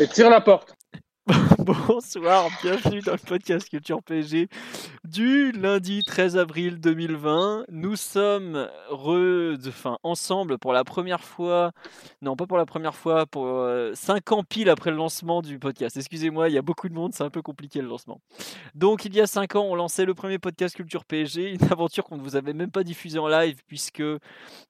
Et 0.00 0.06
tire 0.06 0.30
la 0.30 0.40
porte. 0.40 0.74
Bonsoir, 1.68 2.48
bienvenue 2.62 3.02
dans 3.02 3.12
le 3.12 3.18
podcast 3.18 3.68
Culture 3.68 4.02
PSG 4.02 4.48
du 5.04 5.52
lundi 5.52 6.02
13 6.02 6.38
avril 6.38 6.80
2020. 6.80 7.66
Nous 7.68 7.94
sommes 7.94 8.70
re... 8.88 9.54
enfin, 9.66 9.98
ensemble 10.02 10.56
pour 10.56 10.72
la 10.72 10.84
première 10.84 11.22
fois, 11.22 11.72
non 12.22 12.36
pas 12.36 12.46
pour 12.46 12.56
la 12.56 12.64
première 12.64 12.94
fois, 12.94 13.26
pour 13.26 13.62
5 13.92 14.32
ans 14.32 14.44
pile 14.44 14.70
après 14.70 14.90
le 14.90 14.96
lancement 14.96 15.42
du 15.42 15.58
podcast. 15.58 15.98
Excusez-moi, 15.98 16.48
il 16.48 16.54
y 16.54 16.58
a 16.58 16.62
beaucoup 16.62 16.88
de 16.88 16.94
monde, 16.94 17.12
c'est 17.12 17.24
un 17.24 17.30
peu 17.30 17.42
compliqué 17.42 17.82
le 17.82 17.88
lancement. 17.88 18.22
Donc 18.74 19.04
il 19.04 19.14
y 19.14 19.20
a 19.20 19.26
5 19.26 19.56
ans, 19.56 19.66
on 19.68 19.74
lançait 19.74 20.06
le 20.06 20.14
premier 20.14 20.38
podcast 20.38 20.74
Culture 20.74 21.04
PSG, 21.04 21.50
une 21.52 21.64
aventure 21.70 22.04
qu'on 22.04 22.16
ne 22.16 22.22
vous 22.22 22.36
avait 22.36 22.54
même 22.54 22.70
pas 22.70 22.82
diffusée 22.82 23.18
en 23.18 23.28
live 23.28 23.60
puisque 23.66 24.02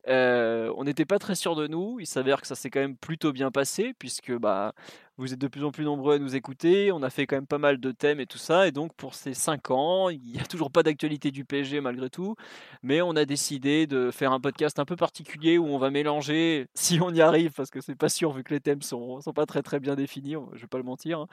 euh, 0.09 0.73
on 0.77 0.83
n'était 0.83 1.05
pas 1.05 1.21
très 1.21 1.37
sûr 1.37 1.55
de 1.55 1.69
nous. 1.69 1.99
Il 2.01 2.07
s'avère 2.09 2.41
que 2.41 2.49
ça 2.49 2.57
s'est 2.57 2.71
quand 2.71 2.80
même 2.80 2.96
plutôt 2.96 3.33
bien 3.33 3.52
passé 3.52 3.95
puisque 3.99 4.37
bah 4.37 4.73
vous 5.19 5.33
êtes 5.33 5.41
de 5.41 5.49
plus 5.49 5.65
en 5.65 5.73
plus 5.73 5.85
nombreux 5.85 6.15
à 6.15 6.19
nous 6.21 6.37
écouter. 6.37 6.87
On 6.92 7.02
a 7.02 7.10
fait 7.10 7.26
quand 7.26 7.36
même 7.36 7.46
pas 7.46 7.58
mal 7.58 7.78
de 7.78 7.92
thèmes 7.92 8.20
et 8.20 8.26
tout 8.26 8.38
ça. 8.38 8.66
Et 8.66 8.72
donc, 8.72 8.94
pour 8.94 9.14
ces 9.14 9.34
5 9.34 9.70
ans, 9.70 10.08
il 10.08 10.20
n'y 10.20 10.38
a 10.40 10.44
toujours 10.44 10.70
pas 10.70 10.82
d'actualité 10.82 11.30
du 11.30 11.44
PSG 11.44 11.80
malgré 11.80 12.10
tout. 12.10 12.36
Mais 12.82 13.02
on 13.02 13.16
a 13.16 13.24
décidé 13.24 13.86
de 13.86 14.10
faire 14.10 14.32
un 14.32 14.40
podcast 14.40 14.78
un 14.78 14.84
peu 14.84 14.96
particulier 14.96 15.59
où 15.59 15.66
on 15.66 15.78
va 15.78 15.90
mélanger, 15.90 16.66
si 16.74 17.00
on 17.00 17.10
y 17.10 17.20
arrive, 17.20 17.52
parce 17.52 17.70
que 17.70 17.80
c'est 17.80 17.94
pas 17.94 18.09
sûr 18.09 18.32
vu 18.32 18.42
que 18.44 18.54
les 18.54 18.60
thèmes 18.60 18.82
sont, 18.82 19.20
sont 19.20 19.32
pas 19.32 19.46
très 19.46 19.62
très 19.62 19.80
bien 19.80 19.94
définis, 19.94 20.36
je 20.54 20.60
vais 20.60 20.66
pas 20.66 20.78
le 20.78 20.84
mentir, 20.84 21.20
hein, 21.20 21.26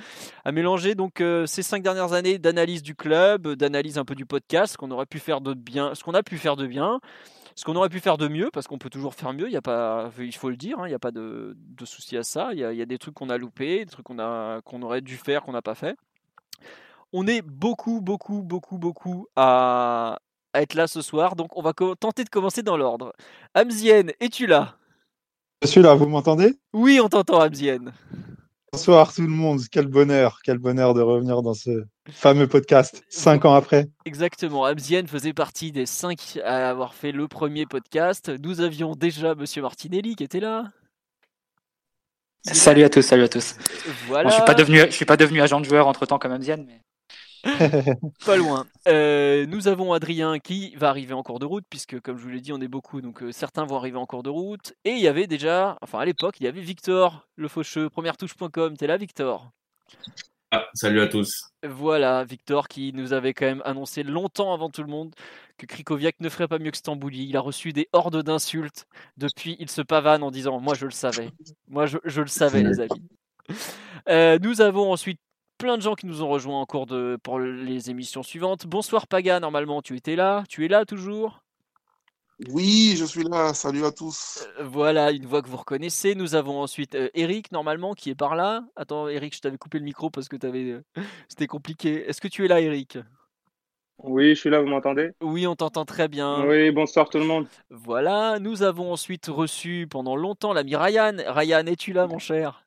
à 0.44 0.52
mélanger 0.52 0.96
donc 0.96 1.22
euh, 1.22 1.46
ces 1.46 1.64
5 1.64 1.84
dernières 1.84 2.14
années 2.14 2.38
d'analyse 2.38 2.84
du 2.84 2.96
club, 2.96 3.48
d'analyse 3.56 3.98
un 3.98 4.06
peu 4.06 4.16
du 4.16 4.26
podcast, 4.26 4.74
ce 4.74 4.78
qu'on 4.78 4.92
aurait 4.92 5.06
pu 5.06 5.20
faire 5.20 5.42
de 5.42 5.54
bien, 5.54 5.96
ce 5.96 6.04
qu'on 6.04 6.14
a 6.14 6.24
pu 6.24 6.38
faire 6.38 6.56
de 6.56 6.68
bien 6.68 7.00
ce 7.56 7.64
qu'on 7.64 7.76
aurait 7.76 7.90
pu 7.90 8.00
faire 8.00 8.18
de 8.18 8.28
mieux, 8.28 8.50
parce 8.52 8.68
qu'on 8.68 8.78
peut 8.78 8.90
toujours 8.90 9.16
faire 9.16 9.34
mieux, 9.34 9.48
il, 9.48 9.54
y 9.54 9.58
a 9.58 9.62
pas, 9.62 10.12
il 10.20 10.36
faut 10.36 10.50
le 10.50 10.58
dire, 10.58 10.80
hein, 10.80 10.88
il 10.88 10.90
n'y 10.90 10.96
a 10.96 11.00
pas 11.00 11.12
de, 11.12 11.56
de 11.58 11.86
souci 11.86 12.18
à 12.18 12.24
ça. 12.24 12.50
Il 12.52 12.60
y, 12.60 12.66
a, 12.66 12.74
il 12.74 12.78
y, 12.78 12.82
a, 12.82 12.86
des 12.86 12.98
trucs 12.98 13.16
qu'on 13.16 13.30
a 13.30 13.38
loupés, 13.38 13.86
des 13.86 13.92
trucs 13.92 14.06
qu'on 14.06 14.62
qu'on 14.64 14.82
aurait 14.82 15.02
dû 15.02 15.16
faire, 15.16 15.44
qu'on 15.44 15.54
n'a 15.54 15.62
pas 15.62 15.76
fait. 15.76 15.96
On 17.14 17.26
est 17.28 17.42
beaucoup, 17.42 18.02
beaucoup, 18.02 18.42
beaucoup, 18.42 18.78
beaucoup 18.78 19.28
à, 19.38 20.20
à, 20.54 20.62
être 20.62 20.74
là 20.74 20.88
ce 20.88 21.02
soir, 21.02 21.38
donc 21.38 21.56
on 21.58 21.62
va 21.62 21.74
tenter 21.74 22.26
de 22.26 22.30
commencer 22.30 22.62
dans 22.62 22.76
l'ordre. 22.76 23.14
Amzienne, 23.54 24.12
es-tu 24.20 24.48
là? 24.48 24.76
Je 25.62 25.68
suis 25.68 25.82
là, 25.82 25.96
vous 25.96 26.08
m'entendez? 26.08 26.60
Oui, 26.74 27.00
on 27.02 27.08
t'entend, 27.08 27.40
Amzienne. 27.40 27.94
Bonsoir 28.74 29.14
tout 29.14 29.22
le 29.22 29.30
monde, 29.30 29.62
quel 29.72 29.88
bonheur, 29.88 30.40
quel 30.44 30.58
bonheur 30.58 30.94
de 30.94 31.02
revenir 31.02 31.42
dans 31.42 31.54
ce 31.54 31.86
fameux 32.12 32.48
podcast, 32.48 33.04
cinq 33.10 33.46
ans 33.46 33.54
après. 33.54 33.88
Exactement, 34.06 34.66
Abzienne 34.66 35.08
faisait 35.08 35.34
partie 35.34 35.72
des 35.72 35.86
cinq 35.86 36.40
à 36.44 36.70
avoir 36.70 36.94
fait 36.94 37.12
le 37.12 37.28
premier 37.28 37.66
podcast. 37.66 38.32
Nous 38.44 38.62
avions 38.62 38.96
déjà 38.96 39.36
Monsieur 39.36 39.62
Martinelli 39.62 40.16
qui 40.16 40.24
était 40.24 40.40
là. 40.40 40.72
Salut 42.44 42.84
à 42.84 42.90
tous, 42.90 43.02
salut 43.02 43.24
à 43.24 43.28
tous. 43.28 43.56
Voilà. 44.08 44.26
Bon, 44.26 44.30
je 44.30 44.36
suis 44.36 44.46
pas 44.46 44.54
devenu, 44.54 44.80
je 44.80 44.92
suis 44.92 45.06
pas 45.06 45.18
devenu 45.18 45.42
agent 45.42 45.60
de 45.60 45.66
joueur 45.66 45.88
entre 45.88 46.06
temps 46.06 46.20
comme 46.20 46.32
Abzienne, 46.32 46.66
mais. 46.68 46.82
pas 48.26 48.38
loin. 48.38 48.66
Euh, 48.88 49.46
nous 49.46 49.68
avons 49.68 49.94
Adrien 49.94 50.40
qui 50.40 50.76
va 50.76 50.90
arriver 50.90 51.14
en 51.14 51.22
cours 51.22 51.40
de 51.40 51.46
route, 51.46 51.66
puisque 51.70 52.00
comme 52.00 52.18
je 52.18 52.24
vous 52.24 52.30
l'ai 52.30 52.42
dit, 52.42 52.52
on 52.52 52.62
est 52.62 52.68
beaucoup, 52.68 53.02
donc 53.02 53.22
euh, 53.22 53.32
certains 53.32 53.66
vont 53.66 53.78
arriver 53.78 53.98
en 53.98 54.06
cours 54.06 54.24
de 54.24 54.30
route. 54.30 54.74
Et 54.84 54.92
il 54.92 55.00
y 55.00 55.08
avait 55.08 55.28
déjà, 55.28 55.78
enfin 55.82 56.00
à 56.00 56.06
l'époque, 56.06 56.36
il 56.40 56.44
y 56.44 56.48
avait 56.48 56.62
Victor, 56.62 57.28
le 57.36 57.48
faucheux, 57.48 57.90
première 57.90 58.18
touche.com. 58.18 58.78
T'es 58.78 58.88
là, 58.88 58.98
Victor? 58.98 59.52
Ah, 60.56 60.70
Salut 60.74 61.02
à 61.02 61.08
tous. 61.08 61.50
Voilà, 61.64 62.24
Victor 62.24 62.68
qui 62.68 62.94
nous 62.94 63.14
avait 63.14 63.34
quand 63.34 63.46
même 63.46 63.62
annoncé 63.66 64.04
longtemps 64.04 64.54
avant 64.54 64.70
tout 64.70 64.82
le 64.82 64.90
monde 64.90 65.14
que 65.58 65.66
Krikoviak 65.66 66.20
ne 66.20 66.30
ferait 66.30 66.48
pas 66.48 66.60
mieux 66.60 66.72
que 66.72 66.78
Stambouli. 66.78 67.28
Il 67.28 67.38
a 67.38 67.42
reçu 67.42 67.74
des 67.74 67.88
hordes 67.94 68.22
d'insultes. 68.24 68.86
Depuis, 69.18 69.56
il 69.60 69.70
se 69.70 69.82
pavane 69.82 70.24
en 70.24 70.32
disant 70.32 70.60
Moi, 70.60 70.74
je 70.74 70.86
le 70.86 70.92
savais. 70.92 71.30
Moi, 71.68 71.86
je, 71.86 72.22
le 72.22 72.28
savais, 72.28 72.64
les 72.64 72.80
amis. 72.80 73.10
Euh, 74.10 74.38
nous 74.42 74.62
avons 74.62 74.92
ensuite 74.92 75.20
plein 75.58 75.78
de 75.78 75.82
gens 75.82 75.96
qui 75.96 76.06
nous 76.06 76.22
ont 76.22 76.30
rejoints 76.30 76.60
en 76.60 76.66
cours 76.66 76.86
de, 76.86 77.18
pour 77.24 77.40
les 77.40 77.90
émissions 77.90 78.24
suivantes. 78.24 78.68
Bonsoir 78.68 79.08
Paga, 79.08 79.40
normalement 79.40 79.82
tu 79.82 79.96
étais 79.96 80.16
là. 80.16 80.44
Tu 80.50 80.66
es 80.66 80.68
là 80.68 80.86
toujours? 80.86 81.45
Oui, 82.50 82.96
je 82.98 83.06
suis 83.06 83.24
là. 83.24 83.54
Salut 83.54 83.86
à 83.86 83.92
tous. 83.92 84.46
Euh, 84.60 84.64
voilà, 84.66 85.12
une 85.12 85.26
voix 85.26 85.42
que 85.42 85.48
vous 85.48 85.56
reconnaissez. 85.56 86.16
Nous 86.16 86.36
avons 86.36 86.62
ensuite 86.62 86.96
euh, 86.96 87.10
Eric, 87.14 87.52
normalement, 87.54 87.94
qui 87.94 88.10
est 88.10 88.16
par 88.16 88.36
là. 88.36 88.66
Attends, 88.76 89.08
Eric, 89.08 89.36
je 89.36 89.42
t'avais 89.42 89.58
coupé 89.58 89.80
le 89.80 89.86
micro 89.86 90.10
parce 90.10 90.28
que 90.28 90.36
euh, 90.44 90.82
c'était 91.30 91.48
compliqué. 91.48 92.08
Est-ce 92.10 92.20
que 92.20 92.28
tu 92.28 92.44
es 92.44 92.48
là, 92.50 92.60
Eric? 92.60 92.98
Oui, 94.00 94.36
je 94.36 94.40
suis 94.42 94.50
là, 94.50 94.60
vous 94.60 94.68
m'entendez? 94.68 95.12
Oui, 95.22 95.48
on 95.48 95.56
t'entend 95.56 95.86
très 95.86 96.10
bien. 96.10 96.46
Oui, 96.46 96.72
bonsoir 96.72 97.08
tout 97.08 97.20
le 97.20 97.26
monde. 97.26 97.48
Voilà, 97.70 98.38
nous 98.40 98.64
avons 98.64 98.92
ensuite 98.92 99.28
reçu 99.28 99.88
pendant 99.90 100.18
longtemps 100.18 100.52
l'ami 100.52 100.76
Ryan. 100.76 101.16
Ryan, 101.28 101.66
es-tu 101.66 101.94
là, 101.94 102.06
mon 102.06 102.20
cher? 102.20 102.66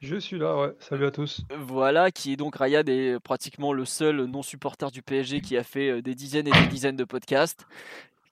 Je 0.00 0.16
suis 0.16 0.38
là, 0.38 0.58
ouais. 0.58 0.74
Salut 0.78 1.06
à 1.06 1.10
tous. 1.10 1.42
Voilà, 1.58 2.10
qui 2.10 2.34
est 2.34 2.36
donc 2.36 2.56
Ryan 2.56 2.82
est 2.86 3.18
pratiquement 3.20 3.72
le 3.72 3.86
seul 3.86 4.24
non-supporter 4.24 4.90
du 4.90 5.02
PSG 5.02 5.40
qui 5.40 5.56
a 5.56 5.62
fait 5.62 6.02
des 6.02 6.14
dizaines 6.14 6.48
et 6.48 6.52
des 6.52 6.66
dizaines 6.68 6.96
de 6.96 7.04
podcasts, 7.04 7.66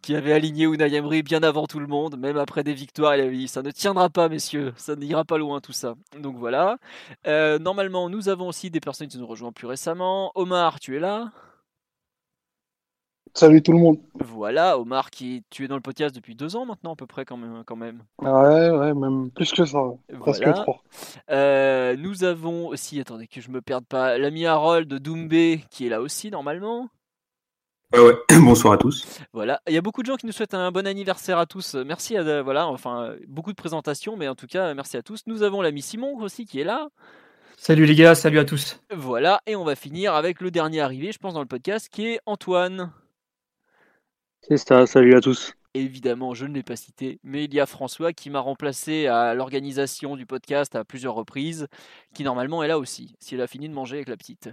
qui 0.03 0.15
avait 0.15 0.33
aligné 0.33 0.65
Unai 0.65 0.95
Emery 0.95 1.23
bien 1.23 1.43
avant 1.43 1.67
tout 1.67 1.81
le 1.81 1.87
monde, 1.87 2.17
même 2.17 2.37
après 2.37 2.65
des 2.65 2.75
victoires. 2.75 3.17
Il 3.17 3.23
avait 3.23 3.37
dit 3.37 3.49
ça 3.49 3.63
ne 3.63 3.71
tiendra 3.71 4.09
pas, 4.09 4.29
messieurs, 4.29 4.73
ça 4.77 4.97
n'ira 4.97 5.25
pas 5.25 5.39
loin 5.39 5.61
tout 5.61 5.73
ça. 5.73 5.95
Donc 6.19 6.37
voilà. 6.37 6.79
Euh, 7.27 7.59
normalement, 7.59 8.09
nous 8.09 8.29
avons 8.29 8.49
aussi 8.49 8.71
des 8.71 8.81
personnes 8.81 9.09
qui 9.09 9.19
nous 9.19 9.27
rejoignent 9.27 9.53
plus 9.53 9.67
récemment. 9.67 10.33
Omar, 10.35 10.81
tu 10.81 10.97
es 10.97 11.01
là? 11.01 11.31
Salut 13.35 13.63
tout 13.63 13.73
le 13.73 13.79
monde. 13.79 13.99
Voilà, 14.15 14.79
Omar, 14.79 15.11
qui 15.11 15.45
tu 15.51 15.65
es 15.65 15.69
dans 15.69 15.77
le 15.77 15.83
podcast 15.83 16.15
depuis 16.15 16.35
deux 16.35 16.57
ans 16.57 16.65
maintenant 16.65 16.95
à 16.95 16.97
peu 16.97 17.07
près 17.07 17.25
quand 17.25 17.37
même. 17.37 17.63
Quand 17.67 17.77
même. 17.77 18.03
Ouais, 18.21 18.71
ouais, 18.71 18.95
même 18.95 19.31
plus 19.31 19.53
que 19.53 19.65
ça, 19.65 19.79
presque 20.19 20.51
trois. 20.55 20.83
Euh, 21.31 21.95
nous 21.97 22.25
avons 22.25 22.69
aussi, 22.69 22.99
attendez 22.99 23.29
que 23.29 23.41
je 23.41 23.51
me 23.51 23.61
perde 23.61 23.85
pas, 23.85 24.19
l'ami 24.19 24.47
Harold 24.47 24.89
de 24.89 24.99
Doumbé 24.99 25.63
qui 25.71 25.87
est 25.87 25.91
là 25.91 26.01
aussi 26.01 26.31
normalement. 26.31 26.89
Ouais, 27.93 28.01
ouais. 28.01 28.15
Bonsoir 28.43 28.75
à 28.75 28.77
tous. 28.77 29.07
Voilà, 29.33 29.63
il 29.67 29.73
y 29.73 29.79
a 29.79 29.81
beaucoup 29.81 30.03
de 30.03 30.07
gens 30.07 30.17
qui 30.17 30.27
nous 30.27 30.33
souhaitent 30.33 30.55
un 30.55 30.71
bon 30.71 30.87
anniversaire 30.87 31.39
à 31.39 31.47
tous. 31.47 31.75
Merci 31.75 32.17
à 32.17 32.43
voilà, 32.43 32.67
enfin 32.67 33.15
beaucoup 33.27 33.51
de 33.51 33.57
présentations, 33.57 34.17
mais 34.17 34.29
en 34.29 34.35
tout 34.35 34.47
cas 34.47 34.75
merci 34.75 34.99
à 34.99 35.03
tous. 35.03 35.23
Nous 35.27 35.43
avons 35.43 35.63
l'ami 35.63 35.81
Simon 35.81 36.17
aussi 36.19 36.45
qui 36.45 36.61
est 36.61 36.65
là. 36.65 36.89
Salut 37.57 37.87
les 37.87 37.95
gars, 37.95 38.15
salut 38.15 38.39
à 38.39 38.45
tous. 38.45 38.79
Voilà, 38.95 39.41
et 39.47 39.57
on 39.57 39.65
va 39.65 39.75
finir 39.75 40.15
avec 40.15 40.41
le 40.41 40.51
dernier 40.51 40.81
arrivé, 40.81 41.13
je 41.13 41.19
pense, 41.19 41.35
dans 41.35 41.41
le 41.41 41.47
podcast, 41.47 41.89
qui 41.91 42.07
est 42.07 42.21
Antoine. 42.27 42.93
C'est 44.43 44.59
ça, 44.59 44.87
salut 44.87 45.17
à 45.17 45.21
tous. 45.21 45.55
Évidemment, 45.75 46.35
je 46.35 46.47
ne 46.47 46.55
l'ai 46.55 46.63
pas 46.63 46.77
cité, 46.77 47.19
mais 47.25 47.45
il 47.45 47.55
y 47.55 47.61
a 47.61 47.67
François 47.67 48.13
qui 48.13 48.31
m'a 48.31 48.41
remplacé 48.41 49.07
à 49.07 49.35
l'organisation 49.35 50.15
du 50.15 50.27
podcast 50.27 50.77
à 50.77 50.85
plusieurs 50.85 51.15
reprises, 51.15 51.67
qui 52.15 52.23
normalement 52.23 52.63
est 52.63 52.69
là 52.69 52.79
aussi, 52.79 53.17
si 53.19 53.35
elle 53.35 53.41
a 53.41 53.47
fini 53.47 53.69
de 53.69 53.75
manger 53.75 53.97
avec 53.97 54.09
la 54.09 54.17
petite. 54.17 54.51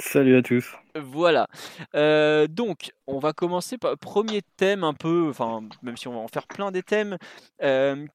Salut 0.00 0.36
à 0.36 0.42
tous. 0.42 0.76
Voilà. 0.94 1.48
Euh, 1.96 2.46
donc, 2.46 2.92
on 3.08 3.18
va 3.18 3.32
commencer 3.32 3.78
par 3.78 3.98
premier 3.98 4.42
thème 4.56 4.84
un 4.84 4.94
peu, 4.94 5.26
enfin, 5.28 5.62
même 5.82 5.96
si 5.96 6.06
on 6.06 6.12
va 6.12 6.18
en 6.18 6.28
faire 6.28 6.46
plein 6.46 6.70
des 6.70 6.84
thèmes. 6.84 7.18
Euh, 7.62 8.06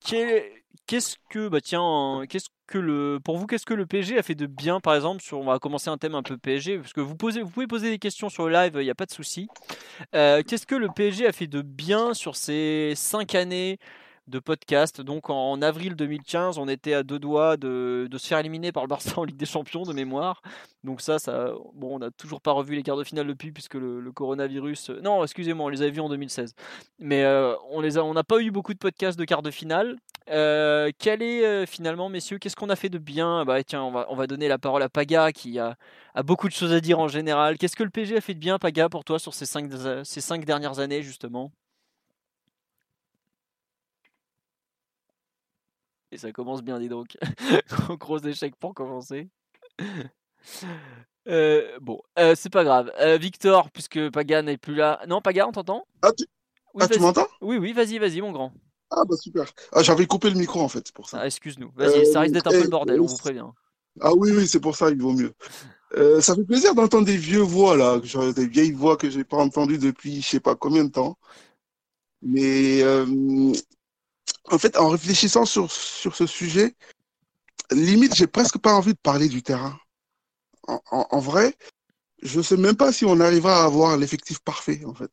qu'est-ce 0.88 1.18
que, 1.30 1.50
bah 1.50 1.60
tiens, 1.60 2.24
qu'est-ce 2.30 2.48
que 2.68 2.78
le, 2.78 3.20
pour 3.24 3.38
vous, 3.38 3.48
qu'est-ce 3.48 3.66
que 3.66 3.74
le 3.74 3.86
PSG 3.86 4.18
a 4.18 4.24
fait 4.24 4.36
de 4.36 4.46
bien, 4.46 4.80
par 4.80 4.96
exemple, 4.96 5.22
sur, 5.22 5.40
on 5.40 5.46
va 5.46 5.60
commencer 5.60 5.90
un 5.90 5.98
thème 5.98 6.16
un 6.16 6.24
peu 6.24 6.38
PSG, 6.38 6.78
parce 6.80 6.94
que 6.94 7.02
vous 7.02 7.16
pouvez 7.16 7.68
poser 7.68 7.90
des 7.90 8.00
questions 8.00 8.30
sur 8.30 8.48
le 8.48 8.54
live, 8.54 8.74
il 8.76 8.84
n'y 8.84 8.90
a 8.90 8.96
pas 8.96 9.06
de 9.06 9.12
souci. 9.12 9.50
Euh, 10.16 10.42
qu'est-ce 10.42 10.66
que 10.66 10.76
le 10.76 10.88
PSG 10.88 11.28
a 11.28 11.34
fait 11.34 11.48
de 11.48 11.62
bien 11.62 12.14
sur 12.14 12.38
ces 12.38 12.94
cinq 12.96 13.36
années 13.36 13.78
de 14.28 14.40
podcast. 14.40 15.02
Donc 15.02 15.30
en, 15.30 15.62
avril 15.62 15.96
2015, 15.96 16.58
on 16.58 16.68
était 16.68 16.94
à 16.94 17.04
deux 17.04 17.20
doigts 17.20 17.58
de, 17.58 18.08
se 18.18 18.28
faire 18.28 18.40
éliminer 18.40 18.72
par 18.72 18.84
le 18.84 18.88
Barça 18.88 19.20
en 19.20 19.24
Ligue 19.24 19.38
des 19.38 19.46
Champions 19.46 19.84
de 19.84 19.94
mémoire. 19.94 20.42
Donc 20.84 21.02
ça, 21.02 21.20
ça 21.20 21.52
bon, 21.74 21.96
on 21.96 22.00
n'a 22.00 22.12
toujours 22.12 22.42
pas 22.42 22.52
revu 22.52 22.76
les 22.76 22.84
quarts 22.84 22.98
de 22.98 23.04
finale 23.04 23.28
depuis 23.28 23.52
puisque 23.52 23.76
le, 23.76 24.12
coronavirus. 24.14 24.92
Non, 25.02 25.24
excusez-moi, 25.24 25.66
on 25.66 25.70
les 25.70 25.82
a 25.82 25.90
vus 25.90 26.00
en 26.00 26.10
2016. 26.10 26.54
Mais 27.00 27.24
euh, 27.24 27.56
on 27.72 27.82
les 27.82 27.98
a, 27.98 28.04
on 28.04 28.14
n'a 28.14 28.24
pas 28.24 28.40
eu 28.40 28.52
beaucoup 28.52 28.74
de 28.74 28.80
podcasts 28.80 29.18
de 29.18 29.26
quarts 29.26 29.42
de 29.42 29.52
finale. 29.52 29.98
Euh, 30.30 30.92
quel 31.00 31.22
est 31.22 31.46
euh, 31.46 31.66
finalement, 31.66 32.08
messieurs, 32.08 32.38
qu'est-ce 32.38 32.56
qu'on 32.56 32.70
a 32.70 32.76
fait 32.76 32.90
de 32.90 32.98
bien? 32.98 33.44
Bah 33.44 33.62
tiens, 33.64 33.84
on 33.84 33.92
va, 33.92 34.06
on 34.10 34.16
va 34.16 34.28
donner 34.28 34.48
la 34.48 34.58
parole 34.58 34.84
à 34.84 34.90
Paga 34.90 35.32
qui 35.32 35.60
a, 35.60 35.76
a 36.14 36.24
beaucoup 36.24 36.48
de 36.48 36.54
choses 36.54 36.72
à 36.72 36.80
dire 36.80 37.00
en 37.00 37.08
général. 37.08 37.58
Qu'est-ce 37.58 37.76
que 37.76 37.84
le 37.84 37.90
PG 37.90 38.18
a 38.18 38.22
fait 38.22 38.34
de 38.34 38.40
bien, 38.40 38.58
Paga, 38.60 38.88
pour 38.88 39.04
toi 39.04 39.20
sur 39.20 39.34
ces 39.34 39.46
cinq, 39.46 39.70
ces 40.04 40.22
cinq 40.22 40.46
dernières 40.46 40.80
années 40.80 41.02
justement? 41.02 41.52
Et 46.14 46.18
ça 46.20 46.32
commence 46.32 46.62
bien, 46.62 46.80
dis 46.80 46.90
donc. 46.90 47.18
Gros 48.00 48.20
échec 48.20 48.56
pour 48.56 48.74
commencer. 48.74 49.30
Euh, 51.30 51.80
bon, 51.80 52.02
euh, 52.20 52.36
c'est 52.36 52.50
pas 52.50 52.66
grave. 52.66 52.92
Euh, 53.00 53.16
Victor, 53.16 53.72
puisque 53.72 54.10
Paga 54.10 54.42
n'est 54.42 54.58
plus 54.58 54.76
là. 54.76 55.00
Non, 55.08 55.22
Paga, 55.22 55.48
on 55.48 55.54
t'entend? 55.54 55.88
Ah, 56.02 56.12
tu, 56.12 56.26
Oui, 56.74 56.84
ah, 56.84 56.88
tu 56.90 57.00
m'entends? 57.00 57.30
Oui, 57.40 57.56
oui, 57.56 57.72
vas-y, 57.72 57.98
vas-y, 57.98 58.20
mon 58.20 58.34
grand. 58.34 58.52
Ah, 58.90 59.04
bah 59.08 59.16
super. 59.16 59.46
Ah, 59.72 59.82
j'avais 59.84 60.06
coupé 60.06 60.30
le 60.30 60.38
micro 60.38 60.60
en 60.60 60.68
fait, 60.68 60.82
c'est 60.86 60.94
pour 60.94 61.08
ça. 61.08 61.20
Ah, 61.22 61.26
excuse-nous. 61.26 61.72
Vas-y, 61.78 62.06
ça 62.08 62.20
risque 62.20 62.34
d'être 62.34 62.48
un 62.48 62.50
peu 62.50 62.64
le 62.64 62.68
bordel, 62.68 63.00
on 63.00 63.06
vous 63.06 63.18
prévient. 63.18 63.46
Ah 64.02 64.12
oui, 64.14 64.32
oui, 64.36 64.50
c'est 64.50 64.60
pour 64.60 64.76
ça, 64.76 64.90
il 64.90 65.02
vaut 65.02 65.14
mieux. 65.14 65.34
Euh, 65.96 66.20
ça 66.20 66.36
fait 66.36 66.44
plaisir 66.44 66.76
d'entendre 66.76 67.06
des 67.06 67.16
vieux 67.16 67.40
voix 67.40 67.78
là, 67.78 68.02
genre 68.04 68.34
des 68.34 68.48
vieilles 68.48 68.74
voix 68.74 68.98
que 68.98 69.10
j'ai 69.10 69.24
pas 69.24 69.38
entendues 69.38 69.78
depuis 69.78 70.22
je 70.22 70.28
sais 70.28 70.40
pas 70.42 70.56
combien 70.56 70.84
de 70.84 70.92
temps. 70.92 71.18
Mais 72.22 72.84
euh, 72.84 73.54
en 74.52 74.58
fait, 74.58 74.78
en 74.78 74.90
réfléchissant 74.90 75.46
sur, 75.46 75.72
sur 75.72 76.16
ce 76.16 76.28
sujet, 76.28 76.76
limite, 77.72 78.16
j'ai 78.16 78.28
presque 78.28 78.58
pas 78.58 78.74
envie 78.74 78.94
de 78.94 79.00
parler 79.00 79.30
du 79.30 79.42
terrain. 79.44 79.78
En, 80.68 81.20
vrai, 81.20 81.58
je 82.22 82.42
sais 82.42 82.56
même 82.56 82.78
pas 82.78 82.94
si 82.94 83.04
on 83.04 83.20
arrivera 83.20 83.64
à 83.64 83.66
avoir 83.66 83.98
l'effectif 83.98 84.40
parfait 84.40 84.82
en 84.86 84.94
fait. 84.94 85.12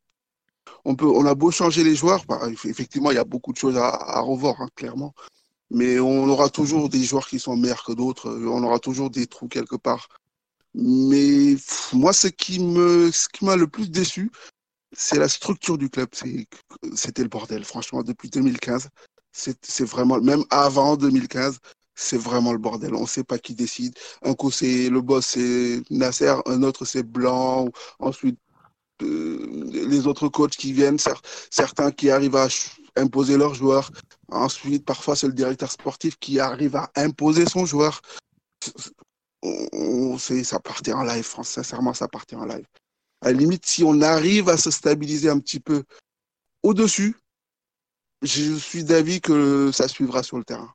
On 0.85 0.95
peut, 0.95 1.07
on 1.07 1.27
a 1.27 1.35
beau 1.35 1.51
changer 1.51 1.83
les 1.83 1.97
joueurs, 1.97 2.25
bah, 2.27 2.41
effectivement, 2.65 3.11
il 3.11 3.17
y 3.17 3.19
a 3.19 3.25
beaucoup 3.25 3.53
de 3.53 3.59
choses 3.59 3.77
à, 3.77 4.21
revoir, 4.21 4.61
hein, 4.61 4.69
clairement. 4.77 5.13
Mais 5.71 5.99
on 5.99 6.29
aura 6.29 6.49
toujours 6.51 6.89
des 6.89 7.03
joueurs 7.03 7.27
qui 7.29 7.39
sont 7.41 7.57
meilleurs 7.57 7.85
que 7.85 7.93
d'autres. 7.93 8.31
On 8.31 8.63
aura 8.63 8.79
toujours 8.79 9.11
des 9.11 9.27
trous 9.27 9.49
quelque 9.49 9.77
part. 9.77 10.09
Mais 10.75 11.57
moi, 11.93 12.13
ce 12.13 12.29
qui 12.29 12.61
me, 12.61 13.11
ce 13.11 13.29
qui 13.29 13.45
m'a 13.45 13.57
le 13.57 13.67
plus 13.67 13.91
déçu, 13.91 14.31
c'est 14.93 15.19
la 15.19 15.29
structure 15.29 15.79
du 15.79 15.91
club. 15.91 16.09
C'était 16.95 17.23
le 17.23 17.29
bordel, 17.29 17.65
franchement, 17.65 18.03
depuis 18.03 18.31
2015. 18.31 18.89
C'est 19.33 19.85
vraiment, 19.85 20.21
même 20.21 20.45
avant 20.51 20.97
2015, 20.97 21.59
c'est 21.95 22.17
vraiment 22.19 22.53
le 22.53 22.59
bordel. 22.59 22.95
On 22.95 23.03
ne 23.03 23.07
sait 23.07 23.25
pas 23.25 23.39
qui 23.39 23.55
décide. 23.55 23.97
Un 24.23 24.35
coup, 24.35 24.51
c'est 24.51 24.89
le 24.91 25.01
boss, 25.01 25.27
c'est 25.27 25.83
Nasser. 25.91 26.35
Un 26.47 26.63
autre, 26.63 26.85
c'est 26.85 27.03
Blanc. 27.03 27.69
Ensuite, 27.99 28.39
euh, 29.03 29.71
les 29.71 30.07
autres 30.07 30.29
coachs 30.29 30.57
qui 30.57 30.73
viennent, 30.73 30.97
cer- 30.97 31.21
certains 31.51 31.91
qui 31.91 32.11
arrivent 32.11 32.37
à 32.37 32.49
imposer 32.97 33.37
leurs 33.37 33.55
joueurs. 33.55 33.91
Ensuite, 34.29 34.85
parfois, 34.85 35.15
c'est 35.17 35.27
le 35.29 35.33
directeur 35.33 35.71
sportif 35.71 36.19
qui 36.19 36.41
arrive 36.41 36.77
à 36.77 36.91
imposer 36.97 37.47
son 37.47 37.65
joueur. 37.67 38.01
On- 39.43 40.19
c'est- 40.19 40.45
ça 40.45 40.59
partait 40.61 40.93
en 40.93 41.03
live, 41.03 41.25
France. 41.25 41.49
Sincèrement, 41.51 41.95
ça 41.95 42.09
partait 42.09 42.37
en 42.37 42.45
live. 42.45 42.67
À 43.23 43.33
la 43.33 43.39
limite, 43.39 43.65
si 43.67 43.85
on 43.85 44.01
arrive 44.03 44.49
à 44.49 44.57
se 44.57 44.71
stabiliser 44.71 45.29
un 45.31 45.39
petit 45.39 45.61
peu 45.61 45.85
au-dessus, 46.63 47.17
je 48.23 48.55
suis 48.57 48.85
d'avis 48.85 49.21
que 49.21 49.71
ça 49.73 49.89
suivra 49.89 50.23
sur 50.23 50.39
le 50.39 50.45
terrain. 50.45 50.73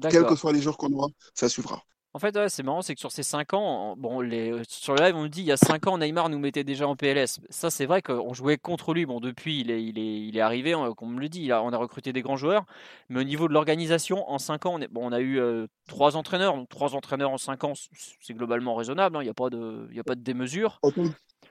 Quels 0.00 0.24
que 0.24 0.36
soient 0.36 0.52
les 0.52 0.62
joueurs 0.62 0.76
qu'on 0.76 0.92
aura, 0.92 1.08
ça 1.34 1.48
suivra. 1.48 1.82
En 2.12 2.18
fait, 2.18 2.36
ouais, 2.36 2.48
c'est 2.48 2.64
marrant, 2.64 2.82
c'est 2.82 2.94
que 2.94 3.00
sur 3.00 3.12
ces 3.12 3.22
5 3.22 3.54
ans, 3.54 3.94
bon, 3.96 4.20
les, 4.20 4.50
euh, 4.50 4.62
sur 4.68 4.96
le 4.96 5.00
live, 5.00 5.14
on 5.14 5.22
nous 5.22 5.28
dit 5.28 5.42
il 5.42 5.46
y 5.46 5.52
a 5.52 5.56
5 5.56 5.86
ans, 5.86 5.96
Neymar 5.96 6.28
nous 6.28 6.40
mettait 6.40 6.64
déjà 6.64 6.88
en 6.88 6.96
PLS. 6.96 7.38
Ça, 7.50 7.70
c'est 7.70 7.86
vrai 7.86 8.02
qu'on 8.02 8.34
jouait 8.34 8.58
contre 8.58 8.94
lui. 8.94 9.06
Bon, 9.06 9.20
depuis, 9.20 9.60
il 9.60 9.70
est, 9.70 9.80
il 9.84 9.96
est, 9.96 10.20
il 10.26 10.36
est 10.36 10.40
arrivé, 10.40 10.74
on- 10.74 10.92
comme 10.94 11.10
on 11.10 11.12
me 11.12 11.20
le 11.20 11.28
dit, 11.28 11.42
il 11.42 11.52
a- 11.52 11.62
on 11.62 11.72
a 11.72 11.76
recruté 11.76 12.12
des 12.12 12.22
grands 12.22 12.36
joueurs. 12.36 12.64
Mais 13.10 13.20
au 13.20 13.22
niveau 13.22 13.46
de 13.46 13.52
l'organisation, 13.52 14.28
en 14.28 14.38
5 14.40 14.66
ans, 14.66 14.74
on, 14.74 14.80
est- 14.80 14.88
bon, 14.88 15.06
on 15.08 15.12
a 15.12 15.20
eu 15.20 15.40
3 15.86 16.16
entraîneurs. 16.16 16.56
Donc, 16.56 16.68
3 16.68 16.96
entraîneurs 16.96 17.30
en 17.30 17.38
5 17.38 17.62
ans, 17.62 17.74
c'est 18.20 18.34
globalement 18.34 18.74
raisonnable. 18.74 19.16
hein, 19.16 19.20
Il 19.22 19.26
n'y 19.26 19.30
a, 19.30 19.34
pas 19.34 19.48
de- 19.50 19.86
il 19.90 19.96
y 19.96 20.00
a 20.00 20.04
pas 20.04 20.16
de 20.16 20.22
démesure. 20.22 20.80
Autant, 20.82 21.04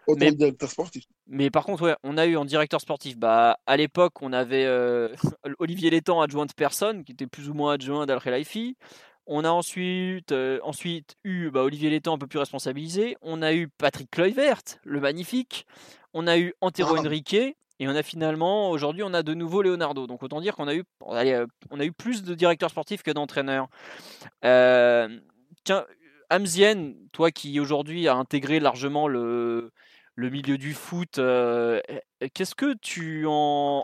autant 0.09 0.25
Mais- 0.25 0.31
directeur 0.31 0.69
sportif. 0.69 1.03
Mais 1.27 1.49
par 1.49 1.63
contre, 1.65 1.83
ouais, 1.83 1.95
on 2.03 2.17
a 2.17 2.25
eu 2.25 2.35
en 2.37 2.45
directeur 2.45 2.81
sportif, 2.81 3.17
bah, 3.17 3.57
à 3.65 3.77
l'époque, 3.77 4.21
on 4.21 4.33
avait 4.33 4.65
euh, 4.65 5.09
Olivier 5.59 5.89
Létang, 5.89 6.21
adjoint 6.21 6.45
de 6.45 6.53
personne, 6.53 7.03
qui 7.03 7.11
était 7.13 7.27
plus 7.27 7.49
ou 7.49 7.53
moins 7.53 7.73
adjoint 7.73 8.05
d'Al 8.05 8.19
Khelaifi. 8.19 8.75
On 9.31 9.43
a 9.43 9.49
ensuite, 9.51 10.31
euh, 10.31 10.59
ensuite 10.63 11.15
eu 11.23 11.51
bah, 11.51 11.61
Olivier 11.61 11.89
Létang 11.91 12.15
un 12.15 12.17
peu 12.17 12.25
plus 12.27 12.39
responsabilisé. 12.39 13.15
On 13.21 13.41
a 13.43 13.53
eu 13.53 13.67
Patrick 13.67 14.09
Kluivert, 14.09 14.61
le 14.83 14.99
magnifique. 14.99 15.67
On 16.13 16.25
a 16.25 16.37
eu 16.39 16.53
Antero 16.61 16.95
Ah. 16.97 17.01
Henrique. 17.01 17.35
Et 17.81 17.87
on 17.87 17.91
a 17.95 18.03
finalement, 18.03 18.71
aujourd'hui, 18.71 19.03
on 19.03 19.13
a 19.13 19.23
de 19.23 19.33
nouveau 19.33 19.61
Leonardo. 19.61 20.05
Donc 20.07 20.21
autant 20.23 20.41
dire 20.41 20.55
qu'on 20.55 20.67
a 20.67 20.73
eu, 20.75 20.83
euh, 21.13 21.45
on 21.71 21.79
a 21.79 21.85
eu 21.85 21.93
plus 21.93 22.23
de 22.23 22.33
directeurs 22.35 22.71
sportifs 22.71 23.03
que 23.03 23.11
d'entraîneurs. 23.11 23.67
Euh, 24.43 25.07
tiens, 25.63 25.85
Amzien, 26.29 26.93
toi 27.11 27.31
qui 27.31 27.59
aujourd'hui 27.59 28.07
a 28.07 28.15
intégré 28.15 28.59
largement 28.59 29.07
le, 29.07 29.71
le 30.19 30.29
milieu 30.29 30.57
du 30.57 30.73
foot, 30.73 31.17
euh, 31.17 31.79
qu'est-ce 32.33 32.53
que 32.53 32.75
tu 32.81 33.25
en, 33.25 33.31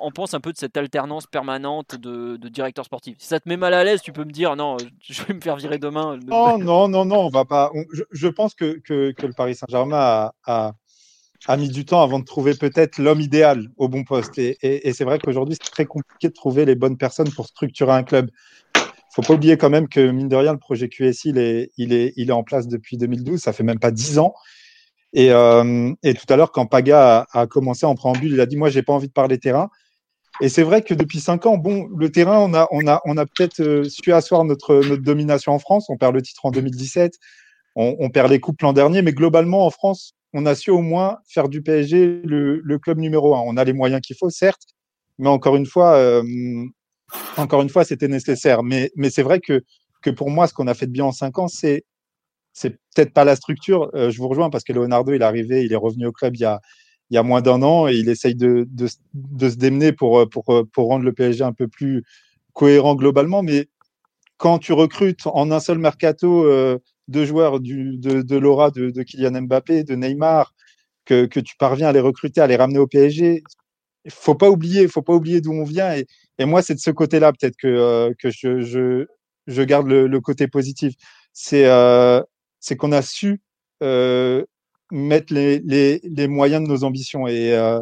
en 0.01 0.11
penses 0.11 0.33
un 0.33 0.41
peu 0.41 0.51
de 0.51 0.57
cette 0.57 0.75
alternance 0.75 1.27
permanente 1.27 1.95
de, 1.95 2.35
de 2.35 2.49
directeur 2.49 2.83
sportif? 2.83 3.15
Si 3.19 3.27
ça 3.27 3.39
te 3.39 3.47
met 3.47 3.55
mal 3.55 3.73
à 3.73 3.85
l'aise, 3.85 4.01
tu 4.01 4.11
peux 4.11 4.25
me 4.25 4.31
dire 4.31 4.57
non, 4.57 4.75
je 5.01 5.23
vais 5.23 5.33
me 5.33 5.39
faire 5.39 5.55
virer 5.55 5.77
demain. 5.77 6.19
Non, 6.27 6.57
non, 6.57 6.89
non, 6.89 7.05
non, 7.05 7.19
on 7.21 7.29
va 7.29 7.45
pas. 7.45 7.71
je, 8.11 8.27
pense 8.27 8.53
que, 8.53 8.81
le 8.89 9.33
Paris 9.33 9.55
Saint-Germain 9.55 10.31
a, 10.45 10.73
mis 11.57 11.69
du 11.69 11.85
temps 11.85 12.01
avant 12.01 12.19
de 12.19 12.25
trouver 12.25 12.53
peut-être 12.53 12.97
l'homme 12.97 13.21
idéal 13.21 13.69
au 13.77 13.87
bon 13.87 14.03
poste. 14.03 14.37
Et, 14.37 14.91
c'est 14.93 15.05
vrai 15.05 15.19
qu'aujourd'hui, 15.19 15.55
c'est 15.61 15.71
très 15.71 15.85
compliqué 15.85 16.27
de 16.27 16.33
trouver 16.33 16.65
les 16.65 16.75
bonnes 16.75 16.97
personnes 16.97 17.31
pour 17.31 17.47
structurer 17.47 17.93
un 17.93 18.03
club. 18.03 18.29
faut 19.11 19.21
pas 19.21 19.35
oublier 19.35 19.55
quand 19.55 19.69
même 19.69 19.87
que, 19.87 20.11
mine 20.11 20.27
de 20.27 20.35
rien, 20.35 20.51
le 20.51 20.59
projet 20.59 20.89
QSI, 20.89 21.29
il 21.29 21.69
il 21.77 22.11
il 22.17 22.29
est 22.29 22.33
en 22.33 22.43
place 22.43 22.67
depuis 22.67 22.97
2012. 22.97 23.39
Ça 23.39 23.53
fait 23.53 23.63
même 23.63 23.79
pas 23.79 23.91
10 23.91 24.19
ans. 24.19 24.33
Et, 25.15 25.31
euh, 25.31 25.93
et 26.03 26.13
tout 26.13 26.25
à 26.27 26.35
l'heure, 26.35 26.51
quand 26.51 26.65
Paga 26.65 27.25
a, 27.31 27.47
commencé 27.47 27.85
en 27.85 27.95
préambule, 27.95 28.33
il 28.33 28.41
a 28.41 28.45
dit 28.45 28.57
Moi, 28.57 28.69
j'ai 28.69 28.83
pas 28.83 28.91
envie 28.93 29.07
de 29.07 29.13
parler 29.13 29.39
terrain. 29.39 29.69
Et 30.41 30.49
c'est 30.49 30.63
vrai 30.63 30.81
que 30.81 30.93
depuis 30.93 31.21
cinq 31.21 31.45
ans, 31.45 31.57
bon, 31.57 31.87
le 31.97 32.11
terrain, 32.11 32.39
on 32.39 32.87
a, 32.87 33.25
peut-être 33.25 33.61
euh, 33.61 33.85
su 33.85 34.11
asseoir 34.11 34.43
notre, 34.43 34.81
domination 34.97 35.53
en 35.53 35.59
France. 35.59 35.89
On 35.89 35.95
perd 35.95 36.13
le 36.13 36.21
titre 36.21 36.45
en 36.45 36.51
2017, 36.51 37.13
on, 37.77 38.09
perd 38.09 38.29
les 38.29 38.41
coupes 38.41 38.61
l'an 38.61 38.73
dernier, 38.73 39.01
mais 39.01 39.13
globalement, 39.13 39.65
en 39.65 39.69
France, 39.69 40.13
on 40.33 40.45
a 40.45 40.53
su 40.53 40.69
au 40.69 40.81
moins 40.81 41.19
faire 41.29 41.47
du 41.47 41.61
PSG 41.61 42.21
le, 42.25 42.77
club 42.79 42.99
numéro 42.99 43.35
un. 43.35 43.41
On 43.45 43.55
a 43.55 43.63
les 43.63 43.71
moyens 43.73 44.01
qu'il 44.01 44.17
faut, 44.17 44.29
certes, 44.29 44.63
mais 45.17 45.29
encore 45.29 45.55
une 45.55 45.65
fois, 45.65 45.95
euh, 45.95 46.23
encore 47.37 47.61
une 47.61 47.69
fois, 47.69 47.85
c'était 47.85 48.09
nécessaire. 48.09 48.63
Mais, 48.63 48.91
c'est 49.09 49.23
vrai 49.23 49.39
que 49.39 49.61
pour 50.11 50.29
moi, 50.29 50.47
ce 50.47 50.53
qu'on 50.53 50.67
a 50.67 50.73
fait 50.73 50.87
de 50.87 50.91
bien 50.91 51.05
en 51.05 51.13
cinq 51.13 51.39
ans, 51.39 51.47
c'est 51.47 51.85
c'est 52.55 52.71
peut-être 52.95 53.13
pas 53.13 53.25
la 53.25 53.35
structure. 53.35 53.91
Euh, 53.95 54.09
je 54.09 54.17
vous 54.17 54.29
rejoins 54.29 54.49
parce 54.49 54.63
que 54.63 54.73
Leonardo, 54.73 55.13
il 55.13 55.21
est 55.21 55.25
arrivé, 55.25 55.63
il 55.65 55.73
est 55.73 55.75
revenu 55.75 56.07
au 56.07 56.11
club 56.11 56.35
il 56.35 56.41
y 56.41 56.45
a, 56.45 56.61
il 57.11 57.15
y 57.15 57.17
a 57.17 57.23
moins 57.23 57.41
d'un 57.41 57.61
an 57.61 57.87
et 57.87 57.95
il 57.95 58.09
essaye 58.09 58.33
de, 58.35 58.65
de, 58.71 58.87
se 58.87 59.55
démener 59.57 59.91
pour, 59.91 60.27
pour, 60.29 60.45
pour 60.71 60.87
rendre 60.87 61.03
le 61.05 61.13
PSG 61.13 61.43
un 61.43 61.53
peu 61.53 61.67
plus 61.67 62.03
cohérent 62.53 62.95
globalement. 62.95 63.43
Mais 63.43 63.67
quand 64.37 64.59
tu 64.59 64.73
recrutes 64.73 65.27
en 65.27 65.51
un 65.51 65.59
seul 65.59 65.79
mercato 65.79 66.45
euh, 66.45 66.79
deux 67.07 67.25
joueurs 67.25 67.59
de, 67.59 68.21
de 68.21 68.37
l'aura 68.37 68.71
de, 68.71 69.03
Kylian 69.03 69.43
Mbappé, 69.43 69.83
de 69.83 69.95
Neymar, 69.95 70.53
que, 71.05 71.25
que 71.25 71.39
tu 71.39 71.55
parviens 71.57 71.89
à 71.89 71.91
les 71.91 71.99
recruter, 71.99 72.41
à 72.41 72.47
les 72.47 72.55
ramener 72.55 72.79
au 72.79 72.87
PSG, 72.87 73.43
il 74.05 74.11
faut 74.11 74.35
pas 74.35 74.49
oublier, 74.49 74.87
faut 74.87 75.01
pas 75.01 75.13
oublier 75.13 75.41
d'où 75.41 75.51
on 75.51 75.63
vient. 75.63 75.95
Et, 75.95 76.07
et 76.39 76.45
moi, 76.45 76.61
c'est 76.61 76.75
de 76.75 76.79
ce 76.79 76.91
côté-là 76.91 77.31
peut-être 77.33 77.55
que, 77.57 77.67
euh, 77.67 78.13
que 78.19 78.29
je, 78.31 78.61
je, 78.61 79.05
je 79.47 79.61
garde 79.61 79.87
le, 79.87 80.19
côté 80.21 80.47
positif. 80.47 80.95
C'est 81.33 81.65
euh, 81.65 82.21
c'est 82.65 82.75
qu'on 82.75 82.91
a 82.91 83.03
su 83.03 83.41
euh, 83.83 84.43
mettre 84.91 85.31
les, 85.31 86.27
moyens 86.27 86.63
de 86.63 86.67
nos 86.67 86.83
ambitions. 86.83 87.27
Et, 87.27 87.53
euh, 87.53 87.79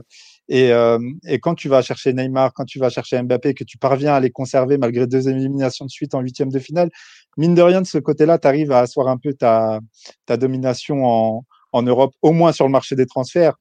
euh, 0.52 1.00
et, 1.26 1.40
quand 1.40 1.56
tu 1.56 1.70
vas 1.70 1.82
chercher 1.82 2.12
Neymar, 2.12 2.54
quand 2.54 2.66
tu 2.66 2.80
vas 2.80 2.90
chercher 2.90 3.22
Mbappé, 3.22 3.54
que 3.54 3.64
tu 3.64 3.78
parviens 3.78 4.14
à 4.14 4.20
les 4.20 4.30
conserver 4.30 4.78
malgré 4.78 5.08
deux 5.08 5.30
éliminations 5.30 5.86
de 5.86 5.90
suite 5.90 6.16
en 6.16 6.20
huitième 6.20 6.52
de 6.52 6.60
finale, 6.60 6.90
mine 7.38 7.56
de 7.56 7.62
rien, 7.62 7.82
de 7.82 7.88
ce 7.88 7.98
côté-là, 7.98 8.40
tu 8.40 8.48
arrives 8.48 8.74
à 8.74 8.80
asseoir 8.80 9.08
un 9.08 9.18
peu 9.18 9.34
ta, 9.34 9.80
ta 10.26 10.36
domination 10.36 11.06
en, 11.06 11.46
en 11.72 11.82
Europe, 11.84 12.14
au 12.22 12.34
moins 12.34 12.52
sur 12.52 12.66
le 12.66 12.72
marché 12.72 12.98
des 12.98 13.06
transferts. 13.06 13.56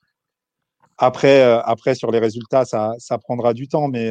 Après, 0.98 1.40
après 1.64 1.94
sur 1.94 2.10
les 2.10 2.18
résultats, 2.18 2.64
ça, 2.64 2.94
ça 2.98 3.18
prendra 3.18 3.54
du 3.54 3.68
temps, 3.68 3.88
mais 3.88 4.10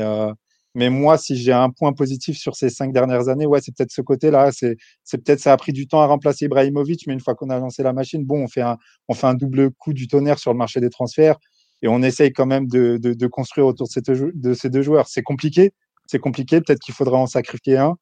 mais 0.73 0.89
moi, 0.89 1.17
si 1.17 1.35
j'ai 1.35 1.51
un 1.51 1.69
point 1.69 1.93
positif 1.93 2.37
sur 2.37 2.55
ces 2.55 2.69
cinq 2.69 2.93
dernières 2.93 3.27
années, 3.27 3.45
ouais, 3.45 3.59
c'est 3.61 3.75
peut-être 3.75 3.91
ce 3.91 4.01
côté-là. 4.01 4.51
C'est, 4.53 4.77
peut-être 5.11 5.39
ça 5.39 5.51
a 5.51 5.57
pris 5.57 5.73
du 5.73 5.87
temps 5.87 6.01
à 6.01 6.05
remplacer 6.05 6.45
Ibrahimovic, 6.45 7.07
mais 7.07 7.13
une 7.13 7.19
fois 7.19 7.35
qu'on 7.35 7.49
a 7.49 7.59
lancé 7.59 7.83
la 7.83 7.93
machine, 7.93 8.23
bon, 8.25 8.43
on 8.43 8.47
fait 8.47 8.61
un, 8.61 8.77
un 9.23 9.33
double 9.33 9.71
coup 9.71 9.93
du 9.93 10.07
tonnerre 10.07 10.39
sur 10.39 10.53
le 10.53 10.57
marché 10.57 10.79
des 10.79 10.89
transferts 10.89 11.37
et 11.81 11.87
on 11.87 12.01
essaye 12.01 12.31
quand 12.31 12.45
même 12.45 12.67
de, 12.67 13.27
construire 13.27 13.67
autour 13.67 13.87
de 13.87 14.53
ces, 14.53 14.69
deux, 14.69 14.81
joueurs. 14.81 15.07
C'est 15.07 15.23
compliqué, 15.23 15.71
c'est 16.05 16.19
compliqué. 16.19 16.61
Peut-être 16.61 16.79
qu'il 16.79 16.93
faudra 16.93 17.17
en 17.17 17.27
sacrifier 17.27 17.77
un, 17.77 17.95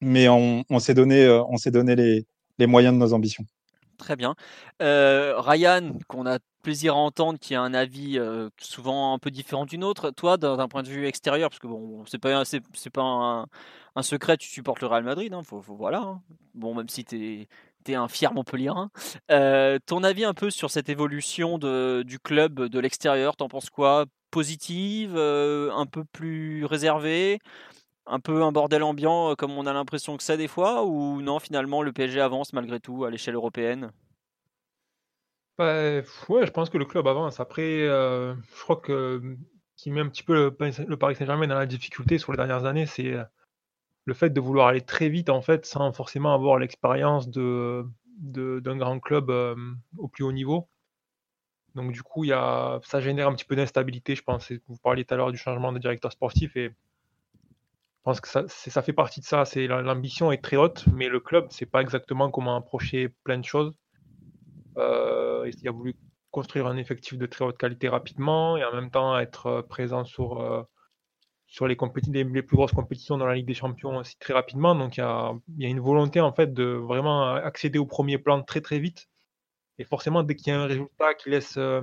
mais 0.00 0.28
on, 0.28 0.64
s'est 0.78 0.94
donné, 0.94 1.26
les, 1.96 2.26
les 2.58 2.66
moyens 2.66 2.94
de 2.94 2.98
nos 2.98 3.12
ambitions. 3.12 3.44
Très 3.98 4.16
bien. 4.16 4.34
Euh, 4.82 5.34
Ryan, 5.38 5.98
qu'on 6.08 6.26
a 6.26 6.38
plaisir 6.64 6.94
à 6.94 6.98
entendre, 6.98 7.38
qui 7.38 7.54
a 7.54 7.62
un 7.62 7.74
avis 7.74 8.18
souvent 8.58 9.14
un 9.14 9.18
peu 9.18 9.30
différent 9.30 9.66
du 9.66 9.78
nôtre. 9.78 10.10
Toi, 10.10 10.36
d'un 10.36 10.66
point 10.66 10.82
de 10.82 10.88
vue 10.88 11.06
extérieur, 11.06 11.50
parce 11.50 11.60
que 11.60 11.68
bon, 11.68 12.04
c'est 12.06 12.18
pas, 12.18 13.46
un, 13.94 14.02
secret, 14.02 14.36
tu 14.36 14.48
supportes 14.48 14.80
le 14.80 14.88
Real 14.88 15.04
Madrid, 15.04 15.32
hein, 15.32 15.42
voilà. 15.68 16.00
Hein. 16.00 16.22
Bon, 16.54 16.74
même 16.74 16.88
si 16.88 17.04
tu 17.04 17.46
es, 17.86 17.94
un 17.94 18.08
fier 18.08 18.32
Montpellierin. 18.32 18.90
Euh, 19.30 19.78
ton 19.86 20.02
avis 20.02 20.24
un 20.24 20.34
peu 20.34 20.50
sur 20.50 20.70
cette 20.70 20.88
évolution 20.88 21.58
du 21.58 22.18
club 22.18 22.62
de 22.68 22.80
l'extérieur, 22.80 23.36
t'en 23.36 23.48
penses 23.48 23.70
quoi? 23.70 24.06
Positive, 24.30 25.16
un 25.16 25.86
peu 25.86 26.04
plus 26.04 26.64
réservée? 26.64 27.38
Un 28.06 28.20
peu 28.20 28.42
un 28.42 28.52
bordel 28.52 28.82
ambiant 28.82 29.34
comme 29.34 29.52
on 29.52 29.66
a 29.66 29.72
l'impression 29.72 30.16
que 30.16 30.22
c'est 30.22 30.36
des 30.36 30.48
fois? 30.48 30.84
Ou 30.84 31.22
non 31.22 31.38
finalement 31.38 31.82
le 31.82 31.92
PSG 31.92 32.20
avance 32.20 32.52
malgré 32.52 32.80
tout 32.80 33.04
à 33.04 33.10
l'échelle 33.10 33.34
européenne? 33.34 33.92
Bah, 35.58 36.00
ouais, 36.28 36.46
je 36.46 36.50
pense 36.50 36.70
que 36.70 36.78
le 36.78 36.84
club 36.84 37.06
avance. 37.06 37.40
Après, 37.40 37.86
je 37.86 38.62
crois 38.62 38.76
que 38.76 39.36
qui 39.76 39.90
met 39.90 40.00
un 40.00 40.08
petit 40.08 40.22
peu 40.22 40.34
le, 40.34 40.96
Paris 40.96 41.16
Saint-Germain 41.16 41.48
dans 41.48 41.56
la 41.58 41.66
difficulté 41.66 42.18
sur 42.18 42.32
les 42.32 42.36
dernières 42.36 42.64
années, 42.64 42.86
c'est 42.86 43.14
le 44.04 44.14
fait 44.14 44.30
de 44.30 44.40
vouloir 44.40 44.68
aller 44.68 44.80
très 44.80 45.08
vite 45.08 45.30
en 45.30 45.42
fait 45.42 45.66
sans 45.66 45.92
forcément 45.92 46.34
avoir 46.34 46.58
l'expérience 46.58 47.28
de 47.28 47.86
d'un 48.20 48.76
grand 48.76 49.00
club 49.00 49.30
au 49.98 50.08
plus 50.08 50.24
haut 50.24 50.32
niveau. 50.32 50.68
Donc 51.74 51.92
du 51.92 52.02
coup, 52.02 52.24
il 52.24 52.28
y 52.28 52.32
a, 52.32 52.80
ça 52.84 53.00
génère 53.00 53.28
un 53.28 53.34
petit 53.34 53.44
peu 53.44 53.56
d'instabilité, 53.56 54.14
je 54.14 54.22
pense. 54.22 54.52
Vous 54.68 54.76
parliez 54.78 55.04
tout 55.04 55.14
à 55.14 55.16
l'heure 55.16 55.32
du 55.32 55.38
changement 55.38 55.72
de 55.72 55.78
directeur 55.78 56.12
sportif 56.12 56.56
et 56.56 56.68
je 56.68 58.02
pense 58.04 58.20
que 58.20 58.28
ça, 58.28 58.44
ça 58.48 58.82
fait 58.82 58.92
partie 58.92 59.20
de 59.20 59.24
ça. 59.24 59.44
C'est 59.44 59.66
l'ambition 59.66 60.30
est 60.30 60.42
très 60.42 60.56
haute, 60.56 60.84
mais 60.92 61.08
le 61.08 61.20
club, 61.20 61.46
c'est 61.50 61.66
pas 61.66 61.80
exactement 61.80 62.30
comment 62.30 62.56
approcher 62.56 63.08
plein 63.24 63.38
de 63.38 63.44
choses. 63.44 63.74
Euh, 64.78 65.50
il 65.60 65.68
a 65.68 65.72
voulu 65.72 65.94
construire 66.30 66.66
un 66.66 66.76
effectif 66.76 67.16
de 67.18 67.26
très 67.26 67.44
haute 67.44 67.58
qualité 67.58 67.88
rapidement 67.88 68.56
et 68.56 68.64
en 68.64 68.72
même 68.72 68.90
temps 68.90 69.18
être 69.18 69.62
présent 69.68 70.04
sur 70.04 70.40
euh, 70.40 70.62
les, 71.66 71.76
plus 71.76 72.56
grosses 72.56 72.72
compétitions 72.72 73.16
dans 73.16 73.26
la 73.26 73.34
Ligue 73.34 73.46
des 73.46 73.54
Champions 73.54 73.98
aussi 73.98 74.18
très 74.18 74.34
rapidement. 74.34 74.74
Donc 74.74 74.96
il 74.96 75.00
y 75.00 75.02
a, 75.02 75.32
une 75.58 75.80
volonté 75.80 76.20
en 76.20 76.32
fait 76.32 76.52
de 76.52 76.64
vraiment 76.64 77.34
accéder 77.34 77.78
au 77.78 77.86
premier 77.86 78.18
plan 78.18 78.42
très 78.42 78.60
très 78.60 78.78
vite 78.78 79.08
et 79.78 79.84
forcément, 79.84 80.22
dès 80.22 80.36
qu'il 80.36 80.52
y 80.52 80.56
a 80.56 80.60
un 80.60 80.66
résultat 80.66 81.14
qui 81.14 81.30
laisse 81.30 81.56
euh, 81.56 81.82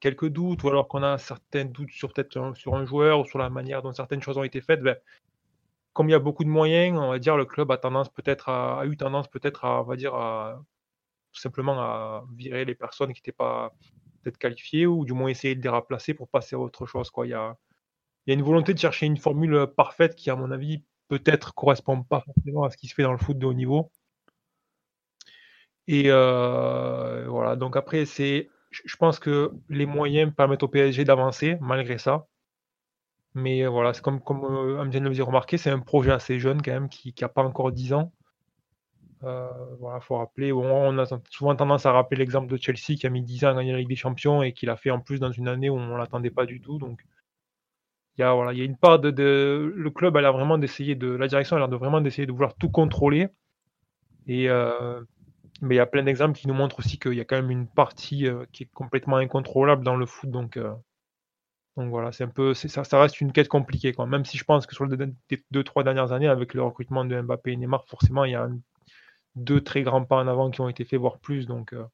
quelques 0.00 0.28
doutes, 0.28 0.62
ou 0.62 0.68
alors 0.68 0.88
qu'on 0.88 1.02
a 1.02 1.18
certains 1.18 1.64
doutes 1.64 1.90
sur 1.90 2.12
sur 2.54 2.74
un 2.74 2.84
joueur 2.84 3.20
ou 3.20 3.24
sur 3.24 3.38
la 3.38 3.50
manière 3.50 3.82
dont 3.82 3.92
certaines 3.92 4.22
choses 4.22 4.38
ont 4.38 4.44
été 4.44 4.60
faites, 4.60 4.80
ben, 4.80 4.96
comme 5.92 6.08
il 6.08 6.12
y 6.12 6.14
a 6.14 6.18
beaucoup 6.20 6.44
de 6.44 6.48
moyens, 6.48 6.98
on 6.98 7.10
va 7.10 7.18
dire 7.18 7.36
le 7.36 7.44
club 7.44 7.70
a 7.70 7.76
eu 8.86 8.96
tendance 8.96 9.28
peut-être 9.28 9.64
à, 9.64 9.84
tout 11.34 11.40
simplement 11.40 11.78
à 11.80 12.24
virer 12.36 12.64
les 12.64 12.74
personnes 12.74 13.12
qui 13.12 13.20
n'étaient 13.20 13.32
pas 13.32 13.74
peut-être 14.22 14.38
qualifiées 14.38 14.86
ou 14.86 15.04
du 15.04 15.12
moins 15.12 15.28
essayer 15.28 15.54
de 15.54 15.62
les 15.62 15.68
remplacer 15.68 16.14
pour 16.14 16.28
passer 16.28 16.56
à 16.56 16.58
autre 16.58 16.86
chose. 16.86 17.10
Quoi. 17.10 17.26
Il, 17.26 17.30
y 17.30 17.34
a, 17.34 17.56
il 18.26 18.30
y 18.30 18.36
a 18.36 18.38
une 18.38 18.44
volonté 18.44 18.72
de 18.72 18.78
chercher 18.78 19.06
une 19.06 19.18
formule 19.18 19.66
parfaite 19.76 20.14
qui, 20.14 20.30
à 20.30 20.36
mon 20.36 20.50
avis, 20.50 20.82
peut-être 21.08 21.54
correspond 21.54 22.02
pas 22.02 22.20
forcément 22.20 22.64
à 22.64 22.70
ce 22.70 22.76
qui 22.76 22.88
se 22.88 22.94
fait 22.94 23.02
dans 23.02 23.12
le 23.12 23.18
foot 23.18 23.38
de 23.38 23.46
haut 23.46 23.52
niveau. 23.52 23.90
Et 25.86 26.04
euh, 26.06 27.26
voilà, 27.28 27.56
donc 27.56 27.76
après, 27.76 28.06
je 28.06 28.96
pense 28.98 29.18
que 29.18 29.50
les 29.68 29.86
moyens 29.86 30.32
permettent 30.34 30.62
au 30.62 30.68
PSG 30.68 31.04
d'avancer 31.04 31.58
malgré 31.60 31.98
ça. 31.98 32.26
Mais 33.34 33.66
voilà, 33.66 33.92
c'est 33.92 34.02
comme, 34.02 34.20
comme 34.20 34.44
euh, 34.44 34.80
Amgen 34.80 35.02
le 35.02 35.10
faisait 35.10 35.22
remarquer, 35.22 35.58
c'est 35.58 35.70
un 35.70 35.80
projet 35.80 36.12
assez 36.12 36.38
jeune 36.38 36.62
quand 36.62 36.70
même 36.72 36.88
qui 36.88 37.12
n'a 37.20 37.28
pas 37.28 37.42
encore 37.42 37.72
10 37.72 37.92
ans. 37.92 38.12
Euh, 39.24 39.48
voilà, 39.80 40.00
faut 40.00 40.16
rappeler. 40.16 40.52
on 40.52 40.98
a 40.98 41.06
souvent 41.30 41.56
tendance 41.56 41.86
à 41.86 41.92
rappeler 41.92 42.18
l'exemple 42.18 42.46
de 42.46 42.56
Chelsea 42.56 42.98
qui 42.98 43.06
a 43.06 43.10
mis 43.10 43.22
10 43.22 43.44
ans 43.44 43.48
à 43.48 43.54
gagner 43.54 43.72
la 43.72 43.78
Ligue 43.78 43.88
des 43.88 43.96
Champions 43.96 44.42
et 44.42 44.52
qui 44.52 44.66
l'a 44.66 44.76
fait 44.76 44.90
en 44.90 45.00
plus 45.00 45.18
dans 45.20 45.32
une 45.32 45.48
année 45.48 45.70
où 45.70 45.76
on 45.76 45.86
ne 45.86 45.96
l'attendait 45.96 46.30
pas 46.30 46.46
du 46.46 46.60
tout. 46.60 46.78
Donc, 46.78 47.04
il 48.16 48.20
y 48.20 48.24
a, 48.24 48.34
voilà, 48.34 48.52
il 48.52 48.58
y 48.58 48.62
a 48.62 48.64
une 48.64 48.76
part 48.76 48.98
de, 48.98 49.72
le 49.74 49.90
club, 49.90 50.16
elle 50.16 50.26
a 50.26 50.32
vraiment 50.32 50.58
d'essayer 50.58 50.94
de, 50.94 51.08
la 51.08 51.26
direction, 51.26 51.56
elle 51.56 51.62
a 51.62 51.68
de 51.68 51.76
vraiment 51.76 52.00
d'essayer 52.00 52.26
de 52.26 52.32
vouloir 52.32 52.54
tout 52.54 52.70
contrôler. 52.70 53.28
Et 54.26 54.48
euh, 54.48 55.00
mais 55.62 55.76
il 55.76 55.78
y 55.78 55.80
a 55.80 55.86
plein 55.86 56.02
d'exemples 56.02 56.38
qui 56.38 56.48
nous 56.48 56.54
montrent 56.54 56.78
aussi 56.78 56.98
qu'il 56.98 57.14
y 57.14 57.20
a 57.20 57.24
quand 57.24 57.36
même 57.36 57.50
une 57.50 57.66
partie 57.66 58.26
euh, 58.26 58.44
qui 58.52 58.64
est 58.64 58.70
complètement 58.72 59.16
incontrôlable 59.16 59.84
dans 59.84 59.96
le 59.96 60.06
foot. 60.06 60.30
Donc, 60.30 60.56
euh, 60.56 60.72
donc 61.76 61.90
voilà, 61.90 62.12
c'est 62.12 62.24
un 62.24 62.28
peu, 62.28 62.54
ça, 62.54 63.00
reste 63.00 63.20
une 63.20 63.32
quête 63.32 63.48
compliquée. 63.48 63.92
Quoi. 63.92 64.06
Même 64.06 64.24
si 64.24 64.38
je 64.38 64.44
pense 64.44 64.66
que 64.66 64.74
sur 64.74 64.86
les 64.86 64.96
deux, 65.50 65.64
trois 65.64 65.82
dernières 65.84 66.12
années, 66.12 66.28
avec 66.28 66.54
le 66.54 66.62
recrutement 66.62 67.04
de 67.04 67.20
Mbappé 67.20 67.52
et 67.52 67.56
Neymar, 67.56 67.84
forcément, 67.86 68.24
il 68.24 68.32
y 68.32 68.34
a 68.34 68.48
deux 69.36 69.60
très 69.60 69.82
grands 69.82 70.04
pas 70.04 70.16
en 70.16 70.28
avant 70.28 70.50
qui 70.50 70.60
ont 70.60 70.68
été 70.68 70.84
faits, 70.84 71.00
voire 71.00 71.18
plus. 71.18 71.46
Donc, 71.46 71.72
euh, 71.72 71.84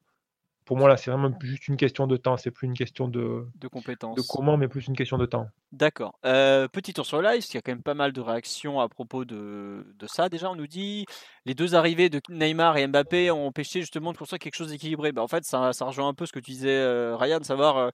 pour 0.71 0.77
moi, 0.77 0.89
là, 0.89 0.97
c'est 0.97 1.11
vraiment 1.11 1.37
juste 1.41 1.67
une 1.67 1.77
question 1.77 2.07
de 2.07 2.17
temps. 2.17 2.37
C'est 2.37 2.53
plus 2.53 2.69
une 2.69 2.77
question 2.77 3.09
de, 3.09 3.45
de 3.57 3.67
compétences. 3.67 4.15
De 4.15 4.23
comment, 4.23 4.57
mais 4.57 4.69
plus 4.69 4.87
une 4.87 4.95
question 4.95 5.19
de 5.19 5.27
temps. 5.27 5.49
D'accord. 5.73 6.17
Euh, 6.25 6.69
petit 6.69 6.93
tour 6.93 7.05
sur 7.05 7.21
le 7.21 7.29
live, 7.29 7.45
il 7.51 7.55
y 7.55 7.59
a 7.59 7.61
quand 7.61 7.73
même 7.73 7.83
pas 7.83 7.95
mal 7.95 8.13
de 8.13 8.21
réactions 8.21 8.79
à 8.79 8.89
propos 8.89 9.25
de, 9.25 9.85
de, 9.99 10.07
ça. 10.07 10.29
Déjà, 10.29 10.49
on 10.49 10.55
nous 10.55 10.69
dit 10.69 11.07
les 11.45 11.55
deux 11.55 11.75
arrivées 11.75 12.09
de 12.09 12.21
Neymar 12.29 12.77
et 12.77 12.87
Mbappé 12.87 13.33
ont 13.33 13.49
empêché 13.49 13.81
justement 13.81 14.13
de 14.13 14.19
construire 14.19 14.39
quelque 14.39 14.55
chose 14.55 14.71
d'équilibré. 14.71 15.11
Bah, 15.11 15.23
en 15.23 15.27
fait, 15.27 15.45
ça, 15.45 15.73
ça, 15.73 15.87
rejoint 15.87 16.07
un 16.07 16.15
peu 16.15 16.25
ce 16.25 16.33
que 16.33 16.39
tu 16.39 16.53
disais, 16.53 16.69
euh, 16.69 17.17
Ryan, 17.17 17.41
de 17.41 17.45
savoir. 17.45 17.77
Euh, 17.77 17.91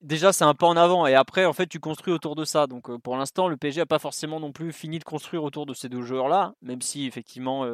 déjà, 0.00 0.32
c'est 0.32 0.44
un 0.44 0.54
pas 0.54 0.68
en 0.68 0.76
avant 0.76 1.04
et 1.04 1.16
après, 1.16 1.46
en 1.46 1.52
fait, 1.52 1.66
tu 1.66 1.80
construis 1.80 2.12
autour 2.12 2.36
de 2.36 2.44
ça. 2.44 2.68
Donc, 2.68 2.96
pour 3.02 3.16
l'instant, 3.16 3.48
le 3.48 3.56
PSG 3.56 3.80
n'a 3.80 3.86
pas 3.86 3.98
forcément 3.98 4.38
non 4.38 4.52
plus 4.52 4.72
fini 4.72 5.00
de 5.00 5.04
construire 5.04 5.42
autour 5.42 5.66
de 5.66 5.74
ces 5.74 5.88
deux 5.88 6.02
joueurs-là, 6.02 6.54
même 6.62 6.80
si 6.80 7.06
effectivement 7.06 7.66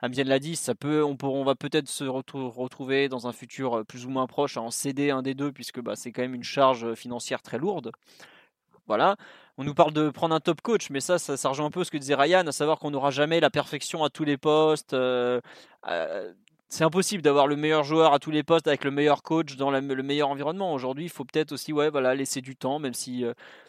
Amien 0.00 0.24
l'a 0.24 0.38
dit, 0.38 0.56
ça 0.56 0.74
peut, 0.74 1.02
on, 1.02 1.44
va 1.44 1.54
peut-être 1.54 1.88
se 1.88 2.04
retrouver 2.04 3.08
dans 3.08 3.26
un 3.26 3.32
futur 3.32 3.78
euh, 3.78 3.84
plus 3.84 4.06
ou 4.06 4.10
moins 4.10 4.26
proche 4.26 4.56
à 4.56 4.62
en 4.62 4.70
céder 4.70 5.10
un 5.10 5.22
des 5.22 5.34
deux, 5.34 5.52
puisque 5.52 5.80
bah, 5.80 5.96
c'est 5.96 6.12
quand 6.12 6.22
même 6.22 6.34
une 6.34 6.44
charge 6.44 6.84
euh, 6.84 6.94
financière 6.94 7.42
très 7.42 7.58
lourde. 7.58 7.92
Voilà. 8.86 9.16
On 9.58 9.64
nous 9.64 9.74
parle 9.74 9.92
de 9.92 10.10
prendre 10.10 10.34
un 10.34 10.40
top 10.40 10.60
coach, 10.60 10.90
mais 10.90 11.00
ça, 11.00 11.18
ça, 11.18 11.48
rejoint 11.48 11.66
un 11.66 11.70
peu 11.70 11.82
ce 11.82 11.90
que 11.90 11.96
disait 11.96 12.14
Ryan, 12.14 12.46
à 12.46 12.52
savoir 12.52 12.78
qu'on 12.78 12.90
n'aura 12.90 13.10
jamais 13.10 13.40
la 13.40 13.50
perfection 13.50 14.04
à 14.04 14.10
tous 14.10 14.24
les 14.24 14.36
postes. 14.36 14.92
Euh, 14.92 15.40
c'est 16.68 16.84
impossible 16.84 17.22
d'avoir 17.22 17.46
le 17.46 17.56
meilleur 17.56 17.82
joueur 17.82 18.12
à 18.12 18.18
tous 18.18 18.30
les 18.30 18.42
postes 18.42 18.66
avec 18.66 18.84
le 18.84 18.90
meilleur 18.90 19.22
coach 19.22 19.56
dans 19.56 19.70
le 19.70 19.80
meilleur 19.80 20.28
environnement. 20.28 20.74
Aujourd'hui, 20.74 21.04
il 21.04 21.10
faut 21.10 21.24
peut-être 21.24 21.52
aussi 21.52 21.72
ouais, 21.72 21.90
voilà, 21.90 22.14
laisser 22.14 22.42
du 22.42 22.54
temps, 22.54 22.78
même 22.78 22.92
si 22.92 23.24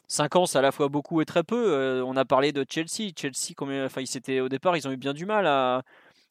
5 0.08 0.36
ans, 0.36 0.46
c'est 0.46 0.58
à 0.58 0.62
la 0.62 0.72
fois 0.72 0.90
beaucoup 0.90 1.22
et 1.22 1.26
très 1.26 1.44
peu. 1.44 2.04
on 2.04 2.18
a 2.18 2.26
parlé 2.26 2.52
de 2.52 2.66
Chelsea. 2.68 3.12
Chelsea, 3.16 3.54
combien, 3.56 3.86
enfin, 3.86 4.02
ils 4.02 4.42
au 4.42 4.50
départ, 4.50 4.76
ils 4.78 4.88
ont 4.88 4.92
eu 4.92 4.98
bien 4.98 5.14
du 5.14 5.26
mal 5.26 5.46
à, 5.48 5.84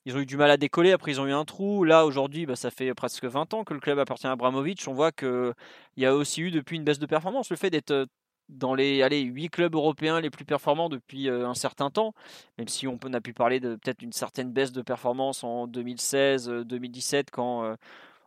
ils 0.06 0.16
ont 0.16 0.20
eu 0.20 0.26
du 0.26 0.36
mal 0.36 0.50
à 0.52 0.56
décoller, 0.56 0.92
après 0.92 1.10
ils 1.10 1.20
ont 1.20 1.26
eu 1.26 1.32
un 1.32 1.44
trou. 1.44 1.82
Là, 1.84 2.06
aujourd'hui, 2.06 2.46
bah, 2.46 2.54
ça 2.56 2.70
fait 2.70 2.94
presque 2.94 3.24
20 3.24 3.52
ans 3.54 3.64
que 3.64 3.74
le 3.74 3.80
club 3.80 3.98
appartient 3.98 4.28
à 4.28 4.30
Abramovic. 4.30 4.82
On 4.86 4.94
voit 4.94 5.10
qu'il 5.10 5.52
y 5.96 6.06
a 6.06 6.14
aussi 6.14 6.42
eu 6.42 6.50
depuis 6.52 6.76
une 6.76 6.84
baisse 6.84 7.00
de 7.00 7.06
performance. 7.06 7.50
Le 7.50 7.56
fait 7.56 7.70
d'être 7.70 7.90
euh, 7.90 8.06
dans 8.48 8.74
les 8.74 9.02
allez, 9.02 9.22
8 9.22 9.48
clubs 9.50 9.74
européens 9.74 10.20
les 10.20 10.30
plus 10.30 10.44
performants 10.44 10.88
depuis 10.88 11.28
euh, 11.28 11.48
un 11.48 11.54
certain 11.54 11.90
temps, 11.90 12.14
même 12.56 12.68
si 12.68 12.86
on, 12.86 12.98
a 13.12 13.20
pu 13.20 13.32
parler 13.32 13.58
de 13.58 13.74
peut-être 13.74 14.02
une 14.02 14.12
certaine 14.12 14.52
baisse 14.52 14.70
de 14.70 14.82
performance 14.82 15.42
en 15.42 15.66
2016-2017 15.66 17.16
euh, 17.16 17.22
quand 17.32 17.76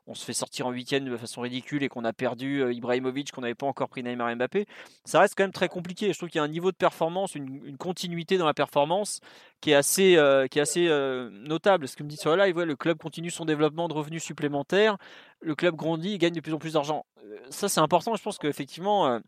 on 0.10 0.16
se 0.16 0.26
fait 0.26 0.34
sortir 0.34 0.66
en 0.66 0.72
huitième 0.72 1.06
de 1.06 1.16
façon 1.16 1.42
ridicule 1.42 1.84
et 1.84 1.88
qu'on 1.88 2.04
a 2.04 2.14
perdu 2.14 2.64
euh, 2.64 2.74
Ibrahimovic, 2.74 3.32
qu'on 3.32 3.42
n'avait 3.42 3.54
pas 3.54 3.68
encore 3.68 3.90
pris 3.90 4.02
Neymar 4.02 4.32
et 4.32 4.36
Mbappé, 4.36 4.66
ça 5.06 5.20
reste 5.20 5.36
quand 5.38 5.44
même 5.44 5.54
très 5.54 5.70
compliqué. 5.70 6.12
Je 6.12 6.18
trouve 6.18 6.30
qu'il 6.30 6.40
y 6.40 6.42
a 6.42 6.44
un 6.44 6.50
niveau 6.50 6.72
de 6.72 6.76
performance, 6.76 7.36
une, 7.36 7.78
continuité 7.78 8.40
dans 8.40 8.48
la 8.48 8.56
performance 8.56 9.22
qui 9.62 9.72
est 9.72 9.76
assez, 9.76 10.18
euh, 10.18 10.48
qui 10.48 10.58
est 10.58 10.64
assez 10.64 10.88
euh, 10.88 11.30
notable. 11.32 11.88
Ce 11.88 11.96
que 11.96 12.04
me 12.04 12.10
dit 12.10 12.18
sur 12.18 12.36
le 12.36 12.44
live, 12.44 12.60
le 12.60 12.76
club 12.76 12.98
continue 12.98 13.30
son 13.30 13.46
développement 13.46 13.88
de 13.88 13.94
revenus 13.94 14.24
supplémentaires, 14.24 14.98
le 15.42 15.54
club 15.54 15.76
grandit, 15.76 16.14
il 16.14 16.18
gagne 16.18 16.34
de 16.34 16.42
plus 16.42 16.54
en 16.54 16.60
plus 16.60 16.74
d'argent. 16.74 17.06
Ça, 17.52 17.70
c'est 17.70 17.80
important. 17.80 18.16
Je 18.16 18.24
pense 18.24 18.40
qu'effectivement, 18.40 19.20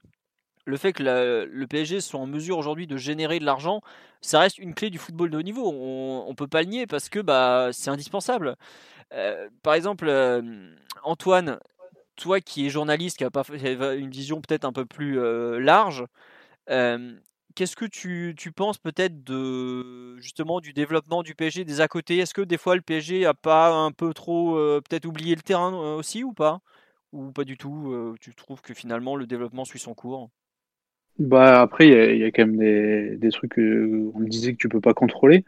le 0.65 0.77
fait 0.77 0.94
que 0.94 1.03
le 1.03 1.68
PSG 1.68 2.01
soit 2.01 2.20
en 2.20 2.27
mesure 2.27 2.58
aujourd'hui 2.58 2.88
de 2.88 2.98
générer 2.98 3.39
de 3.39 3.46
l'argent, 3.46 3.82
ça 4.22 4.39
reste 4.39 4.58
une 4.60 4.74
clé 4.74 4.89
du 4.89 4.98
football 4.98 5.30
de 5.30 5.38
haut 5.38 5.41
niveau. 5.41 5.68
On 5.68 6.30
ne 6.30 6.36
peut 6.36 6.48
pas 6.48 6.62
le 6.62 6.68
nier 6.70 6.88
parce 6.88 7.10
que 7.10 7.20
bah, 7.20 7.70
c'est 7.72 7.89
indispensable. 7.89 8.56
Euh, 9.13 9.50
par 9.63 9.74
exemple, 9.74 10.08
euh, 10.08 10.41
Antoine, 11.03 11.60
toi 12.15 12.39
qui 12.41 12.65
es 12.65 12.70
journaliste, 12.70 13.18
qui 13.18 13.24
a 13.24 13.94
une 13.94 14.12
vision 14.12 14.41
peut-être 14.41 14.65
un 14.65 14.74
peu 14.74 14.86
plus 14.86 15.20
euh, 15.20 15.60
large, 15.60 16.06
qu'est-ce 17.56 17.75
que 17.75 17.86
tu, 17.86 18.34
tu 18.38 18.51
penses 18.51 18.77
peut-être 18.77 19.24
de 19.24 20.18
justement 20.20 20.62
du 20.62 20.74
développement 20.74 21.24
du 21.24 21.36
PSG 21.36 21.65
des 21.65 21.82
à 21.82 21.88
côté? 21.88 22.20
Est-ce 22.20 22.34
que 22.34 22.41
des 22.41 22.58
fois 22.58 22.75
le 22.75 22.82
PSG 22.82 23.25
a 23.25 23.34
pas 23.34 23.74
un 23.74 23.91
peu 23.91 24.13
trop 24.13 24.56
peut-être 24.82 25.06
oublié 25.06 25.36
le 25.36 25.41
terrain 25.41 25.74
aussi 25.96 26.24
ou 26.24 26.34
pas? 26.34 26.62
Ou 27.12 27.32
pas 27.32 27.44
du 27.44 27.58
tout 27.58 28.15
Tu 28.22 28.34
trouves 28.36 28.62
que 28.62 28.74
finalement 28.74 29.15
le 29.15 29.27
développement 29.27 29.65
suit 29.65 29.80
son 29.80 29.94
cours? 29.94 30.30
Bah 31.21 31.61
après, 31.61 31.87
il 31.87 32.17
y, 32.17 32.23
a 32.23 32.31
quand 32.31 32.45
même 32.45 32.57
des, 32.57 33.15
des 33.17 33.29
trucs 33.29 33.55
qu'on 33.55 33.61
me 33.61 34.27
disait 34.27 34.53
que 34.53 34.57
tu 34.57 34.69
peux 34.69 34.81
pas 34.81 34.93
contrôler. 34.93 35.43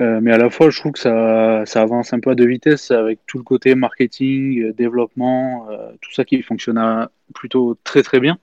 Euh, 0.00 0.20
mais 0.20 0.32
à 0.32 0.38
la 0.38 0.50
fois, 0.50 0.70
je 0.70 0.78
trouve 0.80 0.92
que 0.92 0.98
ça, 0.98 1.62
ça 1.66 1.82
avance 1.82 2.12
un 2.12 2.20
peu 2.20 2.30
à 2.30 2.34
deux 2.34 2.46
vitesses 2.46 2.90
avec 2.90 3.20
tout 3.26 3.38
le 3.38 3.44
côté 3.44 3.74
marketing, 3.74 4.62
euh, 4.62 4.72
développement, 4.72 5.68
euh, 5.70 5.92
tout 6.00 6.12
ça 6.12 6.24
qui 6.24 6.42
fonctionne 6.42 7.08
plutôt 7.34 7.78
très 7.84 8.02
très 8.02 8.20
bien. 8.20 8.38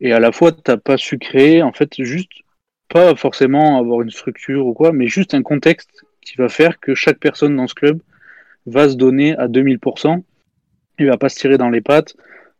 Et 0.00 0.12
à 0.12 0.20
la 0.20 0.30
fois, 0.32 0.52
tu 0.52 0.60
n'as 0.68 0.76
pas 0.76 0.96
su 0.96 1.18
créer, 1.18 1.62
en 1.62 1.72
fait, 1.72 2.02
juste, 2.02 2.32
pas 2.88 3.14
forcément 3.16 3.78
avoir 3.78 4.02
une 4.02 4.10
structure 4.10 4.66
ou 4.66 4.74
quoi, 4.74 4.92
mais 4.92 5.06
juste 5.06 5.34
un 5.34 5.42
contexte 5.42 6.04
qui 6.20 6.36
va 6.36 6.48
faire 6.48 6.78
que 6.80 6.94
chaque 6.94 7.18
personne 7.18 7.56
dans 7.56 7.66
ce 7.66 7.74
club 7.74 8.00
va 8.66 8.88
se 8.88 8.96
donner 8.96 9.36
à 9.36 9.48
2000%. 9.48 10.22
Il 10.98 11.06
va 11.06 11.16
pas 11.16 11.28
se 11.28 11.38
tirer 11.38 11.58
dans 11.58 11.70
les 11.70 11.80
pattes. 11.80 12.16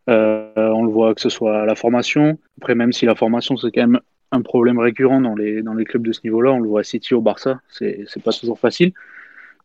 On 0.09 0.83
le 0.83 0.91
voit 0.91 1.13
que 1.15 1.21
ce 1.21 1.29
soit 1.29 1.65
la 1.65 1.75
formation. 1.75 2.37
Après, 2.59 2.75
même 2.75 2.91
si 2.91 3.05
la 3.05 3.15
formation, 3.15 3.57
c'est 3.57 3.71
quand 3.71 3.87
même 3.87 3.99
un 4.31 4.41
problème 4.41 4.79
récurrent 4.79 5.21
dans 5.21 5.35
les, 5.35 5.61
dans 5.61 5.73
les 5.73 5.85
clubs 5.85 6.05
de 6.05 6.11
ce 6.11 6.21
niveau-là. 6.23 6.51
On 6.51 6.59
le 6.59 6.67
voit 6.67 6.81
à 6.81 6.83
City, 6.83 7.13
au 7.13 7.21
Barça, 7.21 7.59
c'est 7.69 8.23
pas 8.23 8.31
toujours 8.31 8.59
facile. 8.59 8.93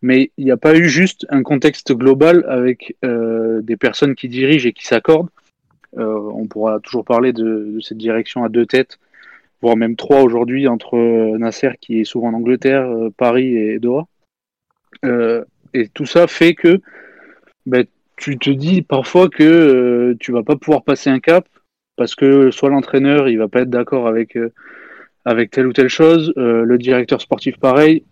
Mais 0.02 0.30
il 0.36 0.44
n'y 0.44 0.50
a 0.50 0.56
pas 0.56 0.76
eu 0.76 0.88
juste 0.88 1.26
un 1.30 1.42
contexte 1.42 1.92
global 1.92 2.44
avec 2.48 2.96
euh, 3.04 3.62
des 3.62 3.76
personnes 3.76 4.14
qui 4.14 4.28
dirigent 4.28 4.68
et 4.68 4.72
qui 4.72 4.84
s'accordent. 4.84 5.30
Euh, 5.96 6.30
on 6.34 6.46
pourra 6.46 6.80
toujours 6.80 7.04
parler 7.04 7.32
de, 7.32 7.72
de, 7.74 7.80
cette 7.80 7.98
direction 7.98 8.44
à 8.44 8.48
deux 8.48 8.66
têtes, 8.66 8.98
voire 9.62 9.76
même 9.76 9.96
trois 9.96 10.22
aujourd'hui 10.22 10.66
entre 10.66 10.98
Nasser 11.38 11.70
qui 11.80 12.00
est 12.00 12.04
souvent 12.04 12.28
en 12.28 12.34
Angleterre, 12.34 12.90
Paris 13.16 13.56
et 13.56 13.78
Doha. 13.78 14.06
et 15.04 15.88
tout 15.94 16.06
ça 16.06 16.26
fait 16.26 16.54
que 16.54 16.80
ben, 17.64 17.86
tu 18.16 18.38
te 18.38 18.50
dis 18.50 18.82
parfois 18.82 19.28
que 19.28 20.16
tu 20.20 20.32
vas 20.32 20.42
pas 20.42 20.56
pouvoir 20.56 20.84
passer 20.84 21.10
un 21.10 21.20
cap 21.20 21.48
parce 21.96 22.14
que 22.14 22.50
soit 22.50 22.70
l'entraîneur 22.70 23.28
il 23.28 23.38
va 23.38 23.48
pas 23.48 23.62
être 23.62 23.70
d'accord 23.70 24.08
avec 24.08 24.38
avec 25.24 25.50
telle 25.50 25.66
ou 25.66 25.72
telle 25.72 25.88
chose, 25.88 26.32
le 26.36 26.76
directeur 26.76 27.20
sportif 27.20 27.56
pareil, 27.58 28.04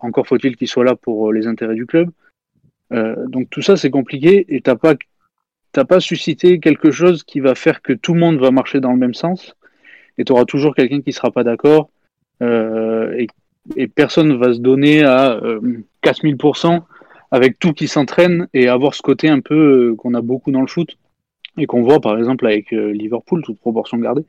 encore 0.00 0.26
faut-il 0.26 0.56
qu'il 0.56 0.68
soit 0.68 0.84
là 0.84 0.96
pour 0.96 1.32
les 1.32 1.46
intérêts 1.46 1.74
du 1.74 1.86
club. 1.86 2.10
donc 2.90 3.48
tout 3.50 3.62
ça 3.62 3.76
c'est 3.76 3.90
compliqué 3.90 4.44
et 4.48 4.60
t'as 4.60 4.76
pas 4.76 4.94
t'as 5.72 5.84
pas 5.84 6.00
suscité 6.00 6.60
quelque 6.60 6.90
chose 6.90 7.22
qui 7.22 7.40
va 7.40 7.54
faire 7.54 7.82
que 7.82 7.92
tout 7.92 8.14
le 8.14 8.20
monde 8.20 8.38
va 8.38 8.50
marcher 8.50 8.80
dans 8.80 8.92
le 8.92 8.98
même 8.98 9.14
sens 9.14 9.54
et 10.16 10.24
tu 10.24 10.32
auras 10.32 10.44
toujours 10.44 10.74
quelqu'un 10.74 11.00
qui 11.00 11.12
sera 11.12 11.30
pas 11.30 11.44
d'accord 11.44 11.90
euh, 12.42 13.26
et, 13.76 13.86
personne 13.88 14.36
va 14.38 14.54
se 14.54 14.60
donner 14.60 15.02
à 15.02 15.32
euh, 15.32 15.60
4000% 16.02 16.82
avec 17.30 17.58
tout 17.58 17.72
qui 17.72 17.88
s'entraîne 17.88 18.48
et 18.54 18.68
avoir 18.68 18.94
ce 18.94 19.02
côté 19.02 19.28
un 19.28 19.40
peu 19.40 19.90
euh, 19.90 19.96
qu'on 19.96 20.14
a 20.14 20.20
beaucoup 20.20 20.50
dans 20.50 20.60
le 20.60 20.66
foot 20.66 20.96
et 21.56 21.66
qu'on 21.66 21.82
voit 21.82 22.00
par 22.00 22.18
exemple 22.18 22.46
avec 22.46 22.72
euh, 22.72 22.92
Liverpool, 22.92 23.42
toute 23.42 23.58
proportion 23.58 23.98
gardée, 23.98 24.24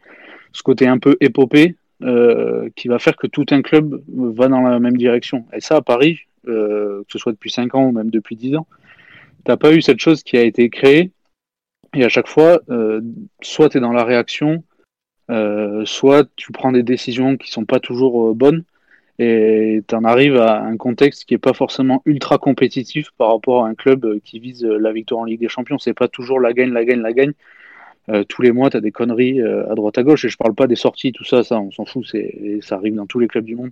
ce 0.51 0.63
côté 0.63 0.87
un 0.87 0.97
peu 0.97 1.15
épopée 1.21 1.75
euh, 2.01 2.69
qui 2.75 2.87
va 2.87 2.99
faire 2.99 3.15
que 3.15 3.27
tout 3.27 3.45
un 3.51 3.61
club 3.61 4.01
va 4.07 4.47
dans 4.47 4.61
la 4.61 4.79
même 4.79 4.97
direction. 4.97 5.45
Et 5.53 5.61
ça 5.61 5.77
à 5.77 5.81
Paris, 5.81 6.19
que 6.45 7.03
ce 7.07 7.19
soit 7.19 7.33
depuis 7.33 7.51
5 7.51 7.75
ans 7.75 7.85
ou 7.85 7.91
même 7.91 8.09
depuis 8.09 8.35
10 8.35 8.55
ans, 8.55 8.67
t'as 9.43 9.57
pas 9.57 9.73
eu 9.73 9.81
cette 9.81 9.99
chose 9.99 10.23
qui 10.23 10.37
a 10.37 10.41
été 10.41 10.69
créée 10.69 11.11
et 11.93 12.03
à 12.03 12.09
chaque 12.09 12.27
fois, 12.27 12.61
soit 13.41 13.69
tu 13.69 13.77
es 13.77 13.81
dans 13.81 13.91
la 13.91 14.03
réaction, 14.03 14.63
soit 15.83 16.27
tu 16.37 16.51
prends 16.51 16.71
des 16.71 16.81
décisions 16.81 17.37
qui 17.37 17.51
sont 17.51 17.65
pas 17.65 17.79
toujours 17.79 18.33
bonnes 18.33 18.63
et 19.19 19.83
tu 19.87 19.95
en 19.95 20.03
arrives 20.05 20.37
à 20.37 20.61
un 20.63 20.77
contexte 20.77 21.25
qui 21.25 21.33
est 21.33 21.39
pas 21.39 21.53
forcément 21.53 22.01
ultra 22.05 22.37
compétitif 22.37 23.11
par 23.17 23.31
rapport 23.33 23.65
à 23.65 23.69
un 23.69 23.75
club 23.75 24.19
qui 24.23 24.39
vise 24.39 24.63
la 24.63 24.91
victoire 24.91 25.21
en 25.21 25.25
Ligue 25.25 25.41
des 25.41 25.49
Champions. 25.49 25.77
C'est 25.77 25.93
pas 25.93 26.07
toujours 26.07 26.39
la 26.39 26.53
gagne, 26.53 26.71
la 26.71 26.85
gagne, 26.85 27.01
la 27.01 27.13
gagne. 27.13 27.33
tous 28.29 28.41
les 28.41 28.51
mois, 28.51 28.69
tu 28.69 28.77
as 28.77 28.81
des 28.81 28.91
conneries 28.91 29.41
à 29.41 29.75
droite 29.75 29.97
à 29.97 30.03
gauche 30.03 30.25
et 30.25 30.29
je 30.29 30.37
parle 30.37 30.55
pas 30.55 30.67
des 30.67 30.75
sorties, 30.75 31.11
tout 31.11 31.25
ça, 31.25 31.43
ça 31.43 31.59
on 31.59 31.71
s'en 31.71 31.85
fout, 31.85 32.05
c'est, 32.09 32.59
ça 32.61 32.75
arrive 32.75 32.95
dans 32.95 33.07
tous 33.07 33.19
les 33.19 33.27
clubs 33.27 33.45
du 33.45 33.55
monde. 33.55 33.71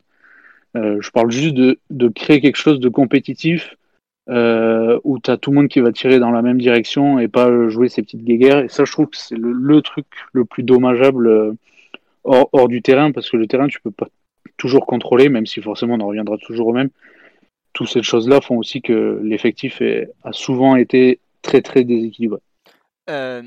je 0.75 1.09
parle 1.11 1.31
juste 1.31 1.55
de, 1.55 1.79
de 1.89 2.07
créer 2.09 2.41
quelque 2.41 2.57
chose 2.57 2.79
de 2.79 2.89
compétitif 2.89 3.77
euh, 4.29 4.99
où 5.05 5.19
tu 5.19 5.31
as 5.31 5.37
tout 5.37 5.51
le 5.51 5.55
monde 5.55 5.67
qui 5.69 5.79
va 5.79 5.93
tirer 5.93 6.19
dans 6.19 6.31
la 6.31 6.41
même 6.41 6.57
direction 6.57 7.17
et 7.17 7.29
pas 7.29 7.69
jouer 7.69 7.87
ces 7.87 8.01
petites 8.01 8.23
guéguerres. 8.23 8.59
Et 8.59 8.67
ça, 8.69 8.83
je 8.83 8.91
trouve 8.91 9.07
que 9.07 9.17
c'est 9.17 9.37
le, 9.37 9.81
truc 9.81 10.05
le 10.33 10.43
plus 10.43 10.63
dommageable 10.63 11.27
euh, 11.27 11.53
hors, 12.25 12.49
hors, 12.51 12.67
du 12.67 12.81
terrain, 12.81 13.11
parce 13.11 13.29
que 13.29 13.37
le 13.37 13.47
terrain, 13.47 13.67
tu 13.67 13.79
peux 13.79 13.91
pas 13.91 14.09
toujours 14.57 14.85
contrôler, 14.85 15.29
même 15.29 15.45
si 15.45 15.61
forcément 15.61 15.95
on 15.95 16.01
en 16.01 16.07
reviendra 16.07 16.37
toujours 16.37 16.67
au 16.67 16.73
même. 16.73 16.89
Toutes 17.73 17.89
ces 17.89 18.03
choses-là 18.03 18.41
font 18.41 18.57
aussi 18.57 18.81
que 18.81 19.19
l'effectif 19.23 19.81
a 20.23 20.33
souvent 20.33 20.75
été 20.75 21.19
très 21.41 21.61
très 21.61 21.83
déséquilibré. 21.83 22.39
Euh, 23.09 23.43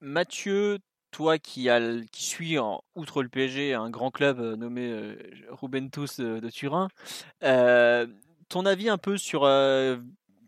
Mathieu, 0.00 0.78
toi 1.12 1.38
qui, 1.38 1.68
suis, 2.12 2.56
outre 2.96 3.22
le 3.22 3.28
PSG, 3.28 3.74
un 3.74 3.90
grand 3.90 4.10
club 4.10 4.40
euh, 4.40 4.56
nommé 4.56 4.88
euh, 4.90 5.14
Rubentus 5.50 6.18
de, 6.18 6.40
de 6.40 6.50
Turin, 6.50 6.88
euh, 7.44 8.06
ton 8.48 8.66
avis 8.66 8.88
un 8.88 8.98
peu 8.98 9.16
sur 9.16 9.42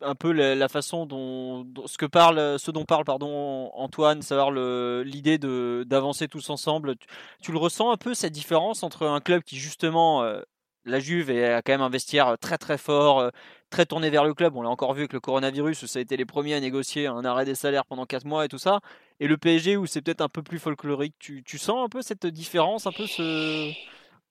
un 0.01 0.15
peu 0.15 0.33
la, 0.33 0.69
façon 0.69 1.07
dont, 1.07 1.67
ce 1.87 1.99
que 1.99 2.07
parle, 2.07 2.59
ce 2.59 2.71
dont 2.71 2.85
parle 2.85 3.05
pardon 3.05 3.71
Antoine, 3.75 4.23
savoir 4.23 4.51
l'idée 4.51 5.39
de 5.39 5.85
d'avancer 5.87 6.29
tous 6.29 6.51
ensemble. 6.51 6.97
Tu, 7.43 7.53
le 7.53 7.59
ressens 7.59 7.91
un 7.91 7.97
peu 7.97 8.15
cette 8.15 8.33
différence 8.33 8.83
entre 8.83 9.07
un 9.07 9.21
club 9.21 9.43
qui 9.43 9.57
justement 9.57 10.23
euh, 10.23 10.41
la 10.85 11.01
Juve 11.01 11.31
a 11.31 11.63
quand 11.63 11.73
même 11.73 11.81
un 11.81 11.89
vestiaire 11.89 12.37
très 12.41 12.59
très 12.59 12.79
fort, 12.79 13.21
euh, 13.21 13.31
très 13.71 13.87
tourné 13.87 14.11
vers 14.11 14.25
le 14.25 14.35
club. 14.35 14.57
On 14.57 14.63
l'a 14.63 14.71
encore 14.71 14.95
vu 14.95 15.03
avec 15.03 15.13
le 15.13 15.21
coronavirus 15.21 15.83
où 15.83 15.87
ça 15.87 15.99
a 15.99 16.03
été 16.03 16.16
les 16.16 16.27
premiers 16.27 16.55
à 16.55 16.61
négocier 16.61 17.07
un 17.07 17.25
arrêt 17.25 17.45
des 17.45 17.55
salaires 17.55 17.87
pendant 17.87 18.07
4 18.07 18.25
mois 18.27 18.45
et 18.45 18.49
tout 18.49 18.59
ça. 18.59 18.81
Et 19.21 19.29
le 19.29 19.37
PSG 19.37 19.77
où 19.77 19.87
c'est 19.87 20.03
peut-être 20.03 20.21
un 20.21 20.29
peu 20.29 20.42
plus 20.42 20.59
folklorique. 20.59 21.14
Tu, 21.18 21.42
tu, 21.45 21.59
sens 21.59 21.85
un 21.85 21.88
peu 21.88 22.03
cette 22.03 22.27
différence, 22.27 22.87
un 22.87 22.92
peu 22.92 23.07
ce 23.07 23.73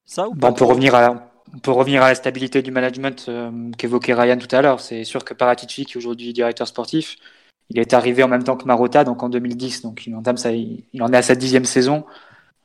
ça 0.05 0.27
ou 0.27 0.35
bah, 0.35 0.49
On 0.51 0.53
peut 0.53 0.65
revenir 0.65 0.93
à 0.95 1.32
peut 1.61 1.71
revenir 1.71 2.01
à 2.03 2.09
la 2.09 2.15
stabilité 2.15 2.61
du 2.61 2.71
management 2.71 3.25
euh, 3.29 3.71
qu'évoquait 3.77 4.13
Ryan 4.13 4.37
tout 4.37 4.53
à 4.55 4.61
l'heure. 4.61 4.79
C'est 4.79 5.03
sûr 5.03 5.23
que 5.23 5.33
Paratici, 5.33 5.85
qui 5.85 5.93
est 5.93 5.97
aujourd'hui 5.97 6.33
directeur 6.33 6.67
sportif, 6.67 7.17
il 7.69 7.79
est 7.79 7.93
arrivé 7.93 8.23
en 8.23 8.27
même 8.27 8.43
temps 8.43 8.57
que 8.57 8.65
Marotta, 8.65 9.03
donc 9.03 9.23
en 9.23 9.29
2010. 9.29 9.81
Donc 9.83 10.07
il 10.07 10.15
en 10.15 10.23
est 10.23 11.17
à 11.17 11.21
sa 11.21 11.35
dixième 11.35 11.65
saison 11.65 12.05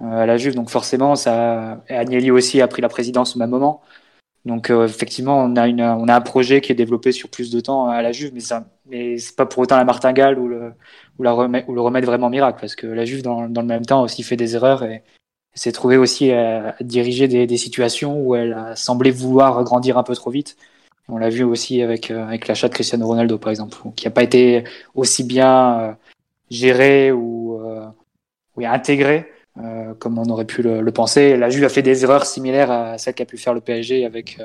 euh, 0.03 0.23
à 0.23 0.27
la 0.27 0.37
Juve. 0.37 0.55
Donc 0.55 0.71
forcément, 0.71 1.17
ça, 1.17 1.83
Agnelli 1.89 2.31
aussi 2.31 2.61
a 2.61 2.69
pris 2.69 2.83
la 2.83 2.89
présidence 2.89 3.37
au 3.37 3.39
même 3.39 3.51
moment. 3.51 3.83
Donc 4.45 4.71
euh, 4.71 4.87
effectivement, 4.87 5.39
on 5.45 5.57
a, 5.57 5.65
a 5.65 6.17
un 6.17 6.21
projet 6.21 6.61
qui 6.61 6.73
est 6.73 6.75
développé 6.75 7.13
sur 7.13 7.29
plus 7.29 7.51
de 7.51 7.61
temps 7.61 7.89
à 7.89 8.03
la 8.03 8.13
Juve, 8.13 8.33
mais 8.33 8.41
ça, 8.41 8.67
mais 8.87 9.19
c'est 9.19 9.37
pas 9.37 9.47
pour 9.47 9.63
autant 9.63 9.77
la 9.77 9.85
martingale 9.85 10.39
ou 10.39 10.49
le, 10.49 10.73
remède, 11.31 12.05
vraiment 12.05 12.31
miracle, 12.31 12.59
parce 12.61 12.75
que 12.75 12.87
la 12.87 13.05
Juve 13.05 13.23
dans, 13.23 13.43
le 13.43 13.63
même 13.63 13.85
temps 13.85 14.03
aussi 14.03 14.23
fait 14.23 14.37
des 14.37 14.55
erreurs 14.55 14.85
s'est 15.59 15.73
trouvé 15.73 15.97
aussi 15.97 16.33
à, 16.33 16.75
diriger 16.81 17.29
des, 17.29 17.47
des, 17.47 17.57
situations 17.57 18.21
où 18.21 18.35
elle 18.35 18.53
a 18.53 18.77
semblé 18.77 19.11
vouloir 19.11 19.63
grandir 19.65 19.99
un 19.99 20.03
peu 20.03 20.15
trop 20.15 20.31
vite. 20.31 20.57
On 21.09 21.19
l'a 21.19 21.31
vu 21.31 21.43
aussi 21.43 21.83
avec, 21.83 22.11
euh, 22.11 22.27
avec 22.27 22.49
l'achat 22.49 22.69
de 22.69 22.75
Cristiano 22.75 23.07
Ronaldo, 23.07 23.39
par 23.39 23.51
exemple, 23.51 23.77
qui 23.97 24.07
n'a 24.07 24.11
pas 24.11 24.23
été 24.23 24.65
aussi 24.95 25.25
bien 25.25 25.81
euh, 25.81 25.93
géré 26.51 27.13
ou, 27.13 27.61
euh, 27.63 27.87
ou 28.57 28.67
intégré 28.67 29.31
euh, 29.59 29.95
comme 29.99 30.19
on 30.19 30.27
aurait 30.27 30.45
pu 30.45 30.63
le, 30.63 30.83
le, 30.83 30.93
penser. 30.93 31.37
La 31.37 31.51
Juve 31.51 31.65
a 31.65 31.69
fait 31.69 31.83
des 31.83 32.05
erreurs 32.05 32.27
similaires 32.27 32.71
à 32.71 32.99
celles 32.99 33.15
qu'a 33.15 33.25
pu 33.25 33.39
faire 33.39 33.55
le 33.55 33.61
PSG 33.61 34.05
avec, 34.05 34.39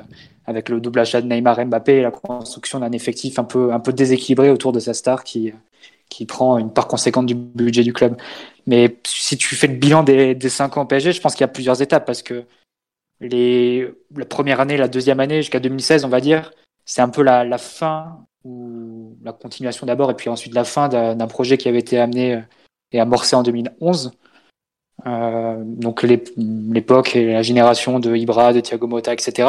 avec 0.46 0.68
le 0.68 0.80
double 0.80 0.98
achat 0.98 1.20
de 1.20 1.28
Neymar 1.28 1.64
Mbappé 1.66 1.98
et 1.98 2.02
la 2.02 2.10
construction 2.10 2.80
d'un 2.80 2.90
effectif 2.92 3.38
un 3.38 3.44
peu, 3.44 3.72
un 3.72 3.78
peu 3.78 3.92
déséquilibré 3.92 4.50
autour 4.50 4.72
de 4.72 4.80
sa 4.80 4.92
star 4.92 5.22
qui, 5.22 5.52
qui 6.08 6.26
prend 6.26 6.58
une 6.58 6.72
part 6.72 6.88
conséquente 6.88 7.26
du 7.26 7.34
budget 7.34 7.82
du 7.82 7.92
club. 7.92 8.16
Mais 8.66 8.98
si 9.06 9.36
tu 9.36 9.54
fais 9.54 9.66
le 9.66 9.74
bilan 9.74 10.02
des, 10.02 10.34
des 10.34 10.48
cinq 10.48 10.76
ans 10.76 10.86
PSG, 10.86 11.12
je 11.12 11.20
pense 11.20 11.34
qu'il 11.34 11.42
y 11.42 11.44
a 11.44 11.48
plusieurs 11.48 11.82
étapes 11.82 12.06
parce 12.06 12.22
que 12.22 12.44
les, 13.20 13.88
la 14.16 14.24
première 14.24 14.60
année, 14.60 14.76
la 14.76 14.88
deuxième 14.88 15.20
année 15.20 15.42
jusqu'à 15.42 15.60
2016, 15.60 16.04
on 16.04 16.08
va 16.08 16.20
dire, 16.20 16.52
c'est 16.84 17.02
un 17.02 17.08
peu 17.08 17.22
la, 17.22 17.44
la, 17.44 17.58
fin 17.58 18.26
ou 18.44 19.16
la 19.22 19.32
continuation 19.32 19.86
d'abord 19.86 20.10
et 20.10 20.14
puis 20.14 20.28
ensuite 20.28 20.54
la 20.54 20.64
fin 20.64 20.88
d'un 20.88 21.26
projet 21.26 21.56
qui 21.56 21.68
avait 21.68 21.78
été 21.78 21.98
amené 21.98 22.42
et 22.92 23.00
amorcé 23.00 23.36
en 23.36 23.42
2011. 23.42 24.12
Euh, 25.06 25.62
donc 25.64 26.02
l'époque 26.02 27.16
et 27.16 27.32
la 27.32 27.42
génération 27.42 27.98
de 27.98 28.14
Ibra, 28.14 28.52
de 28.52 28.60
Thiago 28.60 28.86
Motta, 28.86 29.12
etc. 29.12 29.48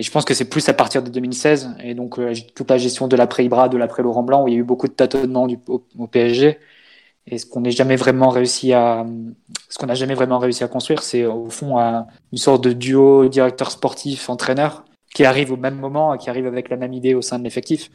Et 0.00 0.02
je 0.02 0.10
pense 0.10 0.24
que 0.24 0.32
c'est 0.32 0.48
plus 0.48 0.66
à 0.70 0.72
partir 0.72 1.02
de 1.02 1.10
2016 1.10 1.76
et 1.84 1.92
donc 1.92 2.18
euh, 2.18 2.32
toute 2.54 2.70
la 2.70 2.78
gestion 2.78 3.06
de 3.06 3.16
l'après 3.16 3.44
Ibra, 3.44 3.68
de 3.68 3.76
l'après 3.76 4.02
Laurent 4.02 4.22
Blanc 4.22 4.44
où 4.44 4.48
il 4.48 4.54
y 4.54 4.56
a 4.56 4.60
eu 4.60 4.64
beaucoup 4.64 4.88
de 4.88 4.94
tâtonnements 4.94 5.46
au, 5.68 6.06
PSG 6.06 6.58
et 7.26 7.36
ce 7.36 7.44
qu'on 7.44 7.60
n'est 7.60 7.70
jamais 7.70 7.96
vraiment 7.96 8.30
réussi 8.30 8.72
à, 8.72 9.04
ce 9.68 9.76
qu'on 9.76 9.84
n'a 9.84 9.94
jamais 9.94 10.14
vraiment 10.14 10.38
réussi 10.38 10.64
à 10.64 10.68
construire, 10.68 11.02
c'est 11.02 11.26
au 11.26 11.50
fond 11.50 11.76
une 11.78 12.38
sorte 12.38 12.64
de 12.64 12.72
duo 12.72 13.28
directeur 13.28 13.70
sportif 13.70 14.30
entraîneur 14.30 14.86
qui 15.14 15.26
arrive 15.26 15.52
au 15.52 15.58
même 15.58 15.76
moment, 15.76 16.16
qui 16.16 16.30
arrive 16.30 16.46
avec 16.46 16.70
la 16.70 16.78
même 16.78 16.94
idée 16.94 17.12
au 17.12 17.20
sein 17.20 17.38
de 17.38 17.44
l'effectif. 17.44 17.90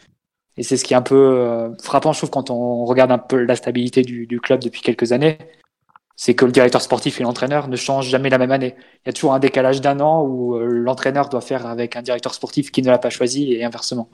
Et 0.58 0.64
c'est 0.64 0.78
ce 0.78 0.84
qui 0.84 0.94
est 0.94 0.98
un 0.98 1.02
peu 1.02 1.16
euh, 1.16 1.76
frappant, 1.82 2.14
je 2.14 2.20
trouve, 2.20 2.30
quand 2.30 2.52
on 2.52 2.86
regarde 2.86 3.12
un 3.12 3.18
peu 3.18 3.44
la 3.44 3.56
stabilité 3.56 4.04
du 4.04 4.40
club 4.40 4.62
depuis 4.62 4.82
quelques 4.82 5.12
années, 5.12 5.40
c'est 6.16 6.34
que 6.34 6.46
le 6.46 6.52
directeur 6.52 6.82
sportif 6.82 7.20
et 7.20 7.24
l'entraîneur 7.24 7.68
ne 7.68 7.76
changent 7.76 8.10
jamais 8.10 8.30
la 8.30 8.38
même 8.38 8.52
année. 8.52 8.76
Il 9.06 9.08
y 9.08 9.10
a 9.10 9.14
toujours 9.14 9.34
un 9.34 9.40
décalage 9.40 9.82
d'un 9.82 10.00
an 10.00 10.24
où 10.24 10.56
euh, 10.56 10.66
l'entraîneur 10.66 11.30
doit 11.30 11.42
faire 11.42 11.66
avec 11.66 11.96
un 11.96 12.02
directeur 12.02 12.34
sportif 12.34 12.72
qui 12.72 12.82
ne 12.82 12.90
l'a 12.90 12.98
pas 12.98 13.10
choisi 13.10 13.54
et 13.54 13.64
inversement. 13.66 14.10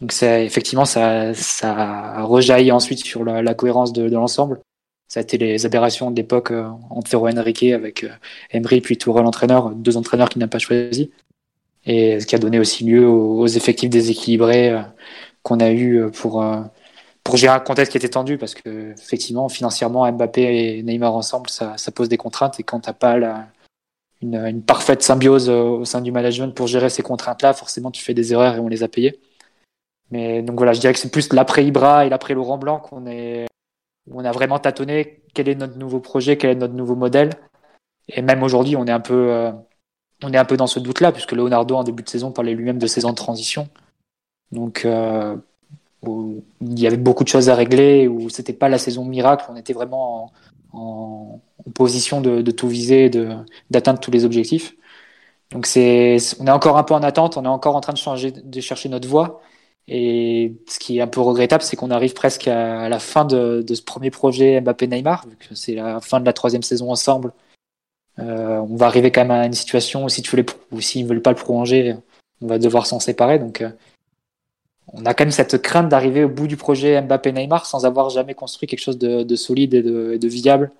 Donc 0.00 0.12
c'est 0.12 0.46
effectivement 0.46 0.84
ça, 0.84 1.34
ça 1.34 2.22
rejaillit 2.22 2.72
ensuite 2.72 3.00
sur 3.00 3.24
la, 3.24 3.54
cohérence 3.54 3.92
de, 3.92 4.02
l'ensemble. 4.02 4.60
Ça 5.08 5.20
a 5.20 5.22
été 5.22 5.38
les 5.38 5.66
aberrations 5.66 6.10
de 6.10 6.16
l'époque 6.16 6.52
euh, 6.52 6.68
entre 6.90 7.16
Enrique 7.16 7.64
avec 7.64 8.04
euh, 8.04 8.10
Emery 8.50 8.80
puis 8.80 8.96
Tourelle 8.96 9.26
entraîneur, 9.26 9.70
deux 9.70 9.96
entraîneurs 9.96 10.28
qui 10.28 10.38
n'ont 10.38 10.48
pas 10.48 10.58
choisi. 10.58 11.10
Et 11.84 12.20
ce 12.20 12.26
qui 12.26 12.34
a 12.34 12.38
donné 12.38 12.58
aussi 12.58 12.84
lieu 12.84 13.06
aux, 13.08 13.46
effectifs 13.46 13.90
déséquilibrés 13.90 14.70
euh, 14.70 14.82
qu'on 15.42 15.60
a 15.60 15.72
eu 15.72 16.10
pour 16.12 16.44
pour 17.24 17.36
gérer 17.36 17.54
un 17.54 17.60
contexte 17.60 17.92
qui 17.92 17.98
était 17.98 18.08
tendu 18.08 18.38
parce 18.38 18.54
que 18.54 18.92
effectivement 18.92 19.48
financièrement 19.48 20.10
Mbappé 20.10 20.42
et 20.78 20.82
Neymar 20.82 21.14
ensemble 21.14 21.50
ça, 21.50 21.76
pose 21.94 22.08
des 22.08 22.16
contraintes 22.16 22.58
et 22.60 22.62
quand 22.62 22.80
t'as 22.80 22.92
pas 22.92 23.16
une, 24.22 24.62
parfaite 24.62 25.02
symbiose 25.02 25.48
au 25.48 25.84
sein 25.84 26.00
du 26.00 26.12
management 26.12 26.54
pour 26.54 26.66
gérer 26.66 26.90
ces 26.90 27.02
contraintes 27.02 27.42
là 27.42 27.52
forcément 27.52 27.90
tu 27.90 28.02
fais 28.02 28.14
des 28.14 28.32
erreurs 28.32 28.56
et 28.56 28.60
on 28.60 28.68
les 28.68 28.82
a 28.82 28.88
payées 28.88 29.20
mais 30.10 30.42
donc 30.42 30.56
voilà, 30.56 30.72
je 30.72 30.80
dirais 30.80 30.92
que 30.92 30.98
c'est 30.98 31.10
plus 31.10 31.32
l'après 31.32 31.64
Ibra 31.64 32.06
et 32.06 32.08
l'après 32.08 32.34
Laurent 32.34 32.58
Blanc 32.58 32.80
qu'on 32.80 33.06
est, 33.06 33.46
on 34.10 34.24
a 34.24 34.32
vraiment 34.32 34.58
tâtonné 34.58 35.22
quel 35.34 35.48
est 35.48 35.54
notre 35.54 35.78
nouveau 35.78 36.00
projet, 36.00 36.36
quel 36.36 36.50
est 36.50 36.54
notre 36.56 36.74
nouveau 36.74 36.96
modèle. 36.96 37.30
Et 38.08 38.22
même 38.22 38.42
aujourd'hui, 38.42 38.76
on 38.76 38.86
est 38.86 38.92
un 38.92 39.00
peu, 39.00 39.32
euh, 39.32 39.52
on 40.22 40.32
est 40.32 40.36
un 40.36 40.44
peu 40.44 40.56
dans 40.56 40.66
ce 40.66 40.80
doute-là, 40.80 41.12
puisque 41.12 41.32
Leonardo 41.32 41.76
en 41.76 41.84
début 41.84 42.02
de 42.02 42.08
saison 42.08 42.32
parlait 42.32 42.54
lui-même 42.54 42.78
de 42.78 43.06
ans 43.06 43.10
de 43.10 43.14
transition. 43.14 43.68
Donc 44.50 44.84
euh, 44.84 45.36
il 46.06 46.78
y 46.78 46.86
avait 46.86 46.96
beaucoup 46.96 47.24
de 47.24 47.28
choses 47.28 47.48
à 47.48 47.54
régler, 47.54 48.08
où 48.08 48.28
c'était 48.30 48.52
pas 48.52 48.68
la 48.68 48.78
saison 48.78 49.04
miracle, 49.04 49.46
on 49.50 49.56
était 49.56 49.72
vraiment 49.72 50.32
en, 50.72 51.40
position 51.74 52.20
de, 52.20 52.50
tout 52.50 52.68
viser, 52.68 53.10
d'atteindre 53.70 54.00
tous 54.00 54.10
les 54.10 54.24
objectifs. 54.24 54.74
Donc 55.52 55.66
c'est, 55.66 56.16
on 56.38 56.46
est 56.46 56.50
encore 56.50 56.78
un 56.78 56.84
peu 56.84 56.94
en 56.94 57.02
attente, 57.02 57.36
on 57.36 57.44
est 57.44 57.48
encore 57.48 57.76
en 57.76 57.80
train 57.80 57.92
de 57.92 57.98
changer, 57.98 58.30
de 58.32 58.60
chercher 58.60 58.88
notre 58.88 59.08
voie. 59.08 59.42
Et 59.88 60.54
ce 60.68 60.78
qui 60.78 60.98
est 60.98 61.00
un 61.00 61.08
peu 61.08 61.20
regrettable, 61.20 61.62
c'est 61.62 61.76
qu'on 61.76 61.90
arrive 61.90 62.14
presque 62.14 62.46
à 62.48 62.88
la 62.88 62.98
fin 63.00 63.24
de, 63.24 63.64
ce 63.68 63.82
premier 63.82 64.10
projet 64.10 64.60
Mbappé-Neymar, 64.60 65.26
vu 65.28 65.36
que 65.36 65.54
c'est 65.54 65.74
la 65.74 66.00
fin 66.00 66.20
de 66.20 66.26
la 66.26 66.32
troisième 66.32 66.62
saison 66.62 66.90
ensemble. 66.92 67.32
Euh, 68.20 68.58
on 68.58 68.76
va 68.76 68.86
arriver 68.86 69.10
quand 69.10 69.22
même 69.22 69.30
à 69.32 69.46
une 69.46 69.52
situation 69.52 70.04
où 70.04 70.08
si 70.08 70.22
s'ils 70.80 71.04
ne 71.04 71.08
veulent 71.08 71.22
pas 71.22 71.30
le 71.30 71.36
prolonger, 71.36 71.96
on 72.40 72.46
va 72.46 72.58
devoir 72.58 72.86
s'en 72.86 73.00
séparer. 73.00 73.38
Donc 73.38 73.62
euh, 73.62 73.70
on 74.92 75.06
a 75.06 75.14
quand 75.14 75.24
même 75.24 75.30
cette 75.30 75.62
crainte 75.62 75.88
d'arriver 75.88 76.24
au 76.24 76.28
bout 76.28 76.46
du 76.46 76.56
projet 76.56 77.00
Mbappé-Neymar 77.00 77.66
sans 77.66 77.86
avoir 77.86 78.10
jamais 78.10 78.34
construit 78.34 78.68
quelque 78.68 78.80
chose 78.80 78.98
de, 78.98 79.36
solide 79.36 79.74
et 79.74 79.82
de, 79.82 80.28
viable 80.28 80.70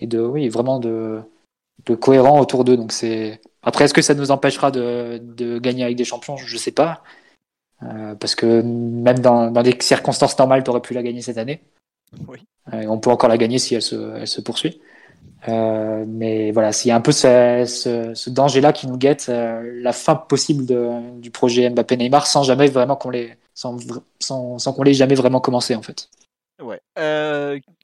et 0.00 0.06
de 0.06 0.20
oui 0.20 0.48
vraiment 0.48 0.78
de, 0.78 1.22
cohérent 2.00 2.40
autour 2.40 2.64
d'eux. 2.64 2.76
Donc 2.76 2.92
c'est 2.92 3.40
après 3.62 3.84
est-ce 3.84 3.94
que 3.94 4.02
ça 4.02 4.14
nous 4.14 4.30
empêchera 4.30 4.70
de, 4.70 5.58
gagner 5.58 5.84
avec 5.84 5.96
des 5.96 6.04
champions? 6.04 6.36
Je 6.36 6.52
ne 6.52 6.58
sais 6.58 6.72
pas 6.72 7.02
euh, 7.82 8.14
parce 8.14 8.34
que 8.34 8.62
même 8.62 9.18
dans, 9.18 9.50
des 9.50 9.76
circonstances 9.80 10.38
normales, 10.38 10.62
tu 10.62 10.70
aurais 10.70 10.80
pu 10.80 10.94
la 10.94 11.02
gagner 11.02 11.20
cette 11.20 11.38
année. 11.38 11.60
Euh, 12.72 12.86
on 12.86 12.98
peut 12.98 13.10
encore 13.10 13.28
la 13.28 13.38
gagner 13.38 13.58
si 13.58 13.74
elle 13.74 13.82
se, 13.82 14.40
poursuit. 14.40 14.80
Euh, 15.48 16.04
mais 16.06 16.52
voilà, 16.52 16.72
s'il 16.72 16.88
y 16.88 16.92
a 16.92 16.96
un 16.96 17.00
peu 17.00 17.12
ce, 17.12 18.28
danger-là 18.30 18.72
qui 18.72 18.86
nous 18.86 18.96
guette, 18.96 19.28
la 19.28 19.92
fin 19.92 20.14
possible 20.14 20.66
du 21.20 21.30
projet 21.30 21.68
Mbappé-Neymar 21.70 22.26
sans 22.26 22.42
jamais 22.42 22.68
vraiment 22.68 22.96
qu'on 22.96 23.10
l'ait, 23.10 23.38
sans, 23.54 23.76
sans, 24.20 24.72
qu'on 24.72 24.82
l'ait 24.82 24.94
jamais 24.94 25.14
vraiment 25.14 25.40
commencé 25.40 25.74
en 25.74 25.82
fait. 25.82 26.08
Ouais 26.62 26.80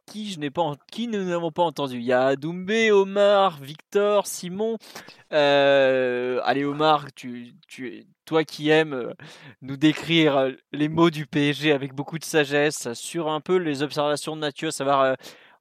qui 0.08 0.32
je 0.32 0.40
n'ai 0.40 0.50
pas, 0.50 0.74
qui 0.90 1.06
nous 1.06 1.24
n'avons 1.24 1.52
pas 1.52 1.62
entendu? 1.62 1.96
Il 1.98 2.04
y 2.04 2.12
a 2.12 2.34
Doumbé, 2.36 2.90
Omar, 2.90 3.60
Victor, 3.60 4.26
Simon. 4.26 4.78
Euh, 5.32 6.40
allez 6.44 6.64
Omar, 6.64 7.12
tu, 7.14 7.54
tu, 7.68 8.06
toi 8.24 8.44
qui 8.44 8.70
aimes 8.70 8.94
euh, 8.94 9.12
nous 9.62 9.76
décrire 9.76 10.36
euh, 10.36 10.50
les 10.72 10.88
mots 10.88 11.10
du 11.10 11.26
PSG 11.26 11.72
avec 11.72 11.94
beaucoup 11.94 12.18
de 12.18 12.24
sagesse 12.24 12.92
sur 12.94 13.28
un 13.28 13.40
peu 13.40 13.56
les 13.56 13.82
observations 13.82 14.34
de 14.34 14.40
Mathieu, 14.40 14.70
savoir, 14.70 15.16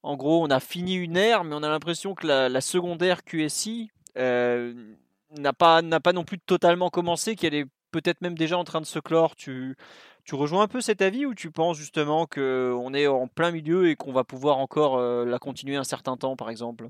en 0.07 0.15
gros, 0.15 0.43
on 0.43 0.49
a 0.49 0.59
fini 0.59 0.95
une 0.95 1.17
ère, 1.17 1.43
mais 1.43 1.55
on 1.55 1.63
a 1.63 1.69
l'impression 1.69 2.15
que 2.15 2.25
la, 2.25 2.49
la 2.49 2.61
secondaire 2.61 3.23
QSI 3.23 3.91
n'a 4.15 5.53
pas, 5.53 5.81
pas 5.81 6.13
non 6.13 6.23
plus 6.23 6.39
totalement 6.39 6.89
commencé, 6.89 7.35
qu'elle 7.35 7.53
est 7.53 7.65
peut-être 7.91 8.21
même 8.21 8.37
déjà 8.37 8.57
en 8.57 8.63
train 8.63 8.81
de 8.81 8.85
se 8.85 8.99
clore. 8.99 9.35
Tu, 9.35 9.75
tu 10.23 10.35
rejoins 10.35 10.63
un 10.63 10.67
peu 10.67 10.81
cet 10.81 11.01
avis 11.01 11.25
ou 11.25 11.33
tu 11.33 11.51
penses 11.51 11.77
justement 11.77 12.25
qu'on 12.25 12.93
est 12.93 13.07
en 13.07 13.27
plein 13.27 13.51
milieu 13.51 13.89
et 13.89 13.95
qu'on 13.95 14.11
va 14.11 14.23
pouvoir 14.23 14.57
encore 14.57 14.97
euh, 14.97 15.25
la 15.25 15.39
continuer 15.39 15.75
un 15.75 15.83
certain 15.83 16.17
temps, 16.17 16.35
par 16.35 16.49
exemple? 16.49 16.89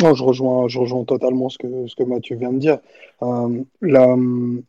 Non, 0.00 0.14
je 0.14 0.24
rejoins, 0.24 0.68
je 0.68 0.78
rejoins 0.78 1.04
totalement 1.04 1.48
ce 1.48 1.58
que, 1.58 1.86
ce 1.86 1.94
que 1.96 2.04
Mathieu 2.04 2.36
vient 2.36 2.52
de 2.52 2.58
dire. 2.58 2.78
Euh, 3.22 3.62
le, 3.80 4.62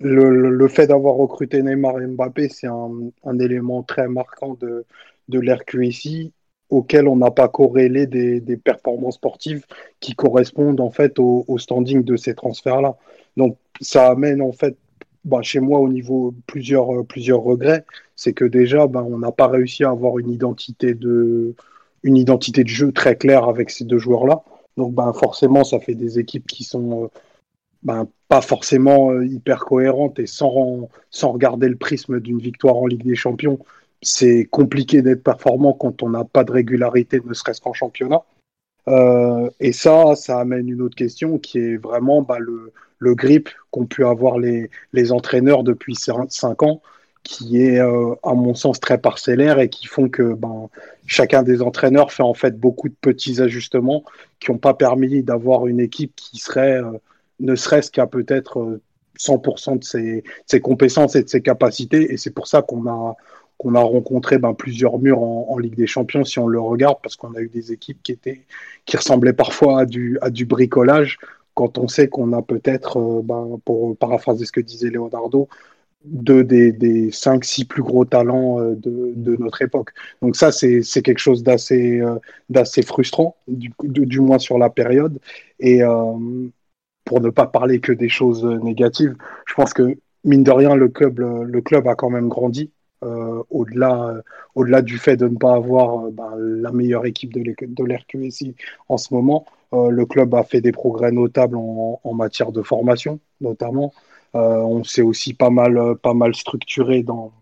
le, 0.00 0.68
fait 0.68 0.86
d'avoir 0.86 1.14
recruté 1.14 1.62
Neymar 1.62 2.00
et 2.00 2.06
Mbappé, 2.06 2.48
c'est 2.48 2.66
un, 2.66 2.90
un, 3.24 3.38
élément 3.38 3.82
très 3.82 4.08
marquant 4.08 4.54
de, 4.54 4.86
de 5.28 5.40
l'RQSI 5.40 6.32
auquel 6.70 7.08
on 7.08 7.16
n'a 7.16 7.30
pas 7.30 7.48
corrélé 7.48 8.06
des, 8.06 8.56
performances 8.56 9.16
sportives 9.16 9.66
qui 10.00 10.14
correspondent 10.14 10.80
en 10.80 10.90
fait 10.90 11.18
au, 11.18 11.44
standing 11.58 12.02
de 12.04 12.16
ces 12.16 12.34
transferts-là. 12.34 12.96
Donc 13.36 13.56
ça 13.80 14.08
amène 14.08 14.40
en 14.42 14.52
fait 14.52 14.76
bah, 15.24 15.42
chez 15.42 15.60
moi, 15.60 15.80
au 15.80 15.88
niveau 15.88 16.34
plusieurs, 16.46 17.00
euh, 17.00 17.04
plusieurs 17.04 17.42
regrets, 17.42 17.84
c'est 18.16 18.32
que 18.32 18.44
déjà, 18.44 18.86
ben, 18.86 19.02
on 19.02 19.18
n'a 19.18 19.32
pas 19.32 19.48
réussi 19.48 19.84
à 19.84 19.90
avoir 19.90 20.18
une 20.18 20.30
identité 20.30 20.94
de, 20.94 21.54
une 22.02 22.16
identité 22.16 22.64
de 22.64 22.68
jeu 22.68 22.90
très 22.92 23.16
claire 23.16 23.44
avec 23.44 23.70
ces 23.70 23.84
deux 23.84 23.98
joueurs-là. 23.98 24.42
Donc, 24.78 24.94
ben, 24.94 25.12
forcément, 25.12 25.62
ça 25.64 25.78
fait 25.78 25.94
des 25.94 26.18
équipes 26.18 26.46
qui 26.46 26.64
sont 26.64 27.10
euh, 27.88 28.04
pas 28.28 28.40
forcément 28.40 29.10
euh, 29.10 29.26
hyper 29.26 29.64
cohérentes 29.66 30.18
et 30.18 30.26
sans 30.26 30.88
regarder 31.22 31.68
le 31.68 31.76
prisme 31.76 32.20
d'une 32.20 32.38
victoire 32.38 32.76
en 32.76 32.86
Ligue 32.86 33.04
des 33.04 33.14
Champions, 33.16 33.58
c'est 34.02 34.46
compliqué 34.50 35.02
d'être 35.02 35.22
performant 35.22 35.72
quand 35.72 36.02
on 36.02 36.10
n'a 36.10 36.24
pas 36.24 36.44
de 36.44 36.52
régularité, 36.52 37.20
ne 37.24 37.34
serait-ce 37.34 37.60
qu'en 37.60 37.72
championnat. 37.72 38.22
Euh, 38.88 39.48
et 39.60 39.72
ça, 39.72 40.14
ça 40.16 40.40
amène 40.40 40.68
une 40.68 40.82
autre 40.82 40.96
question 40.96 41.38
qui 41.38 41.58
est 41.58 41.76
vraiment 41.76 42.22
bah, 42.22 42.38
le, 42.38 42.72
le 42.98 43.14
grip 43.14 43.50
qu'ont 43.70 43.86
pu 43.86 44.04
avoir 44.04 44.38
les, 44.38 44.70
les 44.92 45.12
entraîneurs 45.12 45.64
depuis 45.64 45.94
5 45.94 46.62
ans, 46.62 46.80
qui 47.22 47.62
est, 47.62 47.78
euh, 47.78 48.14
à 48.22 48.34
mon 48.34 48.54
sens, 48.54 48.80
très 48.80 48.98
parcellaire 48.98 49.58
et 49.58 49.68
qui 49.68 49.86
font 49.86 50.08
que 50.08 50.34
ben, 50.34 50.68
chacun 51.06 51.42
des 51.42 51.60
entraîneurs 51.60 52.12
fait 52.12 52.22
en 52.22 52.34
fait 52.34 52.58
beaucoup 52.58 52.88
de 52.88 52.94
petits 52.98 53.42
ajustements 53.42 54.04
qui 54.40 54.50
n'ont 54.50 54.58
pas 54.58 54.74
permis 54.74 55.22
d'avoir 55.22 55.66
une 55.66 55.80
équipe 55.80 56.14
qui 56.16 56.38
serait, 56.38 56.82
euh, 56.82 56.92
ne 57.40 57.54
serait-ce 57.54 57.90
qu'à 57.90 58.06
peut-être 58.06 58.80
100% 59.18 59.78
de 59.78 59.84
ses, 59.84 60.24
ses, 60.46 60.60
compétences 60.60 61.14
et 61.14 61.22
de 61.22 61.28
ses 61.28 61.42
capacités. 61.42 62.12
Et 62.12 62.16
c'est 62.16 62.30
pour 62.30 62.46
ça 62.46 62.62
qu'on 62.62 62.86
a, 62.88 63.16
qu'on 63.60 63.74
a 63.74 63.80
rencontré 63.80 64.38
ben, 64.38 64.54
plusieurs 64.54 64.98
murs 64.98 65.20
en, 65.20 65.58
Ligue 65.58 65.74
des 65.74 65.86
Champions 65.86 66.24
si 66.24 66.38
on 66.38 66.46
le 66.46 66.58
regarde, 66.58 66.96
parce 67.02 67.14
qu'on 67.16 67.34
a 67.34 67.40
eu 67.40 67.48
des 67.48 67.72
équipes 67.72 68.02
qui, 68.02 68.12
étaient, 68.12 68.46
qui 68.86 68.96
ressemblaient 68.96 69.34
parfois 69.34 69.80
à 69.80 69.84
du, 69.84 70.18
à 70.22 70.30
du 70.30 70.46
bricolage, 70.46 71.18
quand 71.52 71.76
on 71.76 71.86
sait 71.86 72.08
qu'on 72.08 72.32
a 72.32 72.40
peut-être, 72.40 72.98
euh, 72.98 73.20
ben, 73.22 73.60
pour 73.66 73.94
paraphraser 73.98 74.46
ce 74.46 74.52
que 74.52 74.62
disait 74.62 74.88
Leonardo, 74.88 75.46
deux 76.06 76.42
des, 76.42 76.72
des 76.72 77.10
5-6 77.10 77.66
plus 77.66 77.82
gros 77.82 78.06
talents 78.06 78.60
euh, 78.60 78.74
de, 78.76 79.12
de, 79.14 79.36
notre 79.36 79.60
époque. 79.60 79.90
Donc 80.22 80.36
ça, 80.36 80.52
c'est 80.52 80.82
quelque 81.02 81.18
chose 81.18 81.42
d'assez 81.42 82.00
euh, 82.00 82.82
frustrant, 82.86 83.36
du, 83.46 83.74
du, 83.82 84.20
moins 84.20 84.38
sur 84.38 84.56
la 84.56 84.70
période. 84.70 85.18
Et 85.58 85.82
pour 87.04 87.20
ne 87.20 87.28
pas 87.28 87.46
parler 87.46 87.80
que 87.80 87.92
des 87.92 88.08
choses 88.08 88.42
négatives, 88.42 89.16
je 89.46 89.52
pense 89.52 89.74
que, 89.74 89.98
mine 90.24 90.44
de 90.44 90.50
rien, 90.50 90.74
le 90.74 90.88
club, 90.88 91.18
le 91.18 91.60
club 91.60 91.86
a 91.88 91.94
quand 91.94 92.08
même 92.08 92.28
grandi 92.28 92.70
euh, 93.02 93.42
au-delà 93.48 94.08
euh, 94.08 94.22
au-delà 94.54 94.82
du 94.82 94.98
fait 94.98 95.16
de 95.16 95.26
ne 95.26 95.36
pas 95.36 95.54
avoir 95.54 96.06
euh, 96.06 96.10
ben, 96.10 96.36
la 96.36 96.70
meilleure 96.70 97.06
équipe 97.06 97.32
de 97.32 97.84
l'RQSI 97.84 98.54
en 98.88 98.98
ce 98.98 99.14
moment, 99.14 99.46
le 99.72 100.04
club 100.04 100.34
a 100.34 100.42
fait 100.42 100.60
des 100.60 100.72
progrès 100.72 101.12
notables 101.12 101.56
en, 101.56 102.14
matière 102.14 102.50
de 102.52 102.60
formation, 102.60 103.20
notamment. 103.40 103.92
on 104.34 104.82
s'est 104.84 105.02
aussi 105.02 105.32
pas 105.32 105.50
mal, 105.50 105.94
pas 106.02 106.12
mal 106.12 106.34
structuré 106.34 107.02
dans, 107.04 107.32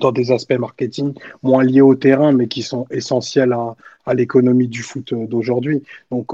dans 0.00 0.10
des 0.10 0.32
aspects 0.32 0.58
marketing 0.58 1.14
moins 1.42 1.62
liés 1.62 1.82
au 1.82 1.94
terrain, 1.94 2.32
mais 2.32 2.48
qui 2.48 2.62
sont 2.62 2.86
essentiels 2.90 3.52
à, 3.52 3.76
à 4.06 4.14
l'économie 4.14 4.68
du 4.68 4.82
foot 4.82 5.12
d'aujourd'hui. 5.14 5.82
Donc, 6.10 6.32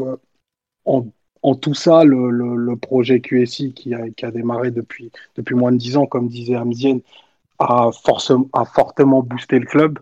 en, 0.85 1.07
en, 1.43 1.55
tout 1.57 1.75
ça, 1.75 2.05
le, 2.05 2.31
le, 2.31 2.77
projet 2.77 3.21
QSI 3.21 3.73
qui 3.75 3.95
a, 3.95 4.09
qui 4.11 4.25
a, 4.25 4.31
démarré 4.31 4.71
depuis, 4.71 5.11
depuis 5.37 5.57
moins 5.57 5.73
de 5.73 5.79
dix 5.79 5.97
ans, 5.97 6.07
comme 6.07 6.29
disait 6.29 6.55
Amzien, 6.55 7.01
a, 7.59 7.91
a 8.53 8.65
fortement 8.65 9.23
boosté 9.23 9.59
le 9.59 9.67
club, 9.67 9.99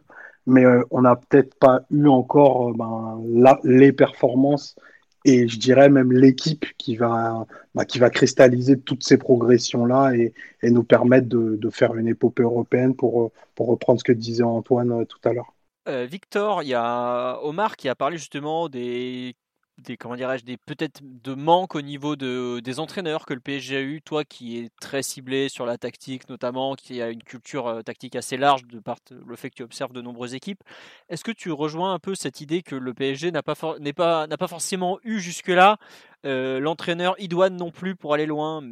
mais 0.47 0.65
euh, 0.65 0.83
on 0.91 1.03
n'a 1.03 1.17
peut-être 1.17 1.55
pas 1.59 1.81
eu 1.91 2.07
encore 2.09 2.69
euh, 2.69 2.73
ben, 2.75 3.59
les 3.65 3.93
performances 3.93 4.77
et 5.25 5.49
je 5.49 5.59
dirais 5.59 5.89
même 5.89 6.13
l'équipe 6.13 6.67
qui 6.77 6.97
va, 6.97 7.47
bah, 7.75 7.85
qui 7.87 7.99
va 7.99 8.11
cristalliser 8.11 8.79
toutes 8.79 9.03
ces 9.03 9.17
progressions-là 9.17 10.15
et, 10.15 10.35
et, 10.63 10.71
nous 10.71 10.85
permettre 10.85 11.29
de, 11.29 11.57
de, 11.57 11.71
faire 11.71 11.95
une 11.95 12.09
épopée 12.09 12.43
européenne 12.43 12.95
pour, 12.95 13.23
euh, 13.23 13.33
pour 13.55 13.69
reprendre 13.69 13.99
ce 13.99 14.05
que 14.05 14.13
disait 14.13 14.43
Antoine 14.43 15.07
tout 15.07 15.21
à 15.25 15.33
l'heure. 15.33 15.55
Victor, 15.87 16.63
il 16.63 16.69
y 16.71 16.75
a 16.75 17.39
Omar 17.43 17.77
qui 17.77 17.91
a 17.91 17.95
parlé 17.95 18.17
justement 18.17 18.71
des 18.71 19.35
des 19.79 19.97
comment 19.97 20.17
dirais-je 20.17 20.45
des 20.45 20.57
peut-être 20.57 21.01
de 21.03 21.35
manque 21.35 21.75
au 21.75 21.83
niveau 21.83 22.17
de, 22.17 22.61
des 22.61 22.81
entraîneurs 22.81 23.27
que 23.27 23.35
le 23.35 23.41
PSG 23.41 23.77
a 23.77 23.81
eu 23.81 24.03
toi 24.03 24.25
qui 24.25 24.59
est 24.59 24.71
très 24.81 25.03
ciblé 25.03 25.49
sur 25.49 25.67
la 25.67 25.79
tactique 25.79 26.29
notamment 26.29 26.75
qui 26.75 27.03
a 27.03 27.11
une 27.11 27.23
culture 27.23 27.67
euh, 27.67 27.83
tactique 27.83 28.17
assez 28.17 28.37
large 28.37 28.65
de 28.67 28.79
par 28.79 28.99
le 29.11 29.37
fait 29.37 29.51
que 29.51 29.57
tu 29.57 29.63
observes 29.63 29.93
de 29.93 30.01
nombreuses 30.01 30.35
équipes. 30.35 30.63
Est-ce 31.09 31.25
que 31.25 31.33
tu 31.33 31.51
rejoins 31.51 31.95
un 31.95 31.99
peu 31.99 32.15
cette 32.15 32.41
idée 32.41 32.63
que 32.63 32.77
le 32.77 32.95
PSG 32.95 33.31
n'a 33.31 33.43
pas 33.43 33.55
n'est 33.81 33.93
pas 33.93 34.27
n'a 34.27 34.37
pas 34.37 34.49
forcément 34.49 34.99
eu 35.03 35.21
jusque 35.21 35.49
là 35.49 35.79
euh, 36.25 36.61
l'entraîneur 36.61 37.15
idoine 37.19 37.57
non 37.57 37.71
plus 37.71 37.97
pour 37.97 38.15
aller 38.15 38.27
loin 38.27 38.63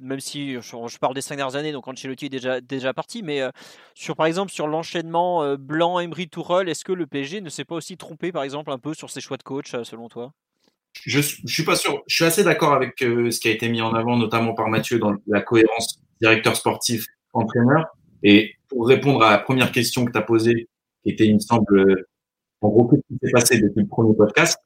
même 0.00 0.18
si 0.20 0.54
je, 0.54 0.98
parle 0.98 1.14
des 1.14 1.20
cinq 1.20 1.36
dernières 1.36 1.54
années, 1.54 1.70
donc 1.70 1.86
Ancelotti 1.86 2.26
est 2.26 2.30
déjà, 2.30 2.60
déjà 2.60 2.92
parti, 2.92 3.22
mais 3.22 3.40
euh, 3.40 3.50
sur 3.94 4.16
par 4.16 4.26
exemple 4.26 4.50
sur 4.50 4.66
l'enchaînement 4.66 5.44
euh, 5.44 5.56
Blanc, 5.56 6.00
Emery, 6.00 6.28
Tourelle, 6.28 6.68
est-ce 6.68 6.84
que 6.84 6.92
le 6.92 7.06
PSG 7.06 7.40
ne 7.40 7.48
s'est 7.48 7.64
pas 7.64 7.76
aussi 7.76 7.96
trompé 7.96 8.32
par 8.32 8.42
exemple 8.42 8.72
un 8.72 8.78
peu 8.78 8.94
sur 8.94 9.10
ses 9.10 9.20
choix 9.20 9.36
de 9.36 9.44
coach 9.44 9.70
selon 9.84 10.08
toi? 10.08 10.32
Je, 11.04 11.20
suis 11.20 11.62
pas 11.62 11.76
sûr. 11.76 12.02
Je 12.08 12.16
suis 12.16 12.24
assez 12.24 12.42
d'accord 12.42 12.72
avec 12.72 12.94
ce 12.98 13.38
qui 13.38 13.48
a 13.48 13.52
été 13.52 13.68
mis 13.68 13.80
en 13.80 13.92
avant, 13.94 14.16
notamment 14.16 14.54
par 14.54 14.68
Mathieu, 14.68 14.98
dans 14.98 15.14
la 15.28 15.40
cohérence 15.40 16.00
directeur 16.20 16.56
sportif 16.56 17.04
entraîneur. 17.32 17.86
Et 18.24 18.54
pour 18.68 18.88
répondre 18.88 19.22
à 19.22 19.30
la 19.30 19.38
première 19.38 19.70
question 19.70 20.04
que 20.04 20.10
tu 20.10 20.18
as 20.18 20.22
posée, 20.22 20.68
qui 21.04 21.10
était, 21.10 21.26
il 21.26 21.34
me 21.34 21.38
semble, 21.38 22.04
en 22.62 22.68
gros, 22.68 22.88
qu'est-ce 22.88 23.02
qui 23.02 23.18
s'est 23.22 23.30
passé 23.30 23.60
depuis 23.60 23.82
le 23.82 23.86
premier 23.86 24.16
podcast 24.16 24.58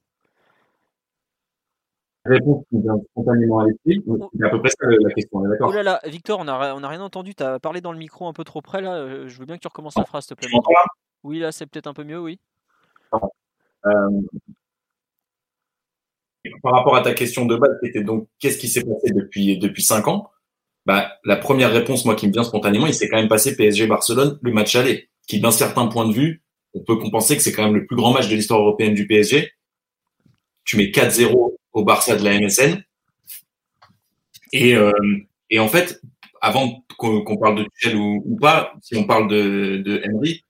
réponse 2.25 2.65
qui 2.71 2.81
vient 2.81 2.99
spontanément 3.11 3.61
à 3.61 3.67
l'esprit. 3.67 4.03
C'est 4.39 4.47
à 4.47 4.51
peu 4.51 4.61
près 4.61 4.71
ça 4.71 4.87
la 4.87 5.11
question, 5.11 5.41
d'accord 5.41 5.71
Oh 5.71 5.73
là 5.73 5.83
là, 5.83 6.01
Victor, 6.05 6.41
on 6.41 6.45
n'a 6.45 6.75
on 6.77 6.83
a 6.83 6.89
rien 6.89 7.01
entendu. 7.01 7.35
Tu 7.35 7.43
as 7.43 7.59
parlé 7.59 7.81
dans 7.81 7.93
le 7.93 7.99
micro 7.99 8.29
un 8.29 8.33
peu 8.33 8.45
trop 8.45 8.61
près 8.61 8.81
là. 8.81 8.95
Euh, 8.95 9.29
je 9.29 9.39
veux 9.39 9.47
bien 9.47 9.57
que 9.57 9.63
tu 9.63 9.69
recommences 9.69 9.97
la 9.97 10.05
phrase, 10.05 10.27
s'il 10.27 10.37
te 10.37 10.41
plaît. 10.41 10.51
là? 10.53 10.85
Oui, 11.25 11.39
là, 11.39 11.53
c'est 11.53 11.67
peut-être 11.67 11.87
un 11.87 11.95
peu 11.95 12.05
mieux, 12.05 12.21
oui. 12.21 12.39
Euh, 13.85 14.21
par 16.63 16.73
rapport 16.73 16.97
à 16.97 17.03
ta 17.03 17.15
question 17.15 17.47
de 17.47 17.57
base, 17.57 17.77
c'était 17.83 18.03
donc 18.03 18.29
qu'est-ce 18.39 18.59
qui 18.59 18.69
s'est 18.69 18.85
passé 18.85 19.13
depuis 19.13 19.59
depuis 19.59 19.83
cinq 19.83 20.09
ans? 20.09 20.31
Bah, 20.87 21.13
la 21.25 21.37
première 21.37 21.73
réponse, 21.73 22.05
moi, 22.05 22.17
qui 22.17 22.27
me 22.27 22.33
vient 22.33 22.43
spontanément, 22.43 22.87
il 22.87 22.95
s'est 22.95 23.09
quand 23.09 23.17
même 23.17 23.29
passé 23.29 23.57
PSG 23.57 23.87
Barcelone, 23.87 24.39
le 24.43 24.53
match 24.53 24.75
aller, 24.75 25.09
qui 25.29 25.41
d'un 25.41 25.53
certain 25.53 25.87
point 25.87 26.09
de 26.09 26.13
vue, 26.13 26.43
on 26.75 26.81
peut 26.81 26.97
compenser 26.97 27.37
que 27.37 27.43
c'est 27.43 27.53
quand 27.53 27.65
même 27.65 27.77
le 27.77 27.87
plus 27.87 27.97
grand 27.97 28.13
match 28.13 28.29
de 28.29 28.35
l'histoire 28.35 28.61
européenne 28.61 28.95
du 28.95 29.07
PSG. 29.07 29.53
Tu 30.65 30.77
mets 30.77 30.91
4-0 30.91 31.57
au 31.73 31.85
Barça 31.85 32.17
de 32.17 32.25
la 32.25 32.39
MSN. 32.39 32.83
Et, 34.53 34.77
euh, 34.77 34.93
et 35.51 35.59
en 35.59 35.69
fait, 35.69 36.01
avant 36.41 36.85
qu'on 36.99 37.37
parle 37.37 37.59
de 37.59 37.67
Tuchel 37.75 37.97
ou, 37.97 38.37
pas, 38.41 38.75
si 38.83 38.97
on 38.97 39.05
parle 39.05 39.29
de, 39.29 39.83
de 39.85 40.03
Henry, 40.07 40.45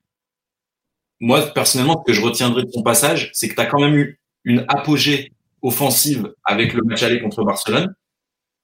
moi, 1.20 1.40
personnellement, 1.54 2.02
ce 2.04 2.12
que 2.12 2.18
je 2.18 2.24
retiendrai 2.24 2.64
de 2.64 2.70
son 2.70 2.82
passage, 2.82 3.30
c'est 3.32 3.48
que 3.48 3.54
tu 3.54 3.60
as 3.60 3.66
quand 3.66 3.80
même 3.80 3.94
eu 3.94 4.18
une 4.44 4.64
apogée 4.68 5.32
offensive 5.62 6.34
avec 6.44 6.72
le 6.72 6.82
match 6.82 7.02
aller 7.04 7.20
contre 7.20 7.44
Barcelone, 7.44 7.94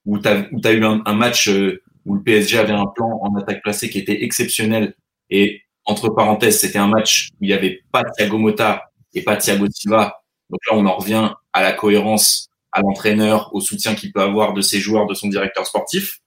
où 0.05 0.19
tu 0.19 0.27
as, 0.27 0.73
eu 0.73 0.83
un, 0.83 1.13
match 1.13 1.47
euh, 1.47 1.81
où 2.05 2.15
le 2.15 2.21
PSG 2.21 2.57
avait 2.57 2.73
un 2.73 2.87
plan 2.87 3.19
en 3.21 3.35
attaque 3.35 3.61
placée 3.61 3.89
qui 3.89 3.99
était 3.99 4.23
exceptionnel. 4.23 4.93
Et 5.29 5.61
entre 5.85 6.09
parenthèses, 6.09 6.59
c'était 6.59 6.79
un 6.79 6.87
match 6.87 7.29
où 7.33 7.45
il 7.45 7.47
n'y 7.47 7.53
avait 7.53 7.81
pas 7.91 8.03
Thiago 8.03 8.37
Motta 8.37 8.91
et 9.13 9.21
pas 9.21 9.37
Thiago 9.37 9.67
Silva. 9.71 10.18
Donc 10.49 10.59
là, 10.69 10.77
on 10.77 10.85
en 10.85 10.97
revient 10.97 11.31
à 11.53 11.61
la 11.61 11.73
cohérence, 11.73 12.49
à 12.71 12.81
l'entraîneur, 12.81 13.53
au 13.53 13.61
soutien 13.61 13.95
qu'il 13.95 14.11
peut 14.11 14.21
avoir 14.21 14.53
de 14.53 14.61
ses 14.61 14.79
joueurs, 14.79 15.07
de 15.07 15.13
son 15.13 15.27
directeur 15.27 15.65
sportif. 15.65 16.19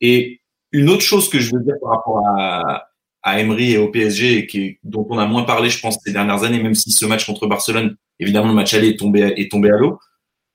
Et 0.00 0.40
une 0.72 0.90
autre 0.90 1.02
chose 1.02 1.28
que 1.28 1.38
je 1.38 1.54
veux 1.54 1.62
dire 1.62 1.74
par 1.80 1.92
rapport 1.92 2.22
à, 2.26 2.88
à 3.22 3.40
Emery 3.40 3.72
et 3.72 3.78
au 3.78 3.88
PSG, 3.88 4.46
qui, 4.46 4.78
dont 4.84 5.06
on 5.10 5.18
a 5.18 5.26
moins 5.26 5.42
parlé, 5.42 5.68
je 5.68 5.80
pense, 5.80 5.98
ces 6.04 6.12
dernières 6.12 6.44
années, 6.44 6.62
même 6.62 6.74
si 6.74 6.92
ce 6.92 7.04
match 7.06 7.26
contre 7.26 7.46
Barcelone, 7.48 7.96
évidemment, 8.20 8.48
le 8.48 8.54
match 8.54 8.72
aller 8.74 8.90
est 8.90 8.98
tombé, 8.98 9.34
est 9.36 9.50
tombé 9.50 9.68
à 9.70 9.76
l'eau 9.76 9.98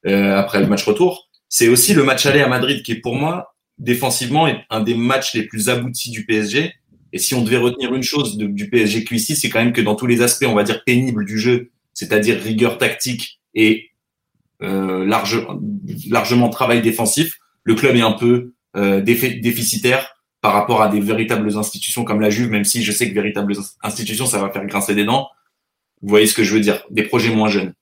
euh, 0.08 0.38
après 0.38 0.62
le 0.62 0.68
match 0.68 0.86
retour. 0.86 1.30
C'est 1.50 1.68
aussi 1.68 1.94
le 1.94 2.04
match 2.04 2.26
aller 2.26 2.40
à 2.40 2.48
Madrid 2.48 2.82
qui 2.82 2.94
est 2.94 3.02
pour 3.02 3.16
moi 3.16 3.56
défensivement 3.78 4.48
un 4.70 4.80
des 4.80 4.96
matchs 4.96 5.34
les 5.34 5.44
plus 5.44 5.68
aboutis 5.68 6.12
du 6.12 6.26
PSG. 6.26 6.74
Et 7.12 7.18
si 7.18 7.36
on 7.36 7.42
devait 7.42 7.58
retenir 7.58 7.94
une 7.94 8.04
chose 8.04 8.38
du 8.38 8.70
PSG 8.70 9.04
QC, 9.04 9.36
c'est 9.36 9.50
quand 9.50 9.60
même 9.60 9.74
que 9.74 9.82
dans 9.82 9.96
tous 9.96 10.08
les 10.08 10.22
aspects, 10.22 10.46
on 10.48 10.56
va 10.56 10.64
dire 10.64 10.82
pénibles 10.86 11.26
du 11.26 11.38
jeu, 11.38 11.71
c'est-à-dire 12.02 12.42
rigueur 12.42 12.80
tactique 12.80 13.40
et 13.54 13.92
euh, 14.64 15.06
large, 15.06 15.46
largement 16.10 16.50
travail 16.50 16.82
défensif, 16.82 17.38
le 17.64 17.76
club 17.76 17.96
est 17.96 18.02
un 18.02 18.14
peu 18.14 18.54
euh, 18.76 19.02
déficitaire 19.02 20.16
par 20.42 20.54
rapport 20.54 20.82
à 20.82 20.90
des 20.90 21.00
véritables 21.00 21.56
institutions 21.56 22.04
comme 22.04 22.20
la 22.20 22.32
Juve, 22.32 22.50
même 22.50 22.66
si 22.66 22.82
je 22.82 22.92
sais 22.92 23.08
que 23.08 23.14
véritables 23.14 23.54
institutions, 23.84 24.26
ça 24.26 24.40
va 24.40 24.50
faire 24.50 24.66
grincer 24.66 24.96
des 24.96 25.06
dents. 25.06 25.30
Vous 26.02 26.10
voyez 26.10 26.26
ce 26.26 26.34
que 26.34 26.44
je 26.44 26.56
veux 26.56 26.60
dire? 26.60 26.84
Des 26.90 27.04
projets 27.04 27.30
moins 27.30 27.50
jeunes. 27.50 27.74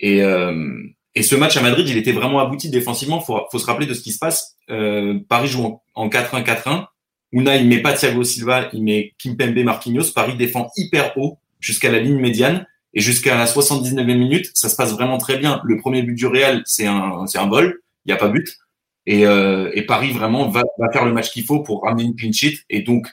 Et, 0.00 0.22
euh, 0.22 0.82
ce 1.20 1.36
match 1.36 1.58
à 1.58 1.60
Madrid, 1.60 1.86
il 1.86 1.98
était 1.98 2.12
vraiment 2.12 2.40
abouti 2.40 2.70
défensivement. 2.70 3.20
Faut, 3.20 3.42
faut 3.52 3.58
se 3.58 3.66
rappeler 3.66 3.86
de 3.86 3.92
ce 3.92 4.00
qui 4.00 4.12
se 4.12 4.18
passe. 4.18 4.56
Euh, 4.70 5.18
Paris 5.28 5.48
joue 5.48 5.80
en 5.94 6.08
4-1-4-1. 6.08 6.86
Una, 7.32 7.56
il 7.56 7.68
met 7.68 7.82
pas 7.82 7.92
Thiago 7.92 8.24
Silva, 8.24 8.70
il 8.72 8.82
met 8.82 9.12
Kimpembe 9.18 9.58
Marquinhos. 9.58 10.12
Paris 10.14 10.34
défend 10.34 10.70
hyper 10.78 11.12
haut 11.18 11.38
jusqu'à 11.60 11.92
la 11.92 11.98
ligne 11.98 12.18
médiane. 12.18 12.66
Et 12.94 13.00
jusqu'à 13.00 13.36
la 13.36 13.46
79e 13.46 14.04
minute, 14.16 14.50
ça 14.54 14.68
se 14.68 14.76
passe 14.76 14.92
vraiment 14.92 15.18
très 15.18 15.36
bien. 15.36 15.60
Le 15.64 15.76
premier 15.76 16.02
but 16.02 16.14
du 16.14 16.26
Real, 16.26 16.62
c'est 16.64 16.86
un, 16.86 17.26
c'est 17.26 17.38
un 17.38 17.48
vol. 17.48 17.80
Il 18.04 18.10
n'y 18.10 18.12
a 18.12 18.16
pas 18.16 18.28
but. 18.28 18.58
Et, 19.06 19.26
euh, 19.26 19.70
et 19.74 19.82
Paris 19.82 20.12
vraiment 20.12 20.48
va, 20.48 20.62
va, 20.78 20.90
faire 20.92 21.04
le 21.04 21.12
match 21.12 21.30
qu'il 21.30 21.44
faut 21.44 21.60
pour 21.60 21.82
ramener 21.82 22.04
une 22.04 22.16
clean 22.16 22.32
sheet 22.32 22.60
et 22.70 22.82
donc 22.82 23.06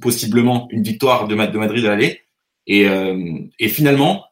possiblement 0.00 0.68
une 0.70 0.82
victoire 0.82 1.26
de, 1.26 1.34
de 1.34 1.58
Madrid 1.58 1.84
à 1.86 1.90
l'aller. 1.90 2.20
Et, 2.66 2.86
euh, 2.86 3.38
et 3.58 3.68
finalement, 3.68 4.24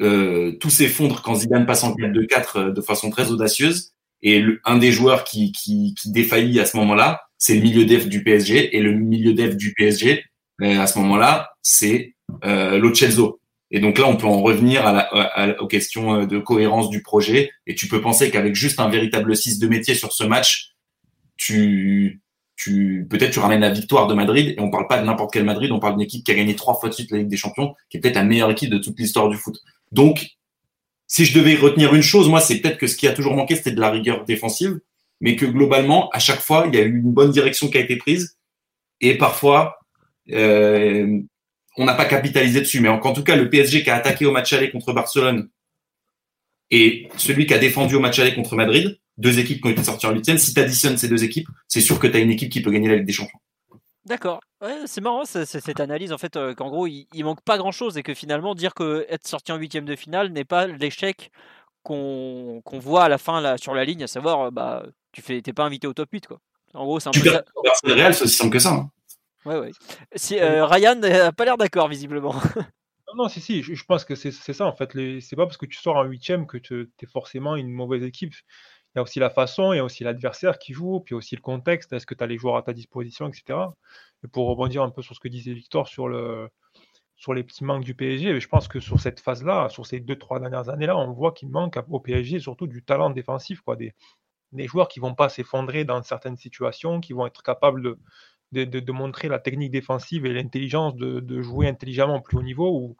euh, 0.00 0.52
tout 0.52 0.70
s'effondre 0.70 1.22
quand 1.22 1.34
Zidane 1.34 1.66
passe 1.66 1.84
en 1.84 1.94
4-2-4 1.94 2.58
euh, 2.58 2.72
de 2.72 2.80
façon 2.80 3.10
très 3.10 3.30
audacieuse. 3.30 3.92
Et 4.22 4.40
le, 4.40 4.60
un 4.64 4.78
des 4.78 4.92
joueurs 4.92 5.24
qui, 5.24 5.52
qui, 5.52 5.94
qui 6.00 6.10
défaillit 6.10 6.60
à 6.60 6.66
ce 6.66 6.76
moment-là, 6.78 7.22
c'est 7.38 7.54
le 7.54 7.62
milieu 7.62 7.84
def 7.84 8.08
du 8.08 8.22
PSG. 8.22 8.76
Et 8.76 8.80
le 8.80 8.92
milieu 8.92 9.34
def 9.34 9.56
du 9.56 9.72
PSG, 9.74 10.24
euh, 10.62 10.78
à 10.78 10.86
ce 10.86 10.98
moment-là, 10.98 11.50
c'est 11.62 12.14
euh, 12.44 12.78
Et 13.70 13.80
donc 13.80 13.98
là, 13.98 14.06
on 14.06 14.16
peut 14.16 14.26
en 14.26 14.42
revenir 14.42 14.86
à 14.86 14.92
la, 14.92 15.00
à, 15.00 15.60
aux 15.60 15.66
questions 15.66 16.26
de 16.26 16.38
cohérence 16.38 16.90
du 16.90 17.02
projet. 17.02 17.50
Et 17.66 17.74
tu 17.74 17.86
peux 17.88 18.00
penser 18.00 18.30
qu'avec 18.30 18.54
juste 18.54 18.80
un 18.80 18.88
véritable 18.88 19.36
6 19.36 19.58
de 19.58 19.68
métier 19.68 19.94
sur 19.94 20.12
ce 20.12 20.24
match, 20.24 20.72
tu, 21.36 22.20
tu 22.56 23.06
peut-être 23.08 23.32
tu 23.32 23.38
ramènes 23.38 23.60
la 23.60 23.70
victoire 23.70 24.06
de 24.06 24.14
Madrid. 24.14 24.54
Et 24.56 24.60
on 24.60 24.70
parle 24.70 24.88
pas 24.88 25.00
de 25.00 25.06
n'importe 25.06 25.32
quel 25.32 25.44
Madrid, 25.44 25.70
on 25.70 25.78
parle 25.78 25.94
d'une 25.94 26.02
équipe 26.02 26.24
qui 26.24 26.32
a 26.32 26.34
gagné 26.34 26.56
trois 26.56 26.74
fois 26.74 26.88
de 26.88 26.94
suite 26.94 27.10
la 27.10 27.18
Ligue 27.18 27.28
des 27.28 27.36
Champions, 27.36 27.74
qui 27.88 27.96
est 27.96 28.00
peut-être 28.00 28.16
la 28.16 28.24
meilleure 28.24 28.50
équipe 28.50 28.70
de 28.70 28.78
toute 28.78 28.98
l'histoire 28.98 29.28
du 29.28 29.36
foot. 29.36 29.56
Donc, 29.92 30.26
si 31.06 31.24
je 31.24 31.36
devais 31.36 31.54
retenir 31.54 31.94
une 31.94 32.02
chose, 32.02 32.28
moi, 32.28 32.40
c'est 32.40 32.60
peut-être 32.60 32.78
que 32.78 32.86
ce 32.86 32.96
qui 32.96 33.08
a 33.08 33.12
toujours 33.12 33.34
manqué, 33.34 33.56
c'était 33.56 33.72
de 33.72 33.80
la 33.80 33.90
rigueur 33.90 34.24
défensive, 34.24 34.78
mais 35.20 35.36
que 35.36 35.46
globalement, 35.46 36.08
à 36.10 36.18
chaque 36.18 36.40
fois, 36.40 36.66
il 36.68 36.74
y 36.74 36.78
a 36.78 36.82
eu 36.82 36.98
une 36.98 37.12
bonne 37.12 37.30
direction 37.30 37.68
qui 37.68 37.78
a 37.78 37.80
été 37.80 37.96
prise, 37.96 38.36
et 39.00 39.16
parfois, 39.16 39.78
euh, 40.30 41.20
on 41.76 41.84
n'a 41.84 41.94
pas 41.94 42.04
capitalisé 42.04 42.60
dessus. 42.60 42.80
Mais 42.80 42.88
en, 42.88 43.12
tout 43.12 43.24
cas, 43.24 43.36
le 43.36 43.48
PSG 43.48 43.82
qui 43.82 43.90
a 43.90 43.96
attaqué 43.96 44.26
au 44.26 44.32
match 44.32 44.52
aller 44.52 44.70
contre 44.70 44.92
Barcelone 44.92 45.48
et 46.70 47.08
celui 47.16 47.46
qui 47.46 47.54
a 47.54 47.58
défendu 47.58 47.96
au 47.96 48.00
match 48.00 48.18
aller 48.18 48.34
contre 48.34 48.56
Madrid, 48.56 48.98
deux 49.18 49.38
équipes 49.38 49.60
qui 49.60 49.68
ont 49.68 49.70
été 49.70 49.82
sorties 49.82 50.06
en 50.06 50.12
huitième, 50.12 50.38
si 50.38 50.54
tu 50.54 50.60
additionnes 50.60 50.96
ces 50.96 51.08
deux 51.08 51.24
équipes, 51.24 51.48
c'est 51.68 51.80
sûr 51.80 51.98
que 51.98 52.06
tu 52.06 52.16
as 52.16 52.20
une 52.20 52.30
équipe 52.30 52.50
qui 52.50 52.62
peut 52.62 52.70
gagner 52.70 52.88
la 52.88 52.96
Ligue 52.96 53.06
des 53.06 53.12
Champions. 53.12 53.38
D'accord. 54.06 54.40
Ouais, 54.62 54.76
c'est 54.86 55.00
marrant 55.00 55.24
cette 55.24 55.80
analyse 55.80 56.12
en 56.12 56.18
fait 56.18 56.36
euh, 56.36 56.54
qu'en 56.54 56.68
gros 56.68 56.86
il, 56.86 57.06
manque 57.22 57.42
pas 57.42 57.58
grand 57.58 57.72
chose 57.72 57.96
et 57.96 58.02
que 58.02 58.14
finalement 58.14 58.54
dire 58.54 58.74
que 58.74 59.06
être 59.08 59.26
sorti 59.26 59.52
en 59.52 59.56
huitième 59.56 59.84
de 59.84 59.94
finale 59.94 60.32
n'est 60.32 60.44
pas 60.44 60.66
l'échec 60.66 61.30
qu'on 61.82 62.62
voit 62.72 63.04
à 63.04 63.08
la 63.08 63.18
fin 63.18 63.40
là, 63.40 63.56
sur 63.56 63.74
la 63.74 63.84
ligne, 63.84 64.02
à 64.02 64.06
savoir 64.06 64.40
euh, 64.40 64.50
bah 64.50 64.84
tu 65.12 65.22
fais 65.22 65.40
t'es 65.40 65.52
pas 65.52 65.64
invité 65.64 65.86
au 65.86 65.94
top 65.94 66.08
8 66.12 66.26
quoi. 66.26 66.40
En 66.74 66.84
gros 66.84 67.00
c'est 67.00 67.08
un 67.08 67.12
peu 67.12 67.20
c'est 67.20 67.92
réel, 67.92 68.14
c'est 68.14 68.24
aussi 68.24 68.36
simple 68.36 68.52
que 68.52 68.58
ça. 68.58 68.72
Hein. 68.72 68.90
Ouais 69.46 69.58
ouais. 69.58 69.70
Si, 70.14 70.38
euh, 70.38 70.66
Ryan 70.66 70.96
n'a 70.96 71.32
pas 71.32 71.44
l'air 71.44 71.56
d'accord 71.56 71.88
visiblement. 71.88 72.34
Non, 73.12 73.24
non, 73.24 73.28
si, 73.28 73.40
si, 73.40 73.64
je, 73.64 73.84
pense 73.84 74.04
que 74.04 74.14
c'est 74.14 74.30
ça 74.30 74.64
en 74.66 74.72
fait. 74.72 74.92
C'est 75.20 75.34
pas 75.34 75.44
parce 75.44 75.56
que 75.56 75.66
tu 75.66 75.76
sors 75.78 75.96
en 75.96 76.04
huitième 76.04 76.46
que 76.46 76.58
tu 76.58 76.88
es 77.02 77.06
forcément 77.06 77.56
une 77.56 77.72
mauvaise 77.72 78.04
équipe. 78.04 78.34
Il 78.94 78.98
y 78.98 79.00
a 79.00 79.02
aussi 79.02 79.18
la 79.18 79.30
façon, 79.30 79.72
il 79.72 79.76
y 79.76 79.78
a 79.80 79.84
aussi 79.84 80.04
l'adversaire 80.04 80.60
qui 80.60 80.72
joue, 80.72 81.00
puis 81.00 81.16
aussi 81.16 81.34
le 81.34 81.40
contexte, 81.40 81.92
est-ce 81.92 82.06
que 82.06 82.14
tu 82.14 82.22
as 82.22 82.28
les 82.28 82.38
joueurs 82.38 82.56
à 82.56 82.62
ta 82.62 82.72
disposition, 82.72 83.26
etc. 83.26 83.58
Et 84.24 84.28
pour 84.28 84.48
rebondir 84.48 84.82
un 84.84 84.90
peu 84.90 85.02
sur 85.02 85.16
ce 85.16 85.20
que 85.20 85.26
disait 85.26 85.54
Victor 85.54 85.88
sur, 85.88 86.08
le, 86.08 86.48
sur 87.16 87.34
les 87.34 87.42
petits 87.42 87.64
manques 87.64 87.84
du 87.84 87.96
PSG, 87.96 88.38
je 88.38 88.48
pense 88.48 88.68
que 88.68 88.78
sur 88.78 89.00
cette 89.00 89.18
phase-là, 89.18 89.68
sur 89.70 89.86
ces 89.86 89.98
deux, 89.98 90.16
trois 90.16 90.38
dernières 90.38 90.68
années-là, 90.68 90.96
on 90.96 91.12
voit 91.12 91.32
qu'il 91.32 91.48
manque 91.50 91.78
au 91.88 91.98
PSG 91.98 92.38
surtout 92.38 92.68
du 92.68 92.84
talent 92.84 93.10
défensif, 93.10 93.60
quoi, 93.60 93.74
des, 93.74 93.92
des 94.52 94.66
joueurs 94.66 94.88
qui 94.88 95.00
vont 95.00 95.14
pas 95.14 95.28
s'effondrer 95.28 95.84
dans 95.84 96.02
certaines 96.02 96.36
situations, 96.36 97.00
qui 97.00 97.12
vont 97.12 97.26
être 97.26 97.42
capables 97.42 97.82
de, 97.82 97.98
de, 98.52 98.92
montrer 98.92 99.28
la 99.28 99.38
technique 99.38 99.70
défensive 99.70 100.26
et 100.26 100.32
l'intelligence 100.32 100.96
de, 100.96 101.42
jouer 101.42 101.68
intelligemment 101.68 102.16
au 102.16 102.20
plus 102.20 102.36
haut 102.38 102.42
niveau, 102.42 102.70
ou 102.70 102.96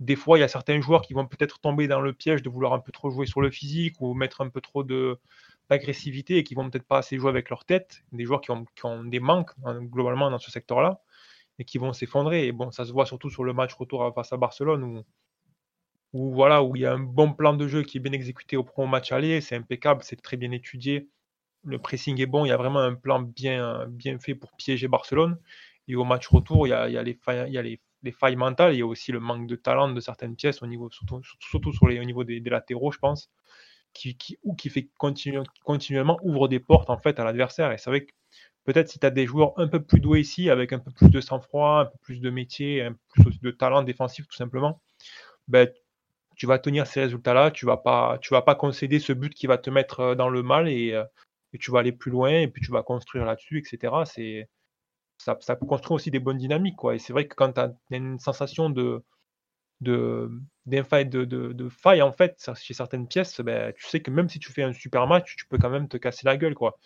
des 0.00 0.16
fois, 0.16 0.38
il 0.38 0.40
y 0.40 0.44
a 0.44 0.48
certains 0.48 0.80
joueurs 0.80 1.02
qui 1.02 1.14
vont 1.14 1.26
peut-être 1.26 1.60
tomber 1.60 1.86
dans 1.88 2.00
le 2.00 2.12
piège 2.12 2.42
de 2.42 2.50
vouloir 2.50 2.72
un 2.72 2.80
peu 2.80 2.92
trop 2.92 3.10
jouer 3.10 3.26
sur 3.26 3.40
le 3.40 3.50
physique 3.50 3.96
ou 4.00 4.14
mettre 4.14 4.40
un 4.40 4.48
peu 4.48 4.60
trop 4.60 4.84
d'agressivité 4.84 6.38
et 6.38 6.44
qui 6.44 6.54
vont 6.54 6.68
peut-être 6.68 6.86
pas 6.86 6.98
assez 6.98 7.18
jouer 7.18 7.30
avec 7.30 7.48
leur 7.50 7.64
tête. 7.64 8.02
Des 8.12 8.24
joueurs 8.24 8.40
qui 8.40 8.50
ont, 8.50 9.04
des 9.04 9.20
manques 9.20 9.52
hein, 9.64 9.82
globalement 9.82 10.30
dans 10.30 10.38
ce 10.38 10.50
secteur-là 10.50 11.00
et 11.58 11.64
qui 11.64 11.78
vont 11.78 11.92
s'effondrer. 11.92 12.46
Et 12.46 12.52
bon, 12.52 12.70
ça 12.72 12.84
se 12.84 12.92
voit 12.92 13.06
surtout 13.06 13.30
sur 13.30 13.44
le 13.44 13.52
match 13.52 13.74
retour 13.74 14.12
face 14.14 14.32
à 14.32 14.36
Barcelone 14.36 15.04
où, 16.12 16.32
voilà, 16.32 16.62
où 16.62 16.76
il 16.76 16.82
y 16.82 16.86
a 16.86 16.92
un 16.92 17.00
bon 17.00 17.32
plan 17.32 17.54
de 17.54 17.66
jeu 17.68 17.82
qui 17.82 17.98
est 17.98 18.00
bien 18.00 18.12
exécuté 18.12 18.56
au 18.56 18.64
premier 18.64 18.88
match 18.88 19.12
aller. 19.12 19.40
C'est 19.40 19.56
impeccable, 19.56 20.02
c'est 20.02 20.20
très 20.20 20.36
bien 20.36 20.50
étudié. 20.50 21.08
Le 21.64 21.78
pressing 21.78 22.20
est 22.20 22.26
bon, 22.26 22.44
il 22.44 22.48
y 22.48 22.52
a 22.52 22.56
vraiment 22.56 22.80
un 22.80 22.94
plan 22.94 23.20
bien, 23.20 23.88
fait 24.20 24.34
pour 24.34 24.52
piéger 24.56 24.88
Barcelone. 24.88 25.38
Et 25.88 25.96
au 25.96 26.04
match 26.04 26.28
retour, 26.28 26.66
il 26.66 26.70
y 26.70 26.72
a, 26.72 27.02
les, 27.02 27.18
failles 28.12 28.36
mentales, 28.36 28.74
il 28.74 28.78
y 28.78 28.82
a 28.82 28.86
aussi 28.86 29.12
le 29.12 29.20
manque 29.20 29.46
de 29.46 29.56
talent 29.56 29.90
de 29.90 30.00
certaines 30.00 30.36
pièces, 30.36 30.60
surtout, 30.90 31.72
sur 31.72 31.82
au 31.82 32.04
niveau 32.04 32.24
des, 32.24 32.40
latéraux, 32.40 32.92
je 32.92 32.98
pense, 32.98 33.30
qui, 33.92 34.16
ou 34.42 34.54
qui 34.54 34.70
fait 34.70 34.88
continuellement 35.64 36.18
ouvre 36.22 36.48
des 36.48 36.60
portes 36.60 36.90
en 36.90 36.98
fait 36.98 37.18
à 37.20 37.24
l'adversaire. 37.24 37.72
Et 37.72 37.78
c'est 37.78 37.90
vrai 37.90 38.04
que 38.06 38.12
peut-être 38.64 38.88
si 38.88 38.98
tu 38.98 39.06
as 39.06 39.10
des 39.10 39.26
joueurs 39.26 39.52
un 39.58 39.68
peu 39.68 39.82
plus 39.82 40.00
doués 40.00 40.20
ici, 40.20 40.50
avec 40.50 40.72
un 40.72 40.78
peu 40.78 40.90
plus 40.90 41.10
de 41.10 41.20
sang-froid, 41.20 41.80
un 41.80 41.86
peu 41.86 41.98
plus 42.02 42.20
de 42.20 42.30
métier, 42.30 42.82
un 42.82 42.92
peu 42.92 43.24
plus 43.24 43.40
de 43.40 43.50
talent 43.50 43.82
défensif 43.82 44.26
tout 44.26 44.36
simplement, 44.36 44.80
ben, 45.48 45.68
tu 46.36 46.46
vas 46.46 46.58
tenir 46.58 46.86
ces 46.86 47.02
résultats-là, 47.02 47.50
tu 47.50 47.66
vas 47.66 47.76
pas, 47.76 48.18
vas 48.30 48.42
pas 48.42 48.54
concéder 48.54 48.98
ce 48.98 49.12
but 49.12 49.34
qui 49.34 49.46
va 49.46 49.58
te 49.58 49.70
mettre 49.70 50.00
euh, 50.00 50.14
dans 50.14 50.28
le 50.28 50.42
mal 50.42 50.68
et, 50.68 50.92
euh, 50.92 51.04
et 51.54 51.58
tu 51.58 51.70
vas 51.70 51.78
aller 51.78 51.92
plus 51.92 52.10
loin 52.10 52.30
et 52.30 52.48
puis 52.48 52.60
tu 52.62 52.70
vas 52.72 52.82
construire 52.82 53.24
là-dessus, 53.24 53.58
etc. 53.58 53.94
C'est 54.04 54.48
ça, 55.18 55.38
ça, 55.40 55.56
construit 55.56 55.94
aussi 55.94 56.10
des 56.10 56.18
bonnes 56.18 56.36
dynamiques. 56.38 56.76
Quoi. 56.76 56.96
Et 56.96 56.98
c'est 56.98 57.12
vrai 57.12 57.26
que 57.26 57.34
quand 57.34 57.52
tu 57.52 57.60
as 57.60 57.72
une 57.90 58.18
sensation 58.18 58.68
de, 58.68 59.02
de, 59.80 60.30
de, 60.66 61.24
de, 61.24 61.68
faille 61.68 62.02
en 62.02 62.12
fait 62.12 62.50
chez 62.60 62.74
certaines 62.74 63.06
pièces, 63.06 63.40
ben, 63.40 63.72
tu 63.74 63.86
sais 63.86 64.00
que 64.00 64.10
même 64.10 64.28
si 64.28 64.38
tu 64.40 64.52
fais 64.52 64.64
un 64.64 64.72
super 64.72 65.06
match, 65.06 65.36
tu 65.36 65.46
peux 65.46 65.58
quand 65.58 65.70
même 65.70 65.88
te 65.88 65.96
casser 65.96 66.26
la 66.26 66.36
gueule. 66.36 66.54
Quoi. 66.54 66.76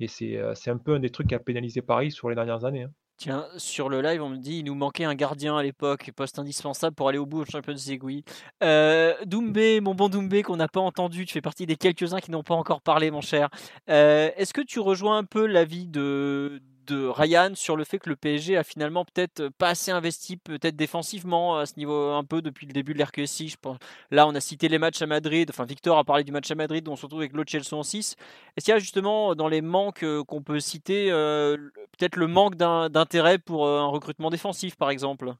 Et 0.00 0.08
c'est, 0.08 0.36
euh, 0.36 0.54
un 0.66 0.78
peu 0.78 0.94
un 0.94 1.00
des 1.00 1.10
trucs 1.10 1.28
qui 1.28 1.34
a 1.34 1.40
pénalisé 1.40 1.82
Paris 1.82 2.12
sur 2.12 2.28
les 2.28 2.36
dernières 2.36 2.64
années. 2.64 2.84
Hein. 2.84 2.92
Tiens, 3.18 3.46
sur 3.56 3.88
le 3.88 4.02
live, 4.02 4.22
on 4.22 4.28
me 4.28 4.36
dit 4.36 4.58
il 4.58 4.64
nous 4.64 4.74
manquait 4.74 5.04
un 5.04 5.14
gardien 5.14 5.56
à 5.56 5.62
l'époque, 5.62 6.10
poste 6.14 6.38
indispensable 6.38 6.94
pour 6.94 7.08
aller 7.08 7.16
au 7.16 7.24
bout 7.24 7.40
au 7.40 7.44
Champions 7.46 7.74
League. 7.86 8.04
Oui. 8.04 8.24
Euh, 8.62 9.14
Doumbé, 9.24 9.80
mon 9.80 9.94
bon 9.94 10.10
Doumbé, 10.10 10.42
qu'on 10.42 10.56
n'a 10.56 10.68
pas 10.68 10.80
entendu, 10.80 11.24
tu 11.24 11.32
fais 11.32 11.40
partie 11.40 11.64
des 11.64 11.76
quelques-uns 11.76 12.20
qui 12.20 12.30
n'ont 12.30 12.42
pas 12.42 12.54
encore 12.54 12.82
parlé, 12.82 13.10
mon 13.10 13.22
cher. 13.22 13.48
Euh, 13.88 14.30
Est-ce 14.36 14.52
que 14.52 14.60
tu 14.60 14.80
rejoins 14.80 15.16
un 15.16 15.24
peu 15.24 15.46
l'avis 15.46 15.86
de, 15.86 16.60
de 16.86 17.06
Ryan 17.06 17.52
sur 17.54 17.76
le 17.76 17.84
fait 17.84 17.98
que 17.98 18.08
le 18.08 18.16
PSG 18.16 18.56
a 18.56 18.64
finalement 18.64 19.04
peut-être 19.04 19.48
pas 19.48 19.68
assez 19.70 19.90
investi, 19.90 20.36
peut-être 20.36 20.76
défensivement 20.76 21.58
à 21.58 21.66
ce 21.66 21.74
niveau 21.76 22.12
un 22.12 22.24
peu 22.24 22.42
depuis 22.42 22.66
le 22.66 22.72
début 22.72 22.94
de 22.94 22.98
l'RQSI. 22.98 23.48
Je 23.48 23.56
pense. 23.60 23.78
Là, 24.10 24.26
on 24.26 24.34
a 24.34 24.40
cité 24.40 24.68
les 24.68 24.78
matchs 24.78 25.02
à 25.02 25.06
Madrid. 25.06 25.48
Enfin, 25.50 25.64
Victor 25.64 25.98
a 25.98 26.04
parlé 26.04 26.24
du 26.24 26.32
match 26.32 26.50
à 26.50 26.54
Madrid, 26.54 26.86
on 26.88 26.96
se 26.96 27.02
retrouve 27.02 27.20
avec 27.20 27.32
Chelsea 27.48 27.72
en 27.72 27.82
6. 27.82 28.16
Est-ce 28.56 28.64
qu'il 28.64 28.72
y 28.72 28.76
a 28.76 28.78
justement 28.78 29.34
dans 29.34 29.48
les 29.48 29.60
manques 29.60 30.02
euh, 30.02 30.24
qu'on 30.24 30.42
peut 30.42 30.60
citer, 30.60 31.10
euh, 31.10 31.56
peut-être 31.98 32.16
le 32.16 32.26
manque 32.26 32.56
d'intérêt 32.56 33.38
pour 33.38 33.66
euh, 33.66 33.80
un 33.80 33.86
recrutement 33.86 34.30
défensif, 34.30 34.76
par 34.76 34.90
exemple? 34.90 35.34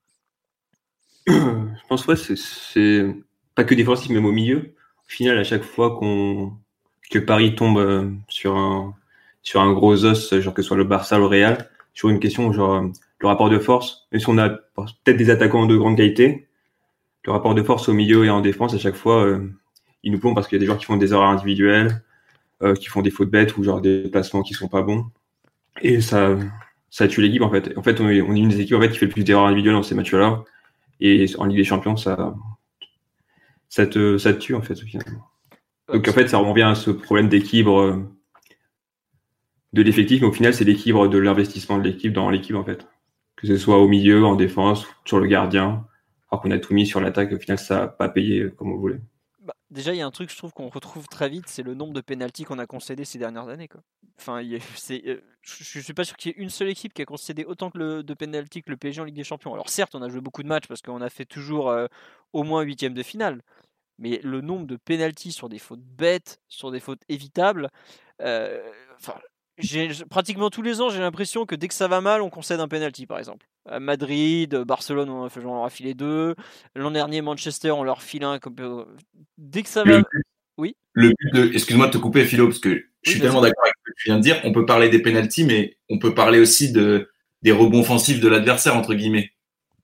Je 1.26 1.86
pense 1.88 2.06
c'est 2.34 3.06
pas 3.54 3.64
que 3.64 3.74
défensif, 3.74 4.10
même 4.10 4.26
au 4.26 4.32
milieu. 4.32 4.58
Au 4.58 5.08
final, 5.08 5.38
à 5.38 5.44
chaque 5.44 5.62
fois 5.62 5.96
qu'on 5.98 6.52
que 7.10 7.20
Paris 7.20 7.54
tombe 7.54 8.18
sur 8.28 8.56
un 8.56 8.94
sur 9.46 9.60
un 9.60 9.72
gros 9.72 10.04
os, 10.04 10.40
genre 10.40 10.52
que 10.52 10.60
ce 10.60 10.66
soit 10.66 10.76
le 10.76 10.82
Barça, 10.82 11.18
le 11.18 11.26
Real, 11.26 11.70
sur 11.94 12.08
une 12.08 12.18
question 12.18 12.52
genre 12.52 12.82
le 13.20 13.28
rapport 13.28 13.48
de 13.48 13.60
force, 13.60 14.08
même 14.10 14.20
si 14.20 14.28
on 14.28 14.38
a 14.38 14.48
peut-être 14.48 15.16
des 15.16 15.30
attaquants 15.30 15.66
de 15.66 15.76
grande 15.76 15.96
qualité, 15.96 16.48
le 17.24 17.30
rapport 17.32 17.54
de 17.54 17.62
force 17.62 17.88
au 17.88 17.92
milieu 17.92 18.24
et 18.24 18.30
en 18.30 18.40
défense, 18.40 18.74
à 18.74 18.78
chaque 18.78 18.96
fois, 18.96 19.24
euh, 19.24 19.48
ils 20.02 20.10
nous 20.10 20.18
plombent 20.18 20.34
parce 20.34 20.48
qu'il 20.48 20.56
y 20.56 20.58
a 20.58 20.60
des 20.60 20.66
joueurs 20.66 20.78
qui 20.78 20.84
font 20.84 20.96
des 20.96 21.12
erreurs 21.12 21.28
individuelles, 21.28 22.02
euh, 22.62 22.74
qui 22.74 22.86
font 22.86 23.02
des 23.02 23.10
fautes 23.10 23.30
bêtes 23.30 23.56
ou 23.56 23.62
genre 23.62 23.80
des 23.80 24.08
placements 24.10 24.42
qui 24.42 24.52
sont 24.52 24.66
pas 24.66 24.82
bons. 24.82 25.06
Et 25.80 26.00
ça, 26.00 26.36
tue 27.08 27.22
l'équipe 27.22 27.42
en 27.42 27.50
fait. 27.50 27.72
En 27.78 27.84
fait, 27.84 28.00
on 28.00 28.08
est, 28.08 28.16
une 28.16 28.48
des 28.48 28.60
équipes 28.60 28.76
en 28.76 28.80
fait, 28.80 28.90
qui 28.90 28.98
fait 28.98 29.06
le 29.06 29.12
plus 29.12 29.22
d'erreurs 29.22 29.46
individuelles 29.46 29.74
dans 29.74 29.84
ces 29.84 29.94
matchs-là. 29.94 30.42
Et 30.98 31.26
en 31.38 31.44
Ligue 31.44 31.58
des 31.58 31.64
Champions, 31.64 31.96
ça, 31.96 32.34
tue 33.86 34.54
en 34.56 34.62
fait. 34.62 34.74
Donc 35.92 36.08
en 36.08 36.12
fait, 36.12 36.26
ça 36.26 36.38
revient 36.38 36.62
à 36.62 36.74
ce 36.74 36.90
problème 36.90 37.28
d'équilibre 37.28 37.80
euh, 37.80 38.15
de 39.76 39.82
l'effectif, 39.82 40.22
mais 40.22 40.26
au 40.26 40.32
final, 40.32 40.54
c'est 40.54 40.64
l'équilibre 40.64 41.08
de 41.08 41.18
l'investissement 41.18 41.78
de 41.78 41.84
l'équipe 41.84 42.12
dans 42.12 42.30
l'équipe, 42.30 42.56
en 42.56 42.64
fait. 42.64 42.88
Que 43.36 43.46
ce 43.46 43.56
soit 43.56 43.78
au 43.78 43.86
milieu, 43.86 44.24
en 44.24 44.34
défense, 44.34 44.86
sur 45.04 45.20
le 45.20 45.26
gardien. 45.26 45.86
Alors 46.30 46.42
qu'on 46.42 46.50
a 46.50 46.58
tout 46.58 46.74
mis 46.74 46.86
sur 46.86 47.00
l'attaque, 47.00 47.32
au 47.32 47.38
final, 47.38 47.58
ça 47.58 47.80
n'a 47.80 47.86
pas 47.88 48.08
payé 48.08 48.50
comme 48.56 48.72
on 48.72 48.76
voulait. 48.76 49.00
Bah, 49.40 49.54
déjà, 49.70 49.92
il 49.92 49.98
y 49.98 50.00
a 50.00 50.06
un 50.06 50.10
truc, 50.10 50.30
je 50.30 50.36
trouve, 50.36 50.52
qu'on 50.52 50.68
retrouve 50.68 51.06
très 51.06 51.28
vite, 51.28 51.44
c'est 51.46 51.62
le 51.62 51.74
nombre 51.74 51.92
de 51.92 52.00
pénalties 52.00 52.44
qu'on 52.44 52.58
a 52.58 52.66
concédés 52.66 53.04
ces 53.04 53.18
dernières 53.18 53.48
années. 53.48 53.68
Quoi. 53.68 53.82
Enfin, 54.18 54.40
c'est, 54.74 55.02
euh, 55.06 55.20
je 55.42 55.78
ne 55.78 55.84
suis 55.84 55.92
pas 55.92 56.04
sûr 56.04 56.16
qu'il 56.16 56.32
y 56.32 56.34
ait 56.34 56.42
une 56.42 56.50
seule 56.50 56.68
équipe 56.68 56.94
qui 56.94 57.02
a 57.02 57.04
concédé 57.04 57.44
autant 57.44 57.70
que 57.70 57.78
le, 57.78 58.02
de 58.02 58.14
pénalties 58.14 58.62
que 58.62 58.70
le 58.70 58.76
PSG 58.76 59.02
en 59.02 59.04
Ligue 59.04 59.14
des 59.14 59.24
Champions. 59.24 59.52
Alors 59.52 59.68
certes, 59.68 59.94
on 59.94 60.02
a 60.02 60.08
joué 60.08 60.20
beaucoup 60.20 60.42
de 60.42 60.48
matchs 60.48 60.66
parce 60.66 60.80
qu'on 60.80 61.02
a 61.02 61.10
fait 61.10 61.26
toujours 61.26 61.68
euh, 61.68 61.86
au 62.32 62.42
moins 62.42 62.62
huitième 62.62 62.94
de 62.94 63.02
finale. 63.02 63.42
Mais 63.98 64.20
le 64.22 64.40
nombre 64.40 64.66
de 64.66 64.76
pénalties 64.76 65.32
sur 65.32 65.48
des 65.48 65.58
fautes 65.58 65.82
bêtes, 65.82 66.40
sur 66.48 66.70
des 66.70 66.80
fautes 66.80 67.02
évitables, 67.08 67.70
euh, 68.22 68.62
pratiquement 70.10 70.50
tous 70.50 70.62
les 70.62 70.80
ans, 70.80 70.90
j'ai 70.90 71.00
l'impression 71.00 71.46
que 71.46 71.54
dès 71.54 71.68
que 71.68 71.74
ça 71.74 71.88
va 71.88 72.00
mal, 72.00 72.22
on 72.22 72.30
concède 72.30 72.60
un 72.60 72.68
penalty, 72.68 73.06
par 73.06 73.18
exemple. 73.18 73.46
À 73.68 73.80
Madrid, 73.80 74.54
Barcelone, 74.54 75.08
on, 75.10 75.28
leur 75.42 75.64
a 75.64 75.70
filé 75.70 75.94
deux. 75.94 76.34
L'an 76.74 76.90
dernier, 76.90 77.22
Manchester, 77.22 77.70
on 77.72 77.82
leur 77.82 78.02
file 78.02 78.24
un. 78.24 78.38
Euh, 78.60 78.84
dès 79.38 79.62
que 79.62 79.68
ça 79.68 79.84
va. 79.84 80.02
oui. 80.58 80.76
Le 80.92 81.08
but 81.08 81.34
de. 81.34 81.52
Excuse-moi 81.52 81.86
de 81.86 81.92
te 81.92 81.98
couper, 81.98 82.24
Philo, 82.24 82.46
parce 82.46 82.60
que 82.60 82.84
je 83.02 83.10
suis 83.10 83.20
tellement 83.20 83.40
d'accord 83.40 83.64
avec 83.64 83.74
ce 83.84 83.90
que 83.90 83.96
tu 83.96 84.08
viens 84.08 84.16
de 84.18 84.22
dire. 84.22 84.40
On 84.44 84.52
peut 84.52 84.66
parler 84.66 84.88
des 84.88 85.00
penalties, 85.00 85.44
mais 85.44 85.76
on 85.88 85.98
peut 85.98 86.14
parler 86.14 86.38
aussi 86.38 86.72
de 86.72 87.10
des 87.42 87.52
rebonds 87.52 87.80
offensifs 87.80 88.20
de 88.20 88.28
l'adversaire 88.28 88.76
entre 88.76 88.94
guillemets. 88.94 89.30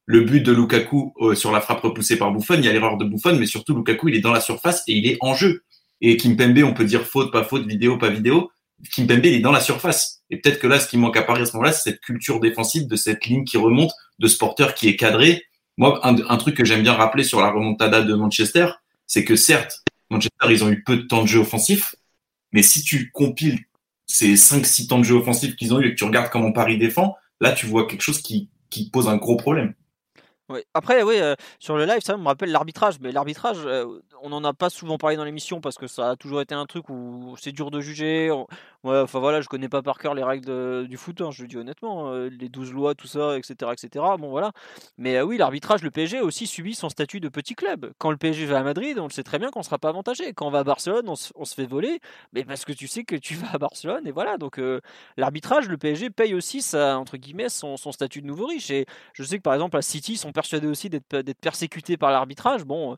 Le 0.04 0.22
but 0.22 0.40
de 0.40 0.52
Lukaku 0.52 1.14
euh, 1.20 1.34
sur 1.34 1.52
la 1.52 1.60
frappe 1.60 1.80
repoussée 1.80 2.18
par 2.18 2.32
Buffon, 2.32 2.54
il 2.54 2.64
y 2.64 2.68
a 2.68 2.72
l'erreur 2.72 2.96
de 2.96 3.04
Buffon, 3.04 3.36
mais 3.36 3.46
surtout 3.46 3.76
Lukaku, 3.76 4.08
il 4.08 4.16
est 4.16 4.20
dans 4.20 4.32
la 4.32 4.40
surface 4.40 4.82
et 4.88 4.92
il 4.94 5.06
est 5.06 5.16
en 5.20 5.34
jeu. 5.34 5.62
Et 6.00 6.16
Kimpembe, 6.16 6.58
on 6.64 6.74
peut 6.74 6.84
dire 6.84 7.06
faute, 7.06 7.30
pas 7.30 7.44
faute, 7.44 7.66
vidéo, 7.66 7.98
pas 7.98 8.10
vidéo 8.10 8.50
Kimpembe, 8.90 9.24
il 9.24 9.34
est 9.34 9.40
dans 9.40 9.52
la 9.52 9.60
surface. 9.60 10.22
Et 10.30 10.38
peut-être 10.38 10.58
que 10.58 10.66
là, 10.66 10.80
ce 10.80 10.88
qui 10.88 10.96
manque 10.96 11.16
à 11.16 11.22
Paris 11.22 11.42
à 11.42 11.46
ce 11.46 11.52
moment-là, 11.52 11.72
c'est 11.72 11.90
cette 11.90 12.00
culture 12.00 12.40
défensive 12.40 12.86
de 12.86 12.96
cette 12.96 13.26
ligne 13.26 13.44
qui 13.44 13.56
remonte, 13.56 13.92
de 14.18 14.28
ce 14.28 14.38
porteur 14.38 14.74
qui 14.74 14.88
est 14.88 14.96
cadré. 14.96 15.44
Moi, 15.76 16.00
un, 16.06 16.36
truc 16.36 16.56
que 16.56 16.64
j'aime 16.64 16.82
bien 16.82 16.92
rappeler 16.92 17.24
sur 17.24 17.40
la 17.40 17.50
remontada 17.50 18.02
de 18.02 18.14
Manchester, 18.14 18.68
c'est 19.06 19.24
que 19.24 19.36
certes, 19.36 19.82
Manchester, 20.10 20.46
ils 20.50 20.64
ont 20.64 20.70
eu 20.70 20.82
peu 20.82 20.96
de 20.96 21.02
temps 21.02 21.22
de 21.22 21.28
jeu 21.28 21.40
offensif, 21.40 21.94
mais 22.52 22.62
si 22.62 22.82
tu 22.82 23.10
compiles 23.10 23.58
ces 24.06 24.34
5-6 24.34 24.88
temps 24.88 24.98
de 24.98 25.04
jeu 25.04 25.14
offensif 25.14 25.56
qu'ils 25.56 25.72
ont 25.72 25.80
eu 25.80 25.88
et 25.88 25.90
que 25.90 25.96
tu 25.96 26.04
regardes 26.04 26.30
comment 26.30 26.52
Paris 26.52 26.76
défend, 26.76 27.16
là, 27.40 27.52
tu 27.52 27.66
vois 27.66 27.86
quelque 27.86 28.02
chose 28.02 28.20
qui, 28.20 28.50
pose 28.92 29.08
un 29.08 29.16
gros 29.16 29.36
problème. 29.36 29.74
Après, 30.74 31.02
oui, 31.02 31.14
euh, 31.18 31.34
sur 31.58 31.78
le 31.78 31.86
live, 31.86 32.00
ça 32.02 32.16
me 32.18 32.26
rappelle 32.26 32.50
l'arbitrage, 32.50 32.96
mais 33.00 33.10
l'arbitrage, 33.10 33.58
euh, 33.64 33.86
on 34.20 34.28
n'en 34.28 34.44
a 34.44 34.52
pas 34.52 34.68
souvent 34.68 34.98
parlé 34.98 35.16
dans 35.16 35.24
l'émission 35.24 35.62
parce 35.62 35.78
que 35.78 35.86
ça 35.86 36.10
a 36.10 36.16
toujours 36.16 36.42
été 36.42 36.54
un 36.54 36.66
truc 36.66 36.90
où 36.90 37.34
c'est 37.40 37.52
dur 37.52 37.70
de 37.70 37.80
juger. 37.80 38.30
Ouais, 38.84 38.98
enfin 38.98 39.20
voilà, 39.20 39.40
je 39.40 39.48
connais 39.48 39.68
pas 39.68 39.80
par 39.80 39.98
cœur 39.98 40.12
les 40.12 40.24
règles 40.24 40.88
du 40.88 40.96
foot, 40.96 41.20
hein, 41.20 41.30
je 41.30 41.42
le 41.42 41.48
dis 41.48 41.56
honnêtement, 41.56 42.10
euh, 42.12 42.28
les 42.28 42.48
12 42.48 42.72
lois, 42.72 42.96
tout 42.96 43.06
ça, 43.06 43.38
etc. 43.38 43.70
etc. 43.72 44.04
Bon 44.18 44.30
voilà. 44.30 44.50
Mais 44.98 45.20
oui, 45.22 45.36
l'arbitrage, 45.36 45.82
le 45.82 45.92
PSG 45.92 46.18
a 46.18 46.24
aussi 46.24 46.48
subi 46.48 46.74
son 46.74 46.88
statut 46.88 47.20
de 47.20 47.28
petit 47.28 47.54
club. 47.54 47.92
Quand 47.98 48.10
le 48.10 48.16
PSG 48.16 48.44
va 48.46 48.58
à 48.58 48.62
Madrid, 48.64 48.98
on 48.98 49.04
le 49.04 49.10
sait 49.10 49.22
très 49.22 49.38
bien 49.38 49.50
qu'on 49.50 49.60
ne 49.60 49.64
sera 49.64 49.78
pas 49.78 49.90
avantagé. 49.90 50.32
Quand 50.32 50.48
on 50.48 50.50
va 50.50 50.60
à 50.60 50.64
Barcelone, 50.64 51.08
on 51.08 51.14
se, 51.14 51.54
fait 51.54 51.66
voler, 51.66 52.00
mais 52.32 52.44
parce 52.44 52.64
que 52.64 52.72
tu 52.72 52.88
sais 52.88 53.04
que 53.04 53.14
tu 53.14 53.34
vas 53.36 53.52
à 53.52 53.58
Barcelone, 53.58 54.06
et 54.06 54.12
voilà. 54.12 54.36
Donc 54.36 54.60
l'arbitrage, 55.16 55.68
le 55.68 55.78
PSG 55.78 56.10
paye 56.10 56.34
aussi 56.34 56.60
sa, 56.60 56.98
entre 56.98 57.16
guillemets, 57.18 57.50
son, 57.50 57.76
son, 57.76 57.92
statut 57.92 58.20
de 58.20 58.26
nouveau 58.26 58.46
riche. 58.46 58.70
Et 58.70 58.86
je 59.12 59.22
sais 59.22 59.36
que 59.38 59.42
par 59.42 59.54
exemple 59.54 59.76
à 59.76 59.82
City, 59.82 60.14
ils 60.14 60.18
sont 60.18 60.32
persuadés 60.32 60.66
aussi 60.66 60.90
d'être 60.90 61.40
persécutés 61.40 61.96
par 61.96 62.10
l'arbitrage. 62.10 62.64
Bon, 62.64 62.96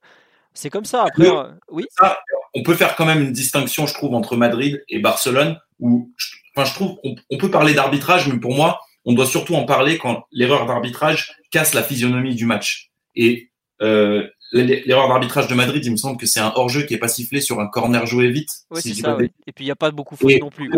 c'est 0.55 0.71
comme 0.71 0.85
ça. 0.85 1.03
Après, 1.03 1.29
euh, 1.29 1.51
oui. 1.69 1.85
On 2.55 2.63
peut 2.63 2.75
faire 2.75 2.97
quand 2.97 3.05
même 3.05 3.23
une 3.23 3.33
distinction, 3.33 3.87
je 3.87 3.95
trouve, 3.95 4.15
entre 4.15 4.37
Madrid 4.37 4.83
et 4.89 5.01
Barcelone. 5.01 5.59
Où, 5.81 6.13
enfin, 6.55 6.65
je 6.65 6.75
trouve, 6.75 6.99
on, 7.03 7.39
peut 7.39 7.51
parler 7.51 7.75
d'arbitrage, 7.75 8.29
mais 8.29 8.39
pour 8.39 8.55
moi, 8.55 8.81
on 9.05 9.13
doit 9.13 9.27
surtout 9.27 9.55
en 9.55 9.65
parler 9.65 9.99
quand 9.99 10.25
l'erreur 10.31 10.67
d'arbitrage 10.67 11.35
casse 11.51 11.75
la 11.75 11.83
physionomie 11.83 12.35
du 12.35 12.47
match. 12.47 12.91
Et 13.17 13.51
euh, 13.83 14.27
l'erreur 14.53 15.09
d'arbitrage 15.09 15.49
de 15.49 15.55
Madrid, 15.55 15.85
il 15.85 15.91
me 15.91 15.97
semble 15.97 16.17
que 16.17 16.27
c'est 16.27 16.41
un 16.41 16.53
hors-jeu 16.55 16.83
qui 16.83 16.95
est 16.95 16.99
pas 16.99 17.09
sifflé 17.09 17.41
sur 17.41 17.61
un 17.61 17.67
corner 17.67 18.07
joué 18.07 18.31
vite. 18.31 18.51
Et 19.47 19.53
puis 19.53 19.65
il 19.65 19.67
n'y 19.67 19.71
a 19.71 19.77
pas 19.77 19.91
beaucoup 19.91 20.17
de 20.17 20.39
non 20.41 20.51
plus. 20.51 20.71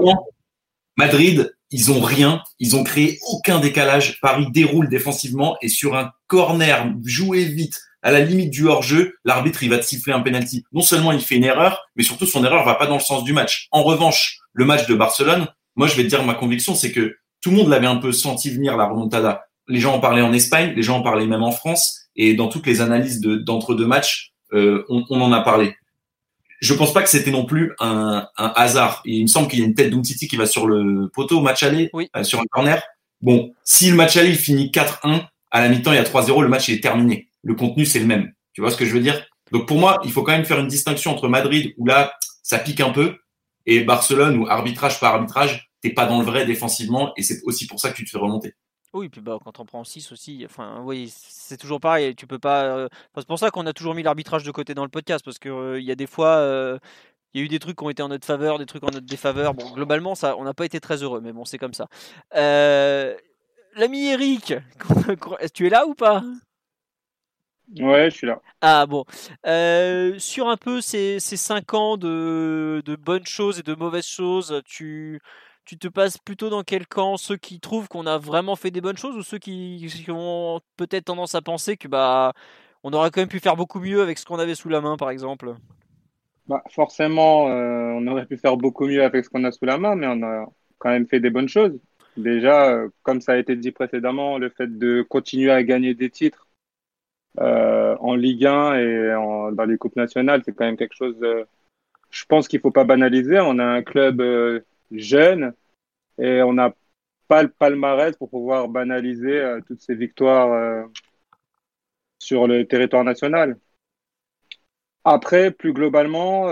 Madrid, 0.97 1.55
ils 1.71 1.91
ont 1.91 2.01
rien, 2.01 2.43
ils 2.59 2.75
ont 2.75 2.85
créé 2.85 3.19
aucun 3.29 3.61
décalage. 3.61 4.19
Paris 4.21 4.47
déroule 4.51 4.89
défensivement 4.89 5.57
et 5.61 5.69
sur 5.69 5.95
un 5.95 6.11
corner 6.27 6.95
joué 7.05 7.45
vite, 7.45 7.79
à 8.03 8.11
la 8.11 8.21
limite 8.21 8.51
du 8.51 8.67
hors-jeu, 8.67 9.15
l'arbitre 9.25 9.63
il 9.63 9.71
va 9.71 9.79
te 9.79 9.85
siffler 9.85 10.13
un 10.13 10.21
penalty. 10.21 10.65
Non 10.73 10.83
seulement 10.83 11.13
il 11.13 11.21
fait 11.21 11.37
une 11.37 11.45
erreur, 11.45 11.87
mais 11.97 12.03
surtout 12.03 12.27
son 12.27 12.45
erreur 12.45 12.65
va 12.65 12.75
pas 12.75 12.87
dans 12.87 12.95
le 12.95 13.01
sens 13.01 13.25
du 13.25 13.33
match. 13.33 13.69
En 13.71 13.83
revanche, 13.83 14.39
le 14.53 14.65
match 14.65 14.87
de 14.87 14.95
Barcelone, 14.95 15.49
moi 15.75 15.87
je 15.87 15.97
vais 15.97 16.05
te 16.05 16.09
dire 16.09 16.23
ma 16.25 16.35
conviction, 16.35 16.75
c'est 16.75 16.93
que 16.93 17.17
tout 17.41 17.51
le 17.51 17.57
monde 17.57 17.69
l'avait 17.69 17.87
un 17.87 17.97
peu 17.97 18.13
senti 18.13 18.51
venir 18.51 18.77
la 18.77 18.87
remontada. 18.87 19.45
Les 19.69 19.81
gens 19.81 19.95
en 19.95 20.01
parlaient 20.01 20.23
en 20.23 20.33
Espagne, 20.33 20.73
les 20.77 20.83
gens 20.83 20.99
en 20.99 21.03
parlaient 21.03 21.27
même 21.27 21.43
en 21.43 21.51
France, 21.51 22.09
et 22.15 22.35
dans 22.35 22.49
toutes 22.49 22.67
les 22.67 22.81
analyses 22.81 23.21
d'entre 23.21 23.75
deux 23.75 23.87
matchs, 23.87 24.33
euh, 24.53 24.85
on, 24.89 25.05
on 25.11 25.21
en 25.21 25.33
a 25.33 25.41
parlé 25.41 25.75
je 26.61 26.75
pense 26.75 26.93
pas 26.93 27.03
que 27.03 27.09
c'était 27.09 27.31
non 27.31 27.45
plus 27.45 27.73
un, 27.81 28.27
un 28.37 28.53
hasard. 28.57 29.03
il 29.05 29.23
me 29.23 29.27
semble 29.27 29.49
qu'il 29.49 29.59
y 29.59 29.63
a 29.63 29.65
une 29.67 29.75
tête 29.75 29.91
d'Umtiti 29.91 30.29
qui 30.29 30.37
va 30.37 30.47
sur 30.47 30.67
le 30.67 31.09
poteau 31.13 31.39
au 31.39 31.43
match 31.43 31.63
aller, 31.63 31.91
euh, 31.95 32.25
sur 32.25 32.41
un 32.41 32.47
corner. 32.51 32.83
Bon, 33.21 33.53
si 33.65 33.91
le 33.91 33.97
match 33.97 34.17
aller 34.17 34.31
il 34.31 34.37
finit 34.37 34.71
4-1, 34.71 35.27
à 35.51 35.61
la 35.61 35.69
mi-temps 35.69 35.93
il 35.93 35.97
y 35.97 35.99
a 35.99 36.05
3-0, 36.05 36.43
le 36.43 36.49
match 36.49 36.69
est 36.69 36.83
terminé. 36.83 37.29
Le 37.47 37.55
contenu 37.55 37.87
c'est 37.87 38.01
le 38.01 38.07
même. 38.07 38.33
Tu 38.53 38.61
vois 38.61 38.71
ce 38.71 38.77
que 38.77 38.85
je 38.85 38.93
veux 38.93 39.01
dire? 39.01 39.25
Donc 39.53 39.67
pour 39.69 39.79
moi, 39.79 39.99
il 40.05 40.11
faut 40.11 40.23
quand 40.23 40.33
même 40.33 40.45
faire 40.45 40.59
une 40.59 40.69
distinction 40.69 41.13
entre 41.13 41.29
Madrid 41.29 41.73
où 41.79 41.87
là 41.87 42.13
ça 42.43 42.59
pique 42.59 42.81
un 42.81 42.91
peu 42.91 43.17
et 43.65 43.85
Barcelone 43.85 44.37
où 44.39 44.47
arbitrage 44.47 44.99
par 45.01 45.15
arbitrage, 45.15 45.71
t'es 45.81 45.91
pas 45.91 46.07
dans 46.07 46.19
le 46.19 46.25
vrai 46.25 46.45
défensivement 46.45 47.13
et 47.17 47.23
c'est 47.23 47.41
aussi 47.45 47.67
pour 47.67 47.81
ça 47.81 47.91
que 47.91 47.97
tu 47.97 48.05
te 48.05 48.11
fais 48.11 48.19
remonter. 48.19 48.55
Oui, 48.97 49.11
puis 49.11 49.21
bah, 49.21 49.39
quand 49.45 49.61
on 49.61 49.67
prend 49.67 49.85
6 49.85 50.11
aussi, 50.13 50.43
enfin, 50.47 50.81
oui, 50.83 51.13
c'est 51.15 51.59
toujours 51.59 51.81
pareil. 51.81 52.15
Tu 52.15 52.27
peux 52.27 52.39
pas. 52.39 52.65
Euh, 52.65 52.89
c'est 53.15 53.27
pour 53.27 53.39
ça 53.39 53.51
qu'on 53.51 53.67
a 53.67 53.75
toujours 53.75 53.95
mis 53.95 54.03
l'arbitrage 54.03 54.43
de 54.43 54.51
côté 54.51 54.73
dans 54.73 54.85
le 54.85 54.89
podcast, 54.89 55.23
parce 55.23 55.39
qu'il 55.39 55.51
euh, 55.51 55.81
y 55.81 55.91
a 55.91 55.95
des 55.95 56.07
fois, 56.07 56.37
euh, 56.37 56.79
il 57.35 57.41
y 57.41 57.43
a 57.43 57.45
eu 57.45 57.49
des 57.49 57.59
trucs 57.59 57.77
qui 57.77 57.85
ont 57.85 57.91
été 57.91 58.03
en 58.03 58.09
notre 58.09 58.25
faveur, 58.25 58.59
des 58.59 58.65
trucs 58.65 58.83
en 58.85 58.91
notre 58.91 59.05
défaveur. 59.07 59.53
Bon, 59.53 59.71
globalement, 59.73 60.15
ça, 60.15 60.37
on 60.39 60.45
n'a 60.45 60.55
pas 60.55 60.65
été 60.65 60.81
très 60.81 61.03
heureux, 61.03 61.21
mais 61.21 61.33
bon, 61.33 61.45
c'est 61.45 61.59
comme 61.59 61.75
ça. 61.75 61.89
L'ami 62.33 64.09
Eric, 64.09 64.55
tu 65.53 65.67
es 65.67 65.71
là 65.71 65.87
ou 65.87 65.95
pas? 65.95 66.23
Ouais, 67.79 68.11
je 68.11 68.17
suis 68.17 68.27
là. 68.27 68.41
Ah 68.61 68.87
bon. 68.87 69.05
sur 70.19 70.49
un 70.49 70.57
peu 70.57 70.81
ces, 70.81 71.19
ces 71.21 71.37
5 71.37 71.75
ans 71.75 71.97
de, 71.97 72.83
de 72.85 72.97
bonnes 72.97 73.27
choses 73.27 73.59
et 73.59 73.63
de 73.63 73.75
mauvaises 73.75 74.07
choses, 74.07 74.63
tu 74.65 75.21
tu 75.67 75.77
te 75.77 75.89
passes 75.89 76.17
plutôt 76.17 76.49
dans 76.49 76.63
quel 76.63 76.87
camp? 76.87 77.17
Ceux 77.17 77.37
qui 77.37 77.59
trouvent 77.59 77.89
qu'on 77.89 78.07
a 78.07 78.19
vraiment 78.19 78.55
fait 78.55 78.71
des 78.71 78.81
bonnes 78.81 78.97
choses 78.97 79.17
ou 79.17 79.23
ceux 79.23 79.39
qui, 79.39 80.07
ont 80.09 80.61
peut-être 80.77 81.07
tendance 81.07 81.35
à 81.35 81.43
penser 81.43 81.77
que 81.77 81.89
bah 81.89 82.33
on 82.85 82.93
aurait 82.93 83.11
quand 83.11 83.21
même 83.21 83.29
pu 83.29 83.41
faire 83.41 83.57
beaucoup 83.57 83.81
mieux 83.81 84.01
avec 84.01 84.17
ce 84.17 84.25
qu'on 84.25 84.39
avait 84.39 84.55
sous 84.55 84.69
la 84.69 84.81
main, 84.81 84.97
par 84.97 85.11
exemple? 85.11 85.57
Bah, 86.47 86.63
Forcément, 86.71 87.49
euh, 87.49 87.91
on 87.97 88.07
aurait 88.07 88.27
pu 88.27 88.37
faire 88.37 88.57
beaucoup 88.57 88.87
mieux 88.87 89.03
avec 89.03 89.25
ce 89.25 89.31
qu'on 89.31 89.43
a 89.43 89.51
sous 89.51 89.65
la 89.65 89.77
main, 89.77 89.97
mais 89.97 90.07
on 90.07 90.23
a 90.23 90.47
quand 90.79 90.91
même 90.91 91.09
fait 91.09 91.19
des 91.19 91.31
bonnes 91.31 91.49
choses. 91.49 91.77
Déjà, 92.17 92.71
euh, 92.71 92.89
comme 93.03 93.21
ça 93.21 93.33
a 93.33 93.37
été 93.39 93.57
dit 93.57 93.73
précédemment, 93.73 94.39
le 94.39 94.51
fait 94.51 94.79
de 94.79 95.03
continuer 95.03 95.51
à 95.51 95.65
gagner 95.65 95.95
des 95.95 96.11
titres 96.11 96.46
euh, 97.41 97.97
en 98.01 98.15
Ligue 98.15 98.47
1 98.47 98.75
et 98.77 99.15
en- 99.15 99.53
dans 99.53 99.65
les 99.65 99.77
coupes 99.79 99.97
nationales, 99.97 100.43
c'est 100.45 100.53
quand 100.55 100.65
même 100.65 100.77
quelque 100.77 100.95
chose, 100.97 101.17
je 102.11 102.25
pense 102.27 102.49
qu'il 102.49 102.61
faut 102.61 102.71
pas 102.71 102.85
banaliser. 102.85 103.39
On 103.41 103.59
a 103.59 103.65
un 103.65 103.83
club 103.83 104.21
euh, 104.21 104.61
jeune 104.93 105.53
et 106.19 106.43
on 106.43 106.53
n'a 106.55 106.75
pas 107.29 107.43
le 107.43 107.51
palmarès 107.51 108.17
pour 108.17 108.31
pouvoir 108.31 108.69
banaliser 108.69 109.39
euh, 109.41 109.61
toutes 109.67 109.83
ces 109.83 109.95
victoires 109.95 110.87
sur 112.19 112.47
le 112.47 112.67
territoire 112.67 113.05
national. 113.05 113.59
Après, 115.05 115.53
plus 115.53 115.73
globalement, 115.73 116.49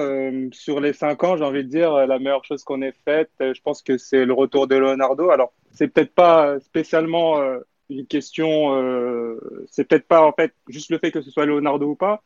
sur 0.53 0.78
les 0.78 0.93
cinq 0.93 1.24
ans, 1.24 1.37
j'ai 1.37 1.43
envie 1.43 1.64
de 1.64 1.68
dire, 1.68 2.07
la 2.07 2.20
meilleure 2.20 2.45
chose 2.45 2.62
qu'on 2.62 2.82
ait 2.82 2.95
faite, 3.05 3.32
je 3.41 3.61
pense 3.62 3.82
que 3.82 3.99
c'est 3.99 4.24
le 4.24 4.32
retour 4.32 4.68
de 4.68 4.76
Leonardo. 4.76 5.30
Alors, 5.30 5.53
c'est 5.72 5.89
peut-être 5.89 6.14
pas 6.14 6.61
spécialement 6.61 7.43
une 7.91 8.07
question, 8.07 8.74
euh, 8.76 9.66
c'est 9.70 9.85
peut-être 9.85 10.07
pas 10.07 10.22
en 10.22 10.32
fait 10.32 10.55
juste 10.68 10.91
le 10.91 10.99
fait 10.99 11.11
que 11.11 11.20
ce 11.22 11.30
soit 11.30 11.47
Leonardo 11.47 11.87
ou 11.87 11.95
pas, 11.97 12.22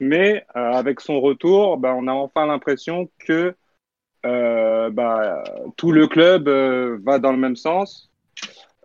mais 0.00 0.44
euh, 0.56 0.72
avec 0.72 1.00
son 1.00 1.20
retour, 1.20 1.78
bah, 1.78 1.94
on 1.96 2.06
a 2.08 2.12
enfin 2.12 2.46
l'impression 2.46 3.08
que 3.18 3.54
euh, 4.26 4.90
bah, 4.90 5.44
tout 5.76 5.92
le 5.92 6.06
club 6.08 6.48
euh, 6.48 6.98
va 7.04 7.18
dans 7.18 7.32
le 7.32 7.38
même 7.38 7.56
sens. 7.56 8.10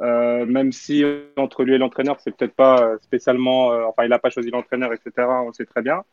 Même 0.01 0.71
si 0.71 1.03
entre 1.35 1.63
lui 1.65 1.75
et 1.75 1.77
l'entraîneur, 1.77 2.19
c'est 2.21 2.35
peut-être 2.35 2.53
pas 2.55 2.97
spécialement, 3.01 3.67
enfin, 3.89 4.05
il 4.05 4.09
n'a 4.09 4.19
pas 4.19 4.29
choisi 4.29 4.49
l'entraîneur, 4.49 4.93
etc. 4.93 5.27
On 5.45 5.51
sait 5.51 5.65
très 5.65 5.81
bien. 5.81 6.03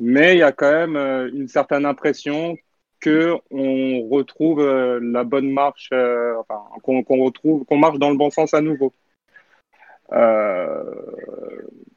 Mais 0.00 0.34
il 0.34 0.38
y 0.38 0.42
a 0.42 0.52
quand 0.52 0.72
même 0.72 0.96
une 1.34 1.48
certaine 1.48 1.84
impression 1.84 2.56
que 3.00 3.34
on 3.50 4.08
retrouve 4.08 4.64
la 5.02 5.22
bonne 5.24 5.50
marche, 5.50 5.90
qu'on 6.82 7.76
marche 7.76 7.98
dans 7.98 8.10
le 8.10 8.16
bon 8.16 8.30
sens 8.30 8.54
à 8.54 8.62
nouveau. 8.62 8.94
Euh, 10.12 10.84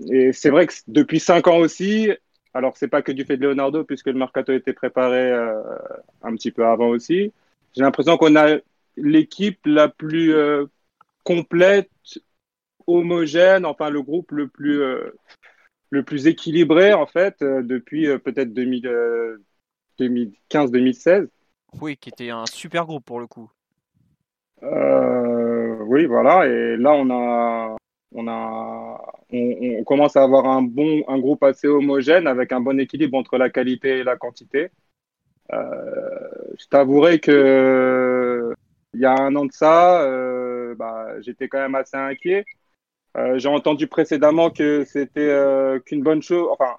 et 0.09 0.31
c'est 0.33 0.49
vrai 0.49 0.67
que 0.67 0.73
depuis 0.87 1.19
cinq 1.19 1.47
ans 1.47 1.57
aussi, 1.57 2.11
alors 2.53 2.77
c'est 2.77 2.87
pas 2.87 3.01
que 3.01 3.11
du 3.11 3.25
fait 3.25 3.37
de 3.37 3.47
Leonardo, 3.47 3.83
puisque 3.83 4.07
le 4.07 4.13
mercato 4.13 4.53
était 4.53 4.73
préparé 4.73 5.31
euh, 5.31 5.61
un 6.23 6.33
petit 6.35 6.51
peu 6.51 6.65
avant 6.65 6.87
aussi. 6.87 7.31
J'ai 7.75 7.81
l'impression 7.83 8.17
qu'on 8.17 8.35
a 8.35 8.57
l'équipe 8.95 9.59
la 9.65 9.87
plus 9.87 10.33
euh, 10.33 10.65
complète, 11.23 11.91
homogène, 12.87 13.65
enfin 13.65 13.89
le 13.89 14.01
groupe 14.01 14.31
le 14.31 14.47
plus 14.47 14.81
euh, 14.81 15.11
le 15.89 16.03
plus 16.03 16.27
équilibré 16.27 16.93
en 16.93 17.05
fait 17.05 17.41
depuis 17.41 18.07
peut-être 18.19 18.53
2000, 18.53 18.87
euh, 18.87 19.43
2015-2016. 19.99 21.27
Oui, 21.81 21.97
qui 21.97 22.09
était 22.09 22.29
un 22.29 22.45
super 22.45 22.85
groupe 22.85 23.05
pour 23.05 23.19
le 23.19 23.27
coup. 23.27 23.49
Oui, 24.61 26.05
voilà. 26.05 26.47
Et 26.47 26.75
là, 26.77 26.91
on 26.93 27.09
a, 27.11 27.77
on 28.13 28.27
a, 28.27 29.01
on, 29.31 29.83
commence 29.83 30.15
à 30.15 30.23
avoir 30.23 30.45
un 30.45 30.61
bon, 30.61 31.03
un 31.07 31.19
groupe 31.19 31.43
assez 31.43 31.67
homogène 31.67 32.27
avec 32.27 32.51
un 32.51 32.61
bon 32.61 32.79
équilibre 32.79 33.17
entre 33.17 33.37
la 33.37 33.49
qualité 33.49 33.99
et 33.99 34.03
la 34.03 34.15
quantité. 34.15 34.71
Euh, 35.53 36.29
je 36.59 36.65
t'avouerai 36.67 37.19
que 37.19 38.53
il 38.93 39.01
y 39.01 39.05
a 39.05 39.13
un 39.13 39.35
an 39.35 39.45
de 39.45 39.51
ça, 39.51 40.01
euh, 40.01 40.75
bah, 40.75 41.19
j'étais 41.21 41.47
quand 41.47 41.59
même 41.59 41.75
assez 41.75 41.97
inquiet. 41.97 42.45
Euh, 43.17 43.37
j'ai 43.39 43.49
entendu 43.49 43.87
précédemment 43.87 44.49
que 44.51 44.83
c'était 44.85 45.35
qu'une 45.85 46.03
bonne 46.03 46.21
chose, 46.21 46.47
enfin 46.51 46.75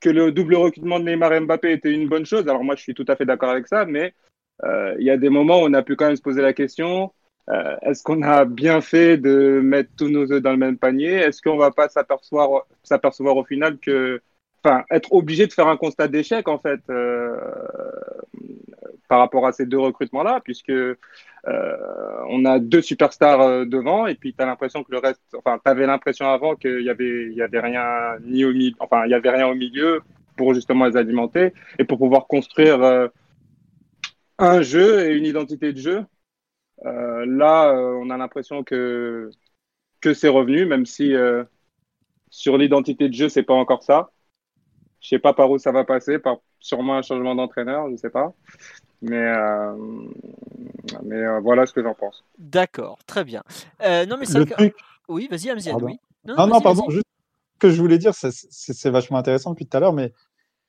que 0.00 0.10
le 0.10 0.32
double 0.32 0.54
recrutement 0.54 1.00
de 1.00 1.04
Neymar 1.04 1.32
et 1.34 1.40
Mbappé 1.40 1.72
était 1.72 1.92
une 1.92 2.08
bonne 2.08 2.26
chose. 2.26 2.48
Alors 2.48 2.64
moi, 2.64 2.76
je 2.76 2.82
suis 2.82 2.94
tout 2.94 3.04
à 3.08 3.16
fait 3.16 3.26
d'accord 3.26 3.50
avec 3.50 3.66
ça, 3.66 3.84
mais 3.84 4.14
il 4.64 5.04
y 5.04 5.10
a 5.10 5.16
des 5.16 5.28
moments 5.30 5.62
où 5.62 5.66
on 5.66 5.74
a 5.74 5.82
pu 5.82 5.96
quand 5.96 6.06
même 6.06 6.16
se 6.16 6.22
poser 6.22 6.42
la 6.42 6.52
question 6.52 7.12
euh, 7.50 7.76
est-ce 7.82 8.02
qu'on 8.02 8.22
a 8.22 8.44
bien 8.44 8.80
fait 8.80 9.16
de 9.16 9.60
mettre 9.62 9.90
tous 9.96 10.08
nos 10.08 10.30
œufs 10.30 10.42
dans 10.42 10.50
le 10.50 10.58
même 10.58 10.76
panier? 10.76 11.12
Est-ce 11.12 11.40
qu'on 11.40 11.56
va 11.56 11.70
pas 11.70 11.88
s'apercevoir 11.88 13.36
au 13.36 13.44
final 13.44 13.78
que, 13.78 14.20
enfin, 14.62 14.84
être 14.90 15.12
obligé 15.12 15.46
de 15.46 15.52
faire 15.52 15.68
un 15.68 15.76
constat 15.76 16.08
d'échec 16.08 16.46
en 16.48 16.58
fait 16.58 16.80
euh, 16.90 17.38
par 19.08 19.20
rapport 19.20 19.46
à 19.46 19.52
ces 19.52 19.64
deux 19.64 19.78
recrutements-là, 19.78 20.40
puisque 20.44 20.68
euh, 20.68 20.96
on 22.28 22.44
a 22.44 22.58
deux 22.58 22.82
superstars 22.82 23.64
devant 23.64 24.06
et 24.06 24.14
puis 24.14 24.34
tu 24.34 24.42
as 24.42 24.46
l'impression 24.46 24.84
que 24.84 24.92
le 24.92 24.98
reste, 24.98 25.22
enfin, 25.34 25.58
tu 25.64 25.70
avais 25.70 25.86
l'impression 25.86 26.28
avant 26.28 26.54
qu'il 26.54 26.82
y 26.82 26.90
avait, 26.90 27.32
y 27.32 27.40
avait 27.40 27.60
rien 27.60 28.18
ni 28.26 28.44
au 28.44 28.52
milieu, 28.52 28.74
enfin, 28.80 29.10
avait 29.10 29.30
rien 29.30 29.46
au 29.48 29.54
milieu 29.54 30.02
pour 30.36 30.52
justement 30.52 30.84
les 30.84 30.98
alimenter 30.98 31.54
et 31.78 31.84
pour 31.84 31.96
pouvoir 31.98 32.26
construire 32.26 33.08
un 34.38 34.62
jeu 34.62 35.06
et 35.06 35.14
une 35.14 35.24
identité 35.24 35.72
de 35.72 35.78
jeu. 35.78 36.04
Euh, 36.86 37.26
là, 37.26 37.70
euh, 37.72 37.98
on 38.02 38.10
a 38.10 38.16
l'impression 38.16 38.64
que 38.64 39.30
que 40.00 40.14
c'est 40.14 40.28
revenu, 40.28 40.64
même 40.66 40.86
si 40.86 41.14
euh, 41.14 41.44
sur 42.30 42.56
l'identité 42.58 43.08
de 43.08 43.14
jeu, 43.14 43.28
c'est 43.28 43.42
pas 43.42 43.54
encore 43.54 43.82
ça. 43.82 44.10
Je 45.00 45.08
sais 45.08 45.18
pas 45.18 45.32
par 45.34 45.50
où 45.50 45.58
ça 45.58 45.72
va 45.72 45.84
passer, 45.84 46.18
par 46.18 46.38
sûrement 46.60 46.96
un 46.98 47.02
changement 47.02 47.34
d'entraîneur, 47.34 47.90
je 47.90 47.96
sais 47.96 48.10
pas. 48.10 48.32
Mais 49.02 49.16
euh, 49.16 49.74
mais 51.04 51.16
euh, 51.16 51.40
voilà 51.40 51.66
ce 51.66 51.72
que 51.72 51.82
j'en 51.82 51.94
pense. 51.94 52.24
D'accord, 52.38 52.98
très 53.06 53.24
bien. 53.24 53.42
Euh, 53.82 54.06
non, 54.06 54.16
mais 54.18 54.26
que- 54.26 54.32
truc- 54.54 54.74
Oui, 55.08 55.28
vas-y, 55.30 55.50
Amziad, 55.50 55.72
Pardon. 55.72 55.86
oui. 55.86 55.98
Non, 56.26 56.34
non, 56.36 56.46
vas-y, 56.48 56.62
pardon, 56.62 56.82
vas-y. 56.82 56.94
juste 56.94 57.06
ce 57.54 57.58
que 57.60 57.70
je 57.70 57.80
voulais 57.80 57.98
dire, 57.98 58.14
c'est- 58.14 58.30
c'est 58.32 58.72
c'est 58.72 58.90
vachement 58.90 59.18
intéressant 59.18 59.50
depuis 59.50 59.66
tout 59.66 59.76
à 59.76 59.80
l'heure, 59.80 59.92
mais 59.92 60.12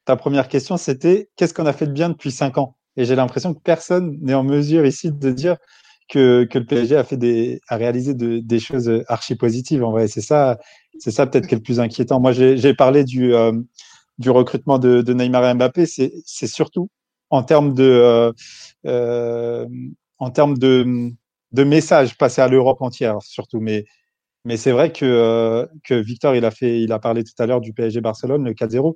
ta 0.05 0.16
première 0.16 0.47
question, 0.47 0.78
c'était 0.78 1.30
qu'est-ce 1.36 1.53
qu'on 1.53 1.66
a 1.66 1.74
fait 1.74 1.88
de 1.88 1.91
bien 1.91 2.10
depuis 2.10 2.32
cinq 2.32 2.57
ans? 2.57 2.76
Et 2.97 3.05
j'ai 3.05 3.16
l'impression 3.16 3.53
que 3.53 3.60
personne 3.62 4.18
n'est 4.22 4.34
en 4.34 4.43
mesure 4.43 4.86
ici 4.86 5.12
de 5.12 5.32
dire 5.32 5.57
que, 6.10 6.45
que 6.45 6.60
le 6.60 6.66
PSG 6.66 6.95
a 6.97 7.03
fait 7.03 7.18
des, 7.18 7.62
a 7.70 7.78
réalisé 7.78 8.14
de- 8.16 8.39
des 8.39 8.60
choses 8.60 8.91
archi 9.07 9.36
positives. 9.36 9.84
En 9.84 9.91
vrai, 9.91 10.07
c'est 10.07 10.22
ça, 10.22 10.60
c'est 10.99 11.12
ça 11.12 11.28
peut-être 11.28 11.47
qui 11.47 11.55
est 11.55 11.57
le 11.57 11.64
plus 11.64 11.80
inquiétant. 11.80 12.20
Moi, 12.20 12.34
j'ai 12.34 12.74
parlé 12.74 13.03
du, 13.05 13.34
euh, 13.36 13.53
du 14.18 14.30
recrutement 14.30 14.80
de, 14.80 15.01
de 15.01 15.14
Neymar 15.14 15.45
et 15.49 15.53
Mbappé. 15.55 15.86
C'est 15.86 16.14
c'est 16.26 16.47
surtout 16.47 16.89
en 17.30 17.43
termes 17.43 17.74
de, 17.74 17.84
euh, 17.84 18.32
euh, 18.86 19.66
en 20.20 20.32
termes 20.32 20.57
de, 20.57 21.12
de 21.51 21.64
messages 21.64 22.18
passés 22.18 22.41
à 22.41 22.47
l'Europe 22.47 22.82
entière, 22.82 23.22
surtout. 23.22 23.60
Mais 23.62 23.86
mais 24.45 24.57
c'est 24.57 24.72
vrai 24.72 24.91
que, 24.93 25.05
euh, 25.05 25.66
que 25.84 25.93
Victor, 25.95 26.36
il 26.36 26.45
a, 26.45 26.51
fait, 26.51 26.82
il 26.82 26.91
a 26.93 26.99
parlé 26.99 27.24
tout 27.24 27.34
à 27.39 27.45
l'heure 27.45 27.62
du 27.62 27.74
PSG 27.74 28.01
Barcelone, 28.01 28.45
le 28.45 28.53
4-0. 28.53 28.95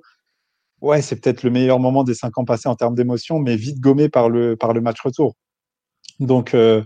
Ouais, 0.82 1.02
c'est 1.02 1.16
peut-être 1.20 1.42
le 1.44 1.50
meilleur 1.50 1.78
moment 1.80 2.04
des 2.04 2.14
cinq 2.14 2.38
ans 2.38 2.44
passés 2.46 2.68
en 2.68 2.76
termes 2.76 2.94
d'émotion, 2.96 3.38
mais 3.40 3.56
vite 3.56 3.80
gommé 3.80 4.08
par 4.10 4.28
le, 4.30 4.56
par 4.56 4.72
le 4.74 4.80
match 4.82 5.00
retour. 5.02 5.34
Donc, 6.20 6.54
euh, 6.54 6.82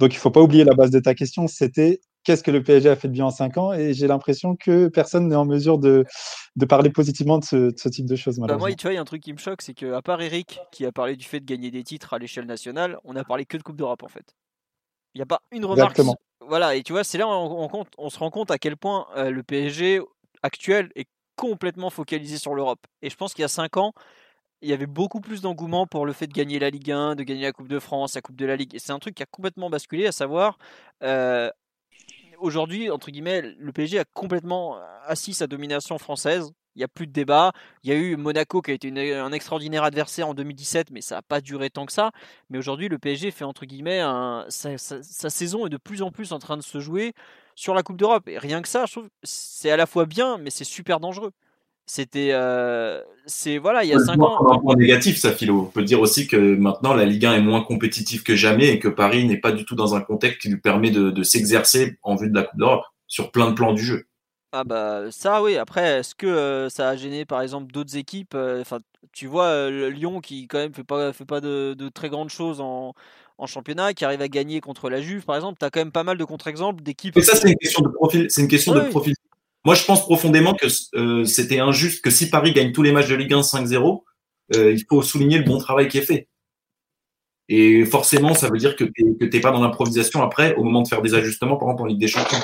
donc 0.00 0.12
il 0.12 0.16
ne 0.16 0.20
faut 0.20 0.30
pas 0.30 0.40
oublier 0.40 0.64
la 0.64 0.74
base 0.74 0.90
de 0.90 1.00
ta 1.00 1.14
question, 1.14 1.46
c'était 1.46 2.00
qu'est-ce 2.24 2.42
que 2.42 2.50
le 2.50 2.62
PSG 2.62 2.88
a 2.88 2.96
fait 2.96 3.08
de 3.08 3.12
bien 3.12 3.26
en 3.26 3.30
cinq 3.30 3.56
ans 3.56 3.72
Et 3.72 3.94
j'ai 3.94 4.06
l'impression 4.06 4.56
que 4.56 4.88
personne 4.88 5.28
n'est 5.28 5.36
en 5.36 5.44
mesure 5.44 5.78
de, 5.78 6.04
de 6.56 6.66
parler 6.66 6.90
positivement 6.90 7.38
de 7.38 7.44
ce, 7.44 7.56
de 7.56 7.74
ce 7.76 7.88
type 7.88 8.06
de 8.06 8.16
choses, 8.16 8.38
Bah, 8.38 8.56
moi, 8.56 8.72
tu 8.74 8.82
vois, 8.82 8.92
il 8.92 8.96
y 8.96 8.98
a 8.98 9.00
un 9.00 9.04
truc 9.04 9.22
qui 9.22 9.32
me 9.32 9.38
choque, 9.38 9.62
c'est 9.62 9.74
qu'à 9.74 10.02
part 10.02 10.20
Eric, 10.20 10.60
qui 10.70 10.84
a 10.84 10.92
parlé 10.92 11.16
du 11.16 11.24
fait 11.24 11.40
de 11.40 11.44
gagner 11.44 11.70
des 11.70 11.84
titres 11.84 12.14
à 12.14 12.18
l'échelle 12.18 12.46
nationale, 12.46 12.98
on 13.04 13.16
a 13.16 13.24
parlé 13.24 13.44
que 13.44 13.56
de 13.56 13.62
Coupe 13.62 13.76
d'Europe 13.76 14.02
en 14.02 14.08
fait. 14.08 14.34
Il 15.14 15.18
n'y 15.18 15.22
a 15.22 15.26
pas 15.26 15.40
une 15.50 15.64
remarque. 15.64 15.92
Exactement. 15.92 16.16
Voilà, 16.40 16.74
et 16.74 16.82
tu 16.82 16.92
vois, 16.92 17.04
c'est 17.04 17.18
là 17.18 17.26
où 17.26 17.30
on, 17.30 17.64
on 17.64 17.68
compte- 17.68 17.92
on 17.98 18.10
se 18.10 18.18
rend 18.18 18.30
compte 18.30 18.50
à 18.50 18.58
quel 18.58 18.76
point 18.76 19.06
euh, 19.16 19.30
le 19.30 19.42
PSG 19.42 20.00
actuel 20.42 20.90
est 20.96 21.06
complètement 21.36 21.90
focalisé 21.90 22.38
sur 22.38 22.54
l'Europe. 22.54 22.80
Et 23.00 23.10
je 23.10 23.16
pense 23.16 23.34
qu'il 23.34 23.42
y 23.42 23.44
a 23.44 23.48
5 23.48 23.76
ans, 23.76 23.92
il 24.62 24.68
y 24.68 24.72
avait 24.72 24.86
beaucoup 24.86 25.20
plus 25.20 25.40
d'engouement 25.40 25.86
pour 25.86 26.06
le 26.06 26.12
fait 26.12 26.26
de 26.26 26.32
gagner 26.32 26.58
la 26.58 26.70
Ligue 26.70 26.90
1, 26.90 27.16
de 27.16 27.22
gagner 27.22 27.42
la 27.42 27.52
Coupe 27.52 27.68
de 27.68 27.78
France, 27.78 28.14
la 28.14 28.20
Coupe 28.20 28.36
de 28.36 28.46
la 28.46 28.56
Ligue. 28.56 28.74
Et 28.74 28.78
c'est 28.78 28.92
un 28.92 28.98
truc 28.98 29.14
qui 29.14 29.22
a 29.22 29.26
complètement 29.26 29.70
basculé, 29.70 30.06
à 30.06 30.12
savoir, 30.12 30.58
euh, 31.02 31.50
aujourd'hui, 32.38 32.90
entre 32.90 33.10
guillemets, 33.10 33.42
le 33.42 33.72
PSG 33.72 33.98
a 33.98 34.04
complètement 34.04 34.78
assis 35.06 35.34
sa 35.34 35.46
domination 35.46 35.98
française. 35.98 36.52
Il 36.74 36.78
n'y 36.78 36.84
a 36.84 36.88
plus 36.88 37.06
de 37.06 37.12
débat. 37.12 37.52
Il 37.82 37.90
y 37.90 37.92
a 37.92 37.96
eu 37.96 38.16
Monaco 38.16 38.62
qui 38.62 38.70
a 38.70 38.74
été 38.74 38.88
un 39.14 39.32
extraordinaire 39.32 39.84
adversaire 39.84 40.28
en 40.28 40.34
2017, 40.34 40.90
mais 40.90 41.02
ça 41.02 41.16
n'a 41.16 41.22
pas 41.22 41.40
duré 41.40 41.68
tant 41.68 41.84
que 41.84 41.92
ça. 41.92 42.12
Mais 42.48 42.56
aujourd'hui, 42.58 42.88
le 42.88 42.98
PSG 42.98 43.30
fait 43.30 43.44
entre 43.44 43.66
guillemets 43.66 44.00
sa 44.48 44.78
saison 45.30 45.66
est 45.66 45.70
de 45.70 45.76
plus 45.76 46.02
en 46.02 46.10
plus 46.10 46.32
en 46.32 46.38
train 46.38 46.56
de 46.56 46.62
se 46.62 46.80
jouer 46.80 47.12
sur 47.54 47.74
la 47.74 47.82
Coupe 47.82 47.98
d'Europe. 47.98 48.26
Et 48.28 48.38
rien 48.38 48.62
que 48.62 48.68
ça, 48.68 48.86
je 48.86 48.92
trouve, 48.92 49.08
c'est 49.22 49.70
à 49.70 49.76
la 49.76 49.86
fois 49.86 50.06
bien, 50.06 50.38
mais 50.38 50.50
c'est 50.50 50.64
super 50.64 50.98
dangereux. 50.98 51.32
C'était, 51.86 52.30
euh, 52.32 53.00
c'est 53.26 53.58
voilà, 53.58 53.84
il 53.84 53.88
y 53.90 53.92
a 53.92 53.96
On 53.96 53.98
peut 53.98 54.02
le 54.02 54.06
5 54.06 54.16
voir 54.16 54.42
ans. 54.42 54.52
un 54.54 54.58
point 54.58 54.76
négatif, 54.76 55.18
ça, 55.18 55.32
Philo. 55.32 55.62
On 55.62 55.64
peut 55.70 55.82
dire 55.82 56.00
aussi 56.00 56.26
que 56.26 56.36
maintenant, 56.36 56.94
la 56.94 57.04
Ligue 57.04 57.26
1 57.26 57.34
est 57.34 57.40
moins 57.42 57.62
compétitive 57.62 58.22
que 58.22 58.34
jamais 58.36 58.68
et 58.68 58.78
que 58.78 58.88
Paris 58.88 59.26
n'est 59.26 59.36
pas 59.40 59.52
du 59.52 59.64
tout 59.64 59.74
dans 59.74 59.94
un 59.94 60.00
contexte 60.00 60.40
qui 60.40 60.48
lui 60.48 60.60
permet 60.60 60.90
de, 60.90 61.10
de 61.10 61.22
s'exercer 61.22 61.98
en 62.02 62.14
vue 62.16 62.30
de 62.30 62.34
la 62.34 62.44
Coupe 62.44 62.58
d'Europe 62.58 62.84
sur 63.08 63.30
plein 63.30 63.50
de 63.50 63.54
plans 63.54 63.72
du 63.74 63.82
jeu. 63.82 64.06
Ah 64.52 64.64
bah 64.64 65.10
ça 65.10 65.42
oui, 65.42 65.56
après 65.56 66.00
est-ce 66.00 66.14
que 66.14 66.26
euh, 66.26 66.68
ça 66.68 66.90
a 66.90 66.96
gêné 66.96 67.24
par 67.24 67.40
exemple 67.40 67.72
d'autres 67.72 67.96
équipes 67.96 68.34
euh, 68.34 68.60
Enfin 68.60 68.80
tu 69.12 69.26
vois 69.26 69.46
euh, 69.46 69.88
Lyon 69.88 70.20
qui 70.20 70.46
quand 70.46 70.58
même 70.58 70.74
fait 70.74 70.84
pas 70.84 71.12
fait 71.14 71.24
pas 71.24 71.40
de, 71.40 71.74
de 71.76 71.88
très 71.88 72.10
grandes 72.10 72.28
choses 72.28 72.60
en, 72.60 72.92
en 73.38 73.46
championnat, 73.46 73.94
qui 73.94 74.04
arrive 74.04 74.20
à 74.20 74.28
gagner 74.28 74.60
contre 74.60 74.90
la 74.90 75.00
Juve 75.00 75.24
par 75.24 75.36
exemple, 75.36 75.56
tu 75.58 75.64
as 75.64 75.70
quand 75.70 75.80
même 75.80 75.90
pas 75.90 76.04
mal 76.04 76.18
de 76.18 76.24
contre-exemples 76.24 76.82
d'équipes. 76.82 77.16
Et 77.16 77.22
ça, 77.22 77.34
c'est 77.34 77.48
une 77.50 77.56
question 77.56 77.82
de 77.82 77.88
profil. 77.88 78.26
C'est 78.28 78.42
une 78.42 78.48
question 78.48 78.72
Ouais, 78.72 78.80
de 78.80 78.84
oui. 78.84 78.90
profil. 78.90 79.14
Moi, 79.64 79.74
je 79.76 79.84
pense 79.84 80.02
profondément 80.02 80.54
que 80.54 80.66
euh, 80.96 81.24
c'était 81.24 81.60
injuste 81.60 82.02
que 82.02 82.10
si 82.10 82.30
Paris 82.30 82.52
gagne 82.52 82.72
tous 82.72 82.82
les 82.82 82.92
matchs 82.92 83.08
de 83.08 83.14
Ligue 83.14 83.32
1 83.32 83.42
5-0, 83.42 84.02
euh, 84.56 84.72
il 84.72 84.84
faut 84.88 85.02
souligner 85.02 85.38
le 85.38 85.44
bon 85.44 85.58
travail 85.58 85.88
qui 85.88 85.98
est 85.98 86.02
fait. 86.02 86.28
Et 87.48 87.84
forcément, 87.84 88.34
ça 88.34 88.48
veut 88.48 88.58
dire 88.58 88.76
que 88.76 88.84
tu 88.84 89.16
n'es 89.20 89.40
pas 89.40 89.52
dans 89.52 89.60
l'improvisation 89.60 90.22
après, 90.22 90.54
au 90.56 90.64
moment 90.64 90.82
de 90.82 90.88
faire 90.88 91.02
des 91.02 91.14
ajustements, 91.14 91.56
par 91.56 91.68
exemple 91.68 91.82
en 91.82 91.86
Ligue 91.86 92.00
des 92.00 92.08
Champions. 92.08 92.38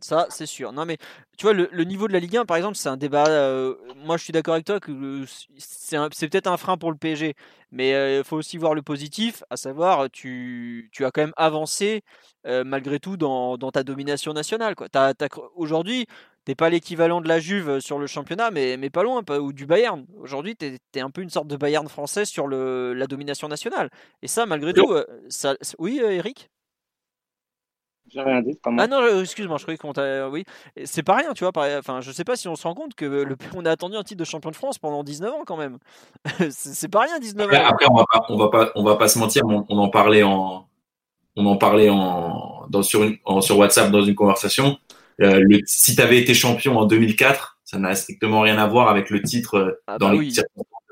Ça, 0.00 0.26
c'est 0.30 0.46
sûr. 0.46 0.72
Non, 0.72 0.84
mais 0.84 0.96
tu 1.36 1.44
vois, 1.44 1.52
le, 1.52 1.84
niveau 1.84 2.06
de 2.06 2.12
la 2.12 2.20
Ligue 2.20 2.36
1, 2.36 2.44
par 2.44 2.56
exemple, 2.56 2.76
c'est 2.76 2.88
un 2.88 2.96
débat. 2.96 3.26
euh, 3.26 3.74
moi, 3.96 4.16
je 4.16 4.24
suis 4.24 4.32
d'accord 4.32 4.54
avec 4.54 4.64
toi 4.64 4.78
que 4.78 5.24
c'est 5.58 6.28
peut-être 6.28 6.46
un 6.46 6.56
frein 6.56 6.76
pour 6.76 6.90
le 6.90 6.96
PSG. 6.96 7.34
Mais 7.72 8.18
il 8.18 8.24
faut 8.24 8.36
aussi 8.36 8.58
voir 8.58 8.74
le 8.74 8.82
positif, 8.82 9.42
à 9.50 9.56
savoir, 9.56 10.08
tu, 10.10 10.88
tu 10.92 11.04
as 11.04 11.10
quand 11.10 11.20
même 11.22 11.34
avancé 11.36 12.02
malgré 12.44 12.98
tout 12.98 13.16
dans, 13.16 13.58
dans 13.58 13.70
ta 13.70 13.82
domination 13.82 14.32
nationale. 14.32 14.74
Aujourd'hui, 15.56 16.06
t'es 16.48 16.54
pas 16.54 16.70
l'équivalent 16.70 17.20
de 17.20 17.28
la 17.28 17.40
Juve 17.40 17.78
sur 17.80 17.98
le 17.98 18.06
championnat, 18.06 18.50
mais, 18.50 18.78
mais 18.78 18.88
pas 18.88 19.02
loin, 19.02 19.22
pas- 19.22 19.38
ou 19.38 19.52
du 19.52 19.66
Bayern. 19.66 20.06
Aujourd'hui, 20.18 20.56
tu 20.56 20.78
es, 20.94 21.00
un 21.00 21.10
peu 21.10 21.20
une 21.20 21.28
sorte 21.28 21.46
de 21.46 21.58
Bayern 21.58 21.86
français 21.88 22.24
sur 22.24 22.46
le, 22.46 22.94
la 22.94 23.06
domination 23.06 23.48
nationale. 23.48 23.90
Et 24.22 24.28
ça, 24.28 24.46
malgré 24.46 24.72
tout, 24.72 24.90
euh, 24.90 25.04
ça, 25.28 25.56
oui, 25.78 26.00
euh, 26.02 26.10
Eric? 26.10 26.48
J'ai 28.10 28.22
rien 28.22 28.40
dit, 28.40 28.54
pas 28.54 28.70
moi. 28.70 28.84
ah 28.84 28.86
non, 28.86 29.02
euh, 29.02 29.20
excuse-moi, 29.20 29.58
je 29.58 29.64
croyais 29.64 29.76
qu'on 29.76 29.92
t'a. 29.92 30.30
Oui, 30.30 30.44
c'est 30.86 31.02
pas 31.02 31.16
rien, 31.16 31.34
tu 31.34 31.44
vois. 31.44 31.52
pareil- 31.52 31.76
Enfin, 31.76 32.00
je 32.00 32.10
sais 32.12 32.24
pas 32.24 32.36
si 32.36 32.48
on 32.48 32.56
se 32.56 32.62
rend 32.66 32.72
compte 32.72 32.94
que 32.94 33.04
le... 33.04 33.36
on 33.54 33.66
a 33.66 33.70
attendu 33.70 33.96
un 33.96 34.02
titre 34.02 34.20
de 34.20 34.24
champion 34.24 34.50
de 34.50 34.56
France 34.56 34.78
pendant 34.78 35.04
19 35.04 35.30
ans 35.34 35.42
quand 35.46 35.58
même. 35.58 35.76
c'est 36.50 36.88
pas 36.88 37.00
rien, 37.02 37.18
19 37.18 37.44
Après, 37.44 37.58
ans. 37.62 37.66
après, 37.68 37.86
on 37.90 37.94
va 37.94 38.04
pas, 38.10 38.24
on 38.30 38.38
va 38.38 38.48
pas, 38.48 38.72
on 38.74 38.84
va 38.84 38.96
pas 38.96 39.08
se 39.08 39.18
mentir, 39.18 39.42
on, 39.44 39.66
on 39.68 39.76
en 39.76 39.90
parlait 39.90 40.22
en, 40.22 40.66
on 41.36 41.44
en 41.44 41.56
parlait 41.58 41.90
en, 41.90 42.64
dans, 42.70 42.82
sur, 42.82 43.02
une- 43.04 43.18
en- 43.26 43.42
sur 43.42 43.58
WhatsApp 43.58 43.90
dans 43.90 44.00
une 44.02 44.14
conversation. 44.14 44.78
Euh, 45.20 45.40
le, 45.40 45.60
si 45.66 45.96
tu 45.96 46.02
avais 46.02 46.18
été 46.20 46.34
champion 46.34 46.78
en 46.78 46.86
2004, 46.86 47.58
ça 47.64 47.78
n'a 47.78 47.94
strictement 47.94 48.40
rien 48.40 48.58
à 48.58 48.66
voir 48.66 48.88
avec 48.88 49.10
le 49.10 49.22
titre 49.22 49.54
euh, 49.56 49.82
Ah 49.86 49.98
dans 49.98 50.08
bah 50.08 50.12
les 50.14 50.18
oui. 50.18 50.36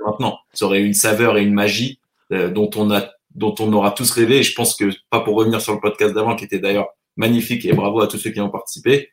maintenant. 0.05 0.39
Ça 0.53 0.67
aurait 0.67 0.81
eu 0.81 0.87
une 0.87 0.95
saveur 0.95 1.39
et 1.39 1.43
une 1.43 1.55
magie 1.55 2.01
euh, 2.33 2.51
dont 2.51 2.71
on 2.77 2.91
a, 2.91 3.11
dont 3.35 3.55
on 3.61 3.73
aura 3.73 3.93
tous 3.93 4.11
rêvé. 4.11 4.39
Et 4.39 4.43
je 4.43 4.55
pense 4.55 4.75
que 4.75 4.91
pas 5.11 5.21
pour 5.21 5.37
revenir 5.37 5.61
sur 5.61 5.75
le 5.75 5.81
podcast 5.81 6.15
d'avant, 6.15 6.35
qui 6.35 6.45
était 6.45 6.59
d'ailleurs 6.59 6.89
magnifique 7.17 7.65
et 7.65 7.73
bravo 7.73 8.01
à 8.01 8.09
tous 8.09 8.19
ceux 8.19 8.31
qui 8.31 8.41
ont 8.41 8.51
participé. 8.51 9.11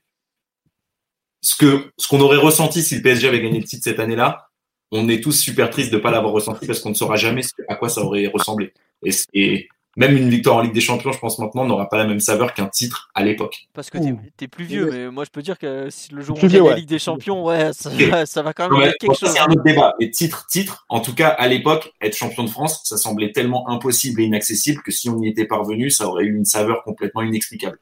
Ce 1.41 1.55
que, 1.55 1.91
ce 1.97 2.07
qu'on 2.07 2.21
aurait 2.21 2.37
ressenti 2.37 2.81
si 2.81 2.95
le 2.95 3.01
PSG 3.01 3.27
avait 3.27 3.41
gagné 3.41 3.59
le 3.59 3.65
titre 3.65 3.83
cette 3.83 3.99
année-là, 3.99 4.49
on 4.91 5.09
est 5.09 5.21
tous 5.21 5.33
super 5.33 5.69
tristes 5.69 5.91
de 5.91 5.97
pas 5.97 6.11
l'avoir 6.11 6.33
ressenti 6.33 6.65
parce 6.65 6.79
qu'on 6.79 6.89
ne 6.89 6.95
saura 6.95 7.15
jamais 7.15 7.41
à 7.67 7.75
quoi 7.75 7.89
ça 7.89 8.01
aurait 8.01 8.27
ressemblé. 8.27 8.73
Et, 9.03 9.11
et 9.33 9.67
même 9.95 10.17
une 10.17 10.29
victoire 10.29 10.57
en 10.57 10.61
Ligue 10.61 10.73
des 10.73 10.81
Champions, 10.81 11.11
je 11.11 11.19
pense 11.19 11.39
maintenant, 11.39 11.65
n'aura 11.65 11.87
pas 11.87 11.97
la 11.97 12.05
même 12.05 12.19
saveur 12.19 12.53
qu'un 12.53 12.67
titre 12.67 13.11
à 13.13 13.23
l'époque. 13.23 13.67
Parce 13.73 13.89
que 13.89 13.97
t'es 13.97 14.11
Ouh. 14.11 14.19
es 14.41 14.47
plus 14.47 14.65
vieux, 14.65 14.89
mais 14.91 15.11
moi 15.11 15.23
je 15.23 15.29
peux 15.29 15.41
dire 15.41 15.59
que 15.59 15.89
si 15.89 16.13
le 16.13 16.21
jour 16.21 16.37
où 16.37 16.39
on 16.39 16.47
gagne 16.47 16.57
la 16.57 16.63
ouais. 16.63 16.75
Ligue 16.77 16.89
des 16.89 16.99
Champions, 16.99 17.45
ouais, 17.45 17.71
ça, 17.73 18.41
va 18.41 18.53
quand 18.53 18.69
même 18.69 18.89
être 18.89 18.97
quelque 18.97 19.17
chose. 19.17 19.29
c'est 19.29 19.39
un 19.39 19.47
autre 19.47 19.63
débat. 19.63 19.93
Mais 19.99 20.09
titre, 20.09 20.47
titre, 20.49 20.85
en 20.89 20.99
tout 20.99 21.13
cas, 21.13 21.29
à 21.29 21.47
l'époque, 21.47 21.91
être 22.01 22.15
champion 22.15 22.43
de 22.43 22.49
France, 22.49 22.81
ça 22.83 22.97
semblait 22.97 23.31
tellement 23.31 23.69
impossible 23.69 24.21
et 24.21 24.25
inaccessible 24.25 24.81
que 24.81 24.91
si 24.91 25.09
on 25.09 25.21
y 25.21 25.27
était 25.27 25.45
parvenu, 25.45 25.89
ça 25.89 26.07
aurait 26.07 26.25
eu 26.25 26.35
une 26.35 26.45
saveur 26.45 26.83
complètement 26.83 27.21
inexplicable. 27.21 27.77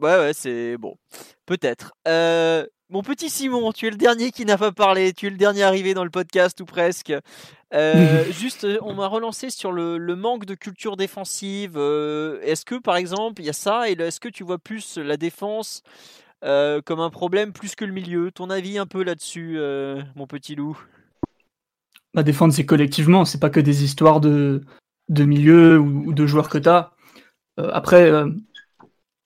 Ouais, 0.00 0.16
ouais, 0.16 0.32
c'est 0.32 0.76
bon. 0.76 0.96
Peut-être. 1.46 1.92
Euh, 2.06 2.64
mon 2.90 3.02
petit 3.02 3.28
Simon, 3.28 3.70
tu 3.72 3.86
es 3.86 3.90
le 3.90 3.96
dernier 3.96 4.30
qui 4.30 4.46
n'a 4.46 4.56
pas 4.56 4.72
parlé. 4.72 5.12
Tu 5.12 5.26
es 5.26 5.30
le 5.30 5.36
dernier 5.36 5.62
arrivé 5.62 5.92
dans 5.92 6.04
le 6.04 6.10
podcast 6.10 6.60
ou 6.60 6.64
presque. 6.64 7.12
Euh, 7.74 8.24
juste, 8.32 8.64
euh, 8.64 8.78
on 8.82 8.94
m'a 8.94 9.06
relancé 9.06 9.50
sur 9.50 9.72
le, 9.72 9.98
le 9.98 10.16
manque 10.16 10.46
de 10.46 10.54
culture 10.54 10.96
défensive. 10.96 11.74
Euh, 11.76 12.40
est-ce 12.42 12.64
que, 12.64 12.76
par 12.76 12.96
exemple, 12.96 13.42
il 13.42 13.44
y 13.44 13.50
a 13.50 13.54
ça 13.54 13.90
et 13.90 13.92
est-ce 13.92 14.20
que 14.20 14.28
tu 14.28 14.42
vois 14.42 14.58
plus 14.58 14.96
la 14.96 15.18
défense 15.18 15.82
euh, 16.44 16.80
comme 16.80 17.00
un 17.00 17.10
problème 17.10 17.52
plus 17.52 17.74
que 17.74 17.84
le 17.84 17.92
milieu? 17.92 18.30
Ton 18.30 18.48
avis 18.48 18.78
un 18.78 18.86
peu 18.86 19.02
là-dessus, 19.02 19.58
mon 20.16 20.26
petit 20.26 20.54
loup? 20.54 20.78
Bah, 22.14 22.22
défendre, 22.22 22.54
c'est 22.54 22.64
collectivement, 22.64 23.26
c'est 23.26 23.38
pas 23.38 23.50
que 23.50 23.60
des 23.60 23.84
histoires 23.84 24.20
de, 24.20 24.62
de 25.10 25.24
milieu 25.24 25.78
ou, 25.78 26.04
ou 26.06 26.12
de 26.14 26.26
joueurs 26.26 26.48
que 26.48 26.56
tu 26.56 26.70
as. 26.70 26.92
après, 27.58 28.10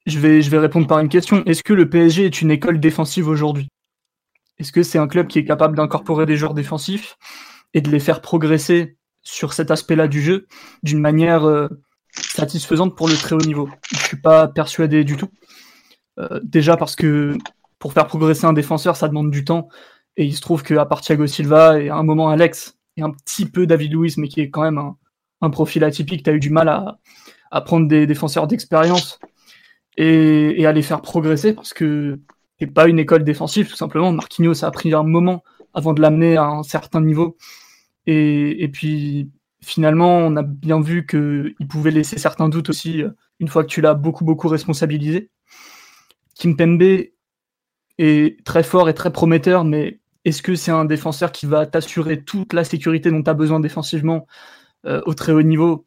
je, 0.07 0.19
vais, 0.19 0.43
je 0.43 0.51
vais 0.51 0.59
répondre 0.59 0.87
par 0.87 0.99
une 0.99 1.09
question. 1.09 1.45
Est-ce 1.45 1.63
que 1.63 1.73
le 1.73 1.89
PSG 1.89 2.27
est 2.27 2.43
une 2.43 2.51
école 2.51 2.81
défensive 2.81 3.29
aujourd'hui? 3.29 3.69
Est-ce 4.59 4.73
que 4.73 4.83
c'est 4.83 4.99
un 4.99 5.09
club 5.09 5.29
qui 5.29 5.39
est 5.39 5.45
capable 5.45 5.77
d'incorporer 5.77 6.27
des 6.27 6.37
joueurs 6.37 6.55
défensifs 6.55 7.17
et 7.75 7.81
de 7.81 7.91
les 7.91 8.01
faire 8.01 8.21
progresser 8.21 8.97
sur 9.23 9.53
cet 9.53 9.71
aspect-là 9.71 10.09
du 10.09 10.21
jeu 10.21 10.47
d'une 10.83 11.01
manière 11.01 11.45
euh, 11.45 11.69
satisfaisante 12.13 12.97
pour 12.97 13.09
le 13.09 13.15
très 13.15 13.35
haut 13.35 13.41
niveau? 13.41 13.69
Je 13.93 13.99
suis 13.99 14.21
pas 14.21 14.49
persuadé 14.49 15.05
du 15.05 15.17
tout. 15.17 15.31
Euh, 16.19 16.41
déjà 16.43 16.77
parce 16.77 16.97
que 16.97 17.37
pour 17.79 17.93
faire 17.93 18.07
progresser 18.07 18.45
un 18.45 18.53
défenseur, 18.53 18.97
ça 18.97 19.09
demande 19.09 19.31
du 19.31 19.45
temps. 19.45 19.69
Et 20.17 20.25
il 20.25 20.35
se 20.35 20.41
trouve 20.41 20.63
qu'à 20.63 20.85
part 20.85 21.01
Thiago 21.01 21.27
Silva 21.27 21.81
et 21.81 21.89
à 21.89 21.97
un 21.97 22.03
moment 22.03 22.29
Alex 22.29 22.77
et 22.97 23.03
un 23.03 23.11
petit 23.11 23.47
peu 23.47 23.67
David 23.67 23.93
Luiz, 23.95 24.19
mais 24.19 24.29
qui 24.29 24.41
est 24.41 24.51
quand 24.51 24.63
même 24.63 24.79
un, 25.41 25.51
profil 25.51 25.83
atypique, 25.83 26.23
tu 26.23 26.31
as 26.31 26.35
eu 26.35 26.39
du 26.39 26.51
mal 26.51 26.69
à 26.69 27.61
prendre 27.63 27.89
des 27.89 28.07
défenseurs 28.07 28.47
d'expérience 28.47 29.19
et, 29.97 30.61
et 30.61 30.67
à 30.67 30.73
les 30.73 30.83
faire 30.83 31.03
progresser 31.03 31.55
parce 31.55 31.73
que 31.73 32.21
t'es 32.59 32.67
pas 32.67 32.89
une 32.89 32.99
école 32.99 33.25
défensive, 33.25 33.69
tout 33.69 33.77
simplement. 33.77 34.13
Marquinhos, 34.13 34.55
ça 34.55 34.69
a 34.69 34.71
pris 34.71 34.93
un 34.95 35.03
moment 35.03 35.43
avant 35.75 35.93
de 35.93 36.01
l'amener 36.01 36.37
à 36.37 36.45
un 36.45 36.63
certain 36.63 37.01
niveau. 37.01 37.37
Et, 38.07 38.63
et 38.63 38.69
puis 38.69 39.31
finalement, 39.63 40.19
on 40.19 40.37
a 40.37 40.43
bien 40.43 40.81
vu 40.81 41.07
qu'il 41.07 41.69
pouvait 41.69 41.91
laisser 41.91 42.19
certains 42.19 42.49
doutes 42.49 42.69
aussi 42.69 43.03
une 43.41 43.49
fois 43.49 43.63
que 43.65 43.69
tu 43.69 43.81
l'as 43.81 43.95
beaucoup, 43.95 44.25
beaucoup 44.25 44.49
responsabilisé. 44.49 45.31
Kimpembe 46.39 47.07
est 47.99 48.45
très 48.45 48.63
fort 48.63 48.89
et 48.89 48.95
très 48.95 49.13
prometteur, 49.13 49.65
mais 49.65 50.01
est-ce 50.25 50.43
que 50.43 50.55
c'est 50.55 50.71
un 50.71 50.85
défenseur 50.85 51.33
qui 51.33 51.47
va 51.47 51.67
t'assurer 51.67 52.23
toute 52.23 52.53
la 52.53 52.65
sécurité 52.65 53.11
dont 53.11 53.23
tu 53.23 53.31
as 53.31 53.35
besoin 53.35 53.61
défensivement 53.61 54.27
euh, 54.87 55.01
au 55.07 55.15
très 55.15 55.33
haut 55.33 55.43
niveau? 55.43 55.87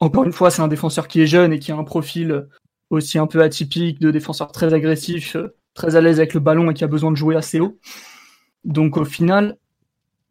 Encore 0.00 0.24
une 0.24 0.32
fois, 0.32 0.50
c'est 0.50 0.62
un 0.62 0.68
défenseur 0.68 1.08
qui 1.08 1.20
est 1.22 1.26
jeune 1.26 1.52
et 1.52 1.58
qui 1.58 1.72
a 1.72 1.76
un 1.76 1.84
profil 1.84 2.48
aussi 2.94 3.18
un 3.18 3.26
peu 3.26 3.42
atypique 3.42 4.00
de 4.00 4.10
défenseur 4.10 4.52
très 4.52 4.72
agressif, 4.74 5.36
euh, 5.36 5.54
très 5.74 5.96
à 5.96 6.00
l'aise 6.00 6.18
avec 6.18 6.34
le 6.34 6.40
ballon 6.40 6.70
et 6.70 6.74
qui 6.74 6.84
a 6.84 6.88
besoin 6.88 7.10
de 7.10 7.16
jouer 7.16 7.36
assez 7.36 7.60
haut. 7.60 7.78
Donc 8.64 8.96
au 8.96 9.04
final, 9.04 9.56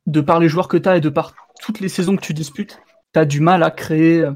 de 0.07 0.21
par 0.21 0.39
les 0.39 0.49
joueurs 0.49 0.67
que 0.67 0.77
tu 0.77 0.89
as 0.89 0.97
et 0.97 1.01
de 1.01 1.09
par 1.09 1.33
toutes 1.61 1.79
les 1.79 1.89
saisons 1.89 2.15
que 2.15 2.21
tu 2.21 2.33
disputes, 2.33 2.79
tu 3.13 3.19
as 3.19 3.25
du 3.25 3.39
mal 3.39 3.63
à 3.63 3.71
créer 3.71 4.21
euh, 4.21 4.31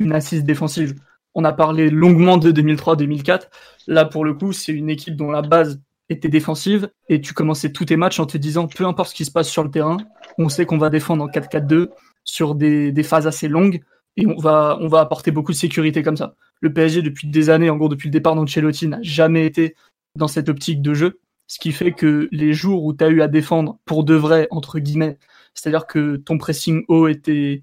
une 0.00 0.12
assise 0.12 0.44
défensive. 0.44 0.94
On 1.34 1.44
a 1.44 1.52
parlé 1.52 1.90
longuement 1.90 2.36
de 2.36 2.52
2003-2004. 2.52 3.48
Là, 3.86 4.04
pour 4.04 4.24
le 4.24 4.34
coup, 4.34 4.52
c'est 4.52 4.72
une 4.72 4.90
équipe 4.90 5.16
dont 5.16 5.30
la 5.30 5.42
base 5.42 5.80
était 6.08 6.28
défensive 6.28 6.90
et 7.08 7.20
tu 7.20 7.32
commençais 7.32 7.72
tous 7.72 7.86
tes 7.86 7.96
matchs 7.96 8.20
en 8.20 8.26
te 8.26 8.36
disant 8.36 8.66
peu 8.66 8.86
importe 8.86 9.10
ce 9.10 9.14
qui 9.14 9.24
se 9.24 9.30
passe 9.30 9.48
sur 9.48 9.64
le 9.64 9.70
terrain, 9.70 9.96
on 10.38 10.48
sait 10.48 10.66
qu'on 10.66 10.78
va 10.78 10.90
défendre 10.90 11.24
en 11.24 11.28
4-4-2 11.28 11.88
sur 12.24 12.54
des, 12.54 12.92
des 12.92 13.02
phases 13.02 13.26
assez 13.26 13.48
longues 13.48 13.82
et 14.16 14.26
on 14.26 14.36
va, 14.36 14.78
on 14.80 14.88
va 14.88 15.00
apporter 15.00 15.30
beaucoup 15.30 15.52
de 15.52 15.56
sécurité 15.56 16.02
comme 16.02 16.16
ça. 16.16 16.34
Le 16.60 16.72
PSG, 16.72 17.02
depuis 17.02 17.28
des 17.28 17.50
années, 17.50 17.70
en 17.70 17.76
gros 17.76 17.88
depuis 17.88 18.08
le 18.08 18.12
départ 18.12 18.34
d'Ancelotti, 18.34 18.88
n'a 18.88 18.98
jamais 19.02 19.46
été 19.46 19.74
dans 20.16 20.28
cette 20.28 20.48
optique 20.48 20.82
de 20.82 20.94
jeu, 20.94 21.20
ce 21.46 21.58
qui 21.58 21.72
fait 21.72 21.92
que 21.92 22.28
les 22.30 22.52
jours 22.52 22.84
où 22.84 22.94
tu 22.94 23.04
as 23.04 23.08
eu 23.08 23.22
à 23.22 23.28
défendre 23.28 23.78
pour 23.84 24.04
de 24.04 24.14
vrai, 24.14 24.46
entre 24.50 24.78
guillemets, 24.78 25.18
c'est-à-dire 25.54 25.86
que 25.86 26.16
ton 26.16 26.38
pressing 26.38 26.84
haut 26.88 27.08
était 27.08 27.62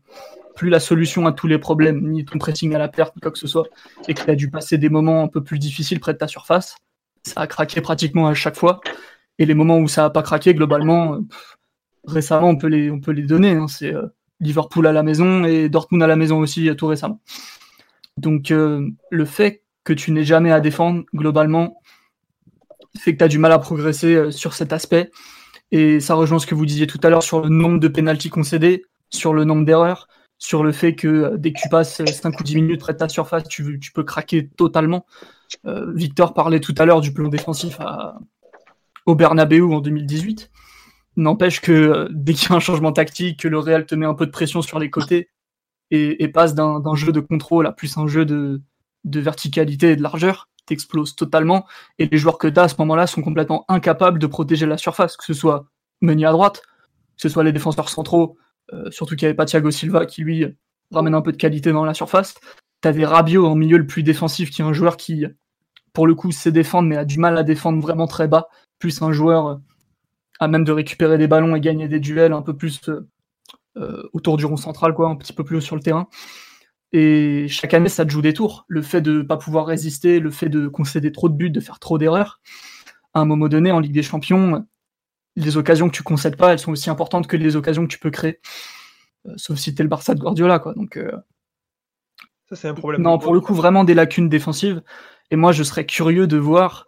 plus 0.56 0.70
la 0.70 0.80
solution 0.80 1.26
à 1.26 1.32
tous 1.32 1.48
les 1.48 1.58
problèmes, 1.58 2.10
ni 2.10 2.26
ton 2.26 2.38
pressing 2.38 2.76
à 2.76 2.78
la 2.80 2.90
perte, 2.90 3.14
quoi 3.22 3.32
que 3.32 3.40
ce 3.40 3.48
soit, 3.48 3.68
et 4.08 4.14
que 4.14 4.24
tu 4.24 4.30
as 4.30 4.36
dû 4.36 4.50
passer 4.50 4.78
des 4.78 4.90
moments 4.90 5.24
un 5.24 5.28
peu 5.28 5.44
plus 5.44 5.58
difficiles 5.60 6.00
près 6.00 6.14
de 6.14 6.18
ta 6.18 6.28
surface, 6.28 6.76
ça 7.26 7.42
a 7.42 7.48
craqué 7.48 7.82
pratiquement 7.82 8.28
à 8.28 8.34
chaque 8.34 8.58
fois. 8.58 8.82
Et 9.38 9.46
les 9.46 9.54
moments 9.54 9.78
où 9.80 9.88
ça 9.88 10.02
n'a 10.04 10.10
pas 10.10 10.22
craqué, 10.22 10.54
globalement, 10.54 11.14
euh, 11.14 11.20
récemment, 12.06 12.50
on 12.50 12.58
peut 12.58 12.68
les, 12.68 12.92
on 12.92 13.00
peut 13.00 13.12
les 13.12 13.24
donner. 13.24 13.52
hein. 13.52 13.68
C'est 13.68 13.94
euh, 13.94 14.08
Liverpool 14.40 14.88
à 14.88 14.92
la 14.92 15.04
maison 15.04 15.44
et 15.44 15.70
Dortmund 15.70 16.04
à 16.04 16.08
la 16.08 16.16
maison 16.16 16.40
aussi, 16.40 16.70
euh, 16.70 16.76
tout 16.76 16.88
récemment. 16.88 17.22
Donc, 18.18 18.52
euh, 18.52 18.90
le 19.12 19.26
fait 19.26 19.64
que 19.84 19.94
tu 19.94 20.12
n'aies 20.12 20.24
jamais 20.24 20.52
à 20.52 20.60
défendre, 20.60 21.04
globalement, 21.14 21.82
fait 22.98 23.14
que 23.14 23.20
tu 23.20 23.24
as 23.24 23.28
du 23.28 23.38
mal 23.38 23.52
à 23.52 23.60
progresser 23.60 24.16
euh, 24.16 24.32
sur 24.32 24.54
cet 24.54 24.74
aspect. 24.74 25.12
Et 25.72 26.00
ça 26.00 26.16
rejoint 26.16 26.40
ce 26.40 26.48
que 26.48 26.56
vous 26.56 26.66
disiez 26.66 26.88
tout 26.88 27.00
à 27.04 27.10
l'heure 27.10 27.24
sur 27.24 27.42
le 27.42 27.50
nombre 27.50 27.80
de 27.80 27.88
pénalties 27.88 28.30
concédés, 28.30 28.84
sur 29.10 29.34
le 29.34 29.44
nombre 29.44 29.66
d'erreurs, 29.66 30.08
sur 30.38 30.64
le 30.64 30.72
fait 30.72 30.96
que 30.96 31.36
dès 31.38 31.54
que 31.54 31.60
tu 31.62 31.70
passes 31.70 32.04
5 32.04 32.40
ou 32.40 32.44
10 32.44 32.56
minutes 32.56 32.80
près 32.80 32.94
de 32.94 32.98
ta 32.98 33.10
surface, 33.10 33.44
tu, 33.48 33.80
peux 33.94 34.04
craquer 34.04 34.48
totalement. 34.48 35.06
Victor 35.66 36.34
parlait 36.34 36.60
tout 36.60 36.74
à 36.78 36.86
l'heure 36.86 37.02
du 37.02 37.14
plan 37.14 37.28
défensif 37.28 37.80
à, 37.82 38.18
au 39.06 39.16
Bernabeu 39.16 39.64
en 39.64 39.80
2018. 39.80 40.50
N'empêche 41.16 41.62
que 41.62 41.72
euh, 41.72 42.08
dès 42.12 42.34
qu'il 42.34 42.50
y 42.50 42.54
a 42.54 42.56
un 42.56 42.60
changement 42.60 42.92
tactique, 42.92 43.42
que 43.42 43.48
le 43.48 43.60
Real 43.60 43.86
te 43.86 43.96
met 43.96 44.06
un 44.06 44.14
peu 44.14 44.26
de 44.26 44.32
pression 44.32 44.62
sur 44.62 44.80
les 44.80 44.90
côtés 44.90 45.30
et, 45.92 46.28
passe 46.28 46.54
d'un 46.54 46.96
jeu 46.96 47.12
de 47.12 47.20
contrôle 47.20 47.66
à 47.66 47.72
plus 47.72 47.98
un 47.98 48.08
jeu 48.08 48.26
de, 48.26 48.62
verticalité 49.06 49.92
et 49.92 49.96
de 49.96 50.04
largeur, 50.04 50.48
t'exploses 50.68 51.16
totalement. 51.16 51.66
Et 51.98 52.08
les 52.08 52.18
joueurs 52.18 52.38
que 52.38 52.48
tu 52.48 52.60
as 52.60 52.64
à 52.64 52.68
ce 52.68 52.76
moment-là 52.80 53.08
sont 53.08 53.22
complètement 53.22 53.66
incapables 53.70 54.20
de 54.20 54.28
protéger 54.28 54.66
la 54.68 54.78
surface, 54.78 55.18
que 55.18 55.26
ce 55.26 55.34
soit 55.34 55.66
Meunier 56.02 56.28
à 56.28 56.32
droite, 56.32 56.62
que 56.62 57.24
ce 57.24 57.28
soit 57.30 57.44
les 57.44 57.52
défenseurs 57.52 57.90
centraux, 57.90 58.38
euh, 58.74 58.90
surtout 58.92 59.16
qu'il 59.16 59.26
n'y 59.26 59.30
avait 59.30 59.36
pas 59.36 59.46
Thiago 59.46 59.72
Silva 59.72 60.06
qui 60.06 60.22
lui 60.22 60.46
ramène 60.92 61.16
un 61.16 61.22
peu 61.22 61.32
de 61.32 61.38
qualité 61.38 61.72
dans 61.72 61.84
la 61.84 61.94
surface. 61.94 62.36
T'avais 62.82 63.06
Rabiot 63.06 63.46
en 63.46 63.56
milieu 63.56 63.78
le 63.78 63.86
plus 63.86 64.04
défensif, 64.04 64.50
qui 64.50 64.62
est 64.62 64.66
un 64.66 64.72
joueur 64.72 64.96
qui, 64.96 65.26
pour 65.92 66.08
le 66.08 66.16
coup, 66.16 66.32
sait 66.32 66.52
défendre, 66.52 66.88
mais 66.88 66.96
a 66.96 67.04
du 67.04 67.20
mal 67.20 67.38
à 67.38 67.44
défendre 67.44 67.82
vraiment 67.82 68.08
très 68.08 68.28
bas. 68.28 68.48
Plus 68.80 69.02
un 69.02 69.12
joueur 69.12 69.48
euh, 69.48 69.56
à 70.40 70.48
même 70.48 70.64
de 70.64 70.72
récupérer 70.72 71.18
des 71.18 71.28
ballons 71.28 71.56
et 71.56 71.60
gagner 71.60 71.88
des 71.88 72.00
duels 72.00 72.34
un 72.34 72.42
peu 72.42 72.56
plus 72.56 72.80
euh, 72.90 73.08
euh, 73.78 74.04
autour 74.14 74.38
du 74.38 74.46
rond 74.46 74.58
central, 74.58 74.94
quoi, 74.94 75.10
un 75.10 75.16
petit 75.16 75.34
peu 75.34 75.44
plus 75.44 75.58
haut 75.58 75.62
sur 75.62 75.76
le 75.76 75.82
terrain. 75.82 76.08
Et 76.92 77.48
chaque 77.48 77.74
année, 77.74 77.90
ça 77.90 78.06
te 78.06 78.10
joue 78.10 78.22
des 78.22 78.34
tours. 78.34 78.66
Le 78.68 78.82
fait 78.82 79.02
de 79.02 79.20
ne 79.20 79.22
pas 79.22 79.38
pouvoir 79.38 79.68
résister, 79.68 80.20
le 80.20 80.32
fait 80.32 80.50
de 80.50 80.68
concéder 80.68 81.12
trop 81.12 81.30
de 81.30 81.36
buts, 81.36 81.52
de 81.52 81.60
faire 81.60 81.80
trop 81.80 81.98
d'erreurs, 81.98 82.42
à 83.14 83.20
un 83.20 83.26
moment 83.26 83.48
donné, 83.48 83.72
en 83.72 83.80
Ligue 83.80 83.94
des 83.94 84.04
Champions, 84.04 84.66
les 85.36 85.58
occasions 85.58 85.90
que 85.90 85.96
tu 85.96 86.04
concèdes 86.04 86.36
pas, 86.36 86.52
elles 86.52 86.60
sont 86.60 86.72
aussi 86.72 86.90
importantes 86.90 87.28
que 87.28 87.38
les 87.38 87.56
occasions 87.56 87.84
que 87.84 87.92
tu 87.92 88.00
peux 88.00 88.12
créer. 88.12 88.40
Euh, 89.28 89.34
sauf 89.38 89.58
si 89.58 89.74
tu 89.74 89.82
es 89.82 89.84
le 89.84 89.90
Barça 89.90 90.16
de 90.16 90.20
Guardiola, 90.20 90.60
quoi. 90.60 90.74
Donc, 90.74 90.98
euh, 90.98 91.12
Ça, 92.50 92.56
c'est 92.56 92.68
un 92.68 92.74
problème. 92.74 93.02
non, 93.02 93.18
pour 93.20 93.34
le 93.34 93.42
coup, 93.42 93.54
vraiment 93.54 93.84
des 93.84 93.94
lacunes 93.94 94.30
défensives. 94.30 94.82
Et 95.32 95.36
moi, 95.36 95.52
je 95.52 95.64
serais 95.64 95.86
curieux 95.86 96.28
de 96.28 96.38
voir 96.38 96.86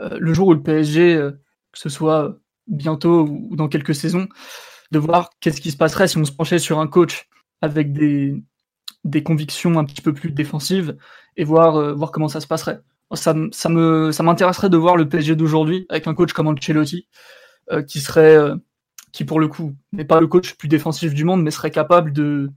euh, 0.00 0.16
le 0.18 0.32
jour 0.34 0.48
où 0.48 0.54
le 0.54 0.62
PSG, 0.62 1.16
que 1.72 1.78
ce 1.78 1.88
soit 1.88 2.38
bientôt 2.66 3.26
ou 3.28 3.56
dans 3.56 3.68
quelques 3.68 3.94
saisons, 3.94 4.28
de 4.90 4.98
voir 4.98 5.30
qu'est-ce 5.40 5.60
qui 5.60 5.70
se 5.70 5.76
passerait 5.76 6.08
si 6.08 6.18
on 6.18 6.24
se 6.24 6.32
penchait 6.32 6.58
sur 6.58 6.78
un 6.78 6.86
coach 6.86 7.28
avec 7.60 7.92
des, 7.92 8.42
des 9.04 9.22
convictions 9.22 9.78
un 9.78 9.84
petit 9.84 10.02
peu 10.02 10.12
plus 10.12 10.30
défensives 10.30 10.96
et 11.36 11.44
voir, 11.44 11.76
euh, 11.76 11.92
voir 11.92 12.12
comment 12.12 12.28
ça 12.28 12.40
se 12.40 12.46
passerait. 12.46 12.80
Ça, 13.14 13.34
ça 13.52 13.68
me, 13.68 14.10
ça 14.10 14.22
m'intéresserait 14.22 14.70
de 14.70 14.76
voir 14.76 14.96
le 14.96 15.08
PSG 15.08 15.36
d'aujourd'hui 15.36 15.86
avec 15.90 16.06
un 16.06 16.14
coach 16.14 16.32
comme 16.32 16.46
Ancelotti, 16.46 17.08
euh, 17.70 17.82
qui 17.82 18.00
serait, 18.00 18.36
euh, 18.36 18.56
qui 19.12 19.24
pour 19.24 19.38
le 19.38 19.48
coup 19.48 19.74
n'est 19.92 20.04
pas 20.04 20.20
le 20.20 20.26
coach 20.26 20.50
le 20.50 20.56
plus 20.56 20.68
défensif 20.68 21.12
du 21.12 21.24
monde, 21.24 21.42
mais 21.42 21.50
serait 21.50 21.70
capable 21.70 22.12
de, 22.12 22.50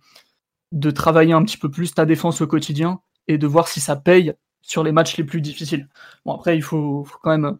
de 0.71 0.91
travailler 0.91 1.33
un 1.33 1.43
petit 1.43 1.57
peu 1.57 1.69
plus 1.69 1.93
ta 1.93 2.05
défense 2.05 2.41
au 2.41 2.47
quotidien 2.47 3.01
et 3.27 3.37
de 3.37 3.47
voir 3.47 3.67
si 3.67 3.81
ça 3.81 3.95
paye 3.95 4.33
sur 4.61 4.83
les 4.83 4.91
matchs 4.91 5.17
les 5.17 5.23
plus 5.23 5.41
difficiles. 5.41 5.89
Bon 6.25 6.35
après 6.35 6.55
il 6.55 6.63
faut, 6.63 7.03
faut 7.03 7.19
quand 7.21 7.31
même 7.31 7.57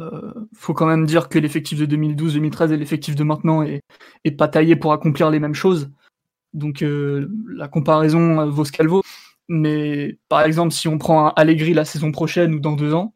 euh, 0.00 0.32
faut 0.54 0.74
quand 0.74 0.86
même 0.86 1.06
dire 1.06 1.28
que 1.28 1.38
l'effectif 1.38 1.78
de 1.78 1.86
2012-2013 1.96 2.72
et 2.72 2.76
l'effectif 2.76 3.14
de 3.14 3.24
maintenant 3.24 3.62
est, 3.62 3.82
pas 4.36 4.48
taillé 4.48 4.76
pour 4.76 4.92
accomplir 4.92 5.30
les 5.30 5.40
mêmes 5.40 5.54
choses. 5.54 5.90
Donc 6.52 6.82
euh, 6.82 7.28
la 7.48 7.68
comparaison 7.68 8.40
euh, 8.40 8.46
vaut 8.46 8.64
ce 8.64 8.72
qu'elle 8.72 8.88
vaut. 8.88 9.02
Mais 9.48 10.18
par 10.28 10.42
exemple, 10.42 10.72
si 10.72 10.88
on 10.88 10.98
prend 10.98 11.28
un 11.28 11.32
Allegri 11.36 11.74
la 11.74 11.84
saison 11.84 12.12
prochaine 12.12 12.54
ou 12.54 12.60
dans 12.60 12.74
deux 12.74 12.94
ans, 12.94 13.14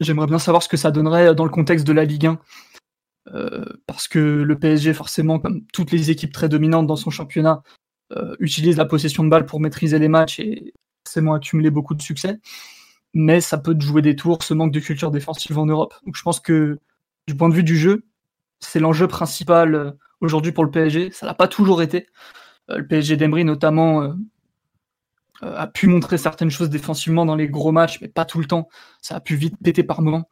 j'aimerais 0.00 0.26
bien 0.26 0.38
savoir 0.38 0.62
ce 0.62 0.68
que 0.68 0.76
ça 0.76 0.90
donnerait 0.90 1.34
dans 1.34 1.44
le 1.44 1.50
contexte 1.50 1.86
de 1.86 1.92
la 1.92 2.04
Ligue 2.04 2.26
1. 2.26 2.38
Euh, 3.34 3.64
parce 3.86 4.08
que 4.08 4.18
le 4.18 4.58
PSG, 4.58 4.94
forcément, 4.94 5.38
comme 5.38 5.64
toutes 5.72 5.92
les 5.92 6.10
équipes 6.10 6.32
très 6.32 6.48
dominantes 6.48 6.86
dans 6.86 6.96
son 6.96 7.10
championnat, 7.10 7.62
utilise 8.40 8.78
la 8.78 8.86
possession 8.86 9.22
de 9.22 9.28
balle 9.28 9.44
pour 9.44 9.60
maîtriser 9.60 9.98
les 9.98 10.08
matchs 10.08 10.40
et 10.40 10.72
forcément 11.04 11.34
accumuler 11.34 11.70
beaucoup 11.70 11.94
de 11.94 12.00
succès. 12.00 12.40
Mais 13.14 13.40
ça 13.40 13.58
peut 13.58 13.74
te 13.74 13.82
jouer 13.82 14.02
des 14.02 14.16
tours, 14.16 14.42
ce 14.42 14.54
manque 14.54 14.72
de 14.72 14.80
culture 14.80 15.10
défensive 15.10 15.58
en 15.58 15.66
Europe. 15.66 15.94
Donc 16.04 16.16
je 16.16 16.22
pense 16.22 16.40
que 16.40 16.78
du 17.26 17.36
point 17.36 17.48
de 17.48 17.54
vue 17.54 17.62
du 17.64 17.76
jeu, 17.76 18.04
c'est 18.60 18.80
l'enjeu 18.80 19.06
principal 19.08 19.74
euh, 19.74 19.92
aujourd'hui 20.20 20.52
pour 20.52 20.64
le 20.64 20.70
PSG. 20.70 21.10
Ça 21.12 21.26
l'a 21.26 21.34
pas 21.34 21.48
toujours 21.48 21.82
été. 21.82 22.06
Euh, 22.70 22.78
le 22.78 22.86
PSG 22.86 23.16
d'Emery, 23.16 23.44
notamment, 23.44 24.02
euh, 24.02 24.12
a 25.42 25.66
pu 25.66 25.86
montrer 25.86 26.18
certaines 26.18 26.50
choses 26.50 26.70
défensivement 26.70 27.24
dans 27.24 27.36
les 27.36 27.48
gros 27.48 27.72
matchs, 27.72 28.00
mais 28.00 28.08
pas 28.08 28.24
tout 28.24 28.38
le 28.38 28.46
temps. 28.46 28.68
Ça 29.00 29.16
a 29.16 29.20
pu 29.20 29.36
vite 29.36 29.56
péter 29.62 29.84
par 29.84 30.02
moments. 30.02 30.28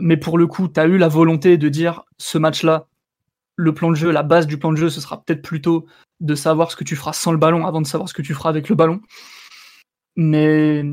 Mais 0.00 0.16
pour 0.16 0.38
le 0.38 0.48
coup, 0.48 0.66
tu 0.66 0.80
as 0.80 0.86
eu 0.86 0.98
la 0.98 1.06
volonté 1.06 1.56
de 1.56 1.68
dire 1.68 2.02
ce 2.18 2.36
match-là, 2.36 2.88
le 3.54 3.72
plan 3.72 3.90
de 3.90 3.94
jeu, 3.94 4.10
la 4.10 4.24
base 4.24 4.48
du 4.48 4.58
plan 4.58 4.72
de 4.72 4.76
jeu, 4.76 4.90
ce 4.90 5.00
sera 5.00 5.22
peut-être 5.22 5.40
plutôt 5.40 5.86
de 6.18 6.34
savoir 6.34 6.72
ce 6.72 6.76
que 6.76 6.82
tu 6.82 6.96
feras 6.96 7.12
sans 7.12 7.30
le 7.30 7.38
ballon 7.38 7.64
avant 7.64 7.80
de 7.80 7.86
savoir 7.86 8.08
ce 8.08 8.14
que 8.14 8.22
tu 8.22 8.34
feras 8.34 8.48
avec 8.48 8.68
le 8.68 8.74
ballon. 8.74 9.00
Mais, 10.16 10.84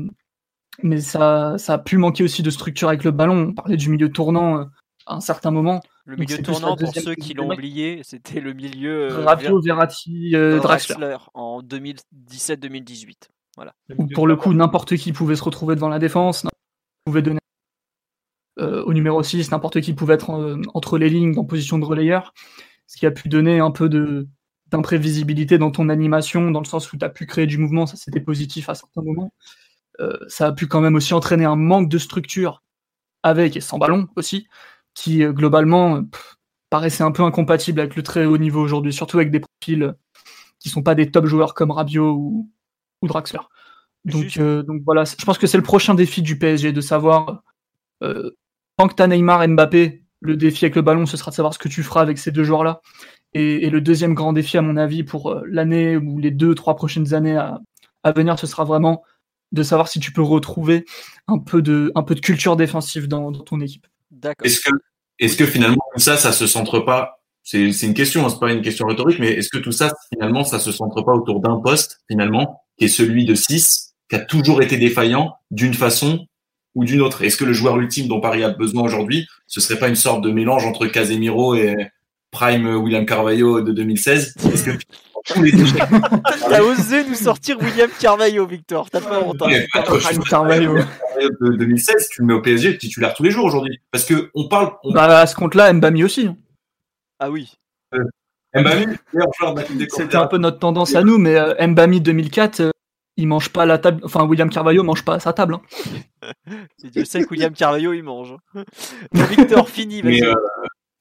mais 0.82 1.00
ça, 1.00 1.54
ça 1.58 1.74
a 1.74 1.78
pu 1.78 1.96
manquer 1.96 2.24
aussi 2.24 2.42
de 2.42 2.50
structure 2.50 2.88
avec 2.88 3.04
le 3.04 3.10
ballon. 3.10 3.48
On 3.48 3.54
parlait 3.54 3.76
du 3.76 3.88
milieu 3.88 4.10
tournant 4.10 4.58
euh, 4.58 4.64
à 5.06 5.16
un 5.16 5.20
certain 5.20 5.50
moment. 5.50 5.80
Le 6.04 6.16
milieu 6.16 6.38
tournant, 6.38 6.76
pour 6.76 6.94
ceux 6.94 7.14
qui 7.14 7.34
l'ont 7.34 7.52
oublié, 7.52 8.00
c'était 8.04 8.40
le 8.40 8.52
milieu 8.52 9.10
euh, 9.10 9.60
Verratti, 9.64 10.36
euh, 10.36 10.60
Draxler. 10.60 11.16
en 11.34 11.62
2017-2018. 11.62 13.14
Voilà. 13.56 13.74
Où 13.96 14.06
pour 14.06 14.26
le 14.26 14.36
coup, 14.36 14.52
n'importe 14.52 14.96
qui 14.96 15.12
pouvait 15.12 15.34
se 15.34 15.42
retrouver 15.42 15.74
devant 15.74 15.88
la 15.88 15.98
défense, 15.98 16.44
n'importe 16.44 16.54
qui 16.54 17.10
pouvait 17.10 17.22
donner 17.22 17.40
euh, 18.60 18.84
au 18.84 18.92
numéro 18.92 19.22
6, 19.22 19.50
n'importe 19.50 19.80
qui 19.80 19.94
pouvait 19.94 20.14
être 20.14 20.58
entre 20.74 20.98
les 20.98 21.08
lignes 21.08 21.36
en 21.38 21.44
position 21.44 21.78
de 21.78 21.84
relayeur, 21.84 22.32
ce 22.86 22.96
qui 22.96 23.06
a 23.06 23.10
pu 23.10 23.28
donner 23.28 23.58
un 23.58 23.70
peu 23.70 23.88
de 23.88 24.28
d'imprévisibilité 24.68 25.58
dans 25.58 25.70
ton 25.70 25.88
animation, 25.88 26.50
dans 26.50 26.58
le 26.58 26.66
sens 26.66 26.92
où 26.92 26.98
tu 26.98 27.04
as 27.04 27.08
pu 27.08 27.24
créer 27.26 27.46
du 27.46 27.56
mouvement, 27.56 27.86
ça 27.86 27.96
c'était 27.96 28.20
positif 28.20 28.68
à 28.68 28.74
certains 28.74 29.02
moments. 29.02 29.32
Euh, 30.00 30.18
ça 30.28 30.48
a 30.48 30.52
pu 30.52 30.66
quand 30.66 30.80
même 30.80 30.94
aussi 30.94 31.14
entraîner 31.14 31.44
un 31.44 31.56
manque 31.56 31.88
de 31.88 31.98
structure 31.98 32.62
avec 33.22 33.56
et 33.56 33.60
sans 33.60 33.78
ballon 33.78 34.08
aussi, 34.16 34.46
qui 34.94 35.24
euh, 35.24 35.32
globalement 35.32 35.96
euh, 35.96 36.02
pff, 36.02 36.36
paraissait 36.70 37.04
un 37.04 37.12
peu 37.12 37.22
incompatible 37.22 37.80
avec 37.80 37.96
le 37.96 38.02
très 38.02 38.24
haut 38.24 38.38
niveau 38.38 38.60
aujourd'hui, 38.60 38.92
surtout 38.92 39.18
avec 39.18 39.30
des 39.30 39.40
profils 39.40 39.94
qui 40.58 40.68
sont 40.68 40.82
pas 40.82 40.94
des 40.94 41.10
top 41.10 41.26
joueurs 41.26 41.54
comme 41.54 41.70
Rabiot 41.70 42.12
ou, 42.12 42.50
ou 43.02 43.06
Draxler. 43.06 43.40
Donc, 44.04 44.36
euh, 44.36 44.62
donc 44.62 44.82
voilà, 44.84 45.04
je 45.04 45.24
pense 45.24 45.38
que 45.38 45.46
c'est 45.46 45.56
le 45.56 45.62
prochain 45.62 45.94
défi 45.94 46.22
du 46.22 46.38
PSG 46.38 46.72
de 46.72 46.80
savoir, 46.80 47.42
euh, 48.02 48.30
tant 48.76 48.88
que 48.88 48.94
tu 48.94 49.02
as 49.02 49.06
Neymar 49.08 49.42
et 49.42 49.48
Mbappé, 49.48 50.04
le 50.20 50.36
défi 50.36 50.64
avec 50.64 50.76
le 50.76 50.82
ballon, 50.82 51.06
ce 51.06 51.16
sera 51.16 51.30
de 51.30 51.36
savoir 51.36 51.52
ce 51.52 51.58
que 51.58 51.68
tu 51.68 51.82
feras 51.82 52.02
avec 52.02 52.18
ces 52.18 52.30
deux 52.30 52.44
joueurs-là. 52.44 52.80
Et, 53.34 53.66
et 53.66 53.70
le 53.70 53.80
deuxième 53.80 54.14
grand 54.14 54.32
défi, 54.32 54.56
à 54.56 54.62
mon 54.62 54.76
avis, 54.76 55.02
pour 55.02 55.42
l'année 55.46 55.96
ou 55.96 56.18
les 56.18 56.30
deux, 56.30 56.54
trois 56.54 56.76
prochaines 56.76 57.14
années 57.14 57.36
à, 57.36 57.60
à 58.04 58.12
venir, 58.12 58.38
ce 58.38 58.46
sera 58.46 58.64
vraiment 58.64 59.02
de 59.52 59.62
savoir 59.62 59.88
si 59.88 60.00
tu 60.00 60.12
peux 60.12 60.22
retrouver 60.22 60.84
un 61.28 61.38
peu 61.38 61.62
de, 61.62 61.92
un 61.94 62.02
peu 62.02 62.14
de 62.14 62.20
culture 62.20 62.56
défensive 62.56 63.08
dans, 63.08 63.30
dans 63.30 63.42
ton 63.42 63.60
équipe. 63.60 63.86
D'accord. 64.10 64.46
Est-ce 64.46 64.60
que, 64.60 64.70
est-ce 65.18 65.36
que 65.36 65.46
finalement 65.46 65.82
tout 65.94 66.00
ça, 66.00 66.16
ça 66.16 66.32
se 66.32 66.46
centre 66.46 66.80
pas 66.80 67.20
C'est 67.42 67.72
c'est 67.72 67.86
une 67.86 67.94
question, 67.94 68.24
hein, 68.26 68.28
c'est 68.28 68.40
pas 68.40 68.52
une 68.52 68.62
question 68.62 68.86
rhétorique, 68.86 69.18
mais 69.18 69.32
est-ce 69.32 69.48
que 69.48 69.58
tout 69.58 69.72
ça, 69.72 69.92
finalement, 70.12 70.44
ça 70.44 70.58
se 70.58 70.72
centre 70.72 71.02
pas 71.02 71.12
autour 71.12 71.40
d'un 71.40 71.56
poste, 71.56 72.00
finalement, 72.08 72.62
qui 72.78 72.86
est 72.86 72.88
celui 72.88 73.24
de 73.24 73.34
6, 73.34 73.94
qui 74.08 74.16
a 74.16 74.20
toujours 74.20 74.62
été 74.62 74.76
défaillant 74.76 75.34
d'une 75.50 75.74
façon 75.74 76.26
ou 76.74 76.84
d'une 76.84 77.00
autre? 77.00 77.22
Est-ce 77.22 77.36
que 77.36 77.44
le 77.44 77.52
joueur 77.52 77.78
ultime 77.78 78.08
dont 78.08 78.20
Paris 78.20 78.44
a 78.44 78.50
besoin 78.50 78.82
aujourd'hui, 78.82 79.26
ce 79.46 79.60
serait 79.60 79.78
pas 79.78 79.88
une 79.88 79.96
sorte 79.96 80.22
de 80.22 80.30
mélange 80.30 80.66
entre 80.66 80.86
Casemiro 80.86 81.54
et 81.54 81.74
Prime 82.30 82.66
William 82.76 83.06
Carvalho 83.06 83.60
de 83.62 83.72
2016 83.72 84.34
Est-ce 84.52 84.64
que 84.64 84.70
tous 84.70 84.78
les 84.78 84.82
échecs 84.82 85.15
T'as 86.48 86.62
osé 86.62 87.04
nous 87.04 87.14
sortir 87.14 87.58
William 87.60 87.90
Carvalho, 87.98 88.46
Victor. 88.46 88.88
T'as 88.90 89.00
pas 89.00 89.20
honte. 89.20 89.42
hein. 89.42 89.48
Suis 90.00 90.18
Carvalho. 90.20 90.76
de 90.76 91.56
2016, 91.56 92.08
tu 92.10 92.20
le 92.22 92.26
mets 92.28 92.34
au 92.34 92.42
PSG 92.42 92.78
titulaire 92.78 93.12
tous 93.14 93.22
les 93.22 93.30
jours 93.30 93.44
aujourd'hui. 93.46 93.80
Parce 93.90 94.04
que 94.04 94.30
on 94.34 94.48
parle. 94.48 94.72
On... 94.84 94.92
Bah, 94.92 95.20
à 95.20 95.26
ce 95.26 95.34
compte-là, 95.34 95.72
Mbami 95.72 96.04
aussi. 96.04 96.26
hein. 96.28 96.36
Ah 97.18 97.30
oui. 97.30 97.52
Mbami, 98.54 98.86
meilleur 99.12 99.32
joueur 99.38 99.54
de 99.54 99.60
la 99.60 99.66
Coupe 99.66 99.76
des 99.76 99.86
C'était 99.90 100.16
un 100.16 100.26
peu 100.26 100.38
notre 100.38 100.58
tendance 100.58 100.94
à 100.94 101.02
nous, 101.02 101.18
mais 101.18 101.36
euh, 101.36 101.66
Mbami 101.66 102.00
2004, 102.00 102.60
euh, 102.60 102.70
il 103.16 103.26
mange 103.26 103.48
pas 103.50 103.62
à 103.62 103.66
la 103.66 103.78
table. 103.78 104.00
Enfin, 104.04 104.24
William 104.24 104.48
Carvalho 104.50 104.82
mange 104.82 105.04
pas 105.04 105.14
à 105.14 105.20
sa 105.20 105.32
table. 105.32 105.54
hein. 105.54 105.62
Et 106.84 106.90
Dieu 106.90 107.04
sait 107.04 107.22
que 107.24 107.30
William 107.30 107.52
Carvalho, 107.52 107.92
il 107.92 108.02
mange. 108.02 108.34
Bon, 108.54 109.24
Victor, 109.24 109.68
fini, 109.68 110.02
vas-y. 110.02 110.20
Mais, 110.20 110.26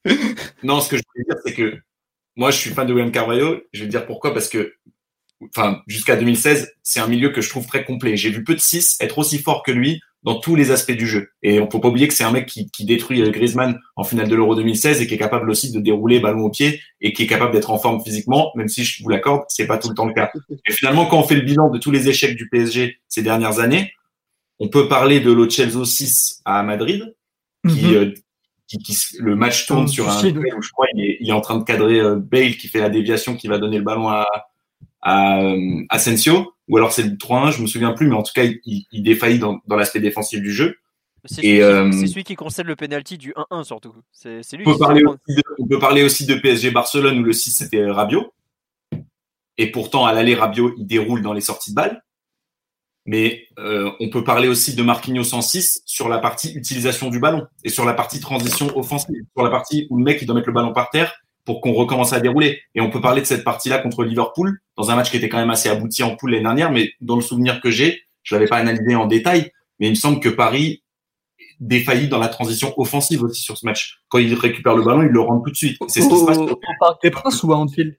euh, 0.07 0.15
non, 0.63 0.79
ce 0.81 0.89
que 0.89 0.97
je 0.97 1.03
voulais 1.13 1.25
dire, 1.25 1.35
c'est 1.45 1.53
que 1.53 1.77
moi, 2.35 2.51
je 2.51 2.57
suis 2.57 2.71
fan 2.71 2.87
de 2.87 2.93
William 2.93 3.11
Carvalho. 3.11 3.61
Je 3.73 3.81
vais 3.81 3.85
te 3.85 3.91
dire 3.91 4.05
pourquoi, 4.05 4.33
parce 4.33 4.49
que, 4.49 4.73
enfin, 5.49 5.81
jusqu'à 5.87 6.15
2016, 6.15 6.73
c'est 6.83 6.99
un 6.99 7.07
milieu 7.07 7.29
que 7.29 7.41
je 7.41 7.49
trouve 7.49 7.65
très 7.65 7.85
complet. 7.85 8.17
J'ai 8.17 8.29
vu 8.29 8.43
peu 8.43 8.55
de 8.55 8.59
6 8.59 8.97
être 8.99 9.17
aussi 9.17 9.39
fort 9.39 9.63
que 9.63 9.71
lui 9.71 10.01
dans 10.25 10.39
tous 10.39 10.55
les 10.55 10.71
aspects 10.71 10.91
du 10.91 11.05
jeu. 11.05 11.29
Et 11.43 11.59
on 11.59 11.67
peut 11.67 11.79
pas 11.79 11.89
oublier 11.89 12.07
que 12.07 12.13
c'est 12.13 12.23
un 12.23 12.31
mec 12.31 12.47
qui, 12.47 12.69
qui 12.71 12.83
détruit 12.83 13.21
Griezmann 13.29 13.79
en 13.95 14.03
finale 14.03 14.27
de 14.27 14.35
l'Euro 14.35 14.55
2016 14.55 14.99
et 15.01 15.07
qui 15.07 15.13
est 15.13 15.19
capable 15.19 15.51
aussi 15.51 15.71
de 15.71 15.79
dérouler 15.79 16.19
ballon 16.19 16.45
au 16.45 16.49
pied 16.49 16.81
et 16.99 17.13
qui 17.13 17.23
est 17.23 17.27
capable 17.27 17.53
d'être 17.53 17.69
en 17.69 17.77
forme 17.77 18.03
physiquement, 18.03 18.51
même 18.55 18.67
si 18.67 18.83
je 18.83 19.03
vous 19.03 19.09
l'accorde, 19.09 19.43
c'est 19.49 19.67
pas 19.67 19.77
tout 19.77 19.87
le 19.87 19.93
temps 19.93 20.07
le 20.07 20.15
cas. 20.15 20.31
Et 20.67 20.73
finalement, 20.73 21.05
quand 21.05 21.19
on 21.19 21.23
fait 21.23 21.35
le 21.35 21.41
bilan 21.41 21.69
de 21.69 21.77
tous 21.77 21.91
les 21.91 22.09
échecs 22.09 22.35
du 22.35 22.49
PSG 22.49 22.97
ces 23.07 23.21
dernières 23.21 23.59
années, 23.59 23.93
on 24.57 24.67
peut 24.67 24.87
parler 24.87 25.19
de 25.19 25.31
Lo 25.31 25.47
Celso 25.47 25.85
6 25.85 26.41
à 26.43 26.63
Madrid, 26.63 27.13
qui, 27.69 27.95
euh, 27.95 28.11
qui, 28.67 28.77
qui 28.79 28.97
le 29.19 29.35
match 29.35 29.67
tourne 29.67 29.87
sur 29.87 30.09
un 30.09 30.17
où 30.57 30.61
je 30.61 30.71
crois 30.71 30.87
il 30.95 31.03
est, 31.03 31.17
il 31.21 31.29
est 31.29 31.33
en 31.33 31.41
train 31.41 31.57
de 31.57 31.63
cadrer 31.63 31.99
euh, 31.99 32.15
Bale 32.15 32.57
qui 32.57 32.67
fait 32.67 32.79
la 32.79 32.89
déviation 32.89 33.35
qui 33.35 33.47
va 33.47 33.57
donner 33.59 33.77
le 33.77 33.83
ballon 33.83 34.09
à, 34.09 34.25
à 35.01 35.41
euh, 35.41 35.83
Asensio. 35.89 36.53
Ou 36.67 36.77
alors 36.77 36.91
c'est 36.91 37.03
le 37.03 37.11
3-1 37.15 37.51
je 37.51 37.61
me 37.61 37.67
souviens 37.67 37.91
plus 37.91 38.07
mais 38.07 38.15
en 38.15 38.23
tout 38.23 38.33
cas 38.33 38.43
il, 38.43 38.59
il- 38.65 38.85
il 38.91 39.03
défaillit 39.03 39.37
dans, 39.39 39.59
dans 39.67 39.75
l'aspect 39.75 39.99
défensif 39.99 40.41
du 40.41 40.51
jeu. 40.51 40.77
C'est 41.25 41.43
et 41.43 41.59
celui, 41.59 41.61
euh, 41.61 41.91
celui 42.07 42.23
qui 42.23 42.35
concède 42.35 42.65
le 42.67 42.75
penalty 42.75 43.17
du 43.17 43.33
1-1 43.51 43.63
surtout. 43.63 43.93
C'est 44.11 44.41
c'est 44.43 44.57
lui 44.57 44.63
on 44.67 44.73
peut, 44.73 44.79
parler 44.79 45.03
aussi 45.03 45.35
de, 45.35 45.43
on 45.59 45.67
peut 45.67 45.79
parler 45.79 46.03
aussi 46.03 46.25
de 46.25 46.35
PSG 46.35 46.71
Barcelone 46.71 47.19
où 47.19 47.23
le 47.23 47.33
6 47.33 47.51
c'était 47.51 47.85
Rabiot. 47.89 48.31
Et 49.57 49.71
pourtant 49.71 50.05
à 50.05 50.13
l'aller 50.13 50.35
Rabiot 50.35 50.73
il 50.77 50.85
déroule 50.85 51.21
dans 51.21 51.33
les 51.33 51.41
sorties 51.41 51.71
de 51.71 51.75
balles 51.75 52.03
mais 53.05 53.47
euh, 53.59 53.91
on 53.99 54.09
peut 54.09 54.23
parler 54.23 54.47
aussi 54.47 54.75
de 54.75 54.81
Marquinhos 54.81 55.33
en 55.33 55.41
6 55.41 55.83
sur 55.85 56.09
la 56.09 56.17
partie 56.17 56.53
utilisation 56.53 57.09
du 57.09 57.19
ballon 57.19 57.45
et 57.63 57.69
sur 57.69 57.85
la 57.85 57.93
partie 57.93 58.19
transition 58.19 58.75
offensive, 58.77 59.15
sur 59.35 59.43
la 59.43 59.51
partie 59.51 59.87
où 59.89 59.97
le 59.97 60.03
mec 60.03 60.21
il 60.21 60.25
doit 60.25 60.35
mettre 60.35 60.47
le 60.47 60.53
ballon 60.53 60.73
par 60.73 60.89
terre 60.89 61.13
pour 61.45 61.61
qu'on 61.61 61.73
recommence 61.73 62.13
à 62.13 62.19
dérouler. 62.19 62.59
Et 62.73 62.81
on 62.81 62.89
peut 62.89 63.01
parler 63.01 63.21
de 63.21 63.27
cette 63.27 63.43
partie-là 63.43 63.77
contre 63.77 64.03
Liverpool 64.03 64.59
dans 64.75 64.89
un 64.89 64.95
match 64.95 65.11
qui 65.11 65.17
était 65.17 65.29
quand 65.29 65.37
même 65.37 65.51
assez 65.51 65.69
abouti 65.69 66.01
en 66.01 66.15
poule 66.15 66.31
l'année 66.31 66.43
dernière, 66.43 66.71
mais 66.71 66.91
dans 67.01 67.15
le 67.15 67.21
souvenir 67.21 67.61
que 67.61 67.69
j'ai, 67.69 68.01
je 68.23 68.33
l'avais 68.33 68.47
pas 68.47 68.57
analysé 68.57 68.95
en 68.95 69.05
détail, 69.05 69.51
mais 69.79 69.87
il 69.87 69.91
me 69.91 69.95
semble 69.95 70.19
que 70.19 70.29
Paris 70.29 70.81
défaillit 71.59 72.07
dans 72.07 72.17
la 72.17 72.27
transition 72.27 72.73
offensive 72.77 73.23
aussi 73.23 73.41
sur 73.41 73.57
ce 73.57 73.65
match. 73.65 73.99
Quand 74.09 74.17
il 74.17 74.33
récupère 74.33 74.75
le 74.75 74.83
ballon, 74.83 75.03
il 75.03 75.09
le 75.09 75.21
rentre 75.21 75.45
tout 75.45 75.51
de 75.51 75.55
suite. 75.55 75.77
C'est 75.87 76.01
ce 76.01 76.09
qui 76.09 76.17
se 76.17 76.25
passe. 76.25 76.37
Au, 76.37 76.49
au 76.49 76.59
Parc 76.79 77.01
des 77.03 77.11
Princes 77.11 77.43
ou 77.43 77.53
à 77.53 77.57
Anfield? 77.57 77.95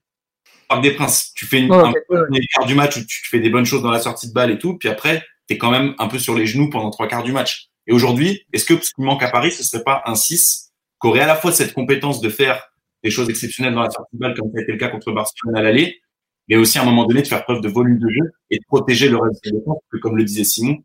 Parc 0.68 0.82
des 0.82 0.92
Princes. 0.92 1.32
Tu 1.34 1.46
fais 1.46 1.60
une, 1.60 1.70
Ouais, 1.70 1.78
un 1.78 1.92
ouais, 1.92 2.20
ouais. 2.30 2.40
quart 2.54 2.66
du 2.66 2.74
match 2.74 2.96
où 2.96 3.00
tu 3.06 3.28
fais 3.28 3.40
des 3.40 3.50
bonnes 3.50 3.64
choses 3.66 3.82
dans 3.82 3.90
la 3.90 4.00
sortie 4.00 4.28
de 4.28 4.32
balle 4.32 4.50
et 4.50 4.58
tout, 4.58 4.76
puis 4.78 4.88
après, 4.88 5.22
tu 5.48 5.54
es 5.54 5.58
quand 5.58 5.70
même 5.70 5.94
un 5.98 6.08
peu 6.08 6.18
sur 6.18 6.34
les 6.34 6.46
genoux 6.46 6.70
pendant 6.70 6.90
trois 6.90 7.06
quarts 7.08 7.22
du 7.22 7.32
match. 7.32 7.68
Et 7.86 7.92
aujourd'hui, 7.92 8.42
est-ce 8.52 8.64
que 8.64 8.74
ce 8.82 8.90
qui 8.94 9.02
manque 9.02 9.22
à 9.22 9.30
Paris, 9.30 9.52
ce 9.52 9.62
serait 9.62 9.84
pas 9.84 10.02
un 10.06 10.14
6 10.16 10.72
qui 11.00 11.06
aurait 11.08 11.20
à 11.20 11.26
la 11.26 11.36
fois 11.36 11.52
cette 11.52 11.72
compétence 11.72 12.20
de 12.20 12.28
faire 12.28 12.62
des 13.04 13.10
choses 13.10 13.28
exceptionnelles 13.30 13.74
dans 13.74 13.82
la 13.82 13.90
sortie 13.90 14.16
de 14.16 14.18
balle, 14.20 14.34
comme 14.34 14.50
ça 14.52 14.58
a 14.58 14.62
été 14.62 14.72
le 14.72 14.78
cas 14.78 14.88
contre 14.88 15.12
Barcelone 15.12 15.56
à 15.56 15.62
l'aller, 15.62 16.00
mais 16.48 16.56
aussi 16.56 16.78
à 16.78 16.82
un 16.82 16.84
moment 16.84 17.04
donné 17.06 17.22
de 17.22 17.26
faire 17.28 17.44
preuve 17.44 17.60
de 17.60 17.68
volume 17.68 17.98
de 17.98 18.08
jeu 18.08 18.32
et 18.50 18.56
de 18.56 18.64
protéger 18.66 19.08
le 19.08 19.18
reste 19.18 19.44
des 19.44 19.50
défenses, 19.52 19.78
parce 19.82 19.92
que 19.92 19.98
comme 19.98 20.16
le 20.16 20.24
disait 20.24 20.44
Simon, 20.44 20.78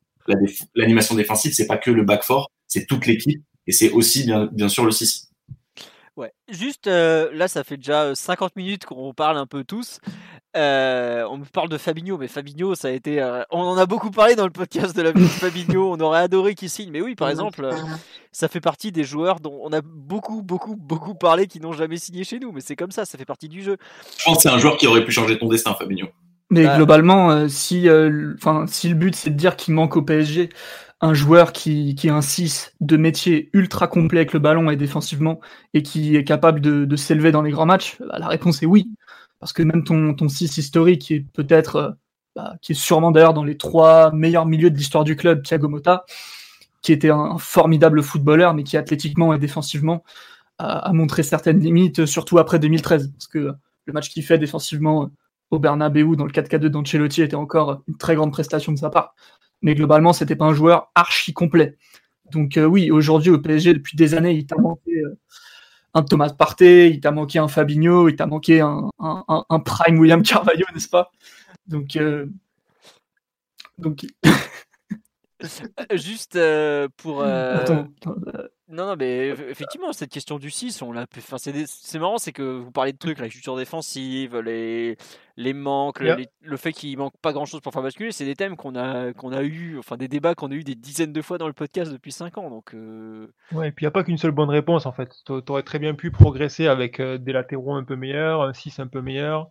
l'animation 0.76 1.16
défensive, 1.16 1.54
c'est 1.54 1.68
pas 1.68 1.78
que 1.78 1.90
le 1.90 2.04
back 2.04 2.24
four, 2.24 2.52
c'est 2.68 2.86
toute 2.86 3.06
l'équipe, 3.08 3.42
et 3.68 3.72
c'est 3.72 3.90
aussi 3.92 4.26
bien, 4.26 4.50
bien 4.52 4.70
sûr 4.70 4.86
le 4.86 4.92
6. 4.92 5.31
Ouais, 6.18 6.34
juste 6.50 6.88
euh, 6.88 7.30
là, 7.34 7.48
ça 7.48 7.64
fait 7.64 7.78
déjà 7.78 8.02
euh, 8.04 8.16
50 8.16 8.56
minutes 8.58 8.86
qu'on 8.86 9.14
parle 9.14 9.38
un 9.38 9.46
peu 9.46 9.64
tous. 9.64 10.00
Euh, 10.58 11.26
on 11.30 11.38
me 11.38 11.46
parle 11.46 11.70
de 11.70 11.78
Fabinho, 11.78 12.18
mais 12.18 12.28
Fabinho, 12.28 12.76
ça 12.76 12.90
a 12.90 12.92
été. 12.92 13.22
euh, 13.22 13.44
on 13.50 13.62
en 13.62 13.78
a 13.78 13.86
beaucoup 13.86 14.12
parlé 14.12 14.36
dans 14.36 14.44
le 14.44 14.52
podcast 14.52 14.94
de 14.96 15.02
la 15.02 15.12
vie 15.14 15.22
de 15.22 15.28
Fabinho. 15.28 15.94
On 15.94 16.00
aurait 16.02 16.20
adoré 16.20 16.54
qu'il 16.56 16.70
signe, 16.70 16.92
mais 16.92 17.00
oui, 17.02 17.16
par 17.16 17.30
exemple, 17.30 17.64
euh, 17.64 17.72
ça 18.34 18.50
fait 18.50 18.60
partie 18.60 18.92
des 18.92 19.06
joueurs 19.06 19.40
dont 19.40 19.58
on 19.64 19.72
a 19.72 19.80
beaucoup, 19.82 20.42
beaucoup, 20.42 20.76
beaucoup 20.76 21.16
parlé 21.16 21.48
qui 21.48 21.62
n'ont 21.62 21.72
jamais 21.72 21.96
signé 21.98 22.26
chez 22.26 22.40
nous. 22.40 22.52
Mais 22.52 22.60
c'est 22.62 22.76
comme 22.76 22.92
ça, 22.92 23.06
ça 23.06 23.18
fait 23.18 23.24
partie 23.26 23.48
du 23.48 23.64
jeu. 23.64 23.78
Je 24.18 24.26
pense 24.26 24.38
que 24.38 24.42
c'est 24.44 24.50
un 24.50 24.58
joueur 24.60 24.76
qui 24.76 24.88
aurait 24.88 25.06
pu 25.06 25.12
changer 25.14 25.40
ton 25.40 25.48
destin, 25.48 25.74
Fabinho. 25.76 26.08
Mais 26.50 26.66
Bah- 26.66 26.76
globalement, 26.76 27.32
euh, 27.32 27.48
si, 27.48 27.88
euh, 27.88 28.34
enfin, 28.38 28.66
si 28.68 28.90
le 28.90 28.96
but 28.96 29.16
c'est 29.16 29.30
de 29.30 29.36
dire 29.38 29.56
qu'il 29.56 29.74
manque 29.74 29.96
au 29.96 30.02
PSG 30.02 30.50
un 31.02 31.14
joueur 31.14 31.52
qui, 31.52 31.96
qui 31.96 32.10
a 32.10 32.16
un 32.16 32.22
6 32.22 32.74
de 32.80 32.98
métier 32.98 33.50
ultra 33.54 33.88
complet 33.88 34.20
avec 34.20 34.34
le 34.34 34.40
ballon 34.40 34.70
et 34.70 34.76
défensivement 34.76 35.40
et 35.74 35.82
qui 35.82 36.16
est 36.16 36.24
capable 36.24 36.62
de, 36.62 36.86
de 36.86 36.96
s'élever 36.96 37.32
dans 37.32 37.42
les 37.42 37.52
grands 37.52 37.66
matchs, 37.66 37.98
bah, 38.00 38.20
la 38.20 38.28
réponse 38.28 38.62
est 38.62 38.68
oui. 38.68 38.88
Parce 39.40 39.54
que 39.54 39.64
même 39.64 39.84
ton, 39.84 40.14
ton 40.14 40.30
6 40.30 40.58
historique, 40.58 41.02
qui 41.02 41.16
est 41.16 41.26
peut-être, 41.34 41.76
euh, 41.76 41.92
bah, 42.36 42.56
qui 42.62 42.74
est 42.74 42.76
sûrement 42.76 43.12
d'ailleurs 43.12 43.34
dans 43.34 43.44
les 43.44 43.58
trois 43.58 44.12
meilleurs 44.12 44.46
milieux 44.46 44.70
de 44.70 44.78
l'histoire 44.78 45.04
du 45.04 45.16
club, 45.16 45.42
Thiago 45.44 45.68
Motta, 45.68 46.06
qui 46.84 46.94
était 46.94 47.10
un, 47.10 47.38
formidable 47.40 48.04
footballeur, 48.04 48.54
mais 48.54 48.64
qui 48.64 48.78
athlétiquement 48.78 49.34
et 49.34 49.40
défensivement 49.40 50.04
a, 50.60 50.94
montré 50.94 51.24
certaines 51.24 51.60
limites, 51.60 52.06
surtout 52.06 52.38
après 52.38 52.60
2013. 52.60 53.12
Parce 53.14 53.28
que 53.28 53.54
le 53.86 53.94
match 53.94 54.10
qu'il 54.10 54.24
fait 54.24 54.38
défensivement 54.38 55.10
au 55.50 55.60
Bernabeu 55.60 56.16
dans 56.16 56.26
le 56.26 56.32
4K2 56.32 56.68
d'Ancelotti 56.68 57.24
était 57.24 57.36
encore 57.36 57.82
une 57.88 57.98
très 57.98 58.16
grande 58.16 58.32
prestation 58.32 58.72
de 58.72 58.78
sa 58.78 58.92
part. 58.92 59.16
Mais 59.62 59.76
globalement, 59.76 60.14
c'était 60.14 60.36
pas 60.36 60.46
un 60.46 60.54
joueur 60.54 60.92
archi 60.96 61.34
complet. 61.34 61.78
Donc 62.32 62.58
euh, 62.58 62.66
oui, 62.66 62.92
aujourd'hui 62.92 63.32
au 63.32 63.40
PSG, 63.40 63.74
depuis 63.74 63.98
des 63.98 64.14
années, 64.16 64.34
il 64.34 64.46
t'a 64.48 64.58
manqué 64.58 64.92
euh, 65.02 65.18
un 65.94 66.04
Thomas 66.04 66.32
Partey, 66.32 66.92
il 66.92 67.02
t'a 67.02 67.12
manqué 67.12 67.40
un 67.40 67.48
Fabinho, 67.50 68.10
il 68.10 68.16
t'a 68.16 68.28
manqué 68.28 68.62
un, 68.62 68.90
un- 69.00 69.46
un- 69.50 69.60
prime 69.62 70.00
William 70.00 70.24
Carvalho, 70.24 70.66
n'est-ce 70.74 70.90
pas? 70.90 71.12
Donc, 71.68 71.96
euh, 71.98 72.28
donc 73.78 74.06
Juste 75.94 76.36
euh, 76.36 76.88
pour. 76.98 77.22
euh, 77.22 77.56
attends, 77.58 77.88
attends, 78.02 78.16
euh, 78.36 78.48
Non, 78.70 78.86
non, 78.88 78.96
mais 78.98 79.32
eff- 79.34 79.50
effectivement, 79.50 79.92
cette 79.92 80.12
question 80.12 80.40
du 80.40 80.50
6, 80.50 80.82
on 80.82 80.92
l'a 80.94 81.06
enfin, 81.18 81.38
c'est 81.38 81.52
des- 81.52 81.66
c'est 81.68 82.00
marrant, 82.00 82.18
c'est 82.18 82.32
que 82.32 82.42
vous 82.42 82.72
parlez 82.72 82.94
de 82.94 82.98
trucs, 82.98 83.20
la 83.20 83.28
culture 83.28 83.58
défensive, 83.58 84.38
les, 84.38 84.96
les 85.36 85.54
manques, 85.54 86.00
le, 86.00 86.06
Yeah. 86.08 86.16
les- 86.16 86.30
le 86.42 86.56
fait 86.58 86.72
qu'il 86.72 86.98
manque 86.98 87.14
pas 87.22 87.34
grand 87.34 87.46
chose 87.46 87.60
pour 87.60 87.74
faire 87.74 87.82
basculer, 87.82 88.14
c'est 88.14 88.24
des 88.24 88.36
thèmes 88.36 88.56
qu'on 88.56 88.76
a, 88.76 89.12
qu'on 89.14 89.34
a 89.34 89.44
eu, 89.44 89.78
enfin 89.78 89.98
des 89.98 90.08
débats 90.08 90.36
qu'on 90.36 90.52
a 90.52 90.56
eu 90.56 90.64
des 90.64 90.76
dizaines 90.76 91.12
de 91.12 91.22
fois 91.22 91.38
dans 91.38 91.48
le 91.48 91.54
podcast 91.54 91.92
depuis 91.92 92.14
5 92.14 92.38
ans. 92.38 92.50
Donc, 92.50 92.74
euh, 92.74 93.28
Ouais, 93.52 93.68
et 93.68 93.72
puis 93.72 93.84
il 93.84 93.88
n'y 93.88 93.90
a 93.90 93.92
pas 93.92 94.04
qu'une 94.06 94.18
seule 94.18 94.32
bonne 94.32 94.50
réponse 94.50 94.86
en 94.86 94.94
fait. 94.94 95.12
Tu 95.26 95.34
aurais 95.50 95.64
très 95.64 95.80
bien 95.80 95.94
pu 95.94 96.10
progresser 96.12 96.68
avec 96.68 97.02
euh, 97.02 97.18
des 97.18 97.34
latéraux 97.34 97.74
un 97.76 97.84
peu 97.84 97.98
meilleurs, 97.98 98.42
un 98.44 98.54
6 98.54 98.80
un 98.80 98.88
peu 98.88 99.02
meilleur, 99.02 99.50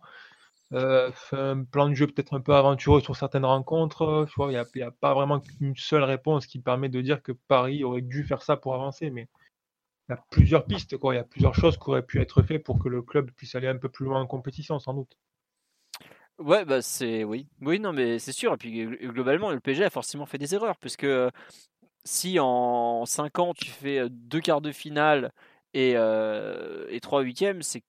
euh, 0.73 1.11
un 1.33 1.63
plan 1.63 1.89
de 1.89 1.95
jeu 1.95 2.07
peut-être 2.07 2.33
un 2.33 2.41
peu 2.41 2.53
aventureux 2.53 3.01
sur 3.01 3.15
certaines 3.15 3.45
rencontres. 3.45 4.27
Vois, 4.35 4.51
il 4.51 4.63
n'y 4.75 4.81
a, 4.83 4.91
pas 4.91 5.13
vraiment 5.13 5.39
qu'une 5.39 5.75
seule 5.75 6.03
réponse 6.03 6.47
qui 6.47 6.59
permet 6.59 6.89
de 6.89 7.01
dire 7.01 7.21
que 7.21 7.33
Paris 7.33 7.83
aurait 7.83 8.01
dû 8.01 8.23
faire 8.23 8.41
ça 8.41 8.57
pour 8.57 8.73
avancer. 8.75 9.09
Mais 9.09 9.27
il 10.09 10.13
y 10.13 10.15
a 10.15 10.23
plusieurs 10.31 10.65
pistes, 10.65 10.97
quoi. 10.97 11.13
Il 11.13 11.17
y 11.17 11.21
a 11.21 11.25
plusieurs 11.25 11.55
choses 11.55 11.77
qui 11.77 11.89
auraient 11.89 12.05
pu 12.05 12.21
être 12.21 12.43
faites 12.43 12.63
pour 12.63 12.79
que 12.79 12.89
le 12.89 13.01
club 13.01 13.31
puisse 13.31 13.55
aller 13.55 13.67
un 13.67 13.77
peu 13.77 13.89
plus 13.89 14.05
loin 14.05 14.21
en 14.21 14.27
compétition, 14.27 14.79
sans 14.79 14.93
doute. 14.93 15.17
ouais, 16.39 16.65
bah 16.65 16.81
c'est. 16.81 17.23
Oui, 17.23 17.47
oui, 17.61 17.79
non, 17.79 17.93
mais 17.93 18.19
c'est 18.19 18.31
sûr. 18.31 18.53
Et 18.53 18.57
puis 18.57 18.71
gl- 18.71 19.07
globalement, 19.07 19.51
le 19.51 19.59
PSG 19.59 19.85
a 19.85 19.89
forcément 19.89 20.25
fait 20.25 20.37
des 20.37 20.53
erreurs, 20.55 20.77
puisque 20.77 21.03
euh, 21.05 21.29
si 22.05 22.39
en 22.39 23.05
5 23.05 23.39
ans 23.39 23.53
tu 23.53 23.67
fais 23.71 23.99
euh, 23.99 24.09
deux 24.11 24.41
quarts 24.41 24.61
de 24.61 24.71
finale 24.71 25.33
et, 25.73 25.93
euh, 25.95 26.87
et 26.89 26.99
trois 27.01 27.21
huitièmes, 27.23 27.61
c'est 27.63 27.83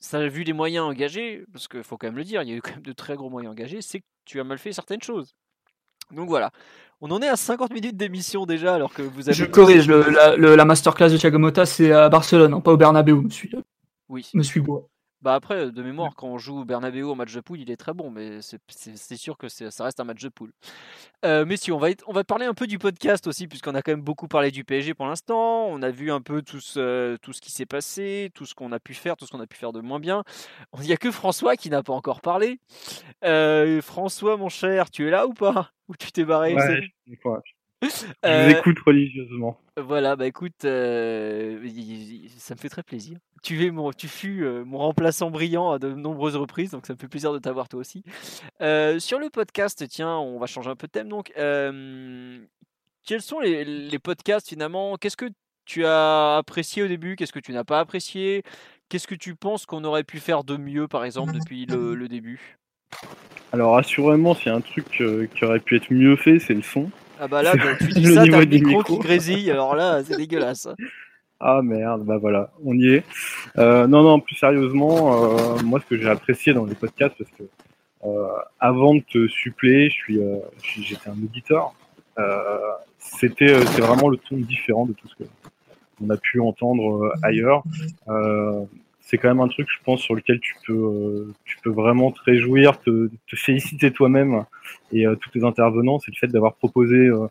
ça 0.00 0.26
vu 0.28 0.42
les 0.44 0.52
moyens 0.52 0.84
engagés, 0.86 1.44
parce 1.52 1.68
qu'il 1.68 1.82
faut 1.82 1.96
quand 1.96 2.06
même 2.06 2.16
le 2.16 2.24
dire, 2.24 2.42
il 2.42 2.48
y 2.48 2.52
a 2.52 2.56
eu 2.56 2.62
quand 2.62 2.72
même 2.72 2.82
de 2.82 2.92
très 2.92 3.16
gros 3.16 3.30
moyens 3.30 3.52
engagés, 3.52 3.82
c'est 3.82 4.00
que 4.00 4.04
tu 4.24 4.40
as 4.40 4.44
mal 4.44 4.58
fait 4.58 4.72
certaines 4.72 5.02
choses. 5.02 5.34
Donc 6.12 6.28
voilà. 6.28 6.50
On 7.00 7.10
en 7.10 7.20
est 7.20 7.28
à 7.28 7.36
50 7.36 7.72
minutes 7.72 7.96
d'émission 7.96 8.46
déjà, 8.46 8.74
alors 8.74 8.92
que 8.94 9.02
vous 9.02 9.28
avez. 9.28 9.34
je 9.36 9.44
corrige, 9.44 9.86
le- 9.88 10.08
la, 10.10 10.36
le- 10.36 10.56
la 10.56 10.64
masterclass 10.64 11.10
de 11.10 11.16
Thiago 11.18 11.38
Motta, 11.38 11.66
c'est 11.66 11.92
à 11.92 12.08
Barcelone, 12.08 12.54
hein, 12.54 12.60
pas 12.60 12.72
au 12.72 12.76
Bernabeu, 12.76 13.14
monsieur, 13.16 13.50
Oui. 14.08 14.30
monsieur 14.34 14.62
Goua. 14.62 14.86
Bah 15.22 15.34
après, 15.34 15.70
de 15.72 15.82
mémoire, 15.82 16.14
quand 16.14 16.28
on 16.28 16.38
joue 16.38 16.64
Bernabeu 16.64 17.02
au 17.04 17.14
match 17.14 17.32
de 17.34 17.40
poule, 17.40 17.58
il 17.60 17.70
est 17.70 17.76
très 17.76 17.94
bon, 17.94 18.10
mais 18.10 18.40
c'est- 18.42 19.16
sûr 19.16 19.38
que 19.38 19.48
ça 19.48 19.84
reste 19.84 19.98
un 19.98 20.04
match 20.04 20.22
de 20.22 20.28
poule. 20.28 20.52
Euh, 21.24 21.44
messieurs, 21.46 21.72
on 21.72 21.78
va, 21.78 21.90
être- 21.90 22.04
on 22.06 22.12
va 22.12 22.22
parler 22.22 22.44
un 22.46 22.52
peu 22.54 22.66
du 22.66 22.78
podcast 22.78 23.26
aussi, 23.26 23.48
puisqu'on 23.48 23.74
a 23.74 23.82
quand 23.82 23.92
même 23.92 24.02
beaucoup 24.02 24.28
parlé 24.28 24.50
du 24.50 24.62
PSG 24.62 24.92
pour 24.94 25.06
l'instant. 25.06 25.66
On 25.68 25.80
a 25.82 25.90
vu 25.90 26.12
un 26.12 26.20
peu 26.20 26.42
tout 26.42 26.60
ce, 26.60 27.16
tout 27.16 27.32
ce 27.32 27.40
qui 27.40 27.50
s'est 27.50 27.66
passé, 27.66 28.30
tout 28.34 28.44
ce 28.46 28.54
qu'on 28.54 28.72
a 28.72 28.78
pu 28.78 28.92
faire, 28.94 29.16
tout 29.16 29.26
ce 29.26 29.30
qu'on 29.32 29.40
a 29.40 29.46
pu 29.46 29.56
faire 29.56 29.72
de 29.72 29.80
moins 29.80 29.98
bien. 30.00 30.22
Il 30.78 30.82
n'y 30.82 30.92
a 30.92 30.96
que 30.98 31.10
François 31.10 31.56
qui 31.56 31.70
n'a 31.70 31.82
pas 31.82 31.94
encore 31.94 32.20
parlé. 32.20 32.60
Euh, 33.24 33.80
François, 33.82 34.36
mon 34.36 34.48
cher, 34.50 34.90
tu 34.90 35.06
es 35.08 35.10
là 35.10 35.26
ou 35.26 35.32
pas? 35.32 35.70
Ou 35.88 35.96
tu 35.96 36.12
t'es 36.12 36.24
barré? 36.24 36.54
Ouais, 36.54 36.82
je. 37.06 37.12
Je 37.82 37.88
Euh, 38.24 38.44
vous 38.48 38.56
écoute 38.58 38.78
religieusement. 38.84 39.60
Voilà, 39.76 40.16
bah 40.16 40.26
écoute, 40.26 40.64
euh, 40.64 41.60
ça 42.38 42.54
me 42.54 42.58
fait 42.58 42.70
très 42.70 42.82
plaisir. 42.82 43.18
Tu, 43.42 43.66
es 43.66 43.70
mon, 43.70 43.92
tu 43.92 44.08
fus 44.08 44.44
euh, 44.44 44.64
mon 44.64 44.78
remplaçant 44.78 45.30
brillant 45.30 45.70
à 45.70 45.78
de 45.78 45.92
nombreuses 45.92 46.36
reprises, 46.36 46.70
donc 46.70 46.86
ça 46.86 46.94
me 46.94 46.98
fait 46.98 47.08
plaisir 47.08 47.32
de 47.32 47.38
t'avoir 47.38 47.68
toi 47.68 47.80
aussi. 47.80 48.02
Euh, 48.62 48.98
sur 48.98 49.18
le 49.18 49.28
podcast, 49.28 49.84
tiens, 49.88 50.16
on 50.16 50.38
va 50.38 50.46
changer 50.46 50.70
un 50.70 50.76
peu 50.76 50.86
de 50.86 50.92
thème 50.92 51.08
donc. 51.08 51.32
Euh, 51.36 52.38
quels 53.06 53.20
sont 53.22 53.38
les, 53.40 53.64
les 53.64 53.98
podcasts 53.98 54.48
finalement? 54.48 54.96
Qu'est-ce 54.96 55.16
que 55.16 55.30
tu 55.64 55.84
as 55.84 56.36
apprécié 56.38 56.82
au 56.82 56.88
début? 56.88 57.14
Qu'est-ce 57.14 57.32
que 57.32 57.38
tu 57.38 57.52
n'as 57.52 57.62
pas 57.64 57.78
apprécié? 57.78 58.42
Qu'est-ce 58.88 59.06
que 59.06 59.14
tu 59.14 59.34
penses 59.36 59.66
qu'on 59.66 59.84
aurait 59.84 60.04
pu 60.04 60.18
faire 60.18 60.42
de 60.44 60.56
mieux, 60.56 60.88
par 60.88 61.04
exemple, 61.04 61.32
depuis 61.32 61.66
le, 61.66 61.94
le 61.94 62.08
début? 62.08 62.56
Alors, 63.52 63.76
assurément, 63.76 64.34
s'il 64.34 64.46
y 64.46 64.50
a 64.50 64.54
un 64.56 64.60
truc 64.60 65.00
euh, 65.00 65.26
qui 65.26 65.44
aurait 65.44 65.60
pu 65.60 65.76
être 65.76 65.92
mieux 65.92 66.16
fait, 66.16 66.38
c'est 66.38 66.54
le 66.54 66.62
son. 66.62 66.90
Ah 67.20 67.28
bah 67.28 67.42
là, 67.42 67.52
quand 67.56 67.76
tu 67.78 67.92
dis 67.92 68.14
ça, 68.14 68.24
t'as 68.26 68.44
du 68.44 68.58
micro, 68.58 68.78
micro. 68.78 68.96
qui 68.96 68.98
grésille, 68.98 69.50
alors 69.50 69.74
là, 69.74 70.02
c'est 70.04 70.16
dégueulasse. 70.16 70.68
Ah 71.40 71.60
merde, 71.62 72.04
bah 72.04 72.16
voilà, 72.16 72.50
on 72.64 72.74
y 72.78 72.88
est. 72.94 73.04
Euh, 73.58 73.86
non, 73.86 74.02
non, 74.02 74.20
plus 74.20 74.36
sérieusement, 74.36 75.24
euh, 75.24 75.58
moi 75.64 75.80
ce 75.80 75.86
que 75.86 76.00
j'ai 76.00 76.08
apprécié 76.08 76.54
dans 76.54 76.64
les 76.64 76.74
podcasts, 76.74 77.14
parce 77.18 77.30
que 77.32 77.44
euh, 78.04 78.26
avant 78.58 78.94
de 78.94 79.00
te 79.00 79.26
suppléer, 79.28 79.90
je 79.90 79.94
suis, 79.94 80.18
euh, 80.18 80.38
j'étais 80.62 81.08
un 81.08 81.22
auditeur. 81.22 81.74
Euh, 82.18 82.58
c'était, 82.98 83.50
euh, 83.50 83.64
c'est 83.66 83.82
vraiment 83.82 84.08
le 84.08 84.16
ton 84.16 84.36
différent 84.36 84.86
de 84.86 84.92
tout 84.94 85.08
ce 85.08 85.14
que 85.16 85.28
on 86.02 86.10
a 86.10 86.16
pu 86.16 86.40
entendre 86.40 87.04
euh, 87.04 87.12
ailleurs. 87.22 87.62
C'est 89.06 89.18
quand 89.18 89.28
même 89.28 89.40
un 89.40 89.46
truc, 89.46 89.68
je 89.70 89.78
pense, 89.84 90.00
sur 90.00 90.16
lequel 90.16 90.40
tu 90.40 90.56
peux, 90.66 90.72
euh, 90.72 91.34
tu 91.44 91.58
peux 91.62 91.70
vraiment 91.70 92.10
te 92.10 92.20
réjouir, 92.24 92.80
te, 92.80 93.08
te 93.28 93.36
féliciter 93.36 93.92
toi-même 93.92 94.44
et 94.92 95.06
euh, 95.06 95.14
tous 95.14 95.30
tes 95.30 95.44
intervenants. 95.44 96.00
C'est 96.00 96.10
le 96.10 96.16
fait 96.16 96.26
d'avoir 96.26 96.54
proposé 96.54 96.96
euh, 96.96 97.28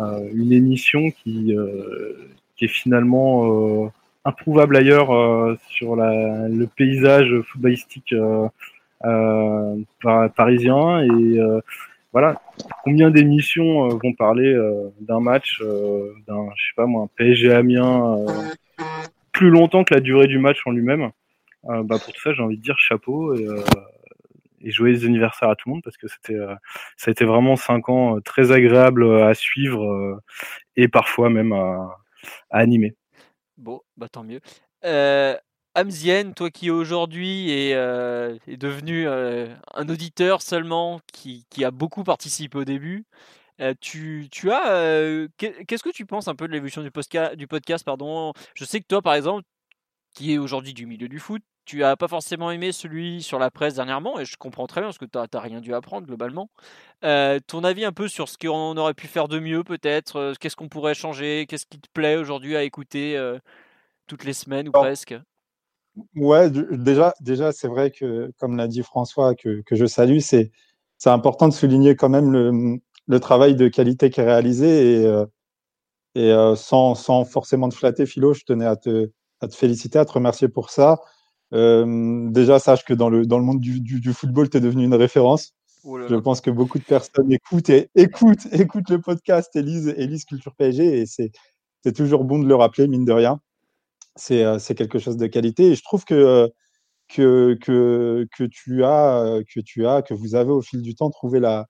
euh, 0.00 0.26
une 0.32 0.50
émission 0.50 1.10
qui, 1.10 1.54
euh, 1.54 2.14
qui 2.56 2.64
est 2.64 2.68
finalement 2.68 3.84
euh, 3.84 3.88
introuvable 4.24 4.74
ailleurs 4.78 5.08
sur 5.68 5.94
la, 5.94 6.48
le 6.48 6.66
paysage 6.66 7.38
footballistique 7.42 8.14
par- 8.98 10.32
parisien. 10.34 11.02
Et 11.02 11.38
voilà, 12.14 12.40
combien 12.82 13.10
d'émissions 13.10 13.88
vont 13.88 14.14
parler 14.14 14.54
d'un 15.00 15.20
match, 15.20 15.62
d'un, 16.26 16.48
je 16.56 16.66
sais 16.66 16.74
pas 16.76 16.86
moi, 16.86 17.04
un 17.04 17.08
PSG 17.16 17.52
Amiens, 17.52 18.16
plus 19.40 19.48
longtemps 19.48 19.84
que 19.84 19.94
la 19.94 20.00
durée 20.00 20.26
du 20.26 20.38
match 20.38 20.58
en 20.66 20.70
lui-même. 20.70 21.12
Euh, 21.64 21.82
bah 21.82 21.96
pour 21.98 22.12
tout 22.12 22.20
ça, 22.20 22.34
j'ai 22.34 22.42
envie 22.42 22.58
de 22.58 22.62
dire 22.62 22.78
chapeau 22.78 23.34
et, 23.34 23.46
euh, 23.46 23.64
et 24.60 24.70
joyeux 24.70 25.06
anniversaire 25.06 25.48
à 25.48 25.56
tout 25.56 25.70
le 25.70 25.76
monde 25.76 25.82
parce 25.82 25.96
que 25.96 26.08
c'était, 26.08 26.34
euh, 26.34 26.54
ça 26.98 27.08
a 27.08 27.12
été 27.12 27.24
vraiment 27.24 27.56
cinq 27.56 27.88
ans 27.88 28.18
euh, 28.18 28.20
très 28.20 28.52
agréables 28.52 29.22
à 29.22 29.32
suivre 29.32 30.20
et 30.76 30.88
parfois 30.88 31.30
même 31.30 31.54
à, 31.54 31.96
animer. 32.50 32.94
Bon, 33.56 33.80
bah 33.96 34.08
tant 34.10 34.24
mieux. 34.24 34.40
Amzienne, 35.74 36.34
toi 36.34 36.50
qui 36.50 36.70
aujourd'hui 36.70 37.50
est, 37.50 37.74
devenu 38.58 39.08
un 39.08 39.88
auditeur 39.88 40.42
seulement 40.42 41.00
qui 41.14 41.64
a 41.64 41.70
beaucoup 41.70 42.04
participé 42.04 42.58
au 42.58 42.64
début, 42.64 43.06
euh, 43.60 43.74
tu, 43.80 44.28
tu 44.30 44.50
as 44.50 44.72
euh, 44.72 45.28
qu'est- 45.36 45.64
qu'est-ce 45.66 45.82
que 45.82 45.90
tu 45.90 46.06
penses 46.06 46.28
un 46.28 46.34
peu 46.34 46.48
de 46.48 46.52
l'évolution 46.52 46.82
du 46.82 46.90
podcast, 46.90 47.34
du 47.36 47.46
podcast 47.46 47.84
pardon? 47.84 48.32
Je 48.54 48.64
sais 48.64 48.80
que 48.80 48.86
toi 48.86 49.02
par 49.02 49.14
exemple, 49.14 49.44
qui 50.14 50.32
est 50.32 50.38
aujourd'hui 50.38 50.74
du 50.74 50.86
milieu 50.86 51.08
du 51.08 51.18
foot, 51.18 51.42
tu 51.66 51.84
as 51.84 51.96
pas 51.96 52.08
forcément 52.08 52.50
aimé 52.50 52.72
celui 52.72 53.22
sur 53.22 53.38
la 53.38 53.50
presse 53.50 53.74
dernièrement, 53.74 54.18
et 54.18 54.24
je 54.24 54.36
comprends 54.36 54.66
très 54.66 54.80
bien 54.80 54.88
parce 54.88 54.98
que 54.98 55.04
tu 55.04 55.18
n'as 55.18 55.40
rien 55.40 55.60
dû 55.60 55.72
apprendre 55.74 56.06
globalement. 56.06 56.50
Euh, 57.04 57.38
ton 57.46 57.62
avis 57.64 57.84
un 57.84 57.92
peu 57.92 58.08
sur 58.08 58.28
ce 58.28 58.36
qu'on 58.38 58.76
aurait 58.76 58.94
pu 58.94 59.06
faire 59.06 59.28
de 59.28 59.38
mieux 59.38 59.62
peut-être 59.62 60.34
Qu'est-ce 60.40 60.56
qu'on 60.56 60.68
pourrait 60.68 60.94
changer? 60.94 61.46
Qu'est-ce 61.48 61.66
qui 61.66 61.80
te 61.80 61.88
plaît 61.92 62.16
aujourd'hui 62.16 62.56
à 62.56 62.64
écouter 62.64 63.16
toutes 64.06 64.24
les 64.24 64.32
semaines 64.32 64.68
ou 64.68 64.72
presque? 64.72 65.14
Ouais, 66.14 66.50
déjà, 66.50 67.14
déjà 67.20 67.52
c'est 67.52 67.68
vrai 67.68 67.90
que, 67.90 68.32
comme 68.38 68.56
l'a 68.56 68.68
dit 68.68 68.82
François, 68.82 69.34
que, 69.34 69.62
que 69.62 69.76
je 69.76 69.86
salue, 69.86 70.18
c'est 70.20 70.50
c'est 70.98 71.10
important 71.10 71.48
de 71.48 71.52
souligner 71.54 71.96
quand 71.96 72.10
même 72.10 72.30
le, 72.30 72.78
le 73.10 73.18
travail 73.18 73.56
de 73.56 73.66
qualité 73.66 74.08
qui 74.08 74.20
est 74.20 74.24
réalisé 74.24 75.00
et, 75.02 75.04
euh, 75.04 75.26
et 76.14 76.30
euh, 76.30 76.54
sans, 76.54 76.94
sans 76.94 77.24
forcément 77.24 77.68
te 77.68 77.74
flatter, 77.74 78.06
Philo, 78.06 78.34
je 78.34 78.44
tenais 78.44 78.66
à 78.66 78.76
te, 78.76 79.10
à 79.40 79.48
te 79.48 79.56
féliciter, 79.56 79.98
à 79.98 80.04
te 80.04 80.12
remercier 80.12 80.48
pour 80.48 80.70
ça. 80.70 81.00
Euh, 81.52 82.30
déjà, 82.30 82.60
sache 82.60 82.84
que 82.84 82.94
dans 82.94 83.10
le, 83.10 83.26
dans 83.26 83.38
le 83.38 83.44
monde 83.44 83.58
du, 83.60 83.80
du, 83.80 83.98
du 84.00 84.12
football, 84.12 84.48
tu 84.48 84.58
es 84.58 84.60
devenu 84.60 84.84
une 84.84 84.94
référence. 84.94 85.54
Oh 85.82 85.98
là 85.98 86.06
Je 86.08 86.14
pense 86.14 86.40
que 86.40 86.52
beaucoup 86.52 86.78
de 86.78 86.84
personnes 86.84 87.32
écoutent 87.32 87.70
et 87.70 87.90
écoutent, 87.96 88.46
écoutent 88.52 88.90
le 88.90 89.00
podcast 89.00 89.56
et 89.56 89.62
lisent, 89.62 89.92
et 89.96 90.06
lisent 90.06 90.24
Culture 90.24 90.54
PSG 90.54 91.00
et 91.00 91.06
c'est 91.06 91.92
toujours 91.92 92.22
bon 92.22 92.38
de 92.38 92.46
le 92.46 92.54
rappeler, 92.54 92.86
mine 92.86 93.04
de 93.04 93.12
rien. 93.12 93.40
C'est 94.14 94.44
euh, 94.44 94.58
quelque 94.60 95.00
chose 95.00 95.16
de 95.16 95.26
qualité 95.26 95.72
et 95.72 95.74
je 95.74 95.82
trouve 95.82 96.04
que, 96.04 96.48
que, 97.08 97.58
que, 97.60 98.28
que, 98.36 98.44
tu 98.44 98.84
as, 98.84 99.40
que 99.52 99.58
tu 99.58 99.84
as, 99.88 100.02
que 100.02 100.14
vous 100.14 100.36
avez 100.36 100.52
au 100.52 100.62
fil 100.62 100.80
du 100.80 100.94
temps 100.94 101.10
trouvé 101.10 101.40
la, 101.40 101.66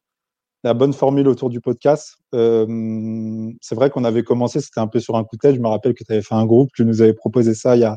la 0.62 0.74
bonne 0.74 0.92
formule 0.92 1.28
autour 1.28 1.50
du 1.50 1.60
podcast. 1.60 2.16
Euh, 2.34 3.50
c'est 3.60 3.74
vrai 3.74 3.90
qu'on 3.90 4.04
avait 4.04 4.22
commencé, 4.22 4.60
c'était 4.60 4.80
un 4.80 4.86
peu 4.86 5.00
sur 5.00 5.16
un 5.16 5.24
coup 5.24 5.36
de 5.36 5.40
tête. 5.40 5.56
Je 5.56 5.60
me 5.60 5.68
rappelle 5.68 5.94
que 5.94 6.04
tu 6.04 6.12
avais 6.12 6.22
fait 6.22 6.34
un 6.34 6.46
groupe, 6.46 6.70
tu 6.74 6.84
nous 6.84 7.02
avais 7.02 7.14
proposé 7.14 7.54
ça 7.54 7.76
il 7.76 7.80
y 7.80 7.84
a, 7.84 7.96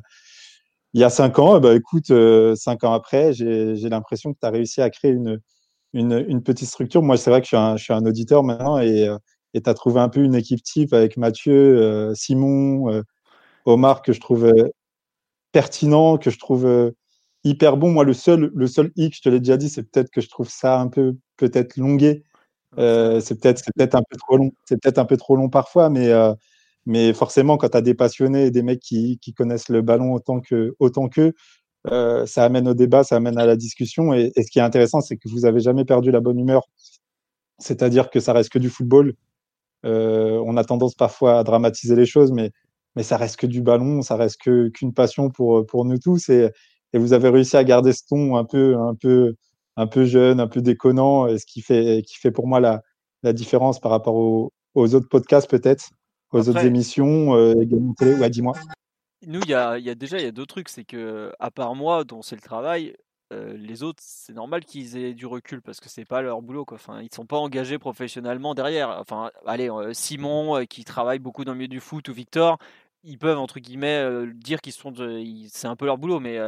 il 0.94 1.02
y 1.02 1.04
a 1.04 1.10
cinq 1.10 1.40
ans. 1.40 1.58
Eh 1.58 1.60
ben, 1.60 1.76
écoute, 1.76 2.12
euh, 2.12 2.56
cinq 2.56 2.84
ans 2.84 2.94
après, 2.94 3.34
j'ai 3.34 3.90
l'impression 3.90 4.34
que 4.34 4.40
tu 4.40 4.48
as 4.48 4.52
réussi 4.52 4.82
à 4.82 4.90
créer 4.90 5.12
une, 5.12 5.40
une, 5.94 6.42
petite 6.44 6.70
structure. 6.70 7.02
Moi, 7.04 7.18
c'est 7.18 7.30
vrai 7.30 7.42
que 7.42 7.46
je 7.46 7.50
suis 7.50 7.58
un, 7.58 7.78
je 7.78 7.84
suis 7.84 7.94
un 7.94 8.06
auditeur 8.06 8.44
maintenant 8.44 8.80
et 8.80 9.08
euh, 9.08 9.18
et 9.56 9.62
tu 9.62 9.70
as 9.70 9.76
trouvé 9.76 10.00
un 10.00 10.10
peu 10.10 10.22
une 10.22 10.34
équipe 10.34 10.64
type 10.64 10.94
avec 10.94 11.16
Mathieu, 11.16 11.54
euh, 11.54 12.16
Simon, 12.16 13.04
Omar, 13.66 14.02
que 14.02 14.12
je 14.12 14.20
trouve 14.20 14.52
pertinent, 15.52 16.18
que 16.18 16.32
je 16.32 16.40
trouve 16.40 16.94
hyper 17.44 17.78
bon. 17.78 17.92
Moi, 17.92 18.04
le 18.04 18.14
seul, 18.14 18.52
le 18.56 18.66
seul 18.66 18.92
hic, 18.96 19.16
je 19.16 19.22
te 19.22 19.30
l'ai 19.30 19.40
déjà 19.40 19.58
dit, 19.58 19.70
c'est 19.70 19.84
peut-être 19.84 20.10
que 20.10 20.22
je 20.22 20.30
trouve 20.30 20.50
ça 20.50 20.80
un 20.80 20.88
peu 20.88 21.16
peut-être 21.38 21.78
longué. 21.78 22.24
Euh, 22.80 23.20
c'est 23.20 23.40
peut-être 23.40 23.96
un 23.96 24.04
peu 24.10 24.18
trop 24.18 24.38
long. 24.38 24.52
C'est 24.66 24.82
peut-être 24.82 24.98
un 25.00 25.06
peu 25.06 25.18
trop 25.18 25.36
long 25.36 25.50
parfois, 25.50 25.90
mais 25.90 26.10
euh, 26.12 26.34
mais 26.86 27.14
forcément, 27.14 27.58
quand 27.58 27.70
tu 27.70 27.78
as 27.78 27.82
des 27.82 27.94
passionnés 27.96 28.46
et 28.48 28.52
des 28.52 28.64
mecs 28.64 28.80
qui, 28.82 29.20
qui 29.22 29.34
connaissent 29.34 29.70
le 29.70 29.82
ballon 29.82 30.14
autant 30.14 30.42
que 30.42 30.76
autant 30.80 31.08
qu'eux, 31.10 31.34
euh, 31.88 32.26
ça 32.26 32.46
amène 32.46 32.68
au 32.68 32.74
débat, 32.74 33.04
ça 33.04 33.18
amène 33.18 33.38
à 33.40 33.46
la 33.46 33.56
discussion. 33.58 34.14
Et, 34.14 34.32
et 34.36 34.44
ce 34.44 34.52
qui 34.52 34.60
est 34.60 34.62
intéressant, 34.64 35.02
c'est 35.02 35.18
que 35.18 35.30
vous 35.30 35.46
avez 35.46 35.60
jamais 35.62 35.86
perdu 35.86 36.12
la 36.12 36.22
bonne 36.22 36.40
humeur. 36.40 36.64
C'est-à-dire 37.60 38.10
que 38.10 38.20
ça 38.20 38.34
reste 38.34 38.50
que 38.52 38.60
du 38.60 38.70
football. 38.70 39.14
Euh, 39.86 40.42
on 40.46 40.58
a 40.58 40.64
tendance 40.64 40.96
parfois 40.96 41.40
à 41.40 41.44
dramatiser 41.44 41.96
les 41.96 42.06
choses, 42.06 42.32
mais 42.32 42.52
mais 42.96 43.04
ça 43.04 43.18
reste 43.18 43.38
que 43.38 43.48
du 43.48 43.62
ballon, 43.62 44.02
ça 44.04 44.16
reste 44.18 44.38
qu'une 44.40 44.94
passion 44.94 45.30
pour 45.30 45.66
pour 45.66 45.86
nous 45.86 45.98
tous. 46.00 46.30
Et, 46.30 46.52
et 46.94 46.98
vous 47.00 47.14
avez 47.14 47.30
réussi 47.30 47.58
à 47.58 47.64
garder 47.64 47.94
ce 47.94 48.04
ton 48.08 48.38
un 48.38 48.46
peu 48.46 48.78
un 48.78 48.96
peu 48.96 49.36
un 49.76 49.88
peu 49.88 50.06
jeune, 50.06 50.40
un 50.40 50.48
peu 50.48 50.62
déconnant, 50.62 51.28
et 51.28 51.38
ce 51.40 51.46
qui 51.46 51.62
fait 51.62 52.04
qui 52.06 52.18
fait 52.18 52.32
pour 52.32 52.48
moi 52.48 52.60
la 52.60 52.82
la 53.24 53.34
différence 53.34 53.80
par 53.80 53.92
rapport 53.92 54.16
aux, 54.16 54.52
aux 54.76 54.96
autres 54.96 55.08
podcasts 55.08 55.50
peut-être, 55.50 55.90
aux 56.32 56.50
autres 56.50 56.66
émissions, 56.66 57.36
euh, 57.36 57.62
également 57.62 57.94
télé. 57.94 58.14
Ouais, 58.16 58.30
dis-moi. 58.30 58.54
Nous, 59.26 59.40
il 59.44 59.50
y 59.50 59.54
a, 59.54 59.78
il 59.78 59.86
y 59.86 59.90
a 59.90 59.96
déjà 59.96 60.18
il 60.20 60.26
y 60.26 60.28
a 60.28 60.32
deux 60.32 60.46
trucs, 60.46 60.68
c'est 60.68 60.84
que 60.84 61.32
à 61.40 61.50
part 61.50 61.76
moi, 61.76 62.04
dont 62.04 62.22
c'est 62.22 62.36
le 62.36 62.42
travail, 62.42 62.94
euh, 63.32 63.56
les 63.56 63.82
autres, 63.82 64.04
c'est 64.06 64.34
normal 64.34 64.66
qu'ils 64.66 64.98
aient 64.98 65.14
du 65.14 65.26
recul 65.26 65.62
parce 65.62 65.80
que 65.80 65.88
c'est 65.88 66.04
pas 66.04 66.22
leur 66.22 66.42
boulot, 66.42 66.66
quoi. 66.66 66.76
Enfin, 66.76 67.02
ils 67.02 67.14
sont 67.14 67.26
pas 67.26 67.38
engagés 67.38 67.80
professionnellement 67.80 68.54
derrière. 68.54 68.90
Enfin, 69.00 69.32
allez, 69.46 69.70
euh, 69.72 69.94
Simon 69.94 70.58
euh, 70.58 70.64
qui 70.66 70.84
travaille 70.84 71.20
beaucoup 71.20 71.46
dans 71.46 71.54
le 71.54 71.60
milieu 71.60 71.70
du 71.70 71.80
foot 71.80 72.10
ou 72.10 72.14
Victor, 72.14 72.58
ils 73.06 73.18
peuvent 73.18 73.40
entre 73.40 73.60
guillemets 73.60 74.28
dire 74.34 74.60
qu'ils 74.60 74.74
sont, 74.74 74.92
de- 74.92 75.24
c'est 75.50 75.68
un 75.68 75.78
peu 75.78 75.86
leur 75.86 75.98
boulot, 75.98 76.20
mais 76.20 76.40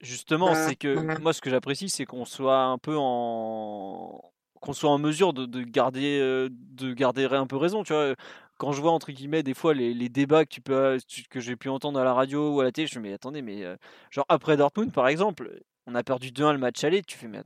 justement, 0.00 0.54
c'est 0.54 0.76
que 0.76 1.18
moi, 1.20 1.32
ce 1.32 1.40
que 1.40 1.50
j'apprécie, 1.50 1.88
c'est 1.88 2.04
qu'on 2.04 2.24
soit 2.24 2.62
un 2.64 2.78
peu 2.78 2.96
en 2.98 4.20
qu'on 4.60 4.72
soit 4.72 4.90
en 4.90 4.98
mesure 4.98 5.34
de, 5.34 5.44
de 5.44 5.62
garder 5.62 6.18
euh, 6.20 6.48
de 6.50 6.94
garder 6.94 7.26
un 7.26 7.46
peu 7.46 7.56
raison, 7.56 7.82
tu 7.84 7.92
vois? 7.92 8.14
Quand 8.56 8.72
je 8.72 8.80
vois 8.80 8.92
entre 8.92 9.12
guillemets 9.12 9.42
des 9.42 9.52
fois 9.52 9.74
les, 9.74 9.92
les 9.92 10.08
débats 10.08 10.44
que 10.44 10.50
tu 10.50 10.62
peux 10.62 10.98
que 11.28 11.40
j'ai 11.40 11.56
pu 11.56 11.68
entendre 11.68 12.00
à 12.00 12.04
la 12.04 12.14
radio 12.14 12.54
ou 12.54 12.60
à 12.60 12.64
la 12.64 12.72
télé, 12.72 12.86
je 12.86 12.98
me 12.98 13.04
dis 13.04 13.10
mais 13.10 13.14
attendez 13.14 13.42
mais 13.42 13.62
euh, 13.62 13.76
genre 14.10 14.24
après 14.28 14.56
Dortmund 14.56 14.90
par 14.92 15.08
exemple, 15.08 15.60
on 15.86 15.94
a 15.94 16.02
perdu 16.02 16.30
2-1 16.30 16.52
le 16.52 16.58
match 16.58 16.82
aller, 16.82 17.02
tu 17.02 17.18
fais 17.18 17.28
mais 17.28 17.42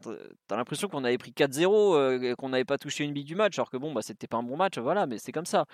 t'as 0.46 0.56
l'impression 0.56 0.86
qu'on 0.88 1.02
avait 1.02 1.18
pris 1.18 1.32
4-0 1.32 1.96
euh, 1.96 2.34
qu'on 2.36 2.50
n'avait 2.50 2.64
pas 2.64 2.78
touché 2.78 3.02
une 3.02 3.12
bille 3.12 3.24
du 3.24 3.34
match 3.34 3.58
alors 3.58 3.70
que 3.70 3.78
bon 3.78 3.92
bah 3.92 4.02
c'était 4.02 4.28
pas 4.28 4.36
un 4.36 4.44
bon 4.44 4.56
match, 4.56 4.78
voilà, 4.78 5.06
mais 5.06 5.18
c'est 5.18 5.32
comme 5.32 5.46
ça. 5.46 5.64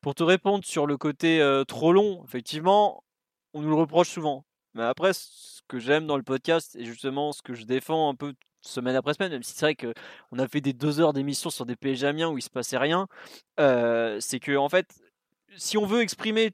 Pour 0.00 0.14
te 0.14 0.22
répondre 0.22 0.64
sur 0.64 0.86
le 0.86 0.96
côté 0.96 1.44
trop 1.66 1.92
long, 1.92 2.22
effectivement, 2.24 3.02
on 3.52 3.60
nous 3.60 3.68
le 3.68 3.74
reproche 3.74 4.08
souvent. 4.08 4.44
Mais 4.78 4.84
après, 4.84 5.12
ce 5.12 5.60
que 5.66 5.80
j'aime 5.80 6.06
dans 6.06 6.16
le 6.16 6.22
podcast, 6.22 6.76
et 6.76 6.84
justement 6.84 7.32
ce 7.32 7.42
que 7.42 7.52
je 7.52 7.64
défends 7.64 8.08
un 8.08 8.14
peu 8.14 8.32
semaine 8.60 8.94
après 8.94 9.12
semaine, 9.14 9.32
même 9.32 9.42
si 9.42 9.52
c'est 9.52 9.66
vrai 9.66 9.74
qu'on 9.74 10.38
a 10.38 10.46
fait 10.46 10.60
des 10.60 10.72
deux 10.72 11.00
heures 11.00 11.12
d'émission 11.12 11.50
sur 11.50 11.66
des 11.66 11.74
PSG 11.74 12.24
où 12.26 12.38
il 12.38 12.42
se 12.42 12.48
passait 12.48 12.78
rien, 12.78 13.08
euh, 13.58 14.18
c'est 14.20 14.38
que 14.38 14.56
en 14.56 14.68
fait, 14.68 14.94
si 15.56 15.76
on 15.78 15.84
veut 15.84 16.00
exprimer 16.00 16.52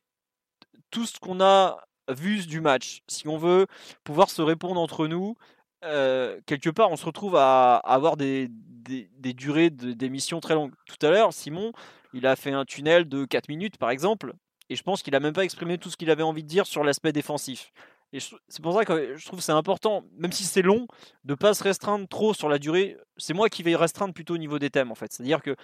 tout 0.90 1.04
ce 1.04 1.18
qu'on 1.20 1.42
a 1.42 1.84
vu 2.08 2.46
du 2.46 2.62
match, 2.62 3.02
si 3.08 3.28
on 3.28 3.36
veut 3.36 3.66
pouvoir 4.04 4.30
se 4.30 4.40
répondre 4.40 4.80
entre 4.80 5.06
nous, 5.06 5.36
euh, 5.84 6.40
quelque 6.46 6.70
part, 6.70 6.90
on 6.90 6.96
se 6.96 7.04
retrouve 7.04 7.36
à, 7.36 7.76
avoir 7.76 8.16
des, 8.16 8.48
des, 8.48 9.34
durées 9.34 9.68
de- 9.68 9.92
d'émission 9.92 10.40
très 10.40 10.54
longues. 10.54 10.72
Tout 10.86 11.04
à 11.06 11.10
l'heure, 11.10 11.34
Simon, 11.34 11.72
il 12.14 12.26
a 12.26 12.36
fait 12.36 12.52
un 12.52 12.64
tunnel 12.64 13.06
de 13.06 13.26
4 13.26 13.50
minutes, 13.50 13.76
par 13.76 13.90
exemple, 13.90 14.32
et 14.70 14.76
je 14.76 14.82
pense 14.82 15.02
qu'il 15.02 15.14
a 15.14 15.20
même 15.20 15.34
pas 15.34 15.44
exprimé 15.44 15.76
tout 15.76 15.90
ce 15.90 15.98
qu'il 15.98 16.10
avait 16.10 16.22
envie 16.22 16.42
de 16.42 16.48
dire 16.48 16.66
sur 16.66 16.84
l'aspect 16.84 17.12
défensif. 17.12 17.70
Et 18.12 18.20
c'est 18.20 18.62
pour 18.62 18.74
ça 18.74 18.84
que 18.84 19.16
je 19.16 19.26
trouve 19.26 19.40
que 19.40 19.44
c'est 19.44 19.52
important, 19.52 20.04
même 20.16 20.30
si 20.32 20.44
c'est 20.44 20.62
long, 20.62 20.86
de 21.24 21.34
pas 21.34 21.52
se 21.54 21.64
restreindre 21.64 22.06
trop 22.06 22.32
sur 22.32 22.48
la 22.48 22.58
durée. 22.58 22.96
C'est 23.16 23.34
moi 23.34 23.48
qui 23.48 23.62
vais 23.64 23.74
restreindre 23.74 24.14
plutôt 24.14 24.34
au 24.34 24.38
niveau 24.38 24.58
des 24.60 24.70
thèmes, 24.70 24.92
en 24.92 24.94
fait. 24.94 25.12
C'est-à-dire 25.12 25.42
que 25.42 25.56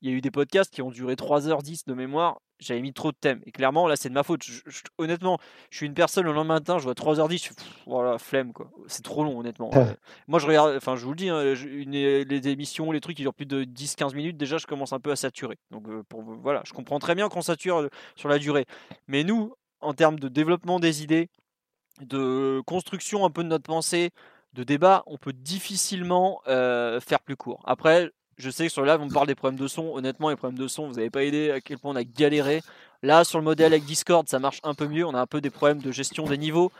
il 0.00 0.08
y 0.08 0.12
a 0.12 0.16
eu 0.16 0.20
des 0.20 0.30
podcasts 0.30 0.72
qui 0.72 0.80
ont 0.80 0.92
duré 0.92 1.16
3h10 1.16 1.84
de 1.84 1.92
mémoire. 1.94 2.40
J'avais 2.60 2.80
mis 2.80 2.92
trop 2.92 3.10
de 3.10 3.16
thèmes. 3.20 3.40
Et 3.46 3.50
clairement, 3.50 3.88
là, 3.88 3.96
c'est 3.96 4.08
de 4.08 4.14
ma 4.14 4.22
faute. 4.22 4.44
Je- 4.44 4.60
je- 4.66 4.82
honnêtement, 4.96 5.38
je 5.70 5.76
suis 5.78 5.86
une 5.86 5.94
personne 5.94 6.24
le 6.24 6.32
lendemain 6.32 6.54
matin, 6.54 6.78
je 6.78 6.84
vois 6.84 6.94
3h10, 6.94 7.42
je 7.48 7.48
pff, 7.52 7.66
voilà, 7.84 8.16
flemme, 8.18 8.52
quoi. 8.52 8.70
C'est 8.86 9.02
trop 9.02 9.24
long, 9.24 9.40
honnêtement. 9.40 9.70
Euh, 9.92 9.94
moi, 10.28 10.38
je 10.38 10.46
regarde, 10.46 10.74
enfin, 10.76 10.94
je 10.94 11.04
vous 11.04 11.10
le 11.10 11.16
dis, 11.16 11.28
hein, 11.30 11.42
une- 11.54 11.90
les 11.90 12.48
émissions, 12.48 12.92
les 12.92 13.00
trucs 13.00 13.16
qui 13.16 13.22
durent 13.22 13.34
plus 13.34 13.46
de 13.46 13.64
10-15 13.64 14.14
minutes, 14.14 14.36
déjà, 14.36 14.56
je 14.58 14.66
commence 14.66 14.92
un 14.92 15.00
peu 15.00 15.10
à 15.10 15.16
saturer. 15.16 15.56
Donc, 15.72 15.88
euh, 15.88 16.04
pour, 16.08 16.22
voilà, 16.22 16.62
je 16.64 16.72
comprends 16.72 17.00
très 17.00 17.16
bien 17.16 17.28
qu'on 17.28 17.42
sature 17.42 17.78
euh, 17.78 17.88
sur 18.14 18.28
la 18.28 18.38
durée. 18.38 18.66
Mais 19.08 19.24
nous, 19.24 19.52
en 19.80 19.94
termes 19.94 20.20
de 20.20 20.28
développement 20.28 20.78
des 20.78 21.02
idées, 21.02 21.28
de 22.04 22.60
construction 22.66 23.24
un 23.24 23.30
peu 23.30 23.42
de 23.42 23.48
notre 23.48 23.64
pensée, 23.64 24.10
de 24.54 24.64
débat, 24.64 25.02
on 25.06 25.18
peut 25.18 25.32
difficilement 25.32 26.40
euh, 26.48 27.00
faire 27.00 27.20
plus 27.20 27.36
court. 27.36 27.62
Après, 27.66 28.10
je 28.38 28.50
sais 28.50 28.66
que 28.66 28.72
sur 28.72 28.82
le 28.82 28.88
live, 28.88 29.00
on 29.00 29.08
parle 29.08 29.26
des 29.26 29.34
problèmes 29.34 29.58
de 29.58 29.66
son. 29.66 29.94
Honnêtement, 29.94 30.30
les 30.30 30.36
problèmes 30.36 30.58
de 30.58 30.68
son, 30.68 30.88
vous 30.88 30.94
n'avez 30.94 31.10
pas 31.10 31.24
aidé 31.24 31.50
à 31.50 31.60
quel 31.60 31.78
point 31.78 31.92
on 31.92 31.96
a 31.96 32.04
galéré. 32.04 32.62
Là, 33.02 33.24
sur 33.24 33.38
le 33.38 33.44
modèle 33.44 33.72
avec 33.72 33.84
Discord, 33.84 34.28
ça 34.28 34.38
marche 34.38 34.60
un 34.64 34.74
peu 34.74 34.86
mieux. 34.86 35.04
On 35.04 35.14
a 35.14 35.20
un 35.20 35.26
peu 35.26 35.40
des 35.40 35.50
problèmes 35.50 35.80
de 35.80 35.92
gestion 35.92 36.24
des 36.24 36.38
niveaux. 36.38 36.72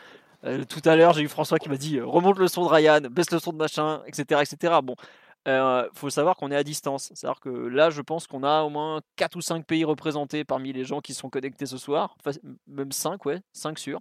Euh, 0.44 0.64
tout 0.64 0.82
à 0.84 0.96
l'heure, 0.96 1.14
j'ai 1.14 1.22
eu 1.22 1.28
François 1.28 1.58
qui 1.58 1.68
m'a 1.68 1.76
dit 1.76 1.98
euh, 1.98 2.06
remonte 2.06 2.38
le 2.38 2.46
son 2.46 2.62
de 2.64 2.68
Ryan, 2.68 3.00
baisse 3.10 3.30
le 3.32 3.40
son 3.40 3.52
de 3.52 3.56
machin, 3.56 4.02
etc. 4.06 4.40
etc. 4.42 4.74
Bon, 4.82 4.94
euh, 5.48 5.88
faut 5.94 6.10
savoir 6.10 6.36
qu'on 6.36 6.50
est 6.50 6.56
à 6.56 6.62
distance. 6.62 7.10
C'est-à-dire 7.14 7.40
que 7.40 7.48
là, 7.48 7.90
je 7.90 8.02
pense 8.02 8.26
qu'on 8.26 8.44
a 8.44 8.62
au 8.62 8.70
moins 8.70 9.00
4 9.16 9.36
ou 9.36 9.40
5 9.40 9.64
pays 9.66 9.84
représentés 9.84 10.44
parmi 10.44 10.72
les 10.72 10.84
gens 10.84 11.00
qui 11.00 11.14
sont 11.14 11.30
connectés 11.30 11.66
ce 11.66 11.78
soir. 11.78 12.16
Enfin, 12.20 12.36
même 12.66 12.92
5, 12.92 13.24
ouais, 13.26 13.40
5 13.52 13.78
sûrs. 13.78 14.00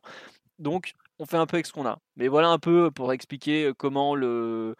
Donc, 0.60 0.94
on 1.20 1.26
fait 1.26 1.38
un 1.38 1.46
peu 1.46 1.56
avec 1.58 1.66
ce 1.66 1.74
qu'on 1.74 1.86
a. 1.86 2.00
Mais 2.16 2.28
voilà 2.28 2.50
un 2.50 2.60
peu 2.60 2.92
pour 2.92 3.14
expliquer 3.14 3.72
comment 3.78 4.16
le, 4.16 4.76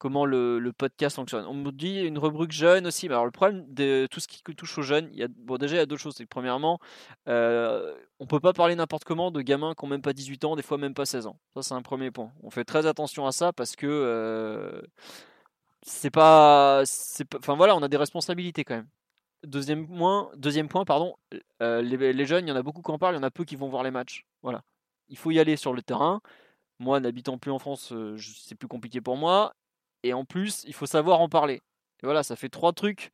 comment 0.00 0.24
le, 0.24 0.72
podcast 0.76 1.16
fonctionne. 1.16 1.44
On 1.46 1.54
me 1.54 1.70
dit 1.70 2.00
une 2.00 2.18
rubrique 2.18 2.52
jeune 2.52 2.86
aussi. 2.86 3.08
Mais 3.08 3.14
alors, 3.14 3.26
le 3.26 3.30
problème 3.30 3.64
de 3.68 4.08
tout 4.10 4.18
ce 4.18 4.26
qui 4.26 4.42
touche 4.42 4.78
aux 4.78 4.82
jeunes, 4.82 5.08
il 5.12 5.18
y 5.18 5.22
a, 5.22 5.28
déjà, 5.58 5.76
il 5.76 5.78
y 5.78 5.82
a 5.82 5.86
deux 5.86 5.98
choses. 5.98 6.14
C'est 6.16 6.26
premièrement, 6.26 6.80
euh, 7.28 7.94
on 8.18 8.26
peut 8.26 8.40
pas 8.40 8.52
parler 8.52 8.74
n'importe 8.74 9.04
comment 9.04 9.30
de 9.30 9.42
gamins 9.42 9.74
qui 9.74 9.84
ont 9.84 9.88
même 9.88 10.02
pas 10.02 10.14
18 10.14 10.44
ans, 10.46 10.56
des 10.56 10.62
fois 10.62 10.78
même 10.78 10.94
pas 10.94 11.06
16 11.06 11.26
ans. 11.26 11.38
Ça, 11.54 11.62
c'est 11.62 11.74
un 11.74 11.82
premier 11.82 12.10
point. 12.10 12.32
On 12.42 12.50
fait 12.50 12.64
très 12.64 12.86
attention 12.86 13.26
à 13.26 13.32
ça 13.32 13.52
parce 13.52 13.76
que 13.76 14.82
c'est 15.82 16.10
pas. 16.10 16.82
Enfin, 17.38 17.54
voilà, 17.56 17.76
on 17.76 17.82
a 17.82 17.88
des 17.88 17.96
responsabilités 17.98 18.64
quand 18.64 18.76
même. 18.76 18.88
Deuxième 19.44 19.86
point, 19.86 20.30
deuxième 20.36 20.68
point 20.68 20.84
pardon, 20.84 21.16
les, 21.60 22.12
les 22.12 22.26
jeunes, 22.26 22.46
il 22.46 22.50
y 22.50 22.52
en 22.52 22.56
a 22.56 22.62
beaucoup 22.62 22.82
qui 22.82 22.90
en 22.90 22.98
parlent, 22.98 23.14
il 23.14 23.18
y 23.18 23.20
en 23.20 23.22
a 23.22 23.30
peu 23.30 23.44
qui 23.44 23.56
vont 23.56 23.68
voir 23.68 23.82
les 23.82 23.90
matchs. 23.90 24.26
Voilà. 24.42 24.62
Il 25.10 25.18
faut 25.18 25.30
y 25.30 25.38
aller 25.38 25.56
sur 25.56 25.74
le 25.74 25.82
terrain. 25.82 26.20
Moi, 26.78 26.98
n'habitant 27.00 27.36
plus 27.36 27.50
en 27.50 27.58
France, 27.58 27.92
euh, 27.92 28.16
c'est 28.18 28.54
plus 28.54 28.68
compliqué 28.68 29.00
pour 29.02 29.16
moi. 29.16 29.52
Et 30.02 30.14
en 30.14 30.24
plus, 30.24 30.64
il 30.66 30.72
faut 30.72 30.86
savoir 30.86 31.20
en 31.20 31.28
parler. 31.28 31.56
Et 32.02 32.06
voilà, 32.06 32.22
ça 32.22 32.36
fait 32.36 32.48
trois 32.48 32.72
trucs. 32.72 33.12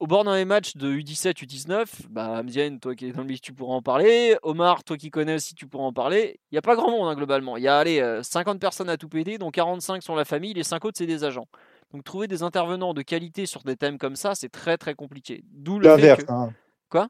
au 0.00 0.06
bord 0.06 0.24
dans 0.24 0.34
les 0.34 0.44
matchs 0.44 0.76
de 0.76 0.90
U17, 0.92 1.44
U19, 1.44 1.86
bah, 2.10 2.42
toi 2.80 2.94
qui 2.94 3.06
es 3.06 3.12
dans 3.12 3.20
le 3.20 3.26
milieu, 3.26 3.38
tu 3.38 3.52
pourras 3.54 3.74
en 3.74 3.82
parler. 3.82 4.36
Omar, 4.42 4.84
toi 4.84 4.96
qui 4.96 5.10
connais 5.10 5.34
aussi, 5.34 5.54
tu 5.54 5.66
pourras 5.66 5.84
en 5.84 5.92
parler. 5.92 6.40
Il 6.50 6.54
n'y 6.54 6.58
a 6.58 6.62
pas 6.62 6.74
grand 6.74 6.90
monde 6.90 7.08
hein, 7.08 7.14
globalement. 7.14 7.56
Il 7.56 7.62
y 7.62 7.68
a 7.68 7.78
allez, 7.78 8.00
euh, 8.00 8.22
50 8.22 8.60
personnes 8.60 8.88
à 8.90 8.96
tout 8.96 9.08
péter, 9.08 9.38
dont 9.38 9.50
45 9.50 10.02
sont 10.02 10.14
la 10.14 10.24
famille, 10.24 10.52
les 10.54 10.64
5 10.64 10.84
autres, 10.84 10.98
c'est 10.98 11.06
des 11.06 11.24
agents. 11.24 11.48
Donc 11.92 12.04
trouver 12.04 12.28
des 12.28 12.42
intervenants 12.42 12.94
de 12.94 13.02
qualité 13.02 13.46
sur 13.46 13.62
des 13.62 13.76
thèmes 13.76 13.98
comme 13.98 14.16
ça, 14.16 14.34
c'est 14.34 14.48
très 14.48 14.76
très 14.78 14.94
compliqué. 14.94 15.42
D'où 15.50 15.78
le 15.78 15.88
fait 15.96 16.16
que... 16.16 16.32
hein. 16.32 16.52
Quoi? 16.88 17.08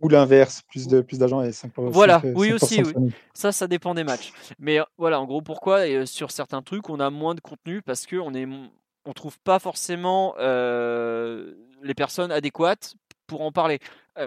Ou 0.00 0.08
l'inverse, 0.08 0.62
plus 0.68 0.88
de 0.88 1.02
plus 1.02 1.18
d'agents 1.18 1.42
et 1.42 1.52
5 1.52 1.72
Voilà, 1.76 2.20
5, 2.20 2.32
oui 2.34 2.50
5% 2.50 2.54
aussi, 2.54 2.82
oui. 2.82 3.12
Ça, 3.34 3.52
ça 3.52 3.66
dépend 3.66 3.94
des 3.94 4.04
matchs. 4.04 4.32
Mais 4.58 4.80
euh, 4.80 4.84
voilà, 4.96 5.20
en 5.20 5.26
gros, 5.26 5.42
pourquoi 5.42 5.86
et, 5.86 5.94
euh, 5.94 6.06
sur 6.06 6.30
certains 6.30 6.62
trucs, 6.62 6.88
on 6.88 7.00
a 7.00 7.10
moins 7.10 7.34
de 7.34 7.40
contenu 7.40 7.82
parce 7.82 8.06
que 8.06 8.16
on 8.16 8.32
est, 8.32 8.46
on 9.04 9.12
trouve 9.12 9.38
pas 9.40 9.58
forcément 9.58 10.34
euh, 10.38 11.54
les 11.82 11.94
personnes 11.94 12.32
adéquates 12.32 12.94
pour 13.26 13.42
en 13.42 13.52
parler. 13.52 13.78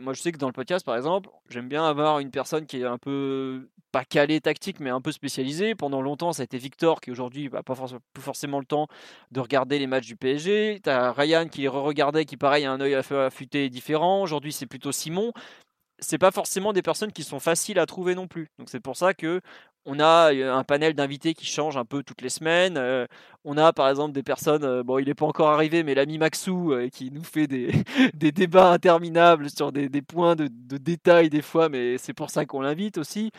Moi, 0.02 0.14
je 0.14 0.22
sais 0.22 0.32
que 0.32 0.38
dans 0.38 0.48
le 0.48 0.54
podcast, 0.54 0.86
par 0.86 0.96
exemple, 0.96 1.30
j'aime 1.50 1.68
bien 1.68 1.86
avoir 1.86 2.20
une 2.20 2.32
personne 2.32 2.66
qui 2.66 2.78
est 2.82 2.86
un 2.86 2.98
peu 2.98 3.70
pas 3.92 4.04
calée 4.06 4.42
tactique, 4.42 4.80
mais 4.80 4.90
un 4.90 5.02
peu 5.02 5.12
spécialisée. 5.12 5.76
Pendant 5.76 6.02
longtemps, 6.02 6.34
ça 6.34 6.42
a 6.42 6.46
été 6.46 6.58
Victor 6.58 7.00
qui 7.00 7.12
aujourd'hui 7.12 7.50
n'a 7.50 7.62
pas 7.62 7.76
forc- 7.76 8.00
plus 8.14 8.24
forcément 8.24 8.60
le 8.60 8.66
temps 8.66 8.88
de 9.32 9.40
regarder 9.40 9.78
les 9.78 9.86
matchs 9.86 10.08
du 10.08 10.16
PSG. 10.16 10.80
Tu 10.84 10.90
as 10.90 11.12
Ryan 11.12 11.48
qui 11.48 11.62
les 11.62 11.68
re-regardait, 11.68 12.26
qui 12.26 12.38
pareil 12.38 12.66
a 12.66 12.72
un 12.72 12.82
œil 12.82 12.94
aff- 12.94 13.14
affûté 13.14 13.70
différent. 13.70 14.24
Aujourd'hui, 14.24 14.52
c'est 14.52 14.66
plutôt 14.66 14.92
Simon 14.92 15.32
c'est 16.00 16.18
pas 16.18 16.32
forcément 16.32 16.74
des 16.74 16.82
personnes 16.82 17.12
qui 17.12 17.24
sont 17.24 17.40
faciles 17.40 17.80
à 17.80 17.86
trouver 17.86 18.14
non 18.16 18.28
plus. 18.28 18.50
Donc 18.60 18.70
c'est 18.70 18.80
pour 18.80 18.98
ça 18.98 19.14
que 19.14 19.42
on 19.86 20.00
a 20.00 20.32
un 20.32 20.64
panel 20.64 20.94
d'invités 20.94 21.34
qui 21.34 21.46
change 21.46 21.78
un 21.78 21.86
peu 21.86 22.04
toutes 22.04 22.22
les 22.22 22.30
semaines. 22.30 22.80
On 23.44 23.58
a 23.58 23.74
par 23.74 23.90
exemple 23.90 24.14
des 24.14 24.24
personnes, 24.24 24.82
bon 24.84 25.00
il 25.00 25.08
n'est 25.08 25.14
pas 25.14 25.26
encore 25.26 25.50
arrivé, 25.50 25.84
mais 25.84 25.94
l'ami 25.96 26.18
Maxou 26.18 26.74
qui 26.92 27.12
nous 27.12 27.24
fait 27.24 27.48
des, 28.14 28.32
débats 28.32 28.72
interminables 28.72 29.50
sur 29.50 29.72
des, 29.72 29.90
points 30.02 30.36
de, 30.36 30.48
détail 30.78 31.30
des 31.30 31.42
fois, 31.42 31.70
mais 31.70 31.98
c'est 31.98 32.14
pour 32.14 32.30
ça 32.30 32.46
qu'on 32.46 32.62
l'invite 32.62 32.98
aussi. 32.98 33.32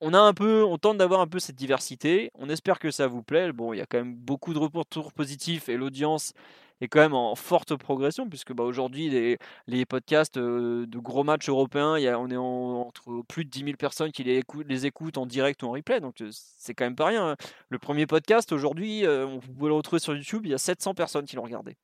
On 0.00 0.12
a 0.12 0.20
un 0.20 0.34
peu, 0.34 0.62
on 0.62 0.76
tente 0.76 0.98
d'avoir 0.98 1.20
un 1.20 1.26
peu 1.26 1.38
cette 1.38 1.56
diversité. 1.56 2.30
On 2.34 2.50
espère 2.50 2.78
que 2.78 2.90
ça 2.90 3.06
vous 3.06 3.22
plaît. 3.22 3.52
Bon, 3.52 3.72
il 3.72 3.78
y 3.78 3.80
a 3.80 3.86
quand 3.86 3.96
même 3.96 4.14
beaucoup 4.14 4.52
de 4.52 4.58
retours 4.58 5.12
positifs 5.12 5.70
et 5.70 5.76
l'audience 5.78 6.34
est 6.80 6.88
quand 6.88 7.00
même 7.00 7.14
en 7.14 7.34
forte 7.34 7.74
progression 7.76 8.28
puisque 8.28 8.52
bah, 8.52 8.64
aujourd'hui 8.64 9.08
les, 9.10 9.38
les 9.66 9.86
podcasts 9.86 10.36
euh, 10.36 10.86
de 10.86 10.98
gros 10.98 11.24
matchs 11.24 11.48
européens, 11.48 11.96
y 12.02 12.08
a, 12.08 12.18
on 12.18 12.28
est 12.28 12.36
en- 12.36 12.82
entre 12.86 13.22
plus 13.28 13.44
de 13.44 13.50
10 13.50 13.64
000 13.64 13.76
personnes 13.76 14.12
qui 14.12 14.24
les 14.24 14.36
écoutent, 14.38 14.66
les 14.68 14.86
en 15.18 15.26
direct 15.26 15.62
ou 15.62 15.66
en 15.66 15.72
replay, 15.72 16.00
donc 16.00 16.20
euh, 16.20 16.30
c'est 16.32 16.74
quand 16.74 16.84
même 16.84 16.96
pas 16.96 17.06
rien. 17.06 17.30
hein. 17.30 17.36
Le 17.70 17.78
premier 17.78 18.06
podcast 18.06 18.52
aujourd'hui, 18.52 19.04
euh, 19.06 19.26
on- 19.26 19.38
vous 19.38 19.52
pouvez 19.52 19.68
le 19.68 19.74
retrouver 19.74 20.00
sur 20.00 20.14
YouTube, 20.14 20.42
il 20.44 20.50
y 20.50 20.54
a 20.54 20.58
700 20.58 20.94
personnes 20.94 21.24
qui 21.26 21.36
l'ont 21.36 21.42
regardé. 21.42 21.76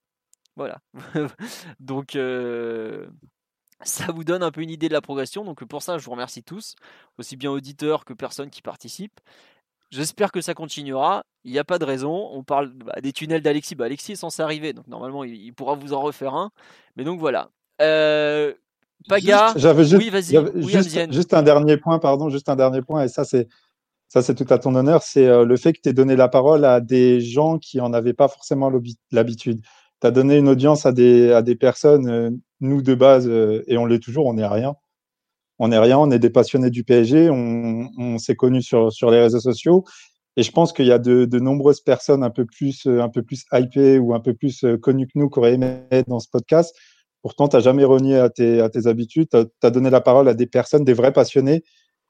Voilà. 0.56 0.80
donc 1.80 2.14
euh, 2.16 3.08
ça 3.82 4.12
vous 4.12 4.24
donne 4.24 4.42
un 4.42 4.50
peu 4.52 4.60
une 4.62 4.70
idée 4.70 4.88
de 4.88 4.92
la 4.94 5.00
progression. 5.00 5.44
Donc 5.44 5.64
pour 5.64 5.82
ça, 5.82 5.98
je 5.98 6.04
vous 6.04 6.12
remercie 6.12 6.42
tous, 6.42 6.74
aussi 7.18 7.36
bien 7.36 7.50
auditeurs 7.50 8.04
que 8.04 8.12
personnes 8.12 8.50
qui 8.50 8.62
participent. 8.62 9.20
J'espère 9.92 10.32
que 10.32 10.40
ça 10.40 10.54
continuera. 10.54 11.22
Il 11.44 11.52
n'y 11.52 11.58
a 11.58 11.64
pas 11.64 11.78
de 11.78 11.84
raison. 11.84 12.30
On 12.32 12.42
parle 12.42 12.72
bah, 12.72 12.94
des 13.02 13.12
tunnels 13.12 13.42
d'Alexis. 13.42 13.74
Bah, 13.74 13.84
Alexis 13.84 14.12
est 14.12 14.16
censé 14.16 14.42
arriver, 14.42 14.72
donc 14.72 14.88
normalement 14.88 15.22
il, 15.22 15.34
il 15.34 15.52
pourra 15.52 15.74
vous 15.74 15.92
en 15.92 16.00
refaire 16.00 16.34
un. 16.34 16.50
Mais 16.96 17.04
donc 17.04 17.20
voilà. 17.20 17.50
Euh, 17.80 18.54
Paga, 19.08 19.52
J'avais 19.56 19.84
juste, 19.84 20.02
oui, 20.02 20.10
vas-y. 20.10 20.38
Oui, 20.38 20.72
juste, 21.10 21.34
un 21.34 21.42
dernier 21.42 21.76
point, 21.76 21.98
pardon, 21.98 22.30
juste 22.30 22.48
un 22.48 22.56
dernier 22.56 22.82
point, 22.82 23.04
et 23.04 23.08
ça 23.08 23.24
c'est 23.24 23.48
ça 24.08 24.22
c'est 24.22 24.34
tout 24.34 24.46
à 24.50 24.58
ton 24.58 24.74
honneur, 24.74 25.02
c'est 25.02 25.26
euh, 25.26 25.44
le 25.44 25.56
fait 25.56 25.72
que 25.72 25.80
tu 25.80 25.88
aies 25.88 25.92
donné 25.92 26.16
la 26.16 26.28
parole 26.28 26.64
à 26.64 26.80
des 26.80 27.20
gens 27.20 27.58
qui 27.58 27.80
en 27.80 27.92
avaient 27.92 28.12
pas 28.12 28.28
forcément 28.28 28.70
l'habi- 28.70 28.98
l'habitude. 29.10 29.62
Tu 30.00 30.06
as 30.06 30.10
donné 30.10 30.36
une 30.36 30.48
audience 30.48 30.86
à 30.86 30.92
des, 30.92 31.32
à 31.32 31.42
des 31.42 31.56
personnes, 31.56 32.08
euh, 32.08 32.30
nous 32.60 32.82
de 32.82 32.94
base, 32.94 33.26
euh, 33.28 33.64
et 33.66 33.76
on 33.78 33.86
l'est 33.86 34.00
toujours, 34.00 34.26
on 34.26 34.34
n'est 34.34 34.46
rien. 34.46 34.74
On 35.58 35.68
n'est 35.68 35.78
rien, 35.78 35.98
on 35.98 36.10
est 36.10 36.18
des 36.18 36.30
passionnés 36.30 36.70
du 36.70 36.84
PSG, 36.84 37.30
on, 37.30 38.18
s'est 38.18 38.34
connus 38.36 38.62
sur, 38.62 38.92
sur 38.92 39.10
les 39.10 39.20
réseaux 39.20 39.40
sociaux. 39.40 39.84
Et 40.36 40.42
je 40.42 40.50
pense 40.50 40.72
qu'il 40.72 40.86
y 40.86 40.92
a 40.92 40.98
de, 40.98 41.38
nombreuses 41.38 41.80
personnes 41.80 42.24
un 42.24 42.30
peu 42.30 42.46
plus, 42.46 42.86
euh, 42.86 43.02
un 43.02 43.08
peu 43.08 43.22
plus 43.22 43.44
hypées 43.52 43.98
ou 43.98 44.14
un 44.14 44.20
peu 44.20 44.34
plus 44.34 44.64
euh, 44.64 44.78
connues 44.78 45.06
que 45.06 45.12
nous 45.16 45.28
qui 45.28 45.38
auraient 45.38 45.54
aimé 45.54 45.80
être 45.90 46.08
dans 46.08 46.20
ce 46.20 46.28
podcast. 46.30 46.74
Pourtant, 47.22 47.48
tu 47.48 47.56
n'as 47.56 47.62
jamais 47.62 47.84
renié 47.84 48.16
à 48.16 48.30
tes, 48.30 48.60
à 48.60 48.68
tes 48.68 48.86
habitudes. 48.86 49.28
Tu 49.30 49.36
as, 49.62 49.70
donné 49.70 49.90
la 49.90 50.00
parole 50.00 50.28
à 50.28 50.34
des 50.34 50.46
personnes, 50.46 50.84
des 50.84 50.94
vrais 50.94 51.12
passionnés. 51.12 51.62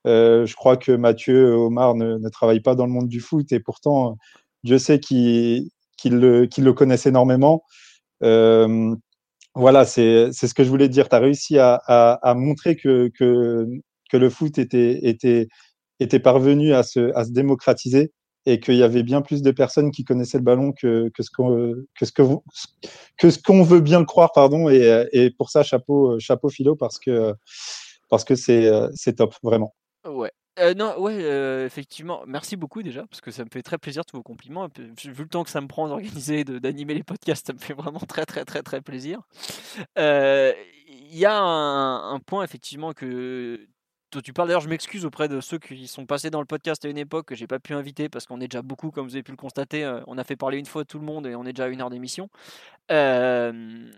Euh, 0.06 0.46
je 0.46 0.54
crois 0.54 0.76
que 0.76 0.92
Mathieu 0.92 1.54
Omar 1.54 1.94
ne, 1.94 2.28
travaille 2.28 2.60
pas 2.60 2.74
dans 2.74 2.86
le 2.86 2.92
monde 2.92 3.08
du 3.08 3.20
foot 3.20 3.52
et 3.52 3.60
pourtant, 3.60 4.16
Dieu 4.64 4.78
sait 4.78 5.00
qu'il 5.00 5.70
le, 6.04 6.46
qu'il 6.46 6.64
le 6.64 6.72
connaissent 6.72 7.06
énormément. 7.06 7.64
Euh, 8.22 8.94
voilà, 9.54 9.84
c'est 9.84 10.32
ce 10.32 10.54
que 10.54 10.64
je 10.64 10.70
voulais 10.70 10.88
dire. 10.88 11.08
Tu 11.08 11.14
as 11.14 11.18
réussi 11.18 11.58
à, 11.58 11.74
à, 11.76 12.34
montrer 12.34 12.76
que, 12.76 13.10
que, 13.18 13.66
que 14.10 14.16
le 14.16 14.30
foot 14.30 14.58
était, 14.58 15.06
était, 15.08 15.48
était 16.00 16.20
parvenu 16.20 16.72
à 16.74 16.82
se, 16.82 17.14
à 17.14 17.24
se 17.24 17.32
démocratiser 17.32 18.12
et 18.46 18.60
qu'il 18.60 18.74
y 18.74 18.82
avait 18.82 19.02
bien 19.02 19.22
plus 19.22 19.42
de 19.42 19.50
personnes 19.52 19.90
qui 19.90 20.04
connaissaient 20.04 20.38
le 20.38 20.44
ballon 20.44 20.72
que, 20.72 21.10
que 21.14 21.22
ce 21.22 21.30
qu'on 21.30 21.74
que 21.94 22.04
ce 22.04 22.12
que 22.12 22.22
que 23.18 23.30
ce 23.30 23.62
veut 23.62 23.80
bien 23.80 24.00
le 24.00 24.06
croire, 24.06 24.32
pardon. 24.32 24.68
Et, 24.68 25.06
et 25.12 25.30
pour 25.30 25.50
ça, 25.50 25.62
chapeau, 25.62 26.18
chapeau 26.18 26.48
philo 26.48 26.74
parce 26.74 26.98
que 26.98 27.34
parce 28.08 28.24
que 28.24 28.34
c'est 28.34 28.70
c'est 28.94 29.14
top, 29.14 29.34
vraiment. 29.42 29.74
Ouais. 30.04 30.32
Euh, 30.58 30.74
non, 30.74 30.98
ouais, 30.98 31.16
euh, 31.18 31.64
effectivement. 31.64 32.22
Merci 32.26 32.56
beaucoup 32.56 32.82
déjà, 32.82 33.06
parce 33.06 33.20
que 33.20 33.30
ça 33.30 33.44
me 33.44 33.48
fait 33.50 33.62
très 33.62 33.78
plaisir 33.78 34.04
tous 34.04 34.16
vos 34.16 34.22
compliments. 34.22 34.68
Vu 34.76 35.22
le 35.22 35.28
temps 35.28 35.44
que 35.44 35.50
ça 35.50 35.60
me 35.60 35.66
prend 35.66 35.88
d'organiser, 35.88 36.44
d'animer 36.44 36.94
les 36.94 37.02
podcasts, 37.02 37.46
ça 37.46 37.52
me 37.52 37.58
fait 37.58 37.74
vraiment 37.74 38.00
très, 38.00 38.26
très, 38.26 38.44
très, 38.44 38.62
très 38.62 38.82
plaisir. 38.82 39.20
Euh, 39.98 40.52
Il 40.88 41.16
y 41.16 41.24
a 41.24 41.38
un, 41.38 42.18
point 42.20 42.44
effectivement 42.44 42.92
que 42.92 43.66
dont 44.12 44.20
tu 44.20 44.34
parles. 44.34 44.48
D'ailleurs, 44.48 44.60
je 44.60 44.68
m'excuse 44.68 45.06
auprès 45.06 45.26
de 45.28 45.40
ceux 45.40 45.58
qui 45.58 45.86
sont 45.86 46.04
passés 46.04 46.28
dans 46.28 46.40
le 46.40 46.46
podcast 46.46 46.84
à 46.84 46.88
une 46.88 46.98
époque 46.98 47.28
que 47.28 47.34
j'ai 47.34 47.46
pas 47.46 47.58
pu 47.58 47.72
inviter 47.72 48.10
parce 48.10 48.26
qu'on 48.26 48.40
est 48.42 48.48
déjà 48.48 48.60
beaucoup, 48.60 48.90
comme 48.90 49.06
vous 49.06 49.14
avez 49.14 49.22
pu 49.22 49.30
le 49.30 49.38
constater. 49.38 49.90
On 50.06 50.18
a 50.18 50.24
fait 50.24 50.36
parler 50.36 50.58
une 50.58 50.66
fois 50.66 50.84
tout 50.84 50.98
le 50.98 51.04
monde 51.04 51.26
et 51.26 51.34
on 51.34 51.44
est 51.44 51.54
déjà 51.54 51.64
à 51.64 51.68
une 51.68 51.80
heure 51.80 51.90
d'émission. 51.90 52.28
Euh, 52.90 53.90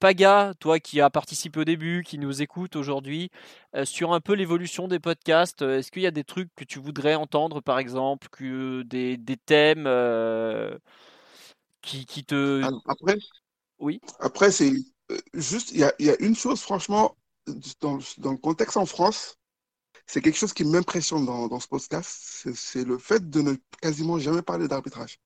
Paga, 0.00 0.54
toi 0.60 0.80
qui 0.80 1.00
as 1.00 1.08
participé 1.10 1.60
au 1.60 1.64
début, 1.64 2.02
qui 2.04 2.18
nous 2.18 2.42
écoute 2.42 2.74
aujourd'hui, 2.76 3.30
euh, 3.76 3.84
sur 3.84 4.12
un 4.12 4.20
peu 4.20 4.34
l'évolution 4.34 4.88
des 4.88 4.98
podcasts, 4.98 5.62
euh, 5.62 5.78
est-ce 5.78 5.92
qu'il 5.92 6.02
y 6.02 6.06
a 6.06 6.10
des 6.10 6.24
trucs 6.24 6.52
que 6.56 6.64
tu 6.64 6.78
voudrais 6.80 7.14
entendre, 7.14 7.60
par 7.60 7.78
exemple, 7.78 8.28
que 8.30 8.82
des, 8.82 9.16
des 9.16 9.36
thèmes 9.36 9.84
euh, 9.86 10.76
qui, 11.82 12.06
qui 12.06 12.24
te... 12.24 12.34
Alors, 12.62 12.82
après, 12.86 13.16
Oui. 13.78 14.00
après 14.20 14.50
c'est 14.50 14.72
juste, 15.34 15.72
il 15.72 15.78
y 15.78 15.84
a, 15.84 15.94
il 15.98 16.06
y 16.06 16.10
a 16.10 16.16
une 16.22 16.36
chose, 16.36 16.60
franchement, 16.60 17.16
dans, 17.80 17.98
dans 18.18 18.32
le 18.32 18.38
contexte 18.38 18.76
en 18.76 18.86
France, 18.86 19.36
c'est 20.06 20.22
quelque 20.22 20.38
chose 20.38 20.54
qui 20.54 20.64
m'impressionne 20.64 21.26
dans, 21.26 21.48
dans 21.48 21.60
ce 21.60 21.68
podcast, 21.68 22.10
c'est 22.22 22.54
c'est 22.56 22.84
le 22.84 22.98
fait 22.98 23.28
de 23.30 23.42
ne 23.42 23.54
quasiment 23.82 24.18
jamais 24.20 24.42
parler 24.42 24.68
d'arbitrage. 24.68 25.20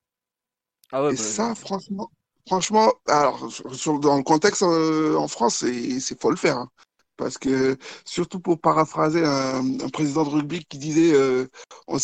Ah 0.91 1.03
ouais, 1.03 1.13
Et 1.13 1.15
bah, 1.15 1.23
ça, 1.33 1.55
franchement, 1.55 2.09
franchement, 2.49 2.91
alors, 3.07 3.51
sur- 3.73 3.99
dans 3.99 4.17
le 4.17 4.23
contexte 4.23 4.63
euh, 4.63 5.15
en 5.15 5.27
France, 5.27 5.57
c'est, 5.59 6.19
faut 6.19 6.31
le 6.31 6.35
faire. 6.35 6.57
hein. 6.57 6.69
Parce 7.15 7.37
que, 7.37 7.77
surtout 8.05 8.39
pour 8.39 8.59
paraphraser 8.59 9.23
un, 9.25 9.79
un 9.81 9.89
président 9.89 10.23
de 10.23 10.29
rugby 10.29 10.65
qui 10.65 10.77
disait, 10.79 11.13
euh, 11.13 11.47
on 11.87 11.97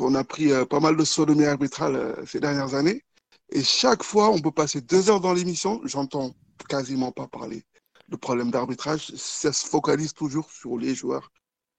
on 0.00 0.14
a 0.14 0.24
pris 0.24 0.52
euh, 0.52 0.64
pas 0.66 0.78
mal 0.80 0.96
de 0.96 1.04
sodomie 1.04 1.46
arbitrale 1.46 2.22
ces 2.26 2.38
dernières 2.38 2.74
années. 2.74 3.02
Et 3.50 3.64
chaque 3.64 4.02
fois, 4.02 4.28
on 4.30 4.38
peut 4.40 4.52
passer 4.52 4.80
deux 4.82 5.10
heures 5.10 5.20
dans 5.20 5.32
l'émission, 5.32 5.80
j'entends 5.84 6.32
quasiment 6.68 7.12
pas 7.12 7.26
parler 7.26 7.64
de 8.08 8.16
problème 8.16 8.50
d'arbitrage. 8.50 9.10
Ça 9.16 9.52
se 9.52 9.66
focalise 9.66 10.12
toujours 10.12 10.50
sur 10.50 10.76
les 10.78 10.94
joueurs, 10.94 11.30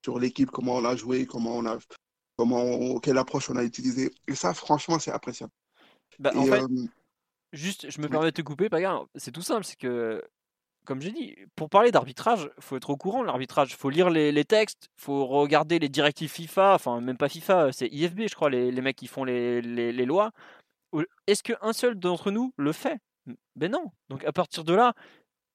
sur 0.03 0.19
l'équipe, 0.19 0.51
comment 0.51 0.75
on 0.77 0.85
a 0.85 0.95
joué, 0.95 1.25
comment 1.27 1.55
on 1.57 1.65
a, 1.67 1.77
comment 2.37 2.63
on- 2.63 2.99
quelle 2.99 3.19
approche 3.19 3.49
on 3.51 3.55
a 3.55 3.63
utilisée. 3.63 4.11
Et 4.27 4.35
ça, 4.35 4.53
franchement, 4.53 4.99
c'est 4.99 5.11
appréciable. 5.11 5.53
Bah, 6.19 6.33
en 6.35 6.43
Et, 6.43 6.49
fait, 6.49 6.63
juste, 7.53 7.89
je 7.89 8.01
me 8.01 8.07
permets 8.07 8.27
de 8.27 8.31
te 8.31 8.41
couper, 8.41 8.69
Paga, 8.69 9.01
c'est 9.15 9.31
tout 9.31 9.41
simple, 9.41 9.63
c'est 9.63 9.77
que, 9.77 10.23
comme 10.85 11.01
j'ai 11.01 11.11
dit, 11.11 11.35
pour 11.55 11.69
parler 11.69 11.91
d'arbitrage, 11.91 12.49
faut 12.59 12.77
être 12.77 12.89
au 12.89 12.97
courant 12.97 13.21
de 13.21 13.27
l'arbitrage, 13.27 13.75
faut 13.75 13.89
lire 13.89 14.09
les, 14.09 14.31
les 14.31 14.45
textes, 14.45 14.89
faut 14.97 15.25
regarder 15.27 15.79
les 15.79 15.89
directives 15.89 16.31
FIFA, 16.31 16.73
enfin 16.75 17.01
même 17.01 17.17
pas 17.17 17.29
FIFA, 17.29 17.71
c'est 17.71 17.87
IFB, 17.87 18.21
je 18.29 18.35
crois, 18.35 18.49
les, 18.49 18.71
les 18.71 18.81
mecs 18.81 18.95
qui 18.95 19.07
font 19.07 19.23
les, 19.23 19.61
les- 19.61 20.05
lois. 20.05 20.31
Est-ce 21.27 21.43
qu'un 21.43 21.73
seul 21.73 21.95
d'entre 21.95 22.31
nous 22.31 22.53
le 22.57 22.71
fait? 22.71 22.97
Ben 23.55 23.71
non. 23.71 23.91
Donc 24.09 24.23
à 24.25 24.31
partir 24.31 24.63
de 24.63 24.73
là, 24.73 24.93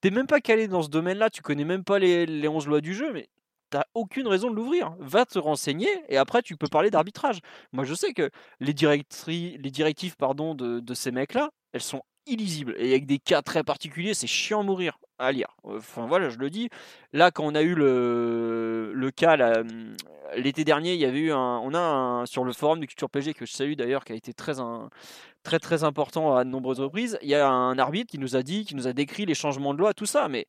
t'es 0.01 0.11
même 0.11 0.27
pas 0.29 0.41
calé 0.41 0.69
dans 0.69 0.83
ce 0.83 0.89
domaine-là, 0.91 1.31
tu 1.31 1.43
connais 1.43 1.65
même 1.65 1.83
pas 1.83 1.99
les, 1.99 2.27
les 2.27 2.49
11 2.49 2.69
lois 2.69 2.81
du 2.81 2.95
jeu, 2.95 3.13
mais 3.13 3.29
t'as 3.75 3.85
aucune 3.95 4.29
raison 4.29 4.51
de 4.51 4.55
l'ouvrir. 4.55 4.95
Va 5.01 5.27
te 5.27 5.37
renseigner 5.37 5.89
et 6.09 6.17
après 6.17 6.43
tu 6.43 6.57
peux 6.57 6.69
parler 6.69 6.91
d'arbitrage. 6.91 7.41
Moi 7.73 7.83
je 7.85 7.93
sais 7.93 8.13
que 8.13 8.31
les, 8.61 8.73
les 8.73 9.71
directives 9.71 10.17
pardon, 10.17 10.55
de, 10.55 10.79
de 10.79 10.95
ces 10.95 11.11
mecs-là, 11.11 11.51
elles 11.73 11.83
sont 11.83 12.03
illisibles. 12.27 12.77
Et 12.79 12.91
avec 12.91 13.07
des 13.07 13.19
cas 13.19 13.43
très 13.43 13.65
particuliers, 13.65 14.15
c'est 14.15 14.29
chiant 14.29 14.61
à 14.61 14.63
mourir. 14.63 15.01
à 15.19 15.33
lire. 15.33 15.57
Enfin 15.65 16.07
voilà, 16.07 16.29
je 16.29 16.39
le 16.39 16.51
dis. 16.51 16.69
Là, 17.13 17.33
quand 17.33 17.45
on 17.45 17.57
a 17.57 17.63
eu 17.63 17.75
le, 17.75 18.93
le 18.95 19.11
cas 19.11 19.37
hum, 19.61 19.97
l'été 20.37 20.65
dernier, 20.65 20.95
il 20.95 21.01
y 21.01 21.05
avait 21.05 21.19
eu 21.19 21.33
un, 21.33 21.59
on 21.59 21.75
a 21.75 22.25
sur 22.27 22.45
le 22.45 22.53
forum 22.53 22.79
du 22.79 22.87
Culture 22.87 23.11
PG 23.11 23.35
que 23.35 23.45
je 23.45 23.53
salue 23.53 23.75
d'ailleurs, 23.75 24.05
qui 24.05 24.13
a 24.13 24.17
été 24.17 24.33
très 24.33 24.55
très 25.43 25.59
très 25.59 25.83
important 25.83 26.37
à 26.37 26.45
de 26.45 26.49
nombreuses 26.49 26.79
reprises. 26.81 27.19
Il 27.23 27.29
y 27.29 27.35
a 27.35 27.49
un 27.49 27.77
arbitre 27.79 28.09
qui 28.09 28.19
nous 28.19 28.37
a 28.37 28.45
dit, 28.45 28.65
qui 28.65 28.77
nous 28.77 28.87
a 28.87 28.93
décrit 28.93 29.27
les 29.27 29.35
changements 29.35 29.75
de 29.75 29.81
loi, 29.81 29.95
tout 29.95 30.07
ça. 30.07 30.29
Mais 30.29 30.47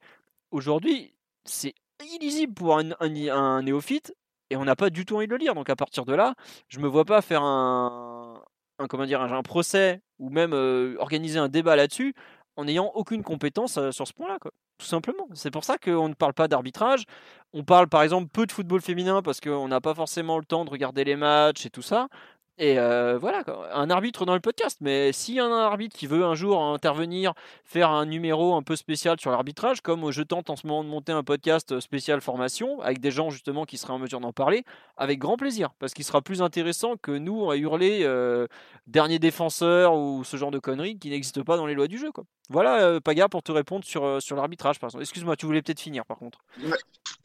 aujourd'hui, 0.52 1.16
c'est 1.44 1.74
illisible 2.04 2.54
pour 2.54 2.78
un, 2.78 2.92
un- 3.00 3.30
un 3.30 3.62
néophyte 3.64 4.14
et 4.50 4.58
on 4.58 4.66
n'a 4.66 4.76
pas 4.76 4.90
du 4.90 5.06
tout 5.06 5.16
envie 5.16 5.28
de 5.28 5.32
le 5.32 5.38
lire. 5.38 5.56
Donc 5.56 5.70
à 5.70 5.76
partir 5.76 6.06
de 6.06 6.14
là, 6.14 6.36
je 6.68 6.80
me 6.80 6.88
vois 6.88 7.06
pas 7.06 7.22
faire 7.22 7.42
un, 7.44 8.42
comment 8.90 9.06
dire, 9.06 9.22
un, 9.22 9.42
procès 9.44 10.02
ou 10.20 10.30
même 10.30 10.54
organiser 11.00 11.40
un 11.40 11.50
débat 11.50 11.76
là-dessus 11.76 12.14
en 12.56 12.66
n'ayant 12.66 12.92
aucune 12.96 13.24
compétence 13.24 13.80
sur 13.92 14.08
ce 14.08 14.14
point-là, 14.14 14.38
quoi. 14.40 14.52
Tout 14.78 14.86
simplement. 14.86 15.28
C'est 15.34 15.52
pour 15.52 15.64
ça 15.64 15.78
qu'on 15.78 16.10
ne 16.10 16.14
parle 16.14 16.34
pas 16.34 16.50
d'arbitrage. 16.50 17.06
On 17.54 17.64
parle 17.64 17.88
par 17.88 18.02
exemple 18.04 18.28
peu 18.28 18.46
de 18.46 18.52
football 18.52 18.82
féminin 18.82 19.22
parce 19.22 19.40
qu'on 19.40 19.70
n'a 19.70 19.80
pas 19.80 19.94
forcément 19.94 20.38
le 20.38 20.44
temps 20.44 20.66
de 20.66 20.70
regarder 20.70 21.06
les 21.06 21.16
matchs 21.16 21.66
et 21.66 21.70
tout 21.70 21.82
ça. 21.82 22.10
Et 22.58 22.80
euh, 22.80 23.18
voilà, 23.18 23.44
un 23.74 23.90
arbitre 23.90 24.26
dans 24.26 24.34
le 24.34 24.40
podcast. 24.40 24.78
Mais 24.80 25.12
s'il 25.12 25.36
y 25.36 25.40
a 25.40 25.46
un 25.46 25.52
arbitre 25.52 25.98
qui 25.98 26.08
veut 26.08 26.24
un 26.24 26.36
jour 26.36 26.62
intervenir, 26.64 27.34
faire 27.66 27.90
un 27.90 28.06
numéro 28.06 28.56
un 28.56 28.64
peu 28.64 28.78
spécial 28.78 29.20
sur 29.20 29.30
l'arbitrage, 29.32 29.82
comme 29.82 30.10
je 30.12 30.22
tente 30.22 30.50
en 30.50 30.56
ce 30.56 30.66
moment 30.66 30.84
de 30.84 30.90
monter 30.90 31.12
un 31.12 31.24
podcast 31.24 31.80
spécial 31.82 32.22
formation, 32.22 32.80
avec 32.82 33.00
des 33.00 33.12
gens 33.12 33.30
justement 33.30 33.66
qui 33.66 33.78
seraient 33.78 33.94
en 33.94 34.00
mesure 34.00 34.22
d'en 34.22 34.32
parler, 34.32 34.64
avec 34.96 35.20
grand 35.20 35.36
plaisir. 35.36 35.72
Parce 35.80 35.94
qu'il 35.94 36.06
sera 36.06 36.22
plus 36.22 36.42
intéressant 36.42 36.96
que 36.96 37.12
nous 37.12 37.52
à 37.52 37.58
hurler 37.58 38.02
euh, 38.04 38.48
dernier 38.88 39.20
défenseur 39.20 39.94
ou 39.96 40.24
ce 40.24 40.38
genre 40.38 40.52
de 40.52 40.60
conneries 40.60 40.98
qui 40.98 41.10
n'existent 41.10 41.44
pas 41.44 41.58
dans 41.58 41.66
les 41.66 41.74
lois 41.74 41.88
du 41.88 41.98
jeu. 41.98 42.12
Quoi. 42.14 42.24
Voilà, 42.50 42.82
euh, 42.84 43.00
Paga, 43.02 43.28
pour 43.28 43.44
te 43.44 43.52
répondre 43.52 43.84
sur, 43.84 44.06
euh, 44.06 44.20
sur 44.20 44.36
l'arbitrage, 44.36 44.80
par 44.80 44.88
exemple. 44.88 45.04
Excuse-moi, 45.04 45.36
tu 45.36 45.46
voulais 45.46 45.62
peut-être 45.62 45.82
finir 45.82 46.06
par 46.06 46.18
contre. 46.18 46.40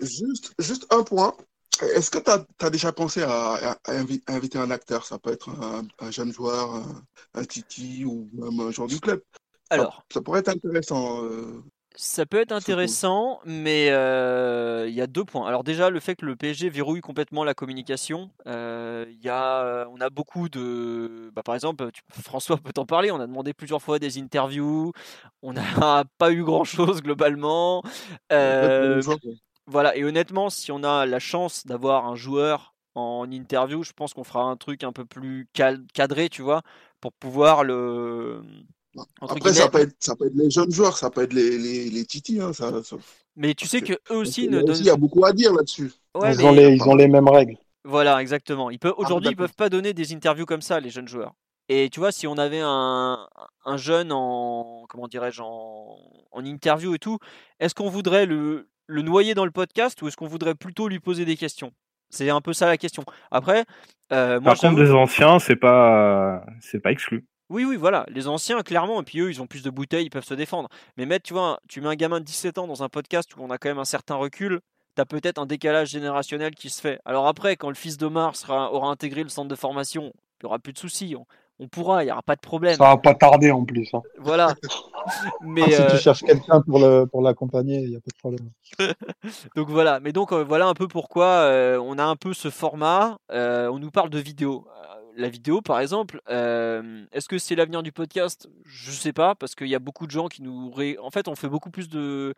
Juste, 0.01 0.55
juste 0.59 0.87
un 0.91 1.03
point. 1.03 1.35
Est-ce 1.83 2.11
que 2.11 2.19
tu 2.19 2.31
as, 2.65 2.71
déjà 2.71 2.93
pensé 2.93 3.23
à, 3.23 3.31
à- 3.73 3.79
à 3.85 3.93
invi- 3.95 4.23
à 4.27 4.35
inviter 4.35 4.59
un 4.59 4.71
acteur? 4.71 5.05
Ça 5.07 5.19
peut 5.19 5.33
être 5.33 5.49
un, 5.51 5.87
un 5.99 6.11
jeune 6.11 6.33
joueur, 6.33 6.75
un, 6.75 7.03
un 7.35 7.45
Titi 7.45 8.05
ou 8.05 8.29
même 8.35 8.61
un 8.61 8.71
joueur 8.71 8.89
du 8.89 9.01
club. 9.01 9.23
Ça, 9.77 9.77
Alors, 9.77 10.05
ça 10.13 10.21
pourrait 10.21 10.41
être 10.41 10.49
intéressant. 10.49 11.25
euh, 11.25 11.63
Ça 11.97 12.25
peut 12.25 12.41
être 12.41 12.53
intéressant, 12.53 13.41
mais 13.45 13.91
euh, 13.91 14.87
il 14.89 14.95
y 14.95 15.01
a 15.03 15.07
deux 15.09 15.25
points. 15.25 15.47
Alors 15.47 15.65
déjà, 15.65 15.91
le 15.91 15.99
fait 16.01 16.15
que 16.15 16.25
le 16.25 16.37
PSG 16.37 16.71
verrouille 16.71 17.01
complètement 17.01 17.43
la 17.45 17.53
communication, 17.53 18.31
euh, 18.47 19.05
y 19.21 19.29
a, 19.29 19.87
on 19.91 20.01
a 20.01 20.09
beaucoup 20.09 20.49
de... 20.49 21.31
bah, 21.35 21.43
par 21.43 21.55
exemple, 21.57 21.91
tu- 21.93 22.03
François 22.23 22.57
peut 22.59 22.73
t'en 22.73 22.87
parler, 22.87 23.11
on 23.11 23.21
a 23.21 23.27
demandé 23.27 23.53
plusieurs 23.53 23.83
fois 23.83 23.99
des 23.99 24.19
interviews, 24.19 24.93
on 25.43 25.53
n'a 25.53 26.05
pas 26.19 26.33
eu 26.33 26.45
grand-chose 26.45 27.03
globalement. 27.03 27.83
Euh, 28.33 29.03
voilà, 29.71 29.97
et 29.97 30.05
honnêtement, 30.05 30.51
si 30.51 30.73
on 30.73 30.83
a 30.85 31.07
la 31.07 31.19
chance 31.19 31.67
d'avoir 31.67 32.07
un 32.07 32.17
joueur 32.17 32.75
en 32.95 33.31
interview, 33.31 33.83
je 33.83 33.93
pense 33.93 34.15
qu'on 34.15 34.25
fera 34.25 34.43
un 34.45 34.57
truc 34.57 34.85
un 34.85 34.93
peu 34.93 35.05
plus 35.05 35.49
cal- 35.53 35.85
cadré, 35.95 36.29
tu 36.29 36.43
vois, 36.43 36.63
pour 37.01 37.13
pouvoir 37.13 37.65
le... 37.65 38.43
entre 39.21 39.35
Après, 39.35 39.55
ça 39.55 39.69
peut 39.69 39.79
être, 39.81 39.95
ça 40.01 40.17
peut 40.17 40.27
être 40.27 40.35
les 40.35 40.51
jeunes 40.51 40.71
joueurs, 40.73 40.97
ça 40.99 41.11
peut 41.11 41.23
être 41.23 41.33
les, 41.33 41.59
les, 41.59 41.91
les 41.91 42.05
Titi. 42.07 42.41
Hein, 42.41 42.53
ça, 42.53 42.83
ça- 42.83 42.97
Mais 43.37 43.55
tu 43.55 43.67
sais 43.67 43.83
que 43.83 43.95
eux 44.11 44.17
parce 44.23 44.37
aussi 44.37 44.49
ne 44.49 44.63
donnent. 44.63 44.83
il 44.83 44.87
y 44.87 44.91
a 44.91 44.97
beaucoup 44.97 45.25
à 45.25 45.33
dire 45.33 45.53
là-dessus. 45.53 45.93
Ouais, 46.15 46.35
ils, 46.35 46.45
ont 46.45 46.53
mais 46.53 46.53
les, 46.53 46.73
ils 46.75 46.89
ont 46.89 46.95
les 46.95 47.09
mêmes 47.09 47.29
règles. 47.29 47.57
voilà, 47.85 48.21
exactement. 48.21 48.71
Ils 48.71 48.79
peuvent 48.79 48.95
aujourd'hui, 48.97 49.31
ils 49.33 49.37
d'accord. 49.37 49.37
peuvent 49.37 49.55
pas 49.55 49.69
donner 49.71 49.95
des 49.95 50.13
interviews 50.15 50.47
comme 50.47 50.63
ça, 50.63 50.81
les 50.81 50.91
jeunes 50.91 51.09
joueurs. 51.09 51.35
Et 51.69 51.89
tu 51.91 52.01
vois, 52.01 52.13
si 52.13 52.27
on 52.27 52.37
avait 52.37 52.61
un, 52.63 53.29
un 53.65 53.77
jeune 53.77 54.13
en 54.13 54.85
comment 54.89 55.09
dirais-je 55.09 55.41
en, 55.43 55.99
en 56.33 56.45
interview 56.45 56.95
et 56.95 56.99
tout, 56.99 57.19
est-ce 57.61 57.75
qu'on 57.75 57.89
voudrait 57.89 58.27
le, 58.27 58.69
le 58.91 59.03
noyer 59.03 59.35
dans 59.35 59.45
le 59.45 59.51
podcast 59.51 60.01
ou 60.03 60.09
est-ce 60.09 60.17
qu'on 60.17 60.27
voudrait 60.27 60.55
plutôt 60.55 60.89
lui 60.89 60.99
poser 60.99 61.25
des 61.25 61.37
questions? 61.37 61.73
C'est 62.11 62.29
un 62.29 62.41
peu 62.41 62.53
ça 62.53 62.67
la 62.67 62.77
question. 62.77 63.05
Après, 63.31 63.65
euh, 64.13 64.41
moi, 64.41 64.53
Par 64.53 64.59
contre, 64.59 64.83
des 64.83 64.91
anciens, 64.91 65.39
c'est 65.39 65.57
pas, 65.57 66.45
c'est 66.61 66.81
pas 66.81 66.91
exclu. 66.91 67.25
Oui, 67.49 67.65
oui, 67.65 67.77
voilà. 67.77 68.05
Les 68.09 68.29
anciens, 68.29 68.63
clairement, 68.63 69.01
et 69.01 69.05
puis 69.05 69.21
eux, 69.21 69.31
ils 69.31 69.41
ont 69.41 69.47
plus 69.47 69.63
de 69.63 69.71
bouteilles, 69.71 70.07
ils 70.07 70.11
peuvent 70.11 70.25
se 70.25 70.35
défendre. 70.35 70.69
Mais 70.97 71.07
mettre, 71.07 71.25
tu 71.25 71.35
vois, 71.35 71.61
tu 71.69 71.81
mets 71.81 71.89
un 71.89 71.95
gamin 71.95 72.21
de 72.21 72.25
17 72.25 72.59
ans 72.59 72.67
dans 72.67 72.83
un 72.83 72.89
podcast 72.89 73.35
où 73.37 73.43
on 73.43 73.51
a 73.51 73.59
quand 73.59 73.69
même 73.69 73.79
un 73.79 73.85
certain 73.85 74.17
recul, 74.17 74.61
t'as 74.97 75.05
peut-être 75.05 75.39
un 75.39 75.47
décalage 75.47 75.91
générationnel 75.91 76.55
qui 76.55 76.71
se 76.71 76.81
fait. 76.81 77.01
Alors 77.05 77.27
après, 77.27 77.57
quand 77.57 77.69
le 77.69 77.75
fils 77.75 77.97
d'Omar 77.97 78.37
sera, 78.37 78.73
aura 78.73 78.89
intégré 78.91 79.23
le 79.23 79.29
centre 79.29 79.49
de 79.49 79.55
formation, 79.55 80.13
il 80.15 80.45
n'y 80.45 80.49
aura 80.49 80.59
plus 80.59 80.73
de 80.73 80.79
soucis. 80.79 81.15
On, 81.17 81.27
on 81.61 81.69
pourra, 81.69 82.03
il 82.03 82.07
n'y 82.07 82.13
aura 82.13 82.23
pas 82.23 82.35
de 82.35 82.41
problème. 82.41 82.75
Ça 82.77 82.85
va 82.85 82.97
pas 82.97 83.15
tarder 83.15 83.51
en 83.53 83.65
plus. 83.65 83.89
hein. 83.93 84.03
Voilà. 84.19 84.55
Mais, 85.41 85.63
Ah, 85.63 85.71
si 85.71 85.81
euh, 85.83 85.91
tu 85.97 86.03
cherches 86.03 86.23
quelqu'un 86.23 86.61
pour 86.63 86.79
le 86.79 87.05
pour 87.07 87.23
l'accompagner, 87.23 87.81
il 87.81 87.91
n'y 87.91 87.97
a 87.97 88.01
pas 88.01 88.11
de 88.11 88.19
problème. 88.19 88.51
donc 89.57 89.69
voilà, 89.69 90.01
mais 90.01 90.13
donc 90.13 90.33
euh, 90.33 90.43
voilà 90.45 90.67
un 90.69 90.75
peu 90.75 90.89
pourquoi 90.89 91.27
euh, 91.27 91.79
on 91.83 91.99
a 91.99 92.05
un 92.05 92.17
peu 92.17 92.33
ce 92.35 92.51
format. 92.51 93.19
euh, 93.33 93.69
on 93.71 93.79
nous 93.79 93.91
parle 93.91 94.11
de 94.11 94.19
vidéo. 94.19 94.67
Euh, 94.69 94.97
La 95.17 95.29
vidéo, 95.29 95.61
par 95.61 95.81
exemple, 95.81 96.21
euh, 96.31 97.05
est-ce 97.13 97.29
que 97.29 97.39
c'est 97.39 97.55
l'avenir 97.57 97.83
du 97.83 97.93
podcast? 97.93 98.49
Je 98.65 98.91
sais 98.91 99.13
pas, 99.13 99.35
parce 99.35 99.55
qu'il 99.55 99.69
y 99.69 99.75
a 99.75 99.79
beaucoup 99.81 100.07
de 100.07 100.13
gens 100.13 100.29
qui 100.29 100.43
nous. 100.43 100.71
ré- 100.71 100.97
En 101.03 101.11
fait, 101.11 101.29
on 101.29 101.35
fait 101.35 101.49
beaucoup 101.49 101.71
plus 101.71 101.89
de, 101.89 102.35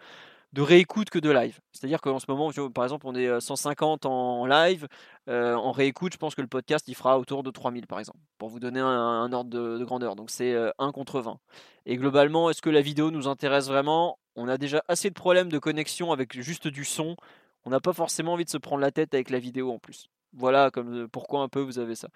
de 0.52 0.62
réécoute 0.62 1.10
que 1.10 1.18
de 1.18 1.30
live. 1.30 1.60
C'est-à-dire 1.72 2.00
qu'en 2.00 2.18
ce 2.18 2.26
moment, 2.28 2.50
par 2.74 2.84
exemple, 2.84 3.06
on 3.06 3.14
est 3.14 3.26
euh, 3.26 3.40
150 3.40 4.06
en 4.06 4.46
live. 4.46 4.86
euh, 5.28 5.54
en 5.54 5.72
réécoute, 5.72 6.12
je 6.12 6.18
pense 6.18 6.34
que 6.34 6.42
le 6.42 6.48
podcast, 6.48 6.86
il 6.88 6.94
fera 6.94 7.18
autour 7.18 7.42
de 7.42 7.50
3000, 7.50 7.86
par 7.86 7.98
exemple, 7.98 8.18
pour 8.38 8.48
vous 8.48 8.60
donner 8.60 8.80
un, 8.80 9.32
ordre 9.32 9.50
de, 9.50 9.78
de 9.78 9.84
grandeur. 9.84 10.16
Donc 10.16 10.30
c'est 10.30 10.52
euh, 10.52 10.70
1 10.78 10.92
contre 10.92 11.20
20. 11.20 11.38
Et 11.86 11.96
globalement, 11.96 12.50
est-ce 12.50 12.62
que 12.62 12.70
la 12.70 12.82
vidéo 12.82 13.10
nous 13.10 13.28
intéresse 13.28 13.68
vraiment? 13.68 14.18
On 14.36 14.48
a 14.48 14.58
déjà 14.58 14.82
assez 14.88 15.08
de 15.08 15.14
problèmes 15.14 15.48
de 15.48 15.58
connexion 15.58 16.12
avec 16.12 16.40
juste 16.40 16.68
du 16.68 16.84
son. 16.84 17.16
On 17.64 17.70
n'a 17.70 17.80
pas 17.80 17.92
forcément 17.92 18.32
envie 18.34 18.44
de 18.44 18.50
se 18.50 18.58
prendre 18.58 18.80
la 18.80 18.90
tête 18.90 19.14
avec 19.14 19.30
la 19.30 19.38
vidéo 19.38 19.72
en 19.72 19.78
plus. 19.78 20.08
Voilà 20.34 20.70
comme 20.70 21.02
euh, 21.04 21.08
pourquoi 21.08 21.42
un 21.42 21.48
peu 21.48 21.60
vous 21.60 21.78
avez 21.78 21.94
ça. 21.94 22.08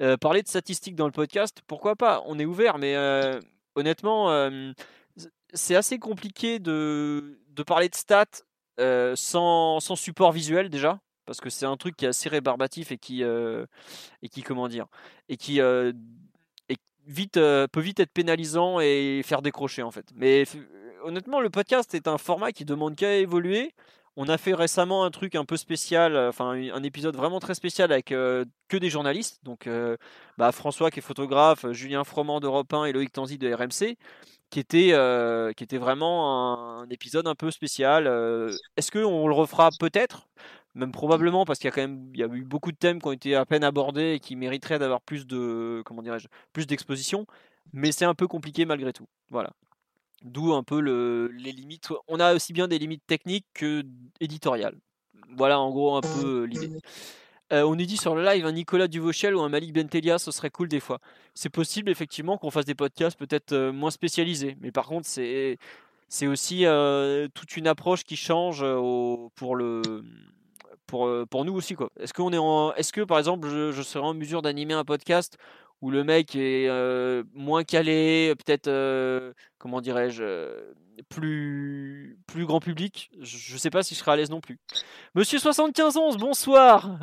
Euh, 0.00 0.16
parler 0.16 0.42
de 0.42 0.48
statistiques 0.48 0.94
dans 0.94 1.06
le 1.06 1.12
podcast, 1.12 1.62
pourquoi 1.66 1.96
pas? 1.96 2.22
On 2.26 2.38
est 2.38 2.44
ouvert, 2.44 2.78
mais 2.78 2.96
euh, 2.96 3.40
honnêtement, 3.74 4.30
euh, 4.30 4.72
c'est 5.54 5.76
assez 5.76 5.98
compliqué 5.98 6.58
de, 6.58 7.38
parler 7.66 7.88
de 7.88 7.94
stats 7.94 8.26
euh, 8.80 9.14
sans, 9.16 9.80
support 9.80 10.32
visuel 10.32 10.68
déjà, 10.68 11.00
parce 11.26 11.40
que 11.40 11.48
c'est 11.48 11.66
un 11.66 11.76
truc 11.76 11.96
qui 11.96 12.04
est 12.04 12.08
assez 12.08 12.28
rébarbatif 12.28 12.92
et 12.92 12.98
qui, 12.98 13.22
euh, 13.22 13.66
et 14.22 14.28
qui 14.28 14.42
comment 14.42 14.68
dire, 14.68 14.86
et 15.28 15.36
qui 15.36 15.60
euh, 15.60 15.92
vite, 17.06 17.34
peut 17.34 17.80
vite 17.80 18.00
être 18.00 18.12
pénalisant 18.12 18.80
et 18.80 19.22
faire 19.24 19.42
décrocher 19.42 19.82
en 19.82 19.90
fait. 19.90 20.06
Mais 20.14 20.44
honnêtement, 21.04 21.40
le 21.40 21.50
podcast 21.50 21.94
est 21.94 22.08
un 22.08 22.18
format 22.18 22.52
qui 22.52 22.64
demande 22.64 22.96
qu'à 22.96 23.16
évoluer. 23.16 23.74
On 24.16 24.28
a 24.28 24.38
fait 24.38 24.54
récemment 24.54 25.04
un 25.04 25.10
truc 25.10 25.34
un 25.34 25.44
peu 25.44 25.56
spécial, 25.56 26.14
euh, 26.14 26.28
enfin 26.28 26.50
un 26.50 26.82
épisode 26.84 27.16
vraiment 27.16 27.40
très 27.40 27.54
spécial 27.54 27.90
avec 27.90 28.12
euh, 28.12 28.44
que 28.68 28.76
des 28.76 28.88
journalistes. 28.88 29.40
Donc 29.44 29.66
euh, 29.66 29.96
bah, 30.38 30.52
François 30.52 30.90
qui 30.92 31.00
est 31.00 31.02
photographe, 31.02 31.66
Julien 31.72 32.04
Froment 32.04 32.38
d'Europe 32.38 32.72
1 32.72 32.84
et 32.84 32.92
Loïc 32.92 33.12
Tanzi 33.12 33.38
de 33.38 33.52
RMC, 33.52 33.96
qui 34.50 34.60
était, 34.60 34.92
qui 35.56 35.64
était 35.64 35.78
vraiment 35.78 36.80
un, 36.82 36.88
épisode 36.90 37.26
un 37.26 37.34
peu 37.34 37.50
spécial. 37.50 38.06
Est-ce 38.76 38.92
qu'on 38.92 39.26
le 39.26 39.34
refera 39.34 39.70
peut-être? 39.80 40.28
Même 40.74 40.92
probablement 40.92 41.44
parce 41.44 41.58
qu'il 41.58 41.66
y 41.66 41.72
a 41.72 41.72
quand 41.72 41.82
même 41.82 42.10
il 42.14 42.20
y 42.20 42.22
a 42.24 42.26
eu 42.26 42.44
beaucoup 42.44 42.72
de 42.72 42.76
thèmes 42.76 43.00
qui 43.00 43.08
ont 43.08 43.12
été 43.12 43.34
à 43.36 43.44
peine 43.44 43.64
abordés 43.64 44.14
et 44.14 44.20
qui 44.20 44.36
mériteraient 44.36 44.78
d'avoir 44.78 45.00
plus 45.00 45.26
de 45.26 45.82
comment 45.86 46.02
dirais-je 46.02 46.26
plus 46.52 46.66
d'exposition 46.66 47.26
mais 47.72 47.92
c'est 47.92 48.04
un 48.04 48.14
peu 48.14 48.26
compliqué 48.26 48.64
malgré 48.64 48.92
tout 48.92 49.06
voilà 49.30 49.50
d'où 50.24 50.52
un 50.54 50.62
peu 50.62 50.80
le, 50.80 51.28
les 51.28 51.52
limites. 51.52 51.88
On 52.08 52.18
a 52.18 52.34
aussi 52.34 52.52
bien 52.52 52.66
des 52.66 52.78
limites 52.78 53.06
techniques 53.06 53.46
que 53.54 53.82
éditoriales. 54.20 54.76
Voilà 55.36 55.60
en 55.60 55.70
gros 55.70 55.96
un 55.96 56.00
peu 56.00 56.42
euh, 56.42 56.44
l'idée. 56.44 56.70
euh, 57.52 57.62
on 57.62 57.74
nous 57.76 57.84
dit 57.84 57.96
sur 57.96 58.14
le 58.14 58.24
live 58.24 58.46
un 58.46 58.52
Nicolas 58.52 58.88
Duvauchel 58.88 59.34
ou 59.34 59.40
un 59.40 59.48
Malik 59.48 59.72
Bentelia, 59.72 60.18
ce 60.18 60.30
serait 60.30 60.50
cool 60.50 60.68
des 60.68 60.80
fois. 60.80 60.98
C'est 61.34 61.50
possible 61.50 61.90
effectivement 61.90 62.38
qu'on 62.38 62.50
fasse 62.50 62.64
des 62.64 62.74
podcasts 62.74 63.18
peut-être 63.18 63.52
euh, 63.52 63.72
moins 63.72 63.90
spécialisés, 63.90 64.56
mais 64.60 64.72
par 64.72 64.86
contre 64.86 65.06
c'est 65.06 65.58
c'est 66.08 66.26
aussi 66.26 66.66
euh, 66.66 67.28
toute 67.34 67.56
une 67.56 67.66
approche 67.66 68.04
qui 68.04 68.16
change 68.16 68.62
au- 68.62 69.30
pour 69.34 69.56
le 69.56 69.82
pour, 70.86 71.10
pour 71.30 71.44
nous 71.44 71.54
aussi 71.54 71.74
quoi. 71.74 71.90
Est-ce 71.98 72.12
qu'on 72.14 72.32
est 72.32 72.38
en 72.38 72.72
est-ce 72.74 72.92
que 72.92 73.00
par 73.00 73.18
exemple 73.18 73.48
je, 73.48 73.72
je 73.72 73.82
serais 73.82 74.04
en 74.04 74.14
mesure 74.14 74.42
d'animer 74.42 74.74
un 74.74 74.84
podcast 74.84 75.36
où 75.80 75.90
le 75.90 76.04
mec 76.04 76.34
est 76.36 76.68
moins 77.34 77.64
calé, 77.64 78.34
peut-être 78.44 79.34
comment 79.58 79.80
dirais-je 79.80 80.72
plus 81.08 82.18
plus 82.26 82.46
grand 82.46 82.60
public, 82.60 83.10
je, 83.20 83.36
je 83.36 83.56
sais 83.56 83.70
pas 83.70 83.82
si 83.82 83.94
je 83.94 84.00
serais 84.00 84.12
à 84.12 84.16
l'aise 84.16 84.30
non 84.30 84.40
plus. 84.40 84.58
Monsieur 85.14 85.38
7511, 85.38 86.16
bonsoir. 86.18 86.98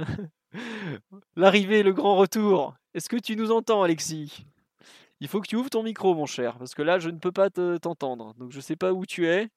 L'arrivée, 1.36 1.84
le 1.84 1.94
grand 1.94 2.16
retour. 2.18 2.76
Est-ce 2.94 3.10
que 3.10 3.18
tu 3.18 3.36
nous 3.36 3.52
entends 3.52 3.84
Alexis? 3.84 4.46
Il 5.20 5.28
faut 5.28 5.40
que 5.40 5.48
tu 5.48 5.56
ouvres 5.56 5.70
ton 5.70 5.84
micro 5.84 6.16
mon 6.16 6.26
cher 6.26 6.58
parce 6.58 6.74
que 6.74 6.82
là 6.82 7.00
je 7.00 7.10
ne 7.10 7.20
peux 7.20 7.32
pas 7.32 7.50
te- 7.50 7.78
t'entendre. 7.78 8.34
Donc 8.36 8.52
je 8.52 8.60
sais 8.60 8.76
pas 8.76 8.92
où 8.92 9.06
tu 9.06 9.28
es. 9.28 9.50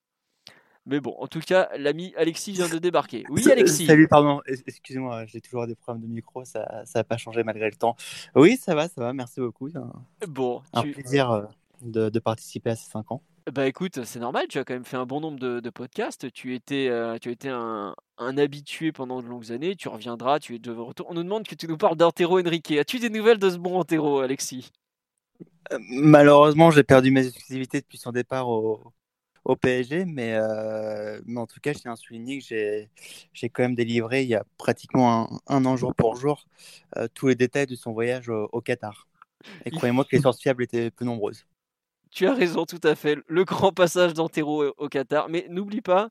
Mais 0.86 1.00
bon, 1.00 1.14
en 1.18 1.26
tout 1.26 1.40
cas, 1.40 1.70
l'ami 1.78 2.12
Alexis 2.16 2.52
vient 2.52 2.68
de 2.68 2.78
débarquer. 2.78 3.24
Oui, 3.30 3.50
Alexis. 3.50 3.86
Salut, 3.86 4.06
pardon, 4.06 4.42
excusez-moi, 4.66 5.24
j'ai 5.26 5.40
toujours 5.40 5.66
des 5.66 5.74
problèmes 5.74 6.02
de 6.02 6.08
micro, 6.12 6.44
ça 6.44 6.84
n'a 6.94 7.04
pas 7.04 7.16
changé 7.16 7.42
malgré 7.42 7.70
le 7.70 7.76
temps. 7.76 7.96
Oui, 8.34 8.58
ça 8.58 8.74
va, 8.74 8.88
ça 8.88 9.00
va, 9.00 9.12
merci 9.14 9.40
beaucoup. 9.40 9.68
Un, 9.74 9.90
Bon, 10.28 10.62
un 10.74 10.82
tu- 10.82 10.92
plaisir 10.92 11.30
euh, 11.30 11.42
de, 11.80 12.10
de 12.10 12.18
participer 12.18 12.70
à 12.70 12.76
ces 12.76 12.90
5 12.90 13.10
ans. 13.12 13.22
Bah 13.52 13.66
écoute, 13.66 14.04
c'est 14.04 14.20
normal, 14.20 14.46
tu 14.48 14.58
as 14.58 14.64
quand 14.64 14.72
même 14.72 14.86
fait 14.86 14.96
un 14.96 15.04
bon 15.04 15.20
nombre 15.20 15.38
de, 15.38 15.60
de 15.60 15.70
podcasts, 15.70 16.32
tu 16.32 16.54
étais, 16.54 16.88
euh, 16.88 17.18
tu 17.18 17.30
été 17.30 17.50
un, 17.50 17.94
un 18.16 18.38
habitué 18.38 18.90
pendant 18.90 19.20
de 19.22 19.26
longues 19.26 19.52
années, 19.52 19.76
tu 19.76 19.88
reviendras, 19.88 20.38
tu 20.38 20.54
es 20.54 20.58
de 20.58 20.70
retour. 20.70 21.06
On 21.10 21.14
nous 21.14 21.22
demande 21.22 21.46
que 21.46 21.54
tu 21.54 21.68
nous 21.68 21.76
parles 21.76 21.96
d'Antero 21.96 22.40
Henrique. 22.40 22.70
As-tu 22.72 22.98
des 23.00 23.10
nouvelles 23.10 23.38
de 23.38 23.50
ce 23.50 23.56
bon 23.56 23.78
Antero, 23.78 24.20
Alexis? 24.20 24.70
Euh, 25.72 25.78
Malheureusement, 25.90 26.70
j'ai 26.70 26.84
perdu 26.84 27.10
mes 27.10 27.26
exclusivités 27.26 27.80
depuis 27.82 27.98
son 27.98 28.12
départ 28.12 28.48
au, 28.48 28.92
au 29.44 29.56
PSG, 29.56 30.04
mais, 30.04 30.34
euh, 30.34 31.20
mais 31.26 31.40
en 31.40 31.46
tout 31.46 31.60
cas, 31.60 31.72
je 31.72 31.78
tiens 31.78 31.92
à 31.92 31.96
souligner 31.96 32.38
que 32.38 32.44
j'ai 32.44 33.48
quand 33.50 33.62
même 33.62 33.74
délivré 33.74 34.22
il 34.22 34.28
y 34.28 34.34
a 34.34 34.44
pratiquement 34.58 35.40
un, 35.48 35.56
un 35.56 35.64
an 35.66 35.76
jour 35.76 35.94
pour 35.94 36.16
jour 36.16 36.46
euh, 36.96 37.08
tous 37.12 37.28
les 37.28 37.34
détails 37.34 37.66
de 37.66 37.76
son 37.76 37.92
voyage 37.92 38.28
au, 38.28 38.48
au 38.52 38.60
Qatar. 38.60 39.06
Et 39.66 39.70
croyez-moi 39.70 40.04
que 40.04 40.16
les 40.16 40.22
sources 40.22 40.40
fiables 40.40 40.62
étaient 40.62 40.90
peu 40.90 41.04
nombreuses. 41.04 41.44
Tu 42.10 42.28
as 42.28 42.32
raison, 42.32 42.64
tout 42.64 42.80
à 42.84 42.94
fait. 42.94 43.18
Le 43.26 43.44
grand 43.44 43.72
passage 43.72 44.14
d'Antero 44.14 44.72
au 44.78 44.88
Qatar. 44.88 45.28
Mais 45.28 45.46
n'oublie 45.50 45.80
pas, 45.80 46.10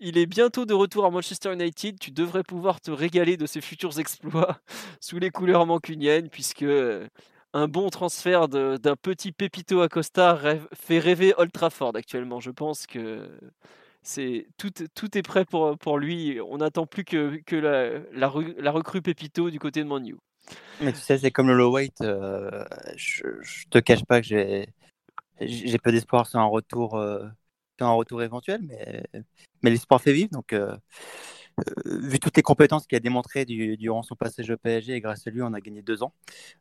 il 0.00 0.18
est 0.18 0.26
bientôt 0.26 0.66
de 0.66 0.74
retour 0.74 1.04
à 1.04 1.10
Manchester 1.10 1.52
United. 1.52 1.98
Tu 1.98 2.10
devrais 2.10 2.42
pouvoir 2.42 2.80
te 2.80 2.90
régaler 2.90 3.36
de 3.36 3.46
ses 3.46 3.60
futurs 3.60 3.98
exploits 4.00 4.58
sous 5.00 5.18
les 5.18 5.30
couleurs 5.30 5.64
mancuniennes, 5.64 6.28
puisque 6.28 6.62
euh, 6.62 7.08
un 7.54 7.68
bon 7.68 7.90
transfert 7.90 8.48
d'un 8.48 8.96
petit 8.96 9.32
Pepito 9.32 9.80
Acosta 9.82 10.34
rêve- 10.34 10.68
fait 10.74 11.00
rêver 11.00 11.34
Old 11.38 11.52
Trafford 11.52 11.92
actuellement. 11.96 12.40
Je 12.40 12.50
pense 12.52 12.86
que 12.86 13.30
c'est 14.02 14.48
tout, 14.58 14.70
tout 14.94 15.18
est 15.18 15.22
prêt 15.22 15.44
pour, 15.46 15.78
pour 15.78 15.98
lui. 15.98 16.40
On 16.42 16.58
n'attend 16.58 16.86
plus 16.86 17.04
que, 17.04 17.36
que 17.46 17.56
la, 17.56 18.00
la, 18.12 18.28
re- 18.28 18.56
la 18.60 18.72
recrue 18.72 19.02
Pepito 19.02 19.50
du 19.50 19.58
côté 19.60 19.82
de 19.84 19.88
Man 19.88 20.06
U. 20.08 20.16
Mais 20.80 20.92
tu 20.92 21.00
sais, 21.00 21.18
c'est 21.18 21.30
comme 21.30 21.48
le 21.48 21.54
low 21.56 21.72
weight. 21.72 22.00
euh, 22.02 22.64
je, 22.96 23.22
je 23.42 23.64
te 23.70 23.78
cache 23.78 24.04
pas 24.04 24.20
que 24.20 24.26
j'ai 24.26 25.78
peu 25.78 25.92
d'espoir 25.92 26.26
sur 26.26 26.40
un 26.40 26.46
retour 26.46 26.96
euh, 26.96 27.26
sur 27.78 27.86
un 27.88 27.94
retour 27.94 28.22
éventuel, 28.22 28.62
mais 28.62 29.04
mais 29.62 29.70
l'espoir 29.70 30.00
fait 30.00 30.12
vivre. 30.12 30.30
Donc, 30.32 30.52
euh, 30.52 30.76
vu 31.84 32.18
toutes 32.20 32.36
les 32.36 32.42
compétences 32.42 32.86
qu'il 32.86 32.96
a 32.96 33.00
démontrées 33.00 33.44
du- 33.44 33.76
durant 33.76 34.02
son 34.02 34.16
passage 34.16 34.50
au 34.50 34.56
PSG, 34.56 34.94
et 34.94 35.00
grâce 35.00 35.26
à 35.26 35.30
lui, 35.30 35.42
on 35.42 35.52
a 35.54 35.60
gagné 35.60 35.82
deux 35.82 36.02
ans. 36.02 36.12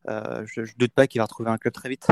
euh, 0.09 0.43
je, 0.45 0.63
je 0.63 0.73
doute 0.77 0.91
pas 0.93 1.07
qu'il 1.07 1.19
va 1.19 1.25
retrouver 1.25 1.49
un 1.49 1.57
club 1.57 1.73
très 1.73 1.89
vite. 1.89 2.07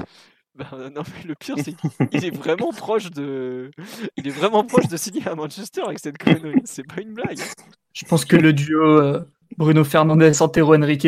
Ben, 0.53 0.67
non 0.93 1.03
mais 1.15 1.23
le 1.29 1.33
pire 1.33 1.55
c'est 1.63 1.73
qu'il 2.09 2.25
est 2.25 2.35
vraiment 2.35 2.73
proche 2.73 3.09
de 3.09 3.71
il 4.17 4.27
est 4.27 4.31
vraiment 4.31 4.65
proche 4.65 4.89
de 4.89 4.97
signer 4.97 5.25
à 5.25 5.33
Manchester 5.33 5.81
avec 5.85 5.99
cette 5.99 6.17
connerie, 6.17 6.59
c'est 6.65 6.85
pas 6.85 7.01
une 7.01 7.13
blague. 7.13 7.39
Je 7.93 8.03
pense 8.05 8.25
que 8.25 8.35
le 8.35 8.51
duo 8.51 8.83
euh, 8.83 9.25
Bruno 9.57 9.85
Fernandez, 9.85 10.41
Antero 10.41 10.75
Henrique, 10.75 11.07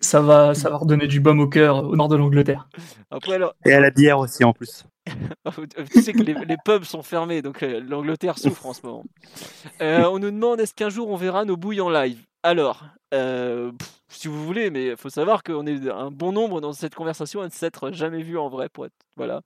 ça 0.00 0.20
va, 0.20 0.52
ça 0.54 0.68
va 0.68 0.78
redonner 0.78 1.06
du 1.06 1.20
baume 1.20 1.38
au 1.38 1.48
cœur 1.48 1.84
au 1.84 1.94
nord 1.94 2.08
de 2.08 2.16
l'Angleterre. 2.16 2.68
Après 3.10 3.34
alors 3.34 3.54
Et 3.64 3.72
à 3.72 3.78
la 3.78 3.90
bière 3.92 4.18
aussi 4.18 4.42
en 4.42 4.52
plus. 4.52 4.84
tu 5.92 6.02
sais 6.02 6.12
que 6.12 6.22
les, 6.22 6.56
pubs 6.64 6.84
sont 6.84 7.02
fermés 7.02 7.42
donc 7.42 7.62
euh, 7.62 7.80
l'Angleterre 7.80 8.38
souffre 8.38 8.66
en 8.66 8.72
ce 8.72 8.82
moment. 8.84 9.04
Euh, 9.80 10.04
on 10.04 10.18
nous 10.18 10.30
demande 10.30 10.60
est-ce 10.60 10.74
qu'un 10.74 10.90
jour 10.90 11.08
on 11.08 11.16
verra 11.16 11.44
nos 11.44 11.56
bouilles 11.56 11.80
en 11.80 11.90
live? 11.90 12.24
Alors 12.42 12.84
euh, 13.12 13.72
si 14.08 14.28
vous 14.28 14.44
voulez 14.44 14.70
mais 14.70 14.88
il 14.88 14.96
faut 14.96 15.10
savoir 15.10 15.42
qu'on 15.42 15.66
est 15.66 15.90
un 15.90 16.10
bon 16.10 16.32
nombre 16.32 16.60
dans 16.60 16.72
cette 16.72 16.94
conversation 16.94 17.40
à 17.40 17.46
ne 17.46 17.50
s'être 17.50 17.92
jamais 17.92 18.22
vu 18.22 18.38
en 18.38 18.48
vrai 18.48 18.68
voilà. 19.16 19.42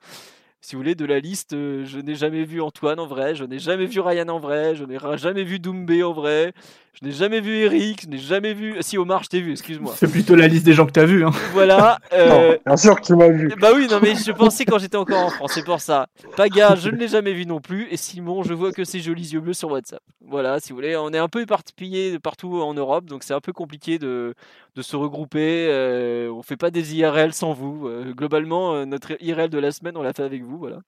Si 0.63 0.75
vous 0.75 0.81
voulez, 0.81 0.97
de 0.97 1.05
la 1.05 1.21
liste, 1.21 1.53
je 1.53 2.01
n'ai 2.01 2.17
jamais 2.17 2.45
vu 2.45 2.61
Antoine 2.61 2.99
en 2.99 3.07
vrai, 3.07 3.37
je 3.37 3.45
n'ai 3.45 3.61
jamais 3.61 3.87
vu 3.87 4.01
Ryan 4.01 4.29
en 4.29 4.41
vrai, 4.41 4.75
je 4.75 4.85
n'ai 4.85 4.99
jamais 5.17 5.45
vu 5.45 5.61
Doumbé 5.61 6.03
en 6.03 6.13
vrai, 6.13 6.55
je 7.01 7.07
n'ai 7.07 7.13
jamais 7.13 7.41
vu 7.41 7.53
Eric, 7.57 8.03
je 8.05 8.09
n'ai 8.09 8.19
jamais 8.19 8.55
vu. 8.55 8.77
Si 8.81 8.97
Omar, 8.99 9.23
je 9.23 9.29
t'ai 9.29 9.41
vu, 9.41 9.53
excuse-moi. 9.53 9.93
C'est 9.97 10.11
plutôt 10.11 10.35
la 10.35 10.49
liste 10.49 10.65
des 10.65 10.73
gens 10.73 10.87
que 10.87 10.93
tu 10.93 11.01
as 11.01 11.05
vus. 11.05 11.25
Hein. 11.25 11.31
Voilà. 11.53 11.99
euh, 12.13 12.57
Bien 12.65 12.77
sûr 12.77 12.97
que 13.01 13.05
tu 13.07 13.15
m'as 13.15 13.29
vu. 13.29 13.53
Bah 13.61 13.71
oui, 13.75 13.87
non 13.91 13.99
mais 14.03 14.15
je 14.15 14.33
pensais 14.33 14.65
quand 14.65 14.79
j'étais 14.79 14.97
encore 14.97 15.27
en 15.27 15.31
France, 15.31 15.53
c'est 15.55 15.65
pour 15.65 15.81
ça. 15.81 16.07
Paga, 16.37 16.75
je 16.75 16.89
ne 16.91 16.97
l'ai 16.97 17.09
jamais 17.09 17.33
vu 17.33 17.45
non 17.47 17.61
plus, 17.61 17.87
et 17.91 17.97
Simon, 17.97 18.43
je 18.43 18.55
vois 18.55 18.73
que 18.73 18.85
ses 18.85 19.01
jolis 19.01 19.33
yeux 19.33 19.41
bleus 19.41 19.53
sur 19.55 19.71
WhatsApp. 19.71 20.01
Voilà, 20.29 20.59
si 20.61 20.71
vous 20.71 20.77
voulez, 20.77 20.97
on 20.97 21.11
est 21.13 21.19
un 21.19 21.29
peu 21.29 21.43
éparpillés 21.43 22.13
de 22.13 22.19
partout 22.19 22.61
en 22.61 22.75
Europe, 22.75 23.05
donc 23.07 23.23
c'est 23.23 23.35
un 23.35 23.41
peu 23.41 23.53
compliqué 23.53 23.99
de, 23.99 24.35
de 24.75 24.83
se 24.83 24.97
regrouper. 24.97 25.69
euh, 25.71 26.31
on 26.33 26.43
fait 26.43 26.57
pas 26.57 26.71
des 26.71 26.97
IRL 26.97 27.33
sans 27.33 27.53
vous. 27.53 27.87
euh, 27.89 28.13
globalement, 28.15 28.75
euh, 28.75 28.85
notre 28.87 29.13
IRL 29.23 29.51
de 29.51 29.59
la 29.59 29.71
semaine, 29.71 29.97
on 29.97 30.03
l'a 30.03 30.13
fait 30.13 30.23
avec 30.25 30.43
vous, 30.43 30.59
voilà, 30.59 30.79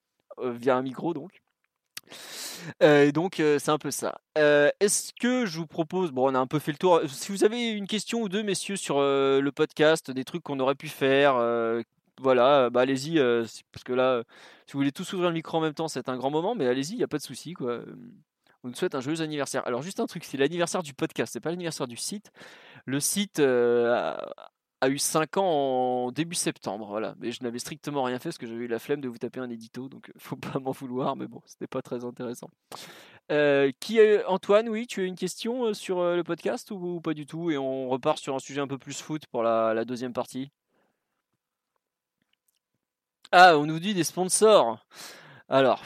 euh, 0.43 0.53
via 0.53 0.77
un 0.77 0.83
micro 0.83 1.13
donc. 1.15 1.31
Euh, 2.83 3.07
et 3.07 3.13
donc 3.13 3.41
euh, 3.41 3.59
c'est 3.59 3.71
un 3.71 3.79
peu 3.79 3.91
ça. 3.91 4.21
Euh, 4.37 4.71
Est-ce 4.81 5.13
que 5.21 5.47
je 5.47 5.59
vous 5.59 5.67
propose, 5.67 6.11
bon 6.13 6.31
on 6.31 6.35
a 6.35 6.39
un 6.39 6.47
peu 6.47 6.59
fait 6.59 6.73
le 6.73 6.79
tour, 6.79 7.01
si 7.09 7.33
vous 7.33 7.45
avez 7.45 7.71
une 7.71 7.87
question 7.87 8.21
ou 8.23 8.29
deux 8.29 8.43
messieurs 8.43 8.77
sur 8.77 9.01
le 9.01 9.51
podcast, 9.51 10.11
des 10.11 10.25
trucs 10.25 10.43
qu'on 10.43 10.61
aurait 10.61 10.75
pu 10.75 10.89
faire, 10.89 11.35
voilà, 12.21 12.71
bah 12.71 12.81
allez-y, 12.81 13.19
parce 13.73 13.85
que 13.85 13.93
là, 13.93 14.23
si 14.67 14.73
vous 14.73 14.81
voulez 14.81 14.93
tous 14.93 15.13
ouvrir 15.13 15.31
le 15.31 15.35
micro 15.35 15.59
en 15.59 15.61
même 15.61 15.75
temps, 15.75 15.89
c'est 15.89 16.09
un 16.09 16.17
grand 16.17 16.31
moment, 16.31 16.55
mais 16.55 16.67
allez-y, 16.67 16.93
il 16.93 16.99
n'y 16.99 17.05
a 17.05 17.09
pas 17.09 17.19
de 17.19 17.23
souci. 17.23 17.55
Euh, 17.63 17.85
On 18.65 18.69
nous 18.69 18.75
souhaite 18.75 18.95
un 18.95 19.01
joyeux 19.01 19.23
anniversaire. 19.23 19.67
Alors 19.67 19.83
juste 19.83 20.01
un 20.01 20.07
truc, 20.07 20.25
c'est 20.25 20.37
l'anniversaire 20.37 20.83
du 20.83 20.93
podcast, 20.93 21.33
c'est 21.33 21.41
pas 21.41 21.51
l'anniversaire 21.51 21.87
du 21.87 21.97
site. 21.97 22.31
Le 22.87 23.01
site 23.01 23.41
a, 24.81 24.89
eu 24.89 24.99
5 24.99 25.37
ans 25.37 26.07
en 26.07 26.13
début 26.13 26.35
septembre, 26.35 26.87
voilà. 26.87 27.15
Mais 27.19 27.33
je 27.33 27.43
n'avais 27.43 27.59
strictement 27.59 28.03
rien 28.03 28.19
fait 28.19 28.31
parce 28.31 28.39
que 28.39 28.47
j'avais 28.47 28.65
eu 28.65 28.69
la 28.69 28.79
flemme 28.79 29.01
de 29.01 29.09
vous 29.09 29.19
taper 29.19 29.41
un 29.41 29.51
édito, 29.51 29.89
donc 29.89 30.11
euh, 30.11 30.13
faut 30.19 30.37
pas 30.37 30.59
m'en 30.59 30.73
vouloir, 30.73 31.17
mais 31.17 31.27
bon, 31.27 31.41
c'était 31.47 31.67
pas 31.67 31.83
très 31.83 32.05
intéressant. 32.05 32.51
Euh, 33.31 33.71
qui 33.81 33.99
Antoine, 34.27 34.69
oui, 34.69 34.87
tu 34.87 35.03
as 35.03 35.05
une 35.05 35.17
question 35.17 35.67
euh, 35.67 35.75
sur 35.75 36.03
le 36.03 36.23
podcast 36.25 36.71
ou, 36.71 37.01
pas 37.01 37.15
du 37.15 37.27
tout? 37.27 37.51
Et 37.51 37.59
on 37.59 37.89
repart 37.89 38.19
sur 38.19 38.35
un 38.35 38.39
sujet 38.39 38.61
un 38.61 38.69
peu 38.69 38.79
plus 38.79 39.01
foot 39.01 39.27
pour 39.27 39.43
la, 39.43 39.75
la 39.75 39.85
deuxième 39.85 40.13
partie. 40.15 40.51
Ah, 43.33 43.59
on 43.59 43.67
nous 43.67 43.79
dit 43.79 43.95
des 43.95 44.05
sponsors. 44.05 44.87
Alors, 45.49 45.83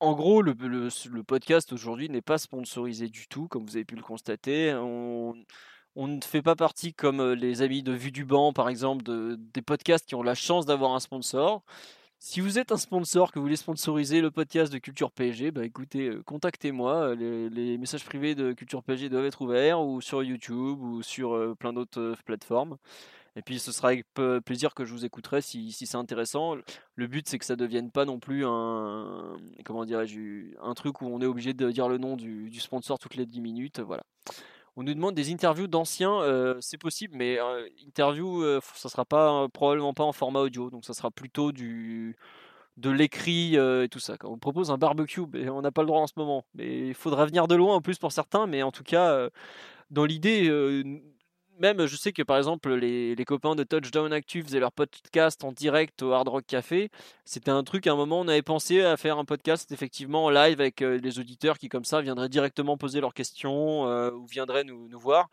en 0.00 0.14
gros, 0.14 0.42
le, 0.42 0.52
le- 0.54 0.88
le 1.10 1.22
podcast 1.24 1.72
aujourd'hui 1.72 2.08
n'est 2.08 2.22
pas 2.22 2.38
sponsorisé 2.38 3.08
du 3.08 3.28
tout, 3.28 3.48
comme 3.48 3.64
vous 3.66 3.76
avez 3.76 3.84
pu 3.84 3.96
le 3.96 4.02
constater. 4.02 4.74
On, 4.74 5.34
on 5.96 6.06
ne 6.08 6.20
fait 6.20 6.42
pas 6.42 6.56
partie, 6.56 6.94
comme 6.94 7.32
les 7.32 7.62
amis 7.62 7.82
de 7.82 7.92
Vue 7.92 8.12
du 8.12 8.24
Banc, 8.24 8.52
par 8.52 8.68
exemple, 8.68 9.02
de- 9.04 9.36
des 9.54 9.62
podcasts 9.62 10.06
qui 10.06 10.14
ont 10.14 10.22
la 10.22 10.34
chance 10.34 10.66
d'avoir 10.66 10.94
un 10.94 11.00
sponsor. 11.00 11.62
Si 12.18 12.40
vous 12.40 12.58
êtes 12.58 12.70
un 12.72 12.76
sponsor, 12.76 13.32
que 13.32 13.38
vous 13.38 13.44
voulez 13.44 13.56
sponsoriser 13.56 14.20
le 14.20 14.30
podcast 14.30 14.72
de 14.72 14.78
Culture 14.78 15.10
PSG, 15.10 15.50
bah 15.52 15.64
écoutez, 15.64 16.12
contactez-moi. 16.26 17.14
Les, 17.14 17.78
messages 17.78 18.04
privés 18.04 18.34
de 18.34 18.52
Culture 18.52 18.82
PSG 18.82 19.08
doivent 19.08 19.24
être 19.24 19.40
ouverts, 19.40 19.80
ou 19.80 20.00
sur 20.02 20.22
YouTube, 20.22 20.80
ou 20.82 21.02
sur 21.02 21.56
plein 21.58 21.72
d'autres 21.72 22.14
plateformes. 22.26 22.76
Et 23.36 23.42
puis 23.42 23.58
ce 23.58 23.72
sera 23.72 23.88
avec 23.88 24.06
plaisir 24.44 24.74
que 24.74 24.84
je 24.84 24.92
vous 24.92 25.04
écouterai 25.04 25.40
si, 25.40 25.72
c'est 25.72 25.96
intéressant. 25.96 26.56
Le 26.94 27.06
but 27.06 27.28
c'est 27.28 27.38
que 27.38 27.44
ça 27.44 27.56
devienne 27.56 27.90
pas 27.90 28.04
non 28.04 28.18
plus 28.18 28.44
un 28.44 29.36
comment 29.64 29.82
un 29.82 30.74
truc 30.74 31.00
où 31.00 31.06
on 31.06 31.20
est 31.20 31.26
obligé 31.26 31.54
de 31.54 31.70
dire 31.70 31.88
le 31.88 31.98
nom 31.98 32.16
du, 32.16 32.50
du 32.50 32.60
sponsor 32.60 32.98
toutes 32.98 33.14
les 33.14 33.26
10 33.26 33.40
minutes. 33.40 33.80
Voilà. 33.80 34.02
On 34.76 34.82
nous 34.82 34.94
demande 34.94 35.14
des 35.14 35.32
interviews 35.32 35.66
d'anciens, 35.66 36.20
euh, 36.22 36.56
c'est 36.60 36.78
possible, 36.78 37.14
mais 37.16 37.38
euh, 37.38 37.68
interview, 37.86 38.42
euh, 38.42 38.60
ça 38.74 38.88
sera 38.88 39.04
pas 39.04 39.48
probablement 39.48 39.94
pas 39.94 40.04
en 40.04 40.12
format 40.12 40.40
audio, 40.40 40.70
donc 40.70 40.84
ça 40.84 40.94
sera 40.94 41.10
plutôt 41.10 41.52
du 41.52 42.16
de 42.80 42.90
l'écrit 42.90 43.56
euh, 43.58 43.84
et 43.84 43.88
tout 43.88 43.98
ça. 43.98 44.16
On 44.24 44.38
propose 44.38 44.70
un 44.70 44.78
barbecue, 44.78 45.20
on 45.20 45.60
n'a 45.62 45.70
pas 45.70 45.82
le 45.82 45.86
droit 45.86 46.00
en 46.00 46.06
ce 46.06 46.14
moment. 46.16 46.44
Mais 46.54 46.88
il 46.88 46.94
faudra 46.94 47.26
venir 47.26 47.46
de 47.46 47.54
loin 47.54 47.76
en 47.76 47.80
plus 47.80 47.98
pour 47.98 48.12
certains, 48.12 48.46
mais 48.46 48.62
en 48.62 48.72
tout 48.72 48.84
cas, 48.84 49.10
euh, 49.12 49.30
dans 49.90 50.04
l'idée, 50.04 50.48
euh, 50.48 50.82
même 51.60 51.86
je 51.86 51.96
sais 51.96 52.12
que 52.12 52.22
par 52.22 52.38
exemple 52.38 52.72
les, 52.74 53.14
les 53.14 53.24
copains 53.24 53.54
de 53.54 53.62
Touchdown 53.62 54.12
Actu 54.12 54.42
faisaient 54.42 54.60
leur 54.60 54.72
podcast 54.72 55.44
en 55.44 55.52
direct 55.52 56.02
au 56.02 56.12
Hard 56.12 56.28
Rock 56.28 56.44
Café. 56.46 56.90
C'était 57.24 57.50
un 57.50 57.62
truc, 57.62 57.86
à 57.86 57.92
un 57.92 57.96
moment, 57.96 58.20
on 58.20 58.28
avait 58.28 58.42
pensé 58.42 58.82
à 58.82 58.96
faire 58.96 59.18
un 59.18 59.24
podcast 59.24 59.70
effectivement 59.70 60.24
en 60.24 60.30
live 60.30 60.60
avec 60.60 60.82
euh, 60.82 60.98
les 61.02 61.18
auditeurs 61.20 61.58
qui, 61.58 61.68
comme 61.68 61.84
ça, 61.84 62.00
viendraient 62.00 62.28
directement 62.28 62.76
poser 62.76 63.00
leurs 63.00 63.14
questions 63.14 63.86
euh, 63.86 64.10
ou 64.10 64.26
viendraient 64.26 64.64
nous, 64.64 64.88
nous 64.88 64.98
voir. 64.98 65.28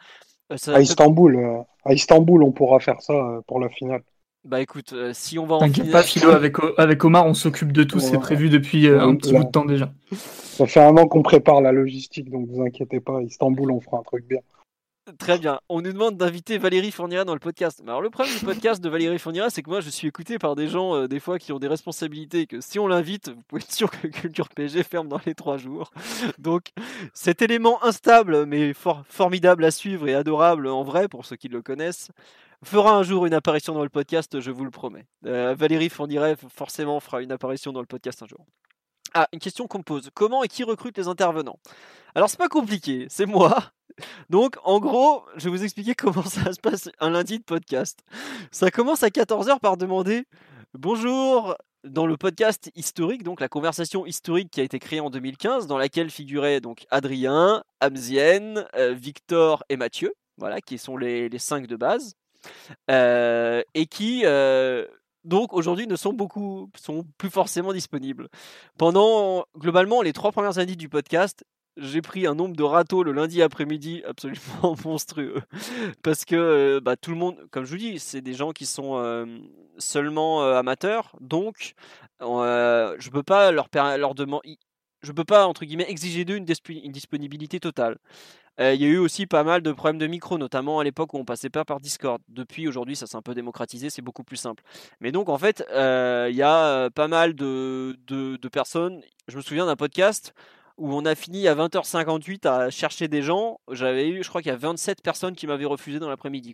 Euh, 0.52 0.58
ça 0.58 0.76
À 0.76 0.82
Istanbul, 0.82 1.36
euh, 1.38 1.58
à 1.86 1.94
Istanbul, 1.94 2.44
on 2.44 2.52
pourra 2.52 2.80
faire 2.80 3.02
ça 3.02 3.14
euh, 3.14 3.42
pour 3.48 3.60
la 3.60 3.70
finale. 3.70 4.04
Bah 4.44 4.62
écoute, 4.62 4.94
euh, 4.94 5.12
si 5.14 5.38
on 5.38 5.46
va 5.46 5.56
en 5.56 5.60
T'inquiète 5.60 5.92
pas, 5.92 6.04
Philo, 6.04 6.30
avec, 6.32 6.56
avec 6.78 7.04
Omar, 7.04 7.26
on 7.26 7.34
s'occupe 7.34 7.74
de 7.74 7.84
tout, 7.84 8.00
c'est 8.00 8.18
prévu 8.18 8.50
depuis 8.50 8.88
euh, 8.88 9.02
un 9.02 9.16
petit 9.16 9.34
Là. 9.34 9.40
bout 9.40 9.46
de 9.46 9.52
temps 9.52 9.66
déjà. 9.66 9.92
Ça 10.14 10.66
fait 10.68 10.80
un 10.80 10.96
an 10.96 11.08
qu'on 11.08 11.22
prépare 11.22 11.60
la 11.60 11.74
logistique, 11.74 12.30
donc 12.30 12.48
vous 12.48 12.62
inquiétez 12.62 13.02
pas. 13.02 13.18
À 13.18 13.22
Istanbul, 13.24 13.72
on 13.72 13.82
fera 13.82 13.98
un 13.98 14.04
truc 14.04 14.26
bien. 14.26 14.40
Très 15.20 15.38
bien. 15.38 15.62
On 15.70 15.82
nous 15.82 15.94
demande 15.94 16.18
d'inviter 16.18 16.58
Valérie 16.58 16.92
Fourniera 16.92 17.24
dans 17.24 17.34
le 17.34 17.40
podcast. 17.40 17.82
Alors 17.88 18.02
le 18.02 18.10
problème 18.10 18.36
du 18.38 18.44
podcast 18.44 18.82
de 18.84 18.90
Valérie 18.90 19.20
Fourniera, 19.20 19.50
c'est 19.50 19.64
que 19.64 19.70
moi 19.70 19.80
je 19.80 19.90
suis 19.90 20.08
écouté 20.08 20.38
par 20.38 20.56
des 20.56 20.68
gens 20.68 20.96
euh, 20.96 21.08
des 21.08 21.22
fois 21.22 21.40
qui 21.40 21.54
ont 21.54 21.60
des 21.60 21.68
responsabilités. 21.70 22.46
Que 22.46 22.60
si 22.60 22.78
on 22.78 22.88
l'invite, 22.88 23.30
vous 23.30 23.42
pouvez 23.48 23.62
être 23.62 23.72
sûr 23.74 23.90
que 23.90 24.08
Culture 24.08 24.50
PSG 24.50 24.84
ferme 24.84 25.08
dans 25.08 25.22
les 25.26 25.34
trois 25.34 25.58
jours. 25.58 25.92
Donc 26.40 26.72
cet 27.14 27.42
élément 27.42 27.82
instable 27.86 28.46
mais 28.46 28.74
for- 28.74 29.04
formidable 29.08 29.64
à 29.64 29.72
suivre 29.72 30.08
et 30.10 30.14
adorable 30.14 30.68
en 30.68 30.84
vrai 30.84 31.08
pour 31.08 31.26
ceux 31.26 31.38
qui 31.38 31.48
le 31.48 31.62
connaissent 31.62 32.10
fera 32.66 32.92
un 32.98 33.04
jour 33.04 33.26
une 33.26 33.34
apparition 33.36 33.74
dans 33.74 33.84
le 33.84 33.90
podcast, 33.90 34.40
je 34.42 34.52
vous 34.52 34.66
le 34.66 34.72
promets. 34.72 35.06
Euh, 35.26 35.56
Valérie 35.58 35.90
Fourniret 35.90 36.36
forcément 36.54 37.00
fera 37.00 37.22
une 37.22 37.32
apparition 37.32 37.72
dans 37.72 37.82
le 37.82 37.86
podcast 37.86 38.24
un 38.24 38.28
jour. 38.28 38.46
Ah, 39.14 39.30
une 39.32 39.40
question 39.40 39.68
qu'on 39.68 39.78
me 39.78 39.84
pose. 39.84 40.10
Comment 40.14 40.44
et 40.44 40.50
qui 40.50 40.64
recrute 40.66 40.98
les 40.98 41.08
intervenants? 41.08 41.60
Alors 42.14 42.30
c'est 42.30 42.38
pas 42.38 42.50
compliqué, 42.50 43.06
c'est 43.10 43.26
moi. 43.26 43.72
Donc, 44.30 44.56
en 44.64 44.80
gros, 44.80 45.24
je 45.36 45.46
vais 45.46 45.50
vous 45.50 45.64
expliquer 45.64 45.96
comment 45.96 46.24
ça 46.24 46.54
se 46.54 46.60
passe 46.60 46.90
un 47.00 47.10
lundi 47.10 47.40
de 47.40 47.44
podcast. 47.44 48.00
Ça 48.52 48.72
commence 48.72 49.04
à 49.04 49.10
14h 49.10 49.60
par 49.60 49.78
demander 49.78 50.26
Bonjour, 50.74 51.56
dans 51.84 52.06
le 52.06 52.18
podcast 52.18 52.72
historique, 52.76 53.24
donc 53.24 53.40
la 53.40 53.48
conversation 53.48 54.06
historique 54.06 54.52
qui 54.52 54.60
a 54.60 54.64
été 54.64 54.80
créée 54.80 55.00
en 55.00 55.10
2015, 55.10 55.68
dans 55.68 55.78
laquelle 55.78 56.10
figuraient 56.10 56.62
donc 56.62 56.86
Adrien, 56.90 57.64
Amzien, 57.80 58.66
euh, 58.76 58.94
Victor 58.94 59.64
et 59.70 59.78
Mathieu, 59.78 60.14
voilà, 60.38 60.62
qui 60.62 60.78
sont 60.78 60.98
les, 60.98 61.30
les 61.30 61.40
cinq 61.40 61.68
de 61.68 61.76
base, 61.76 62.16
euh, 62.92 63.62
et 63.74 63.86
qui 63.86 64.22
euh, 64.26 64.86
donc 65.24 65.54
aujourd'hui 65.54 65.88
ne 65.88 65.96
sont 65.96 66.14
beaucoup, 66.14 66.70
sont 66.80 67.06
plus 67.18 67.30
forcément 67.30 67.74
disponibles. 67.74 68.30
Pendant 68.78 69.46
globalement 69.58 70.02
les 70.02 70.14
trois 70.14 70.32
premières 70.32 70.58
années 70.58 70.76
du 70.76 70.90
podcast, 70.90 71.44
j'ai 71.78 72.02
pris 72.02 72.28
un 72.28 72.36
nombre 72.36 72.56
de 72.56 72.64
râteaux 72.64 73.04
le 73.04 73.12
lundi 73.12 73.42
après-midi 73.42 74.04
absolument 74.08 74.76
monstrueux. 74.86 75.42
Parce 76.04 76.26
que 76.26 76.36
euh, 76.36 76.80
bah, 76.82 76.96
tout 76.96 77.12
le 77.12 77.18
monde, 77.18 77.38
comme 77.52 77.66
je 77.66 77.72
vous 77.72 77.78
dis, 77.78 78.00
c'est 78.00 78.22
des 78.22 78.34
gens 78.34 78.52
qui 78.52 78.66
sont 78.66 78.98
euh, 78.98 79.26
seulement 79.78 80.44
euh, 80.44 80.58
amateurs. 80.58 81.16
Donc, 81.22 81.74
je 82.20 83.10
peux 83.10 83.24
pas 83.24 83.52
leur, 83.52 83.70
demander. 84.16 84.58
Je 85.02 85.12
peux 85.12 85.24
pas, 85.24 85.48
entre 85.48 85.66
guillemets, 85.66 85.90
exiger 85.90 86.26
d'eux 86.26 86.36
une, 86.38 86.46
disp- 86.46 86.84
une 86.84 86.92
disponibilité 86.92 87.60
totale. 87.60 87.98
Il 88.60 88.82
y 88.82 88.86
a 88.86 88.88
eu 88.88 88.98
aussi 88.98 89.28
pas 89.28 89.44
mal 89.44 89.62
de 89.62 89.72
problèmes 89.72 90.00
de 90.00 90.08
micro, 90.08 90.40
notamment 90.40 90.80
à 90.80 90.84
l'époque 90.84 91.14
où 91.14 91.18
on 91.18 91.26
passait 91.26 91.52
pas 91.52 91.64
par 91.64 91.80
Discord. 91.80 92.20
Depuis 92.28 92.68
aujourd'hui, 92.68 92.96
ça 92.96 93.06
s'est 93.06 93.16
un 93.16 93.22
peu 93.22 93.36
démocratisé, 93.36 93.92
c'est 93.92 94.02
beaucoup 94.02 94.24
plus 94.24 94.38
simple. 94.38 94.64
Mais 95.00 95.12
donc, 95.12 95.30
en 95.30 95.38
fait, 95.38 95.64
il 95.70 96.36
y 96.36 96.42
a 96.42 96.90
pas 96.90 97.08
mal 97.08 97.36
de 97.36 98.50
personnes. 98.52 99.04
Je 99.28 99.38
me 99.38 99.44
souviens 99.44 99.68
d'un 99.68 99.76
podcast 99.76 100.34
où 100.78 100.94
on 100.94 101.06
a 101.06 101.16
fini 101.16 101.48
à 101.48 101.56
20h58 101.56 102.48
à 102.48 102.70
chercher 102.70 103.08
des 103.08 103.22
gens. 103.22 103.60
J'avais 103.72 104.10
eu, 104.10 104.24
je 104.24 104.30
crois 104.30 104.42
qu'il 104.42 104.52
y 104.52 104.54
a 104.54 104.58
27 104.58 105.02
personnes 105.02 105.36
qui 105.36 105.48
m'avaient 105.48 105.66
refusé 105.66 106.00
dans 106.00 106.10
l'après-midi. 106.10 106.54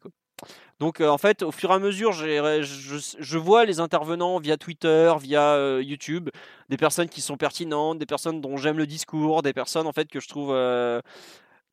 Donc 0.79 1.01
euh, 1.01 1.09
en 1.09 1.17
fait, 1.17 1.43
au 1.43 1.51
fur 1.51 1.71
et 1.71 1.73
à 1.73 1.79
mesure, 1.79 2.13
je, 2.13 3.37
vois 3.37 3.65
les 3.65 3.79
intervenants 3.79 4.39
via 4.39 4.57
Twitter, 4.57 5.13
via 5.19 5.53
euh, 5.53 5.81
YouTube, 5.83 6.29
des 6.69 6.77
personnes 6.77 7.09
qui 7.09 7.21
sont 7.21 7.37
pertinentes, 7.37 7.99
des 7.99 8.05
personnes 8.05 8.41
dont 8.41 8.57
j'aime 8.57 8.77
le 8.77 8.87
discours, 8.87 9.41
des 9.41 9.53
personnes 9.53 9.87
en 9.87 9.93
fait 9.93 10.09
que 10.09 10.19
je 10.19 10.27
trouve 10.27 10.51
euh, 10.53 11.01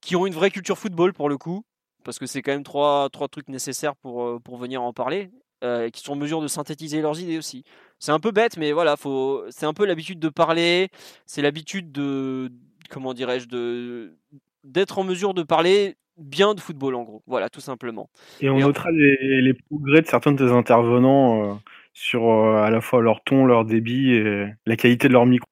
qui 0.00 0.16
ont 0.16 0.26
une 0.26 0.34
vraie 0.34 0.50
culture 0.50 0.78
football 0.78 1.12
pour 1.12 1.28
le 1.28 1.38
coup, 1.38 1.64
parce 2.04 2.18
que 2.18 2.26
c'est 2.26 2.42
quand 2.42 2.52
même 2.52 2.64
trois, 2.64 3.08
trois 3.10 3.28
trucs 3.28 3.48
nécessaires 3.48 3.96
pour, 3.96 4.40
pour 4.42 4.56
venir 4.56 4.82
en 4.82 4.92
parler, 4.92 5.30
euh, 5.62 5.90
qui 5.90 6.00
sont 6.00 6.12
en 6.12 6.16
mesure 6.16 6.40
de 6.40 6.48
synthétiser 6.48 7.02
leurs 7.02 7.20
idées 7.20 7.36
aussi. 7.36 7.64
C'est 8.00 8.12
un 8.12 8.18
peu 8.18 8.32
bête, 8.32 8.56
mais 8.56 8.72
voilà, 8.72 8.96
faut, 8.96 9.44
c'est 9.50 9.66
un 9.66 9.74
peu 9.74 9.84
l'habitude 9.84 10.18
de 10.18 10.30
parler, 10.30 10.88
c'est 11.26 11.42
l'habitude 11.42 11.92
de, 11.92 12.50
comment 12.88 13.14
dirais-je, 13.14 13.46
de 13.46 14.16
d'être 14.64 14.98
en 14.98 15.04
mesure 15.04 15.32
de 15.34 15.42
parler 15.42 15.96
bien 16.18 16.54
de 16.54 16.60
football 16.60 16.94
en 16.94 17.02
gros. 17.02 17.22
Voilà, 17.26 17.48
tout 17.48 17.60
simplement. 17.60 18.10
Et 18.40 18.50
on 18.50 18.58
Et 18.58 18.64
en- 18.64 18.68
notera 18.68 18.90
les, 18.90 19.40
les 19.42 19.54
progrès 19.54 20.02
de 20.02 20.06
certains 20.06 20.32
de 20.32 20.44
tes 20.46 20.52
intervenants 20.52 21.44
euh, 21.44 21.54
sur 21.94 22.28
euh, 22.30 22.62
à 22.62 22.70
la 22.70 22.80
fois 22.80 23.00
leur 23.02 23.22
ton, 23.22 23.44
leur 23.46 23.64
débit 23.64 24.12
et 24.12 24.46
la 24.66 24.76
qualité 24.76 25.08
de 25.08 25.12
leur 25.12 25.26
micro. 25.26 25.46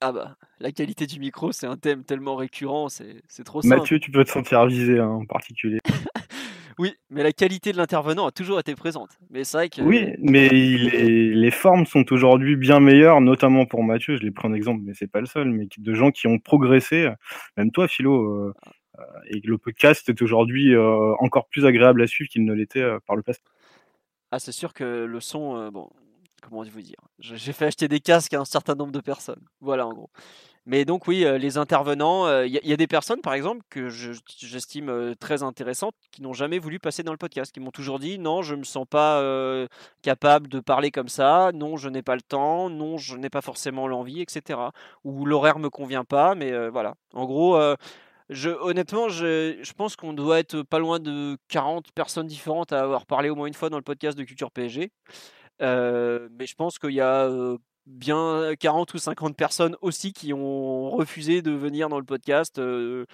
Ah 0.00 0.12
bah, 0.12 0.36
la 0.60 0.72
qualité 0.72 1.06
du 1.06 1.20
micro, 1.20 1.52
c'est 1.52 1.66
un 1.66 1.76
thème 1.76 2.04
tellement 2.04 2.34
récurrent, 2.34 2.88
c'est 2.88 3.22
c'est 3.28 3.44
trop 3.44 3.62
simple. 3.62 3.76
Mathieu, 3.76 4.00
tu 4.00 4.10
peux 4.10 4.24
te 4.24 4.30
sentir 4.30 4.64
visé 4.66 4.98
hein, 4.98 5.08
en 5.08 5.26
particulier. 5.26 5.78
Oui, 6.78 6.94
mais 7.10 7.22
la 7.22 7.32
qualité 7.32 7.72
de 7.72 7.76
l'intervenant 7.76 8.26
a 8.26 8.30
toujours 8.30 8.60
été 8.60 8.74
présente. 8.74 9.10
Mais 9.30 9.44
c'est 9.44 9.56
vrai 9.56 9.68
que. 9.68 9.82
Oui, 9.82 10.14
mais 10.18 10.48
les 10.48 11.50
formes 11.50 11.86
sont 11.86 12.12
aujourd'hui 12.12 12.56
bien 12.56 12.80
meilleures, 12.80 13.20
notamment 13.20 13.66
pour 13.66 13.82
Mathieu. 13.82 14.16
Je 14.16 14.22
l'ai 14.22 14.30
pris 14.30 14.48
en 14.48 14.52
exemple, 14.52 14.82
mais 14.84 14.94
c'est 14.94 15.10
pas 15.10 15.20
le 15.20 15.26
seul. 15.26 15.50
Mais 15.50 15.66
de 15.76 15.94
gens 15.94 16.10
qui 16.10 16.26
ont 16.26 16.38
progressé, 16.38 17.08
même 17.56 17.70
toi, 17.70 17.88
Philo, 17.88 18.22
euh, 18.22 18.54
euh, 19.00 19.04
et 19.26 19.40
le 19.44 19.58
podcast 19.58 20.08
est 20.08 20.22
aujourd'hui 20.22 20.74
euh, 20.74 21.14
encore 21.18 21.46
plus 21.48 21.66
agréable 21.66 22.02
à 22.02 22.06
suivre 22.06 22.30
qu'il 22.30 22.44
ne 22.44 22.52
l'était 22.52 22.80
euh, 22.80 22.98
par 23.06 23.16
le 23.16 23.22
passé. 23.22 23.40
Ah, 24.30 24.38
c'est 24.38 24.52
sûr 24.52 24.72
que 24.72 25.04
le 25.04 25.20
son, 25.20 25.70
bon, 25.70 25.90
comment 26.40 26.62
vous 26.62 26.82
dire? 26.82 27.00
J'ai 27.18 27.52
fait 27.52 27.66
acheter 27.66 27.88
des 27.88 27.98
casques 27.98 28.34
à 28.34 28.40
un 28.40 28.44
certain 28.44 28.76
nombre 28.76 28.92
de 28.92 29.00
personnes. 29.00 29.44
Voilà, 29.60 29.88
en 29.88 29.92
gros. 29.92 30.10
Mais 30.70 30.84
donc, 30.84 31.08
oui, 31.08 31.24
euh, 31.24 31.36
les 31.36 31.58
intervenants, 31.58 32.26
euh, 32.26 32.46
il 32.46 32.52
y, 32.52 32.72
a- 32.72 32.76
des 32.76 32.86
personnes, 32.86 33.20
par 33.22 33.34
exemple, 33.34 33.60
que 33.70 33.88
je- 33.88 34.12
j'estime 34.38 34.88
euh, 34.88 35.14
très 35.18 35.42
intéressantes, 35.42 35.96
qui 36.12 36.22
n'ont 36.22 36.32
jamais 36.32 36.60
voulu 36.60 36.78
passer 36.78 37.02
dans 37.02 37.10
le 37.10 37.18
podcast, 37.18 37.50
qui 37.52 37.58
m'ont 37.58 37.72
toujours 37.72 37.98
dit 37.98 38.20
non, 38.20 38.42
je 38.42 38.54
me 38.54 38.62
sens 38.62 38.86
pas 38.88 39.20
capable 40.02 40.46
de 40.46 40.60
parler 40.60 40.92
comme 40.92 41.08
ça, 41.08 41.50
non, 41.54 41.76
je 41.76 41.88
n'ai 41.88 42.02
pas 42.02 42.14
le 42.14 42.22
temps, 42.22 42.70
non, 42.70 42.98
je 42.98 43.16
n'ai 43.16 43.30
pas 43.30 43.40
forcément 43.40 43.88
l'envie, 43.88 44.20
etc. 44.20 44.60
Ou 45.04 45.26
l'horaire 45.26 45.58
me 45.58 45.70
convient 45.70 46.04
pas, 46.04 46.36
mais 46.36 46.68
voilà. 46.68 46.94
En 47.14 47.24
gros, 47.26 47.56
honnêtement, 48.60 49.08
je, 49.08 49.72
pense 49.72 49.96
qu'on 49.96 50.12
doit 50.12 50.38
être 50.38 50.62
pas 50.62 50.78
loin 50.78 51.00
de 51.00 51.36
40 51.48 51.90
personnes 51.92 52.28
différentes 52.28 52.72
à 52.72 52.80
avoir 52.82 53.06
parlé 53.06 53.28
au 53.28 53.34
moins 53.34 53.46
une 53.46 53.54
fois 53.54 53.70
dans 53.70 53.78
le 53.78 53.82
podcast 53.82 54.16
de 54.16 54.22
Culture 54.24 54.52
PSG. 54.52 54.92
Mais 55.60 56.46
je 56.46 56.54
pense 56.54 56.78
qu'il 56.78 56.92
y 56.92 57.00
a 57.00 57.28
bien 57.90 58.54
40 58.58 58.94
ou 58.94 58.98
50 58.98 59.36
personnes 59.36 59.76
aussi 59.82 60.12
qui 60.12 60.32
ont 60.32 60.90
refusé 60.90 61.42
de 61.42 61.50
venir 61.50 61.88
dans 61.88 61.98
le 61.98 62.04
podcast. 62.04 62.58
euh, 62.58 63.04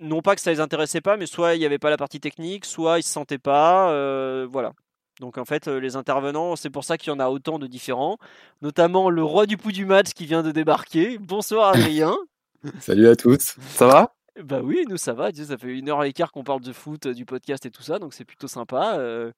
non 0.00 0.20
pas 0.20 0.34
que 0.34 0.40
ça 0.42 0.50
les 0.50 0.60
intéressait 0.60 1.00
pas, 1.00 1.16
mais 1.16 1.26
soit 1.26 1.54
il 1.54 1.58
n'y 1.58 1.66
avait 1.66 1.78
pas 1.78 1.90
la 1.90 1.96
partie 1.96 2.20
technique, 2.20 2.64
soit 2.66 2.98
ils 2.98 3.02
se 3.02 3.10
sentaient 3.10 3.38
pas. 3.38 3.90
euh, 3.92 4.46
voilà. 4.50 4.72
Donc 5.20 5.38
en 5.38 5.46
fait, 5.46 5.68
euh, 5.68 5.78
les 5.80 5.96
intervenants, 5.96 6.56
c'est 6.56 6.68
pour 6.70 6.84
ça 6.84 6.98
qu'il 6.98 7.10
y 7.10 7.16
en 7.16 7.20
a 7.20 7.28
autant 7.28 7.58
de 7.58 7.66
différents. 7.66 8.18
Notamment 8.60 9.08
le 9.08 9.22
roi 9.24 9.46
du 9.46 9.56
pouls 9.56 9.72
du 9.72 9.86
match 9.86 10.10
qui 10.12 10.26
vient 10.26 10.42
de 10.42 10.50
débarquer. 10.52 11.18
Bonsoir 11.18 11.68
Adrien. 11.74 12.14
Salut 12.80 13.08
à 13.08 13.16
tous. 13.16 13.56
Ça 13.74 13.86
va? 13.86 14.15
Bah 14.42 14.60
oui, 14.62 14.84
nous 14.88 14.96
ça 14.98 15.14
va, 15.14 15.32
ça 15.32 15.56
fait 15.56 15.78
une 15.78 15.88
heure 15.88 16.04
et 16.04 16.12
quart 16.12 16.30
qu'on 16.30 16.44
parle 16.44 16.60
de 16.60 16.72
foot, 16.72 17.06
euh, 17.06 17.14
du 17.14 17.24
podcast 17.24 17.64
et 17.64 17.70
tout 17.70 17.82
ça, 17.82 17.98
donc 17.98 18.12
c'est 18.12 18.24
plutôt 18.24 18.48
sympa. 18.48 18.96
euh, 18.98 19.32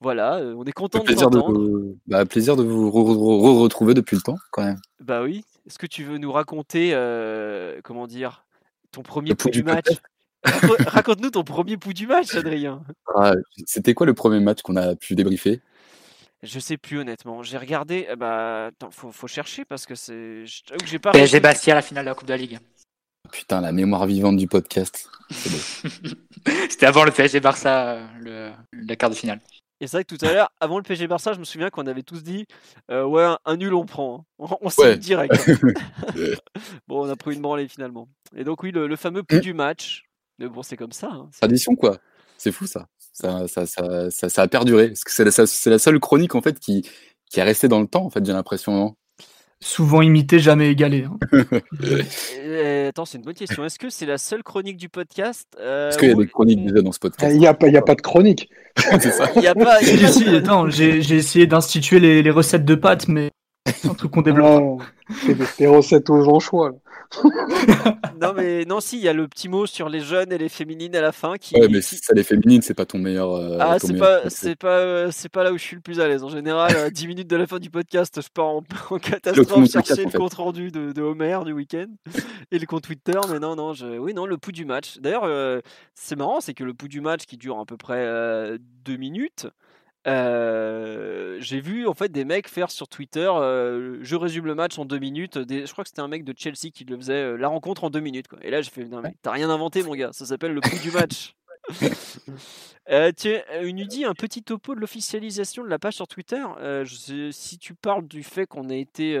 voilà, 0.00 0.36
euh, 0.36 0.54
on 0.56 0.64
est 0.64 0.72
content 0.72 0.98
de 0.98 1.04
plaisir 1.04 1.30
de 1.30 1.38
t'entendre. 1.38 1.60
vous... 1.60 1.98
bah, 2.06 2.26
plaisir 2.26 2.54
de 2.56 2.62
vous 2.62 2.90
re- 2.90 3.14
re- 3.14 3.16
re- 3.56 3.62
retrouver 3.62 3.94
depuis 3.94 4.14
le 4.16 4.22
temps 4.22 4.36
quand 4.50 4.62
même. 4.64 4.78
Bah 5.00 5.22
oui, 5.22 5.44
est-ce 5.66 5.78
que 5.78 5.86
tu 5.86 6.04
veux 6.04 6.18
nous 6.18 6.30
raconter, 6.32 6.90
euh, 6.92 7.80
comment 7.82 8.06
dire, 8.06 8.44
ton 8.90 9.02
premier 9.02 9.34
pouls 9.34 9.48
du 9.50 9.60
du 9.60 9.64
match? 9.64 9.86
Raconte- 10.44 10.80
Raconte-nous 10.86 11.30
ton 11.30 11.44
premier 11.44 11.76
pouls 11.78 11.92
du 11.94 12.06
match, 12.06 12.34
Adrien. 12.34 12.82
Ah, 13.14 13.32
C'était 13.64 13.94
quoi 13.94 14.06
le 14.06 14.12
premier 14.14 14.40
match 14.40 14.60
qu'on 14.62 14.76
a 14.76 14.94
pu 14.96 15.14
débriefer? 15.14 15.60
Je 16.42 16.58
sais 16.58 16.76
plus 16.76 16.98
honnêtement, 16.98 17.42
j'ai 17.44 17.56
regardé, 17.56 18.06
eh 18.10 18.16
bah, 18.16 18.66
attends, 18.66 18.90
faut, 18.90 19.12
faut 19.12 19.28
chercher 19.28 19.64
parce 19.64 19.86
que 19.86 19.94
c'est, 19.94 20.42
j'ai 20.84 20.98
pas 20.98 21.12
PSG. 21.12 21.38
Bastia, 21.38 21.74
la 21.76 21.82
finale 21.82 22.04
de 22.04 22.10
la 22.10 22.14
Coupe 22.16 22.26
de 22.26 22.32
la 22.32 22.36
Ligue. 22.36 22.58
Putain, 23.32 23.60
la 23.60 23.72
mémoire 23.72 24.06
vivante 24.06 24.36
du 24.36 24.46
podcast. 24.46 25.08
C'était 26.70 26.86
avant 26.86 27.04
le 27.04 27.10
PSG 27.10 27.40
Barça, 27.40 27.92
euh, 27.94 28.06
le, 28.20 28.50
la 28.86 28.96
quart 28.96 29.10
de 29.10 29.14
finale. 29.14 29.40
Et 29.80 29.86
c'est 29.88 29.96
vrai 29.96 30.04
que 30.04 30.14
tout 30.14 30.24
à 30.24 30.32
l'heure, 30.32 30.50
avant 30.60 30.76
le 30.76 30.82
PSG 30.84 31.06
Barça, 31.08 31.32
je 31.32 31.38
me 31.40 31.44
souviens 31.44 31.70
qu'on 31.70 31.86
avait 31.86 32.02
tous 32.02 32.22
dit, 32.22 32.46
euh, 32.90 33.04
ouais, 33.04 33.24
un, 33.24 33.38
un 33.44 33.56
nul 33.56 33.74
on 33.74 33.84
prend, 33.84 34.18
hein. 34.20 34.24
on, 34.38 34.58
on 34.60 34.68
s'est 34.70 34.82
Ouais. 34.82 34.96
direct. 34.98 35.34
hein. 35.48 36.14
bon, 36.86 37.06
on 37.06 37.10
a 37.10 37.16
pris 37.16 37.34
une 37.34 37.40
branlée 37.42 37.68
finalement. 37.68 38.08
Et 38.36 38.44
donc 38.44 38.62
oui, 38.62 38.70
le, 38.70 38.86
le 38.86 38.96
fameux 38.96 39.22
pouls 39.22 39.40
du 39.40 39.54
match. 39.54 40.04
Mais 40.38 40.48
bon, 40.48 40.62
c'est 40.62 40.76
comme 40.76 40.92
ça. 40.92 41.08
hein. 41.12 41.28
C'est- 41.32 41.40
Tradition 41.40 41.74
quoi. 41.74 41.98
C'est 42.38 42.52
fou 42.52 42.66
ça. 42.66 42.86
Ça, 43.12 43.46
ça, 43.48 43.66
ça, 43.66 44.10
ça, 44.10 44.28
ça 44.28 44.42
a 44.42 44.48
perduré. 44.48 44.88
Parce 44.88 45.04
que 45.04 45.10
c'est 45.10 45.24
la, 45.24 45.30
ça- 45.30 45.46
c'est 45.46 45.70
la 45.70 45.78
seule 45.78 45.98
chronique 46.00 46.34
en 46.34 46.42
fait 46.42 46.58
qui, 46.60 46.82
qui 47.30 47.40
est 47.40 47.44
restée 47.44 47.68
dans 47.68 47.80
le 47.80 47.86
temps 47.86 48.04
en 48.04 48.10
fait, 48.10 48.24
j'ai 48.24 48.32
l'impression. 48.32 48.96
Souvent 49.64 50.02
imité, 50.02 50.40
jamais 50.40 50.70
égalé. 50.72 51.04
hein. 51.04 51.18
Euh, 52.44 52.88
attends, 52.88 53.04
c'est 53.04 53.18
une 53.18 53.24
bonne 53.24 53.34
question. 53.34 53.64
Est-ce 53.64 53.78
que 53.78 53.88
c'est 53.88 54.06
la 54.06 54.18
seule 54.18 54.42
chronique 54.42 54.76
du 54.76 54.88
podcast 54.88 55.46
euh, 55.60 55.88
Est-ce 55.88 55.98
qu'il 55.98 56.08
y 56.08 56.12
a 56.12 56.14
des 56.16 56.26
chroniques 56.26 56.64
déjà 56.66 56.82
dans 56.82 56.92
ce 56.92 56.98
podcast 56.98 57.32
Il 57.34 57.38
n'y 57.38 57.46
a, 57.46 57.54
pas- 57.54 57.68
il 57.68 57.74
y 57.74 57.76
a 57.76 57.82
pas 57.82 57.94
de 57.94 58.00
chronique. 58.02 58.50
C'est 58.76 59.10
ça. 59.12 59.30
Il 59.36 59.42
y 59.42 59.46
a 59.46 59.54
pas. 59.54 59.78
j'ai 59.80 61.00
j'ai 61.02 61.16
essayé 61.16 61.46
d'instituer 61.46 62.00
les, 62.00 62.22
les 62.22 62.30
recettes 62.30 62.64
de 62.64 62.74
pâtes, 62.74 63.06
mais 63.08 63.30
c'est 63.66 63.88
un 63.88 63.94
truc 63.94 64.10
qu'on 64.10 64.22
développe. 64.22 64.60
Non, 64.60 64.78
c'est 65.24 65.34
des, 65.34 65.44
des 65.58 65.66
recettes 65.68 66.10
aux 66.10 66.26
anchois. 66.28 66.72
Non 68.20 68.32
mais 68.34 68.64
non, 68.64 68.80
si, 68.80 68.98
il 68.98 69.02
y 69.02 69.08
a 69.08 69.12
le 69.12 69.26
petit 69.28 69.48
mot 69.48 69.66
sur 69.66 69.88
les 69.88 70.00
jeunes 70.00 70.32
et 70.32 70.38
les 70.38 70.48
féminines 70.48 70.94
à 70.96 71.00
la 71.00 71.12
fin 71.12 71.36
qui. 71.36 71.54
Ouais, 71.58 71.68
mais 71.68 71.80
qui- 71.80 71.96
ça, 71.96 72.14
les 72.14 72.22
féminines, 72.22 72.62
c'est 72.62 72.74
pas 72.74 72.86
ton 72.86 72.98
meilleur. 72.98 73.32
euh, 73.34 73.58
Ah, 73.60 73.78
c'est 73.78 73.96
pas, 73.96 74.28
c'est 74.30 74.56
pas, 74.56 74.78
euh, 74.78 75.08
c'est 75.10 75.28
pas 75.28 75.42
là 75.44 75.52
où 75.52 75.58
je 75.58 75.62
suis 75.62 75.76
le 75.76 75.82
plus 75.82 76.00
à 76.00 76.08
l'aise. 76.08 76.22
En 76.22 76.28
général, 76.28 76.74
à 76.76 76.90
10 76.90 77.06
minutes 77.08 77.28
de 77.28 77.36
la 77.36 77.46
fin 77.46 77.58
du 77.58 77.70
podcast, 77.70 78.20
je 78.22 78.28
pars 78.32 78.46
en, 78.46 78.62
catastrophe 79.02 79.70
chercher 79.70 80.02
en 80.02 80.04
le 80.04 80.10
fait. 80.10 80.18
compte 80.18 80.34
rendu 80.34 80.70
de, 80.70 80.92
de 80.92 81.02
Homer 81.02 81.38
du 81.44 81.52
week-end 81.52 81.86
et 82.50 82.58
le 82.58 82.66
compte 82.66 82.82
Twitter. 82.84 83.18
Mais 83.30 83.38
non, 83.38 83.56
non, 83.56 83.72
je, 83.72 83.86
oui, 83.98 84.14
non, 84.14 84.26
le 84.26 84.38
pouls 84.38 84.52
du 84.52 84.64
match. 84.64 84.98
D'ailleurs, 85.00 85.24
euh, 85.24 85.60
c'est 85.94 86.16
marrant, 86.16 86.40
c'est 86.40 86.54
que 86.54 86.64
le 86.64 86.74
pouls 86.74 86.88
du 86.88 87.00
match 87.00 87.24
qui 87.26 87.36
dure 87.36 87.58
à 87.58 87.64
peu 87.66 87.76
près 87.76 87.98
euh, 87.98 88.58
deux 88.84 88.96
minutes. 88.96 89.46
Euh, 90.08 91.36
j'ai 91.40 91.60
vu 91.60 91.86
en 91.86 91.94
fait 91.94 92.10
des 92.10 92.24
mecs 92.24 92.48
faire 92.48 92.70
sur 92.70 92.88
Twitter 92.88 93.30
euh, 93.32 93.98
je 94.02 94.16
résume 94.16 94.46
le 94.46 94.54
match 94.54 94.78
en 94.78 94.84
deux 94.84 94.98
minutes 94.98 95.38
des, 95.38 95.64
je 95.66 95.72
crois 95.72 95.84
que 95.84 95.88
c'était 95.90 96.02
un 96.02 96.08
mec 96.08 96.24
de 96.24 96.34
Chelsea 96.36 96.70
qui 96.74 96.84
le 96.84 96.96
faisait 96.96 97.12
euh, 97.14 97.36
la 97.36 97.48
rencontre 97.48 97.84
en 97.84 97.90
deux 97.90 98.00
minutes 98.00 98.26
quoi. 98.28 98.38
et 98.42 98.50
là 98.50 98.62
j'ai 98.62 98.70
fait 98.70 98.84
non 98.84 99.00
mais 99.00 99.14
t'as 99.22 99.30
rien 99.30 99.48
inventé 99.48 99.82
mon 99.84 99.94
gars 99.94 100.10
ça 100.12 100.26
s'appelle 100.26 100.54
le 100.54 100.60
pouls 100.60 100.78
du 100.82 100.90
match 100.90 101.34
tiens, 103.16 103.40
euh, 103.52 103.62
Unidi, 103.64 104.04
un 104.04 104.14
petit 104.14 104.42
topo 104.42 104.74
de 104.74 104.80
l'officialisation 104.80 105.62
de 105.62 105.68
la 105.68 105.78
page 105.78 105.94
sur 105.94 106.08
Twitter? 106.08 106.42
Je 106.60 106.94
sais- 106.96 107.30
si 107.30 107.56
tu 107.58 107.74
parles 107.74 108.08
du 108.08 108.24
fait 108.24 108.46
qu'on 108.46 108.68
a 108.68 108.74
été 108.74 109.16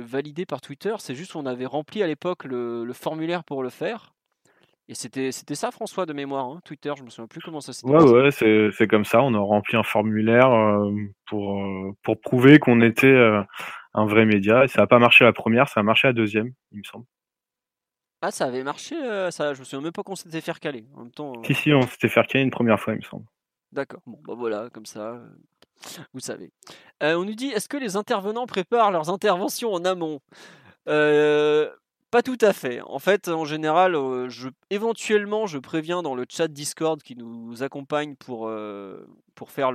validé 0.00 0.46
par 0.46 0.62
Twitter, 0.62 0.94
c'est 0.98 1.14
juste 1.14 1.32
qu'on 1.32 1.44
avait 1.44 1.66
rempli 1.66 2.02
à 2.02 2.06
l'époque 2.06 2.44
le, 2.44 2.84
le 2.84 2.92
formulaire 2.94 3.44
pour 3.44 3.62
le 3.62 3.68
faire. 3.68 4.14
Et 4.90 4.94
c'était 4.94 5.30
c'était 5.30 5.54
ça, 5.54 5.70
François, 5.70 6.04
de 6.04 6.12
mémoire, 6.12 6.46
hein, 6.46 6.60
Twitter, 6.64 6.92
je 6.98 7.04
me 7.04 7.10
souviens 7.10 7.28
plus 7.28 7.40
comment 7.40 7.60
ça 7.60 7.72
s'était 7.72 7.88
Ouais, 7.88 8.00
passé. 8.00 8.12
ouais, 8.12 8.30
c'est 8.32 8.70
c'est 8.76 8.88
comme 8.88 9.04
ça. 9.04 9.22
On 9.22 9.32
a 9.34 9.38
rempli 9.38 9.76
un 9.76 9.84
formulaire 9.84 10.50
euh, 10.50 10.90
pour, 11.26 11.60
euh, 11.62 11.92
pour 12.02 12.20
prouver 12.20 12.58
qu'on 12.58 12.80
était 12.80 13.06
euh, 13.06 13.40
un 13.94 14.04
vrai 14.06 14.26
média. 14.26 14.64
Et 14.64 14.68
ça 14.68 14.80
n'a 14.80 14.88
pas 14.88 14.98
marché 14.98 15.22
la 15.24 15.32
première, 15.32 15.68
ça 15.68 15.78
a 15.78 15.82
marché 15.84 16.08
la 16.08 16.12
deuxième, 16.12 16.52
il 16.72 16.78
me 16.78 16.82
semble. 16.82 17.04
Ah, 18.20 18.32
ça 18.32 18.46
avait 18.46 18.64
marché, 18.64 18.96
ça, 19.30 19.54
je 19.54 19.60
me 19.60 19.64
souviens 19.64 19.80
même 19.80 19.92
pas 19.92 20.02
qu'on 20.02 20.16
s'était 20.16 20.40
fait 20.40 20.50
recaler. 20.52 20.84
En 20.96 21.04
même 21.04 21.12
temps, 21.12 21.34
Si, 21.44 21.54
si, 21.54 21.72
on 21.72 21.82
s'était 21.82 22.08
fait 22.08 22.20
recaler 22.20 22.42
une 22.42 22.50
première 22.50 22.80
fois, 22.80 22.92
il 22.92 22.96
me 22.96 23.02
semble. 23.02 23.24
D'accord, 23.70 24.02
bon, 24.06 24.18
bah 24.26 24.34
voilà, 24.36 24.68
comme 24.70 24.86
ça, 24.86 25.22
vous 26.12 26.20
savez. 26.20 26.50
On 27.00 27.24
nous 27.24 27.34
dit, 27.36 27.46
est-ce 27.46 27.68
que 27.68 27.76
les 27.78 27.96
intervenants 27.96 28.46
préparent 28.46 28.90
leurs 28.90 29.08
interventions 29.08 29.72
en 29.72 29.84
amont? 29.84 30.18
Euh, 30.88 31.70
Pas 32.10 32.22
tout 32.22 32.38
à 32.40 32.52
fait. 32.52 32.80
En 32.82 32.98
fait, 32.98 33.28
en 33.28 33.44
général, 33.44 33.94
je, 34.28 34.48
éventuellement, 34.70 35.46
je 35.46 35.58
préviens 35.58 36.02
dans 36.02 36.14
le 36.14 36.24
chat 36.28 36.48
Discord 36.48 37.00
qui 37.02 37.14
nous 37.14 37.62
accompagne 37.62 38.16
pour, 38.16 38.50
pour 39.36 39.50
faire 39.50 39.70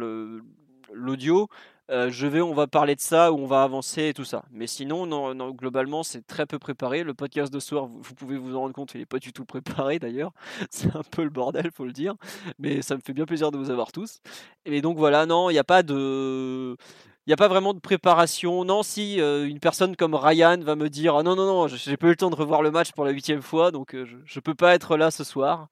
l'audio. 0.91 1.47
je 1.89 2.27
vais, 2.27 2.41
on 2.41 2.53
va 2.53 2.67
parler 2.67 2.95
de 2.95 2.99
ça 2.99 3.31
ou 3.31 3.37
on 3.37 3.45
va 3.45 3.63
avancer 3.63 4.09
et 4.09 4.13
tout 4.13 4.25
ça. 4.25 4.43
Mais 4.51 4.67
sinon, 4.67 5.05
non, 5.05 5.33
non, 5.33 5.51
globalement, 5.51 6.03
c'est 6.03 6.27
très 6.27 6.45
peu 6.45 6.59
préparé. 6.59 7.03
Le 7.03 7.13
podcast 7.13 7.53
de 7.53 7.59
soir, 7.59 7.85
vous, 7.85 8.01
vous 8.01 8.15
pouvez 8.15 8.37
vous 8.37 8.55
en 8.57 8.61
rendre 8.61 8.73
compte, 8.73 8.93
il 8.95 8.99
n'est 8.99 9.05
pas 9.05 9.19
du 9.19 9.31
tout 9.31 9.45
préparé 9.45 9.97
d'ailleurs. 9.99 10.33
C'est 10.69 10.93
un 10.93 11.03
peu 11.03 11.23
le 11.23 11.29
bordel, 11.29 11.71
faut 11.71 11.85
le 11.85 11.93
dire. 11.93 12.15
Mais 12.59 12.81
ça 12.81 12.95
me 12.95 13.01
fait 13.01 13.13
bien 13.13 13.25
plaisir 13.25 13.51
de 13.51 13.57
vous 13.57 13.69
avoir 13.69 13.93
tous. 13.93 14.19
Et 14.65 14.81
donc 14.81 14.97
voilà, 14.97 15.25
non, 15.25 15.49
il 15.49 15.53
n'y 15.53 15.59
a 15.59 15.63
pas 15.63 15.83
de. 15.83 16.75
Il 17.25 17.31
n'y 17.31 17.33
a 17.33 17.37
pas 17.37 17.47
vraiment 17.47 17.73
de 17.73 17.79
préparation. 17.79 18.63
Non, 18.65 18.83
si 18.83 19.19
euh, 19.19 19.47
une 19.47 19.59
personne 19.59 19.95
comme 19.95 20.13
Ryan 20.13 20.59
va 20.61 20.75
me 20.75 20.89
dire 20.89 21.15
ah 21.15 21.23
non, 21.23 21.35
non, 21.35 21.45
non, 21.45 21.67
j'ai 21.67 21.97
pas 21.97 22.07
eu 22.07 22.09
le 22.11 22.15
temps 22.15 22.29
de 22.29 22.35
revoir 22.35 22.61
le 22.61 22.69
match 22.69 22.91
pour 22.91 23.03
la 23.03 23.11
huitième 23.11 23.41
fois, 23.41 23.71
donc 23.71 23.95
euh, 23.95 24.05
je 24.05 24.37
ne 24.37 24.41
peux 24.41 24.53
pas 24.53 24.75
être 24.75 24.95
là 24.95 25.09
ce 25.09 25.23
soir. 25.23 25.69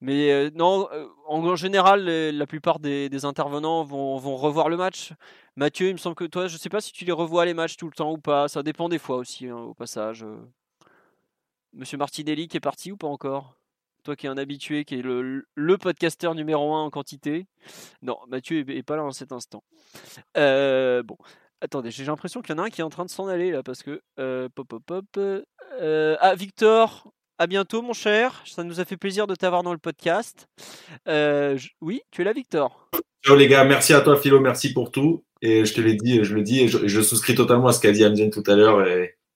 Mais 0.00 0.32
euh, 0.32 0.50
non, 0.54 0.88
en, 1.26 1.56
général, 1.56 2.04
la 2.06 2.46
plupart 2.46 2.78
des, 2.80 3.24
intervenants 3.24 3.84
vont, 3.84 4.36
revoir 4.36 4.68
le 4.68 4.76
match. 4.76 5.12
Mathieu, 5.56 5.88
il 5.88 5.94
me 5.94 5.98
semble 5.98 6.16
que 6.16 6.24
toi, 6.24 6.48
je 6.48 6.56
sais 6.56 6.68
pas 6.70 6.80
si 6.80 6.92
tu 6.92 7.04
les 7.04 7.12
revois 7.12 7.44
les 7.44 7.54
matchs 7.54 7.76
tout 7.76 7.86
le 7.86 7.92
temps 7.94 8.12
ou 8.12 8.18
pas. 8.18 8.48
Ça 8.48 8.62
dépend 8.62 8.88
des 8.88 8.98
fois 8.98 9.16
aussi, 9.18 9.48
hein, 9.48 9.56
au 9.56 9.74
passage. 9.74 10.24
Monsieur 11.74 11.98
Martinelli 11.98 12.48
qui 12.48 12.56
est 12.56 12.60
parti 12.60 12.92
ou 12.92 12.96
pas 12.96 13.08
encore? 13.08 13.56
Toi 14.04 14.16
qui 14.16 14.26
es 14.26 14.28
un 14.28 14.36
habitué, 14.36 14.84
qui 14.84 14.96
est 14.96 15.02
le, 15.02 15.46
le 15.54 15.78
podcasteur 15.78 16.34
numéro 16.34 16.74
un 16.74 16.82
en 16.82 16.90
quantité. 16.90 17.46
Non, 18.02 18.18
Mathieu 18.28 18.58
est, 18.58 18.76
est 18.76 18.82
pas 18.82 18.96
là 18.96 19.02
en 19.04 19.12
cet 19.12 19.32
instant. 19.32 19.64
Euh, 20.36 21.02
bon, 21.02 21.16
attendez, 21.62 21.90
j'ai 21.90 22.04
l'impression 22.04 22.42
qu'il 22.42 22.54
y 22.54 22.58
en 22.58 22.62
a 22.62 22.66
un 22.66 22.70
qui 22.70 22.82
est 22.82 22.84
en 22.84 22.90
train 22.90 23.06
de 23.06 23.10
s'en 23.10 23.28
aller 23.28 23.50
là 23.50 23.62
parce 23.62 23.82
que. 23.82 24.02
euh, 24.20 24.50
pop, 24.54 24.68
pop, 24.68 24.82
pop. 24.84 25.06
euh, 25.16 26.16
ah, 26.20 26.34
Victor, 26.34 27.10
à 27.38 27.46
bientôt, 27.46 27.80
mon 27.80 27.94
cher. 27.94 28.42
Ça 28.44 28.62
nous 28.62 28.78
a 28.78 28.84
fait 28.84 28.98
plaisir 28.98 29.26
de 29.26 29.34
t'avoir 29.34 29.62
dans 29.62 29.72
le 29.72 29.78
podcast. 29.78 30.48
Oui, 31.80 32.02
tu 32.10 32.20
es 32.20 32.24
là, 32.24 32.34
Victor? 32.34 32.90
Ciao 33.24 33.36
les 33.36 33.48
gars, 33.48 33.64
merci 33.64 33.94
à 33.94 34.02
toi 34.02 34.18
Philo, 34.18 34.38
merci 34.38 34.74
pour 34.74 34.90
tout. 34.90 35.24
Et 35.40 35.64
je 35.64 35.72
te 35.72 35.80
l'ai 35.80 35.94
dit, 35.94 36.22
je 36.24 36.34
le 36.34 36.42
dis, 36.42 36.60
et 36.60 36.68
je, 36.68 37.00
souscris 37.00 37.34
totalement 37.34 37.68
à 37.68 37.72
ce 37.72 37.80
qu'a 37.80 37.90
dit 37.90 38.04
Amzen 38.04 38.30
tout 38.30 38.44
à 38.46 38.54
l'heure. 38.54 38.86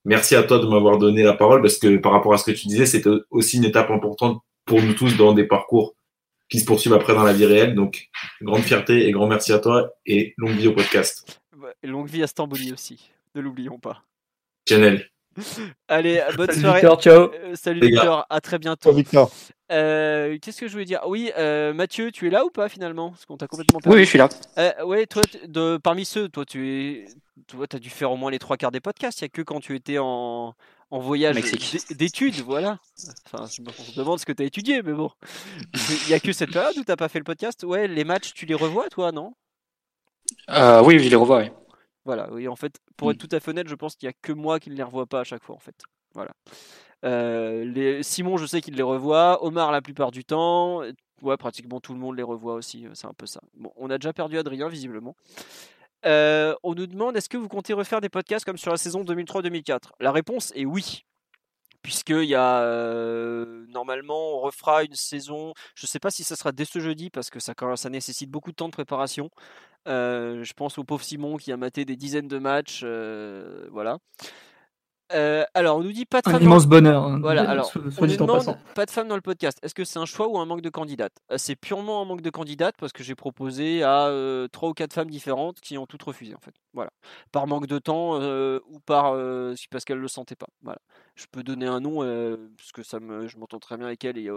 Merci 0.04 0.36
à 0.36 0.42
toi 0.42 0.58
de 0.58 0.66
m'avoir 0.66 0.98
donné 0.98 1.22
la 1.22 1.32
parole 1.32 1.62
parce 1.62 1.78
que 1.78 1.96
par 1.96 2.12
rapport 2.12 2.34
à 2.34 2.36
ce 2.38 2.44
que 2.44 2.54
tu 2.54 2.66
disais, 2.66 2.84
c'était 2.84 3.08
aussi 3.30 3.56
une 3.56 3.64
étape 3.64 3.90
importante 3.90 4.42
pour 4.68 4.82
nous 4.82 4.92
tous 4.92 5.16
dans 5.16 5.32
des 5.32 5.44
parcours 5.44 5.94
qui 6.48 6.60
se 6.60 6.64
poursuivent 6.64 6.92
après 6.92 7.14
dans 7.14 7.24
la 7.24 7.32
vie 7.32 7.46
réelle. 7.46 7.74
Donc, 7.74 8.08
grande 8.40 8.62
fierté 8.62 9.08
et 9.08 9.12
grand 9.12 9.26
merci 9.26 9.52
à 9.52 9.58
toi 9.58 9.90
et 10.06 10.34
longue 10.36 10.56
vie 10.56 10.68
au 10.68 10.72
podcast. 10.72 11.40
Et 11.82 11.86
longue 11.86 12.08
vie 12.08 12.22
à 12.22 12.26
Stamboli 12.26 12.72
aussi. 12.72 13.10
Ne 13.34 13.40
l'oublions 13.40 13.78
pas. 13.78 14.02
Chanel. 14.68 15.10
Allez, 15.88 16.22
bonne 16.36 16.46
Salut, 16.48 16.60
soirée. 16.60 16.80
Victor, 16.80 17.00
ciao. 17.00 17.32
Euh, 17.34 17.54
salut 17.54 17.80
Les 17.80 17.90
gars. 17.90 18.00
Victor, 18.00 18.26
à 18.28 18.40
très 18.40 18.58
bientôt. 18.58 18.92
Victor. 18.92 19.30
Euh, 19.70 20.38
Qu'est-ce 20.40 20.60
que 20.60 20.66
je 20.66 20.72
voulais 20.72 20.84
dire? 20.84 21.00
Oui, 21.06 21.30
euh, 21.38 21.72
Mathieu, 21.72 22.10
tu 22.10 22.26
es 22.26 22.30
là 22.30 22.44
ou 22.44 22.50
pas 22.50 22.68
finalement? 22.68 23.10
Parce 23.10 23.26
qu'on 23.26 23.36
t'a 23.36 23.46
complètement 23.46 23.80
perdu. 23.80 23.94
Oui, 23.94 24.00
oui, 24.00 24.04
je 24.04 24.10
suis 24.10 24.18
là. 24.18 24.28
Euh, 24.58 24.84
ouais, 24.84 25.06
toi, 25.06 25.22
de, 25.46 25.76
parmi 25.76 26.04
ceux, 26.04 26.28
toi, 26.28 26.44
tu 26.44 26.68
es, 26.68 27.04
toi, 27.46 27.66
as 27.72 27.78
dû 27.78 27.90
faire 27.90 28.10
au 28.10 28.16
moins 28.16 28.30
les 28.30 28.38
trois 28.38 28.56
quarts 28.56 28.70
des 28.70 28.80
podcasts. 28.80 29.20
Il 29.20 29.24
n'y 29.24 29.26
a 29.26 29.28
que 29.30 29.42
quand 29.42 29.60
tu 29.60 29.74
étais 29.76 29.98
en, 29.98 30.54
en 30.90 31.00
voyage 31.00 31.36
d'études, 31.90 32.40
voilà. 32.40 32.78
Enfin, 33.26 33.46
je 33.46 33.62
me 33.62 33.68
on 33.68 33.82
se 33.82 33.96
demande 33.96 34.18
ce 34.18 34.26
que 34.26 34.32
tu 34.32 34.42
as 34.42 34.46
étudié, 34.46 34.82
mais 34.82 34.92
bon. 34.92 35.10
Il 35.74 36.08
n'y 36.08 36.14
a 36.14 36.20
que 36.20 36.32
cette 36.32 36.52
période 36.52 36.76
où 36.76 36.84
tu 36.84 36.96
pas 36.96 37.08
fait 37.08 37.18
le 37.18 37.24
podcast? 37.24 37.62
Ouais, 37.64 37.86
les 37.88 38.04
matchs, 38.04 38.32
tu 38.34 38.46
les 38.46 38.54
revois, 38.54 38.88
toi, 38.88 39.12
non? 39.12 39.34
Euh, 40.50 40.82
oui, 40.82 40.98
je 40.98 41.08
les 41.08 41.16
revois, 41.16 41.38
oui. 41.38 41.50
Voilà, 42.04 42.32
oui, 42.32 42.48
en 42.48 42.56
fait, 42.56 42.78
pour 42.96 43.10
être 43.10 43.18
tout 43.18 43.28
à 43.32 43.40
fait 43.40 43.50
honnête, 43.50 43.68
je 43.68 43.74
pense 43.74 43.94
qu'il 43.94 44.06
n'y 44.06 44.10
a 44.10 44.16
que 44.22 44.32
moi 44.32 44.58
qui 44.58 44.70
ne 44.70 44.74
les 44.76 44.82
revois 44.82 45.06
pas 45.06 45.20
à 45.20 45.24
chaque 45.24 45.44
fois, 45.44 45.54
en 45.54 45.60
fait. 45.60 45.76
Voilà. 46.14 46.30
Euh, 47.04 47.64
les... 47.64 48.02
Simon, 48.02 48.38
je 48.38 48.46
sais 48.46 48.60
qu'il 48.60 48.74
les 48.74 48.82
revoit. 48.82 49.44
Omar, 49.44 49.70
la 49.72 49.82
plupart 49.82 50.10
du 50.10 50.24
temps. 50.24 50.82
Ouais, 51.20 51.36
pratiquement 51.36 51.80
tout 51.80 51.92
le 51.92 52.00
monde 52.00 52.16
les 52.16 52.22
revoit 52.22 52.54
aussi. 52.54 52.86
euh, 52.86 52.90
C'est 52.94 53.06
un 53.06 53.12
peu 53.12 53.26
ça. 53.26 53.40
Bon, 53.54 53.72
on 53.76 53.90
a 53.90 53.98
déjà 53.98 54.12
perdu 54.12 54.38
Adrien, 54.38 54.68
visiblement. 54.68 55.16
On 56.04 56.74
nous 56.74 56.86
demande 56.86 57.16
est-ce 57.16 57.28
que 57.28 57.36
vous 57.36 57.48
comptez 57.48 57.72
refaire 57.72 58.00
des 58.00 58.08
podcasts 58.08 58.44
comme 58.44 58.58
sur 58.58 58.70
la 58.70 58.76
saison 58.76 59.02
2003-2004 59.04 59.90
La 60.00 60.12
réponse 60.12 60.52
est 60.54 60.64
oui. 60.64 61.04
Puisqu'il 61.82 62.24
y 62.24 62.34
a 62.34 63.44
normalement, 63.68 64.36
on 64.36 64.40
refera 64.40 64.84
une 64.84 64.94
saison. 64.94 65.54
Je 65.74 65.86
ne 65.86 65.88
sais 65.88 66.00
pas 66.00 66.10
si 66.10 66.24
ça 66.24 66.36
sera 66.36 66.52
dès 66.52 66.64
ce 66.64 66.80
jeudi 66.80 67.08
parce 67.08 67.30
que 67.30 67.40
ça, 67.40 67.54
ça 67.76 67.90
nécessite 67.90 68.30
beaucoup 68.30 68.50
de 68.50 68.56
temps 68.56 68.68
de 68.68 68.72
préparation. 68.72 69.30
Je 69.86 70.52
pense 70.54 70.78
au 70.78 70.84
pauvre 70.84 71.04
Simon 71.04 71.36
qui 71.36 71.52
a 71.52 71.56
maté 71.56 71.84
des 71.84 71.96
dizaines 71.96 72.28
de 72.28 72.38
matchs. 72.38 72.84
voilà. 73.70 73.98
Euh, 75.14 75.44
alors, 75.54 75.78
on 75.78 75.82
nous 75.82 75.92
dit 75.92 76.04
pas 76.04 76.20
de 76.20 76.28
Un 76.28 76.32
femme 76.32 76.40
dans 76.40 76.46
immense 76.46 76.64
le- 76.64 76.68
bonheur, 76.68 77.02
hein, 77.04 77.18
Voilà, 77.20 77.48
alors, 77.48 77.70
on 77.76 78.06
nous 78.06 78.16
demande 78.16 78.56
pas 78.74 78.84
de 78.86 78.90
femmes 78.90 79.08
dans 79.08 79.14
le 79.16 79.20
podcast. 79.22 79.58
Est-ce 79.62 79.74
que 79.74 79.84
c'est 79.84 79.98
un 79.98 80.04
choix 80.04 80.28
ou 80.28 80.38
un 80.38 80.44
manque 80.44 80.60
de 80.60 80.68
candidates 80.70 81.12
Euh, 81.32 81.36
C'est 81.38 81.56
purement 81.56 82.02
un 82.02 82.04
manque 82.04 82.20
de 82.20 82.30
candidates 82.30 82.74
parce 82.78 82.92
que 82.92 83.02
j'ai 83.02 83.14
proposé 83.14 83.82
à 83.82 84.06
euh, 84.08 84.48
trois 84.48 84.68
ou 84.68 84.74
quatre 84.74 84.92
femmes 84.92 85.10
différentes 85.10 85.60
qui 85.60 85.78
ont 85.78 85.86
toutes 85.86 86.02
refusé 86.02 86.34
en 86.34 86.40
fait. 86.40 86.54
Par 87.32 87.46
manque 87.46 87.66
de 87.66 87.78
temps 87.78 88.20
ou 88.20 88.80
par 88.80 89.14
parce 89.70 89.84
qu'elles 89.84 89.98
le 89.98 90.08
sentaient 90.08 90.36
pas. 90.36 90.48
Je 91.14 91.26
peux 91.30 91.42
donner 91.42 91.66
un 91.66 91.80
nom 91.80 92.00
parce 92.56 92.72
que 92.72 92.82
ça 92.82 93.00
me, 93.00 93.26
je 93.26 93.38
m'entends 93.38 93.58
très 93.58 93.76
bien 93.76 93.86
avec 93.86 94.04
elle 94.04 94.18
et 94.18 94.30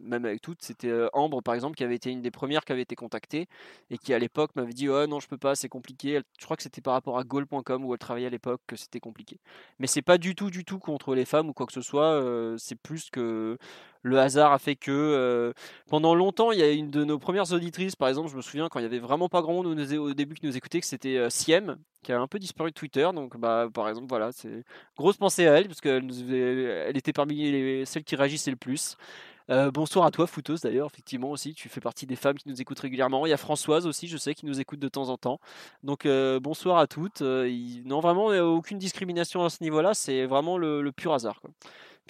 même 0.00 0.24
avec 0.24 0.42
toutes. 0.42 0.62
C'était 0.62 0.92
Ambre 1.12 1.42
par 1.42 1.54
exemple 1.54 1.76
qui 1.76 1.84
avait 1.84 1.96
été 1.96 2.10
une 2.10 2.22
des 2.22 2.30
premières 2.30 2.64
qui 2.64 2.72
avait 2.72 2.82
été 2.82 2.94
contactée 2.94 3.48
et 3.90 3.98
qui 3.98 4.12
à 4.12 4.18
l'époque 4.18 4.54
m'avait 4.56 4.72
dit 4.72 4.88
oh 4.88 5.06
non 5.06 5.20
je 5.20 5.28
peux 5.28 5.38
pas 5.38 5.54
c'est 5.54 5.68
compliqué. 5.68 6.20
Je 6.38 6.44
crois 6.44 6.56
que 6.56 6.62
c'était 6.62 6.80
par 6.80 6.94
rapport 6.94 7.18
à 7.18 7.24
goal.com 7.24 7.84
où 7.84 7.92
elle 7.92 7.98
travaillait 7.98 8.26
à 8.26 8.30
l'époque 8.30 8.60
que 8.66 8.76
c'était 8.76 9.00
compliqué. 9.00 9.38
Mais 9.78 9.86
c'est 9.86 10.02
pas 10.02 10.18
du 10.18 10.34
tout 10.34 10.50
du 10.50 10.64
tout 10.64 10.78
contre 10.78 11.14
les 11.14 11.24
femmes 11.24 11.48
ou 11.48 11.52
quoi 11.52 11.66
que 11.66 11.72
ce 11.72 11.82
soit. 11.82 12.22
c'est 12.58 12.76
plus 12.76 13.10
que 13.10 13.58
le 14.02 14.18
hasard 14.18 14.52
a 14.52 14.58
fait 14.58 14.76
que 14.76 14.90
euh, 14.90 15.52
pendant 15.88 16.14
longtemps, 16.14 16.52
il 16.52 16.58
y 16.58 16.62
a 16.62 16.70
une 16.70 16.90
de 16.90 17.04
nos 17.04 17.18
premières 17.18 17.52
auditrices, 17.52 17.96
par 17.96 18.08
exemple, 18.08 18.30
je 18.30 18.36
me 18.36 18.42
souviens 18.42 18.68
quand 18.68 18.78
il 18.78 18.82
y 18.82 18.86
avait 18.86 18.98
vraiment 18.98 19.28
pas 19.28 19.42
grand 19.42 19.52
monde 19.52 19.66
au, 19.66 20.14
début 20.14 20.34
qui 20.34 20.46
nous 20.46 20.56
écoutait, 20.56 20.80
que 20.80 20.86
c'était 20.86 21.18
euh, 21.18 21.30
Siem, 21.30 21.76
qui 22.02 22.12
a 22.12 22.20
un 22.20 22.26
peu 22.26 22.38
disparu 22.38 22.70
de 22.70 22.74
Twitter. 22.74 23.08
Donc, 23.14 23.36
bah, 23.36 23.68
par 23.72 23.88
exemple, 23.88 24.06
voilà, 24.08 24.32
c'est 24.32 24.64
grosse 24.96 25.16
pensée 25.16 25.46
à 25.46 25.58
elle, 25.58 25.66
parce 25.66 25.80
qu'elle 25.80 26.10
elle 26.30 26.96
était 26.96 27.12
parmi 27.12 27.50
les- 27.50 27.84
celles 27.84 28.04
qui 28.04 28.16
réagissaient 28.16 28.50
le 28.50 28.56
plus. 28.56 28.96
Euh, 29.50 29.70
bonsoir 29.72 30.06
à 30.06 30.12
toi, 30.12 30.26
Fouteuse 30.28 30.60
d'ailleurs, 30.60 30.86
effectivement 30.86 31.30
aussi, 31.30 31.54
tu 31.54 31.68
fais 31.68 31.80
partie 31.80 32.06
des 32.06 32.14
femmes 32.14 32.36
qui 32.36 32.48
nous 32.48 32.60
écoutent 32.60 32.78
régulièrement. 32.78 33.26
Il 33.26 33.30
y 33.30 33.32
a 33.32 33.36
Françoise 33.36 33.84
aussi, 33.86 34.06
je 34.06 34.16
sais, 34.16 34.32
qui 34.32 34.46
nous 34.46 34.60
écoute 34.60 34.78
de 34.78 34.88
temps 34.88 35.08
en 35.08 35.16
temps. 35.16 35.40
Donc 35.82 36.06
bonsoir 36.40 36.78
à 36.78 36.86
toutes. 36.86 37.20
Non, 37.20 37.98
vraiment, 38.00 38.26
aucune 38.26 38.78
discrimination 38.78 39.44
à 39.44 39.50
ce 39.50 39.62
niveau-là, 39.62 39.92
c'est 39.94 40.24
vraiment 40.26 40.56
le, 40.56 40.88
pur 40.92 41.12
hasard. 41.12 41.40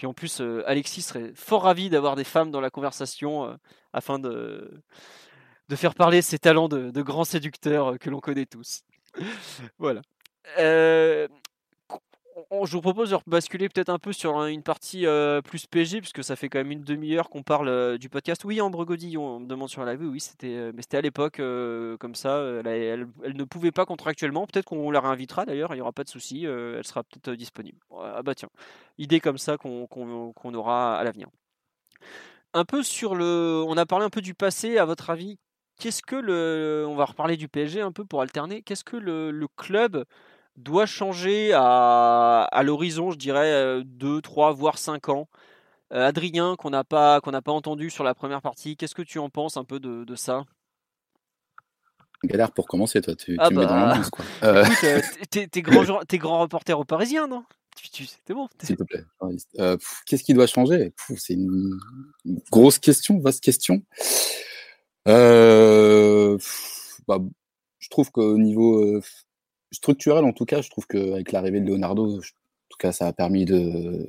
Puis 0.00 0.06
en 0.06 0.14
plus, 0.14 0.40
euh, 0.40 0.62
Alexis 0.66 1.02
serait 1.02 1.30
fort 1.34 1.64
ravi 1.64 1.90
d'avoir 1.90 2.16
des 2.16 2.24
femmes 2.24 2.50
dans 2.50 2.62
la 2.62 2.70
conversation 2.70 3.44
euh, 3.44 3.54
afin 3.92 4.18
de, 4.18 4.82
faire 5.74 5.94
parler 5.94 6.22
ses 6.22 6.38
talents 6.38 6.70
de, 6.70 7.02
grands 7.02 7.26
séducteurs 7.26 7.88
euh, 7.88 7.96
que 7.98 8.08
l'on 8.08 8.18
connaît 8.18 8.46
tous. 8.46 8.80
voilà. 9.78 10.00
On- 12.50 12.64
je 12.66 12.72
vous 12.72 12.80
propose 12.80 13.10
de 13.10 13.18
basculer 13.26 13.68
peut-être 13.68 13.88
un 13.90 13.98
peu 13.98 14.12
sur 14.12 14.36
un- 14.38 14.48
une 14.48 14.62
partie 14.62 15.06
euh, 15.06 15.40
plus 15.42 15.66
PG, 15.66 16.00
puisque 16.00 16.24
ça 16.24 16.36
fait 16.36 16.48
quand 16.48 16.58
même 16.58 16.72
une 16.72 16.82
demi-heure 16.82 17.30
qu'on 17.30 17.42
parle 17.42 17.68
euh, 17.68 17.98
du 17.98 18.08
podcast. 18.08 18.44
Oui, 18.44 18.60
Ambre 18.60 18.84
Godillon, 18.84 19.22
on 19.36 19.40
me 19.40 19.46
demande 19.46 19.68
sur 19.68 19.84
la 19.84 19.94
vue, 19.96 20.08
oui, 20.08 20.20
c'était, 20.20 20.48
euh, 20.56 20.72
mais 20.74 20.82
c'était 20.82 20.96
à 20.98 21.00
l'époque 21.00 21.36
comme 22.00 22.14
ça. 22.14 22.40
Elle, 22.64 23.08
ne 23.34 23.44
pouvait 23.44 23.70
pas 23.72 23.86
contractuellement. 23.86 24.46
Peut-être 24.46 24.66
qu'on 24.66 24.90
la 24.90 25.00
réinvitera 25.00 25.44
d'ailleurs, 25.46 25.72
il 25.74 25.76
n'y 25.76 25.82
aura 25.82 25.92
pas 25.92 26.04
de 26.04 26.08
souci. 26.08 26.44
elle 26.44 26.84
sera 26.84 27.04
peut-être 27.04 27.34
disponible. 27.36 27.78
Ah 27.98 28.22
bah 28.22 28.34
tiens, 28.34 28.48
idée 28.98 29.20
comme 29.20 29.38
ça 29.38 29.56
qu'on 29.56 30.54
aura 30.54 30.98
à 30.98 31.04
l'avenir. 31.04 31.28
Un 32.52 32.64
peu 32.64 32.82
sur 32.82 33.14
le, 33.14 33.62
on 33.66 33.76
a 33.76 33.86
parlé 33.86 34.04
un 34.04 34.10
peu 34.10 34.20
du 34.20 34.34
passé. 34.34 34.78
À 34.78 34.84
votre 34.84 35.10
avis, 35.10 35.38
qu'est-ce 35.78 36.02
que 36.02 36.16
le, 36.16 36.84
on 36.88 36.96
va 36.96 37.04
reparler 37.04 37.36
du 37.36 37.48
PSG 37.48 37.80
un 37.80 37.92
peu 37.92 38.04
pour 38.04 38.22
alterner. 38.22 38.62
Qu'est-ce 38.62 38.84
que 38.84 38.96
le 38.96 39.46
club 39.56 40.04
doit 40.56 40.86
changer 40.86 41.52
à, 41.54 42.42
à 42.50 42.62
l'horizon, 42.62 43.10
je 43.10 43.18
dirais 43.18 43.82
2, 43.84 44.20
3, 44.20 44.52
voire 44.52 44.78
5 44.78 45.08
ans. 45.08 45.28
Euh, 45.92 46.06
Adrien, 46.06 46.54
qu'on 46.56 46.70
n'a 46.70 46.84
pas, 46.84 47.20
qu'on 47.20 47.32
n'a 47.32 47.42
pas 47.42 47.52
entendu 47.52 47.90
sur 47.90 48.04
la 48.04 48.14
première 48.14 48.42
partie, 48.42 48.76
qu'est-ce 48.76 48.94
que 48.94 49.02
tu 49.02 49.18
en 49.18 49.28
penses 49.28 49.56
un 49.56 49.64
peu 49.64 49.80
de, 49.80 50.04
de 50.04 50.14
ça? 50.14 50.44
Galère 52.24 52.52
pour 52.52 52.66
commencer, 52.66 53.00
toi. 53.00 53.16
Tu, 53.16 53.36
Ah 53.40 53.48
tu 53.48 53.54
me 53.54 53.60
mets 53.60 53.66
dans 53.66 53.72
bah, 53.74 53.86
l'ambiance, 53.86 54.10
quoi. 54.10 54.24
Euh, 54.44 54.64
écoute, 54.64 54.84
euh, 54.84 55.46
t'es- 55.50 55.62
grand, 55.62 56.04
grand 56.12 56.40
reporter 56.40 56.78
au 56.78 56.84
Parisien, 56.84 57.26
non? 57.26 57.44
C'était 57.92 58.34
bon. 58.34 58.48
S'il 58.62 58.76
te 58.76 58.82
plaît. 58.82 59.04
Euh, 59.58 59.76
Qu'est-ce 60.06 60.22
qui 60.22 60.34
doit 60.34 60.46
changer? 60.46 60.92
C'est 61.16 61.32
une 61.32 61.78
grosse 62.50 62.78
question, 62.78 63.18
vaste 63.20 63.42
question. 63.42 63.82
Euh, 65.08 66.36
bah, 67.08 67.18
je 67.78 67.88
trouve 67.88 68.10
qu'au 68.10 68.36
niveau 68.36 68.84
euh, 68.84 69.00
structurel, 69.72 70.24
en 70.24 70.32
tout 70.32 70.46
cas, 70.46 70.62
je 70.62 70.70
trouve 70.70 70.86
qu'avec 70.86 71.32
l'arrivée 71.32 71.60
de 71.60 71.66
Leonardo, 71.66 72.16
en 72.16 72.20
tout 72.20 72.78
cas, 72.78 72.92
ça 72.92 73.06
a 73.06 73.12
permis 73.12 73.44
de, 73.44 74.06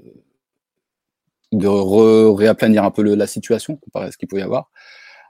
de 1.52 1.68
réaplanir 1.68 2.84
un 2.84 2.92
peu 2.92 3.02
le- 3.04 3.16
la 3.16 3.28
situation 3.28 3.76
comparé 3.76 4.08
à 4.08 4.12
ce 4.12 4.18
qu'il 4.18 4.28
pouvait 4.28 4.42
y 4.42 4.46
avoir. 4.46 4.70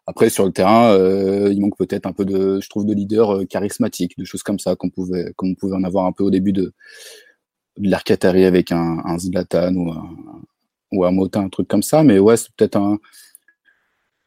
Après, 0.07 0.29
sur 0.29 0.45
le 0.45 0.51
terrain, 0.51 0.91
euh, 0.93 1.49
il 1.51 1.61
manque 1.61 1.77
peut-être 1.77 2.05
un 2.07 2.13
peu 2.13 2.25
de, 2.25 2.59
je 2.61 2.69
trouve, 2.69 2.85
de 2.85 2.93
leader 2.93 3.37
euh, 3.37 3.45
charismatique, 3.45 4.17
de 4.17 4.25
choses 4.25 4.43
comme 4.43 4.59
ça 4.59 4.75
qu'on 4.75 4.89
pouvait, 4.89 5.33
pouvait 5.55 5.75
en 5.75 5.83
avoir 5.83 6.05
un 6.05 6.11
peu 6.11 6.23
au 6.23 6.31
début 6.31 6.53
de, 6.53 6.73
de 7.77 7.89
avec 8.45 8.71
un, 8.71 9.01
un 9.05 9.17
Zlatan 9.19 9.73
ou 9.75 9.91
un, 9.91 10.15
ou 10.91 11.05
un 11.05 11.13
un 11.39 11.49
truc 11.49 11.67
comme 11.67 11.83
ça. 11.83 12.03
Mais 12.03 12.19
ouais, 12.19 12.37
c'est 12.37 12.51
peut-être 12.55 12.77
un, 12.77 12.99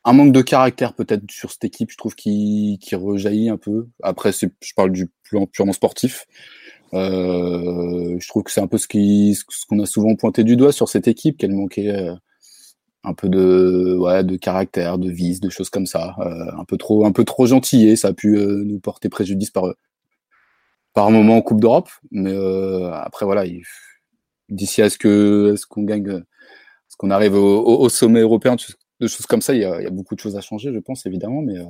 un 0.04 0.12
manque 0.12 0.32
de 0.32 0.42
caractère 0.42 0.94
peut-être 0.94 1.30
sur 1.30 1.50
cette 1.50 1.64
équipe, 1.64 1.90
je 1.90 1.96
trouve, 1.96 2.14
qui, 2.14 2.78
rejaillit 2.92 3.48
un 3.48 3.56
peu. 3.56 3.88
Après, 4.02 4.32
je 4.32 4.74
parle 4.76 4.92
du 4.92 5.10
purement 5.52 5.72
sportif. 5.72 6.26
Euh, 6.92 8.16
je 8.20 8.28
trouve 8.28 8.42
que 8.44 8.50
c'est 8.50 8.60
un 8.60 8.66
peu 8.66 8.78
ce 8.78 8.86
qu'on 9.66 9.78
a 9.80 9.86
souvent 9.86 10.14
pointé 10.14 10.44
du 10.44 10.56
doigt 10.56 10.72
sur 10.72 10.88
cette 10.88 11.08
équipe, 11.08 11.38
qu'elle 11.38 11.54
manquait 11.54 11.90
euh, 11.90 12.14
un 13.02 13.14
peu 13.14 13.28
de, 13.28 14.36
caractère, 14.36 14.98
de 14.98 15.10
vis, 15.10 15.40
de 15.40 15.48
choses 15.48 15.70
comme 15.70 15.86
ça. 15.86 16.14
Euh, 16.20 16.52
un 16.58 16.64
peu 16.64 16.76
trop, 16.76 17.06
un 17.06 17.12
peu 17.12 17.24
trop 17.24 17.46
gentillé, 17.46 17.96
ça 17.96 18.08
a 18.08 18.12
pu 18.12 18.36
nous 18.36 18.80
porter 18.80 19.08
préjudice 19.08 19.50
par, 19.50 19.64
moment 21.10 21.38
en 21.38 21.42
Coupe 21.42 21.60
d'Europe. 21.60 21.88
Mais 22.10 22.36
après, 22.92 23.24
voilà, 23.24 23.46
il- 23.46 23.62
d'ici 24.50 24.82
à 24.82 24.90
ce 24.90 24.98
que, 24.98 25.54
ce 25.56 25.66
qu'on 25.66 25.82
gagne, 25.82 26.22
ce 26.88 26.96
qu'on 26.98 27.10
arrive 27.10 27.34
au- 27.34 27.80
au 27.80 27.88
sommet 27.88 28.20
européen, 28.20 28.56
de 29.00 29.06
choses- 29.06 29.26
comme 29.26 29.42
ça, 29.42 29.54
il 29.54 29.60
y, 29.60 29.64
a, 29.64 29.80
il 29.80 29.84
y 29.84 29.86
a 29.86 29.90
beaucoup 29.90 30.14
de 30.14 30.20
choses 30.20 30.36
à 30.36 30.40
changer, 30.40 30.72
je 30.72 30.78
pense, 30.78 31.06
évidemment. 31.06 31.42
Mais 31.42 31.58
euh, 31.58 31.64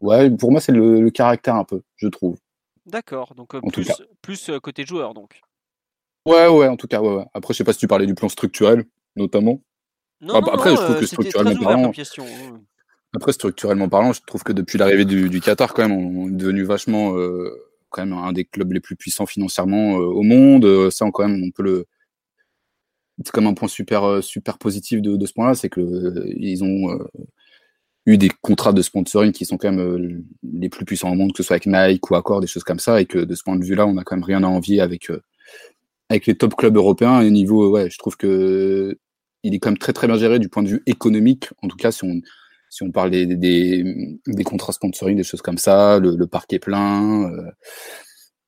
ouais, 0.00 0.30
pour 0.30 0.50
moi, 0.52 0.60
c'est 0.60 0.72
le, 0.72 1.00
le 1.00 1.10
caractère 1.10 1.54
un 1.56 1.64
peu, 1.64 1.82
je 1.96 2.08
trouve. 2.08 2.36
D'accord, 2.86 3.34
donc 3.34 3.54
euh, 3.54 3.60
plus, 3.72 3.90
plus 4.22 4.48
euh, 4.50 4.58
côté 4.58 4.84
joueur 4.84 5.14
donc. 5.14 5.40
Ouais, 6.26 6.48
ouais, 6.48 6.68
en 6.68 6.76
tout 6.76 6.86
cas, 6.88 7.00
ouais, 7.00 7.14
ouais. 7.16 7.24
Après, 7.34 7.52
je 7.54 7.58
sais 7.58 7.64
pas 7.64 7.72
si 7.72 7.78
tu 7.80 7.88
parlais 7.88 8.06
du 8.06 8.14
plan 8.14 8.28
structurel, 8.28 8.84
notamment. 9.16 9.60
Non, 10.20 10.34
non, 10.40 10.48
après, 10.48 10.70
non, 10.70 10.76
je 10.76 10.82
trouve 10.82 10.90
euh, 10.96 11.00
que 11.00 11.04
très 11.04 11.06
structurellement 11.06 11.62
parlant, 11.64 11.90
question. 11.90 12.24
Après, 13.14 13.32
structurellement 13.32 13.88
parlant, 13.88 14.12
je 14.12 14.20
trouve 14.26 14.42
que 14.42 14.52
depuis 14.52 14.78
l'arrivée 14.78 15.04
du, 15.04 15.28
du 15.28 15.40
Qatar, 15.40 15.74
quand 15.74 15.88
même, 15.88 15.92
on 15.92 16.28
est 16.28 16.32
devenu 16.32 16.62
vachement, 16.62 17.16
euh, 17.16 17.50
quand 17.90 18.04
même, 18.06 18.16
un 18.16 18.32
des 18.32 18.44
clubs 18.44 18.72
les 18.72 18.80
plus 18.80 18.96
puissants 18.96 19.26
financièrement 19.26 19.98
euh, 19.98 20.04
au 20.04 20.22
monde. 20.22 20.64
Euh, 20.64 20.90
ça, 20.90 21.04
on, 21.04 21.10
quand 21.10 21.26
même, 21.28 21.42
on 21.44 21.50
peut 21.50 21.62
le. 21.64 21.86
C'est 23.18 23.30
comme 23.32 23.46
un 23.46 23.54
point 23.54 23.68
super, 23.68 24.04
euh, 24.04 24.20
super 24.22 24.58
positif 24.58 25.02
de, 25.02 25.16
de 25.16 25.26
ce 25.26 25.32
point-là, 25.32 25.54
c'est 25.54 25.68
que 25.68 25.80
euh, 25.80 26.24
ils 26.36 26.64
ont 26.64 26.90
euh, 26.92 27.04
eu 28.06 28.16
des 28.18 28.30
contrats 28.40 28.72
de 28.72 28.82
sponsoring 28.82 29.32
qui 29.32 29.44
sont 29.44 29.58
quand 29.58 29.70
même 29.70 30.24
les 30.42 30.68
plus 30.68 30.84
puissants 30.84 31.12
au 31.12 31.14
monde, 31.14 31.32
que 31.32 31.38
ce 31.38 31.42
soit 31.42 31.54
avec 31.54 31.66
Nike 31.66 32.10
ou 32.10 32.16
Accor, 32.16 32.40
des 32.40 32.46
choses 32.46 32.64
comme 32.64 32.80
ça, 32.80 33.00
et 33.00 33.06
que 33.06 33.18
de 33.18 33.34
ce 33.34 33.42
point 33.42 33.56
de 33.56 33.64
vue-là, 33.64 33.86
on 33.86 33.96
a 33.98 34.04
quand 34.04 34.16
même 34.16 34.24
rien 34.24 34.42
à 34.42 34.48
envier 34.48 34.80
avec 34.80 35.10
avec 36.08 36.26
les 36.26 36.34
top 36.34 36.56
clubs 36.56 36.76
européens. 36.76 37.20
Au 37.20 37.30
niveau, 37.30 37.70
ouais, 37.70 37.90
je 37.90 37.98
trouve 37.98 38.16
que 38.16 38.96
il 39.44 39.54
est 39.54 39.58
quand 39.58 39.70
même 39.70 39.78
très 39.78 39.92
très 39.92 40.06
bien 40.06 40.16
géré 40.18 40.38
du 40.38 40.48
point 40.48 40.62
de 40.62 40.68
vue 40.68 40.82
économique. 40.86 41.50
En 41.62 41.68
tout 41.68 41.76
cas, 41.76 41.92
si 41.92 42.04
on 42.04 42.20
si 42.70 42.82
on 42.82 42.90
parle 42.90 43.10
des, 43.10 43.26
des, 43.26 44.18
des 44.26 44.44
contrats 44.44 44.72
sponsoring, 44.72 45.16
des 45.16 45.24
choses 45.24 45.42
comme 45.42 45.58
ça, 45.58 45.98
le, 45.98 46.16
le 46.16 46.26
parc 46.26 46.52
est 46.54 46.58
plein. 46.58 47.30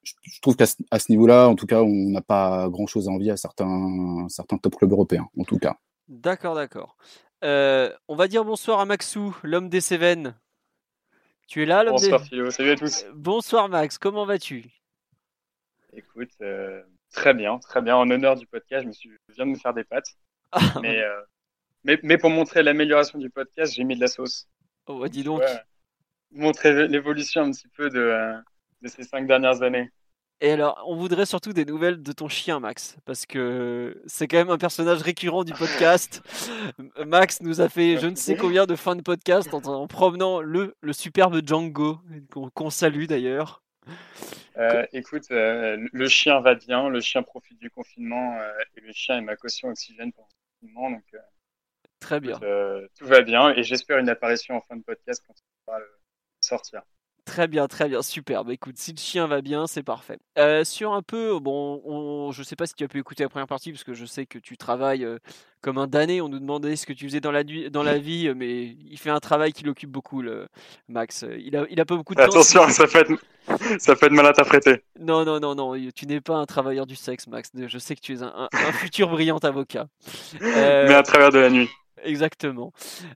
Je, 0.04 0.12
je 0.22 0.40
trouve 0.40 0.56
qu'à 0.56 0.66
ce, 0.66 0.76
à 0.90 0.98
ce 0.98 1.10
niveau-là, 1.10 1.48
en 1.48 1.54
tout 1.54 1.66
cas, 1.66 1.82
on 1.82 2.10
n'a 2.10 2.20
pas 2.20 2.68
grand-chose 2.68 3.08
à 3.08 3.12
envier 3.12 3.32
à 3.32 3.36
certains, 3.36 4.26
certains 4.28 4.58
top 4.58 4.76
clubs 4.76 4.92
européens, 4.92 5.28
en 5.38 5.44
tout 5.44 5.58
cas. 5.58 5.76
D'accord, 6.08 6.54
d'accord. 6.54 6.96
Euh, 7.42 7.92
on 8.08 8.14
va 8.14 8.28
dire 8.28 8.44
bonsoir 8.44 8.80
à 8.80 8.86
Maxou, 8.86 9.36
l'homme 9.42 9.68
des 9.68 9.80
Cévennes. 9.80 10.34
Tu 11.46 11.62
es 11.62 11.66
là, 11.66 11.84
l'homme 11.84 11.94
Bonsoir 11.94 12.20
des... 12.22 12.28
Philo, 12.28 12.50
salut 12.50 12.70
à 12.70 12.76
tous. 12.76 13.04
Bonsoir 13.14 13.68
Max, 13.68 13.98
comment 13.98 14.24
vas-tu? 14.24 14.70
Écoute, 15.92 16.30
euh, 16.40 16.82
très 17.12 17.34
bien, 17.34 17.58
très 17.58 17.82
bien. 17.82 17.96
En 17.96 18.10
honneur 18.10 18.36
du 18.36 18.46
podcast, 18.46 18.82
je, 18.84 18.88
me 18.88 18.92
suis, 18.92 19.10
je 19.28 19.34
viens 19.34 19.46
de 19.46 19.50
me 19.50 19.56
faire 19.56 19.74
des 19.74 19.84
pâtes. 19.84 20.08
mais, 20.82 21.02
euh, 21.02 21.20
mais, 21.84 21.98
mais 22.02 22.18
pour 22.18 22.30
montrer 22.30 22.62
l'amélioration 22.62 23.18
du 23.18 23.30
podcast, 23.30 23.74
j'ai 23.74 23.84
mis 23.84 23.94
de 23.94 24.00
la 24.00 24.08
sauce. 24.08 24.48
Oh, 24.86 24.98
bah, 24.98 25.08
dis 25.08 25.22
donc. 25.22 25.40
Ouais, 25.40 25.60
montrer 26.34 26.88
l'évolution 26.88 27.42
un 27.42 27.50
petit 27.50 27.68
peu 27.68 27.90
de, 27.90 28.00
euh, 28.00 28.38
de 28.82 28.88
ces 28.88 29.04
cinq 29.04 29.26
dernières 29.26 29.62
années. 29.62 29.90
Et 30.40 30.50
alors, 30.50 30.82
on 30.86 30.96
voudrait 30.96 31.26
surtout 31.26 31.52
des 31.52 31.64
nouvelles 31.64 32.02
de 32.02 32.12
ton 32.12 32.28
chien, 32.28 32.60
Max, 32.60 32.96
parce 33.04 33.24
que 33.24 34.02
c'est 34.06 34.26
quand 34.26 34.36
même 34.36 34.50
un 34.50 34.58
personnage 34.58 35.00
récurrent 35.00 35.44
du 35.44 35.52
podcast. 35.52 36.22
Max 37.06 37.40
nous 37.40 37.60
a 37.60 37.68
fait 37.68 37.98
je 37.98 38.08
ne 38.08 38.16
sais 38.16 38.36
combien 38.36 38.66
de 38.66 38.74
fins 38.76 38.96
de 38.96 39.02
podcast 39.02 39.54
en, 39.54 39.62
en 39.64 39.86
promenant 39.86 40.40
le, 40.40 40.74
le 40.80 40.92
superbe 40.92 41.40
Django, 41.46 42.00
qu'on 42.32 42.50
qu'on 42.50 42.70
salue 42.70 43.06
d'ailleurs. 43.06 43.62
Euh, 44.56 44.86
écoute, 44.92 45.30
euh, 45.30 45.76
le 45.92 46.08
chien 46.08 46.40
va 46.40 46.54
bien, 46.54 46.88
le 46.88 47.00
chien 47.00 47.22
profite 47.22 47.58
du 47.58 47.70
confinement 47.70 48.38
euh, 48.40 48.52
et 48.76 48.80
le 48.80 48.92
chien 48.92 49.18
est 49.18 49.22
ma 49.22 49.36
caution 49.36 49.68
oxygène 49.68 50.12
pendant 50.12 50.28
le 50.28 50.66
confinement. 50.68 50.90
Donc, 50.90 51.16
Très 52.00 52.20
bien. 52.20 52.36
écoute, 52.36 52.90
tout 52.98 53.06
va 53.06 53.22
bien 53.22 53.50
et 53.50 53.62
j'espère 53.62 53.98
une 53.98 54.08
apparition 54.08 54.56
en 54.56 54.60
fin 54.60 54.76
de 54.76 54.82
podcast 54.82 55.22
quand 55.26 55.34
on 55.66 55.72
va 55.72 55.78
le 55.78 55.86
sortir. 56.40 56.82
Très 57.24 57.48
bien, 57.48 57.66
très 57.68 57.88
bien, 57.88 58.02
superbe. 58.02 58.50
Écoute, 58.50 58.76
si 58.76 58.92
le 58.92 58.98
chien 58.98 59.26
va 59.26 59.40
bien, 59.40 59.66
c'est 59.66 59.82
parfait. 59.82 60.18
Euh, 60.38 60.62
sur 60.62 60.92
un 60.92 61.00
peu, 61.00 61.38
bon, 61.40 61.80
on, 61.86 62.32
je 62.32 62.42
sais 62.42 62.54
pas 62.54 62.66
si 62.66 62.74
tu 62.74 62.84
as 62.84 62.88
pu 62.88 62.98
écouter 62.98 63.22
la 63.22 63.30
première 63.30 63.46
partie, 63.46 63.72
parce 63.72 63.82
que 63.82 63.94
je 63.94 64.04
sais 64.04 64.26
que 64.26 64.38
tu 64.38 64.58
travailles 64.58 65.04
euh, 65.04 65.18
comme 65.62 65.78
un 65.78 65.86
damné. 65.86 66.20
On 66.20 66.28
nous 66.28 66.38
demandait 66.38 66.76
ce 66.76 66.84
que 66.84 66.92
tu 66.92 67.06
faisais 67.06 67.20
dans 67.20 67.32
la, 67.32 67.42
dans 67.42 67.82
la 67.82 67.96
vie, 67.98 68.28
euh, 68.28 68.34
mais 68.36 68.76
il 68.90 68.98
fait 68.98 69.08
un 69.08 69.20
travail 69.20 69.54
qui 69.54 69.64
l'occupe 69.64 69.90
beaucoup, 69.90 70.20
le 70.20 70.48
Max. 70.88 71.22
Euh, 71.22 71.38
Il 71.38 71.56
a, 71.56 71.64
il 71.70 71.80
a 71.80 71.86
pas 71.86 71.96
beaucoup 71.96 72.14
de 72.14 72.20
temps. 72.20 72.26
Attention, 72.26 72.68
ça 72.68 72.86
peut 72.86 72.98
être, 72.98 73.12
ça 73.80 73.96
peut 73.96 74.04
être 74.06 74.12
mal 74.12 74.26
interprété. 74.26 74.84
Non, 75.00 75.24
non, 75.24 75.40
non, 75.40 75.54
non, 75.54 75.74
tu 75.94 76.06
n'es 76.06 76.20
pas 76.20 76.36
un 76.36 76.44
travailleur 76.44 76.84
du 76.86 76.94
sexe, 76.94 77.26
Max. 77.26 77.50
Je 77.54 77.78
sais 77.78 77.96
que 77.96 78.00
tu 78.02 78.12
es 78.16 78.22
un, 78.22 78.34
un- 78.36 78.48
un 78.52 78.72
futur 78.72 79.08
brillant 79.08 79.38
avocat. 79.38 79.86
Euh, 80.42 80.88
Mais 80.88 80.94
à 80.94 81.02
travers 81.02 81.30
de 81.30 81.38
la 81.38 81.48
nuit. 81.48 81.70
Exactement. 82.04 82.72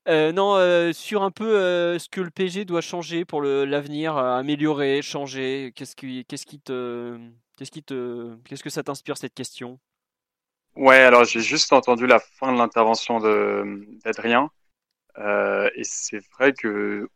Euh, 0.08 0.32
non, 0.32 0.56
euh, 0.56 0.92
sur 0.92 1.22
un 1.22 1.30
peu 1.30 1.56
euh, 1.56 1.98
ce 1.98 2.08
que 2.08 2.20
le 2.20 2.30
PG 2.30 2.64
doit 2.64 2.80
changer 2.80 3.24
pour 3.24 3.42
l'avenir, 3.42 4.16
améliorer, 4.16 5.02
changer. 5.02 5.72
Qu'est-ce 5.76 5.94
qui, 5.94 6.24
te, 6.60 7.18
qu'est-ce 7.56 7.70
qui 7.70 7.82
te, 7.82 8.36
qu'est-ce 8.44 8.62
que 8.62 8.70
ça 8.70 8.82
t'inspire 8.82 9.18
cette 9.18 9.34
question? 9.34 9.78
Ouais, 10.74 10.98
alors 10.98 11.24
j'ai 11.24 11.40
juste 11.40 11.72
entendu 11.72 12.06
la 12.06 12.18
fin 12.18 12.52
de 12.52 12.58
l'intervention 12.58 13.18
d'Adrien, 14.04 14.50
et 15.18 15.84
c'est 15.84 16.20
vrai 16.32 16.52
que 16.52 17.08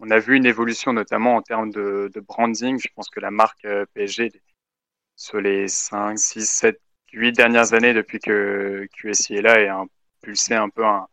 on 0.00 0.10
a 0.10 0.18
vu 0.18 0.36
une 0.36 0.46
évolution 0.46 0.92
notamment 0.92 1.36
en 1.36 1.42
termes 1.42 1.70
de, 1.70 2.10
branding. 2.26 2.78
Je 2.80 2.88
pense 2.94 3.08
que 3.08 3.20
la 3.20 3.30
marque 3.30 3.66
PSG 3.94 4.32
sur 5.16 5.40
les 5.40 5.68
5, 5.68 6.18
6, 6.18 6.44
7, 6.44 6.80
8 7.12 7.32
dernières 7.32 7.72
années 7.72 7.94
depuis 7.94 8.18
que 8.18 8.88
QSI 8.92 9.36
est 9.36 9.42
là 9.42 9.54
a 9.72 9.84
impulsé 10.24 10.54
un 10.54 10.68
peu 10.68 10.84
un, 10.84 11.06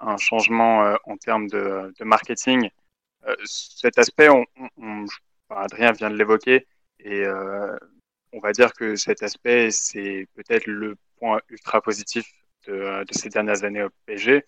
un 0.00 0.16
changement 0.16 0.84
euh, 0.84 0.96
en 1.04 1.16
termes 1.16 1.48
de, 1.48 1.92
marketing. 2.00 2.70
Euh, 3.26 3.36
cet 3.44 3.98
aspect, 3.98 4.28
Adrien 5.50 5.92
vient 5.92 6.10
de 6.10 6.16
l'évoquer, 6.16 6.66
et 7.00 7.24
euh, 7.24 7.76
on 8.32 8.40
va 8.40 8.52
dire 8.52 8.72
que 8.72 8.96
cet 8.96 9.22
aspect, 9.22 9.70
c'est 9.70 10.26
peut-être 10.34 10.66
le 10.66 10.96
point 11.18 11.40
ultra 11.48 11.80
positif 11.80 12.26
de, 12.66 13.04
ces 13.10 13.28
dernières 13.28 13.64
années 13.64 13.82
au 13.82 13.90
PSG. 14.06 14.44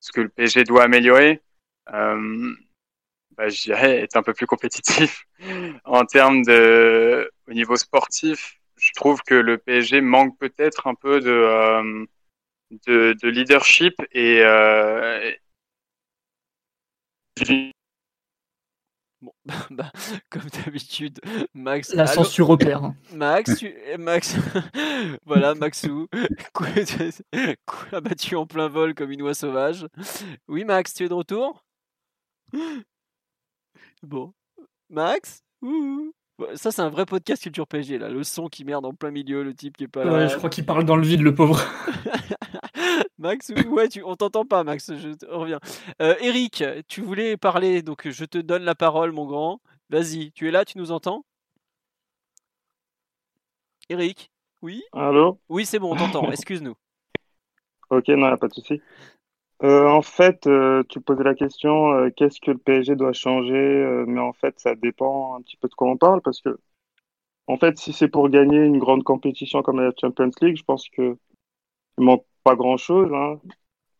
Ce 0.00 0.12
que 0.12 0.20
le 0.20 0.28
PSG 0.28 0.64
doit 0.64 0.84
améliorer, 0.84 1.40
euh, 1.92 2.52
bah, 3.36 3.48
je 3.48 3.62
dirais, 3.62 4.00
être 4.00 4.16
un 4.16 4.22
peu 4.22 4.34
plus 4.34 4.46
compétitif 4.46 5.26
en 5.84 6.04
termes 6.04 6.42
de, 6.42 7.30
au 7.48 7.52
niveau 7.52 7.76
sportif. 7.76 8.60
Je 8.76 8.92
trouve 8.94 9.22
que 9.22 9.34
le 9.34 9.56
PSG 9.58 10.00
manque 10.00 10.38
peut-être 10.38 10.86
un 10.86 10.94
peu 10.94 11.20
de, 11.20 12.06
de, 12.86 13.16
de 13.20 13.28
leadership 13.28 13.94
et, 14.12 14.40
euh, 14.42 15.32
Bon, 19.24 19.32
bah, 19.70 19.90
comme 20.30 20.48
d'habitude, 20.50 21.18
Max. 21.54 21.94
La 21.94 22.06
censure 22.06 22.50
opère. 22.50 22.92
Max, 23.12 23.56
tu... 23.56 23.74
eh, 23.86 23.96
Max, 23.96 24.36
voilà, 25.24 25.54
Maxou, 25.54 26.08
abattu 27.92 28.36
en 28.36 28.46
plein 28.46 28.68
vol 28.68 28.94
comme 28.94 29.10
une 29.10 29.22
oie 29.22 29.32
sauvage. 29.34 29.86
Oui, 30.46 30.64
Max, 30.64 30.92
tu 30.92 31.04
es 31.04 31.08
de 31.08 31.14
retour? 31.14 31.64
Bon, 34.02 34.34
Max? 34.90 35.42
Ouh. 35.62 36.12
Bon, 36.38 36.46
Ça, 36.56 36.70
c'est 36.72 36.82
un 36.82 36.88
vrai 36.90 37.06
podcast 37.06 37.42
culture 37.42 37.66
PSG, 37.66 37.98
là. 37.98 38.08
Le 38.08 38.22
son 38.24 38.48
qui 38.48 38.64
merde 38.64 38.84
en 38.86 38.92
plein 38.92 39.10
milieu, 39.10 39.42
le 39.42 39.54
type 39.54 39.76
qui 39.76 39.84
est 39.84 39.88
pas 39.88 40.04
là. 40.04 40.12
Ouais, 40.12 40.28
je 40.28 40.36
crois 40.36 40.50
qu'il 40.50 40.66
parle 40.66 40.84
dans 40.84 40.96
le 40.96 41.04
vide, 41.06 41.20
le 41.22 41.34
pauvre. 41.34 41.60
Max, 43.18 43.50
ouais, 43.68 43.88
tu, 43.88 44.02
on 44.02 44.16
t'entend 44.16 44.44
pas, 44.44 44.64
Max, 44.64 44.92
je 44.96 45.10
te- 45.10 45.26
reviens. 45.26 45.60
Euh, 46.02 46.14
Eric, 46.20 46.62
tu 46.88 47.00
voulais 47.00 47.36
parler, 47.36 47.82
donc 47.82 48.08
je 48.08 48.24
te 48.24 48.38
donne 48.38 48.64
la 48.64 48.74
parole, 48.74 49.12
mon 49.12 49.26
grand. 49.26 49.60
Vas-y, 49.90 50.32
tu 50.32 50.48
es 50.48 50.50
là, 50.50 50.64
tu 50.64 50.78
nous 50.78 50.90
entends? 50.92 51.24
Eric? 53.88 54.30
Oui? 54.62 54.82
Allô? 54.92 55.38
Oui, 55.48 55.66
c'est 55.66 55.78
bon, 55.78 55.92
on 55.92 55.96
t'entend. 55.96 56.30
Excuse-nous. 56.32 56.74
Ok, 57.90 58.08
non, 58.08 58.36
pas 58.36 58.48
de 58.48 58.54
souci. 58.54 58.80
Euh, 59.64 59.88
en 59.88 60.02
fait, 60.02 60.46
euh, 60.46 60.82
tu 60.90 61.00
posais 61.00 61.24
la 61.24 61.34
question, 61.34 61.92
euh, 61.92 62.10
qu'est-ce 62.14 62.40
que 62.40 62.50
le 62.50 62.58
PSG 62.58 62.96
doit 62.96 63.12
changer? 63.14 64.04
Mais 64.06 64.20
en 64.20 64.32
fait, 64.34 64.58
ça 64.60 64.74
dépend 64.74 65.36
un 65.36 65.42
petit 65.42 65.56
peu 65.56 65.68
de 65.68 65.74
quoi 65.74 65.88
on 65.90 65.96
parle, 65.96 66.20
parce 66.22 66.40
que, 66.42 66.58
en 67.48 67.58
fait, 67.58 67.78
si 67.78 67.92
c'est 67.92 68.08
pour 68.08 68.28
gagner 68.30 68.58
une 68.58 68.78
grande 68.78 69.04
compétition 69.04 69.62
comme 69.62 69.80
la 69.80 69.92
Champions 70.00 70.30
League, 70.42 70.56
je 70.58 70.64
pense 70.64 70.88
que 70.90 71.18
il 71.98 72.04
manque 72.04 72.26
pas 72.44 72.56
grand-chose, 72.56 73.12
hein. 73.14 73.40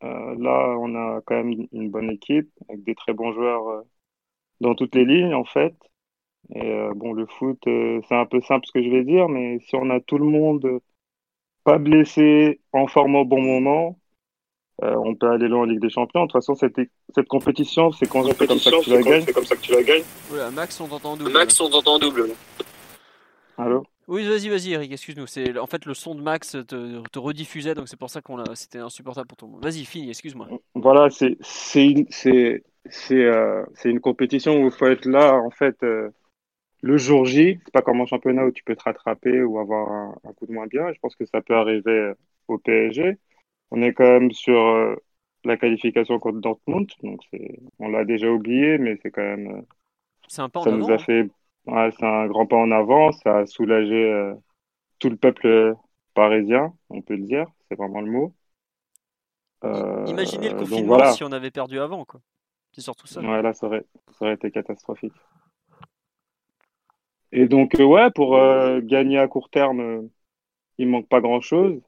Là, 0.03 0.77
on 0.79 0.95
a 0.95 1.21
quand 1.25 1.35
même 1.43 1.67
une 1.73 1.89
bonne 1.91 2.11
équipe, 2.11 2.49
avec 2.69 2.83
des 2.83 2.95
très 2.95 3.13
bons 3.13 3.33
joueurs 3.33 3.83
dans 4.61 4.75
toutes 4.75 4.95
les 4.95 5.05
lignes, 5.05 5.33
en 5.35 5.45
fait. 5.45 5.75
Et 6.55 6.89
bon, 6.95 7.13
le 7.13 7.25
foot, 7.27 7.59
c'est 7.65 8.15
un 8.15 8.25
peu 8.27 8.41
simple 8.41 8.67
ce 8.67 8.73
que 8.73 8.83
je 8.83 8.89
vais 8.89 9.03
dire, 9.05 9.29
mais 9.29 9.59
si 9.61 9.75
on 9.75 9.89
a 9.91 9.99
tout 10.01 10.17
le 10.19 10.25
monde 10.25 10.81
pas 11.63 11.77
blessé, 11.79 12.61
en 12.73 12.87
forme 12.87 13.15
au 13.15 13.25
bon 13.25 13.41
moment, 13.41 13.99
euh, 14.83 14.95
on 14.97 15.15
peut 15.15 15.29
aller 15.29 15.47
loin 15.47 15.61
en 15.61 15.65
Ligue 15.65 15.81
des 15.81 15.89
Champions. 15.89 16.21
De 16.21 16.25
toute 16.27 16.33
façon, 16.33 16.55
cette, 16.55 16.75
cette 17.13 17.27
compétition, 17.27 17.91
c'est 17.91 18.07
quand 18.07 18.23
c'est 18.23 18.47
comme 18.47 18.59
ça 18.59 18.71
que 18.71 18.83
tu 18.83 18.89
la 18.89 19.01
gagnes. 19.01 19.25
comme 19.25 19.45
ça 19.45 19.55
que 19.55 19.61
tu 19.61 19.71
la 19.71 19.83
gagnes. 19.83 20.03
Voilà, 20.29 20.51
Max, 20.51 20.79
on 20.81 20.87
t'entend 20.87 21.13
en 21.13 21.17
double. 21.17 21.31
Max, 21.31 21.59
on 21.61 21.69
t'entend 21.69 21.95
en 21.95 21.99
double. 21.99 22.29
Allô? 23.57 23.85
Oui, 24.07 24.27
vas-y, 24.27 24.49
vas-y, 24.49 24.73
Eric, 24.73 24.91
excuse-nous. 24.91 25.25
C'est 25.25 25.57
en 25.57 25.65
fait 25.65 25.85
le 25.85 25.93
son 25.93 26.13
de 26.13 26.21
Max 26.21 26.51
te, 26.51 27.01
te 27.07 27.19
rediffusait, 27.19 27.73
donc 27.73 27.87
c'est 27.87 27.97
pour 27.97 28.09
ça 28.09 28.21
qu'on 28.21 28.37
l'a. 28.37 28.43
C'était 28.53 28.79
insupportable 28.79 29.27
pour 29.27 29.37
tout 29.37 29.45
le 29.47 29.53
monde. 29.53 29.63
Vas-y, 29.63 29.85
finis, 29.85 30.09
excuse-moi. 30.09 30.47
Voilà, 30.75 31.09
c'est 31.09 31.37
c'est 31.41 31.87
une 31.87 32.05
c'est 32.09 32.63
c'est 32.87 33.23
euh, 33.23 33.63
c'est 33.73 33.89
une 33.89 34.01
compétition 34.01 34.61
où 34.61 34.65
il 34.65 34.71
faut 34.71 34.85
être 34.87 35.05
là 35.05 35.35
en 35.35 35.49
fait 35.49 35.81
euh, 35.83 36.09
le 36.81 36.97
jour 36.97 37.25
J. 37.25 37.57
C'est 37.65 37.73
pas 37.73 37.81
comme 37.81 37.99
en 37.99 38.05
championnat 38.05 38.45
où 38.45 38.51
tu 38.51 38.63
peux 38.63 38.75
te 38.75 38.83
rattraper 38.83 39.41
ou 39.41 39.57
avoir 39.57 39.91
un, 39.91 40.15
un 40.23 40.33
coup 40.33 40.45
de 40.45 40.53
moins 40.53 40.67
bien. 40.67 40.93
Je 40.93 40.99
pense 40.99 41.15
que 41.15 41.25
ça 41.25 41.41
peut 41.41 41.55
arriver 41.55 41.91
euh, 41.91 42.13
au 42.47 42.59
PSG. 42.59 43.17
On 43.71 43.81
est 43.81 43.93
quand 43.93 44.03
même 44.05 44.31
sur 44.31 44.59
euh, 44.59 44.95
la 45.43 45.57
qualification 45.57 46.19
contre 46.19 46.39
Dortmund, 46.39 46.89
donc 47.03 47.21
c'est 47.31 47.59
on 47.79 47.89
l'a 47.89 48.05
déjà 48.05 48.29
oublié, 48.31 48.77
mais 48.77 48.97
c'est 49.03 49.11
quand 49.11 49.21
même 49.21 49.47
euh, 49.51 49.61
C'est 50.27 50.41
un 50.41 50.49
pas 50.49 50.59
en 50.59 50.63
ça 50.63 50.71
nous 50.71 50.83
avant. 50.85 50.91
a 50.91 50.97
fait 50.97 51.29
ouais, 51.67 51.91
c'est 51.97 52.05
un 52.05 52.27
grand 52.27 52.45
pas 52.47 52.57
en 52.57 52.71
avant. 52.71 53.11
Ça 53.11 53.39
a 53.39 53.45
soulagé 53.45 53.93
euh, 54.11 54.33
tout 54.99 55.09
le 55.09 55.17
peuple 55.17 55.75
parisien, 56.15 56.73
on 56.89 57.01
peut 57.01 57.15
le 57.15 57.23
dire. 57.23 57.47
C'est 57.69 57.77
vraiment 57.77 58.01
le 58.01 58.11
mot. 58.11 58.35
Euh, 59.63 60.05
Imaginez 60.09 60.49
le 60.49 60.55
confinement 60.55 60.95
voilà. 60.95 61.13
si 61.13 61.23
on 61.23 61.31
avait 61.31 61.51
perdu 61.51 61.79
avant, 61.79 62.05
quoi. 62.05 62.21
C'est 62.71 62.81
surtout 62.81 63.07
ça. 63.07 63.21
Ouais, 63.21 63.41
là, 63.41 63.53
ça 63.53 63.67
aurait, 63.67 63.85
ça 64.11 64.25
aurait 64.25 64.35
été 64.35 64.51
catastrophique. 64.51 65.13
Et 67.31 67.47
donc, 67.47 67.79
euh, 67.79 67.83
ouais, 67.83 68.09
pour 68.11 68.37
gagner 68.81 69.19
à 69.19 69.27
court 69.27 69.49
terme, 69.49 70.09
il 70.79 70.89
manque 70.89 71.09
pas 71.09 71.21
grand-chose. 71.21 71.81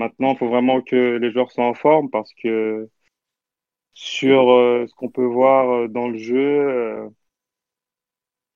Maintenant, 0.00 0.32
il 0.32 0.38
faut 0.38 0.48
vraiment 0.48 0.80
que 0.82 1.18
les 1.18 1.30
joueurs 1.30 1.52
soient 1.52 1.66
en 1.66 1.74
forme 1.74 2.08
parce 2.10 2.32
que 2.34 2.88
sur 3.94 4.50
euh, 4.50 4.86
ce 4.86 4.94
qu'on 4.94 5.10
peut 5.10 5.24
voir 5.24 5.70
euh, 5.70 5.88
dans 5.88 6.08
le 6.08 6.18
jeu, 6.18 6.38
euh, 6.38 7.08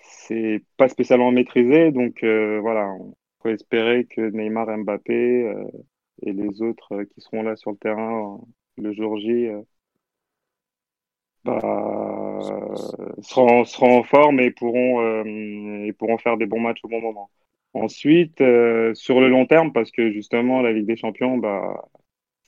c'est 0.00 0.62
pas 0.76 0.88
spécialement 0.88 1.30
maîtrisé. 1.32 1.90
Donc, 1.92 2.22
euh, 2.22 2.60
voilà, 2.60 2.88
on 2.94 3.14
faut 3.42 3.50
espérer 3.50 4.06
que 4.06 4.22
Neymar, 4.30 4.68
Mbappé 4.78 5.52
et 6.22 6.32
les 6.32 6.62
autres 6.62 7.04
qui 7.04 7.20
seront 7.20 7.42
là 7.42 7.56
sur 7.56 7.72
le 7.72 7.76
terrain 7.76 8.40
le 8.78 8.92
jour 8.94 9.18
J 9.18 9.48
bah, 11.44 11.60
seront, 13.22 13.64
seront 13.64 13.98
en 14.00 14.02
forme 14.04 14.40
et 14.40 14.50
pourront, 14.50 15.24
et 15.24 15.92
pourront 15.92 16.18
faire 16.18 16.36
des 16.38 16.46
bons 16.46 16.60
matchs 16.60 16.80
au 16.84 16.88
bon 16.88 17.00
moment. 17.02 17.30
Ensuite, 17.74 18.40
euh, 18.40 18.94
sur 18.94 19.20
le 19.20 19.28
long 19.28 19.46
terme, 19.46 19.72
parce 19.72 19.90
que 19.90 20.12
justement, 20.12 20.62
la 20.62 20.72
Ligue 20.72 20.86
des 20.86 20.96
Champions, 20.96 21.38
bah, 21.38 21.90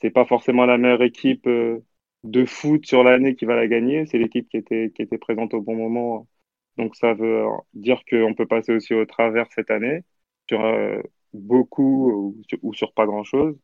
c'est 0.01 0.11
pas 0.11 0.25
forcément 0.25 0.65
la 0.65 0.77
meilleure 0.77 1.03
équipe 1.03 1.47
euh, 1.47 1.79
de 2.23 2.45
foot 2.45 2.85
sur 2.85 3.03
l'année 3.03 3.35
qui 3.35 3.45
va 3.45 3.55
la 3.55 3.67
gagner, 3.67 4.05
c'est 4.05 4.17
l'équipe 4.19 4.47
qui 4.49 4.57
était, 4.57 4.91
qui 4.95 5.01
était 5.01 5.17
présente 5.17 5.53
au 5.53 5.61
bon 5.61 5.75
moment. 5.75 6.27
Donc 6.77 6.95
ça 6.95 7.13
veut 7.13 7.45
dire 7.73 8.03
qu'on 8.09 8.33
peut 8.35 8.47
passer 8.47 8.73
aussi 8.73 8.93
au 8.93 9.05
travers 9.05 9.47
cette 9.53 9.71
année 9.71 10.03
sur 10.49 10.63
euh, 10.65 11.01
beaucoup 11.33 12.35
ou 12.61 12.73
sur, 12.73 12.93
pas 12.93 13.05
grand-chose. 13.05 13.57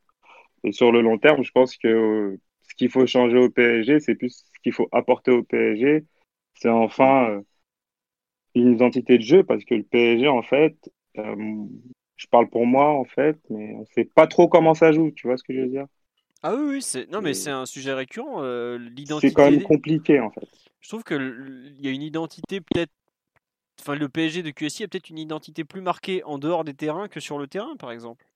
Et 0.64 0.72
sur 0.72 0.92
le 0.92 1.02
long 1.02 1.18
terme, 1.18 1.44
je 1.44 1.52
pense 1.52 1.76
que 1.76 1.88
euh, 1.88 2.40
ce 2.68 2.74
qu'il 2.76 2.90
faut 2.90 3.06
changer 3.06 3.38
au 3.38 3.50
PSG, 3.50 4.00
c'est 4.00 4.14
plus 4.16 4.30
ce 4.54 4.60
qu'il 4.62 4.72
faut 4.72 4.88
apporter 4.92 5.30
au 5.32 5.42
PSG, 5.44 6.04
c'est 6.54 6.68
enfin 6.70 7.30
euh, 7.30 7.42
une 8.54 8.72
identité 8.72 9.18
de 9.18 9.22
jeu, 9.22 9.44
parce 9.44 9.64
que 9.64 9.74
le 9.74 9.82
PSG, 9.84 10.28
en 10.28 10.42
fait, 10.42 10.76
euh, 11.18 11.66
je 12.16 12.26
parle 12.28 12.48
pour 12.50 12.66
moi, 12.66 12.90
en 12.92 13.04
fait, 13.04 13.38
mais 13.50 13.74
on 13.74 13.86
sait 13.86 14.04
pas 14.04 14.26
trop 14.26 14.48
comment 14.48 14.74
ça 14.74 14.92
joue, 14.92 15.10
tu 15.12 15.26
vois 15.26 15.36
ce 15.36 15.42
que 15.44 15.54
je 15.54 15.60
veux 15.60 15.68
dire? 15.68 15.86
Ah 16.42 16.54
oui, 16.54 16.62
oui, 16.74 16.82
c'est 16.82 17.10
non 17.10 17.20
mais 17.22 17.34
c'est 17.34 17.50
un 17.50 17.66
sujet 17.66 17.92
récurrent. 17.94 18.42
euh, 18.42 18.76
l'identité. 18.78 19.28
C'est 19.28 19.32
quand 19.32 19.50
même 19.50 19.62
compliqué, 19.62 20.20
en 20.20 20.30
fait. 20.30 20.48
Je 20.80 20.88
trouve 20.88 21.04
que 21.04 21.14
l- 21.14 21.74
il 21.78 21.84
y 21.84 21.88
a 21.88 21.90
une 21.92 22.02
identité 22.02 22.60
peut-être. 22.60 22.92
Enfin, 23.80 23.96
le 23.96 24.08
PSG 24.08 24.42
de 24.44 24.50
QSI 24.52 24.84
a 24.84 24.88
peut-être 24.88 25.10
une 25.10 25.18
identité 25.18 25.64
plus 25.64 25.82
marquée 25.82 26.24
en 26.24 26.38
dehors 26.38 26.64
des 26.64 26.74
terrains 26.74 27.08
que 27.08 27.20
sur 27.20 27.38
le 27.38 27.48
terrain, 27.48 27.76
par 27.76 27.92
exemple. 27.92 28.26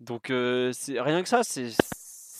Donc 0.00 0.30
euh, 0.30 0.72
c'est 0.72 1.00
rien 1.00 1.22
que 1.22 1.28
ça, 1.30 1.44
c'est 1.44 1.70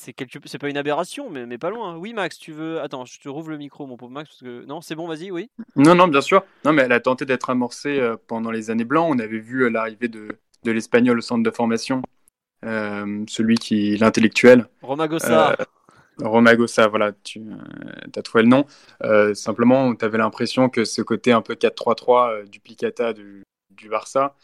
c'est 0.06 0.12
quelque... 0.12 0.38
c'est 0.44 0.58
pas 0.58 0.68
une 0.68 0.76
aberration, 0.76 1.28
mais, 1.30 1.46
mais 1.46 1.58
pas 1.58 1.68
loin. 1.70 1.96
Oui, 1.96 2.14
Max, 2.14 2.38
tu 2.38 2.52
veux. 2.52 2.80
Attends, 2.80 3.04
je 3.04 3.18
te 3.18 3.28
rouvre 3.28 3.50
le 3.50 3.58
micro, 3.58 3.86
mon 3.86 3.96
pauvre 3.96 4.12
Max, 4.12 4.30
parce 4.30 4.40
que 4.40 4.64
non, 4.64 4.80
c'est 4.80 4.94
bon, 4.94 5.08
vas-y, 5.08 5.32
oui. 5.32 5.50
Non, 5.74 5.96
non, 5.96 6.06
bien 6.06 6.20
sûr. 6.20 6.44
Non, 6.64 6.72
mais 6.72 6.82
elle 6.82 6.92
a 6.92 7.00
tenté 7.00 7.24
d'être 7.24 7.50
amorcée 7.50 7.98
euh, 7.98 8.16
pendant 8.28 8.52
les 8.52 8.70
années 8.70 8.84
blancs. 8.84 9.12
On 9.12 9.18
avait 9.18 9.40
vu 9.40 9.64
euh, 9.64 9.68
l'arrivée 9.68 10.06
de, 10.06 10.28
de 10.62 10.70
l'Espagnol 10.70 11.18
au 11.18 11.20
centre 11.20 11.42
de 11.42 11.50
formation, 11.50 12.02
euh, 12.64 13.24
celui 13.26 13.56
qui 13.56 13.96
l'intellectuel. 13.96 14.68
Romagosa. 14.80 15.56
Euh, 15.58 15.64
Romagosa, 16.22 16.86
voilà, 16.86 17.10
tu 17.24 17.42
as 18.16 18.22
trouvé 18.22 18.44
le 18.44 18.48
nom. 18.48 18.64
Euh, 19.02 19.34
simplement, 19.34 19.92
tu 19.96 20.04
avais 20.04 20.18
l'impression 20.18 20.68
que 20.68 20.84
ce 20.84 21.02
côté 21.02 21.32
un 21.32 21.42
peu 21.42 21.54
4-3-3 21.54 22.30
euh, 22.30 22.44
duplicata 22.44 23.12
du, 23.12 23.42
du 23.70 23.88
Barça, 23.88 24.36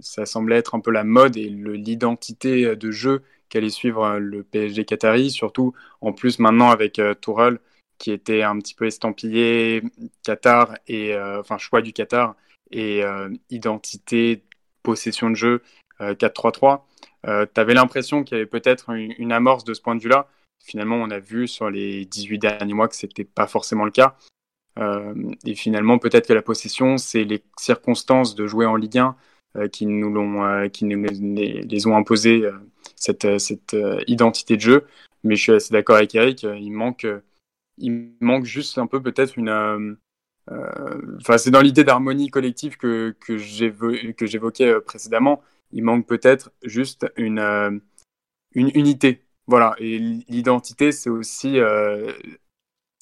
ça 0.00 0.26
semblait 0.26 0.56
être 0.56 0.74
un 0.74 0.80
peu 0.80 0.90
la 0.90 1.04
mode 1.04 1.36
et 1.36 1.48
le- 1.48 1.74
l'identité 1.74 2.74
de 2.74 2.90
jeu 2.90 3.22
qu'allait 3.48 3.70
suivre 3.70 4.04
euh, 4.04 4.18
le 4.18 4.42
PSG 4.42 4.84
Qatari, 4.84 5.30
surtout 5.30 5.74
en 6.00 6.12
plus 6.12 6.38
maintenant 6.38 6.70
avec 6.70 6.98
euh, 6.98 7.14
Tourelle 7.14 7.58
qui 7.98 8.12
était 8.12 8.42
un 8.42 8.56
petit 8.58 8.74
peu 8.74 8.86
estampillé 8.86 9.82
Qatar 10.22 10.76
et 10.86 11.14
euh, 11.14 11.40
enfin 11.40 11.58
choix 11.58 11.82
du 11.82 11.92
Qatar 11.92 12.36
et 12.70 13.02
identité 13.50 14.44
possession 14.82 15.30
de 15.30 15.34
jeu 15.34 15.62
euh, 16.00 16.14
4-3-3. 16.14 16.82
Euh, 17.26 17.46
tu 17.52 17.60
avais 17.60 17.74
l'impression 17.74 18.24
qu'il 18.24 18.36
y 18.36 18.40
avait 18.40 18.46
peut-être 18.46 18.90
une, 18.90 19.32
amorce 19.32 19.64
de 19.64 19.74
ce 19.74 19.80
point 19.80 19.96
de 19.96 20.02
vue-là. 20.02 20.28
Finalement, 20.64 20.96
on 20.96 21.10
a 21.10 21.18
vu 21.18 21.48
sur 21.48 21.70
les 21.70 22.04
18 22.04 22.38
derniers 22.38 22.74
mois 22.74 22.88
que 22.88 22.94
c'était 22.94 23.24
pas 23.24 23.46
forcément 23.46 23.84
le 23.84 23.90
cas. 23.90 24.16
Et 25.44 25.56
finalement, 25.56 25.98
peut-être 25.98 26.28
que 26.28 26.32
la 26.32 26.42
possession, 26.42 26.98
c'est 26.98 27.24
les 27.24 27.42
circonstances 27.58 28.36
de 28.36 28.46
jouer 28.46 28.64
en 28.64 28.76
Ligue 28.76 28.98
1 28.98 29.16
euh, 29.56 29.68
qui 29.68 29.86
nous 29.86 30.12
l'ont, 30.12 30.68
qui 30.68 30.84
nous 30.84 31.02
les, 31.02 31.62
les 31.62 31.86
ont 31.88 31.96
imposé 31.96 32.44
euh, 32.44 32.52
cette, 32.98 33.24
euh, 33.24 33.38
euh, 33.74 34.00
identité 34.06 34.56
de 34.56 34.60
jeu. 34.60 34.86
Mais 35.24 35.36
je 35.36 35.42
suis 35.42 35.52
assez 35.52 35.72
d'accord 35.72 35.96
avec 35.96 36.14
Eric. 36.14 36.44
euh, 36.44 36.56
il 36.56 36.70
manque, 36.70 37.06
il 37.78 38.12
manque 38.20 38.44
juste 38.44 38.78
un 38.78 38.86
peu 38.86 39.02
peut-être 39.02 39.38
une. 39.38 39.96
Enfin, 41.20 41.36
c'est 41.36 41.50
dans 41.50 41.60
l'idée 41.60 41.84
d'harmonie 41.84 42.30
collective 42.30 42.76
que 42.78 43.14
que 43.20 43.36
j'évo- 43.36 44.14
que 44.14 44.26
j'évoquais 44.26 44.80
précédemment. 44.80 45.42
Il 45.72 45.84
manque 45.84 46.06
peut-être 46.06 46.50
juste 46.62 47.06
une 47.16 47.82
une 48.54 48.70
unité. 48.74 49.24
Voilà. 49.46 49.74
Et 49.78 49.98
l'identité, 49.98 50.92
c'est 50.92 51.10
aussi 51.10 51.58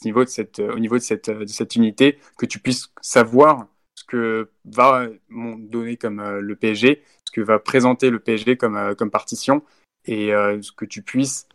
au 0.02 0.04
niveau 0.04 0.24
de 0.24 0.28
cette, 0.28 0.58
au 0.58 0.78
niveau 0.78 0.96
de 0.96 1.02
cette, 1.02 1.30
de 1.30 1.46
cette 1.46 1.76
unité, 1.76 2.18
que 2.38 2.46
tu 2.46 2.58
puisses 2.58 2.92
savoir 3.00 3.66
ce 3.94 4.04
que 4.04 4.50
va 4.64 5.08
donner 5.28 5.96
comme 5.96 6.22
le 6.22 6.56
PSG, 6.56 7.02
ce 7.24 7.30
que 7.32 7.40
va 7.40 7.58
présenter 7.58 8.10
le 8.10 8.18
PSG 8.18 8.56
comme, 8.56 8.94
comme 8.96 9.10
partition, 9.10 9.62
et 10.06 10.32
euh, 10.32 10.60
ce 10.62 10.72
que 10.72 10.84
tu 10.84 11.02
puisses 11.02 11.48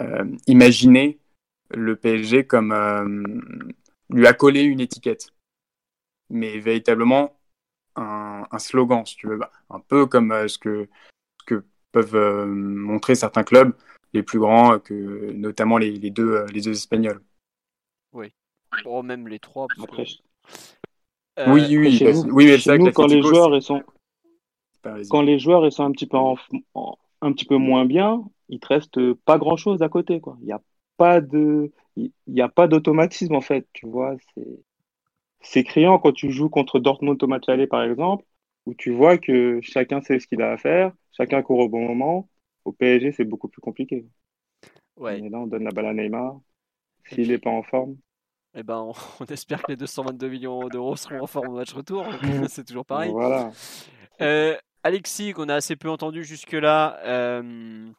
euh, 0.00 0.24
imaginer 0.46 1.18
le 1.70 1.96
PSG 1.96 2.46
comme 2.46 2.72
euh, 2.72 3.24
lui 4.10 4.26
accoler 4.26 4.62
une 4.62 4.80
étiquette, 4.80 5.32
mais 6.30 6.58
véritablement 6.58 7.38
un, 7.96 8.44
un 8.50 8.58
slogan, 8.58 9.04
si 9.04 9.16
tu 9.16 9.26
veux, 9.28 9.36
Bah, 9.38 9.50
un 9.70 9.80
peu 9.80 10.06
comme 10.06 10.32
euh, 10.32 10.48
ce 10.48 10.58
que, 10.58 10.88
ce 11.40 11.44
que 11.46 11.64
peuvent 11.92 12.14
euh, 12.16 12.46
montrer 12.46 13.14
certains 13.14 13.42
clubs, 13.44 13.74
les 14.12 14.22
plus 14.22 14.38
grands, 14.38 14.78
que 14.78 15.32
notamment 15.32 15.78
les, 15.78 15.90
les 15.92 16.10
deux, 16.10 16.44
les 16.46 16.60
deux 16.60 16.72
espagnols. 16.72 17.20
Oui. 18.12 18.32
Bon, 18.84 19.02
même 19.02 19.28
les 19.28 19.38
trois. 19.38 19.66
Après, 19.82 20.06
Oui, 21.46 21.76
oui, 21.76 21.98
chez 21.98 22.04
bah, 22.04 22.12
nous, 22.12 22.32
oui, 22.32 22.44
mais 22.46 22.52
c'est 22.52 22.62
chez 22.62 22.70
vrai 22.70 22.78
que 22.78 22.84
nous, 22.84 22.92
quand 22.92 23.06
les 23.06 23.22
joueurs 23.22 23.54
ils 23.54 23.62
sont, 23.62 23.82
Bah, 24.82 24.96
quand 25.10 25.22
les 25.22 25.38
joueurs 25.38 25.66
ils 25.66 25.72
sont 25.72 25.84
un 25.84 25.92
petit 25.92 26.06
peu 26.06 26.16
en- 26.16 26.36
en- 26.74 26.98
un 27.20 27.32
petit 27.32 27.44
peu 27.46 27.56
moins 27.56 27.84
bien, 27.86 28.24
il 28.48 28.60
te 28.60 28.68
reste 28.68 29.12
pas 29.24 29.38
grand-chose 29.38 29.82
à 29.82 29.88
côté, 29.88 30.20
quoi. 30.20 30.36
Il 30.42 30.48
y 30.48 30.52
a 30.52 30.62
pas 30.96 31.20
de, 31.20 31.72
il 31.96 32.12
y 32.28 32.40
a 32.42 32.48
pas 32.48 32.68
d'automatisme 32.68 33.34
en 33.34 33.40
fait, 33.40 33.66
tu 33.72 33.86
vois. 33.88 34.16
C'est, 34.34 34.46
c'est 35.42 35.64
criant 35.64 35.98
quand 35.98 36.12
tu 36.12 36.30
joues 36.32 36.50
contre 36.50 36.78
Dortmund 36.80 37.22
au 37.22 37.26
match 37.26 37.48
aller, 37.48 37.66
par 37.66 37.82
exemple. 37.84 38.24
où 38.66 38.74
tu 38.74 38.92
vois 38.92 39.18
que 39.18 39.60
chacun 39.62 40.00
sait 40.02 40.20
ce 40.20 40.26
qu'il 40.26 40.42
a 40.42 40.52
à 40.52 40.58
faire, 40.58 40.92
chacun 41.12 41.42
court 41.42 41.60
au 41.60 41.68
bon 41.68 41.86
moment. 41.88 42.28
Au 42.64 42.72
PSG, 42.72 43.12
c'est 43.12 43.24
beaucoup 43.24 43.48
plus 43.48 43.60
compliqué. 43.62 44.06
Ouais. 44.96 45.22
Et 45.22 45.28
là, 45.28 45.38
on 45.40 45.46
donne 45.46 45.64
la 45.64 45.72
balle 45.72 45.86
à 45.86 45.94
Neymar. 45.94 46.40
S'il 47.04 47.28
n'est 47.28 47.38
pas 47.38 47.50
en 47.50 47.62
forme, 47.64 47.98
Eh 48.54 48.62
ben, 48.62 48.78
on, 48.78 48.92
on 49.20 49.24
espère 49.26 49.62
que 49.62 49.72
les 49.72 49.76
222 49.76 50.28
millions 50.28 50.68
d'euros 50.68 50.96
seront 50.96 51.20
en 51.22 51.26
forme 51.26 51.48
au 51.48 51.56
match 51.56 51.72
retour. 51.74 52.06
c'est 52.48 52.64
toujours 52.64 52.86
pareil. 52.86 53.14
Voilà. 53.14 53.56
Euh, 54.20 54.56
Alexis, 54.86 55.32
qu'on 55.32 55.48
a 55.48 55.56
assez 55.56 55.74
peu 55.74 55.90
entendu 55.90 56.22
jusque-là, 56.22 57.00
euh, 57.04 57.90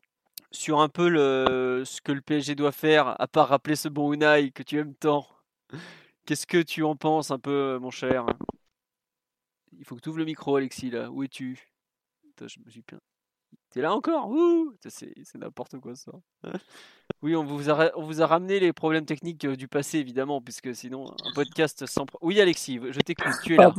sur 0.52 0.80
un 0.80 0.88
peu 0.88 1.10
le, 1.10 1.84
ce 1.86 2.00
que 2.00 2.14
le 2.14 2.22
PSG 2.22 2.56
doit 2.56 2.72
faire, 2.72 3.20
à 3.20 3.28
part 3.28 3.50
rappeler 3.50 3.76
ce 3.76 3.90
bon 3.90 4.14
Unai 4.14 4.52
que 4.52 4.64
tu 4.64 4.78
aimes 4.80 4.96
tant. 4.96 5.28
Qu'est-ce 6.26 6.48
que 6.48 6.62
tu 6.62 6.84
en 6.84 6.96
penses 6.96 7.30
un 7.30 7.40
peu, 7.40 7.78
mon 7.82 7.92
cher? 7.92 8.26
Il 9.78 9.84
faut 9.84 9.98
que 9.98 10.02
tu 10.02 10.08
ouvres 10.08 10.20
le 10.20 10.26
micro, 10.26 10.56
Alexis, 10.56 10.90
là. 10.90 11.12
Où 11.12 11.24
es-tu? 11.24 11.60
Je 12.40 12.60
me 12.66 12.72
suis 12.72 12.84
plein. 12.84 13.00
T'es 13.70 13.82
là 13.82 13.94
encore? 13.94 14.32
C'est 14.88 15.14
n'importe 15.36 15.80
quoi 15.80 15.96
ça. 15.96 16.14
Oui, 17.24 17.36
on 17.36 17.44
vous, 17.44 17.72
a, 17.72 17.98
on 17.98 18.04
vous 18.04 18.22
a 18.22 18.28
ramené 18.28 18.60
les 18.60 18.74
problèmes 18.74 19.06
techniques 19.06 19.44
euh, 19.46 19.56
du 19.56 19.68
passé, 19.68 19.98
évidemment, 19.98 20.40
puisque 20.40 20.76
sinon, 20.76 21.10
un 21.26 21.34
podcast 21.34 21.84
sans... 21.88 22.06
Oui, 22.22 22.40
Alexis, 22.40 22.80
je 22.92 23.00
t'écoute, 23.00 23.34
tu 23.44 23.56
es 23.56 23.58
là. 23.58 23.74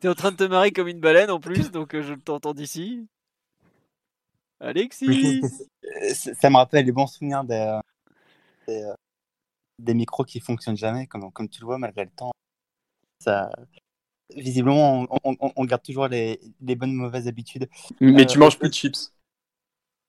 T'es 0.00 0.08
en 0.08 0.14
train 0.14 0.32
de 0.32 0.36
te 0.36 0.44
marrer 0.44 0.72
comme 0.72 0.88
une 0.88 1.00
baleine 1.00 1.30
en 1.30 1.40
plus, 1.40 1.70
donc 1.70 1.94
euh, 1.94 2.02
je 2.02 2.14
t'entends 2.14 2.54
d'ici. 2.54 3.06
Alexis 4.60 5.40
ça 6.14 6.50
me 6.50 6.56
rappelle 6.56 6.84
les 6.86 6.92
bons 6.92 7.06
souvenirs 7.06 7.44
des, 7.44 7.78
des, 8.68 8.82
euh, 8.82 8.94
des 9.78 9.94
micros 9.94 10.24
qui 10.24 10.40
fonctionnent 10.40 10.76
jamais, 10.76 11.06
comme, 11.06 11.32
comme 11.32 11.48
tu 11.48 11.60
le 11.60 11.66
vois, 11.66 11.78
malgré 11.78 12.04
le 12.04 12.10
temps. 12.10 12.32
Ça, 13.20 13.50
visiblement, 14.36 15.02
on, 15.10 15.18
on- 15.24 15.36
on- 15.40 15.52
on 15.56 15.64
garde 15.64 15.82
toujours 15.82 16.08
les, 16.08 16.40
les 16.60 16.76
bonnes 16.76 16.94
mauvaises 16.94 17.28
habitudes. 17.28 17.68
Mais 18.00 18.22
Euh, 18.22 18.26
tu 18.26 18.38
manges 18.38 18.58
plus 18.58 18.68
de 18.68 18.74
chips. 18.74 19.12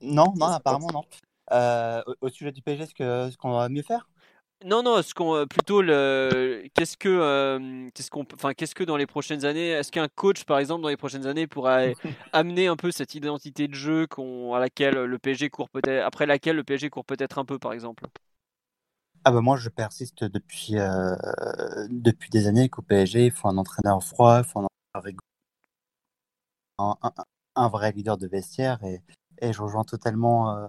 Non, 0.02 0.34
non, 0.36 0.48
apparemment 0.48 0.92
non. 0.92 1.06
Euh, 1.52 2.02
au, 2.08 2.28
au 2.28 2.30
sujet 2.30 2.52
du 2.52 2.62
PSG, 2.62 2.86
ce 2.88 3.38
qu'on 3.38 3.52
va 3.54 3.70
mieux 3.70 3.84
faire? 3.84 4.10
Non, 4.64 4.84
non, 4.84 5.02
ce 5.02 5.16
qu'on, 5.16 5.34
euh, 5.36 5.46
plutôt 5.48 5.82
le, 5.82 6.68
qu'est-ce 6.76 6.96
que, 6.96 7.10
euh, 7.10 7.90
qu'est-ce 7.96 8.12
qu'on, 8.12 8.26
enfin, 8.36 8.54
qu'est-ce 8.54 8.76
que 8.76 8.84
dans 8.84 8.96
les 8.96 9.08
prochaines 9.08 9.44
années, 9.44 9.70
est-ce 9.70 9.92
qu'un 9.92 10.08
coach, 10.08 10.44
par 10.44 10.60
exemple, 10.60 10.84
dans 10.84 10.90
les 10.90 10.98
prochaines 10.98 11.26
années, 11.26 11.48
pourrait 11.48 11.96
amener 12.32 12.68
un 12.68 12.76
peu 12.76 12.92
cette 12.92 13.16
identité 13.16 13.68
de 13.68 13.74
jeu 13.74 14.06
qu'on, 14.06 14.54
à 14.54 14.60
laquelle 14.60 14.94
le 15.06 15.18
PSG 15.20 15.50
court 15.50 15.70
peut-être, 15.72 16.06
après 16.06 16.28
laquelle 16.28 16.58
le 16.58 16.64
PSG 16.64 16.90
court 16.92 17.06
peut-être 17.06 17.40
un 17.40 17.46
peu, 17.46 17.58
par 17.58 17.74
exemple? 17.74 18.06
Ah 19.24 19.32
bah 19.32 19.42
moi 19.42 19.58
je 19.58 19.70
persiste 19.70 20.24
depuis 20.26 20.78
euh, 20.78 21.16
depuis 21.90 22.30
des 22.30 22.46
années 22.48 22.70
qu'au 22.70 22.82
PSG 22.84 23.26
il 23.26 23.32
faut 23.32 23.48
un 23.48 23.58
entraîneur 23.58 24.04
froid, 24.04 24.40
il 24.40 24.44
faut 24.44 24.60
un 24.60 24.66
entraîneur 24.66 25.04
rigoureux, 25.04 25.22
un, 26.78 26.98
un- 27.02 27.14
un 27.56 27.70
vrai 27.70 27.92
leader 27.94 28.18
de 28.18 28.28
vestiaire 28.28 28.84
et, 28.84 29.02
et 29.41 29.53
je 29.53 29.61
rejoins 29.61 29.84
totalement 29.84 30.55
euh, 30.55 30.68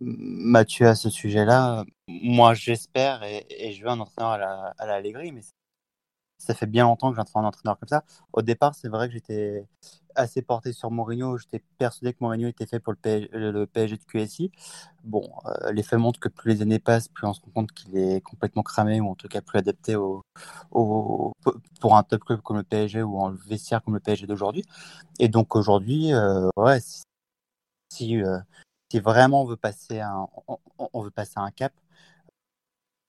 Mathieu 0.00 0.88
à 0.88 0.94
ce 0.94 1.10
sujet-là. 1.10 1.84
Moi 2.08 2.54
j'espère 2.54 3.22
et, 3.22 3.72
je 3.72 3.82
veux 3.82 3.90
un 3.90 4.00
entraîneur 4.00 4.32
à 4.32 4.38
la, 4.38 4.74
à 4.78 4.86
la 4.86 5.02
mais 5.02 5.42
ça 6.38 6.54
fait 6.54 6.66
bien 6.66 6.84
longtemps 6.84 7.10
que 7.10 7.16
j'entraîne 7.16 7.44
un 7.44 7.48
entraîneur 7.48 7.78
comme 7.78 7.88
ça. 7.88 8.04
Au 8.32 8.42
départ 8.42 8.74
c'est 8.74 8.88
vrai 8.88 9.08
que 9.08 9.14
j'étais 9.14 9.66
assez 10.16 10.42
porté 10.42 10.72
sur 10.72 10.90
Mourinho, 10.90 11.36
j'étais 11.38 11.62
persuadé 11.78 12.12
que 12.12 12.18
Mourinho 12.20 12.48
était 12.48 12.66
fait 12.66 12.80
pour 12.80 12.94
le 12.94 13.66
PSG, 13.66 13.96
de 13.96 14.04
QSI. 14.04 14.50
Bon, 15.04 15.30
euh, 15.46 15.72
les 15.72 15.82
faits 15.82 15.98
montrent 15.98 16.20
que 16.20 16.28
plus 16.28 16.54
les 16.54 16.62
années 16.62 16.78
passent, 16.78 17.08
plus 17.08 17.26
on 17.26 17.34
se 17.34 17.40
rend 17.42 17.50
compte 17.54 17.72
qu'il 17.72 17.96
est 17.96 18.20
complètement 18.22 18.62
cramé 18.62 19.00
ou 19.00 19.10
en 19.10 19.14
tout 19.14 19.28
cas 19.28 19.40
plus 19.42 19.58
adapté 19.58 19.94
au, 19.96 20.22
pour 21.80 21.96
un 21.96 22.02
top 22.02 22.24
club 22.24 22.40
comme 22.40 22.56
le 22.56 22.62
PSG 22.62 23.02
ou 23.02 23.22
un 23.24 23.36
vestiaire 23.46 23.82
comme 23.82 23.94
le 23.94 24.00
PSG 24.00 24.26
d'aujourd'hui. 24.26 24.64
Et 25.18 25.28
donc 25.28 25.54
aujourd'hui, 25.56 26.12
euh, 26.12 26.48
ouais, 26.56 26.80
si, 27.90 28.22
euh, 28.22 28.38
si 28.90 29.00
vraiment 29.00 29.42
on 29.42 29.46
veut 29.46 29.56
passer 29.56 30.00
un, 30.00 30.26
on, 30.78 31.02
veut 31.02 31.10
passer 31.10 31.34
un 31.36 31.50
cap, 31.50 31.72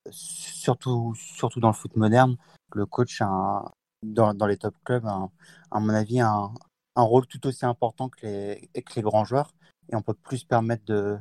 surtout, 0.09 1.13
surtout 1.15 1.59
dans 1.59 1.69
le 1.69 1.73
foot 1.73 1.95
moderne, 1.95 2.37
le 2.73 2.85
coach 2.85 3.21
un- 3.21 3.65
dans, 4.03 4.33
dans 4.33 4.47
les 4.47 4.57
top 4.57 4.75
clubs, 4.83 5.05
a, 5.05 5.29
à 5.71 5.79
mon 5.79 5.89
avis, 5.89 6.19
un, 6.21 6.53
un 6.95 7.01
rôle 7.01 7.27
tout 7.27 7.45
aussi 7.47 7.65
important 7.65 8.09
que 8.09 8.25
les, 8.25 8.69
que 8.83 8.93
les 8.95 9.01
grands 9.01 9.25
joueurs. 9.25 9.53
Et 9.89 9.95
on 9.95 10.01
peut 10.01 10.13
plus 10.13 10.39
se 10.39 10.45
permettre 10.45 10.85
de, 10.85 11.17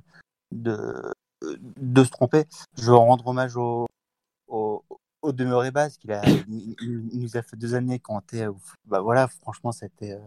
de, 0.52 1.12
de 1.42 2.04
se 2.04 2.10
tromper. 2.10 2.46
Je 2.76 2.84
veux 2.90 2.96
rendre 2.96 3.26
hommage 3.26 3.56
au, 3.56 3.86
au, 5.22 5.32
demeuré 5.32 5.70
base 5.70 5.96
qu'il 5.98 6.12
a, 6.12 6.22
il, 6.48 7.08
nous 7.12 7.36
a 7.36 7.42
fait 7.42 7.56
deux 7.56 7.74
années 7.74 7.98
quand 7.98 8.14
on 8.16 8.20
était, 8.20 8.46
bah 8.86 9.00
voilà, 9.00 9.28
franchement, 9.28 9.72
c'était, 9.72 10.12
euh, 10.12 10.20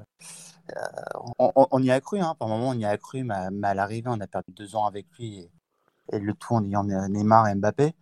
euh, 0.77 1.19
on, 1.39 1.51
on- 1.71 1.79
y 1.83 1.91
a 1.91 2.01
cru, 2.01 2.19
hein, 2.19 2.35
par 2.39 2.47
moment 2.47 2.69
on 2.69 2.73
y 2.73 2.85
a 2.85 2.97
cru, 2.97 3.23
mais, 3.23 3.49
mais 3.51 3.67
à 3.69 3.73
l'arrivée, 3.73 4.09
on 4.09 4.19
a 4.21 4.27
perdu 4.27 4.51
deux 4.51 4.75
ans 4.75 4.85
avec 4.85 5.07
lui 5.17 5.49
et, 6.11 6.19
le 6.19 6.33
tout 6.33 6.53
en 6.55 6.65
ayant 6.65 6.83
Neymar 6.83 7.47
et 7.49 7.55
Mbappé. 7.55 7.93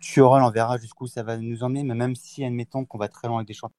Tuchel, 0.00 0.24
on 0.24 0.50
verra 0.50 0.78
jusqu'où 0.78 1.06
ça 1.06 1.22
va 1.22 1.36
nous 1.38 1.62
emmener, 1.64 1.82
mais 1.82 1.94
même 1.94 2.14
si, 2.16 2.44
admettons 2.44 2.84
qu'on 2.84 2.98
va 2.98 3.08
très 3.08 3.28
loin 3.28 3.38
avec 3.38 3.48
des 3.48 3.54
champions, 3.54 3.76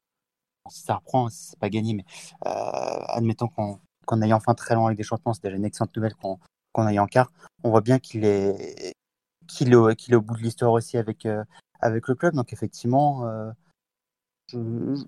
si 0.70 0.82
ça 0.82 0.96
reprend, 0.96 1.30
c'est 1.30 1.58
pas 1.60 1.70
gagné, 1.70 1.94
mais 1.94 2.06
euh, 2.46 2.50
admettons 3.10 3.48
qu'on 3.48 3.80
qu'on 4.06 4.22
aille 4.22 4.34
enfin 4.34 4.54
très 4.56 4.76
loin 4.76 4.86
avec 4.88 4.98
des 4.98 5.04
champions, 5.04 5.34
c'est 5.34 5.44
déjà 5.44 5.56
une 5.58 5.66
excellente 5.66 5.96
nouvelle 5.96 6.16
qu'on 6.16 6.40
qu'on 6.74 6.86
aille 6.86 7.00
en 7.00 7.08
quart. 7.08 7.32
On 7.64 7.72
voit 7.72 7.82
bien 7.82 8.00
qu'il 8.00 8.26
est, 8.26 8.94
qu'il 9.48 9.72
est, 9.74 9.76
au- 9.76 9.94
qu'il 9.96 10.14
est 10.14 10.18
au 10.18 10.22
bout 10.22 10.36
de 10.38 10.42
l'histoire 10.44 10.72
aussi 10.74 10.98
avec, 10.98 11.26
euh, 11.26 11.44
avec 11.80 12.08
le 12.08 12.16
club. 12.16 12.34
Donc 12.36 12.54
effectivement, 12.54 13.26
euh, 13.26 13.52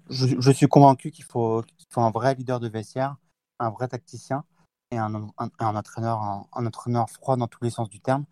je, 0.09 0.51
suis 0.51 0.67
convaincu 0.67 1.11
qu'il 1.11 1.25
faut, 1.25 1.63
un 1.95 2.11
vrai 2.11 2.35
leader 2.35 2.59
de 2.59 2.67
vestiaire, 2.67 3.15
un 3.59 3.69
vrai 3.69 3.87
tacticien 3.87 4.43
et 4.91 4.97
un, 4.97 5.13
entraîneur, 5.59 6.21
un, 6.53 6.65
entraîneur 6.65 7.09
froid 7.09 7.37
dans 7.37 7.47
tous 7.47 7.63
les 7.63 7.69
sens 7.69 7.89
du 7.89 7.99
terme. 7.99 8.25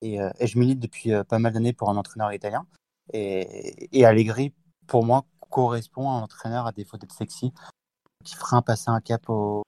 Et, 0.00 0.20
euh, 0.20 0.30
je 0.40 0.58
milite 0.58 0.80
depuis 0.80 1.12
euh, 1.12 1.24
pas 1.24 1.38
mal 1.38 1.52
d'années 1.52 1.72
pour 1.72 1.90
un 1.90 1.96
entraîneur 1.96 2.32
italien. 2.32 2.66
Et, 3.12 3.98
et 3.98 4.04
Allegri, 4.06 4.52
pour 4.86 5.04
moi, 5.04 5.24
correspond 5.50 6.10
à 6.10 6.14
un 6.14 6.22
entraîneur, 6.22 6.66
à 6.66 6.72
défaut 6.72 6.96
d'être 6.96 7.12
sexy, 7.12 7.52
qui 8.24 8.34
fera 8.34 8.62
passer 8.62 8.90
un 8.90 9.00
cap 9.00 9.28
au, 9.28 9.62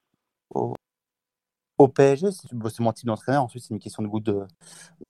PSG. 1.94 2.32
C'est 2.32 2.52
bon, 2.54 2.70
mon 2.80 2.92
type 2.92 3.06
d'entraîneur. 3.06 3.44
Ensuite, 3.44 3.64
c'est 3.64 3.74
une 3.74 3.80
question 3.80 4.02
de 4.02 4.08
goût, 4.08 4.20
de, 4.20 4.46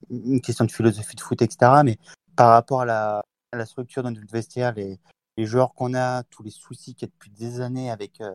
une 0.09 0.41
question 0.41 0.65
de 0.65 0.71
philosophie 0.71 1.15
de 1.15 1.21
foot, 1.21 1.41
etc. 1.41 1.81
Mais 1.83 1.97
par 2.37 2.51
rapport 2.51 2.81
à 2.81 2.85
la, 2.85 3.65
structure 3.65 4.03
de 4.03 4.11
notre 4.11 4.31
vestiaire, 4.31 4.73
les, 4.73 4.99
les 5.35 5.45
joueurs 5.45 5.73
qu'on 5.73 5.93
a, 5.95 6.23
tous 6.23 6.43
les 6.43 6.51
soucis 6.51 6.93
qu'il 6.95 7.07
y 7.07 7.11
a 7.11 7.13
depuis 7.13 7.31
des 7.31 7.59
années 7.59 7.91
avec, 7.91 8.21
euh, 8.21 8.31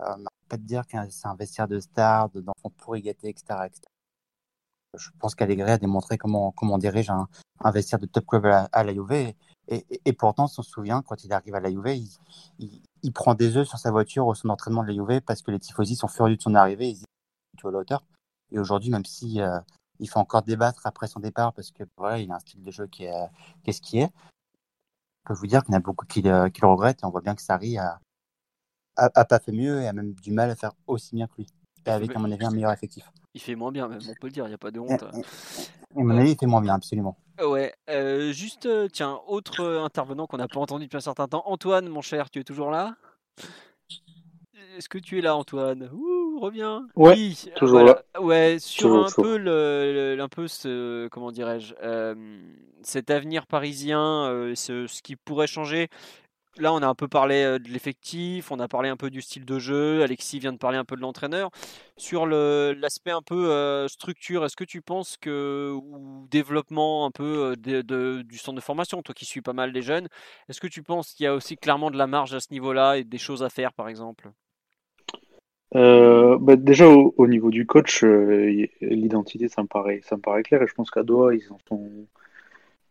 euh, 0.00 0.16
pas 0.48 0.56
te 0.56 0.62
dire 0.62 0.86
que 0.86 0.96
c'est 1.10 1.28
un 1.28 1.36
vestiaire 1.36 1.68
de 1.68 1.78
stars, 1.78 2.30
de- 2.30 2.40
d'enfants 2.40 2.70
pourris 2.78 3.02
gâtés, 3.02 3.28
etc.. 3.28 3.68
Je 4.96 5.10
pense 5.18 5.34
qu'Allegri 5.34 5.70
a 5.70 5.78
démontré 5.78 6.16
comment, 6.18 6.52
comment 6.52 6.74
on 6.74 6.78
dirige 6.78 7.10
un, 7.10 7.28
vestiaire 7.70 7.98
de 7.98 8.06
top 8.06 8.26
club 8.26 8.46
à 8.46 8.68
à 8.72 8.84
la 8.84 8.92
Juve. 8.94 9.34
Et, 9.68 10.12
pourtant, 10.12 10.46
si 10.46 10.60
on 10.60 10.62
se 10.62 10.70
souvient, 10.70 11.02
quand 11.02 11.24
il 11.24 11.32
arrive 11.32 11.54
à 11.54 11.60
la 11.60 11.70
Juve, 11.70 12.08
il, 12.58 13.12
prend 13.12 13.34
des 13.34 13.56
œufs 13.56 13.66
sur 13.66 13.78
sa 13.78 13.90
voiture 13.90 14.26
au 14.26 14.34
son 14.34 14.50
entraînement 14.50 14.82
de 14.82 14.88
la 14.88 14.94
Juve 14.94 15.20
parce 15.22 15.42
que 15.42 15.50
les 15.50 15.58
tifosi 15.58 15.96
sont 15.96 16.08
furieux 16.08 16.36
de 16.36 16.42
son 16.42 16.54
arrivée. 16.54 16.90
Ils 16.90 16.96
se 16.96 17.00
disent 17.00 17.06
tu 17.58 17.66
à 17.66 17.70
la. 17.70 18.02
Et 18.52 18.58
aujourd'hui, 18.58 18.90
même 18.90 19.04
si 19.04 19.40
euh, 19.40 19.58
il 20.00 20.08
faut 20.08 20.18
encore 20.18 20.42
débattre 20.42 20.86
après 20.86 21.06
son 21.06 21.20
départ 21.20 21.52
parce 21.52 21.70
que 21.70 21.84
voilà, 21.96 22.18
il 22.18 22.30
a 22.30 22.36
un 22.36 22.38
style 22.40 22.62
de 22.62 22.70
jeu 22.70 22.86
qui 22.86 23.04
est, 23.04 23.28
qui 23.62 23.70
est 23.70 23.72
ce 23.72 23.80
qui 23.80 23.98
est, 24.00 24.10
je 25.26 25.28
peux 25.28 25.34
vous 25.34 25.46
dire 25.46 25.62
qu'il 25.62 25.72
y 25.72 25.76
en 25.76 25.80
a 25.80 25.82
beaucoup 25.82 26.06
qui, 26.06 26.22
le- 26.22 26.48
qui 26.48 26.60
le 26.60 26.68
regrettent 26.68 27.02
et 27.02 27.06
on 27.06 27.10
voit 27.10 27.20
bien 27.22 27.34
que 27.34 27.42
Sarri 27.42 27.78
a, 27.78 28.00
a, 28.96 29.10
a 29.14 29.24
pas 29.24 29.38
fait 29.38 29.52
mieux 29.52 29.80
et 29.82 29.88
a 29.88 29.92
même 29.92 30.12
du 30.14 30.30
mal 30.32 30.50
à 30.50 30.56
faire 30.56 30.72
aussi 30.86 31.14
bien 31.14 31.26
que 31.26 31.34
lui. 31.38 31.46
Et 31.86 31.90
avec, 31.90 32.14
à 32.14 32.18
mon 32.18 32.30
avis, 32.30 32.44
un 32.44 32.50
meilleur 32.50 32.72
effectif. 32.72 33.10
Il 33.34 33.40
fait 33.40 33.54
moins 33.54 33.72
bien, 33.72 33.88
même, 33.88 34.00
on 34.08 34.14
peut 34.14 34.28
le 34.28 34.32
dire, 34.32 34.44
il 34.46 34.48
n'y 34.48 34.54
a 34.54 34.58
pas 34.58 34.70
de 34.70 34.80
honte. 34.80 35.02
à 35.02 35.12
mon 35.94 36.16
avis, 36.16 36.32
il 36.32 36.38
fait 36.38 36.46
moins 36.46 36.62
bien, 36.62 36.74
absolument. 36.74 37.18
Ouais, 37.42 37.74
euh, 37.90 38.32
juste, 38.32 38.66
euh, 38.66 38.88
tiens, 38.88 39.20
autre 39.26 39.60
euh, 39.60 39.82
intervenant 39.84 40.26
qu'on 40.26 40.36
n'a 40.36 40.46
pas 40.46 40.60
entendu 40.60 40.84
depuis 40.84 40.96
un 40.96 41.00
certain 41.00 41.26
temps. 41.26 41.42
Antoine, 41.46 41.88
mon 41.88 42.00
cher, 42.00 42.30
tu 42.30 42.38
es 42.38 42.44
toujours 42.44 42.70
là? 42.70 42.96
Est-ce 44.76 44.88
que 44.88 44.98
tu 44.98 45.18
es 45.18 45.20
là, 45.20 45.34
Antoine? 45.36 45.90
Ouh, 45.92 46.23
reviens. 46.44 46.86
Ouais, 46.96 47.14
Oui, 47.14 47.38
toujours 47.56 47.80
voilà. 47.80 48.02
Ouais, 48.20 48.58
sur 48.60 48.88
Toujours 48.88 49.06
un 49.06 49.10
peu 49.10 49.36
le, 49.36 50.14
le- 50.16 50.22
un 50.22 50.28
peu 50.28 50.48
ce, 50.48 51.08
comment 51.08 51.32
dirais-je, 51.32 51.74
euh, 51.82 52.14
cet 52.82 53.10
avenir 53.10 53.46
parisien, 53.46 54.26
euh, 54.26 54.54
ce, 54.54 54.86
ce 54.86 55.02
qui 55.02 55.16
pourrait 55.16 55.46
changer. 55.46 55.88
Là, 56.56 56.72
on 56.72 56.82
a 56.82 56.86
un 56.86 56.94
peu 56.94 57.08
parlé 57.08 57.42
euh, 57.42 57.58
de 57.58 57.68
l'effectif, 57.68 58.52
on 58.52 58.60
a 58.60 58.68
parlé 58.68 58.88
un 58.88 58.96
peu 58.96 59.10
du 59.10 59.20
style 59.22 59.44
de 59.44 59.58
jeu. 59.58 60.02
Alexis 60.04 60.38
vient 60.38 60.52
de 60.52 60.58
parler 60.58 60.78
un 60.78 60.84
peu 60.84 60.94
de 60.94 61.00
l'entraîneur. 61.00 61.50
Sur 61.96 62.26
le- 62.26 62.76
l'aspect 62.78 63.10
un 63.10 63.22
peu 63.22 63.50
euh, 63.50 63.88
structure, 63.88 64.44
est-ce 64.44 64.54
que 64.56 64.62
tu 64.64 64.80
penses 64.80 65.16
que, 65.20 65.72
ou 65.74 66.28
développement 66.30 67.06
un 67.06 67.10
peu 67.10 67.56
de- 67.58 67.82
de- 67.82 68.22
du 68.22 68.38
centre 68.38 68.56
de 68.56 68.60
formation, 68.60 69.02
toi 69.02 69.14
qui 69.14 69.24
suis 69.24 69.42
pas 69.42 69.52
mal 69.52 69.72
les 69.72 69.82
jeunes, 69.82 70.06
est-ce 70.48 70.60
que 70.60 70.68
tu 70.68 70.82
penses 70.84 71.12
qu'il 71.14 71.24
y 71.24 71.26
a 71.26 71.34
aussi 71.34 71.56
clairement 71.56 71.90
de 71.90 71.96
la 71.98 72.06
marge 72.06 72.34
à 72.34 72.40
ce 72.40 72.52
niveau-là 72.52 72.98
et 72.98 73.04
des 73.04 73.18
choses 73.18 73.42
à 73.42 73.50
faire, 73.50 73.72
par 73.72 73.88
exemple? 73.88 74.30
Euh, 75.76 76.38
bah, 76.38 76.56
déjà 76.56 76.88
au, 76.88 77.14
au 77.16 77.26
niveau 77.26 77.50
du 77.50 77.66
coach, 77.66 78.04
euh, 78.04 78.66
l'identité 78.80 79.48
ça 79.48 79.62
me 79.62 79.66
paraît 79.66 80.00
ça 80.04 80.16
clair 80.44 80.62
et 80.62 80.68
je 80.68 80.74
pense 80.74 80.90
qu'à 80.90 81.02
Doha 81.02 81.32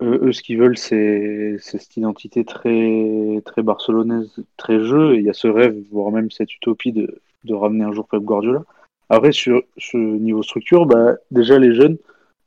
eux, 0.02 0.32
ce 0.34 0.42
qu'ils 0.42 0.58
veulent, 0.58 0.78
c'est 0.78 1.56
cette 1.60 1.96
identité 1.96 2.44
très, 2.44 3.42
barcelonaise, 3.58 4.44
très 4.58 4.84
jeu. 4.84 5.16
Et 5.16 5.20
il 5.20 5.24
y 5.24 5.30
a 5.30 5.34
ce 5.34 5.48
rêve, 5.48 5.76
voire 5.92 6.12
même 6.12 6.30
cette 6.32 6.54
utopie 6.54 6.92
de, 6.92 7.22
ramener 7.50 7.86
un 7.86 7.94
jour 7.94 8.08
Pep 8.08 8.22
Guardiola. 8.22 8.64
Après, 9.10 9.32
sur 9.32 9.62
ce 9.78 9.98
niveau 9.98 10.44
structure, 10.44 10.86
bah, 10.86 11.16
déjà 11.32 11.60
les 11.60 11.74
jeunes, 11.74 11.98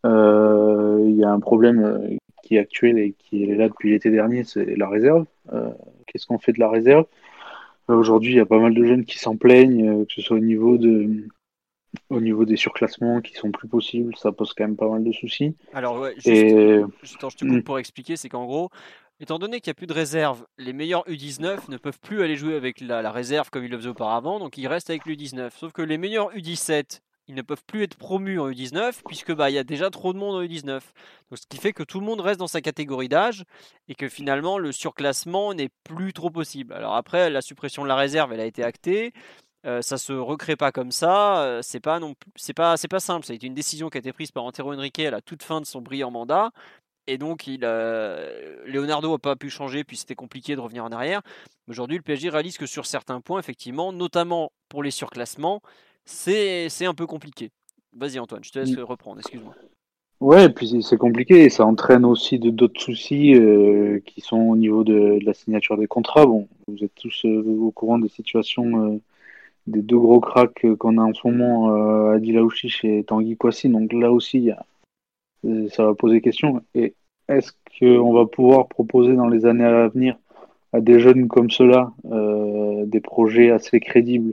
euh, 0.04 1.02
il 1.06 1.16
y 1.16 1.24
a 1.24 1.30
un 1.30 1.40
problème 1.40 2.18
qui 2.42 2.56
est 2.56 2.58
actuel 2.58 2.98
et 2.98 3.14
qui 3.18 3.44
est 3.44 3.54
là 3.54 3.68
depuis 3.68 3.90
l'été 3.90 4.10
dernier, 4.10 4.44
c'est 4.44 4.76
la 4.76 4.88
réserve. 4.88 5.24
Qu'est-ce 6.06 6.26
qu'on 6.26 6.38
fait 6.38 6.52
de 6.52 6.60
la 6.60 6.68
réserve? 6.68 7.06
Aujourd'hui, 7.88 8.32
il 8.32 8.36
y 8.36 8.40
a 8.40 8.46
pas 8.46 8.58
mal 8.58 8.74
de 8.74 8.84
jeunes 8.84 9.04
qui 9.04 9.18
s'en 9.18 9.36
plaignent, 9.36 9.88
euh, 9.88 10.04
que 10.04 10.12
ce 10.12 10.22
soit 10.22 10.36
au 10.36 10.40
niveau 10.40 10.76
de, 10.76 11.28
au 12.10 12.20
niveau 12.20 12.44
des 12.44 12.56
surclassements 12.56 13.20
qui 13.20 13.34
sont 13.34 13.52
plus 13.52 13.68
possibles, 13.68 14.14
ça 14.16 14.32
pose 14.32 14.52
quand 14.54 14.64
même 14.64 14.76
pas 14.76 14.88
mal 14.88 15.04
de 15.04 15.12
soucis. 15.12 15.54
Alors, 15.72 16.00
ouais, 16.00 16.14
juste, 16.14 16.26
Et 16.26 16.82
juste- 17.02 17.16
attends, 17.16 17.30
je 17.30 17.36
te 17.36 17.44
coupe 17.44 17.64
pour 17.64 17.78
expliquer, 17.78 18.16
c'est 18.16 18.28
qu'en 18.28 18.44
gros, 18.44 18.70
étant 19.20 19.38
donné 19.38 19.60
qu'il 19.60 19.70
n'y 19.70 19.72
a 19.72 19.74
plus 19.74 19.86
de 19.86 19.92
réserve, 19.92 20.44
les 20.58 20.72
meilleurs 20.72 21.04
U19 21.08 21.70
ne 21.70 21.76
peuvent 21.76 22.00
plus 22.00 22.22
aller 22.22 22.36
jouer 22.36 22.54
avec 22.56 22.80
la, 22.80 23.02
la 23.02 23.12
réserve 23.12 23.50
comme 23.50 23.64
ils 23.64 23.70
le 23.70 23.76
faisaient 23.78 23.88
auparavant, 23.88 24.38
donc 24.40 24.58
ils 24.58 24.66
restent 24.66 24.90
avec 24.90 25.06
l'U19. 25.06 25.50
Sauf 25.56 25.72
que 25.72 25.82
les 25.82 25.96
meilleurs 25.96 26.32
U17, 26.34 27.00
ils 27.28 27.34
ne 27.34 27.42
peuvent 27.42 27.64
plus 27.66 27.82
être 27.82 27.96
promus 27.96 28.38
en 28.38 28.50
U19, 28.50 29.02
puisque 29.06 29.32
bah, 29.32 29.50
il 29.50 29.54
y 29.54 29.58
a 29.58 29.64
déjà 29.64 29.90
trop 29.90 30.12
de 30.12 30.18
monde 30.18 30.36
en 30.36 30.42
U19. 30.42 30.80
Donc, 31.30 31.38
ce 31.38 31.46
qui 31.48 31.58
fait 31.58 31.72
que 31.72 31.82
tout 31.82 32.00
le 32.00 32.06
monde 32.06 32.20
reste 32.20 32.38
dans 32.38 32.46
sa 32.46 32.60
catégorie 32.60 33.08
d'âge, 33.08 33.44
et 33.88 33.94
que 33.94 34.08
finalement, 34.08 34.58
le 34.58 34.72
surclassement 34.72 35.54
n'est 35.54 35.70
plus 35.84 36.12
trop 36.12 36.30
possible. 36.30 36.72
Alors 36.72 36.94
après, 36.94 37.30
la 37.30 37.42
suppression 37.42 37.82
de 37.82 37.88
la 37.88 37.96
réserve, 37.96 38.32
elle 38.32 38.40
a 38.40 38.46
été 38.46 38.62
actée. 38.62 39.12
Euh, 39.66 39.82
ça 39.82 39.98
se 39.98 40.12
recrée 40.12 40.54
pas 40.56 40.70
comme 40.70 40.92
ça. 40.92 41.42
euh, 41.42 41.60
c'est 41.62 41.80
pas 41.80 41.98
non 41.98 42.14
c'est 42.36 42.54
pas, 42.54 42.76
c'est 42.76 42.88
pas 42.88 43.00
simple. 43.00 43.26
Ça 43.26 43.32
a 43.32 43.36
été 43.36 43.46
une 43.48 43.54
décision 43.54 43.88
qui 43.90 43.98
a 43.98 44.00
été 44.00 44.12
prise 44.12 44.30
par 44.30 44.44
Antero 44.44 44.72
Henrique 44.72 45.00
à 45.00 45.10
la 45.10 45.20
toute 45.20 45.42
fin 45.42 45.60
de 45.60 45.66
son 45.66 45.82
brillant 45.82 46.10
mandat. 46.12 46.52
Et 47.08 47.18
donc, 47.18 47.46
il, 47.46 47.60
euh, 47.62 48.62
Leonardo 48.66 49.12
n'a 49.12 49.18
pas 49.18 49.36
pu 49.36 49.48
changer, 49.48 49.84
puis 49.84 49.96
c'était 49.96 50.16
compliqué 50.16 50.56
de 50.56 50.60
revenir 50.60 50.84
en 50.84 50.90
arrière. 50.90 51.22
Aujourd'hui, 51.68 51.96
le 51.96 52.02
PSG 52.02 52.30
réalise 52.30 52.58
que 52.58 52.66
sur 52.66 52.86
certains 52.86 53.20
points, 53.20 53.38
effectivement, 53.38 53.92
notamment 53.92 54.50
pour 54.68 54.82
les 54.82 54.90
surclassements, 54.90 55.62
c'est, 56.06 56.68
c'est 56.70 56.86
un 56.86 56.94
peu 56.94 57.06
compliqué. 57.06 57.50
Vas-y 57.94 58.18
Antoine, 58.18 58.42
je 58.44 58.50
te 58.52 58.58
laisse 58.58 58.76
reprendre, 58.78 59.18
excuse-moi. 59.18 59.54
Ouais, 60.20 60.46
et 60.46 60.48
puis 60.48 60.82
c'est- 60.82 60.96
compliqué 60.96 61.44
et 61.44 61.50
ça 61.50 61.66
entraîne 61.66 62.04
aussi 62.06 62.38
de- 62.38 62.48
d'autres 62.48 62.80
soucis 62.80 63.34
euh, 63.34 64.00
qui 64.06 64.22
sont 64.22 64.38
au 64.40 64.56
niveau 64.56 64.82
de, 64.82 65.18
de 65.18 65.24
la 65.26 65.34
signature 65.34 65.76
des 65.76 65.86
contrats. 65.86 66.24
Bon, 66.24 66.48
vous 66.68 66.82
êtes 66.82 66.94
tous 66.94 67.22
euh, 67.26 67.42
au 67.60 67.70
courant 67.70 67.98
des 67.98 68.08
situations 68.08 68.94
euh, 68.94 68.98
des 69.66 69.82
deux 69.82 69.98
gros 69.98 70.20
cracks 70.20 70.64
qu'on 70.78 70.96
a 70.96 71.02
en 71.02 71.12
ce 71.12 71.26
moment, 71.28 71.70
euh, 71.74 72.14
Adil 72.14 72.38
Aouchiche 72.38 72.82
et 72.84 73.04
Tanguy 73.04 73.36
Kouassi. 73.36 73.68
Donc 73.68 73.92
là 73.92 74.10
aussi, 74.10 74.38
il 74.38 74.44
y 74.44 74.50
a- 74.52 75.68
ça 75.70 75.84
va 75.84 75.94
poser 75.94 76.20
question. 76.22 76.62
Et 76.74 76.94
est-ce 77.28 77.52
qu'on 77.78 78.12
va 78.14 78.24
pouvoir 78.26 78.68
proposer 78.68 79.14
dans 79.14 79.28
les 79.28 79.44
années 79.44 79.64
à 79.64 79.88
venir 79.88 80.16
à 80.72 80.80
des 80.80 80.98
jeunes 80.98 81.28
comme 81.28 81.50
ceux-là 81.50 81.92
des 82.86 83.00
projets 83.00 83.50
assez 83.50 83.80
crédibles 83.80 84.32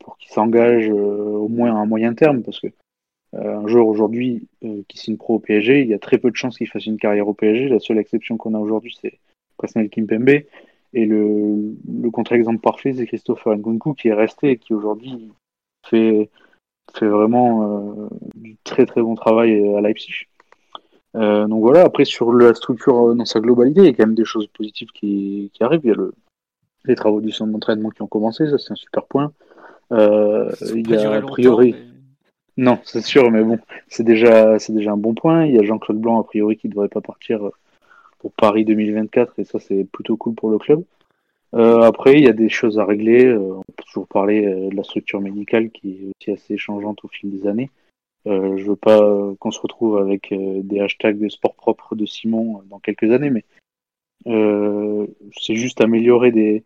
pour 0.00 0.16
qu'ils 0.18 0.32
s'engagent 0.32 0.90
euh, 0.90 0.94
au 0.94 1.48
moins 1.48 1.74
à 1.74 1.78
un 1.78 1.86
moyen 1.86 2.14
terme 2.14 2.42
Parce 2.42 2.60
que 2.60 2.68
euh, 3.34 3.58
un 3.58 3.66
joueur 3.66 3.86
aujourd'hui 3.86 4.46
euh, 4.64 4.82
qui 4.88 4.98
signe 4.98 5.16
pro 5.16 5.36
au 5.36 5.38
PSG, 5.38 5.80
il 5.82 5.88
y 5.88 5.94
a 5.94 5.98
très 5.98 6.18
peu 6.18 6.30
de 6.30 6.36
chances 6.36 6.58
qu'il 6.58 6.68
fasse 6.68 6.86
une 6.86 6.98
carrière 6.98 7.28
au 7.28 7.34
PSG. 7.34 7.68
La 7.68 7.80
seule 7.80 7.98
exception 7.98 8.36
qu'on 8.36 8.54
a 8.54 8.58
aujourd'hui, 8.58 8.96
c'est 9.00 9.18
Presnel 9.56 9.88
Kimpembe. 9.88 10.42
Et 10.94 11.06
le, 11.06 11.74
le 11.88 12.10
contre-exemple 12.10 12.60
parfait, 12.60 12.92
c'est 12.92 13.06
Christopher 13.06 13.56
Nkunku 13.56 13.94
qui 13.94 14.08
est 14.08 14.14
resté 14.14 14.50
et 14.50 14.56
qui 14.58 14.74
aujourd'hui 14.74 15.32
fait, 15.88 16.28
vraiment 17.00 17.62
euh, 17.62 18.08
du 18.34 18.56
très 18.64 18.84
très 18.84 19.00
bon 19.00 19.14
travail 19.14 19.74
à 19.74 19.80
Leipzig. 19.80 20.26
Euh, 21.14 21.46
donc 21.46 21.60
voilà, 21.60 21.82
après 21.82 22.04
sur 22.04 22.32
la 22.32 22.54
structure 22.54 23.08
euh, 23.08 23.14
dans 23.14 23.24
sa 23.24 23.40
globalité, 23.40 23.80
il 23.80 23.86
y 23.86 23.88
a 23.88 23.92
quand 23.92 24.06
même 24.06 24.14
des 24.14 24.24
choses 24.24 24.46
positives 24.46 24.88
qui, 24.92 25.50
qui 25.52 25.62
arrivent. 25.62 25.82
Il 25.84 25.88
y 25.88 25.92
a 25.92 25.96
le, 25.96 26.12
les 26.84 26.94
travaux 26.94 27.20
du 27.20 27.30
centre 27.30 27.52
d'entraînement 27.52 27.90
qui 27.90 28.02
ont 28.02 28.06
commencé, 28.08 28.48
ça 28.48 28.58
c'est 28.58 28.72
un 28.72 28.76
super 28.76 29.04
point. 29.04 29.32
Euh, 29.92 30.50
il 30.74 30.88
y 30.90 30.96
a 30.96 31.12
a 31.12 31.22
priori. 31.22 31.72
mais- 31.72 32.64
Non, 32.64 32.78
c'est 32.84 33.02
sûr, 33.02 33.30
mais 33.30 33.42
bon, 33.42 33.58
c'est 33.88 34.04
déjà, 34.04 34.58
c'est 34.58 34.72
déjà 34.72 34.92
un 34.92 34.96
bon 34.96 35.14
point. 35.14 35.46
Il 35.46 35.54
y 35.54 35.58
a 35.58 35.62
Jean-Claude 35.62 35.98
Blanc, 36.00 36.20
a 36.20 36.24
priori, 36.24 36.56
qui 36.56 36.68
ne 36.68 36.72
devrait 36.72 36.88
pas 36.88 37.00
partir 37.00 37.46
euh, 37.46 37.50
pour 38.18 38.32
Paris 38.32 38.64
2024, 38.64 39.38
et 39.38 39.44
ça, 39.44 39.58
c'est 39.58 39.84
plutôt 39.84 40.16
cool 40.16 40.34
pour 40.34 40.50
le 40.50 40.58
club. 40.58 40.82
Euh, 41.54 41.82
après, 41.82 42.14
il 42.18 42.24
y 42.24 42.28
a 42.28 42.32
des 42.32 42.48
choses 42.48 42.78
à 42.78 42.84
régler. 42.84 43.26
euh, 43.26 43.56
on 43.56 43.62
peut 43.62 43.84
toujours 43.86 44.06
parler 44.06 44.46
euh, 44.46 44.70
de 44.70 44.76
la 44.76 44.82
structure 44.84 45.20
médicale 45.20 45.70
qui 45.70 45.90
est 45.90 46.06
aussi 46.16 46.30
assez 46.30 46.56
changeante 46.56 47.04
au 47.04 47.08
fil 47.08 47.30
des 47.30 47.46
années. 47.46 47.70
Euh, 48.26 48.56
je 48.56 48.64
veux 48.64 48.76
pas 48.76 49.00
qu'on 49.40 49.50
se 49.50 49.60
retrouve 49.60 49.98
avec 49.98 50.32
des 50.32 50.80
hashtags 50.80 51.18
de 51.18 51.28
sport 51.28 51.54
propre 51.54 51.94
de 51.96 52.06
Simon 52.06 52.62
dans 52.70 52.78
quelques 52.78 53.10
années, 53.10 53.30
mais 53.30 53.44
euh, 54.28 55.06
c'est 55.38 55.56
juste 55.56 55.80
améliorer 55.80 56.30
des, 56.30 56.62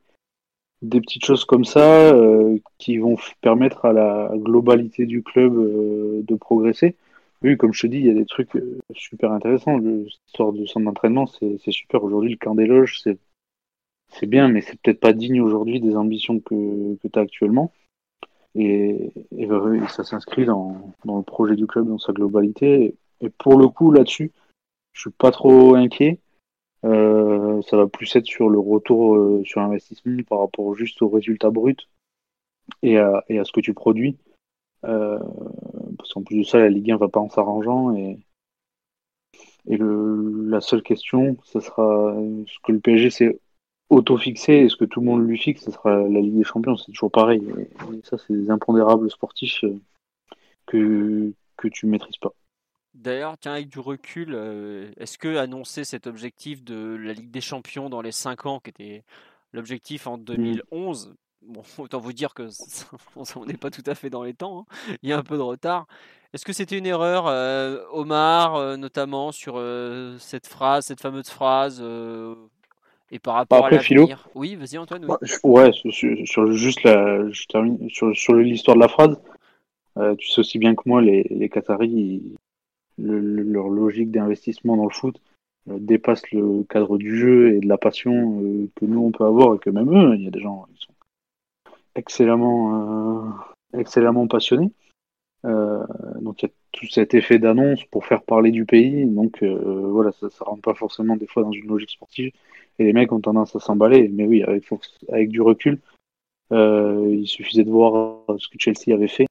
des 0.82 1.00
petites 1.00 1.24
choses 1.24 1.44
comme 1.44 1.64
ça 1.64 2.14
euh, 2.14 2.58
qui 2.78 2.98
vont 2.98 3.16
permettre 3.40 3.84
à 3.84 3.92
la 3.92 4.30
globalité 4.34 5.06
du 5.06 5.22
club 5.22 5.56
euh, 5.56 6.22
de 6.22 6.34
progresser. 6.34 6.96
Oui, 7.42 7.56
comme 7.56 7.72
je 7.72 7.82
te 7.82 7.86
dis, 7.86 7.98
il 7.98 8.06
y 8.06 8.10
a 8.10 8.14
des 8.14 8.26
trucs 8.26 8.54
euh, 8.56 8.78
super 8.94 9.32
intéressants. 9.32 9.78
Sort 10.26 10.52
du 10.52 10.66
centre 10.66 10.86
d'entraînement, 10.86 11.26
c'est 11.26 11.70
super. 11.70 12.02
Aujourd'hui, 12.02 12.30
le 12.30 12.36
camp 12.36 12.54
des 12.54 12.66
loges, 12.66 13.00
c'est 13.02 14.26
bien, 14.26 14.48
mais 14.48 14.60
c'est 14.60 14.78
peut-être 14.80 15.00
pas 15.00 15.12
digne 15.12 15.40
aujourd'hui 15.40 15.80
des 15.80 15.96
ambitions 15.96 16.40
que, 16.40 16.96
que 16.96 17.08
tu 17.08 17.18
as 17.18 17.22
actuellement. 17.22 17.72
Et, 18.54 19.12
et, 19.36 19.44
et 19.44 19.88
ça 19.88 20.04
s'inscrit 20.04 20.46
dans, 20.46 20.94
dans 21.04 21.18
le 21.18 21.22
projet 21.22 21.56
du 21.56 21.66
club 21.66 21.88
dans 21.88 21.98
sa 21.98 22.12
globalité. 22.12 22.94
Et 23.20 23.30
pour 23.30 23.58
le 23.58 23.68
coup, 23.68 23.90
là-dessus, 23.92 24.32
je 24.92 25.00
suis 25.02 25.10
pas 25.10 25.30
trop 25.30 25.74
inquiet. 25.74 26.18
Euh, 26.84 27.62
ça 27.62 27.76
va 27.76 27.86
plus 27.86 28.14
être 28.16 28.26
sur 28.26 28.48
le 28.48 28.58
retour 28.58 29.16
euh, 29.16 29.42
sur 29.44 29.60
investissement 29.60 30.22
par 30.28 30.40
rapport 30.40 30.74
juste 30.74 31.00
au 31.02 31.08
résultat 31.08 31.50
brut 31.50 31.88
et 32.82 32.98
à, 32.98 33.24
et 33.28 33.38
à 33.38 33.44
ce 33.44 33.52
que 33.52 33.60
tu 33.60 33.74
produis. 33.74 34.16
Euh, 34.84 35.18
parce 35.98 36.12
qu'en 36.12 36.22
plus 36.22 36.38
de 36.38 36.42
ça, 36.42 36.58
la 36.58 36.68
Ligue 36.68 36.92
1 36.92 36.96
va 36.96 37.08
pas 37.08 37.20
en 37.20 37.30
s'arrangeant. 37.30 37.94
Et, 37.96 38.18
le, 39.68 40.48
la 40.48 40.60
seule 40.60 40.82
question, 40.82 41.36
ce 41.42 41.58
sera 41.58 42.14
ce 42.46 42.58
que 42.62 42.70
le 42.70 42.78
PSG 42.78 43.10
s'est 43.10 43.40
auto-fixé 43.88 44.52
et 44.52 44.68
ce 44.68 44.76
que 44.76 44.84
tout 44.84 45.00
le 45.00 45.06
monde 45.06 45.26
lui 45.26 45.38
fixe, 45.38 45.64
ce 45.64 45.72
sera 45.72 45.96
la 45.96 46.20
Ligue 46.20 46.36
des 46.36 46.44
Champions. 46.44 46.76
C'est 46.76 46.92
toujours 46.92 47.10
pareil. 47.10 47.42
Et, 47.92 48.00
ça, 48.04 48.16
c'est 48.16 48.32
des 48.32 48.50
impondérables 48.50 49.10
sportifs 49.10 49.64
que, 50.66 51.32
que 51.56 51.68
tu 51.68 51.86
maîtrises 51.86 52.18
pas. 52.18 52.32
D'ailleurs, 52.96 53.36
tiens, 53.38 53.52
avec 53.52 53.68
du 53.68 53.78
recul, 53.78 54.30
euh, 54.34 54.90
est-ce 54.96 55.18
que 55.18 55.36
annoncer 55.36 55.84
cet 55.84 56.06
objectif 56.06 56.64
de 56.64 56.96
la 56.98 57.12
Ligue 57.12 57.30
des 57.30 57.42
Champions 57.42 57.90
dans 57.90 58.00
les 58.00 58.10
5 58.12 58.46
ans, 58.46 58.58
qui 58.58 58.70
était 58.70 59.04
l'objectif 59.52 60.06
en 60.06 60.16
2011, 60.16 61.14
bon, 61.42 61.62
autant 61.78 61.98
vous 61.98 62.14
dire 62.14 62.32
que 62.32 62.48
ça- 62.50 62.86
on 63.36 63.44
n'est 63.44 63.58
pas 63.58 63.70
tout 63.70 63.82
à 63.86 63.94
fait 63.94 64.08
dans 64.08 64.22
les 64.22 64.32
temps, 64.32 64.60
hein, 64.60 64.96
il 65.02 65.10
y 65.10 65.12
a 65.12 65.18
un 65.18 65.22
peu 65.22 65.36
de 65.36 65.42
retard. 65.42 65.86
Est-ce 66.32 66.46
que 66.46 66.54
c'était 66.54 66.78
une 66.78 66.86
erreur, 66.86 67.26
euh, 67.26 67.84
Omar, 67.92 68.56
euh, 68.56 68.76
notamment 68.78 69.30
sur 69.30 69.62
cette 70.18 70.46
phrase, 70.46 70.86
cette 70.86 71.00
fameuse 71.00 71.28
phrase, 71.28 71.82
et 73.10 73.18
par 73.18 73.34
rapport 73.34 73.58
Après, 73.66 73.76
à 73.76 73.78
l'avenir? 73.82 74.26
Oui, 74.34 74.56
vas-y 74.56 74.78
Antoine. 74.78 75.04
Oui. 75.04 75.28
Ouais, 75.44 75.70
Ouais, 75.70 75.72
sur, 76.24 76.52
juste 76.52 76.82
la, 76.82 77.30
je 77.30 77.46
termine 77.46 77.90
sur, 77.90 78.16
sur 78.16 78.34
l'histoire 78.34 78.76
de 78.76 78.82
la 78.82 78.88
phrase. 78.88 79.20
Tu 80.18 80.28
sais 80.28 80.40
aussi 80.40 80.58
bien 80.58 80.74
que 80.74 80.82
moi, 80.86 81.02
les, 81.02 81.24
les 81.24 81.48
Qataris, 81.48 81.88
ils- 81.88 82.36
le- 82.98 83.20
le- 83.20 83.42
leur 83.42 83.68
logique 83.68 84.10
d'investissement 84.10 84.76
dans 84.76 84.84
le 84.84 84.90
foot 84.90 85.20
euh, 85.68 85.78
dépasse 85.78 86.30
le 86.32 86.62
cadre 86.64 86.98
du 86.98 87.16
jeu 87.16 87.54
et 87.54 87.60
de 87.60 87.68
la 87.68 87.78
passion 87.78 88.40
euh, 88.42 88.68
que 88.76 88.84
nous 88.84 89.00
on 89.00 89.10
peut 89.10 89.24
avoir 89.24 89.54
et 89.54 89.58
que 89.58 89.70
même 89.70 89.90
eux, 89.90 90.14
il 90.16 90.22
y 90.24 90.28
a 90.28 90.30
des 90.30 90.40
gens 90.40 90.66
qui 90.74 90.84
sont 90.84 90.92
excellemment, 91.94 93.26
euh, 93.74 93.78
excellemment 93.78 94.26
passionnés. 94.26 94.70
Euh, 95.44 95.84
donc 96.20 96.42
il 96.42 96.46
y 96.46 96.48
a 96.48 96.52
tout 96.72 96.86
cet 96.86 97.14
effet 97.14 97.38
d'annonce 97.38 97.84
pour 97.84 98.04
faire 98.04 98.22
parler 98.22 98.50
du 98.50 98.64
pays. 98.64 99.06
Donc 99.06 99.42
euh, 99.42 99.88
voilà, 99.88 100.12
ça, 100.12 100.30
ça 100.30 100.44
rentre 100.44 100.62
pas 100.62 100.74
forcément 100.74 101.16
des 101.16 101.26
fois 101.26 101.42
dans 101.42 101.52
une 101.52 101.66
logique 101.66 101.90
sportive. 101.90 102.32
Et 102.78 102.84
les 102.84 102.92
mecs 102.92 103.12
ont 103.12 103.20
tendance 103.20 103.56
à 103.56 103.60
s'emballer. 103.60 104.08
Mais 104.08 104.26
oui, 104.26 104.42
avec, 104.42 104.64
avec 105.08 105.30
du 105.30 105.40
recul, 105.40 105.80
il 106.50 107.26
suffisait 107.26 107.64
de 107.64 107.70
voir 107.70 108.22
ce 108.38 108.48
que 108.48 108.58
Chelsea 108.58 108.92
avait 108.92 109.08
fait 109.08 109.26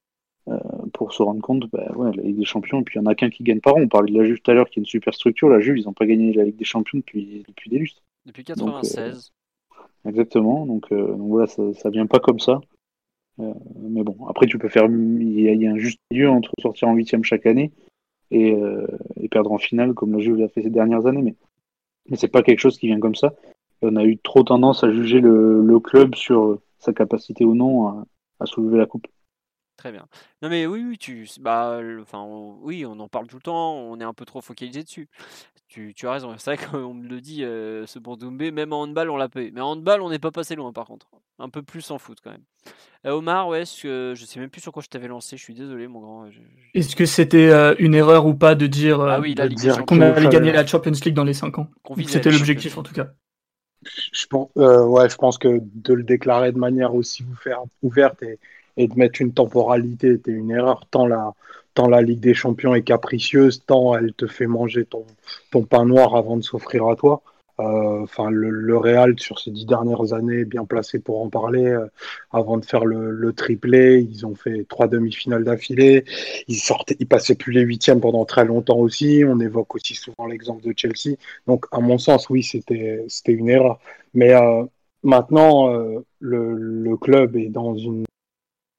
pour 0.95 1.13
se 1.13 1.21
rendre 1.21 1.41
compte, 1.41 1.69
bah, 1.71 1.91
ouais, 1.95 2.11
la 2.15 2.23
Ligue 2.23 2.37
des 2.37 2.45
Champions, 2.45 2.79
et 2.79 2.83
puis 2.83 2.97
il 2.97 3.03
y 3.03 3.05
en 3.05 3.05
a 3.05 3.15
qu'un 3.15 3.29
qui 3.29 3.43
gagne 3.43 3.59
par 3.59 3.75
an. 3.75 3.81
On 3.81 3.87
parlait 3.87 4.11
de 4.11 4.17
la 4.17 4.25
Juve 4.25 4.39
tout 4.41 4.49
à 4.49 4.53
l'heure, 4.53 4.69
qui 4.69 4.79
est 4.79 4.81
une 4.81 4.87
super 4.87 5.13
structure. 5.13 5.49
La 5.49 5.59
Juve, 5.59 5.77
ils 5.77 5.85
n'ont 5.85 5.93
pas 5.93 6.05
gagné 6.05 6.33
la 6.33 6.45
Ligue 6.45 6.55
des 6.55 6.65
Champions 6.65 6.99
depuis, 6.99 7.43
depuis 7.47 7.69
des 7.69 7.79
lustres. 7.79 8.01
Depuis 8.25 8.43
Donc, 8.43 8.81
96. 8.81 9.31
euh, 9.75 10.09
exactement. 10.09 10.65
Donc, 10.65 10.91
euh, 10.91 11.07
donc 11.15 11.27
voilà, 11.27 11.47
ça, 11.47 11.73
ça 11.73 11.89
vient 11.89 12.07
pas 12.07 12.19
comme 12.19 12.39
ça. 12.39 12.61
Euh, 13.39 13.53
mais 13.81 14.03
bon, 14.03 14.15
après, 14.27 14.45
tu 14.47 14.57
peux 14.57 14.69
faire. 14.69 14.85
Il 14.85 15.39
y, 15.39 15.49
a, 15.49 15.51
il 15.51 15.61
y 15.61 15.67
a 15.67 15.71
un 15.71 15.77
juste 15.77 15.99
milieu 16.11 16.29
entre 16.29 16.51
sortir 16.61 16.87
en 16.87 16.93
huitième 16.95 17.23
chaque 17.23 17.45
année 17.45 17.71
et, 18.31 18.53
euh, 18.53 18.87
et 19.19 19.27
perdre 19.27 19.51
en 19.51 19.57
finale, 19.57 19.93
comme 19.93 20.13
la 20.13 20.19
Juve 20.19 20.37
l'a 20.37 20.47
fait 20.47 20.61
ces 20.63 20.69
dernières 20.69 21.05
années. 21.07 21.21
Mais, 21.21 21.35
mais 22.09 22.15
c'est 22.15 22.29
pas 22.29 22.41
quelque 22.41 22.59
chose 22.59 22.77
qui 22.77 22.87
vient 22.87 22.99
comme 22.99 23.15
ça. 23.15 23.33
Et 23.81 23.87
on 23.87 23.95
a 23.97 24.05
eu 24.05 24.17
trop 24.17 24.43
tendance 24.43 24.83
à 24.85 24.91
juger 24.91 25.19
le, 25.19 25.61
le 25.61 25.79
club 25.79 26.15
sur 26.15 26.59
sa 26.79 26.93
capacité 26.93 27.43
ou 27.43 27.53
non 27.53 27.87
à, 27.87 28.05
à 28.39 28.45
soulever 28.45 28.77
la 28.77 28.85
coupe. 28.85 29.07
Très 29.77 29.91
bien. 29.91 30.07
Non 30.41 30.47
mais 30.49 30.65
oui, 30.67 30.83
oui, 30.87 30.97
tu, 30.97 31.27
bah, 31.41 31.81
le- 31.81 32.01
enfin, 32.01 32.19
on- 32.19 32.57
oui, 32.61 32.85
on 32.85 32.97
en 32.99 33.09
parle 33.09 33.27
tout 33.27 33.35
le 33.35 33.41
temps. 33.41 33.73
On 33.75 33.99
est 33.99 34.05
un 34.05 34.13
peu 34.13 34.23
trop 34.23 34.39
focalisé 34.41 34.83
dessus. 34.83 35.09
Tu, 35.67 35.93
tu 35.95 36.07
as 36.07 36.13
raison. 36.13 36.35
C'est 36.37 36.55
vrai 36.55 36.57
qu'on 36.83 36.93
me 36.93 37.07
le 37.07 37.21
dit, 37.21 37.43
euh, 37.43 37.85
ce 37.87 37.99
Bourdoumbé, 37.99 38.51
même 38.51 38.73
en 38.73 38.83
handball, 38.83 39.09
on 39.09 39.17
l'a 39.17 39.29
payé. 39.29 39.51
Mais 39.51 39.61
en 39.61 39.71
handball, 39.71 40.01
on 40.01 40.09
n'est 40.09 40.19
pas 40.19 40.31
passé 40.31 40.55
loin, 40.55 40.73
par 40.73 40.87
contre. 40.87 41.07
Un 41.39 41.49
peu 41.49 41.63
plus 41.63 41.91
en 41.91 41.99
foot, 41.99 42.19
quand 42.23 42.31
même. 42.31 42.43
Euh, 43.05 43.11
Omar, 43.13 43.47
ouais, 43.49 43.65
ce 43.65 43.83
que- 43.83 44.13
je 44.15 44.25
sais 44.25 44.39
même 44.39 44.49
plus 44.51 44.61
sur 44.61 44.73
quoi 44.73 44.83
je 44.83 44.89
t'avais 44.89 45.07
lancé. 45.09 45.37
Je 45.37 45.43
suis 45.43 45.55
désolé, 45.55 45.87
mon 45.87 46.01
grand. 46.01 46.31
Je- 46.31 46.41
Est-ce 46.73 46.95
que 46.95 47.05
c'était 47.05 47.49
euh, 47.49 47.73
une 47.79 47.95
erreur 47.95 48.25
ou 48.27 48.35
pas 48.35 48.53
de 48.55 48.67
dire, 48.67 48.99
euh, 48.99 49.15
Ah 49.15 49.19
oui, 49.21 49.33
la 49.35 49.45
de 49.45 49.49
Ligue 49.49 49.59
des 49.59 49.61
dire 49.61 49.75
Champions. 49.77 49.85
qu'on 49.97 50.01
allait 50.01 50.27
gagner 50.29 50.51
la 50.51 50.65
Champions 50.65 50.91
League 51.03 51.13
dans 51.15 51.23
les 51.23 51.33
5 51.33 51.57
ans? 51.57 51.69
Qu'on 51.83 51.93
visait 51.95 52.13
C'était 52.13 52.29
la 52.29 52.31
l'objectif 52.31 52.73
Champions 52.73 52.81
en 52.81 52.83
tout 52.83 52.93
cas? 52.93 53.07
Je 54.13 54.25
pense, 54.27 54.49
euh, 54.57 54.83
ouais, 54.85 55.09
je 55.09 55.15
pense 55.15 55.37
que 55.37 55.59
de 55.61 55.93
le 55.93 56.03
déclarer 56.03 56.51
de 56.51 56.57
manière 56.57 56.95
aussi 56.95 57.23
ouverte, 57.23 57.67
ouverte 57.83 58.21
et, 58.23 58.39
et 58.77 58.87
de 58.87 58.95
mettre 58.95 59.21
une 59.21 59.33
temporalité 59.33 60.11
était 60.11 60.31
une 60.31 60.51
erreur. 60.51 60.85
Tant 60.91 61.07
la, 61.07 61.33
tant 61.73 61.87
la 61.87 62.01
Ligue 62.01 62.19
des 62.19 62.33
Champions 62.33 62.75
est 62.75 62.83
capricieuse, 62.83 63.63
tant 63.65 63.95
elle 63.95 64.13
te 64.13 64.27
fait 64.27 64.47
manger 64.47 64.85
ton, 64.85 65.05
ton 65.51 65.63
pain 65.63 65.85
noir 65.85 66.15
avant 66.15 66.37
de 66.37 66.43
s'offrir 66.43 66.87
à 66.87 66.95
toi. 66.95 67.21
Euh, 67.59 67.83
Enfin, 68.03 68.29
le, 68.29 68.49
le 68.49 68.77
Real 68.77 69.17
sur 69.17 69.39
ces 69.39 69.49
dix 69.49 69.65
dernières 69.65 70.13
années 70.13 70.43
bien 70.45 70.65
placé 70.65 70.99
pour 70.99 71.21
en 71.21 71.29
parler. 71.29 71.65
Euh, 71.65 71.87
avant 72.31 72.57
de 72.57 72.65
faire 72.65 72.85
le, 72.85 73.11
le 73.11 73.33
triplé, 73.33 74.05
ils 74.07 74.25
ont 74.25 74.35
fait 74.35 74.65
trois 74.67 74.87
demi-finales 74.87 75.43
d'affilée. 75.45 76.03
Ils 76.49 76.57
sortaient, 76.57 76.97
ils 76.99 77.07
passaient 77.07 77.35
plus 77.35 77.53
les 77.53 77.61
huitièmes 77.61 78.01
pendant 78.01 78.25
très 78.25 78.45
longtemps 78.45 78.77
aussi. 78.77 79.23
On 79.25 79.39
évoque 79.39 79.73
aussi 79.75 79.95
souvent 79.95 80.27
l'exemple 80.27 80.63
de 80.63 80.73
Chelsea. 80.75 81.15
Donc, 81.47 81.65
à 81.71 81.79
mon 81.79 81.97
sens, 81.97 82.29
oui, 82.29 82.43
c'était 82.43 83.05
c'était 83.07 83.31
une 83.33 83.49
erreur. 83.49 83.79
Mais 84.13 84.33
euh, 84.33 84.65
maintenant, 85.03 85.71
euh, 85.73 86.05
le, 86.19 86.53
le 86.53 86.97
club 86.97 87.37
est 87.37 87.49
dans 87.49 87.75
une. 87.75 88.03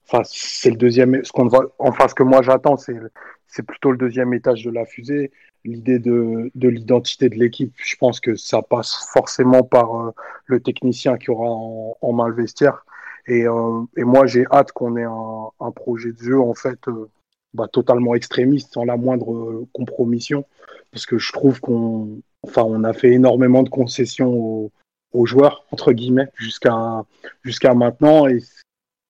Enfin, 0.08 0.22
c'est 0.24 0.70
le 0.70 0.76
deuxième. 0.76 1.24
Ce 1.24 1.32
qu'on 1.32 1.48
voit. 1.48 1.74
Enfin, 1.78 2.08
ce 2.08 2.14
que 2.14 2.22
moi 2.22 2.42
j'attends, 2.42 2.76
c'est 2.76 2.98
c'est 3.46 3.64
plutôt 3.64 3.90
le 3.90 3.98
deuxième 3.98 4.34
étage 4.34 4.64
de 4.64 4.70
la 4.70 4.84
fusée. 4.84 5.32
L'idée 5.64 5.98
de, 5.98 6.50
de 6.54 6.68
l'identité 6.68 7.28
de 7.28 7.34
l'équipe, 7.34 7.72
je 7.76 7.96
pense 7.96 8.20
que 8.20 8.36
ça 8.36 8.62
passe 8.62 9.08
forcément 9.12 9.64
par 9.64 10.00
euh, 10.00 10.10
le 10.46 10.60
technicien 10.60 11.18
qui 11.18 11.30
aura 11.30 11.48
en, 11.48 11.96
en 12.00 12.12
main 12.12 12.28
le 12.28 12.34
vestiaire. 12.34 12.84
Et, 13.26 13.48
euh, 13.48 13.82
et 13.96 14.04
moi, 14.04 14.26
j'ai 14.26 14.46
hâte 14.52 14.70
qu'on 14.70 14.96
ait 14.96 15.02
un, 15.02 15.48
un 15.58 15.72
projet 15.72 16.12
de 16.12 16.18
jeu 16.18 16.40
en 16.40 16.54
fait 16.54 16.78
euh, 16.86 17.10
bah, 17.54 17.66
totalement 17.66 18.14
extrémiste, 18.14 18.74
sans 18.74 18.84
la 18.84 18.96
moindre 18.96 19.32
euh, 19.32 19.66
compromission, 19.72 20.44
parce 20.92 21.06
que 21.06 21.18
je 21.18 21.32
trouve 21.32 21.60
qu'on, 21.60 22.20
enfin, 22.42 22.62
on 22.62 22.84
a 22.84 22.92
fait 22.92 23.10
énormément 23.10 23.64
de 23.64 23.68
concessions 23.68 24.32
aux, 24.32 24.72
aux 25.12 25.26
joueurs 25.26 25.64
entre 25.72 25.92
guillemets 25.92 26.28
jusqu'à 26.36 27.04
jusqu'à 27.42 27.74
maintenant, 27.74 28.28
et, 28.28 28.38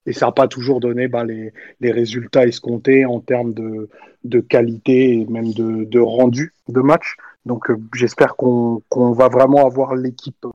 et 0.07 0.13
ça 0.13 0.27
n'a 0.27 0.33
pas 0.33 0.49
toujours 0.49 0.81
donné 0.81 1.09
bah, 1.09 1.25
les, 1.25 1.53
les 1.81 1.91
résultats 1.91 2.47
escomptés 2.47 3.05
en 3.05 3.21
termes 3.21 3.53
de, 3.55 3.89
de 4.25 4.41
qualité 4.41 5.21
et 5.21 5.27
même 5.27 5.53
de, 5.53 5.85
de 5.85 6.01
rendu 6.01 6.53
de 6.69 6.81
match. 6.81 7.17
Donc, 7.45 7.71
euh, 7.71 7.77
j'espère 7.95 8.37
qu'on 8.37 8.83
qu'on 8.89 9.13
va 9.13 9.29
vraiment 9.29 9.67
avoir 9.67 9.95
l'équipe 9.95 10.47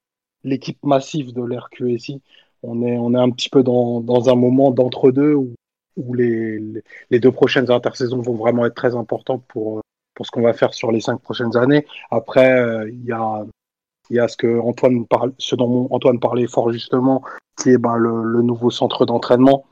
l'équipe 0.43 0.79
massive 0.83 1.33
de 1.33 1.43
l'RQSI. 1.43 2.21
On 2.63 2.81
est, 2.83 2.97
on 2.97 3.13
est 3.13 3.19
un 3.19 3.29
petit 3.29 3.49
peu 3.49 3.63
dans, 3.63 4.01
dans 4.01 4.29
un 4.29 4.35
moment 4.35 4.71
d'entre-deux 4.71 5.33
où, 5.33 5.53
où 5.97 6.13
les, 6.13 6.59
les- 7.09 7.19
deux 7.19 7.31
prochaines 7.31 7.69
intersaisons 7.71 8.21
vont 8.21 8.35
vraiment 8.35 8.65
être 8.65 8.75
très 8.75 8.95
importantes 8.95 9.43
pour, 9.47 9.81
pour 10.15 10.25
ce 10.25 10.31
qu'on 10.31 10.41
va 10.41 10.53
faire 10.53 10.73
sur 10.73 10.91
les 10.91 10.99
cinq 10.99 11.19
prochaines 11.21 11.55
années. 11.57 11.85
Après, 12.09 12.51
euh, 12.59 12.89
il 12.89 13.05
y 13.05 13.11
a, 13.11 13.45
il 14.11 14.15
y 14.15 14.19
a 14.19 14.27
ce, 14.27 14.35
que 14.35 14.59
Antoine 14.59 15.05
parle, 15.07 15.31
ce 15.38 15.55
dont 15.55 15.88
Antoine 15.89 16.19
parlait 16.19 16.45
fort 16.45 16.71
justement, 16.73 17.23
qui 17.57 17.69
est 17.69 17.77
ben, 17.77 17.95
le, 17.95 18.41
nouveau 18.41 18.69
centre 18.69 19.05
d'entraînement. 19.05 19.65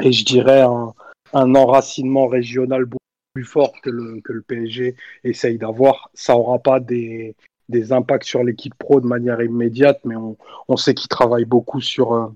Et 0.00 0.12
je 0.12 0.24
dirais 0.24 0.60
un, 0.60 0.94
un 1.32 1.54
enracinement 1.56 2.28
régional 2.28 2.84
beaucoup 2.84 3.02
plus 3.34 3.44
fort 3.44 3.72
que 3.82 3.90
le, 3.90 4.20
que 4.20 4.32
le 4.32 4.42
PSG 4.42 4.94
essaye 5.24 5.58
d'avoir. 5.58 6.10
Ça 6.14 6.34
n'aura 6.34 6.60
pas 6.60 6.78
des, 6.78 7.34
des 7.68 7.92
impacts 7.92 8.26
sur 8.26 8.44
l'équipe 8.44 8.74
pro 8.78 9.00
de 9.00 9.06
manière 9.06 9.42
immédiate, 9.42 9.98
mais 10.04 10.14
on, 10.14 10.36
on 10.68 10.76
sait 10.76 10.94
qu'ils 10.94 11.08
travaillent 11.08 11.44
beaucoup 11.44 11.80
sur, 11.80 12.14
euh, 12.14 12.28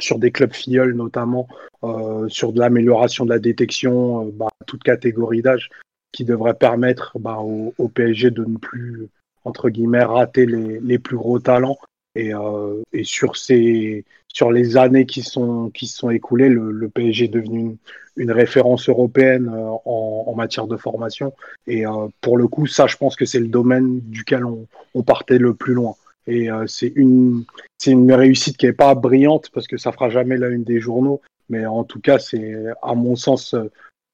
sur 0.00 0.18
des 0.18 0.32
clubs 0.32 0.52
filleuls 0.52 0.96
notamment, 0.96 1.46
euh, 1.84 2.28
sur 2.28 2.52
de 2.52 2.58
l'amélioration 2.58 3.24
de 3.24 3.30
la 3.30 3.38
détection, 3.38 4.26
euh, 4.26 4.30
bah, 4.34 4.48
toute 4.66 4.82
catégorie 4.82 5.42
d'âge, 5.42 5.70
qui 6.10 6.24
devrait 6.24 6.54
permettre 6.54 7.16
bah, 7.20 7.38
au 7.38 7.88
PSG 7.88 8.32
de 8.32 8.44
ne 8.44 8.56
plus, 8.56 9.08
entre 9.48 9.70
guillemets, 9.70 10.04
rater 10.04 10.46
les, 10.46 10.78
les 10.80 10.98
plus 10.98 11.16
gros 11.16 11.38
talents. 11.38 11.78
Et, 12.14 12.34
euh, 12.34 12.82
et 12.92 13.04
sur, 13.04 13.36
ces, 13.36 14.04
sur 14.28 14.50
les 14.50 14.76
années 14.76 15.06
qui 15.06 15.22
sont, 15.22 15.70
qui 15.70 15.86
sont 15.86 16.10
écoulées, 16.10 16.48
le, 16.48 16.88
PSG 16.88 17.26
est 17.26 17.28
devenu 17.28 17.60
une, 17.60 17.76
une 18.16 18.32
référence 18.32 18.88
européenne 18.88 19.50
euh, 19.54 19.70
en, 19.84 20.34
matière 20.34 20.66
de 20.66 20.76
formation. 20.76 21.32
Et 21.66 21.86
euh, 21.86 22.08
pour 22.20 22.36
le 22.36 22.48
coup, 22.48 22.66
ça, 22.66 22.86
je 22.86 22.96
pense 22.96 23.16
que 23.16 23.24
c'est 23.24 23.40
le 23.40 23.48
domaine 23.48 24.00
duquel 24.00 24.44
on, 24.44 25.02
partait 25.02 25.38
le 25.38 25.54
plus 25.54 25.74
loin. 25.74 25.94
Et 26.26 26.48
c'est 26.66 26.92
une, 26.94 27.44
une 27.86 28.12
réussite 28.12 28.58
qui 28.58 28.66
n'est 28.66 28.74
pas 28.74 28.94
brillante 28.94 29.48
parce 29.54 29.66
que 29.66 29.78
ça 29.78 29.92
fera 29.92 30.10
jamais 30.10 30.36
la 30.36 30.48
une 30.48 30.64
des 30.64 30.78
journaux. 30.78 31.22
Mais 31.48 31.64
en 31.64 31.84
tout 31.84 32.00
cas, 32.00 32.18
c'est, 32.18 32.54
à 32.82 32.94
mon 32.94 33.16
sens, 33.16 33.54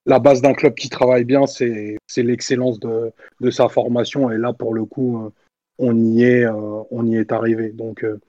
la 0.06 0.18
base 0.18 0.42
d'un 0.42 0.54
club 0.54 0.74
qui 0.74 0.88
travaille 0.88 1.24
bien, 1.24 1.46
c'est, 1.46 1.96
l'excellence 2.16 2.78
de, 2.80 3.12
sa 3.50 3.68
formation. 3.68 4.30
Et 4.30 4.38
là, 4.38 4.52
pour 4.52 4.74
le 4.74 4.84
coup, 4.84 5.24
euh, 5.24 5.30
on 5.78 5.98
y 5.98 6.24
est, 6.24 6.44
euh, 6.44 6.82
on 6.90 7.06
y 7.06 7.16
est 7.16 7.32
arrivé. 7.32 7.70
Donc, 7.70 8.04
euh, 8.04 8.20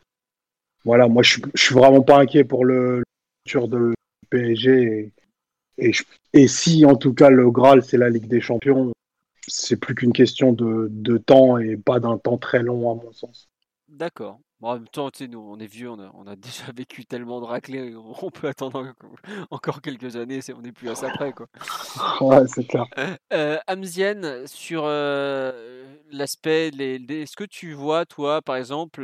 voilà, 0.84 1.08
moi, 1.08 1.24
je 1.24 1.40
je 1.54 1.62
suis 1.62 1.76
vraiment 1.76 2.02
pas 2.02 2.20
inquiet 2.20 2.44
pour 2.44 2.66
le, 2.66 3.04
futur 3.46 3.68
de 3.68 3.94
PSG. 4.30 5.12
Et, 5.78 6.48
si, 6.48 6.86
en 6.86 6.96
tout 6.96 7.14
cas, 7.14 7.30
le 7.30 7.52
Graal, 7.52 7.84
c'est 7.84 7.98
la 7.98 8.10
Ligue 8.10 8.28
des 8.28 8.42
Champions, 8.42 8.94
c'est 9.48 9.76
plus 9.76 9.96
qu'une 9.96 10.14
question 10.14 10.54
de 10.54 11.18
temps 11.18 11.58
et 11.58 11.76
pas 11.76 12.00
d'un 12.00 12.18
temps 12.18 12.38
très 12.38 12.64
long, 12.64 12.92
à 12.92 12.96
mon 12.96 13.12
sens. 13.12 13.50
D'accord. 13.90 14.40
Bon, 14.62 14.70
en 14.70 14.74
même 14.76 14.88
temps, 14.88 15.12
tu 15.12 15.20
sais, 15.20 15.28
nous, 15.28 15.40
on 15.40 15.60
est 15.60 15.68
vieux, 15.68 15.90
on 15.90 16.00
a, 16.00 16.12
on 16.14 16.28
a 16.28 16.36
déjà 16.36 16.72
vécu 16.76 17.06
tellement 17.06 17.42
de 17.42 17.46
raclés, 17.46 17.96
on 17.96 18.32
peut 18.32 18.48
attendre 18.48 18.80
en- 18.80 19.56
encore 19.56 19.82
quelques 19.82 20.16
années, 20.16 20.40
on 20.56 20.62
n'est 20.62 20.72
plus 20.72 20.90
à 20.90 20.96
ça 20.96 21.10
près, 21.10 21.34
quoi. 21.34 21.48
Ouais, 22.22 22.48
c'est 22.48 22.66
clair. 22.68 22.86
Euh, 23.34 23.58
Amzienne, 23.68 24.48
sur 24.48 24.84
euh, 24.86 25.96
l'aspect, 26.12 26.72
les- 26.72 26.98
les- 26.98 27.22
est-ce 27.24 27.36
que 27.36 27.44
tu 27.44 27.74
vois, 27.74 28.06
toi, 28.06 28.42
par 28.42 28.56
exemple, 28.56 29.02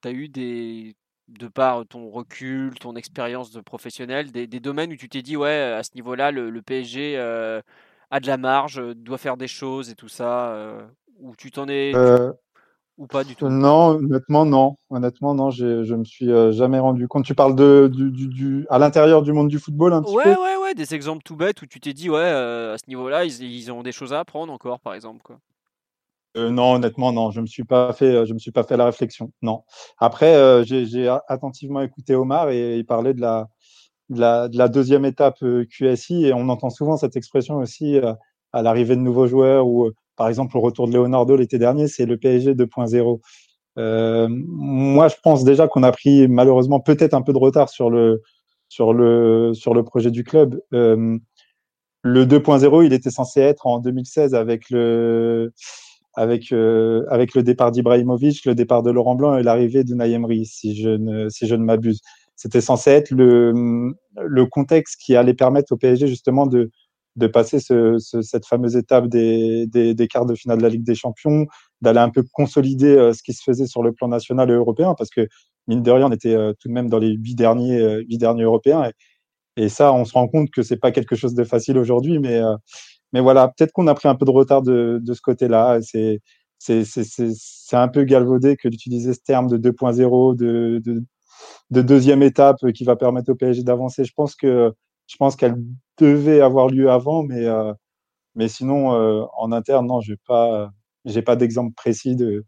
tu 0.00 0.08
as 0.08 0.12
eu 0.12 0.28
des, 0.28 0.94
de 1.28 1.48
par 1.48 1.84
ton 1.86 2.10
recul, 2.10 2.74
ton 2.78 2.94
expérience 2.94 3.50
de 3.50 3.60
professionnel, 3.60 4.30
des, 4.30 4.46
des 4.46 4.60
domaines 4.60 4.92
où 4.92 4.96
tu 4.96 5.08
t'es 5.08 5.22
dit, 5.22 5.36
ouais, 5.36 5.50
à 5.76 5.82
ce 5.82 5.90
niveau-là, 5.96 6.30
le, 6.30 6.50
le 6.50 6.62
PSG 6.62 7.16
euh, 7.16 7.60
a 8.10 8.20
de 8.20 8.26
la 8.28 8.36
marge, 8.36 8.78
euh, 8.78 8.94
doit 8.94 9.18
faire 9.18 9.36
des 9.36 9.48
choses 9.48 9.90
et 9.90 9.94
tout 9.96 10.08
ça, 10.08 10.54
euh, 10.54 10.86
où 11.18 11.34
tu 11.34 11.50
t'en 11.50 11.66
es, 11.68 11.92
tu- 11.92 11.98
Euh, 11.98 12.32
ou 12.98 13.06
pas 13.06 13.24
du 13.24 13.36
tout? 13.36 13.50
Non, 13.50 13.90
honnêtement, 13.98 14.44
non. 14.44 14.76
Honnêtement, 14.90 15.34
non, 15.34 15.50
je 15.50 15.94
me 15.94 16.04
suis 16.04 16.30
euh, 16.30 16.52
jamais 16.52 16.78
rendu 16.78 17.08
compte. 17.08 17.24
Tu 17.24 17.34
parles 17.34 17.54
de, 17.56 17.90
du, 17.92 18.10
du, 18.10 18.28
du- 18.28 18.66
à 18.70 18.78
l'intérieur 18.78 19.22
du 19.22 19.32
monde 19.32 19.48
du 19.48 19.58
football 19.58 19.92
un 19.92 20.02
petit 20.02 20.16
Ouais, 20.16 20.22
peu? 20.22 20.36
ouais, 20.36 20.56
ouais, 20.56 20.74
des 20.74 20.94
exemples 20.94 21.22
tout 21.24 21.34
bêtes 21.36 21.60
où 21.62 21.66
tu 21.66 21.80
t'es 21.80 21.92
dit, 21.94 22.08
ouais, 22.10 22.18
euh, 22.18 22.74
à 22.74 22.78
ce 22.78 22.84
niveau-là, 22.88 23.24
ils, 23.24 23.42
ils 23.42 23.72
ont 23.72 23.82
des 23.82 23.90
choses 23.92 24.12
à 24.12 24.20
apprendre 24.20 24.52
encore, 24.52 24.78
par 24.80 24.94
exemple, 24.94 25.22
quoi. 25.22 25.40
Euh, 26.36 26.50
non, 26.50 26.74
honnêtement, 26.74 27.12
non. 27.12 27.30
Je 27.30 27.40
me 27.40 27.46
suis 27.46 27.64
pas 27.64 27.92
fait, 27.92 28.26
je 28.26 28.34
me 28.34 28.38
suis 28.38 28.50
pas 28.50 28.64
fait 28.64 28.76
la 28.76 28.86
réflexion. 28.86 29.32
Non. 29.42 29.64
Après, 29.98 30.64
j'ai 30.64 31.08
attentivement 31.28 31.80
écouté 31.82 32.14
Omar 32.14 32.50
et 32.50 32.76
il 32.78 32.86
parlait 32.86 33.14
de 33.14 33.20
la, 33.20 33.48
de 34.10 34.20
la, 34.20 34.48
de 34.48 34.58
la 34.58 34.68
deuxième 34.68 35.04
étape 35.04 35.38
QSI 35.70 36.26
et 36.26 36.32
on 36.34 36.48
entend 36.48 36.70
souvent 36.70 36.96
cette 36.96 37.16
expression 37.16 37.56
aussi 37.58 37.98
à 38.52 38.62
l'arrivée 38.62 38.96
de 38.96 39.00
nouveaux 39.02 39.26
joueurs 39.28 39.66
ou 39.68 39.90
par 40.16 40.28
exemple 40.28 40.54
le 40.54 40.60
retour 40.60 40.88
de 40.88 40.94
Leonardo 40.94 41.36
l'été 41.36 41.58
dernier, 41.58 41.88
c'est 41.88 42.06
le 42.06 42.16
PSG 42.16 42.54
2.0. 42.54 43.20
Euh, 43.78 44.28
moi, 44.30 45.08
je 45.08 45.16
pense 45.22 45.44
déjà 45.44 45.68
qu'on 45.68 45.82
a 45.82 45.92
pris 45.92 46.28
malheureusement 46.28 46.80
peut-être 46.80 47.14
un 47.14 47.22
peu 47.22 47.32
de 47.32 47.38
retard 47.38 47.68
sur 47.68 47.90
le 47.90 48.22
sur 48.68 48.92
le 48.92 49.52
sur 49.54 49.74
le 49.74 49.82
projet 49.84 50.10
du 50.10 50.24
club. 50.24 50.60
Euh, 50.72 51.18
le 52.02 52.26
2.0, 52.26 52.84
il 52.84 52.92
était 52.92 53.10
censé 53.10 53.40
être 53.40 53.66
en 53.66 53.78
2016 53.78 54.34
avec 54.34 54.70
le 54.70 55.52
avec 56.14 56.52
euh, 56.52 57.04
avec 57.10 57.34
le 57.34 57.42
départ 57.42 57.72
d'Ibrahimovic, 57.72 58.44
le 58.46 58.54
départ 58.54 58.82
de 58.82 58.90
Laurent 58.90 59.16
Blanc 59.16 59.36
et 59.36 59.42
l'arrivée 59.42 59.84
de 59.84 59.94
Emery, 59.94 60.46
si 60.46 60.76
je 60.80 60.90
ne 60.90 61.28
si 61.28 61.46
je 61.46 61.54
ne 61.54 61.64
m'abuse. 61.64 62.00
C'était 62.36 62.60
censé 62.60 62.90
être 62.90 63.10
le 63.10 63.94
le 64.16 64.46
contexte 64.46 65.00
qui 65.04 65.16
allait 65.16 65.34
permettre 65.34 65.72
au 65.72 65.76
PSG 65.76 66.06
justement 66.06 66.46
de 66.46 66.70
de 67.16 67.26
passer 67.26 67.60
ce, 67.60 67.98
ce, 67.98 68.22
cette 68.22 68.46
fameuse 68.46 68.76
étape 68.76 69.06
des, 69.06 69.66
des, 69.66 69.94
des, 69.94 70.08
quarts 70.08 70.26
de 70.26 70.34
finale 70.34 70.58
de 70.58 70.62
la 70.62 70.68
Ligue 70.68 70.84
des 70.84 70.94
Champions, 70.94 71.46
d'aller 71.80 72.00
un 72.00 72.10
peu 72.10 72.24
consolider 72.32 72.96
euh, 72.96 73.12
ce 73.12 73.22
qui 73.22 73.32
se 73.32 73.42
faisait 73.42 73.66
sur 73.66 73.82
le 73.82 73.92
plan 73.92 74.08
national 74.08 74.50
et 74.50 74.54
européen, 74.54 74.94
parce 74.96 75.10
que 75.10 75.28
mine 75.68 75.82
de 75.82 75.90
rien, 75.90 76.06
on 76.06 76.12
était 76.12 76.34
euh, 76.34 76.52
tout 76.58 76.68
de 76.68 76.72
même 76.72 76.88
dans 76.88 76.98
les 76.98 77.10
huit 77.12 77.36
derniers, 77.36 77.80
euh, 77.80 78.02
huit 78.08 78.18
derniers 78.18 78.42
européens. 78.42 78.90
Et, 79.56 79.64
et, 79.64 79.68
ça, 79.68 79.92
on 79.92 80.04
se 80.04 80.12
rend 80.12 80.26
compte 80.28 80.50
que 80.50 80.62
c'est 80.62 80.76
pas 80.78 80.90
quelque 80.90 81.14
chose 81.14 81.34
de 81.34 81.44
facile 81.44 81.78
aujourd'hui, 81.78 82.18
mais, 82.18 82.40
mais 83.12 83.20
voilà, 83.20 83.48
peut-être 83.48 83.72
qu'on 83.72 83.86
a 83.86 83.94
pris 83.94 84.08
un 84.08 84.16
peu 84.16 84.24
de 84.24 84.30
retard 84.30 84.62
de, 84.62 84.98
de 85.00 85.14
ce 85.14 85.20
côté-là. 85.20 85.78
C'est, 85.82 86.20
c'est 86.58 87.76
un 87.76 87.88
peu 87.88 88.04
galvaudé 88.04 88.56
que 88.56 88.68
d'utiliser 88.68 89.14
ce 89.14 89.20
terme 89.20 89.48
de 89.48 89.58
2.0, 89.58 90.36
de, 90.36 90.80
de, 90.84 91.04
de 91.70 91.82
deuxième 91.82 92.22
étape 92.22 92.56
qui 92.74 92.84
va 92.84 92.96
permettre 92.96 93.30
au 93.30 93.36
PSG 93.36 93.62
d'avancer. 93.62 94.04
Je 94.04 94.12
pense 94.16 94.34
que 94.34 94.72
je 95.06 95.16
pense 95.16 95.36
qu'elle 95.36 95.56
devait 95.98 96.40
avoir 96.40 96.68
lieu 96.68 96.90
avant, 96.90 97.22
mais, 97.22 97.44
euh, 97.46 97.72
mais 98.34 98.48
sinon, 98.48 98.94
euh, 98.94 99.24
en 99.36 99.52
interne, 99.52 99.86
non, 99.86 100.00
je 100.00 100.12
n'ai 100.12 100.18
pas, 100.26 100.70
j'ai 101.04 101.22
pas 101.22 101.36
d'exemple 101.36 101.74
précis 101.74 102.16
de, 102.16 102.44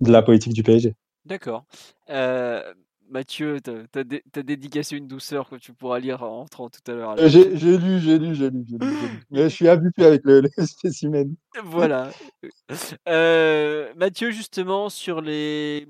de 0.00 0.12
la 0.12 0.22
politique 0.22 0.52
du 0.54 0.62
PSG. 0.62 0.94
D'accord. 1.24 1.64
Euh, 2.10 2.72
Mathieu, 3.10 3.58
tu 3.62 3.70
as, 3.98 4.04
dé- 4.04 4.22
dédicacé 4.42 4.96
une 4.96 5.08
douceur 5.08 5.48
que 5.48 5.56
tu 5.56 5.72
pourras 5.72 5.98
lire 5.98 6.22
en 6.22 6.42
entrant 6.42 6.68
tout 6.68 6.80
à 6.90 6.94
l'heure. 6.94 7.18
Euh, 7.18 7.28
J'ai 7.28 7.44
lu, 7.50 7.58
j'ai 7.58 7.78
lu, 7.78 8.00
j'ai 8.00 8.18
lu, 8.18 8.34
j'ai 8.34 8.50
lu, 8.50 8.64
j'ai 8.66 8.78
lu. 8.78 9.20
Mais 9.30 9.42
je 9.44 9.48
suis 9.48 9.68
habitué 9.68 10.04
avec 10.04 10.22
le, 10.24 10.42
le 10.42 10.48
spécimen. 10.66 11.34
Voilà. 11.64 12.10
Euh, 13.08 13.92
Mathieu, 13.96 14.30
justement, 14.30 14.88
sur 14.88 15.20
les. 15.20 15.86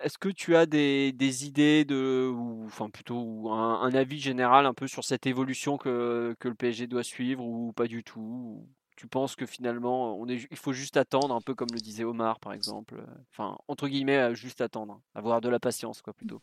Est-ce 0.00 0.18
que 0.18 0.28
tu 0.28 0.56
as 0.56 0.66
des, 0.66 1.12
des 1.12 1.46
idées 1.46 1.84
de, 1.84 2.28
ou 2.34 2.64
enfin 2.66 2.90
plutôt 2.90 3.50
un, 3.50 3.80
un 3.82 3.94
avis 3.94 4.20
général 4.20 4.66
un 4.66 4.74
peu 4.74 4.86
sur 4.88 5.04
cette 5.04 5.26
évolution 5.26 5.78
que, 5.78 6.34
que 6.40 6.48
le 6.48 6.54
PSG 6.54 6.86
doit 6.86 7.04
suivre 7.04 7.44
ou 7.44 7.72
pas 7.72 7.86
du 7.86 8.02
tout? 8.04 8.20
Ou 8.20 8.68
Tu 8.96 9.06
penses 9.06 9.36
que 9.36 9.46
finalement, 9.46 10.18
on 10.18 10.26
est, 10.28 10.46
il 10.50 10.56
faut 10.56 10.72
juste 10.72 10.96
attendre, 10.96 11.34
un 11.34 11.40
peu 11.40 11.54
comme 11.54 11.72
le 11.72 11.80
disait 11.80 12.04
Omar 12.04 12.40
par 12.40 12.52
exemple. 12.52 12.96
euh, 12.98 13.06
Enfin, 13.32 13.56
entre 13.68 13.88
guillemets, 13.88 14.34
juste 14.34 14.60
attendre, 14.60 15.00
avoir 15.14 15.40
de 15.40 15.48
la 15.48 15.60
patience, 15.60 16.02
quoi, 16.02 16.12
plutôt? 16.12 16.42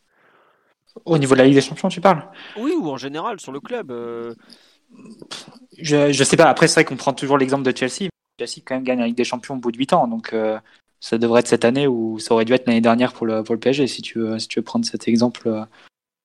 Au 1.06 1.18
niveau 1.18 1.36
de 1.36 1.40
la 1.40 1.46
Ligue 1.46 1.56
des 1.56 1.62
Champions, 1.62 1.90
tu 1.90 2.02
parles? 2.02 2.24
Oui, 2.56 2.74
ou 2.78 2.90
en 2.90 2.98
général 2.98 3.40
sur 3.40 3.52
le 3.52 3.60
club. 3.62 3.92
euh, 3.92 4.36
je, 5.78 6.12
je 6.12 6.24
sais 6.24 6.38
pas. 6.38 6.46
Après, 6.46 6.68
c'est 6.68 6.76
vrai 6.76 6.86
qu'on 6.86 6.98
prend 6.98 7.14
toujours 7.14 7.38
l'exemple 7.38 7.64
de 7.64 7.76
Chelsea. 7.76 8.10
Chelsea, 8.40 8.62
quand 8.66 8.76
même, 8.76 8.84
gagne 8.84 9.00
la 9.00 9.08
Ligue 9.08 9.18
des 9.18 9.24
Champions 9.24 9.56
au 9.56 9.60
bout 9.60 9.72
de 9.72 9.78
8 9.78 9.94
ans. 9.94 10.08
Donc, 10.08 10.34
euh, 10.34 10.60
ça 11.02 11.18
devrait 11.18 11.42
être 11.42 11.48
cette 11.48 11.66
année 11.66 11.88
ou 11.88 12.20
ça 12.20 12.34
aurait 12.34 12.46
dû 12.46 12.54
être 12.54 12.68
l'année 12.68 12.80
dernière 12.80 13.12
pour 13.12 13.26
le, 13.26 13.44
pour 13.44 13.56
le 13.56 13.60
PSG, 13.60 13.88
si 13.88 14.02
tu, 14.02 14.20
veux, 14.20 14.40
si 14.40 14.48
tu 14.48 14.60
veux 14.60 14.64
prendre 14.64 14.86
cet 14.86 15.08
exemple 15.08 15.48
euh, 15.48 15.66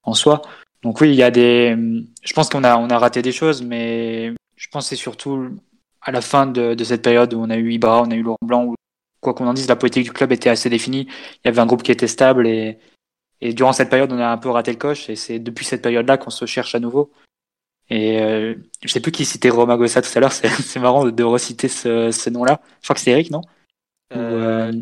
en 0.04 0.14
soi. 0.14 0.42
Donc, 0.82 1.00
oui, 1.00 1.08
il 1.08 1.16
y 1.16 1.22
a 1.22 1.30
des. 1.30 1.76
Je 2.22 2.32
pense 2.34 2.48
qu'on 2.50 2.62
a, 2.62 2.76
on 2.76 2.90
a 2.90 2.98
raté 2.98 3.22
des 3.22 3.32
choses, 3.32 3.62
mais 3.62 4.32
je 4.56 4.68
pense 4.68 4.84
que 4.84 4.90
c'est 4.90 4.96
surtout 4.96 5.48
à 6.02 6.12
la 6.12 6.20
fin 6.20 6.46
de, 6.46 6.74
de 6.74 6.84
cette 6.84 7.02
période 7.02 7.34
où 7.34 7.40
on 7.40 7.50
a 7.50 7.56
eu 7.56 7.72
Ibra, 7.72 8.02
on 8.02 8.10
a 8.10 8.14
eu 8.14 8.22
Laurent 8.22 8.38
Blanc, 8.44 8.64
où, 8.66 8.74
quoi 9.20 9.34
qu'on 9.34 9.46
en 9.48 9.54
dise, 9.54 9.66
la 9.66 9.76
politique 9.76 10.04
du 10.04 10.12
club 10.12 10.30
était 10.30 10.50
assez 10.50 10.70
définie. 10.70 11.08
Il 11.44 11.46
y 11.46 11.48
avait 11.48 11.60
un 11.60 11.66
groupe 11.66 11.82
qui 11.82 11.90
était 11.90 12.06
stable 12.06 12.46
et, 12.46 12.78
et 13.40 13.54
durant 13.54 13.72
cette 13.72 13.90
période, 13.90 14.12
on 14.12 14.18
a 14.18 14.28
un 14.28 14.38
peu 14.38 14.50
raté 14.50 14.72
le 14.72 14.78
coche 14.78 15.08
et 15.10 15.16
c'est 15.16 15.38
depuis 15.38 15.64
cette 15.64 15.82
période-là 15.82 16.18
qu'on 16.18 16.30
se 16.30 16.44
cherche 16.46 16.74
à 16.74 16.80
nouveau. 16.80 17.10
Et 17.88 18.20
euh, 18.20 18.54
je 18.82 18.88
sais 18.88 19.00
plus 19.00 19.12
qui 19.12 19.24
citait 19.24 19.48
Romagosa 19.48 20.02
tout 20.02 20.10
à 20.14 20.20
l'heure, 20.20 20.32
c'est 20.32 20.80
marrant 20.80 21.04
de, 21.04 21.10
de 21.10 21.24
reciter 21.24 21.68
ce, 21.68 22.10
ce 22.10 22.30
nom-là. 22.30 22.60
Je 22.82 22.86
crois 22.86 22.94
que 22.94 23.00
c'est 23.00 23.10
Eric, 23.10 23.30
non? 23.30 23.40
Euh, 24.14 24.70
euh, 24.70 24.72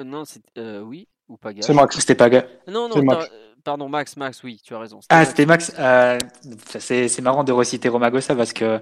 euh, 0.00 0.04
non, 0.04 0.24
c'est 0.24 0.42
euh, 0.58 0.80
oui 0.82 1.08
ou 1.28 1.36
Paga. 1.36 1.62
C'est 1.62 1.74
Max. 1.74 1.98
C'était 1.98 2.14
Paga. 2.14 2.44
Non, 2.68 2.88
C'est 2.92 2.98
non, 3.00 3.04
Max. 3.04 3.30
pardon, 3.64 3.88
Max, 3.88 4.16
Max, 4.16 4.42
oui, 4.42 4.60
tu 4.62 4.74
as 4.74 4.78
raison. 4.78 5.00
Ah, 5.08 5.24
c'était 5.24 5.46
Max. 5.46 5.72
Euh, 5.78 6.18
c'est 6.78 7.20
marrant 7.22 7.44
de 7.44 7.52
reciter 7.52 7.88
Romagosa 7.88 8.34
parce 8.34 8.52
que 8.52 8.80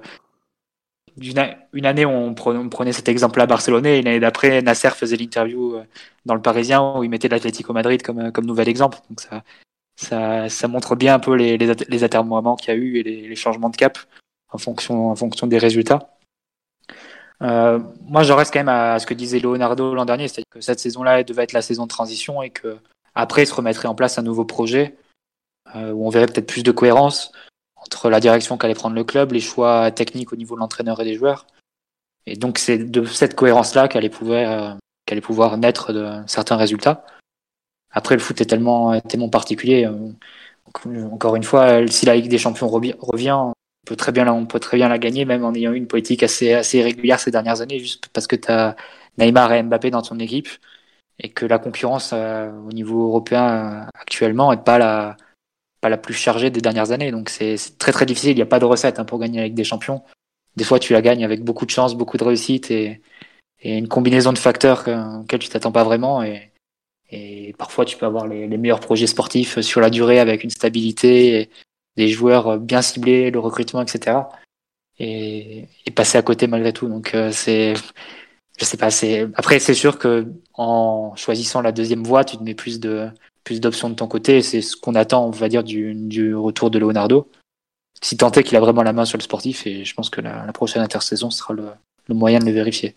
une 1.20 1.84
année, 1.86 2.06
on 2.06 2.32
prenait, 2.34 2.58
on 2.58 2.68
prenait 2.70 2.92
cet 2.92 3.08
exemple-là 3.08 3.44
à 3.44 3.46
Barcelone 3.46 3.84
et 3.84 4.00
l'année 4.00 4.18
d'après, 4.20 4.62
Nasser 4.62 4.88
faisait 4.90 5.16
l'interview 5.16 5.76
dans 6.24 6.34
le 6.34 6.40
Parisien 6.40 6.96
où 6.96 7.04
il 7.04 7.10
mettait 7.10 7.28
l'Atlético 7.28 7.72
Madrid 7.74 8.02
comme, 8.02 8.32
comme 8.32 8.46
nouvel 8.46 8.68
exemple. 8.68 8.98
Donc 9.10 9.20
ça, 9.20 9.42
ça, 9.94 10.48
ça 10.48 10.68
montre 10.68 10.96
bien 10.96 11.14
un 11.14 11.18
peu 11.18 11.34
les, 11.36 11.58
les, 11.58 11.70
at- 11.70 11.84
les 11.86 12.02
atermoiements 12.04 12.56
qu'il 12.56 12.68
y 12.68 12.76
a 12.76 12.80
eu 12.80 12.96
et 12.96 13.02
les, 13.02 13.28
les 13.28 13.36
changements 13.36 13.68
de 13.68 13.76
cap 13.76 13.98
en 14.50 14.58
fonction, 14.58 15.10
en 15.10 15.16
fonction 15.16 15.46
des 15.46 15.58
résultats. 15.58 16.08
Euh, 17.42 17.78
moi, 18.02 18.22
je 18.22 18.32
reste 18.32 18.52
quand 18.52 18.60
même 18.60 18.68
à 18.68 18.98
ce 18.98 19.06
que 19.06 19.14
disait 19.14 19.40
Leonardo 19.40 19.94
l'an 19.94 20.04
dernier, 20.04 20.28
c'est-à-dire 20.28 20.50
que 20.50 20.60
cette 20.60 20.80
saison-là 20.80 21.24
devait 21.24 21.42
être 21.42 21.52
la 21.52 21.62
saison 21.62 21.84
de 21.84 21.88
transition 21.88 22.42
et 22.42 22.50
que 22.50 22.78
après 23.14 23.44
se 23.44 23.54
remettrait 23.54 23.88
en 23.88 23.94
place 23.94 24.18
un 24.18 24.22
nouveau 24.22 24.44
projet 24.44 24.96
euh, 25.74 25.92
où 25.92 26.06
on 26.06 26.10
verrait 26.10 26.26
peut-être 26.26 26.46
plus 26.46 26.62
de 26.62 26.70
cohérence 26.70 27.32
entre 27.76 28.10
la 28.10 28.20
direction 28.20 28.56
qu'allait 28.56 28.74
prendre 28.74 28.94
le 28.94 29.04
club, 29.04 29.32
les 29.32 29.40
choix 29.40 29.90
techniques 29.90 30.32
au 30.32 30.36
niveau 30.36 30.54
de 30.54 30.60
l'entraîneur 30.60 31.00
et 31.00 31.04
des 31.04 31.16
joueurs. 31.16 31.46
Et 32.26 32.36
donc 32.36 32.58
c'est 32.58 32.78
de 32.78 33.04
cette 33.04 33.34
cohérence-là 33.34 33.88
qu'allait 33.88 34.08
pouvoir, 34.08 34.50
euh, 34.50 34.74
qu'allait 35.04 35.20
pouvoir 35.20 35.58
naître 35.58 35.92
de 35.92 36.22
certains 36.26 36.56
résultats. 36.56 37.04
Après, 37.90 38.14
le 38.14 38.20
foot 38.20 38.40
est 38.40 38.46
tellement, 38.46 38.98
tellement 39.00 39.28
particulier. 39.28 39.84
euh, 39.84 40.12
encore 41.10 41.36
une 41.36 41.42
fois, 41.42 41.86
si 41.88 42.06
la 42.06 42.14
Ligue 42.14 42.30
des 42.30 42.38
Champions 42.38 42.68
revi- 42.68 42.96
revient, 42.98 43.52
on 43.84 43.88
peut 43.88 43.96
très 43.96 44.12
bien, 44.12 44.24
la- 44.24 44.34
on 44.34 44.46
peut 44.46 44.60
très 44.60 44.76
bien 44.76 44.88
la 44.88 44.98
gagner, 44.98 45.24
même 45.24 45.44
en 45.44 45.54
ayant 45.54 45.72
eu 45.72 45.76
une 45.76 45.88
politique 45.88 46.22
assez, 46.22 46.52
assez 46.52 46.78
irrégulière 46.78 47.18
ces 47.18 47.30
dernières 47.30 47.60
années, 47.60 47.78
juste 47.78 48.06
parce 48.12 48.26
que 48.26 48.36
tu 48.36 48.50
as 48.50 48.76
Neymar 49.18 49.52
et 49.52 49.62
Mbappé 49.62 49.90
dans 49.90 50.02
ton 50.02 50.18
équipe 50.18 50.48
et 51.18 51.30
que 51.30 51.44
la 51.46 51.58
concurrence 51.58 52.12
euh, 52.12 52.50
au 52.68 52.72
niveau 52.72 53.06
européen 53.06 53.48
euh, 53.48 53.84
actuellement 54.00 54.52
n'est 54.52 54.62
pas 54.62 54.78
la, 54.78 55.16
pas 55.80 55.88
la 55.88 55.98
plus 55.98 56.14
chargée 56.14 56.50
des 56.50 56.60
dernières 56.60 56.92
années. 56.92 57.10
Donc 57.10 57.28
c'est 57.28 57.56
très 57.78 57.92
très 57.92 58.06
difficile. 58.06 58.30
Il 58.30 58.36
n'y 58.36 58.42
a 58.42 58.46
pas 58.46 58.60
de 58.60 58.64
recette 58.64 58.98
hein, 58.98 59.04
pour 59.04 59.18
gagner 59.18 59.42
Ligue 59.44 59.54
des 59.54 59.64
Champions. 59.64 60.02
Des 60.56 60.64
fois, 60.64 60.78
tu 60.78 60.92
la 60.92 61.02
gagnes 61.02 61.24
avec 61.24 61.42
beaucoup 61.42 61.66
de 61.66 61.70
chance, 61.70 61.94
beaucoup 61.94 62.18
de 62.18 62.24
réussite 62.24 62.70
et, 62.70 63.00
et 63.60 63.76
une 63.76 63.88
combinaison 63.88 64.32
de 64.32 64.38
facteurs 64.38 64.84
que- 64.84 65.20
auxquels 65.20 65.40
tu 65.40 65.48
t'attends 65.48 65.72
pas 65.72 65.84
vraiment. 65.84 66.22
Et, 66.22 66.52
et 67.10 67.54
parfois, 67.58 67.84
tu 67.84 67.96
peux 67.96 68.06
avoir 68.06 68.26
les, 68.26 68.46
les 68.46 68.58
meilleurs 68.58 68.80
projets 68.80 69.06
sportifs 69.06 69.60
sur 69.60 69.80
la 69.80 69.90
durée 69.90 70.20
avec 70.20 70.44
une 70.44 70.50
stabilité, 70.50 71.40
et 71.40 71.50
des 71.96 72.08
joueurs 72.08 72.58
bien 72.58 72.82
ciblés, 72.82 73.30
le 73.30 73.38
recrutement, 73.38 73.82
etc. 73.82 74.28
Et, 74.98 75.68
passer 75.94 76.18
à 76.18 76.22
côté 76.22 76.46
malgré 76.46 76.72
tout. 76.72 76.88
Donc 76.88 77.14
euh, 77.14 77.32
c'est, 77.32 77.74
je 78.58 78.64
sais 78.64 78.76
pas. 78.76 78.88
Après, 79.34 79.58
c'est 79.58 79.74
sûr 79.74 79.98
que 79.98 80.26
en 80.54 81.14
choisissant 81.16 81.60
la 81.60 81.72
deuxième 81.72 82.04
voie, 82.04 82.24
tu 82.24 82.36
te 82.36 82.42
mets 82.42 82.54
plus 82.54 82.80
de 82.80 83.08
plus 83.44 83.60
d'options 83.60 83.90
de 83.90 83.94
ton 83.94 84.06
côté. 84.06 84.42
C'est 84.42 84.62
ce 84.62 84.76
qu'on 84.76 84.94
attend, 84.94 85.26
on 85.26 85.30
va 85.30 85.48
dire, 85.48 85.64
du, 85.64 85.94
du 85.94 86.34
retour 86.34 86.70
de 86.70 86.78
Leonardo. 86.78 87.28
Si 88.00 88.16
tant 88.16 88.30
est 88.32 88.42
qu'il 88.42 88.56
a 88.56 88.60
vraiment 88.60 88.82
la 88.82 88.92
main 88.92 89.04
sur 89.04 89.18
le 89.18 89.22
sportif, 89.22 89.66
et 89.66 89.84
je 89.84 89.94
pense 89.94 90.10
que 90.10 90.20
la, 90.20 90.52
prochaine 90.52 90.82
intersaison 90.82 91.30
sera 91.30 91.54
le, 91.54 91.68
le 92.08 92.14
moyen 92.14 92.38
de 92.38 92.46
le 92.46 92.52
vérifier. 92.52 92.96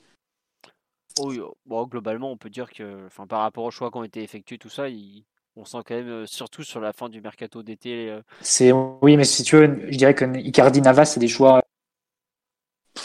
Euh, 1.19 1.47
bon, 1.65 1.85
globalement, 1.85 2.31
on 2.31 2.37
peut 2.37 2.49
dire 2.49 2.71
que, 2.71 3.05
enfin, 3.05 3.27
par 3.27 3.41
rapport 3.41 3.63
aux 3.63 3.71
choix 3.71 3.91
qui 3.91 3.97
ont 3.97 4.03
été 4.03 4.23
effectués, 4.23 4.57
tout 4.57 4.69
ça, 4.69 4.89
il- 4.89 5.23
on 5.55 5.65
sent 5.65 5.77
quand 5.85 5.95
même, 5.95 6.09
euh, 6.09 6.25
surtout 6.25 6.63
sur 6.63 6.79
la 6.79 6.93
fin 6.93 7.09
du 7.09 7.21
mercato 7.21 7.63
d'été, 7.63 8.09
euh, 8.09 8.21
C'est 8.41 8.71
oui, 8.71 9.17
mais 9.17 9.23
si 9.23 9.43
tu 9.43 9.55
veux, 9.55 9.87
je 9.89 9.97
dirais 9.97 10.13
que 10.13 10.25
Icardi 10.37 10.81
Navas, 10.81 11.05
c'est 11.05 11.19
des 11.19 11.27
choix 11.27 11.61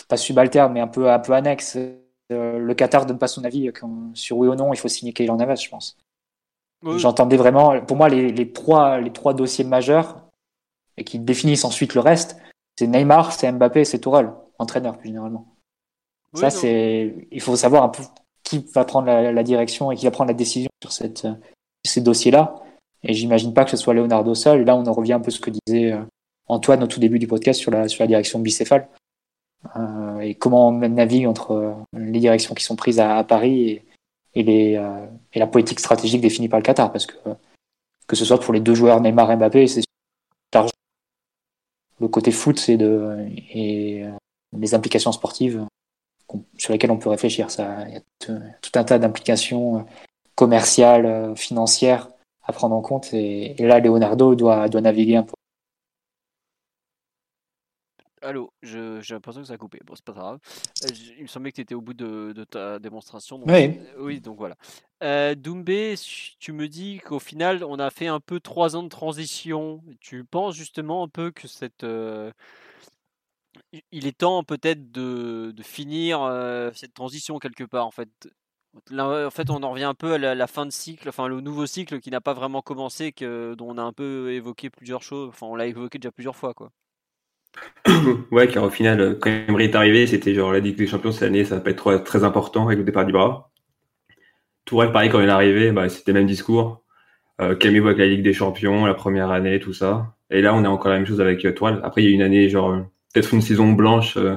pas 0.09 0.16
subalternes, 0.16 0.72
mais 0.72 0.81
un 0.81 0.89
peu 0.89 1.10
un 1.10 1.18
peu 1.18 1.32
annexes. 1.32 1.77
Euh, 2.32 2.59
le 2.59 2.74
Qatar 2.74 3.06
donne 3.06 3.18
pas 3.18 3.28
son 3.28 3.44
avis 3.44 3.70
sur 4.14 4.39
oui 4.39 4.48
ou 4.48 4.55
non, 4.55 4.72
il 4.72 4.77
faut 4.78 4.89
signer 4.89 5.12
Keylor 5.12 5.36
Navas, 5.36 5.56
je 5.56 5.68
pense. 5.68 5.97
Oui. 6.82 6.98
J'entendais 6.98 7.36
vraiment, 7.36 7.81
pour 7.82 7.97
moi, 7.97 8.09
les, 8.09 8.32
les 8.32 8.52
trois 8.52 9.01
les 9.01 9.12
trois 9.12 9.35
dossiers 9.35 9.64
majeurs 9.64 10.24
et 10.97 11.05
qui 11.05 11.18
définissent 11.18 11.64
ensuite 11.64 11.94
le 11.94 12.01
reste, 12.01 12.36
c'est 12.78 12.86
Neymar, 12.86 13.32
c'est 13.32 13.51
Mbappé, 13.51 13.81
et 13.81 13.85
c'est 13.85 13.98
Tourelle, 13.98 14.32
entraîneur 14.59 14.97
plus 14.98 15.09
généralement. 15.09 15.47
Oui, 16.32 16.40
Ça, 16.40 16.47
non. 16.47 16.51
c'est, 16.51 17.28
il 17.31 17.40
faut 17.40 17.56
savoir 17.56 17.82
un 17.82 17.89
peu 17.89 18.02
qui 18.43 18.64
va 18.74 18.85
prendre 18.85 19.06
la, 19.06 19.32
la 19.32 19.43
direction 19.43 19.90
et 19.90 19.97
qui 19.97 20.05
va 20.05 20.10
prendre 20.10 20.28
la 20.28 20.35
décision 20.35 20.70
sur 20.82 20.93
cette, 20.93 21.27
ces 21.85 22.01
dossiers-là. 22.01 22.55
Et 23.02 23.15
j'imagine 23.15 23.55
pas 23.55 23.65
que 23.65 23.70
ce 23.70 23.77
soit 23.77 23.94
Leonardo 23.94 24.35
seul. 24.35 24.65
Là, 24.65 24.77
on 24.77 24.86
en 24.86 24.93
revient 24.93 25.15
un 25.15 25.20
peu 25.20 25.31
ce 25.31 25.40
que 25.40 25.51
disait 25.51 25.93
euh, 25.93 26.02
Antoine 26.48 26.82
au 26.82 26.86
tout 26.86 27.01
début 27.01 27.19
du 27.19 27.27
podcast 27.27 27.61
sur 27.61 27.70
la, 27.70 27.89
sur 27.89 28.02
la 28.02 28.07
direction 28.07 28.39
bicéphale. 28.39 28.89
Euh, 29.77 30.20
et 30.20 30.35
comment 30.35 30.69
on 30.69 30.73
navigue 30.73 31.27
entre 31.27 31.52
euh, 31.52 31.73
les 31.93 32.20
directions 32.20 32.55
qui 32.55 32.65
sont 32.65 32.77
prises 32.77 33.01
à, 33.01 33.23
Paris 33.24 33.70
et, 33.70 33.85
et, 34.35 34.43
les, 34.43 34.77
euh, 34.77 35.07
et 35.32 35.39
la 35.39 35.47
politique 35.47 35.81
stratégique 35.81 36.20
définie 36.20 36.48
par 36.48 36.59
le 36.59 36.65
Qatar. 36.65 36.93
Parce 36.93 37.07
que, 37.07 37.16
euh, 37.27 37.35
que 38.07 38.16
ce 38.16 38.24
soit 38.24 38.40
pour 38.40 38.52
les 38.52 38.61
deux 38.61 38.74
joueurs 38.74 39.01
Neymar 39.01 39.31
et 39.31 39.36
Mbappé, 39.36 39.66
c'est 39.66 39.82
l'argent. 40.52 40.73
Le 42.01 42.09
côté 42.09 42.31
foot, 42.32 42.59
c'est 42.59 42.77
de, 42.77 43.28
et 43.55 44.05
les 44.57 44.74
implications 44.74 45.12
sportives 45.12 45.66
sur 46.57 46.73
lesquelles 46.73 46.90
on 46.90 46.98
peut 46.98 47.11
réfléchir. 47.11 47.51
Ça, 47.51 47.86
il 47.89 47.94
y 47.94 47.97
a 47.98 48.01
tout 48.19 48.73
un 48.74 48.85
tas 48.85 48.98
d'implications 48.98 49.85
commerciales, 50.40 51.06
euh, 51.06 51.34
financières 51.36 52.08
à 52.42 52.52
prendre 52.54 52.74
en 52.74 52.80
compte. 52.80 53.12
Et, 53.12 53.60
et 53.62 53.66
là, 53.66 53.78
Leonardo 53.78 54.34
doit, 54.34 54.68
doit 54.70 54.80
naviguer 54.80 55.16
un 55.16 55.22
peu. 55.24 55.34
Allô, 58.22 58.52
j'ai 58.62 59.00
l'impression 59.10 59.40
que 59.40 59.46
ça 59.48 59.54
a 59.54 59.56
coupé. 59.56 59.78
Bon, 59.86 59.94
c'est 59.94 60.04
pas 60.04 60.12
grave. 60.12 60.38
Euh, 60.84 60.88
il 61.16 61.22
me 61.22 61.26
semblait 61.26 61.50
que 61.52 61.56
tu 61.56 61.62
étais 61.62 61.74
au 61.74 61.80
bout 61.80 61.94
de, 61.94 62.32
de 62.34 62.44
ta 62.44 62.78
démonstration. 62.78 63.38
Donc 63.38 63.48
Oui. 63.50 63.64
euh, 63.64 63.94
oui, 63.98 64.20
donc 64.20 64.36
voilà. 64.36 64.56
Euh, 65.02 65.34
Doumbé, 65.34 65.94
tu 66.38 66.52
me 66.52 66.68
dis 66.68 66.98
qu'au 66.98 67.18
final, 67.18 67.64
on 67.64 67.78
a 67.78 67.90
fait 67.90 68.08
un 68.08 68.20
peu 68.20 68.38
trois 68.38 68.76
ans 68.76 68.82
de 68.82 68.90
transition. 68.90 69.82
Tu 70.00 70.24
penses 70.24 70.54
justement 70.54 71.02
un 71.02 71.08
peu 71.08 71.30
que 71.30 71.48
cette, 71.48 71.82
euh, 71.84 72.30
il 73.90 74.06
est 74.06 74.18
temps 74.18 74.44
peut-être 74.44 74.90
de, 74.92 75.52
de 75.54 75.62
finir 75.62 76.20
cette 76.74 76.94
transition 76.94 77.38
quelque 77.38 77.64
part 77.64 77.86
en 77.86 77.90
fait? 77.90 78.08
Là, 78.90 79.26
en 79.26 79.30
fait, 79.30 79.51
on 79.51 79.62
en 79.62 79.70
revient 79.72 79.84
un 79.84 79.94
peu 79.94 80.12
à 80.12 80.18
la, 80.18 80.47
fin 80.47 80.64
de 80.64 80.70
cycle, 80.70 81.09
enfin 81.09 81.26
le 81.26 81.40
nouveau 81.40 81.66
cycle 81.66 82.01
qui 82.01 82.10
n'a 82.10 82.20
pas 82.20 82.34
vraiment 82.34 82.62
commencé, 82.62 83.12
que, 83.12 83.55
dont 83.55 83.70
on 83.70 83.78
a 83.78 83.82
un 83.82 83.92
peu 83.92 84.32
évoqué 84.32 84.70
plusieurs 84.70 85.02
choses. 85.02 85.28
Enfin, 85.28 85.47
on 85.47 85.56
l'a 85.56 85.66
évoqué 85.66 85.98
déjà 85.98 86.12
plusieurs 86.12 86.36
fois, 86.36 86.55
quoi. 86.55 86.70
ouais, 88.30 88.47
car 88.47 88.62
au 88.64 88.70
final, 88.70 89.01
euh, 89.01 89.14
quand 89.20 89.30
Emery 89.30 89.64
est 89.64 89.74
arrivé, 89.74 90.06
c'était 90.06 90.34
genre 90.34 90.52
la 90.52 90.60
Ligue 90.60 90.76
des 90.76 90.86
Champions 90.86 91.10
cette 91.10 91.24
année, 91.24 91.44
ça 91.44 91.56
va 91.56 91.60
pas 91.62 91.70
être 91.70 91.97
très 92.05 92.22
important 92.22 92.66
avec 92.66 92.78
le 92.78 92.84
départ 92.84 93.05
d'Ibra. 93.05 93.51
Tourelle, 94.64 94.92
pareil, 94.92 95.10
quand 95.10 95.20
il 95.20 95.28
est 95.28 95.32
arrivé, 95.32 95.72
bah, 95.72 95.88
c'était 95.88 96.12
le 96.12 96.20
même 96.20 96.28
discours. 96.28 96.84
Euh, 97.40 97.56
Calmez-vous 97.56 97.88
avec 97.88 97.98
la 97.98 98.06
Ligue 98.06 98.22
des 98.22 98.32
Champions, 98.34 98.86
la 98.86 98.94
première 98.94 99.30
année, 99.30 99.59
tout 99.59 99.72
ça. 99.72 100.14
Et 100.30 100.42
là, 100.42 100.55
on 100.55 100.64
a 100.64 100.68
encore 100.68 100.90
la 100.90 100.98
même 100.98 101.06
chose 101.06 101.20
avec 101.20 101.44
euh, 101.44 101.52
Toile. 101.52 101.80
Après, 101.82 102.02
il 102.02 102.09
y 102.09 102.12
a 102.12 102.14
une 102.14 102.22
année, 102.22 102.48
genre, 102.48 102.70
euh, 102.70 102.80
peut-être 103.12 103.34
une 103.34 103.42
saison 103.42 103.72
blanche, 103.72 104.16
euh, 104.16 104.36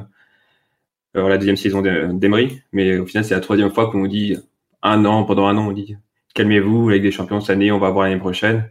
euh, 1.15 1.30
la 1.30 1.38
deuxième 1.38 1.57
saison 1.57 1.81
d'E- 1.81 2.14
d'Emery. 2.14 2.61
Mais 2.72 2.98
au 2.98 3.06
final, 3.06 3.26
c'est 3.26 3.34
la 3.35 3.41
troisième 3.41 3.72
fois 3.72 3.90
qu'on 3.91 3.99
nous 3.99 4.07
dit 4.07 4.38
un 4.81 5.06
an, 5.06 5.23
pendant 5.26 5.48
un 5.48 5.57
an, 5.57 5.68
on 5.69 5.72
dit 5.72 5.95
calmez-vous, 6.35 6.90
avec 6.90 7.02
des 7.03 7.11
champions 7.11 7.41
cette 7.41 7.52
année, 7.52 7.72
on 7.72 7.80
va 7.80 7.90
voir 7.91 8.06
l'année 8.07 8.19
prochaine. 8.19 8.69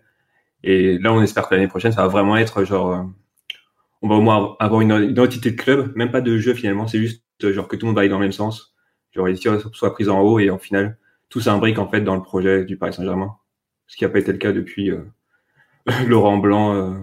Et 0.64 0.98
là, 0.98 1.12
on 1.12 1.22
espère 1.22 1.48
que 1.48 1.54
l'année 1.54 1.68
prochaine, 1.68 1.92
ça 1.92 2.02
va 2.02 2.08
vraiment 2.08 2.36
être 2.36 2.64
genre, 2.64 2.92
euh, 2.92 3.02
on 4.02 4.08
va 4.08 4.16
au 4.16 4.20
moins 4.20 4.56
avoir 4.60 4.80
une 4.80 4.92
identité 5.10 5.50
de 5.52 5.56
club, 5.56 5.94
même 5.96 6.10
pas 6.10 6.20
de 6.20 6.36
jeu 6.38 6.54
finalement, 6.54 6.86
c'est 6.86 6.98
juste 6.98 7.22
genre 7.40 7.68
que 7.68 7.76
tout 7.76 7.86
le 7.86 7.88
monde 7.90 7.96
va 7.96 8.00
aller 8.02 8.08
dans 8.10 8.18
le 8.18 8.24
même 8.24 8.32
sens. 8.32 8.74
Genre, 9.12 9.26
les 9.26 9.34
tirs 9.34 9.60
soient 9.74 9.92
pris 9.92 10.08
en 10.08 10.20
haut 10.20 10.38
et 10.38 10.50
en 10.50 10.58
final, 10.58 10.98
tout 11.28 11.40
s'imbrique 11.40 11.78
en 11.78 11.88
fait 11.88 12.00
dans 12.00 12.14
le 12.16 12.22
projet 12.22 12.64
du 12.64 12.76
Paris 12.76 12.92
Saint-Germain. 12.94 13.36
Ce 13.86 13.96
qui 13.96 14.04
n'a 14.04 14.10
pas 14.10 14.18
été 14.20 14.32
le 14.32 14.38
cas 14.38 14.52
depuis 14.52 14.90
euh, 14.90 15.02
Laurent 16.06 16.38
Blanc 16.38 16.74
euh, 16.74 16.94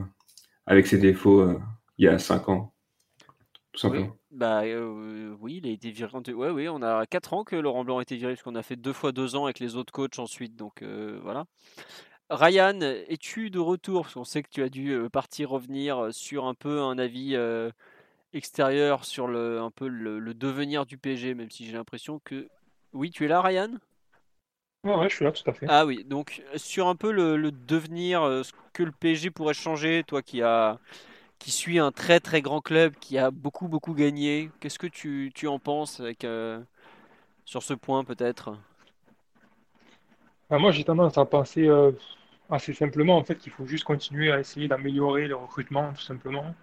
avec 0.67 0.87
ses 0.87 0.97
défauts 0.97 1.41
euh, 1.41 1.59
il 1.97 2.05
y 2.05 2.07
a 2.09 2.19
cinq 2.19 2.49
ans. 2.49 2.73
Tout 3.73 3.79
simplement. 3.79 4.18
Bah 4.31 4.61
euh, 4.63 5.35
oui, 5.39 5.59
il 5.63 5.67
a 5.67 5.71
été 5.71 5.91
viré. 5.91 6.11
Ouais, 6.33 6.49
oui, 6.49 6.69
on 6.69 6.81
a 6.81 7.05
4 7.05 7.33
ans 7.33 7.43
que 7.43 7.55
Laurent 7.55 7.83
Blanc 7.83 7.97
a 7.97 8.01
été 8.01 8.15
viré, 8.15 8.33
parce 8.33 8.43
qu'on 8.43 8.55
a 8.55 8.63
fait 8.63 8.75
deux 8.75 8.93
fois 8.93 9.11
deux 9.11 9.35
ans 9.35 9.45
avec 9.45 9.59
les 9.59 9.75
autres 9.75 9.91
coachs 9.91 10.19
ensuite. 10.19 10.55
Donc 10.55 10.81
euh, 10.81 11.19
voilà. 11.23 11.45
Ryan, 12.29 12.79
es-tu 12.81 13.49
de 13.49 13.59
retour? 13.59 14.03
Parce 14.03 14.13
qu'on 14.13 14.23
sait 14.23 14.43
que 14.43 14.49
tu 14.49 14.61
as 14.61 14.69
dû 14.69 14.95
partir 15.11 15.49
revenir 15.49 16.09
sur 16.11 16.45
un 16.45 16.53
peu 16.53 16.81
un 16.81 16.99
avis 16.99 17.35
euh, 17.35 17.71
extérieur 18.33 19.03
sur 19.03 19.27
le, 19.27 19.59
un 19.59 19.71
peu 19.71 19.87
le, 19.87 20.19
le 20.19 20.33
devenir 20.35 20.85
du 20.85 20.97
PSG, 20.97 21.33
même 21.33 21.49
si 21.49 21.65
j'ai 21.65 21.73
l'impression 21.73 22.19
que. 22.23 22.47
Oui, 22.93 23.09
tu 23.09 23.25
es 23.25 23.27
là, 23.27 23.41
Ryan? 23.41 23.71
Ouais, 24.83 24.95
ouais, 24.95 25.09
je 25.09 25.15
suis 25.15 25.25
là, 25.25 25.31
tout 25.31 25.49
à 25.49 25.53
fait. 25.53 25.65
Ah 25.67 25.85
oui, 25.85 26.03
donc 26.05 26.41
sur 26.55 26.87
un 26.87 26.95
peu 26.95 27.11
le, 27.11 27.35
le 27.35 27.51
devenir, 27.51 28.21
ce 28.43 28.51
que 28.73 28.83
le 28.83 28.91
PSG 28.91 29.31
pourrait 29.31 29.53
changer, 29.53 30.03
toi 30.07 30.21
qui 30.21 30.41
a, 30.41 30.79
qui 31.39 31.51
suis 31.51 31.79
un 31.79 31.91
très 31.91 32.19
très 32.19 32.41
grand 32.41 32.61
club, 32.61 32.95
qui 32.99 33.17
a 33.17 33.31
beaucoup 33.31 33.67
beaucoup 33.67 33.93
gagné, 33.93 34.51
qu'est-ce 34.59 34.77
que 34.79 34.87
tu, 34.87 35.31
tu 35.33 35.47
en 35.47 35.57
penses 35.59 35.99
avec, 35.99 36.23
euh, 36.25 36.61
sur 37.45 37.63
ce 37.63 37.73
point 37.73 38.03
peut-être? 38.03 38.57
Bah, 40.49 40.59
moi, 40.59 40.71
j'ai 40.71 40.83
tendance 40.83 41.17
à 41.17 41.25
penser 41.25 41.67
euh, 41.67 41.91
assez 42.49 42.73
simplement 42.73 43.17
en 43.17 43.23
fait 43.23 43.35
qu'il 43.37 43.51
faut 43.51 43.65
juste 43.65 43.85
continuer 43.85 44.31
à 44.31 44.39
essayer 44.39 44.67
d'améliorer 44.67 45.27
le 45.27 45.35
recrutement, 45.35 45.93
tout 45.93 46.01
simplement. 46.01 46.53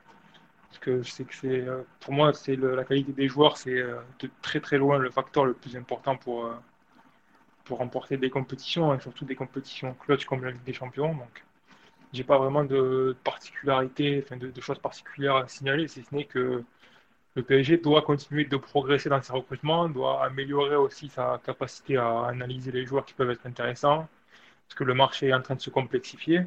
Parce 0.69 0.79
que 0.79 1.01
que 1.01 1.35
c'est, 1.35 1.61
euh, 1.61 1.83
pour 2.01 2.13
moi, 2.13 2.35
c'est 2.35 2.57
la 2.57 2.85
qualité 2.85 3.13
des 3.13 3.29
joueurs, 3.29 3.57
c'est 3.57 3.77
de 4.21 4.31
très 4.43 4.61
très 4.61 4.79
loin 4.79 4.99
le 4.99 5.11
facteur 5.11 5.47
le 5.47 5.55
plus 5.55 5.75
important 5.77 6.17
pour, 6.17 6.51
pour 7.65 7.79
remporter 7.79 8.19
des 8.19 8.31
compétitions, 8.31 8.95
et 8.95 9.01
surtout 9.01 9.25
des 9.25 9.37
compétitions 9.37 9.95
clutch 9.95 10.27
comme 10.27 10.45
la 10.45 10.51
Ligue 10.51 10.65
des 10.65 10.75
Champions. 10.75 11.15
Donc, 11.15 11.46
j'ai 12.13 12.25
pas 12.25 12.39
vraiment 12.39 12.65
de 12.65 13.17
particularité, 13.25 14.23
enfin 14.25 14.37
de, 14.37 14.61
choses 14.61 14.79
particulières 14.79 15.37
à 15.37 15.49
signaler, 15.49 15.89
si 15.89 16.03
ce 16.03 16.15
n'est 16.15 16.25
que 16.25 16.65
le 17.37 17.43
PSG 17.43 17.79
doit 17.79 18.03
continuer 18.03 18.45
de 18.47 18.57
progresser 18.57 19.09
dans 19.11 19.23
ses 19.23 19.33
recrutements, 19.33 19.89
doit 19.89 20.25
améliorer 20.25 20.77
aussi 20.77 21.09
sa 21.09 21.41
capacité 21.45 21.97
à 21.99 22.27
analyser 22.27 22.73
les 22.73 22.87
joueurs 22.87 23.05
qui 23.05 23.15
peuvent 23.15 23.31
être 23.31 23.47
intéressants, 23.47 24.09
parce 24.69 24.79
que 24.79 24.85
le 24.85 24.95
marché 24.95 25.29
est 25.29 25.35
en 25.35 25.43
train 25.43 25.55
de 25.57 25.61
se 25.61 25.71
complexifier. 25.71 26.47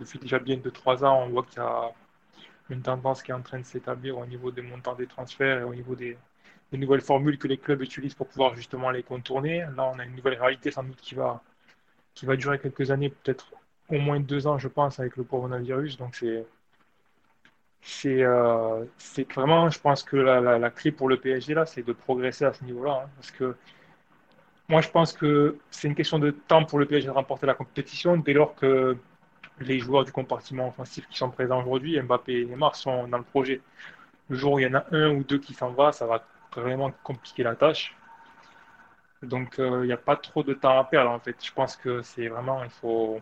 Depuis 0.00 0.18
déjà 0.18 0.38
bien 0.38 0.56
2-3 0.56 1.04
ans, 1.04 1.24
on 1.24 1.28
voit 1.30 1.44
qu'il 1.44 1.58
y 1.58 1.60
a 1.62 1.92
une 2.70 2.82
tendance 2.82 3.22
qui 3.22 3.30
est 3.30 3.34
en 3.34 3.42
train 3.42 3.58
de 3.60 3.64
s'établir 3.64 4.18
au 4.18 4.26
niveau 4.26 4.50
des 4.50 4.62
montants 4.62 4.94
des 4.94 5.06
transferts 5.06 5.60
et 5.60 5.64
au 5.64 5.74
niveau 5.74 5.94
des, 5.94 6.18
des 6.72 6.78
nouvelles 6.78 7.00
formules 7.00 7.38
que 7.38 7.48
les 7.48 7.58
clubs 7.58 7.80
utilisent 7.82 8.14
pour 8.14 8.28
pouvoir 8.28 8.54
justement 8.56 8.90
les 8.90 9.02
contourner. 9.02 9.60
Là, 9.76 9.90
on 9.94 9.98
a 9.98 10.04
une 10.04 10.16
nouvelle 10.16 10.40
réalité 10.40 10.70
sans 10.70 10.84
doute 10.84 11.00
qui 11.00 11.14
va, 11.14 11.42
qui 12.14 12.26
va 12.26 12.36
durer 12.36 12.58
quelques 12.58 12.90
années, 12.90 13.10
peut-être 13.10 13.52
au 13.90 13.98
moins 13.98 14.20
deux 14.20 14.46
ans, 14.46 14.58
je 14.58 14.68
pense, 14.68 15.00
avec 15.00 15.16
le 15.16 15.24
coronavirus. 15.24 15.96
Donc, 15.98 16.14
c'est 17.80 18.22
euh, 18.22 18.84
vraiment, 19.34 19.70
je 19.70 19.78
pense 19.80 20.02
que 20.02 20.16
la, 20.16 20.40
la- 20.58 20.70
clé 20.70 20.90
pour 20.92 21.08
le 21.08 21.18
PSG, 21.18 21.54
là, 21.54 21.66
c'est 21.66 21.82
de 21.82 21.92
progresser 21.92 22.44
à 22.44 22.52
ce 22.52 22.64
niveau-là. 22.64 23.02
hein, 23.04 23.10
parce 23.16 23.30
que 23.30 23.54
moi, 24.68 24.80
je 24.80 24.88
pense 24.90 25.12
que 25.12 25.56
c'est 25.70 25.86
une 25.88 25.94
question 25.94 26.18
de 26.18 26.30
temps 26.30 26.64
pour 26.64 26.78
le 26.78 26.86
PSG 26.86 27.06
de 27.06 27.12
remporter 27.12 27.46
la 27.46 27.54
compétition 27.54 28.16
dès 28.16 28.32
lors 28.32 28.54
que 28.56 28.96
les 29.60 29.78
joueurs 29.80 30.04
du 30.04 30.12
compartiment 30.12 30.68
offensif 30.68 31.08
qui 31.08 31.18
sont 31.18 31.30
présents 31.30 31.60
aujourd'hui, 31.62 32.00
Mbappé 32.00 32.42
et 32.42 32.46
Neymar, 32.46 32.76
sont 32.76 33.08
dans 33.08 33.18
le 33.18 33.24
projet. 33.24 33.60
Le 34.30 34.36
jour 34.36 34.54
où 34.54 34.60
il 34.60 34.64
y 34.64 34.68
en 34.68 34.74
a 34.74 34.86
un 34.92 35.10
ou 35.16 35.24
deux 35.24 35.38
qui 35.38 35.54
s'en 35.54 35.70
va, 35.72 35.92
ça 35.92 36.06
va 36.06 36.24
vraiment 36.56 36.92
compliquer 37.04 37.44
la 37.44 37.56
tâche. 37.56 37.96
Donc, 39.22 39.58
euh, 39.58 39.84
il 39.84 39.88
n'y 39.88 39.92
a 39.92 39.96
pas 39.98 40.16
trop 40.16 40.42
de 40.42 40.54
temps 40.54 40.78
à 40.78 40.84
perdre, 40.84 41.10
en 41.10 41.18
fait. 41.18 41.36
Je 41.44 41.52
pense 41.52 41.76
que 41.76 42.02
c'est 42.02 42.28
vraiment, 42.28 42.62
il 42.64 42.70
faut, 42.70 43.20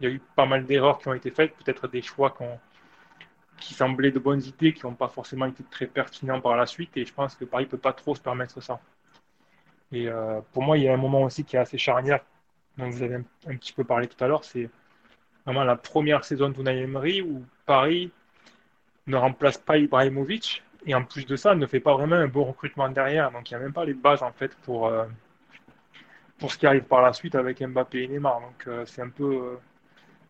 il 0.00 0.08
y 0.08 0.12
a 0.12 0.14
eu 0.14 0.20
pas 0.34 0.46
mal 0.46 0.66
d'erreurs 0.66 0.98
qui 0.98 1.08
ont 1.08 1.14
été 1.14 1.30
faites, 1.30 1.54
peut-être 1.56 1.88
des 1.88 2.02
choix 2.02 2.36
qui 3.58 3.74
semblaient 3.74 4.10
de 4.10 4.18
bonnes 4.18 4.42
idées, 4.42 4.72
qui 4.72 4.84
n'ont 4.84 4.94
pas 4.94 5.08
forcément 5.08 5.46
été 5.46 5.64
très 5.64 5.86
pertinents 5.86 6.40
par 6.40 6.56
la 6.56 6.66
suite, 6.66 6.96
et 6.96 7.04
je 7.04 7.12
pense 7.12 7.34
que 7.34 7.44
Paris 7.44 7.64
ne 7.64 7.70
peut 7.70 7.78
pas 7.78 7.92
trop 7.92 8.14
se 8.14 8.20
permettre 8.20 8.60
ça. 8.60 8.80
Et 9.92 10.08
euh, 10.08 10.40
pour 10.52 10.62
moi, 10.62 10.76
il 10.76 10.84
y 10.84 10.88
a 10.88 10.94
un 10.94 10.98
moment 10.98 11.22
aussi 11.22 11.44
qui 11.44 11.56
est 11.56 11.58
assez 11.58 11.78
charnière, 11.78 12.20
dont 12.76 12.90
vous 12.90 13.02
avez 13.02 13.14
un, 13.14 13.56
petit 13.56 13.72
peu 13.72 13.84
parlé 13.84 14.06
tout 14.06 14.22
à 14.22 14.28
l'heure, 14.28 14.44
c'est 14.44 14.68
vraiment 15.44 15.64
la 15.64 15.76
première 15.76 16.24
saison 16.24 16.50
de 16.50 16.60
Unai 16.60 16.82
Emery, 16.82 17.22
où 17.22 17.44
Paris 17.64 18.12
ne 19.06 19.16
remplace 19.16 19.56
pas 19.58 19.78
Ibrahimovic, 19.78 20.62
et 20.84 20.94
en 20.94 21.04
plus 21.04 21.24
de 21.26 21.36
ça, 21.36 21.54
ne 21.54 21.66
fait 21.66 21.80
pas 21.80 21.94
vraiment 21.94 22.16
un 22.16 22.28
bon 22.28 22.44
recrutement 22.44 22.88
derrière, 22.90 23.30
donc 23.30 23.50
il 23.50 23.54
n'y 23.54 23.60
a 23.60 23.64
même 23.64 23.72
pas 23.72 23.84
les 23.84 23.94
bases, 23.94 24.22
en 24.22 24.32
fait, 24.32 24.54
pour... 24.56 24.88
euh, 24.88 25.06
pour 26.38 26.52
ce 26.52 26.58
qui 26.58 26.66
arrive 26.66 26.84
par 26.84 27.02
la 27.02 27.12
suite 27.12 27.34
avec 27.34 27.62
Mbappé 27.62 28.02
et 28.02 28.08
Neymar. 28.08 28.40
Donc 28.40 28.66
euh, 28.66 28.84
c'est 28.86 29.02
un 29.02 29.08
peu, 29.08 29.58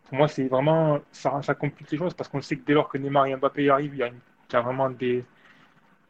pour 0.07 0.17
moi, 0.17 0.27
c'est 0.27 0.47
vraiment, 0.47 0.99
ça, 1.11 1.41
complique 1.55 1.91
les 1.91 1.97
choses 1.97 2.13
parce 2.13 2.29
qu'on 2.29 2.41
sait 2.41 2.55
que 2.55 2.65
dès 2.65 2.73
lors 2.73 2.87
que 2.87 2.97
Neymar 2.97 3.25
et 3.27 3.35
Mbappé 3.35 3.69
arrivent, 3.69 3.95
il 3.95 3.99
y 3.99 4.55
a, 4.55 4.61
vraiment 4.61 4.89
des, 4.89 5.25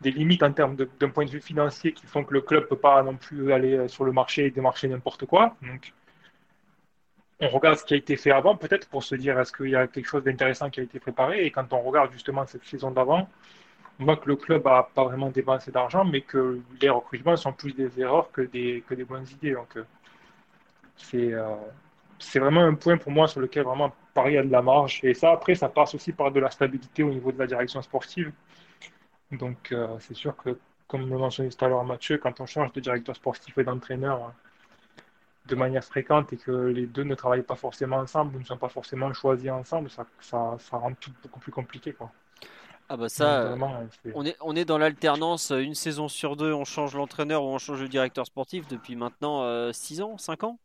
des 0.02 0.11
limites 0.11 0.44
en 0.44 0.52
termes 0.53 0.76
d'un 0.76 1.10
point 1.10 1.26
de 1.26 1.32
vue 1.32 1.41
financier 1.41 1.94
qui 1.94 2.06
font 2.06 2.24
que 2.24 2.34
le 2.34 2.41
club 2.41 2.68
peut 2.68 2.78
pas 2.78 3.02
non 3.02 3.15
plus 3.15 3.52
aller 3.52 3.76
euh, 3.76 3.88
sur 3.88 4.06
le 4.06 4.11
marché 4.11 4.45
et 4.45 4.52
démarcher 4.52 4.88
n'importe 4.88 5.26
quoi. 5.26 5.56
Donc 5.64 5.94
on 7.40 7.49
regarde 7.49 7.78
ce 7.78 7.86
qui 7.86 7.94
a 7.95 7.98
été 7.98 8.15
fait 8.18 8.32
avant, 8.32 8.56
peut-être 8.56 8.88
pour 8.90 9.03
se 9.03 9.15
dire 9.15 9.40
est-ce 9.40 9.52
qu'il 9.52 9.69
y 9.69 9.76
a 9.76 9.88
quelque 9.88 10.07
chose 10.07 10.24
d'intéressant 10.24 10.69
qui 10.69 10.80
a 10.80 10.84
été 10.84 10.99
préparé? 10.99 11.45
Et 11.45 11.52
quand 11.52 11.72
on 11.74 11.82
regarde 11.82 12.11
justement 12.11 12.45
cette 12.45 12.65
saison 12.65 12.91
d'avant, 12.91 13.28
on 13.99 14.06
voit 14.06 14.18
que 14.18 14.28
le 14.28 14.36
club 14.36 14.68
a 14.68 14.90
pas 14.94 15.06
vraiment 15.06 15.30
dépensé 15.30 15.72
d'argent, 15.72 16.06
mais 16.06 16.22
que 16.22 16.60
les 16.82 16.90
recrutements 16.90 17.36
sont 17.36 17.53
plus 17.53 17.74
des 17.74 17.99
erreurs 17.99 18.32
que 18.32 18.41
des, 18.41 18.84
que 18.88 18.94
des 18.94 19.06
bonnes 19.06 19.26
idées. 19.32 19.53
Donc 19.53 19.76
euh, 19.78 19.84
c'est 20.98 21.34
euh, 21.34 21.56
c'est 22.19 22.39
vraiment 22.39 22.61
un 22.61 22.76
point 22.76 22.98
pour 22.98 23.11
moi 23.11 23.27
sur 23.27 23.39
lequel 23.41 23.64
vraiment 23.64 23.94
Paris 24.14 24.38
a 24.38 24.44
de 24.44 24.52
la 24.52 24.61
marge. 24.61 24.99
Et 25.03 25.14
ça, 25.14 25.31
après, 25.31 25.56
ça 25.56 25.69
passe 25.69 25.95
aussi 25.95 26.11
par 26.14 26.31
de 26.31 26.39
la 26.39 26.49
stabilité 26.52 27.03
au 27.03 27.10
niveau 27.11 27.31
de 27.31 27.39
la 27.39 27.48
direction 27.48 27.81
sportive. 27.81 28.31
Donc, 29.31 29.72
euh, 29.72 29.98
c'est 29.99 30.14
sûr 30.15 30.35
que, 30.35 30.57
comme 30.88 31.10
le 31.10 31.18
mentionnait 31.18 31.49
tout 31.49 31.64
à 31.65 31.68
l'heure 31.69 31.84
Mathieu, 31.84 32.18
quand 32.18 32.39
on 32.41 32.45
change 32.45 32.72
de 32.73 32.80
directeur 32.81 33.15
sportif 33.15 33.57
et 33.57 33.64
d'entraîneur 33.64 34.18
euh, 34.26 34.30
de 35.48 35.56
manière 35.56 35.84
fréquente 35.84 36.34
et 36.34 36.38
que 36.38 36.52
les 36.52 36.85
deux 36.85 37.03
ne 37.03 37.15
travaillent 37.15 37.41
pas 37.41 37.56
forcément 37.56 37.98
ensemble 37.98 38.35
ou 38.35 38.39
ne 38.39 38.44
sont 38.45 38.57
pas 38.57 38.69
forcément 38.69 39.14
choisis 39.14 39.49
ensemble, 39.49 39.89
ça, 39.89 40.06
ça, 40.19 40.57
ça 40.60 40.77
rend 40.77 40.94
tout 40.94 41.11
beaucoup 41.23 41.39
plus 41.39 41.52
compliqué. 41.52 41.94
Quoi. 41.94 42.11
Ah 42.89 42.98
bah 42.98 43.10
ça, 43.10 43.39
euh, 43.39 43.49
vraiment, 43.49 43.73
c'est- 44.03 44.11
on 44.15 44.26
est, 44.26 44.35
on 44.41 44.56
est 44.56 44.65
dans 44.65 44.77
l'alternance, 44.77 45.52
euh, 45.52 45.60
une 45.60 45.76
saison 45.76 46.07
sur 46.07 46.35
deux, 46.35 46.53
on 46.53 46.65
change 46.65 46.95
l'entraîneur 46.95 47.44
ou 47.44 47.48
on 47.48 47.57
change 47.57 47.81
le 47.81 47.88
directeur 47.88 48.26
sportif 48.26 48.68
depuis 48.68 48.95
maintenant 48.95 49.72
6 49.73 50.02
ans, 50.02 50.18
5 50.18 50.44
ans? 50.44 50.57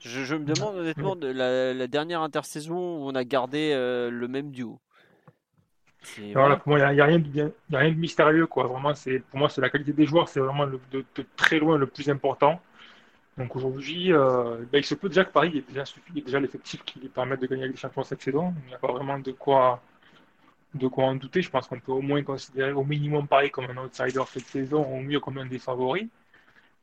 Je, 0.00 0.24
je 0.24 0.34
me 0.36 0.44
demande 0.44 0.76
honnêtement 0.76 1.16
de 1.16 1.26
la, 1.28 1.74
la 1.74 1.86
dernière 1.86 2.20
intersaison 2.22 2.76
où 2.98 3.08
on 3.08 3.14
a 3.14 3.24
gardé 3.24 3.72
euh, 3.74 4.10
le 4.10 4.28
même 4.28 4.50
duo. 4.50 4.78
Voilà, 6.34 6.56
pour 6.56 6.68
moi, 6.68 6.78
il 6.78 6.82
n'y 6.82 6.86
a, 6.88 6.92
il 6.92 6.96
y 6.96 7.00
a 7.00 7.04
rien 7.04 7.18
de 7.18 7.24
bien- 7.28 7.50
il 7.68 7.72
y 7.72 7.76
a 7.76 7.80
rien 7.80 7.90
de 7.90 7.96
mystérieux. 7.98 8.46
Quoi. 8.46 8.66
Vraiment, 8.66 8.92
pour 9.30 9.38
moi, 9.38 9.48
c'est 9.48 9.60
la 9.60 9.70
qualité 9.70 9.92
des 9.92 10.06
joueurs, 10.06 10.28
c'est 10.28 10.38
vraiment 10.40 10.64
le- 10.64 10.80
de, 10.92 11.04
de 11.16 11.24
très 11.36 11.58
loin 11.58 11.76
le 11.78 11.86
plus 11.86 12.08
important. 12.08 12.60
Donc 13.36 13.56
aujourd'hui, 13.56 14.12
euh, 14.12 14.58
ben, 14.72 14.78
il 14.78 14.84
se 14.84 14.94
peut 14.94 15.08
déjà 15.08 15.24
que 15.24 15.32
Paris 15.32 15.58
ait 15.58 15.64
déjà, 15.68 15.82
suffi- 15.82 16.16
ait 16.16 16.20
déjà 16.22 16.38
l'effectif 16.40 16.82
qui 16.84 17.00
lui 17.00 17.08
permette 17.08 17.40
de 17.40 17.46
gagner 17.46 17.68
les 17.68 17.76
champions 17.76 18.04
cette 18.04 18.22
saison. 18.22 18.54
Il 18.64 18.68
n'y 18.68 18.74
a 18.74 18.78
pas 18.78 18.92
vraiment 18.92 19.18
de 19.18 19.32
quoi, 19.32 19.82
de 20.74 20.86
quoi 20.86 21.04
en 21.04 21.16
douter. 21.16 21.42
Je 21.42 21.50
pense 21.50 21.66
qu'on 21.66 21.80
peut 21.80 21.92
au 21.92 22.00
moins 22.02 22.22
considérer 22.22 22.72
au 22.72 22.84
minimum 22.84 23.26
Paris 23.26 23.50
comme 23.50 23.66
un 23.66 23.76
outsider 23.84 24.22
cette 24.28 24.46
saison, 24.46 24.84
au 24.84 25.00
mieux 25.00 25.20
comme 25.20 25.38
un 25.38 25.46
des 25.46 25.58
favoris. 25.58 26.06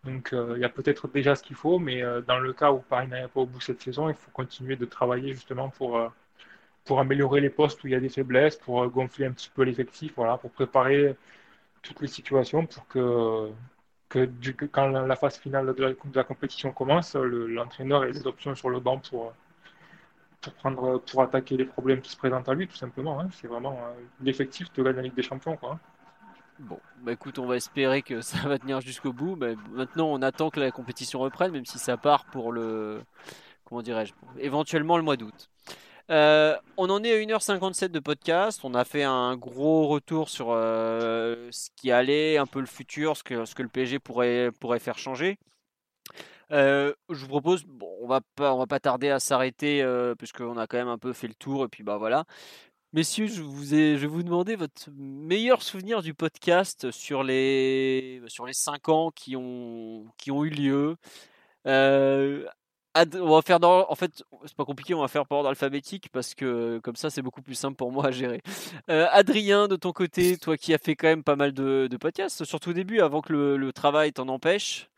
Donc 0.04 0.34
euh, 0.34 0.54
il 0.58 0.62
y 0.62 0.66
a 0.66 0.70
peut-être 0.70 1.08
déjà 1.08 1.36
ce 1.36 1.44
qu'il 1.44 1.56
faut, 1.56 1.80
mais 1.80 2.04
euh, 2.04 2.22
dans 2.22 2.40
le 2.40 2.54
cas 2.54 2.72
où 2.72 2.80
Paris 2.80 3.08
n'arrive 3.08 3.30
pas 3.30 3.40
au 3.42 3.46
bout 3.46 3.62
cette 3.62 3.82
saison, 3.82 4.10
il 4.10 4.16
faut 4.16 4.32
continuer 4.32 4.76
de 4.76 4.86
travailler 4.86 5.34
justement 5.34 5.70
pour, 5.70 5.98
euh, 5.98 6.10
améliorer 7.00 7.42
les 7.42 7.50
postes 7.50 7.84
où 7.84 7.88
il 7.88 7.92
y 7.92 7.96
a 7.96 8.00
des 8.00 8.10
faiblesses, 8.10 8.58
pour 8.58 8.86
gonfler 8.90 9.26
un 9.28 9.32
petit 9.32 9.50
peu 9.50 9.64
l'effectif, 9.64 10.14
voilà, 10.16 10.38
pour 10.38 10.52
préparer 10.52 11.16
toutes 11.84 12.02
les 12.02 12.08
situations 12.08 12.66
pour 12.68 12.88
que, 12.88 13.52
quand 14.72 14.88
la, 14.90 15.16
phase 15.16 15.38
finale 15.40 15.74
de 15.76 15.98
la, 16.16 16.24
compétition 16.24 16.72
commence, 16.72 17.16
le- 17.16 17.48
l'entraîneur 17.48 18.06
ait 18.06 18.12
des 18.12 18.28
options 18.28 18.56
sur 18.56 18.70
le 18.70 18.80
banc 18.80 19.00
pour, 19.00 19.34
prendre, 20.58 21.00
pour 21.00 21.22
attaquer 21.22 21.58
les 21.58 21.66
problèmes 21.66 22.02
qui 22.02 22.12
se 22.12 22.18
présentent 22.18 22.50
à 22.50 22.54
lui, 22.54 22.68
tout 22.68 22.76
simplement. 22.76 23.20
hein. 23.20 23.30
C'est 23.32 23.48
vraiment 23.48 23.80
l'effectif 24.22 24.72
de 24.74 24.84
la 24.84 25.02
Ligue 25.02 25.16
des 25.16 25.24
Champions. 25.24 25.58
Quoi. 25.58 25.80
Bon, 26.60 26.80
bah 27.02 27.12
écoute, 27.14 27.40
on 27.40 27.46
va 27.46 27.56
espérer 27.56 28.02
que 28.02 28.22
ça 28.22 28.48
va 28.48 28.60
tenir 28.60 28.82
jusqu'au 28.82 29.12
bout. 29.14 29.36
Bah, 29.36 29.48
maintenant, 29.72 30.08
on 30.08 30.22
attend 30.22 30.50
que 30.50 30.60
la 30.60 30.72
compétition 30.72 31.20
reprenne, 31.20 31.52
même 31.52 31.66
si 31.66 31.80
ça 31.80 31.98
part 31.98 32.26
pour 32.26 32.52
le, 32.52 33.02
comment 33.66 33.82
dirais-je, 33.82 34.14
éventuellement 34.38 34.98
le 34.98 35.04
mois 35.04 35.18
d'août. 35.18 35.50
Euh, 36.10 36.58
on 36.78 36.90
en 36.90 37.04
est 37.04 37.14
à 37.14 37.18
1h57 37.18 37.88
de 37.90 38.00
podcast. 38.00 38.62
On 38.64 38.74
a 38.76 38.84
fait 38.86 39.04
un 39.04 39.36
gros 39.36 39.88
retour 39.88 40.30
sur 40.30 40.48
euh, 40.52 41.48
ce 41.52 41.70
qui 41.76 41.92
allait, 41.92 42.38
un 42.38 42.46
peu 42.46 42.60
le 42.60 42.66
futur, 42.66 43.18
ce 43.18 43.24
que, 43.24 43.46
ce 43.46 43.56
que 43.56 43.64
le 43.64 43.70
PSG 43.70 44.00
pourrait, 44.00 44.52
pourrait 44.60 44.80
faire 44.80 44.98
changer. 44.98 45.38
Euh, 46.52 46.94
je 47.10 47.16
vous 47.22 47.30
propose, 47.30 47.64
bon, 47.64 47.90
on 48.02 48.08
va 48.08 48.22
pas, 48.36 48.54
on 48.54 48.60
va 48.60 48.68
pas 48.68 48.80
tarder 48.80 49.10
à 49.10 49.20
s'arrêter 49.20 49.84
puisqu'on 50.20 50.58
a 50.58 50.68
quand 50.68 50.78
même 50.78 50.88
un 50.88 50.98
peu 51.00 51.14
fait 51.14 51.28
le 51.28 51.34
tour 51.34 51.66
et 51.66 51.68
puis 51.68 51.84
bah 51.84 51.98
voilà. 51.98 52.26
Messieurs, 52.94 53.26
je 53.28 53.42
vous 53.42 53.74
ai, 53.74 53.96
je 53.98 54.02
vais 54.02 54.08
vous 54.08 54.22
demander 54.22 54.56
votre 54.56 54.90
meilleur 54.96 55.64
souvenir 55.64 56.04
du 56.04 56.14
podcast 56.14 56.92
sur 56.92 57.24
les, 57.24 58.22
sur 58.28 58.46
les 58.46 58.54
5 58.54 58.88
ans 58.90 59.10
qui 59.16 59.36
ont, 59.36 60.06
qui 60.18 60.30
ont 60.30 60.44
eu 60.46 60.50
lieu. 60.50 60.96
Euh, 61.66 62.46
on 62.96 63.34
va 63.36 63.42
faire 63.42 63.60
dans, 63.60 63.90
en 63.90 63.96
fait, 63.96 64.24
c'est 64.46 64.56
pas 64.56 64.66
compliqué, 64.66 64.94
on 64.94 65.02
va 65.02 65.08
faire 65.08 65.26
par 65.26 65.40
ordre 65.40 65.50
alphabétique 65.50 66.10
parce 66.12 66.36
que 66.36 66.78
comme 66.84 66.96
ça 66.96 67.10
c'est 67.10 67.24
beaucoup 67.24 67.42
plus 67.42 67.56
simple 67.56 67.76
pour 67.76 67.92
moi 67.92 68.08
à 68.08 68.12
gérer. 68.12 68.42
Euh, 68.92 69.08
Adrien, 69.10 69.68
de 69.68 69.76
ton 69.76 69.92
côté, 69.92 70.38
toi 70.38 70.56
qui 70.56 70.72
as 70.72 70.78
fait 70.78 70.96
quand 70.96 71.08
même 71.08 71.24
pas 71.24 71.36
mal 71.36 71.52
de, 71.52 71.88
de 71.90 71.98
podcasts, 71.98 72.44
surtout 72.46 72.70
au 72.70 72.74
début, 72.74 73.00
avant 73.00 73.22
que 73.22 73.34
le, 73.34 73.58
le 73.58 73.74
travail 73.74 74.14
t'en 74.14 74.28
empêche. 74.28 74.92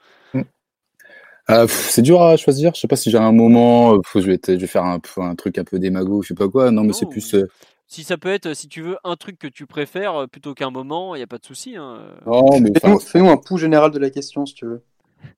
Euh, 1.49 1.67
pff, 1.67 1.89
c'est 1.91 2.01
dur 2.01 2.21
à 2.23 2.35
choisir. 2.35 2.73
Je 2.75 2.81
sais 2.81 2.87
pas 2.87 2.95
si 2.97 3.09
j'ai 3.11 3.19
un 3.19 3.31
moment. 3.31 3.93
euh, 3.93 4.01
je, 4.15 4.19
vais 4.19 4.33
être- 4.33 4.53
je 4.55 4.59
vais 4.59 4.67
faire 4.67 4.83
un, 4.83 4.99
truc 5.35 5.57
un 5.59 5.63
peu 5.63 5.79
démago, 5.79 6.23
je 6.23 6.29
sais 6.29 6.33
pas 6.33 6.49
quoi. 6.49 6.71
Non, 6.71 6.83
mais 6.83 6.91
c'est 6.91 7.05
plus. 7.05 7.35
euh, 7.35 7.47
Si 7.87 8.03
ça 8.03 8.17
peut 8.17 8.29
être, 8.33 8.53
si 8.55 8.67
tu 8.67 8.81
veux, 8.81 8.97
un 9.03 9.15
truc 9.15 9.37
que 9.37 9.47
tu 9.47 9.65
préfères 9.67 10.15
euh, 10.21 10.27
plutôt 10.27 10.53
qu'un 10.53 10.71
moment, 10.71 11.15
il 11.15 11.19
n'y 11.19 11.23
a 11.23 11.27
pas 11.27 11.37
de 11.37 11.45
souci. 11.45 11.75
hein. 11.77 11.99
Non, 12.25 12.59
mais 12.59 12.71
Fais-nous 12.79 12.95
enfin, 13.25 13.31
un 13.33 13.37
pouls 13.37 13.57
général 13.57 13.91
de 13.91 13.99
la 13.99 14.09
question, 14.09 14.45
si 14.45 14.53
tu 14.55 14.65
veux. 14.65 14.81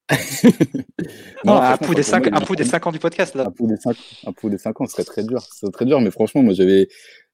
non, 1.46 1.56
un 1.56 1.78
pouls 1.78 1.94
des 1.94 2.04
franchement, 2.04 2.24
5 2.24 2.32
moi, 2.32 2.42
un 2.42 2.46
pouls 2.46 2.56
des 2.56 2.64
cinq 2.66 2.88
ans 2.88 2.92
du 2.92 3.00
podcast 3.00 3.36
là. 3.36 3.46
Un 3.48 3.52
pouls 3.52 3.68
des 3.68 3.78
5 3.78 3.96
un 4.26 4.32
pouls 4.34 4.50
des 4.50 4.58
cinq 4.58 4.80
ans, 4.82 4.86
ce 4.86 4.94
serait 4.94 5.04
très 5.04 5.24
dur. 5.24 5.42
Ce 5.42 5.60
serait 5.60 5.72
très 5.72 5.86
dur, 5.86 6.00
mais 6.02 6.12
franchement, 6.12 6.42
moi, 6.44 6.54
j'avais 6.54 6.88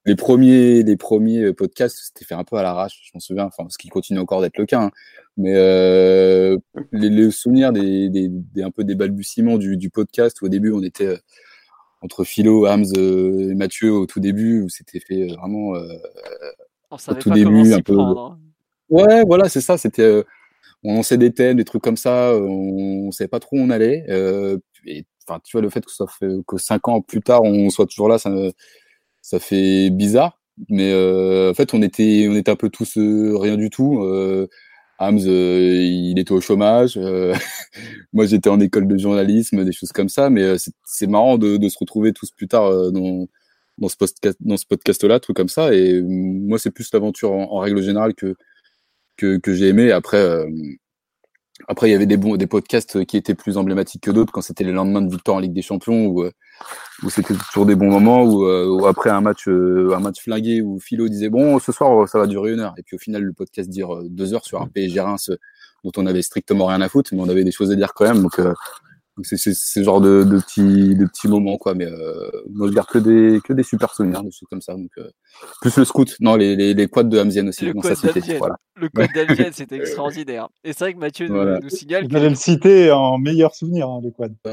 les 0.06 0.16
premiers, 0.16 0.82
les 0.82 0.96
premiers 0.96 1.42
euh, 1.44 1.52
podcasts, 1.54 1.98
c'était 2.06 2.24
fait 2.24 2.34
un 2.34 2.44
peu 2.44 2.56
à 2.56 2.62
l'arrache, 2.62 3.00
je 3.04 3.10
m'en 3.14 3.20
souviens, 3.20 3.44
enfin, 3.46 3.64
ce 3.70 3.78
qui 3.78 3.88
continue 3.88 4.18
encore 4.18 4.40
d'être 4.42 4.58
le 4.58 4.66
cas, 4.66 4.80
hein. 4.82 4.90
Mais 5.36 5.52
euh, 5.54 6.56
les, 6.92 7.08
les 7.08 7.30
souvenirs 7.32 7.72
des, 7.72 8.08
des, 8.08 8.28
des- 8.28 8.62
un 8.62 8.70
peu 8.70 8.84
des 8.84 8.94
balbutiements 8.94 9.58
du, 9.58 9.76
du 9.76 9.90
podcast, 9.90 10.40
où 10.42 10.46
au 10.46 10.48
début, 10.48 10.70
on 10.72 10.82
était 10.82 11.06
euh, 11.06 11.16
entre 12.04 12.22
Philo, 12.22 12.66
Hams 12.66 12.84
euh, 12.96 13.50
et 13.50 13.54
Mathieu 13.54 13.92
au 13.92 14.06
tout 14.06 14.20
début, 14.20 14.62
où 14.62 14.68
c'était 14.68 15.00
fait 15.00 15.22
euh, 15.22 15.34
vraiment 15.36 15.74
euh, 15.74 15.88
On 16.90 16.96
au 16.96 17.14
tout 17.14 17.30
début, 17.30 17.72
un 17.72 17.80
peu. 17.80 17.94
prendre. 17.94 18.20
hein. 18.20 18.38
Ouais, 18.90 19.24
voilà, 19.24 19.48
c'est 19.48 19.62
ça. 19.62 19.78
C'était, 19.78 20.22
on 20.84 20.94
lançait 20.94 21.16
des 21.16 21.32
thèmes, 21.32 21.56
des 21.56 21.64
trucs 21.64 21.82
comme 21.82 21.96
ça. 21.96 22.34
On, 22.36 23.06
on 23.08 23.10
savait 23.10 23.28
pas 23.28 23.40
trop 23.40 23.56
où 23.56 23.60
on 23.60 23.70
allait. 23.70 24.04
Et 24.86 25.06
enfin, 25.26 25.40
tu 25.42 25.56
vois, 25.56 25.62
le 25.62 25.70
fait 25.70 25.84
que 25.84 25.90
ça 25.90 26.04
fait 26.06 26.28
que 26.46 26.58
cinq 26.58 26.86
ans 26.88 27.00
plus 27.00 27.22
tard, 27.22 27.42
on 27.42 27.70
soit 27.70 27.86
toujours 27.86 28.10
là, 28.10 28.18
ça, 28.18 28.30
ça 29.22 29.40
fait 29.40 29.88
bizarre. 29.88 30.38
Mais 30.68 30.92
en 30.92 31.54
fait, 31.54 31.72
on 31.72 31.80
était, 31.80 32.26
on 32.28 32.36
était 32.36 32.50
un 32.50 32.56
peu 32.56 32.68
tous 32.68 32.98
rien 32.98 33.56
du 33.56 33.70
tout. 33.70 34.04
Hams, 35.08 35.18
euh, 35.26 35.58
il 35.82 36.18
était 36.18 36.32
au 36.32 36.40
chômage. 36.40 36.96
euh, 36.96 37.34
moi, 38.12 38.26
j'étais 38.26 38.50
en 38.50 38.60
école 38.60 38.86
de 38.88 38.96
journalisme, 38.98 39.64
des 39.64 39.72
choses 39.72 39.92
comme 39.92 40.08
ça. 40.08 40.30
Mais 40.30 40.42
euh, 40.42 40.56
c'est 40.84 41.06
marrant 41.06 41.38
de, 41.38 41.56
de 41.56 41.68
se 41.68 41.78
retrouver 41.78 42.12
tous 42.12 42.30
plus 42.30 42.48
tard 42.48 42.66
euh, 42.66 42.90
dans 42.90 43.28
dans 43.78 43.88
ce 43.88 43.96
podcast, 43.96 44.38
dans 44.40 44.56
ce 44.56 44.66
podcast-là, 44.66 45.18
trucs 45.20 45.36
comme 45.36 45.48
ça. 45.48 45.74
Et 45.74 46.00
moi, 46.02 46.58
c'est 46.58 46.70
plus 46.70 46.88
l'aventure 46.92 47.32
en, 47.32 47.58
règle 47.58 47.82
générale 47.82 48.14
que 48.14 48.36
que, 49.16 49.38
que 49.38 49.54
j'ai 49.54 49.68
aimé. 49.68 49.90
Après, 49.92 50.46
après, 51.68 51.88
il 51.88 51.92
y 51.92 51.94
avait 51.94 52.06
des 52.06 52.16
bons, 52.16 52.36
des 52.36 52.46
podcasts 52.46 53.04
qui 53.04 53.16
étaient 53.16 53.34
plus 53.34 53.56
emblématiques 53.56 54.02
que 54.02 54.10
d'autres 54.10 54.32
quand 54.32 54.40
c'était 54.40 54.64
les 54.64 54.72
lendemains 54.72 55.02
de 55.02 55.10
victoire 55.10 55.36
en 55.36 55.40
Ligue 55.40 55.52
des 55.52 55.62
Champions 55.62 56.06
où, 56.06 56.24
euh, 56.24 56.32
c'était 57.08 57.34
toujours 57.34 57.64
des 57.64 57.76
bons 57.76 57.90
moments 57.90 58.24
où, 58.24 58.44
euh, 58.44 58.86
après 58.88 59.10
un 59.10 59.20
match, 59.20 59.46
euh, 59.48 59.94
un 59.94 60.00
match 60.00 60.20
flingué 60.20 60.62
où 60.62 60.80
Philo 60.80 61.08
disait 61.08 61.28
bon, 61.28 61.58
ce 61.60 61.70
soir, 61.70 62.08
ça 62.08 62.18
va 62.18 62.26
durer 62.26 62.52
une 62.52 62.60
heure. 62.60 62.74
Et 62.76 62.82
puis 62.82 62.96
au 62.96 62.98
final, 62.98 63.22
le 63.22 63.32
podcast 63.32 63.70
euh, 63.78 64.02
deux 64.08 64.34
heures 64.34 64.44
sur 64.44 64.60
un 64.60 64.66
PSG 64.66 65.00
dont 65.84 65.92
on 65.96 66.06
avait 66.06 66.22
strictement 66.22 66.66
rien 66.66 66.80
à 66.80 66.88
foutre, 66.88 67.10
mais 67.14 67.20
on 67.20 67.28
avait 67.28 67.44
des 67.44 67.52
choses 67.52 67.70
à 67.70 67.76
dire 67.76 67.94
quand 67.94 68.04
même. 68.04 68.26
Donc 69.16 69.26
c'est 69.26 69.36
c'est 69.36 69.54
ce 69.54 69.82
genre 69.82 70.00
de, 70.00 70.24
de 70.24 70.38
petits 70.40 70.94
de 70.96 71.06
petits 71.06 71.28
moments 71.28 71.56
quoi 71.56 71.74
mais 71.74 71.86
euh, 71.86 72.30
moi 72.50 72.66
je 72.68 72.72
garde 72.72 72.88
que 72.88 72.98
des 72.98 73.40
que 73.44 73.52
des 73.52 73.62
super 73.62 73.94
souvenirs 73.94 74.22
des 74.22 74.30
choses 74.30 74.48
comme 74.50 74.60
ça 74.60 74.74
donc 74.74 74.90
euh, 74.98 75.08
plus 75.60 75.76
le 75.76 75.84
scout 75.84 76.16
non 76.20 76.36
les 76.36 76.56
les, 76.56 76.74
les 76.74 76.88
quads 76.88 77.04
de 77.04 77.18
Hamzian 77.18 77.46
aussi 77.46 77.66
Le 77.66 77.74
quad 77.74 77.94
ça 77.94 78.08
c'était 78.08 78.20
d'Amgen, 78.20 78.38
voilà 78.38 78.56
le 78.76 78.88
quad 78.88 79.08
d'Amgen, 79.14 79.52
c'était 79.52 79.76
extraordinaire. 79.76 80.48
Et 80.64 80.72
c'est 80.72 80.80
vrai 80.84 80.94
que 80.94 80.98
Mathieu 80.98 81.28
nous- 81.28 81.34
Voilà. 81.34 81.60
nous, 81.60 81.68
signale 81.68 82.08
Vous 82.10 82.16
allez 82.16 82.28
le 82.28 82.34
citer 82.34 82.90
en 82.90 83.18
meilleur 83.18 83.54
souvenir, 83.54 83.88
hein, 83.88 84.00
le 84.02 84.10
quad. 84.10 84.34
ah 84.44 84.52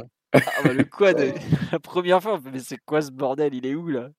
bah, 0.63 0.73
le 0.73 0.83
quad, 0.83 1.17
la 1.71 1.79
première 1.79 2.21
fois, 2.21 2.35
on 2.35 2.39
fait, 2.41 2.51
mais 2.53 2.59
c'est 2.59 2.77
quoi 2.85 3.01
ce 3.01 3.09
bordel 3.11 3.55
Il 3.55 3.65
est 3.65 3.73
où 3.73 3.87
là? 3.87 4.09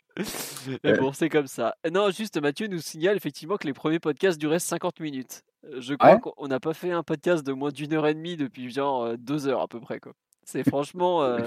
Mais 0.83 0.99
bon, 0.99 1.13
c'est 1.13 1.29
comme 1.29 1.47
ça. 1.47 1.77
Non, 1.91 2.11
juste 2.11 2.41
Mathieu 2.43 2.67
nous 2.67 2.81
signale 2.81 3.17
effectivement 3.17 3.57
que 3.57 3.67
les 3.67 3.73
premiers 3.73 4.01
podcasts 4.01 4.41
duraient 4.41 4.59
50 4.59 4.99
minutes. 4.99 5.43
Euh, 5.67 5.81
Je 5.81 5.95
crois 5.95 6.15
Ouais. 6.15 6.21
qu'on 6.21 6.49
n'a 6.49 6.59
pas 6.59 6.75
fait 6.75 6.91
un 6.91 7.05
podcast 7.05 7.47
de 7.47 7.53
moins 7.53 7.71
d'une 7.71 7.95
heure 7.95 8.07
et 8.09 8.15
demie 8.15 8.37
depuis 8.37 8.71
genre 8.73 9.05
euh, 9.05 9.17
deux 9.17 9.47
heures 9.47 9.63
à 9.63 9.69
peu 9.69 9.79
près 9.81 10.01
quoi. 10.01 10.13
C'est 10.45 10.69
franchement. 10.69 11.23
euh, 11.23 11.39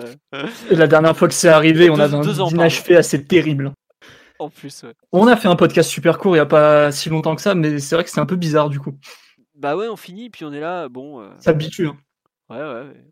la 0.71 0.87
dernière 0.87 1.15
fois 1.15 1.27
que 1.27 1.33
c'est 1.33 1.49
arrivé, 1.49 1.89
on 1.89 1.99
avait 1.99 2.15
un 2.15 2.23
inachevé 2.49 2.95
assez 2.95 3.23
terrible. 3.25 3.71
En 4.39 4.49
plus, 4.49 4.83
ouais. 4.83 4.93
On 5.11 5.27
a 5.27 5.37
fait 5.37 5.47
un 5.47 5.55
podcast 5.55 5.89
super 5.89 6.17
court 6.17 6.35
il 6.35 6.39
n'y 6.39 6.41
a 6.41 6.45
pas 6.45 6.91
si 6.91 7.09
longtemps 7.09 7.35
que 7.35 7.41
ça, 7.41 7.55
mais 7.55 7.79
c'est 7.79 7.95
vrai 7.95 8.03
que 8.03 8.09
c'est 8.09 8.19
un 8.19 8.25
peu 8.25 8.35
bizarre 8.35 8.69
du 8.69 8.79
coup. 8.79 8.93
Bah 9.55 9.77
ouais, 9.77 9.87
on 9.87 9.95
finit, 9.95 10.29
puis 10.29 10.43
on 10.43 10.51
est 10.51 10.59
là, 10.59 10.89
bon. 10.89 11.21
euh, 11.21 11.29
S'habitue. 11.39 11.87
hein. 11.87 11.97
Ouais, 12.49 12.57
ouais. 12.57 12.63
ouais. 12.89 13.05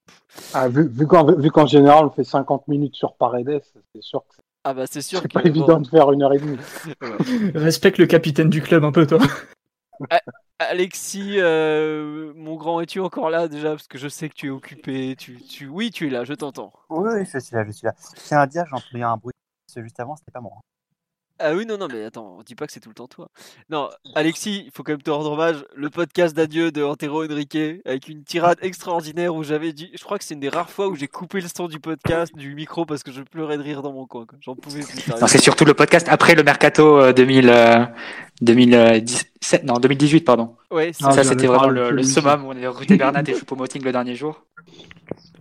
Ah, 0.54 0.68
vu 0.68 0.88
vu 0.88 1.08
qu'en 1.08 1.26
vu 1.34 1.50
général 1.68 2.06
on 2.06 2.12
fait 2.12 2.24
50 2.24 2.68
minutes 2.68 2.96
sur 2.96 3.16
Paredes, 3.16 3.62
c'est 3.96 4.02
sûr 4.02 4.22
que 4.30 4.36
Ah 4.64 4.74
bah 4.74 4.86
c'est 4.90 5.02
sûr 5.02 5.22
c'est 5.22 5.28
que. 5.28 5.34
pas 5.34 5.44
évident 5.44 5.80
de 5.80 5.88
faire 5.88 6.12
une 6.12 6.22
heure 6.24 6.34
et 6.34 6.40
demie. 6.40 6.58
Respecte 7.56 7.98
le 7.98 8.06
capitaine 8.06 8.50
du 8.50 8.62
club 8.62 8.84
un 8.84 8.92
peu, 8.92 9.08
toi. 9.08 9.20
A- 10.10 10.22
Alexis, 10.60 11.40
euh, 11.40 12.34
mon 12.36 12.56
grand, 12.56 12.80
es-tu 12.82 13.00
encore 13.00 13.30
là 13.30 13.48
déjà? 13.48 13.70
Parce 13.70 13.88
que 13.88 13.98
je 13.98 14.08
sais 14.08 14.30
que 14.30 14.36
tu 14.36 14.48
es 14.48 14.50
occupé. 14.50 15.16
Tu, 15.18 15.42
tu... 15.42 15.68
Oui, 15.68 15.92
tu 15.92 16.08
es 16.08 16.10
là, 16.10 16.24
je 16.24 16.34
t'entends. 16.34 16.72
Oui, 16.90 17.10
oui, 17.14 17.26
je 17.32 17.40
suis 17.40 17.56
là, 17.56 17.66
je 17.66 17.72
suis 17.72 17.86
là. 17.86 17.94
Je 18.16 18.22
tiens 18.22 18.40
à 18.40 18.48
dire, 18.48 18.64
j'ai 18.68 18.76
entendu 18.76 19.04
un 19.04 19.18
bruit 19.18 19.34
juste 19.76 20.00
avant, 20.00 20.16
c'était 20.16 20.32
pas 20.32 20.42
moi. 20.42 20.54
Ah 21.40 21.54
oui, 21.56 21.66
non, 21.66 21.78
non, 21.78 21.88
mais 21.92 22.06
attends, 22.06 22.38
on 22.40 22.44
dit 22.44 22.56
pas 22.56 22.68
que 22.68 22.72
c'est 22.74 22.80
tout 22.80 22.90
le 22.90 22.96
temps 22.96 23.08
toi. 23.08 23.28
Non, 23.70 23.90
Alexis, 24.16 24.64
il 24.68 24.72
faut 24.72 24.84
quand 24.84 24.94
même 24.94 25.02
te 25.02 25.10
rendre 25.10 25.32
hommage. 25.32 25.66
Le 25.76 25.90
podcast 25.90 26.36
d'adieu 26.36 26.72
de 26.72 26.84
Antero 26.84 27.24
Henrique, 27.26 27.58
avec 27.86 28.08
une 28.08 28.24
tirade 28.24 28.60
extraordinaire 28.62 29.34
où 29.36 29.44
j'avais 29.44 29.74
dit. 29.74 29.90
Je 29.98 30.04
crois 30.04 30.18
que 30.20 30.24
c'est 30.24 30.36
une 30.36 30.40
des 30.40 30.50
rares 30.50 30.70
fois 30.70 30.88
où 30.88 30.96
j'ai 30.96 31.08
coupé 31.08 31.42
le 31.42 31.48
son 31.54 31.68
du 31.68 31.80
podcast, 31.80 32.34
du 32.36 32.54
micro, 32.56 32.86
parce 32.86 33.04
que 33.04 33.12
je 33.12 33.22
pleurais 33.24 33.58
de 33.58 33.64
rire 33.64 33.82
dans 33.82 33.92
mon 33.92 34.06
coin. 34.06 34.26
J'en 34.42 34.56
pouvais 34.56 34.82
plus. 34.84 35.08
Non, 35.20 35.28
c'est 35.28 35.40
surtout 35.42 35.66
le 35.66 35.74
podcast 35.74 36.08
après 36.10 36.36
le 36.36 36.44
mercato 36.44 37.00
euh, 37.00 37.14
2000, 37.14 37.50
euh, 37.50 37.86
2017, 38.42 39.64
non 39.64 39.76
2018 39.80 40.22
pardon. 40.22 40.56
Ouais, 40.72 40.92
c'est 40.94 41.04
Ah, 41.06 41.12
ça 41.12 41.24
c'était 41.24 41.48
vraiment 41.48 41.68
le, 41.70 41.90
le 41.92 42.04
summum 42.04 42.46
où 42.46 42.50
on 42.50 42.52
avait 42.52 42.68
recruté 42.68 42.96
Bernat 42.96 43.24
et 43.28 43.34
Choupo-Moting 43.40 43.84
le 43.84 43.92
dernier 43.92 44.16
jour. 44.16 44.44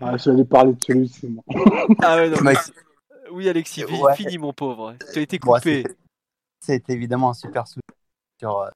Ah, 0.00 0.16
J'allais 0.16 0.44
parler 0.44 0.72
de 0.72 0.82
celui-ci. 0.84 1.28
moi. 1.28 1.44
Ah 2.02 2.16
ouais, 2.16 2.28
non, 2.30 2.36
Oui, 3.32 3.48
Alexis, 3.48 3.84
Ouais. 3.84 4.16
fini 4.16 4.38
mon 4.38 4.52
pauvre. 4.52 4.94
Tu 5.12 5.18
as 5.18 5.22
été 5.22 5.38
Bon, 5.38 5.54
coupé. 5.54 5.82
c'était- 5.82 5.96
C'était 6.64 6.92
évidemment 6.92 7.30
un 7.30 7.34
super 7.34 7.66
souvenir 7.66 7.82
sur, 8.40 8.58
euh, 8.60 8.70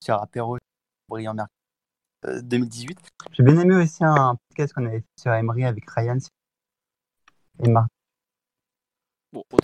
sur 0.00 0.14
Apéro 0.22 0.56
Brillant 1.08 1.34
Merc 1.34 1.48
euh, 2.26 2.40
2018. 2.42 2.96
J'ai 3.32 3.42
bien 3.42 3.58
aimé 3.58 3.74
aussi 3.74 4.04
un 4.04 4.36
podcast 4.48 4.72
qu'on 4.72 4.86
avait 4.86 5.00
fait 5.00 5.06
sur 5.20 5.32
Emery 5.32 5.64
avec 5.64 5.88
Ryan 5.90 6.18
et 7.64 7.68
Marc. 7.68 7.88
Bon, 9.32 9.42
on 9.52 9.56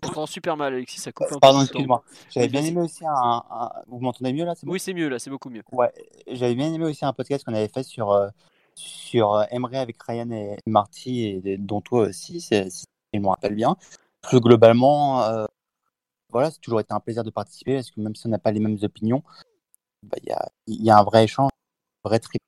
t'entend 0.00 0.26
super 0.26 0.56
mal, 0.56 0.72
Alexis, 0.74 0.98
ça 1.00 1.12
coupe 1.12 1.26
un. 1.30 1.38
Pardon, 1.38 1.60
excuse-moi. 1.62 2.02
J'avais 2.30 2.48
bien 2.48 2.64
aimé 2.64 2.80
aussi 2.80 3.04
un, 3.06 3.12
un- 3.50 3.72
Vous 3.86 4.00
m'entendez 4.00 4.32
mieux 4.32 4.44
là 4.44 4.54
c'est 4.54 4.66
bon? 4.66 4.72
Oui, 4.72 4.80
c'est 4.80 4.94
mieux 4.94 5.08
là, 5.08 5.18
c'est 5.18 5.30
beaucoup 5.30 5.50
mieux. 5.50 5.62
Ouais, 5.72 5.92
j'avais 6.26 6.54
bien 6.54 6.72
aimé 6.72 6.84
aussi 6.86 7.04
un 7.04 7.12
podcast 7.12 7.44
qu'on 7.44 7.54
avait 7.54 7.68
fait 7.68 7.82
sur, 7.84 8.10
euh, 8.12 8.28
sur 8.74 9.34
euh, 9.34 9.44
Emery 9.50 9.76
avec 9.76 10.02
Ryan 10.02 10.30
et 10.30 10.56
Marty, 10.66 11.40
et 11.44 11.58
dont 11.58 11.80
toi 11.82 12.08
aussi, 12.08 12.40
c'est- 12.40 12.70
si 12.70 12.84
je 13.14 13.20
me 13.20 13.28
rappelle 13.28 13.54
bien. 13.54 13.76
Plus 14.22 14.40
globalement, 14.40 15.22
euh, 15.24 15.46
voilà, 16.30 16.50
c'est 16.50 16.60
toujours 16.60 16.80
été 16.80 16.92
un 16.92 17.00
plaisir 17.00 17.24
de 17.24 17.30
participer, 17.30 17.74
parce 17.76 17.90
que 17.90 18.00
même 18.00 18.14
si 18.14 18.26
on 18.26 18.30
n'a 18.30 18.38
pas 18.38 18.52
les 18.52 18.60
mêmes 18.60 18.78
opinions, 18.82 19.22
bah, 20.02 20.18
il 20.22 20.82
y, 20.84 20.90
a, 20.90 20.98
un 20.98 21.04
vrai 21.04 21.24
échange, 21.24 21.50
un 22.04 22.08
vrai 22.08 22.20
trip. 22.20 22.40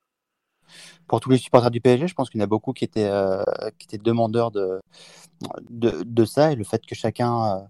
Pour 1.07 1.19
tous 1.19 1.29
les 1.31 1.37
supporters 1.37 1.71
du 1.71 1.81
PSG, 1.81 2.07
je 2.07 2.13
pense 2.13 2.29
qu'il 2.29 2.39
y 2.39 2.43
en 2.43 2.45
a 2.45 2.47
beaucoup 2.47 2.73
qui 2.73 2.83
étaient, 2.85 3.09
euh, 3.09 3.43
demandeurs 4.03 4.51
de, 4.51 4.79
ça, 6.25 6.51
et 6.51 6.55
le 6.55 6.63
fait 6.63 6.85
que 6.85 6.95
chacun, 6.95 7.67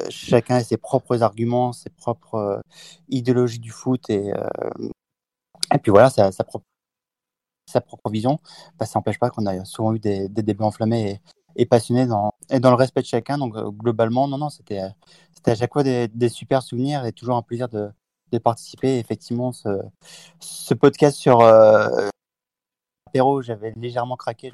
euh, 0.00 0.50
ait 0.50 0.64
ses 0.64 0.76
propres 0.76 1.22
arguments, 1.22 1.72
ses 1.72 1.90
propres 1.90 2.62
idéologies 3.08 3.58
du 3.58 3.70
foot, 3.70 4.08
et, 4.10 4.32
puis 5.82 5.90
voilà, 5.90 6.10
sa, 6.10 6.30
sa 6.32 6.44
propre, 6.44 6.64
sa 7.68 7.80
propre 7.80 8.10
vision, 8.10 8.38
bah, 8.78 8.86
ça 8.86 8.98
n'empêche 8.98 9.18
pas 9.18 9.30
qu'on 9.30 9.46
a 9.46 9.64
souvent 9.64 9.94
eu 9.94 9.98
des, 9.98 10.28
des 10.28 10.42
débats 10.42 10.66
enflammés 10.66 11.20
et, 11.56 11.66
passionnés 11.66 12.06
dans, 12.06 12.34
et 12.50 12.60
dans 12.60 12.70
le 12.70 12.76
respect 12.76 13.02
de 13.02 13.06
chacun. 13.06 13.38
Donc 13.38 13.56
euh, 13.56 13.70
globalement, 13.70 14.28
non, 14.28 14.38
non, 14.38 14.50
c'était 14.50 14.80
euh, 14.80 14.88
à 15.46 15.54
chaque 15.54 15.72
fois 15.72 15.82
des, 15.82 16.28
super 16.28 16.62
souvenirs 16.62 17.04
et 17.04 17.12
toujours 17.12 17.36
un 17.36 17.42
plaisir 17.42 17.68
de, 17.68 17.90
de 18.32 18.38
participer. 18.38 18.98
Effectivement, 18.98 19.52
ce, 19.52 20.74
podcast 20.74 21.16
sur 21.16 21.40
euh, 21.40 22.08
j'avais 23.40 23.72
légèrement 23.76 24.16
craqué, 24.16 24.52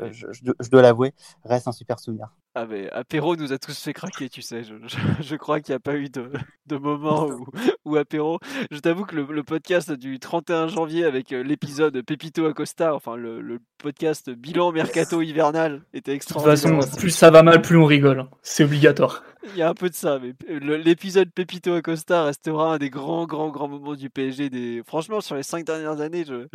je, 0.00 0.10
je, 0.10 0.52
je 0.58 0.70
dois 0.70 0.82
l'avouer, 0.82 1.14
reste 1.44 1.68
un 1.68 1.72
super 1.72 2.00
souvenir. 2.00 2.34
Ah 2.54 2.66
mais 2.66 2.90
Apéro 2.90 3.34
nous 3.36 3.54
a 3.54 3.58
tous 3.58 3.78
fait 3.82 3.94
craquer, 3.94 4.28
tu 4.28 4.42
sais. 4.42 4.62
Je, 4.62 4.74
je- 4.86 4.96
je 5.22 5.36
crois 5.36 5.60
qu'il 5.60 5.72
n'y 5.72 5.76
a 5.76 5.80
pas 5.80 5.94
eu 5.96 6.10
de, 6.10 6.30
de 6.66 6.76
moment 6.76 7.26
où, 7.30 7.46
où 7.86 7.96
Apéro. 7.96 8.40
Je 8.70 8.78
t'avoue 8.78 9.04
que 9.06 9.16
le, 9.16 9.26
le 9.30 9.42
podcast 9.42 9.90
du 9.90 10.18
31 10.18 10.68
janvier 10.68 11.06
avec 11.06 11.32
euh, 11.32 11.42
l'épisode 11.42 12.02
Pepito 12.02 12.44
Acosta, 12.44 12.94
enfin 12.94 13.16
le, 13.16 13.40
le 13.40 13.58
podcast 13.78 14.28
bilan 14.30 14.70
mercato 14.72 15.22
hivernal, 15.22 15.82
était 15.94 16.12
De 16.12 16.18
toute 16.18 16.26
extraordinaire. 16.36 16.82
façon, 16.82 16.96
plus 16.98 17.10
ça 17.10 17.30
va 17.30 17.42
mal, 17.42 17.62
plus 17.62 17.78
on 17.78 17.86
rigole. 17.86 18.20
hein. 18.20 18.28
C'est 18.42 18.64
obligatoire. 18.64 19.22
Il 19.44 19.56
y 19.56 19.62
a 19.62 19.68
un 19.68 19.74
peu 19.74 19.88
de 19.88 19.94
ça, 19.94 20.20
mais 20.20 20.34
l'épisode 20.48 21.30
Pepito 21.32 21.74
Acosta 21.74 22.24
restera 22.24 22.74
un 22.74 22.78
des 22.78 22.90
grands, 22.90 23.26
grands, 23.26 23.50
grands 23.50 23.68
moments 23.68 23.94
du 23.94 24.08
PSG. 24.08 24.50
Des... 24.50 24.82
Franchement, 24.86 25.20
sur 25.20 25.34
les 25.34 25.42
cinq 25.42 25.64
dernières 25.64 26.00
années, 26.00 26.24
je... 26.24 26.46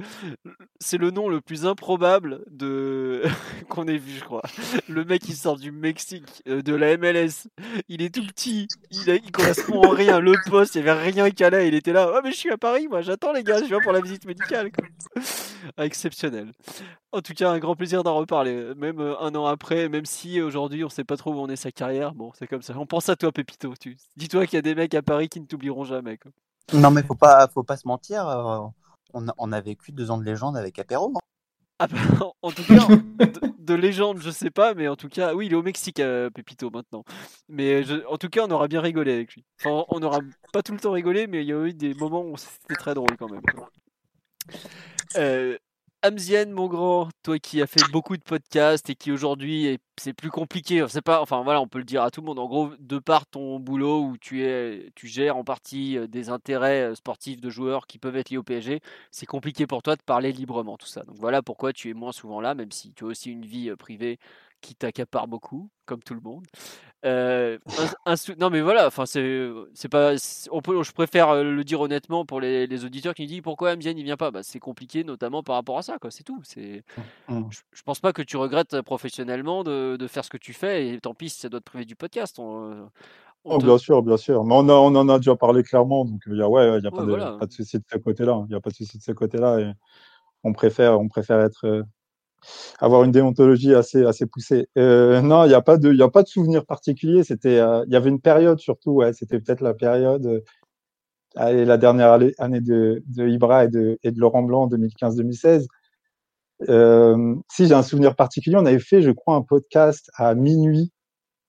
c'est 0.79 0.97
le 0.97 1.11
nom 1.11 1.27
le 1.27 1.41
plus 1.41 1.65
improbable 1.65 2.43
de... 2.49 3.23
qu'on 3.69 3.87
ait 3.87 3.97
vu, 3.97 4.13
je 4.17 4.23
crois. 4.23 4.43
Le 4.87 5.03
mec, 5.03 5.27
il 5.27 5.35
sort 5.35 5.57
du 5.57 5.71
Mexique, 5.71 6.41
euh, 6.47 6.61
de 6.61 6.73
la 6.73 6.97
MLS. 6.97 7.49
Il 7.89 8.01
est 8.01 8.13
tout 8.13 8.25
petit, 8.25 8.67
il, 8.91 9.09
a... 9.09 9.19
correspond 9.31 9.81
en 9.83 9.89
rien. 9.89 10.19
Le 10.19 10.33
poste, 10.49 10.75
il 10.75 10.83
n'y 10.83 10.89
avait 10.89 11.01
rien 11.11 11.29
qui 11.29 11.43
allait. 11.43 11.67
Il 11.67 11.75
était 11.75 11.93
là. 11.93 12.09
Oh, 12.13 12.19
mais 12.23 12.31
je 12.31 12.37
suis 12.37 12.51
à 12.51 12.57
Paris, 12.57 12.87
moi, 12.87 13.01
j'attends 13.01 13.33
les 13.33 13.43
gars, 13.43 13.59
je 13.59 13.65
viens 13.65 13.81
pour 13.81 13.91
la 13.91 14.01
visite 14.01 14.25
médicale. 14.25 14.71
Ah, 15.75 15.85
Exceptionnel. 15.85 16.51
En 17.11 17.21
tout 17.21 17.33
cas, 17.33 17.49
un 17.49 17.59
grand 17.59 17.75
plaisir 17.75 18.03
d'en 18.03 18.15
reparler, 18.15 18.73
même 18.75 18.99
euh, 18.99 19.19
un 19.19 19.33
an 19.35 19.45
après, 19.45 19.89
même 19.89 20.05
si 20.05 20.41
aujourd'hui 20.41 20.83
on 20.83 20.89
sait 20.89 21.03
pas 21.03 21.17
trop 21.17 21.33
où 21.33 21.39
en 21.39 21.49
est 21.49 21.55
sa 21.55 21.71
carrière. 21.71 22.13
Bon, 22.13 22.31
c'est 22.33 22.47
comme 22.47 22.61
ça. 22.61 22.76
On 22.77 22.85
pense 22.85 23.09
à 23.09 23.15
toi, 23.15 23.31
Pépito. 23.31 23.73
Tu... 23.79 23.97
Dis-toi 24.15 24.45
qu'il 24.45 24.55
y 24.55 24.59
a 24.59 24.61
des 24.61 24.75
mecs 24.75 24.93
à 24.93 25.01
Paris 25.01 25.29
qui 25.29 25.39
ne 25.41 25.45
t'oublieront 25.45 25.83
jamais. 25.83 26.17
quoi. 26.17 26.31
Non, 26.73 26.91
mais 26.91 27.03
faut 27.03 27.15
pas, 27.15 27.47
faut 27.47 27.63
pas 27.63 27.77
se 27.77 27.87
mentir. 27.87 28.27
euh, 28.27 28.67
on, 29.13 29.27
a, 29.27 29.33
on 29.37 29.51
a 29.51 29.61
vécu 29.61 29.91
deux 29.91 30.11
ans 30.11 30.17
de 30.17 30.23
légende 30.23 30.57
avec 30.57 30.77
Apéro. 30.79 31.13
hein. 31.15 31.19
Ah 31.79 31.85
bah, 31.87 31.97
en 32.41 32.51
tout 32.51 32.63
cas, 32.65 32.87
de, 32.87 33.39
de 33.59 33.73
légende, 33.75 34.17
je 34.17 34.31
sais 34.31 34.49
pas, 34.49 34.73
mais 34.73 34.87
en 34.87 34.95
tout 34.95 35.09
cas, 35.09 35.35
oui, 35.35 35.45
il 35.45 35.53
est 35.53 35.55
au 35.55 35.61
Mexique, 35.61 35.99
euh, 35.99 36.29
Pépito, 36.31 36.71
maintenant. 36.71 37.03
Mais 37.49 37.83
je- 37.83 38.03
en 38.07 38.17
tout 38.17 38.29
cas, 38.29 38.45
on 38.47 38.51
aura 38.51 38.67
bien 38.67 38.81
rigolé 38.81 39.13
avec 39.13 39.33
lui. 39.35 39.45
Enfin, 39.59 39.85
on 39.89 40.01
aura 40.01 40.19
pas 40.51 40.63
tout 40.63 40.73
le 40.73 40.79
temps 40.79 40.91
rigolé, 40.91 41.27
mais 41.27 41.43
il 41.43 41.47
y 41.47 41.53
a 41.53 41.63
eu 41.65 41.73
des 41.73 41.93
moments 41.93 42.23
où 42.23 42.35
c'était 42.35 42.73
très 42.75 42.95
drôle 42.95 43.15
quand 43.17 43.29
même. 43.29 43.43
quoi. 43.53 43.69
Euh, 45.17 45.57
Amzienne, 46.03 46.51
mon 46.51 46.67
grand, 46.67 47.09
toi 47.23 47.39
qui 47.39 47.59
as 47.61 47.65
fait 47.67 47.83
beaucoup 47.91 48.15
de 48.17 48.21
podcasts 48.21 48.89
et 48.89 48.95
qui 48.95 49.11
aujourd'hui 49.11 49.65
est- 49.65 49.79
c'est 49.99 50.13
plus 50.13 50.29
compliqué, 50.29 50.85
c'est 50.87 51.01
pas, 51.01 51.21
enfin 51.21 51.41
voilà, 51.43 51.59
on 51.59 51.67
peut 51.67 51.79
le 51.79 51.83
dire 51.85 52.03
à 52.03 52.11
tout 52.11 52.21
le 52.21 52.27
monde. 52.27 52.37
En 52.37 52.45
gros, 52.47 52.69
de 52.79 52.99
par 52.99 53.25
ton 53.25 53.59
boulot 53.59 54.03
où 54.03 54.17
tu 54.17 54.43
es, 54.43 54.91
tu 54.95 55.07
gères 55.07 55.37
en 55.37 55.43
partie 55.43 55.97
des 56.07 56.29
intérêts 56.29 56.93
sportifs 56.95 57.41
de 57.41 57.49
joueurs 57.49 57.87
qui 57.87 57.97
peuvent 57.97 58.15
être 58.15 58.29
liés 58.29 58.37
au 58.37 58.43
PSG, 58.43 58.79
c'est 59.11 59.25
compliqué 59.25 59.65
pour 59.65 59.81
toi 59.81 59.95
de 59.95 60.03
parler 60.03 60.31
librement 60.31 60.77
tout 60.77 60.85
ça. 60.87 61.01
Donc 61.03 61.17
voilà 61.19 61.41
pourquoi 61.41 61.73
tu 61.73 61.89
es 61.89 61.93
moins 61.95 62.11
souvent 62.11 62.41
là, 62.41 62.53
même 62.53 62.71
si 62.71 62.93
tu 62.93 63.03
as 63.03 63.07
aussi 63.07 63.31
une 63.31 63.45
vie 63.45 63.75
privée 63.75 64.19
qui 64.67 64.75
t'accapare 64.75 65.27
beaucoup, 65.27 65.69
comme 65.85 66.01
tout 66.03 66.13
le 66.13 66.19
monde. 66.21 66.45
Euh, 67.05 67.59
un- 67.79 68.11
un 68.11 68.15
sou- 68.15 68.33
non 68.39 68.49
mais 68.49 68.61
voilà, 68.61 68.87
enfin 68.87 69.05
c'est 69.05 69.49
c'est 69.75 69.87
pas, 69.89 70.13
on 70.51 70.61
peut, 70.61 70.81
je 70.83 70.91
préfère 70.91 71.29
euh, 71.29 71.43
le 71.43 71.63
dire 71.63 71.79
honnêtement 71.81 72.25
pour 72.25 72.41
les, 72.41 72.67
les 72.67 72.85
auditeurs 72.85 73.13
qui 73.13 73.21
me 73.23 73.27
disent 73.27 73.41
pourquoi 73.41 73.71
Amzian 73.71 73.93
il 73.95 74.03
vient 74.03 74.17
pas? 74.17 74.31
Bah, 74.31 74.41
c'est 74.43 74.59
compliqué 74.59 75.03
notamment 75.03 75.43
par 75.43 75.55
rapport 75.55 75.77
à 75.77 75.83
ça 75.83 75.97
quoi. 75.99 76.11
C'est 76.11 76.23
tout. 76.23 76.41
C'est, 76.43 76.83
je, 77.51 77.59
je 77.73 77.81
pense 77.83 77.99
pas 77.99 78.13
que 78.13 78.21
tu 78.23 78.37
regrettes 78.37 78.73
euh, 78.75 78.83
professionnellement 78.83 79.63
de, 79.63 79.95
de 79.97 80.07
faire 80.07 80.25
ce 80.25 80.29
que 80.29 80.37
tu 80.37 80.53
fais 80.53 80.89
et 80.89 80.99
tant 80.99 81.13
pis 81.13 81.29
si 81.29 81.39
ça 81.39 81.49
doit 81.49 81.59
te 81.59 81.65
priver 81.65 81.85
du 81.85 81.95
podcast. 81.95 82.39
On, 82.39 82.89
on 83.45 83.55
Oh, 83.55 83.57
te- 83.59 83.65
bien 83.65 83.77
sûr, 83.77 84.01
bien 84.03 84.17
sûr. 84.17 84.43
Mais 84.43 84.55
on, 84.55 84.67
a- 84.69 84.73
on 84.73 84.93
en 84.95 85.07
a 85.09 85.17
déjà 85.19 85.35
parlé 85.35 85.63
clairement, 85.63 86.03
donc 86.05 86.21
il 86.27 86.35
y 86.37 86.41
a, 86.41 86.49
ouais, 86.49 86.79
il 86.79 86.83
y 86.83 86.87
a 86.87 86.91
pas, 86.91 86.97
Ouais, 86.97 87.05
de, 87.05 87.09
voilà. 87.11 87.37
pas 87.39 87.45
de 87.45 87.51
souci 87.53 87.77
de 87.77 87.83
ce 87.91 87.97
côté-là. 87.97 88.43
Il 88.47 88.49
n'y 88.49 88.55
a 88.55 88.59
pas 88.61 88.69
de 88.71 88.75
souci 88.75 88.97
de 88.97 89.03
ce 89.03 89.11
côté-là. 89.13 89.59
Et 89.59 89.71
on 90.43 90.53
préfère, 90.53 90.99
on 90.99 91.07
préfère 91.07 91.39
être, 91.41 91.85
avoir 92.79 93.03
une 93.03 93.11
déontologie 93.11 93.73
assez, 93.75 94.05
assez 94.05 94.25
poussée. 94.25 94.67
Euh, 94.77 95.21
non, 95.21 95.45
il 95.45 95.49
n'y 95.49 95.53
a 95.53 95.61
pas 95.61 95.77
de, 95.77 95.91
il 95.91 96.01
a 96.01 96.09
pas 96.09 96.23
de 96.23 96.27
souvenir 96.27 96.65
particulier. 96.65 97.23
C'était, 97.23 97.59
euh, 97.59 97.83
il 97.87 97.93
y 97.93 97.95
avait 97.95 98.09
une 98.09 98.21
période 98.21 98.59
surtout, 98.59 98.91
ouais, 98.91 99.13
c'était 99.13 99.39
peut-être 99.39 99.61
la 99.61 99.73
période, 99.73 100.25
euh, 100.25 100.41
allez, 101.35 101.65
la 101.65 101.77
dernière 101.77 102.19
année 102.37 102.61
de, 102.61 103.03
de 103.07 103.27
Ibra 103.27 103.65
et 103.65 103.67
de, 103.67 103.97
et 104.03 104.11
de 104.11 104.19
Laurent 104.19 104.43
Blanc, 104.43 104.67
2015-2016. 104.67 105.67
Euh, 106.69 107.35
si 107.51 107.67
j'ai 107.67 107.73
un 107.73 107.83
souvenir 107.83 108.15
particulier, 108.15 108.55
on 108.57 108.65
avait 108.65 108.79
fait, 108.79 109.01
je 109.01 109.11
crois, 109.11 109.35
un 109.35 109.41
podcast 109.41 110.09
à 110.15 110.33
minuit, 110.35 110.91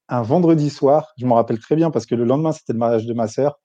un 0.09 0.23
vendredi 0.23 0.71
soir. 0.71 1.13
Je 1.19 1.27
m'en 1.27 1.37
rappelle 1.37 1.59
très 1.59 1.77
bien 1.77 1.91
parce 1.91 2.07
que 2.07 2.15
le 2.15 2.25
lendemain, 2.25 2.53
c'était 2.53 2.73
le 2.73 2.79
mariage 2.79 3.07
de 3.07 3.15
ma 3.15 3.29
sœur. 3.29 3.59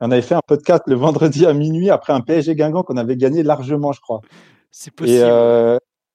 On 0.00 0.10
avait 0.10 0.22
fait 0.22 0.34
un 0.34 0.42
podcast 0.46 0.82
le 0.86 0.96
vendredi 0.96 1.46
à 1.46 1.54
minuit 1.54 1.88
après 1.88 2.12
un 2.12 2.20
PSG 2.20 2.56
Guingamp 2.56 2.82
qu'on 2.82 2.96
avait 2.96 3.16
gagné 3.16 3.42
largement, 3.42 3.92
je 3.92 4.00
crois. 4.00 4.20
C'est 4.70 4.90
possible. 4.90 5.24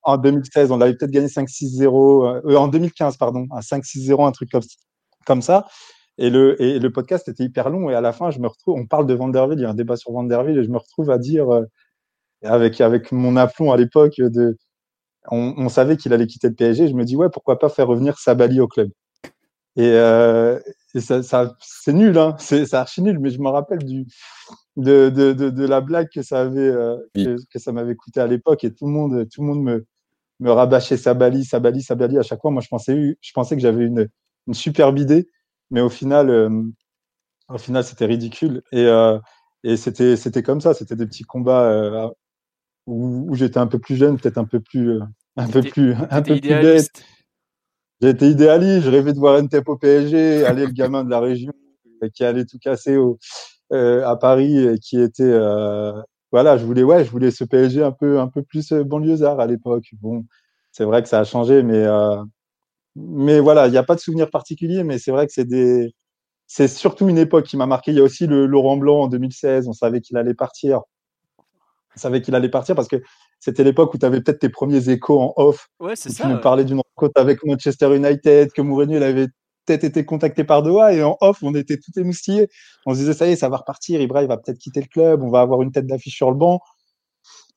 En 0.04 0.18
2016, 0.18 0.72
on 0.72 0.78
l'avait 0.78 0.96
peut-être 0.96 1.12
gagné 1.12 1.28
5-6-0. 1.28 2.26
euh, 2.28 2.42
euh, 2.46 2.56
en 2.58 2.68
2015, 2.68 3.18
pardon, 3.18 3.48
un 3.52 3.62
5-6-0, 3.62 4.26
un 4.28 4.32
truc 4.32 4.50
comme, 4.52 4.64
comme 5.26 5.42
ça. 5.42 5.68
Et 6.18 6.30
le, 6.30 6.62
et 6.62 6.80
le 6.80 6.92
podcast 6.92 7.28
était 7.30 7.44
hyper 7.46 7.70
long. 7.70 7.90
Et 7.90 7.96
à 7.96 8.02
la 8.02 8.12
fin, 8.14 8.32
je 8.32 8.40
me 8.40 8.48
retrouve, 8.48 8.76
on 8.80 8.86
parle 8.88 9.08
de 9.08 9.14
Vanderville, 9.14 9.60
il 9.60 9.64
y 9.64 9.66
a 9.66 9.70
un 9.70 9.74
débat 9.74 9.96
sur 9.98 10.12
Vanderville, 10.12 10.58
et 10.58 10.64
je 10.64 10.70
me 10.70 10.78
retrouve 10.78 11.12
à 11.12 11.18
dire, 11.18 11.50
euh, 11.54 11.64
avec, 12.44 12.82
avec 12.82 13.12
mon 13.12 13.36
aplomb 13.38 13.72
à 13.72 13.78
l'époque, 13.78 14.16
de, 14.20 14.58
on, 15.32 15.54
on 15.58 15.70
savait 15.70 15.98
qu'il 15.98 16.14
allait 16.14 16.28
quitter 16.28 16.50
le 16.50 16.56
PSG. 16.56 16.88
Je 16.90 16.94
me 16.96 17.06
dis, 17.06 17.16
ouais, 17.16 17.30
pourquoi 17.32 17.60
pas 17.60 17.70
faire 17.70 17.88
revenir 17.88 18.20
Sabali 18.20 18.60
au 18.62 18.68
club. 18.68 18.90
Et, 19.76 19.92
euh, 19.94 20.60
et 20.96 21.00
ça, 21.02 21.24
ça 21.24 21.56
c'est 21.62 21.94
nul, 21.94 22.18
hein, 22.18 22.36
c'est 22.40 22.66
c'est 22.66 22.76
archi 22.76 23.02
nul, 23.02 23.20
mais 23.20 23.30
je 23.30 23.40
me 23.40 23.50
rappelle 23.50 23.80
du, 23.86 24.06
de, 24.78 25.10
de, 25.10 25.34
de, 25.34 25.50
de 25.50 25.66
la 25.68 25.82
blague 25.82 26.10
que 26.14 26.22
ça 26.24 26.42
avait, 26.42 26.60
euh, 26.60 26.98
que, 27.16 27.38
que 27.52 27.60
ça 27.60 27.72
m'avait 27.72 27.96
coûté 27.96 28.20
à 28.22 28.28
l'époque, 28.28 28.64
et 28.64 28.74
tout 28.74 28.88
le 28.88 28.94
monde, 28.94 29.28
tout 29.34 29.42
le 29.42 29.48
monde 29.48 29.64
me, 29.64 29.86
me 30.40 30.52
rabâchait 30.52 30.98
Sabali, 30.98 31.44
Sabali, 31.46 31.82
Sabali 31.82 32.18
à 32.18 32.24
chaque 32.24 32.42
fois. 32.42 32.52
Moi, 32.52 32.62
je 32.62 32.68
pensais, 32.68 33.18
je 33.20 33.32
pensais 33.34 33.56
que 33.56 33.62
j'avais 33.62 33.86
une, 33.86 34.08
une 34.48 34.54
superbe 34.54 34.98
idée, 34.98 35.28
mais 35.70 35.82
au 35.82 35.90
final, 35.90 36.30
euh, 36.30 36.64
au 37.50 37.58
final, 37.58 37.84
c'était 37.84 38.06
ridicule. 38.06 38.62
Et, 38.72 38.86
euh, 38.86 39.20
et 39.64 39.78
c'était, 39.78 40.16
c'était 40.16 40.44
comme 40.44 40.62
ça, 40.62 40.74
c'était 40.74 40.96
des 40.96 41.06
petits 41.06 41.24
combats 41.24 41.64
euh, 41.64 42.08
où, 42.88 43.28
où 43.30 43.36
j'étais 43.36 43.60
un 43.60 43.68
peu 43.68 43.80
plus 43.80 43.96
jeune, 43.96 44.18
peut-être 44.18 44.38
un 44.38 44.46
peu 44.46 44.60
plus, 44.60 45.00
un 45.36 45.48
peu 45.48 45.62
plus, 45.62 45.94
un 46.10 46.22
peu 46.22 46.40
plus 46.40 46.50
bête. 46.50 47.06
J'étais 48.02 48.30
idéaliste, 48.30 48.86
je 48.86 48.90
rêvais 48.90 49.12
de 49.12 49.20
voir 49.20 49.42
NTEP 49.42 49.68
au 49.68 49.76
PSG, 49.76 50.46
aller 50.46 50.66
le 50.66 50.72
gamin 50.72 51.04
de 51.04 51.10
la 51.10 51.20
région 51.20 51.52
qui 52.14 52.24
allait 52.24 52.46
tout 52.46 52.58
casser 52.60 52.96
au, 52.96 53.20
à 53.72 54.16
Paris 54.16 54.58
et 54.58 54.80
qui 54.80 55.02
était, 55.02 55.38
voilà, 56.32 56.58
je 56.58 56.66
voulais, 56.66 56.84
ouais, 56.84 57.04
je 57.04 57.12
voulais 57.12 57.32
ce 57.32 57.44
PSG 57.44 57.84
un 57.84 57.92
peu, 57.92 58.20
un 58.20 58.28
peu 58.28 58.44
plus 58.44 58.72
euh, 58.72 58.84
banlieusard 58.84 59.40
à 59.40 59.48
l'époque. 59.48 59.86
Bon, 60.02 60.26
c'est 60.72 60.84
vrai 60.84 61.02
que 61.02 61.10
ça 61.10 61.20
a 61.20 61.24
changé, 61.24 61.64
mais, 61.64 61.84
euh, 61.86 62.24
mais 62.96 63.40
voilà, 63.40 63.68
il 63.68 63.72
n'y 63.72 63.78
a 63.78 63.84
pas 63.84 63.96
de 63.96 64.00
souvenir 64.00 64.30
particulier, 64.30 64.84
mais 64.84 65.00
c'est 65.00 65.12
vrai 65.12 65.26
que 65.28 65.34
c'est 65.34 65.46
des, 65.46 65.94
c'est 66.48 66.68
surtout 66.68 67.10
une 67.10 67.18
époque 67.18 67.46
qui 67.46 67.58
m'a 67.58 67.66
marqué. 67.66 67.92
Il 67.92 67.98
y 67.98 68.02
a 68.02 68.04
aussi 68.04 68.28
le 68.28 68.46
Laurent 68.46 68.78
Blanc 68.78 69.02
en 69.02 69.08
2016, 69.08 69.68
on 69.68 69.74
savait 69.74 70.02
qu'il 70.02 70.18
allait 70.18 70.34
partir. 70.34 70.82
On 71.96 72.00
savait 72.00 72.22
qu'il 72.22 72.36
allait 72.36 72.50
partir 72.50 72.76
parce 72.76 72.88
que 72.88 73.02
c'était 73.40 73.64
l'époque 73.64 73.94
où 73.94 73.98
tu 73.98 74.06
avais 74.06 74.22
peut-être 74.22 74.40
tes 74.40 74.50
premiers 74.50 74.90
échos 74.90 75.20
en 75.20 75.34
off. 75.38 75.70
Ouais, 75.80 75.96
c'est 75.96 76.10
où 76.10 76.14
tu 76.14 76.22
ça, 76.22 76.28
nous 76.28 76.40
parlais 76.40 76.64
d'une 76.64 76.82
rencontre 76.96 77.20
avec 77.20 77.44
Manchester 77.44 77.96
United, 77.96 78.52
que 78.52 78.62
Mourinho 78.62 78.98
il 78.98 79.04
avait 79.04 79.28
peut-être 79.66 79.84
été 79.84 80.06
contacté 80.06 80.44
par 80.44 80.64
Doha 80.64 80.94
et 80.94 81.04
en 81.04 81.18
off, 81.22 81.40
on 81.44 81.56
était 81.56 81.78
tout 81.78 81.92
émoustillés. 82.00 82.48
On 82.86 82.94
se 82.94 83.00
disait, 83.00 83.14
ça 83.14 83.28
y 83.28 83.32
est, 83.32 83.36
ça 83.36 83.50
va 83.50 83.58
repartir. 83.58 84.02
Ibra, 84.02 84.24
il 84.24 84.28
va 84.28 84.38
peut-être 84.38 84.58
quitter 84.60 84.82
le 84.82 84.88
club. 84.88 85.24
On 85.24 85.30
va 85.32 85.42
avoir 85.42 85.62
une 85.62 85.72
tête 85.72 85.88
d'affiche 85.88 86.16
sur 86.16 86.30
le 86.32 86.38
banc. 86.38 86.60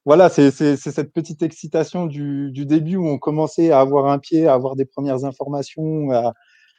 Voilà, 0.05 0.29
c'est 0.29 0.51
cette 0.51 1.13
petite 1.13 1.43
excitation 1.43 2.07
du, 2.07 2.51
du 2.53 2.67
début 2.67 2.97
où 2.97 3.07
on 3.09 3.19
commençait 3.19 3.71
à 3.71 3.81
avoir 3.81 4.07
un 4.07 4.19
pied, 4.19 4.49
à 4.49 4.55
avoir 4.55 4.75
des 4.77 4.85
premières 4.85 5.25
informations, 5.25 6.11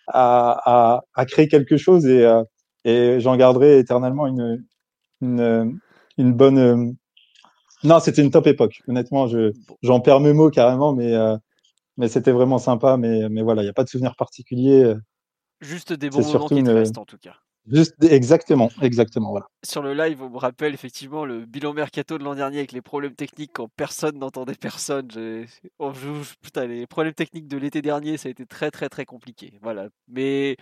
à, 0.08 1.02
à, 1.16 1.26
créer 1.26 1.48
quelque 1.48 1.78
chose 1.78 2.06
et, 2.06 2.26
euh, 2.26 2.44
et 2.86 3.20
j'en 3.22 3.38
garderai 3.38 3.80
éternellement 3.80 4.28
une, 4.28 4.66
une, 5.22 5.80
une 6.18 6.34
bonne. 6.34 6.58
euh, 6.58 6.92
Non, 7.84 8.00
c'était 8.02 8.22
une 8.24 8.32
top 8.32 8.48
époque. 8.48 8.82
Honnêtement, 8.88 9.28
je, 9.28 9.54
j'en 9.84 10.00
perds 10.02 10.20
mes 10.22 10.34
mots 10.34 10.50
carrément, 10.50 10.94
mais, 10.94 11.14
euh, 11.16 11.38
mais 11.98 12.10
c'était 12.10 12.32
vraiment 12.34 12.60
sympa. 12.60 12.98
Mais, 12.98 13.30
mais 13.30 13.42
voilà, 13.44 13.62
il 13.64 13.66
n'y 13.66 13.70
a 13.72 13.74
pas 13.74 13.84
de 13.86 13.90
souvenir 13.90 14.16
particulier. 14.18 14.94
Juste 15.64 15.94
des 15.94 16.10
bons 16.10 16.22
moments 16.34 16.48
qui 16.48 16.64
te 16.64 16.70
restent 16.70 16.98
en 16.98 17.06
tout 17.06 17.18
cas. 17.18 17.36
Juste, 17.66 17.96
exactement, 18.04 18.70
exactement, 18.82 19.32
voilà. 19.32 19.46
Sur 19.64 19.82
le 19.84 19.94
live, 19.94 20.22
on 20.22 20.30
me 20.30 20.38
rappelle 20.38 20.74
effectivement 20.74 21.24
le 21.24 21.46
bilan 21.46 21.72
mercato 21.74 22.18
de 22.18 22.24
l'an 22.26 22.36
dernier 22.36 22.58
avec 22.58 22.74
les 22.74 22.82
problèmes 22.82 23.16
techniques 23.16 23.52
quand 23.54 23.70
personne 23.78 24.20
n'entendait 24.20 24.56
personne. 24.56 25.08
Oh, 25.80 25.94
je- 25.94 26.34
putain, 26.42 26.68
les 26.68 26.86
problèmes 26.88 27.14
techniques 27.14 27.48
de 27.48 27.56
l'été 27.56 27.82
dernier, 27.82 28.18
ça 28.18 28.28
a 28.28 28.32
été 28.32 28.46
très 28.46 28.70
très 28.70 28.90
très 28.90 29.06
compliqué. 29.06 29.54
Voilà. 29.62 29.88
Mais 30.10 30.58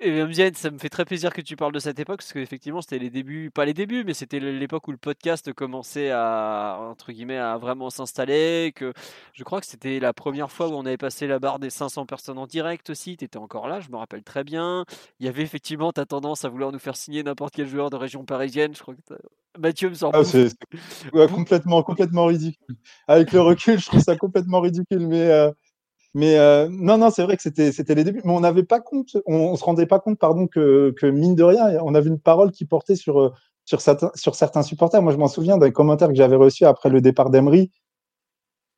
et 0.00 0.24
Mziane, 0.24 0.54
ça 0.54 0.70
me 0.70 0.78
fait 0.78 0.88
très 0.88 1.04
plaisir 1.04 1.32
que 1.32 1.40
tu 1.40 1.56
parles 1.56 1.72
de 1.72 1.78
cette 1.78 1.98
époque 1.98 2.18
parce 2.18 2.32
qu'effectivement, 2.32 2.80
c'était 2.80 2.98
les 2.98 3.10
débuts, 3.10 3.50
pas 3.50 3.64
les 3.64 3.74
débuts, 3.74 4.04
mais 4.04 4.14
c'était 4.14 4.38
l'époque 4.38 4.86
où 4.86 4.92
le 4.92 4.96
podcast 4.96 5.52
commençait 5.52 6.10
à 6.12 6.78
entre 6.80 7.10
guillemets 7.12 7.38
à 7.38 7.58
vraiment 7.58 7.90
s'installer. 7.90 8.72
Que 8.74 8.92
je 9.32 9.42
crois 9.42 9.60
que 9.60 9.66
c'était 9.66 9.98
la 9.98 10.12
première 10.12 10.52
fois 10.52 10.68
où 10.68 10.72
on 10.72 10.86
avait 10.86 10.96
passé 10.96 11.26
la 11.26 11.38
barre 11.38 11.58
des 11.58 11.70
500 11.70 12.06
personnes 12.06 12.38
en 12.38 12.46
direct 12.46 12.90
aussi. 12.90 13.16
Tu 13.16 13.24
étais 13.24 13.38
encore 13.38 13.66
là, 13.66 13.80
je 13.80 13.90
me 13.90 13.96
rappelle 13.96 14.22
très 14.22 14.44
bien. 14.44 14.84
Il 15.18 15.26
y 15.26 15.28
avait 15.28 15.42
effectivement 15.42 15.92
ta 15.92 16.06
tendance 16.06 16.44
à 16.44 16.48
vouloir 16.48 16.70
nous 16.70 16.78
faire 16.78 16.96
signer 16.96 17.22
n'importe 17.24 17.54
quel 17.54 17.66
joueur 17.66 17.90
de 17.90 17.96
région 17.96 18.24
parisienne. 18.24 18.74
Je 18.76 18.82
crois 18.82 18.94
que 18.94 19.14
Mathieu 19.58 19.88
me 19.88 19.94
sort 19.94 20.12
Ah, 20.14 20.22
ouais, 21.12 21.28
complètement, 21.28 21.82
complètement 21.82 22.26
ridicule. 22.26 22.76
Avec 23.08 23.32
le 23.32 23.40
recul, 23.40 23.78
je 23.78 23.86
trouve 23.86 24.00
ça 24.00 24.16
complètement 24.16 24.60
ridicule, 24.60 25.06
mais, 25.06 25.28
euh, 25.28 25.50
Mais 26.14 26.38
euh, 26.38 26.68
non, 26.70 26.98
non, 26.98 27.10
c'est 27.10 27.22
vrai 27.22 27.36
que 27.36 27.42
c'était 27.42 27.70
c'était 27.72 27.94
les 27.94 28.04
débuts, 28.04 28.22
mais 28.24 28.32
on 28.32 28.40
n'avait 28.40 28.62
pas 28.62 28.80
compte, 28.80 29.16
on, 29.26 29.56
se 29.56 29.64
rendait 29.64 29.86
pas 29.86 30.00
compte, 30.00 30.18
pardon, 30.18 30.46
que, 30.46 30.94
que 30.98 31.06
mine 31.06 31.34
de 31.34 31.44
rien, 31.44 31.78
on 31.82 31.94
avait 31.94 32.08
une 32.08 32.20
parole 32.20 32.50
qui 32.50 32.64
portait 32.64 32.96
sur 32.96 33.20
euh, 33.20 33.32
sur 33.64 33.80
certains 33.80 34.10
sur 34.14 34.34
certains 34.34 34.62
supporters. 34.62 35.02
Moi, 35.02 35.12
je 35.12 35.18
m'en 35.18 35.28
souviens 35.28 35.58
d'un 35.58 35.70
commentaire 35.70 36.08
que 36.08 36.14
j'avais 36.14 36.36
reçu 36.36 36.64
après 36.64 36.88
le 36.88 37.00
départ 37.02 37.30
d'Emery, 37.30 37.70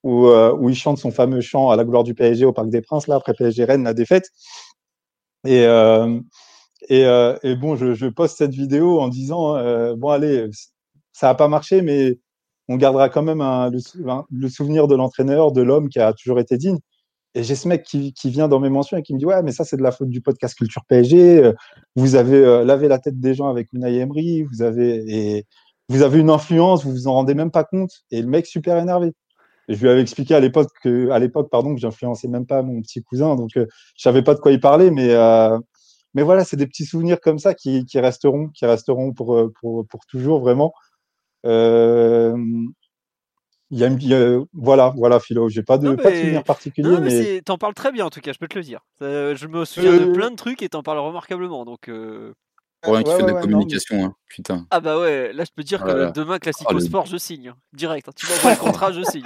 où 0.03 0.27
euh, 0.27 0.57
il 0.69 0.75
chante 0.75 0.99
son 0.99 1.11
fameux 1.13 1.41
chant 1.41 1.71
à 1.71 1.77
la 1.77 1.85
gloire 1.85 2.05
du 2.05 2.15
PSG 2.15 2.45
au 2.45 2.53
Parc 2.53 2.69
des 2.71 2.83
Princes 2.83 3.07
là 3.07 3.17
après 3.17 3.35
PSG 3.35 3.65
Rennes 3.65 3.85
la 3.85 3.95
défaite. 3.95 4.31
Et 5.47 5.65
et, 6.89 7.57
bon, 7.57 7.77
je, 7.77 8.07
poste 8.09 8.39
cette 8.39 8.55
vidéo 8.55 9.01
en 9.01 9.09
disant 9.09 9.55
bon 9.97 10.09
allez, 10.11 10.49
ça 11.13 11.31
a 11.31 11.35
pas 11.35 11.49
marché, 11.49 11.83
mais 11.83 12.19
on 12.69 12.77
gardera 12.77 13.09
quand 13.09 13.23
même 13.23 13.43
le 14.31 14.49
souvenir 14.49 14.89
de 14.89 14.97
l'entraîneur, 14.97 15.53
de 15.53 15.63
l'homme 15.63 15.89
qui 15.89 16.01
a 16.01 16.13
toujours 16.13 16.41
été 16.41 16.57
digne. 16.57 16.79
Et 17.35 17.45
j'ai 17.45 17.55
ce 17.55 17.69
mec 17.69 17.85
qui, 17.85 18.13
vient 18.25 18.49
dans 18.49 18.59
mes 18.59 18.71
mentions 18.71 18.97
et 18.97 19.03
qui 19.03 19.15
me 19.15 19.19
dit 19.19 19.27
Ouais, 19.27 19.43
mais 19.43 19.53
ça, 19.53 19.65
c'est 19.65 19.77
de 19.77 19.83
la 19.83 19.93
faute 19.93 20.09
du 20.09 20.21
podcast 20.21 20.57
Culture 20.57 20.85
PSG. 20.87 21.39
Euh, 21.45 21.53
Vous 21.95 22.17
avez 22.17 22.37
euh, 22.39 22.65
lavé 22.65 22.89
la 22.89 22.99
tête 22.99 23.21
des 23.21 23.35
gens 23.35 23.49
avec 23.49 23.73
Unai 23.73 23.99
Emery. 23.99 24.43
Vous 24.43 24.63
avez, 24.63 25.05
et 25.07 25.47
vous 25.89 26.03
avez 26.03 26.19
une 26.19 26.31
influence, 26.31 26.85
vous 26.85 26.91
vous 26.93 27.07
en 27.09 27.15
rendez 27.15 27.35
même 27.35 27.53
pas 27.53 27.65
compte. 27.65 27.93
Et 28.11 28.21
le 28.23 28.29
mec, 28.29 28.47
super 28.47 28.77
énervé. 28.79 29.13
Je 29.69 29.81
lui 29.81 29.89
avais 29.89 30.01
expliqué 30.01 30.35
à 30.35 30.41
l'époque 30.41 30.71
que, 30.83 31.11
à 31.11 31.19
l'époque, 31.21 31.49
pardon, 31.51 31.75
que 31.75 31.81
j'influençais 31.81 32.29
même 32.29 32.47
pas 32.47 32.63
mon 32.63 32.83
petit 32.83 33.03
cousin. 33.03 33.37
Donc, 33.37 33.57
euh, 33.57 33.67
je 33.97 34.03
savais 34.03 34.23
pas 34.23 34.35
de 34.35 34.41
quoi 34.41 34.53
il 34.53 34.61
parlait. 34.61 34.91
Mais, 34.91 35.11
euh, 35.15 35.59
mais 36.15 36.23
voilà, 36.23 36.45
c'est 36.45 36.57
des 36.57 36.67
petits 36.67 36.87
souvenirs 36.87 37.21
comme 37.21 37.39
ça 37.39 37.55
qui, 37.55 37.85
resteront, 37.95 38.49
qui 38.49 38.67
resteront 38.67 39.13
pour, 39.13 39.53
pour, 39.61 39.87
pour 39.87 40.07
toujours, 40.07 40.41
vraiment. 40.41 40.73
Il 43.71 43.79
y 43.79 43.85
a, 43.85 43.87
une- 43.87 44.01
il 44.01 44.09
y 44.09 44.15
a- 44.15 44.39
voilà, 44.53 44.93
voilà, 44.97 45.21
Philo. 45.21 45.49
J'ai 45.49 45.63
pas 45.63 45.79
de, 45.79 45.89
Non, 45.89 45.97
pas 45.97 46.11
de 46.11 46.17
souvenir 46.17 46.45
particulier, 46.45 46.89
non, 46.89 47.01
mais, 47.01 47.41
t'en 47.43 47.59
parles 47.59 47.75
très 47.75 47.93
bien 47.93 48.07
en 48.07 48.11
tout 48.11 48.21
cas, 48.21 48.33
je 48.33 48.39
peux 48.39 48.49
te 48.49 48.57
le 48.59 48.65
dire. 48.65 48.81
Euh, 49.03 49.35
je 49.37 49.47
me 49.47 49.65
souviens 49.65 49.93
de 49.97 50.11
Euh, 50.11 50.13
plein 50.13 50.31
de 50.31 50.37
trucs 50.37 50.63
et 50.63 50.69
t'en 50.69 50.83
parles 50.83 50.99
remarquablement. 50.99 51.65
Donc, 51.65 51.89
euh, 51.89 52.33
Pour 52.83 52.97
un 52.97 53.03
qui 53.03 53.11
Ouais, 53.11 53.17
fait 53.17 53.23
de 53.25 53.27
la 53.27 53.35
ouais, 53.35 53.41
non, 53.43 53.47
mais- 53.47 53.53
communication, 53.53 54.05
hein. 54.05 54.15
putain. 54.27 54.67
ah 54.71 54.81
bah 54.81 54.99
ouais, 54.99 55.35
là 55.35 55.45
je 55.45 55.51
peux 55.55 55.63
dire 55.63 55.85
que 55.85 56.13
demain 56.13 56.39
Classico 56.39 56.71
Ah, 56.71 56.73
le- 56.73 56.81
Sport, 56.81 57.05
je 57.05 57.19
signe 57.19 57.49
hein, 57.51 57.55
direct. 57.75 58.09
hein. 58.09 58.13
Tu 58.17 58.27
m'envoies 58.27 58.53
le 58.53 58.57
contrat, 58.59 58.91
je 58.91 59.03
signe. 59.03 59.23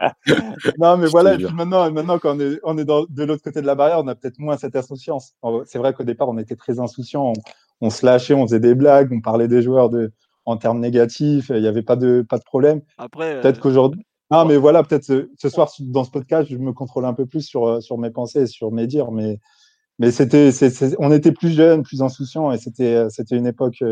non, 0.78 0.96
mais 0.96 1.06
Je 1.06 1.10
voilà. 1.12 1.34
Et 1.34 1.36
puis 1.38 1.54
maintenant, 1.54 1.90
maintenant, 1.92 2.18
quand 2.18 2.36
on 2.36 2.40
est, 2.40 2.58
on 2.64 2.76
est 2.78 2.84
dans- 2.84 3.06
de 3.08 3.24
l'autre 3.24 3.42
côté 3.42 3.60
de 3.60 3.66
la 3.66 3.74
barrière, 3.76 4.00
on 4.00 4.08
a 4.08 4.14
peut-être 4.16 4.38
moins 4.40 4.56
cette 4.56 4.74
insouciance. 4.76 5.34
C'est 5.66 5.78
vrai 5.78 5.92
qu'au 5.94 6.02
départ, 6.04 6.28
on 6.28 6.38
était 6.38 6.56
très 6.56 6.80
insouciant. 6.80 7.26
On, 7.28 7.86
on 7.86 7.90
se 7.90 8.04
lâchait, 8.04 8.34
on 8.34 8.42
faisait 8.46 8.60
des 8.60 8.74
blagues, 8.74 9.10
on 9.12 9.20
parlait 9.20 9.48
des 9.48 9.62
joueurs 9.62 9.88
de, 9.88 10.12
en 10.44 10.56
termes 10.56 10.80
négatifs. 10.80 11.50
Il 11.50 11.60
n'y 11.60 11.68
avait 11.68 11.82
pas 11.82 11.96
de, 11.96 12.24
pas 12.28 12.38
de 12.38 12.44
problème. 12.44 12.82
Après, 12.98 13.40
Peut-être 13.40 13.58
euh, 13.58 13.60
qu'aujourd'hui. 13.60 14.04
Non, 14.30 14.44
mais 14.44 14.56
voilà, 14.56 14.82
peut-être 14.82 15.04
ce, 15.04 15.30
ce 15.38 15.48
soir, 15.48 15.70
dans 15.80 16.04
ce 16.04 16.10
podcast, 16.10 16.48
je 16.50 16.56
me 16.56 16.72
contrôle 16.72 17.04
un 17.04 17.14
peu 17.14 17.26
plus 17.26 17.42
sur, 17.42 17.66
euh, 17.66 17.80
sur 17.80 17.98
mes 17.98 18.10
pensées 18.10 18.42
et 18.42 18.46
sur 18.46 18.70
mes 18.72 18.86
dires. 18.86 19.10
Mais, 19.10 19.38
mais 19.98 20.10
c'était, 20.12 20.50
on 20.98 21.12
était 21.12 21.32
plus 21.32 21.50
jeunes, 21.50 21.82
plus 21.82 22.00
insouciants 22.02 22.52
et 22.52 22.58
c'était, 22.58 22.94
euh, 22.94 23.08
c'était 23.10 23.36
une 23.36 23.46
époque 23.46 23.82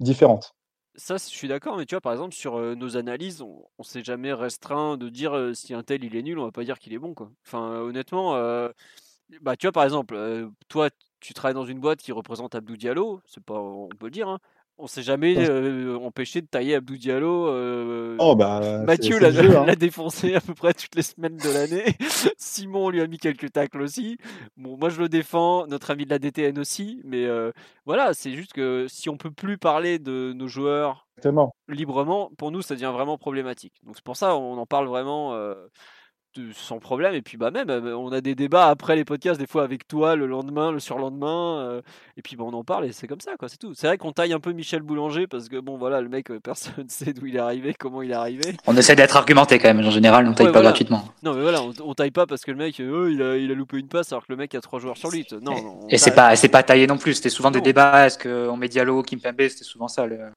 différente. 0.00 0.54
ça, 0.96 1.16
je 1.16 1.24
suis 1.24 1.48
d'accord, 1.48 1.76
mais 1.76 1.86
tu 1.86 1.94
vois, 1.94 2.00
par 2.00 2.12
exemple, 2.12 2.34
sur 2.34 2.56
euh, 2.56 2.74
nos 2.74 2.96
analyses, 2.96 3.42
on, 3.42 3.64
on 3.78 3.82
s'est 3.82 4.02
jamais 4.04 4.32
restreint 4.32 4.96
de 4.96 5.08
dire 5.08 5.34
euh, 5.36 5.54
si 5.54 5.74
un 5.74 5.82
tel 5.82 6.04
il 6.04 6.16
est 6.16 6.22
nul, 6.22 6.38
on 6.38 6.44
va 6.44 6.52
pas 6.52 6.64
dire 6.64 6.78
qu'il 6.78 6.92
est 6.94 6.98
bon, 6.98 7.14
quoi. 7.14 7.30
Enfin, 7.46 7.70
euh, 7.72 7.80
honnêtement, 7.88 8.32
bah, 9.42 9.56
tu 9.56 9.66
vois, 9.66 9.72
par 9.72 9.84
exemple, 9.84 10.16
toi, 10.68 10.88
tu 11.20 11.34
travailles 11.34 11.54
dans 11.54 11.64
une 11.66 11.80
boîte 11.80 12.00
qui 12.00 12.12
représente 12.12 12.54
Abdou 12.54 12.76
Diallo, 12.76 13.20
c'est 13.26 13.42
pas, 13.42 13.58
on 13.60 13.88
peut 13.88 14.06
le 14.06 14.10
dire, 14.12 14.28
hein. 14.28 14.38
On 14.78 14.86
s'est 14.86 15.02
jamais 15.02 15.36
euh, 15.38 15.98
empêché 15.98 16.42
de 16.42 16.46
tailler 16.46 16.74
Abdou 16.74 16.96
Diallo. 16.98 17.48
euh, 17.48 18.16
Oh, 18.18 18.36
bah, 18.36 18.60
Mathieu 18.84 19.18
l'a 19.20 19.28
hein. 19.28 19.74
défoncé 19.78 20.34
à 20.34 20.40
peu 20.40 20.52
près 20.54 20.74
toutes 20.74 20.94
les 20.94 21.02
semaines 21.02 21.38
de 21.38 21.48
l'année. 21.50 21.96
Simon 22.36 22.90
lui 22.90 23.00
a 23.00 23.06
mis 23.06 23.16
quelques 23.16 23.50
tacles 23.52 23.80
aussi. 23.80 24.18
Bon, 24.58 24.76
moi 24.76 24.90
je 24.90 25.00
le 25.00 25.08
défends, 25.08 25.66
notre 25.66 25.90
ami 25.90 26.04
de 26.04 26.10
la 26.10 26.18
DTN 26.18 26.58
aussi. 26.58 27.00
Mais 27.04 27.24
euh, 27.24 27.52
voilà, 27.86 28.12
c'est 28.12 28.32
juste 28.32 28.52
que 28.52 28.86
si 28.88 29.08
on 29.08 29.16
peut 29.16 29.30
plus 29.30 29.56
parler 29.56 29.98
de 29.98 30.34
nos 30.34 30.46
joueurs 30.48 31.06
Exactement. 31.16 31.54
librement, 31.68 32.30
pour 32.36 32.50
nous 32.50 32.60
ça 32.60 32.74
devient 32.74 32.92
vraiment 32.92 33.16
problématique. 33.16 33.74
Donc 33.82 33.96
c'est 33.96 34.04
pour 34.04 34.16
ça 34.16 34.36
on 34.36 34.58
en 34.58 34.66
parle 34.66 34.88
vraiment 34.88 35.32
sans 36.54 36.78
problème. 36.78 37.14
Et 37.14 37.22
puis 37.22 37.36
bah 37.36 37.50
même, 37.50 37.70
euh, 37.70 37.96
on 37.96 38.12
a 38.12 38.20
des 38.20 38.34
débats 38.34 38.68
après 38.68 38.96
les 38.96 39.04
podcasts 39.04 39.40
des 39.40 39.46
fois 39.46 39.62
avec 39.64 39.86
toi 39.88 40.16
le 40.16 40.26
lendemain, 40.26 40.72
le 40.72 40.78
surlendemain. 40.80 41.60
euh, 41.60 41.82
et 42.16 42.22
puis 42.22 42.36
bah, 42.36 42.44
on 42.46 42.52
en 42.54 42.64
parle 42.64 42.86
et 42.86 42.92
c'est 42.92 43.06
comme 43.06 43.20
ça 43.20 43.36
quoi, 43.38 43.48
c'est 43.48 43.56
tout. 43.58 43.74
C'est 43.74 43.86
vrai 43.86 43.98
qu'on 43.98 44.12
taille 44.12 44.32
un 44.32 44.40
peu 44.40 44.52
Michel 44.52 44.82
Boulanger 44.82 45.26
parce 45.26 45.48
que 45.48 45.58
bon 45.60 45.76
voilà, 45.76 46.00
le 46.00 46.08
mec 46.08 46.30
euh, 46.30 46.40
personne 46.42 46.88
sait 46.88 47.12
d'où 47.12 47.26
il 47.26 47.36
est 47.36 47.40
arrivé, 47.40 47.74
comment 47.78 48.02
il 48.02 48.10
est 48.10 48.14
arrivé. 48.14 48.56
On 48.66 48.76
essaie 48.76 48.96
d'être 48.96 49.16
argumenté 49.16 49.58
quand 49.58 49.68
même. 49.72 49.84
En 49.86 49.90
général, 49.90 50.26
on 50.28 50.32
taille 50.34 50.46
Ouais, 50.46 50.52
pas 50.52 50.58
voilà. 50.58 50.70
gratuitement. 50.70 51.04
Non, 51.22 51.34
mais 51.34 51.42
voilà, 51.42 51.62
on, 51.62 51.72
on 51.84 51.94
taille 51.94 52.10
pas 52.10 52.26
parce 52.26 52.42
que 52.42 52.50
le 52.50 52.56
mec, 52.58 52.78
euh, 52.80 53.10
il, 53.12 53.22
a, 53.22 53.36
il 53.36 53.50
a 53.50 53.54
loupé 53.54 53.78
une 53.78 53.88
passe 53.88 54.12
alors 54.12 54.26
que 54.26 54.32
le 54.32 54.36
mec 54.36 54.54
a 54.54 54.60
trois 54.60 54.78
joueurs 54.78 54.96
sur 54.96 55.10
lui. 55.10 55.26
Non, 55.42 55.52
non, 55.54 55.78
on 55.82 55.88
Et 55.88 55.98
c'est 55.98 56.14
pas, 56.14 56.34
c'est 56.36 56.48
pas 56.48 56.62
taillé 56.62 56.86
non 56.86 56.98
plus. 56.98 57.14
C'était 57.14 57.30
souvent 57.30 57.50
des 57.50 57.60
débats. 57.60 58.06
Est-ce 58.06 58.18
qu'on 58.18 58.56
met 58.56 58.68
Diallo, 58.68 59.02
Kimpembe 59.02 59.40
C'était 59.48 59.64
souvent 59.64 59.88
ça, 59.88 60.06
le- 60.06 60.30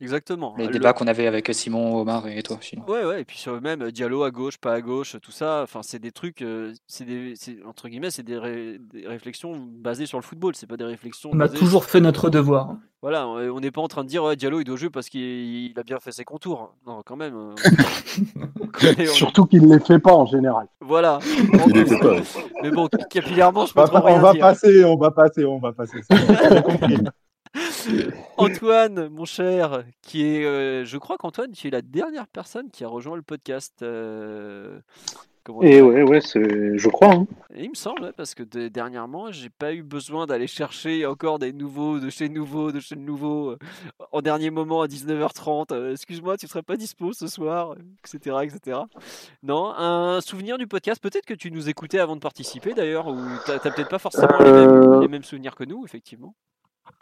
Exactement. 0.00 0.54
les 0.56 0.66
Le- 0.66 0.72
débats 0.72 0.92
qu'on 0.92 1.06
avait 1.08 1.26
avec 1.26 1.48
Simon, 1.52 1.96
Omar 2.00 2.28
et 2.28 2.42
toi. 2.42 2.58
sinon. 2.60 2.84
Ouais, 2.88 3.04
ouais, 3.04 3.22
et 3.22 3.24
puis 3.24 3.36
sur 3.38 3.60
même 3.60 3.90
Diallo 3.90 4.22
à 4.22 4.30
gauche, 4.30 4.56
pas 4.58 4.72
à 4.74 4.80
gauche, 4.80 5.16
tout 5.20 5.32
ça, 5.32 5.62
enfin, 5.64 5.80
c'est 5.82 5.98
des 5.98 6.12
trucs, 6.12 6.42
euh, 6.42 6.72
c'est 6.86 7.04
des, 7.04 7.34
entre 7.66 7.88
guillemets, 7.88 8.10
c'est 8.10 8.22
des, 8.22 8.38
ré- 8.38 8.78
des 8.92 9.06
réflexions 9.08 9.56
basées 9.58 10.06
sur 10.06 10.18
le 10.18 10.22
football, 10.22 10.54
c'est 10.54 10.68
pas 10.68 10.76
des 10.76 10.84
réflexions. 10.84 11.30
On 11.32 11.40
a 11.40 11.48
toujours 11.48 11.82
sur- 11.82 11.90
fait 11.90 12.00
notre 12.00 12.30
devoir. 12.30 12.76
Voilà, 13.02 13.28
on 13.28 13.38
on 13.38 13.60
n'est 13.60 13.70
pas 13.70 13.80
en 13.80 13.86
train 13.88 14.02
de 14.02 14.08
dire 14.08 14.24
ouais, 14.24 14.34
Diallo 14.34 14.60
il 14.60 14.64
doit 14.64 14.76
jouer 14.76 14.90
parce 14.90 15.08
qu'il 15.08 15.20
il 15.20 15.78
a 15.78 15.82
bien 15.84 15.98
fait 16.00 16.10
ses 16.12 16.24
contours. 16.24 16.74
Non, 16.86 17.02
quand 17.04 17.14
même. 17.16 17.34
euh, 17.36 17.54
on 18.60 18.66
on- 19.02 19.06
Surtout 19.06 19.46
qu'il 19.46 19.66
ne 19.66 19.74
les 19.78 19.84
fait 19.84 19.98
pas 20.00 20.14
en 20.14 20.26
général. 20.26 20.66
Voilà. 20.80 21.18
Il 21.66 21.72
les 21.74 21.84
fait 21.86 21.98
pas. 21.98 22.16
Mais 22.62 22.70
bon, 22.70 22.88
capillairement, 23.10 23.66
je 23.66 23.72
On 23.72 23.74
peux 23.74 23.80
va, 23.82 23.86
trop 24.00 24.06
rien 24.06 24.16
on 24.16 24.20
va 24.20 24.32
dire. 24.32 24.40
passer, 24.40 24.84
on 24.84 24.96
va 24.96 25.10
passer, 25.12 25.44
on 25.44 25.58
va 25.58 25.72
passer. 25.72 26.00
Antoine, 28.36 29.08
mon 29.08 29.24
cher, 29.24 29.84
qui 30.02 30.24
est, 30.24 30.44
euh, 30.44 30.84
je 30.84 30.98
crois 30.98 31.16
qu'Antoine, 31.18 31.52
tu 31.52 31.68
es 31.68 31.70
la 31.70 31.82
dernière 31.82 32.26
personne 32.28 32.70
qui 32.70 32.84
a 32.84 32.88
rejoint 32.88 33.16
le 33.16 33.22
podcast. 33.22 33.74
euh, 33.82 34.80
Et 35.62 35.70
dire 35.76 35.86
ouais, 35.86 36.02
ouais, 36.02 36.20
c'est, 36.20 36.76
je 36.76 36.88
crois. 36.88 37.14
hein. 37.14 37.26
Et 37.54 37.64
il 37.64 37.70
me 37.70 37.74
semble, 37.74 38.02
ouais, 38.02 38.12
parce 38.14 38.34
que 38.34 38.42
de- 38.42 38.68
dernièrement, 38.68 39.32
j'ai 39.32 39.48
pas 39.48 39.72
eu 39.72 39.82
besoin 39.82 40.26
d'aller 40.26 40.46
chercher 40.46 41.06
encore 41.06 41.38
des 41.38 41.52
nouveaux, 41.54 41.98
de 41.98 42.10
chez 42.10 42.28
nouveaux, 42.28 42.70
de 42.70 42.80
chez 42.80 42.96
nouveaux, 42.96 43.52
euh, 43.52 43.58
en 44.12 44.20
dernier 44.20 44.50
moment 44.50 44.82
à 44.82 44.86
19h30. 44.86 45.72
euh, 45.72 45.92
Excuse-moi, 45.92 46.36
tu 46.36 46.46
serais 46.46 46.62
pas 46.62 46.76
dispo 46.76 47.12
ce 47.14 47.26
soir, 47.26 47.74
etc., 48.04 48.36
etc. 48.44 48.80
Non, 49.42 49.72
un 49.74 50.20
souvenir 50.20 50.58
du 50.58 50.66
podcast. 50.66 51.02
Peut-être 51.02 51.24
que 51.26 51.34
tu 51.34 51.50
nous 51.50 51.68
écoutais 51.70 51.98
avant 51.98 52.14
de 52.14 52.20
participer 52.20 52.74
d'ailleurs, 52.74 53.08
ou 53.08 53.16
t'as 53.46 53.58
peut-être 53.58 53.88
pas 53.88 53.98
forcément 53.98 54.38
les, 54.38 54.52
mêmes, 54.52 54.70
Euh, 54.70 55.00
les 55.00 55.08
mêmes 55.08 55.24
souvenirs 55.24 55.54
que 55.54 55.64
nous, 55.64 55.82
effectivement. 55.86 56.34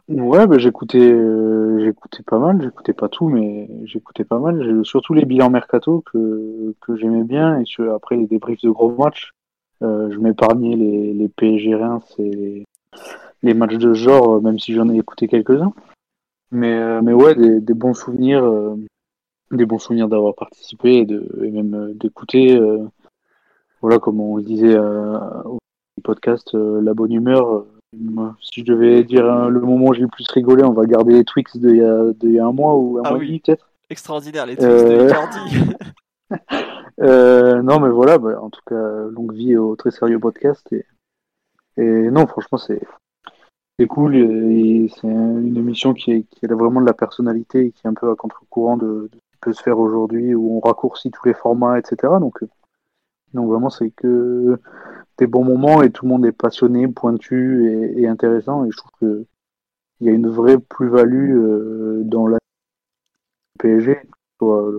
Ouais, 0.08 0.46
bah, 0.46 0.56
j'écoutais, 0.58 1.00
euh, 1.00 1.84
j'écoutais 1.84 2.22
pas 2.22 2.38
mal, 2.38 2.62
j'écoutais 2.62 2.92
pas 2.92 3.08
tout, 3.08 3.28
mais 3.28 3.68
j'écoutais 3.84 4.24
pas 4.24 4.38
mal. 4.38 4.84
Surtout 4.84 5.14
les 5.14 5.24
bilans 5.24 5.50
mercato 5.50 6.02
que, 6.12 6.74
que 6.80 6.94
j'aimais 6.96 7.24
bien, 7.24 7.60
et 7.60 7.64
après 7.90 8.16
les 8.16 8.28
débriefs 8.28 8.62
de 8.62 8.70
gros 8.70 8.92
matchs, 8.96 9.32
euh, 9.82 10.08
je 10.12 10.18
m'épargnais 10.18 10.76
les, 10.76 11.12
les 11.12 11.28
PSG 11.28 11.76
et 12.18 12.64
les, 13.42 13.54
matchs 13.54 13.78
de 13.78 13.94
genre, 13.94 14.36
euh, 14.36 14.40
même 14.40 14.60
si 14.60 14.74
j'en 14.74 14.88
ai 14.88 14.96
écouté 14.96 15.26
quelques-uns. 15.26 15.72
Mais, 16.52 17.02
mais 17.02 17.12
ouais, 17.12 17.34
des, 17.34 17.74
bons 17.74 17.94
souvenirs, 17.94 18.44
des 19.50 19.66
bons 19.66 19.80
souvenirs 19.80 20.08
d'avoir 20.08 20.34
participé 20.36 20.98
et, 20.98 21.04
de, 21.04 21.28
même 21.50 21.92
d'écouter. 21.94 22.60
voilà, 23.82 23.98
comme 23.98 24.20
on 24.20 24.36
le 24.36 24.44
disait 24.44 24.78
au 24.78 25.58
podcast, 26.04 26.54
la 26.54 26.94
bonne 26.94 27.12
humeur. 27.12 27.64
Euh, 28.18 28.28
si 28.40 28.60
je 28.60 28.64
devais 28.64 29.02
dire 29.04 29.24
euh, 29.24 29.48
le 29.48 29.60
moment 29.60 29.86
où 29.88 29.94
j'ai 29.94 30.02
le 30.02 30.08
plus 30.08 30.26
rigolé, 30.30 30.62
on 30.64 30.72
va 30.72 30.84
garder 30.86 31.14
les 31.14 31.24
Twix 31.24 31.56
d'il 31.56 31.76
y, 31.76 31.82
a- 31.82 32.12
d'il 32.14 32.32
y 32.32 32.38
a 32.38 32.46
un 32.46 32.52
mois 32.52 32.74
ou 32.76 32.98
un 32.98 33.02
Ah 33.04 33.10
mois 33.10 33.18
oui. 33.18 33.40
peut-être. 33.44 33.68
Extraordinaire, 33.88 34.46
les 34.46 34.56
tweets 34.56 34.68
de 34.68 34.74
Euh, 34.74 35.06
Icardi. 35.08 35.74
Euh, 37.00 37.62
non, 37.62 37.78
mais 37.80 37.88
voilà, 37.90 38.18
bah, 38.18 38.40
en 38.40 38.50
tout 38.50 38.60
cas, 38.66 38.74
longue 39.10 39.32
vie 39.32 39.56
au 39.56 39.76
très 39.76 39.90
sérieux 39.90 40.18
podcast. 40.18 40.66
Et, 40.72 40.84
et 41.76 42.10
non, 42.10 42.26
franchement, 42.26 42.58
c'est 42.58 42.80
cool. 43.88 44.16
Et, 44.16 44.88
c'est 44.96 45.06
une 45.08 45.56
émission 45.56 45.92
qui, 45.94 46.12
est- 46.12 46.22
qui 46.30 46.46
a 46.46 46.54
vraiment 46.54 46.80
de 46.80 46.86
la 46.86 46.94
personnalité 46.94 47.66
et 47.66 47.70
qui 47.72 47.86
est 47.86 47.90
un 47.90 47.94
peu 47.94 48.10
à 48.10 48.14
contre-courant 48.16 48.76
de, 48.76 48.86
de 48.86 49.10
ce 49.12 49.18
qui 49.32 49.38
peut 49.40 49.52
se 49.52 49.62
faire 49.62 49.78
aujourd'hui, 49.78 50.34
où 50.34 50.56
on 50.56 50.60
raccourcit 50.60 51.10
tous 51.10 51.26
les 51.28 51.34
formats, 51.34 51.78
etc. 51.78 52.14
Donc, 52.18 52.42
euh, 52.42 52.48
donc 53.36 53.48
vraiment, 53.48 53.70
c'est 53.70 53.90
que 53.90 54.58
des 55.18 55.26
bons 55.26 55.44
moments 55.44 55.82
et 55.82 55.90
tout 55.90 56.04
le 56.04 56.10
monde 56.10 56.26
est 56.26 56.32
passionné, 56.32 56.88
pointu 56.88 57.94
et, 57.96 58.08
intéressant. 58.08 58.64
Et 58.64 58.70
je 58.70 58.76
trouve 58.76 58.92
que 59.00 59.26
il 60.00 60.06
y 60.06 60.10
a 60.10 60.12
une 60.12 60.28
vraie 60.28 60.58
plus-value 60.58 61.36
euh, 61.36 62.02
dans 62.04 62.26
la 62.26 62.38
PSG, 63.58 63.96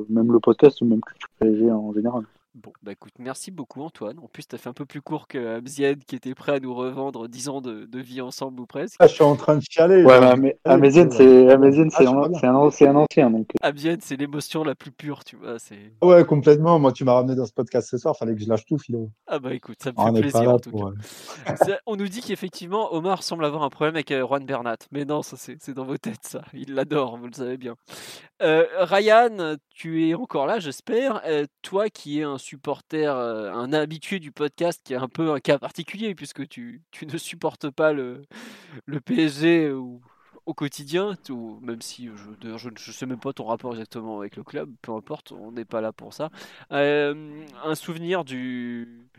même 0.09 0.31
le 0.31 0.39
podcast 0.39 0.81
ou 0.81 0.85
même 0.85 1.01
culture 1.01 1.29
PSG 1.39 1.71
en 1.71 1.91
général. 1.93 2.23
Bon, 2.63 2.73
bah 2.81 2.93
écoute, 2.93 3.13
merci 3.19 3.51
beaucoup 3.51 3.83
Antoine. 3.83 4.17
En 4.17 4.27
plus, 4.27 4.47
tu 4.47 4.55
as 4.55 4.57
fait 4.57 4.67
un 4.67 4.73
peu 4.73 4.85
plus 4.87 4.99
court 4.99 5.27
que 5.27 5.57
Amzied 5.57 6.03
qui 6.05 6.15
était 6.15 6.33
prêt 6.33 6.53
à 6.53 6.59
nous 6.59 6.73
revendre 6.73 7.27
10 7.29 7.49
ans 7.49 7.61
de, 7.61 7.85
de 7.85 7.99
vie 7.99 8.19
ensemble 8.19 8.59
ou 8.59 8.65
presque. 8.65 8.95
Ah, 8.97 9.05
je 9.05 9.13
suis 9.13 9.23
en 9.23 9.35
train 9.35 9.57
de 9.57 9.61
chialer. 9.61 10.03
Ouais, 10.03 10.19
là. 10.19 10.35
mais 10.35 10.57
c'est- 10.63 10.67
Amazon, 10.71 11.07
Ah, 11.11 11.15
c'est 11.15 12.07
un, 12.47 12.51
un, 12.51 12.55
ancien. 12.55 13.29
Donc, 13.29 13.47
euh. 13.55 13.67
Amzied, 13.67 14.01
c'est 14.01 14.15
l'émotion 14.15 14.63
la 14.63 14.73
plus 14.73 14.89
pure, 14.89 15.23
tu 15.23 15.35
vois. 15.35 15.59
C'est... 15.59 15.93
Ouais, 16.01 16.25
complètement. 16.25 16.79
Moi, 16.79 16.91
tu 16.93 17.03
m'as 17.03 17.13
ramené 17.13 17.35
dans 17.35 17.45
ce 17.45 17.53
podcast 17.53 17.89
ce 17.91 17.99
soir. 17.99 18.17
Fallait 18.17 18.33
que 18.33 18.41
je 18.41 18.49
lâche 18.49 18.65
tout, 18.65 18.79
Philo. 18.79 19.11
Ah 19.27 19.37
bah 19.37 19.53
écoute, 19.53 19.77
ça 19.83 19.91
me 19.91 19.95
Ah, 19.99 20.11
fait 20.11 20.21
plaisir 20.21 20.43
là 20.43 20.53
en 20.55 20.59
tout 20.59 20.71
pour, 20.71 20.91
cas. 21.45 21.55
Ça, 21.57 21.77
on 21.85 21.95
nous 21.95 22.07
dit 22.07 22.21
qu'effectivement, 22.21 22.91
Omar 22.91 23.21
semble 23.21 23.45
avoir 23.45 23.61
un 23.61 23.69
problème 23.69 23.95
avec 23.95 24.09
euh, 24.09 24.25
Juan 24.25 24.43
Bernat. 24.43 24.77
Mais 24.91 25.05
non, 25.05 25.21
ça 25.21 25.37
c'est, 25.37 25.57
c'est 25.61 25.75
dans 25.75 25.85
vos 25.85 25.97
têtes, 25.97 26.23
ça. 26.23 26.41
Il 26.53 26.73
l'adore, 26.73 27.17
vous 27.17 27.27
le 27.27 27.33
savez 27.33 27.57
bien. 27.57 27.75
Euh, 28.41 28.65
Ryan, 28.79 29.55
tu 29.69 30.07
es 30.09 30.15
encore 30.15 30.47
là, 30.47 30.57
j'espère. 30.59 31.21
Euh, 31.25 31.45
toi 31.61 31.89
qui 31.89 32.19
es 32.19 32.23
un 32.23 32.37
supporter, 32.47 33.13
un 33.15 33.73
habitué 33.73 34.19
du 34.19 34.31
podcast, 34.31 34.81
qui 34.83 34.93
est 34.93 34.97
un 34.97 35.09
peu 35.09 35.31
un 35.31 35.39
cas 35.39 35.59
particulier, 35.59 36.15
puisque 36.15 36.47
tu, 36.47 36.81
tu 36.91 37.05
ne 37.05 37.17
supportes 37.17 37.69
pas 37.69 37.93
le, 37.93 38.21
le 38.85 39.01
PSG 39.01 39.71
ou, 39.71 40.01
au 40.47 40.53
quotidien, 40.53 41.15
même 41.61 41.81
si 41.81 42.07
je, 42.07 42.57
je 42.57 42.69
ne 42.69 42.77
je 42.77 42.91
sais 42.93 43.05
même 43.05 43.19
pas 43.19 43.33
ton 43.33 43.45
rapport 43.45 43.73
exactement 43.73 44.19
avec 44.19 44.37
le 44.37 44.43
club, 44.43 44.73
peu 44.81 44.93
importe, 44.93 45.33
on 45.33 45.51
n'est 45.51 45.65
pas 45.65 45.81
là 45.81 45.91
pour 45.91 46.13
ça. 46.13 46.29
Un 46.69 47.75
souvenir 47.75 48.23
du, 48.23 49.09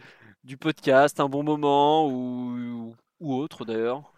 du 0.43 0.57
podcast, 0.57 1.21
un 1.21 1.29
bon 1.29 1.43
moment 1.43 2.09
ou, 2.09 2.95
ou 3.21 3.35
autre 3.35 3.67
d'ailleurs? 3.67 4.11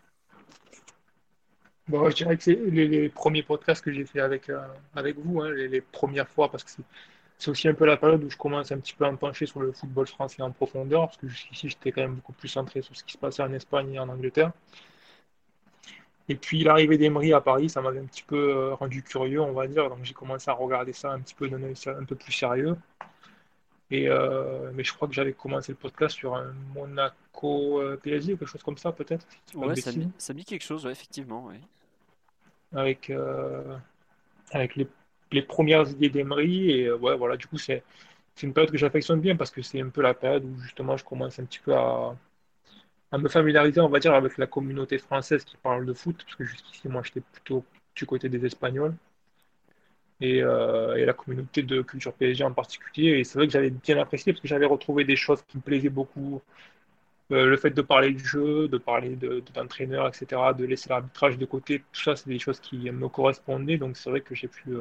Bon, 1.88 2.08
je 2.08 2.14
dirais 2.14 2.36
que 2.36 2.44
c'est 2.44 2.54
les, 2.54 2.86
les 2.86 3.08
premiers 3.08 3.42
podcasts 3.42 3.84
que 3.84 3.92
j'ai 3.92 4.04
fait 4.04 4.20
avec, 4.20 4.48
euh, 4.48 4.60
avec 4.94 5.18
vous, 5.18 5.40
hein, 5.40 5.50
les, 5.50 5.66
les 5.66 5.80
premières 5.80 6.28
fois, 6.28 6.48
parce 6.48 6.62
que 6.62 6.70
c'est 7.40 7.50
aussi 7.50 7.68
un 7.68 7.74
peu 7.74 7.86
la 7.86 7.96
période 7.96 8.22
où 8.22 8.30
je 8.30 8.36
commence 8.36 8.70
un 8.70 8.78
petit 8.78 8.92
peu 8.92 9.06
à 9.06 9.10
me 9.10 9.16
pencher 9.16 9.46
sur 9.46 9.60
le 9.60 9.72
football 9.72 10.06
français 10.06 10.42
en 10.42 10.50
profondeur, 10.50 11.06
parce 11.06 11.16
que 11.16 11.26
jusqu'ici, 11.26 11.70
j'étais 11.70 11.90
quand 11.90 12.02
même 12.02 12.16
beaucoup 12.16 12.34
plus 12.34 12.48
centré 12.48 12.82
sur 12.82 12.94
ce 12.94 13.02
qui 13.02 13.14
se 13.14 13.18
passait 13.18 13.42
en 13.42 13.52
Espagne 13.54 13.94
et 13.94 13.98
en 13.98 14.08
Angleterre. 14.10 14.52
Et 16.28 16.36
puis 16.36 16.62
l'arrivée 16.62 16.98
d'Emery 16.98 17.32
à 17.32 17.40
Paris, 17.40 17.70
ça 17.70 17.80
m'avait 17.80 17.98
un 17.98 18.04
petit 18.04 18.22
peu 18.22 18.52
euh, 18.54 18.74
rendu 18.74 19.02
curieux, 19.02 19.40
on 19.40 19.52
va 19.52 19.66
dire, 19.66 19.88
donc 19.88 20.04
j'ai 20.04 20.12
commencé 20.12 20.50
à 20.50 20.54
regarder 20.54 20.92
ça 20.92 21.10
un 21.12 21.20
petit 21.20 21.34
peu 21.34 21.48
d'un 21.48 21.62
œil 21.62 21.74
un 21.86 22.04
peu 22.04 22.14
plus 22.14 22.32
sérieux. 22.32 22.76
Et, 23.90 24.06
euh, 24.08 24.70
mais 24.74 24.84
je 24.84 24.92
crois 24.92 25.08
que 25.08 25.14
j'avais 25.14 25.32
commencé 25.32 25.72
le 25.72 25.78
podcast 25.78 26.14
sur 26.14 26.36
un 26.36 26.52
Monaco 26.74 27.80
euh, 27.80 27.96
PSG, 27.96 28.36
quelque 28.36 28.46
chose 28.46 28.62
comme 28.62 28.76
ça, 28.78 28.92
peut-être. 28.92 29.26
Ouais, 29.54 29.74
ça, 29.74 29.90
me- 29.92 29.96
bêtises. 29.96 30.12
ça 30.18 30.32
me 30.34 30.38
dit 30.38 30.44
quelque 30.44 30.62
chose, 30.62 30.84
ouais, 30.84 30.92
effectivement. 30.92 31.46
ouais. 31.46 31.60
avec, 32.72 33.10
euh, 33.10 33.76
avec 34.52 34.76
les, 34.76 34.86
les 35.32 35.42
premières 35.42 35.88
idées 35.90 36.10
d'Emery. 36.10 36.70
Et 36.72 36.86
euh, 36.86 36.96
ouais, 36.98 37.16
voilà, 37.16 37.36
du 37.36 37.46
coup, 37.46 37.58
c'est 37.58 37.82
une 38.42 38.52
période 38.54 38.72
que 38.72 38.78
j'affectionne 38.78 39.20
bien 39.20 39.36
parce 39.36 39.50
que 39.50 39.62
c'est 39.62 39.80
un 39.80 39.90
peu 39.90 40.02
la 40.02 40.14
période 40.14 40.44
où 40.44 40.60
justement 40.62 40.96
je 40.96 41.04
commence 41.04 41.38
un 41.40 41.44
petit 41.44 41.60
peu 41.60 41.74
à, 41.74 42.16
à 43.12 43.18
me 43.18 43.28
familiariser, 43.28 43.80
on 43.80 43.88
va 43.88 44.00
dire, 44.00 44.14
avec 44.14 44.38
la 44.38 44.46
communauté 44.48 44.98
française 44.98 45.44
qui 45.44 45.56
parle 45.58 45.86
de 45.86 45.92
foot, 45.94 46.16
parce 46.24 46.36
que 46.36 46.44
jusqu'ici, 46.44 46.88
moi, 46.88 47.02
j'étais 47.04 47.20
plutôt 47.20 47.64
du 47.96 48.06
côté 48.06 48.28
des 48.28 48.44
Espagnols. 48.46 48.94
Et, 50.22 50.42
euh, 50.42 50.96
et 50.96 51.06
la 51.06 51.14
communauté 51.14 51.62
de 51.62 51.80
culture 51.82 52.12
PSG 52.12 52.44
en 52.44 52.52
particulier. 52.52 53.18
Et 53.20 53.24
c'est 53.24 53.38
vrai 53.38 53.46
que 53.46 53.52
j'avais 53.52 53.70
bien 53.70 53.98
apprécié 53.98 54.32
parce 54.32 54.42
que 54.42 54.48
j'avais 54.48 54.66
retrouvé 54.66 55.04
des 55.04 55.16
choses 55.16 55.42
qui 55.48 55.56
me 55.56 55.62
plaisaient 55.62 55.88
beaucoup. 55.88 56.42
Euh, 57.32 57.46
le 57.46 57.56
fait 57.58 57.70
de 57.70 57.82
parler 57.82 58.12
du 58.12 58.24
jeu, 58.24 58.68
de 58.68 58.78
parler 58.78 59.16
de, 59.16 59.40
de- 59.40 59.52
d'entraîneur, 59.54 60.08
etc., 60.08 60.54
de 60.54 60.64
laisser 60.66 60.88
l'arbitrage 60.90 61.38
de 61.38 61.46
côté, 61.46 61.80
tout 61.92 62.02
ça, 62.02 62.16
c'est 62.16 62.28
des 62.30 62.38
choses 62.40 62.60
qui 62.60 62.90
me 62.90 63.08
correspondaient. 63.08 63.78
Donc 63.78 63.96
c'est 63.98 64.10
vrai 64.10 64.20
que 64.22 64.34
j'ai 64.34 64.48
pu, 64.48 64.74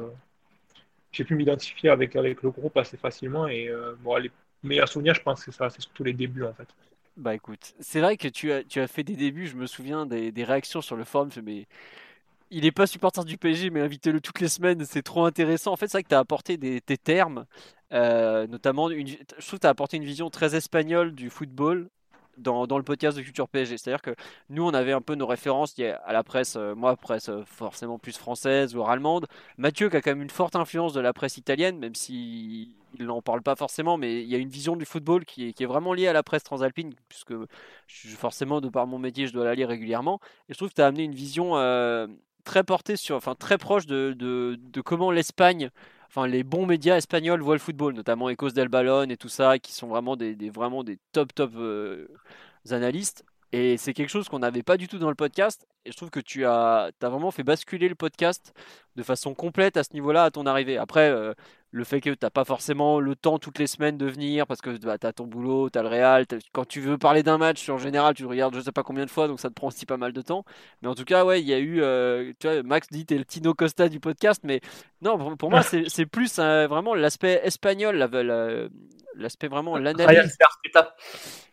j'ai 1.12 1.24
pu 1.24 1.34
m'identifier 1.34 1.90
avec, 1.90 2.16
avec 2.16 2.42
le 2.42 2.50
groupe 2.50 2.76
assez 2.76 2.96
facilement. 2.96 3.48
Et 3.48 3.68
euh, 3.68 3.94
bon, 4.00 4.16
les 4.16 4.30
meilleurs 4.62 4.88
souvenirs, 4.88 5.14
je 5.14 5.22
pense 5.22 5.44
que 5.44 5.52
ça, 5.52 5.70
c'est 5.70 5.82
surtout 5.82 6.04
les 6.04 6.12
débuts 6.12 6.44
en 6.44 6.52
fait. 6.52 6.68
Bah 7.16 7.34
écoute, 7.34 7.74
c'est 7.80 8.00
vrai 8.00 8.16
que 8.16 8.28
tu 8.28 8.52
as, 8.52 8.62
tu 8.62 8.80
as 8.80 8.86
fait 8.86 9.02
des 9.02 9.16
débuts, 9.16 9.46
je 9.46 9.56
me 9.56 9.66
souviens 9.66 10.06
des, 10.06 10.32
des 10.32 10.44
réactions 10.44 10.80
sur 10.80 10.96
le 10.96 11.04
forum, 11.04 11.28
mais 11.44 11.66
il 12.50 12.64
n'est 12.64 12.72
pas 12.72 12.86
supporter 12.86 13.24
du 13.24 13.36
PSG, 13.36 13.70
mais 13.70 13.80
invitez-le 13.80 14.20
toutes 14.20 14.40
les 14.40 14.48
semaines, 14.48 14.84
c'est 14.84 15.02
trop 15.02 15.24
intéressant. 15.24 15.72
En 15.72 15.76
fait, 15.76 15.86
c'est 15.86 15.98
vrai 15.98 16.02
que 16.02 16.08
tu 16.08 16.14
as 16.14 16.18
apporté 16.18 16.56
des, 16.56 16.80
termes, 16.80 17.46
euh, 17.92 18.46
notamment, 18.46 18.90
une, 18.90 19.06
je 19.06 19.46
trouve 19.46 19.58
que 19.58 19.62
tu 19.62 19.66
as 19.66 19.70
apporté 19.70 19.96
une 19.96 20.04
vision 20.04 20.30
très 20.30 20.56
espagnole 20.56 21.14
du 21.14 21.30
football 21.30 21.88
dans, 22.40 22.66
le 22.76 22.82
podcast 22.82 23.16
de 23.16 23.22
Culture 23.22 23.48
PSG. 23.48 23.78
C'est-à-dire 23.78 24.02
que 24.02 24.14
nous, 24.48 24.64
on 24.64 24.74
avait 24.74 24.92
un 24.92 25.00
peu 25.00 25.14
nos 25.14 25.26
références 25.26 25.74
à 26.04 26.12
la 26.12 26.22
presse, 26.24 26.56
euh, 26.56 26.74
moi, 26.74 26.96
presse 26.96 27.28
euh, 27.28 27.42
forcément 27.44 27.98
plus 27.98 28.16
française 28.16 28.74
ou 28.74 28.84
allemande. 28.84 29.26
Mathieu, 29.58 29.88
qui 29.88 29.96
a 29.96 30.00
quand 30.00 30.10
même 30.10 30.22
une 30.22 30.30
forte 30.30 30.56
influence 30.56 30.92
de 30.92 31.00
la 31.00 31.12
presse 31.12 31.36
italienne, 31.36 31.78
même 31.78 31.94
si 31.94 32.74
il 32.98 33.06
n'en 33.06 33.22
parle 33.22 33.42
pas 33.42 33.54
forcément, 33.54 33.96
mais 33.96 34.22
il 34.22 34.28
y 34.28 34.34
a 34.34 34.38
une 34.38 34.48
vision 34.48 34.76
du 34.76 34.84
football 34.84 35.24
qui 35.24 35.54
est, 35.56 35.64
vraiment 35.64 35.92
liée 35.92 36.08
à 36.08 36.12
la 36.12 36.22
presse 36.22 36.42
transalpine, 36.42 36.94
puisque 37.08 37.34
forcément, 37.86 38.60
de 38.60 38.68
par 38.68 38.86
mon 38.86 38.98
métier, 38.98 39.26
je 39.26 39.32
dois 39.32 39.44
la 39.44 39.54
lire 39.54 39.68
régulièrement. 39.68 40.20
Et 40.48 40.54
je 40.54 40.58
trouve 40.58 40.70
que 40.70 40.74
tu 40.74 40.82
as 40.82 40.86
amené 40.86 41.04
une 41.04 41.14
vision 41.14 41.56
euh, 41.56 42.08
très 42.44 42.64
portée 42.64 42.96
sur, 42.96 43.16
enfin 43.16 43.34
très 43.34 43.58
proche 43.58 43.86
de 43.86 44.80
comment 44.84 45.10
l'Espagne, 45.10 45.70
enfin 46.10 46.26
les 46.26 46.42
bons 46.42 46.66
médias 46.66 46.96
espagnols 46.96 47.40
voient 47.40 47.54
le 47.54 47.60
football, 47.60 47.94
notamment 47.94 48.30
Ecos 48.30 48.50
del 48.50 48.68
Ballon 48.68 49.08
et 49.08 49.16
tout 49.16 49.28
ça, 49.28 49.58
qui 49.58 49.72
sont 49.72 49.86
vraiment 49.86 50.16
des, 50.16 50.34
vraiment 50.50 50.82
des 50.82 50.98
top 51.12 51.32
top 51.34 51.52
euh, 51.56 52.08
analystes. 52.70 53.24
Et 53.52 53.76
c'est 53.76 53.94
quelque 53.94 54.10
chose 54.10 54.28
qu'on 54.28 54.40
n'avait 54.40 54.62
pas 54.62 54.76
du 54.76 54.88
tout 54.88 54.98
dans 54.98 55.08
le 55.08 55.14
podcast. 55.14 55.66
Et 55.84 55.92
je 55.92 55.96
trouve 55.96 56.10
que 56.10 56.20
tu 56.20 56.44
as, 56.44 56.90
as 57.00 57.08
vraiment 57.08 57.30
fait 57.30 57.42
basculer 57.42 57.88
le 57.88 57.94
podcast 57.94 58.52
de 58.96 59.02
façon 59.02 59.34
complète 59.34 59.76
à 59.76 59.84
ce 59.84 59.92
niveau-là 59.94 60.24
à 60.24 60.30
ton 60.30 60.46
arrivée. 60.46 60.76
Après, 60.78 61.10
euh, 61.10 61.34
le 61.72 61.84
fait 61.84 62.00
que 62.00 62.10
tu 62.10 62.16
n'as 62.22 62.30
pas 62.30 62.44
forcément 62.44 62.98
le 62.98 63.14
temps 63.14 63.38
toutes 63.38 63.58
les 63.60 63.66
semaines 63.68 63.96
de 63.96 64.06
venir 64.06 64.46
parce 64.46 64.60
que 64.60 64.76
bah, 64.78 64.98
tu 64.98 65.06
as 65.06 65.12
ton 65.12 65.26
boulot, 65.26 65.70
tu 65.70 65.78
as 65.78 65.82
le 65.82 65.88
Real. 65.88 66.26
t'as- 66.26 66.38
Quand 66.52 66.66
tu 66.66 66.80
veux 66.80 66.98
parler 66.98 67.22
d'un 67.22 67.38
match, 67.38 67.68
en 67.68 67.78
général, 67.78 68.14
tu 68.14 68.22
le 68.22 68.28
regardes 68.28 68.54
je 68.56 68.60
sais 68.60 68.72
pas 68.72 68.82
combien 68.82 69.04
de 69.04 69.10
fois, 69.10 69.28
donc 69.28 69.38
ça 69.38 69.48
te 69.50 69.54
prend 69.54 69.68
aussi 69.68 69.86
pas 69.86 69.96
mal 69.96 70.12
de 70.12 70.20
temps. 70.22 70.44
Mais 70.82 70.88
en 70.88 70.94
tout 70.96 71.04
cas, 71.04 71.24
ouais, 71.24 71.40
il 71.40 71.46
y 71.46 71.54
a 71.54 71.58
eu. 71.58 71.80
euh, 71.82 72.32
tu 72.40 72.48
vois, 72.48 72.62
Max 72.64 72.88
dit 72.90 73.06
t'es 73.06 73.18
le 73.18 73.24
Tino 73.24 73.54
Costa 73.54 73.88
du 73.88 74.00
podcast, 74.00 74.40
mais 74.44 74.60
non, 75.00 75.16
pour, 75.16 75.36
pour 75.36 75.50
moi, 75.50 75.62
c'est 75.62 76.06
plus 76.06 76.38
euh, 76.40 76.66
vraiment 76.66 76.94
l'aspect 76.94 77.40
espagnol, 77.44 77.96
la- 77.96 78.22
la- 78.22 78.68
l'aspect 79.14 79.48
vraiment 79.48 79.76
l'analyse. 79.82 80.36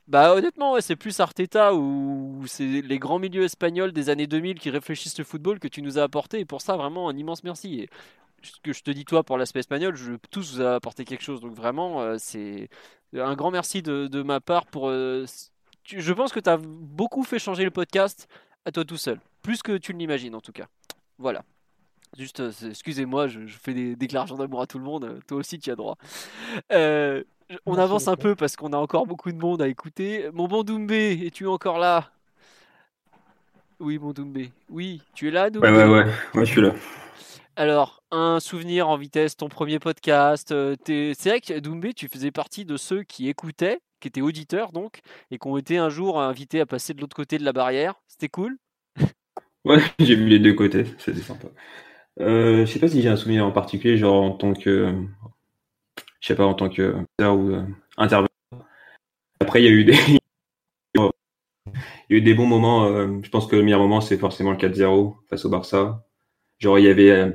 Bah 0.08 0.34
honnêtement, 0.34 0.72
ouais, 0.74 0.82
c'est 0.82 0.96
plus 0.96 1.20
Arteta 1.20 1.74
ou 1.76 2.44
c'est 2.48 2.64
les 2.82 2.98
grands 2.98 3.20
milieux 3.20 3.44
espagnols 3.44 3.92
des 3.92 4.10
années 4.10 4.26
2000 4.26 4.58
qui 4.58 4.70
réfléchissent 4.70 5.18
le 5.18 5.26
football 5.26 5.60
que 5.60 5.68
tu 5.68 5.82
nous 5.82 6.00
as 6.00 6.04
apporté. 6.04 6.40
Et 6.40 6.46
pour 6.46 6.62
ça, 6.62 6.78
vraiment, 6.78 7.10
un 7.10 7.18
immense 7.18 7.44
merci. 7.44 7.82
Et 7.82 7.90
ce 8.42 8.60
que 8.64 8.74
je 8.74 8.84
te 8.84 8.92
dis 8.92 9.06
toi 9.06 9.24
pour 9.24 9.38
l'aspect 9.38 9.60
espagnol, 9.60 9.96
je 9.96 10.14
tous 10.32 10.56
vous 10.56 10.62
a 10.62 10.76
apporté 10.76 11.06
quelque 11.06 11.24
chose. 11.24 11.42
Donc 11.42 11.54
vraiment, 11.54 12.02
euh, 12.02 12.16
c'est 12.18 12.70
un 13.16 13.36
grand 13.36 13.52
merci 13.52 13.82
de, 13.82 14.08
de 14.08 14.22
ma 14.24 14.40
part 14.40 14.66
pour. 14.66 14.90
euh, 14.90 15.26
tu- 15.84 16.02
je 16.02 16.14
pense 16.14 16.32
que 16.34 16.40
tu 16.40 16.50
as 16.50 16.58
beaucoup 16.58 17.24
fait 17.24 17.40
changer 17.40 17.64
le 17.64 17.72
podcast 17.72 18.28
à 18.66 18.72
toi 18.72 18.84
tout 18.86 18.98
seul, 18.98 19.20
plus 19.42 19.62
que 19.62 19.78
tu 19.78 19.94
ne 19.94 20.00
l'imagines 20.00 20.36
en 20.36 20.42
tout 20.42 20.52
cas. 20.52 20.68
Voilà. 21.18 21.44
Juste, 22.18 22.40
euh, 22.40 22.52
excusez-moi, 22.70 23.28
je, 23.28 23.46
je 23.48 23.58
fais 23.58 23.74
des 23.74 23.96
déclarations 23.96 24.36
d'amour 24.38 24.62
à 24.62 24.68
tout 24.68 24.78
le 24.80 24.86
monde. 24.86 25.20
Toi 25.28 25.38
aussi, 25.40 25.60
tu 25.60 25.70
as 25.72 25.76
droit. 25.76 25.98
Euh, 26.72 27.24
on 27.66 27.74
Merci 27.74 27.82
avance 27.84 28.08
un 28.08 28.16
peu 28.16 28.36
parce 28.36 28.56
qu'on 28.56 28.72
a 28.74 28.78
encore 28.78 29.06
beaucoup 29.08 29.32
de 29.32 29.38
monde 29.38 29.62
à 29.62 29.68
écouter. 29.68 30.30
Mon 30.34 30.48
bon 30.48 30.64
Doumbé, 30.64 31.26
es-tu 31.26 31.48
encore 31.48 31.80
là? 31.80 32.12
Oui, 33.80 34.00
mon 34.00 34.12
Doumbé. 34.14 34.52
Oui, 34.70 35.02
tu 35.14 35.28
es 35.28 35.32
là, 35.32 35.46
Ouais, 35.46 35.50
Doumbé 35.52 35.70
ouais, 35.70 35.84
ouais, 35.86 36.06
ouais, 36.34 36.46
je 36.46 36.52
suis 36.52 36.62
là. 36.62 36.72
Alors, 37.56 37.97
un 38.12 38.40
souvenir 38.40 38.90
en 38.90 38.98
vitesse, 38.98 39.36
ton 39.38 39.50
premier 39.50 39.80
podcast. 39.80 40.52
euh, 40.52 40.76
C'est 40.86 41.14
vrai 41.30 41.42
que 41.42 41.60
Doumbé, 41.60 41.94
tu 41.94 42.08
faisais 42.08 42.32
partie 42.32 42.66
de 42.66 42.78
ceux 42.78 43.04
qui 43.04 43.28
écoutaient, 43.30 43.80
qui 44.00 44.08
étaient 44.08 44.22
auditeurs 44.22 44.72
donc, 44.72 45.00
et 45.32 45.38
qui 45.40 45.48
ont 45.48 45.58
été 45.58 45.78
un 45.78 45.90
jour 45.90 46.22
invités 46.22 46.60
à 46.62 46.66
passer 46.66 46.94
de 46.94 47.02
l'autre 47.02 47.16
côté 47.16 47.38
de 47.38 47.44
la 47.46 47.54
barrière. 47.54 47.96
C'était 48.08 48.30
cool? 48.30 48.58
Ouais, 49.66 49.80
j'ai 50.00 50.16
vu 50.16 50.28
les 50.28 50.40
deux 50.40 50.54
côtés, 50.54 50.86
c'était 50.98 51.22
sympa. 51.22 51.48
Euh, 52.22 52.66
je 52.66 52.72
sais 52.72 52.80
pas 52.80 52.88
si 52.90 53.02
j'ai 53.02 53.10
un 53.10 53.18
souvenir 53.18 53.46
en 53.46 53.52
particulier, 53.52 53.98
genre 53.98 54.24
en 54.24 54.32
tant 54.32 54.54
que, 54.54 54.94
je 56.20 56.28
sais 56.28 56.36
pas, 56.36 56.46
en 56.46 56.54
tant 56.54 56.70
que 56.70 56.96
euh, 57.22 57.62
intervenant. 57.98 58.28
Après, 59.40 59.62
il 59.64 59.66
y 59.66 59.68
a 59.68 59.72
eu 59.72 59.84
des, 59.84 59.94
il 59.96 60.20
y 62.10 62.14
a 62.16 62.18
eu 62.18 62.22
des 62.22 62.34
bons 62.34 62.46
moments. 62.46 62.86
euh, 62.86 63.20
je 63.24 63.30
pense 63.30 63.48
que 63.48 63.56
le 63.56 63.64
meilleur 63.64 63.80
moment, 63.80 64.02
c'est 64.02 64.18
forcément 64.18 64.52
le 64.52 64.58
4-0 64.58 65.18
face 65.30 65.46
au 65.46 65.50
Barça. 65.50 66.06
Genre, 66.60 66.80
il 66.80 66.86
y 66.86 66.90
avait 66.90 67.34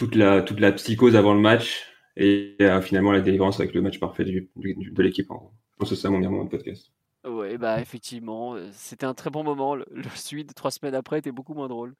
toute 0.00 0.14
la 0.16 0.42
toute 0.42 0.60
la 0.60 0.72
psychose 0.72 1.16
avant 1.16 1.34
le 1.34 1.40
match 1.40 1.84
et 2.16 2.56
euh, 2.62 2.80
finalement 2.82 3.12
la 3.12 3.20
délivrance 3.20 3.60
avec 3.60 3.74
le 3.74 3.82
match 3.82 4.00
parfait 4.00 4.24
du, 4.24 4.50
du- 4.56 4.90
de 4.92 5.02
l'équipe. 5.02 5.30
en 5.30 5.52
pense 5.78 5.90
que 5.90 5.94
c'est 5.96 6.02
ça 6.02 6.10
mon 6.10 6.18
meilleur 6.18 6.32
moment 6.32 6.44
de 6.46 6.50
podcast. 6.50 6.92
Ouais, 7.24 7.58
bah 7.58 7.80
effectivement, 7.82 8.54
euh, 8.54 8.70
c'était 8.72 9.04
un 9.04 9.12
très 9.12 9.28
bon 9.28 9.44
moment. 9.44 9.74
Le, 9.74 9.84
le 9.90 10.08
suite, 10.14 10.54
trois 10.54 10.70
semaines 10.70 10.94
après, 10.94 11.18
était 11.18 11.32
beaucoup 11.32 11.52
moins 11.52 11.68
drôle. 11.68 11.94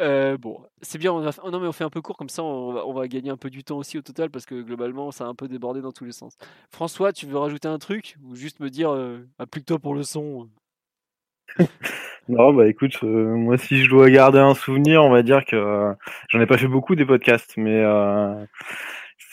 Euh, 0.00 0.38
bon, 0.38 0.64
c'est 0.82 0.98
bien, 0.98 1.12
on 1.12 1.20
va, 1.20 1.30
oh 1.44 1.50
non 1.50 1.60
mais 1.60 1.68
on 1.68 1.72
fait 1.72 1.84
un 1.84 1.90
peu 1.90 2.02
court, 2.02 2.16
comme 2.16 2.28
ça 2.30 2.42
on 2.44 2.72
va, 2.72 2.86
on 2.86 2.92
va 2.94 3.08
gagner 3.08 3.30
un 3.30 3.36
peu 3.38 3.50
du 3.50 3.64
temps 3.64 3.78
aussi 3.78 3.98
au 3.98 4.02
total, 4.02 4.30
parce 4.30 4.46
que 4.46 4.62
globalement 4.62 5.12
ça 5.12 5.24
a 5.26 5.28
un 5.28 5.34
peu 5.36 5.48
débordé 5.48 5.80
dans 5.82 5.92
tous 5.92 6.04
les 6.06 6.12
sens. 6.12 6.36
François, 6.70 7.12
tu 7.12 7.26
veux 7.26 7.38
rajouter 7.38 7.68
un 7.68 7.78
truc 7.78 8.16
Ou 8.24 8.36
juste 8.36 8.60
me 8.60 8.70
dire, 8.70 8.90
euh, 8.94 9.20
applique-toi 9.38 9.78
pour 9.80 9.94
le 9.94 10.02
son? 10.04 10.50
Non, 12.28 12.52
bah 12.52 12.68
écoute, 12.68 12.98
euh, 13.04 13.34
moi 13.36 13.56
si 13.56 13.82
je 13.82 13.88
dois 13.88 14.10
garder 14.10 14.38
un 14.38 14.54
souvenir, 14.54 15.02
on 15.02 15.08
va 15.10 15.22
dire 15.22 15.44
que 15.46 15.56
euh, 15.56 15.94
j'en 16.28 16.40
ai 16.40 16.46
pas 16.46 16.58
fait 16.58 16.68
beaucoup 16.68 16.94
des 16.94 17.06
podcasts, 17.06 17.54
mais 17.56 17.80
euh, 17.82 18.44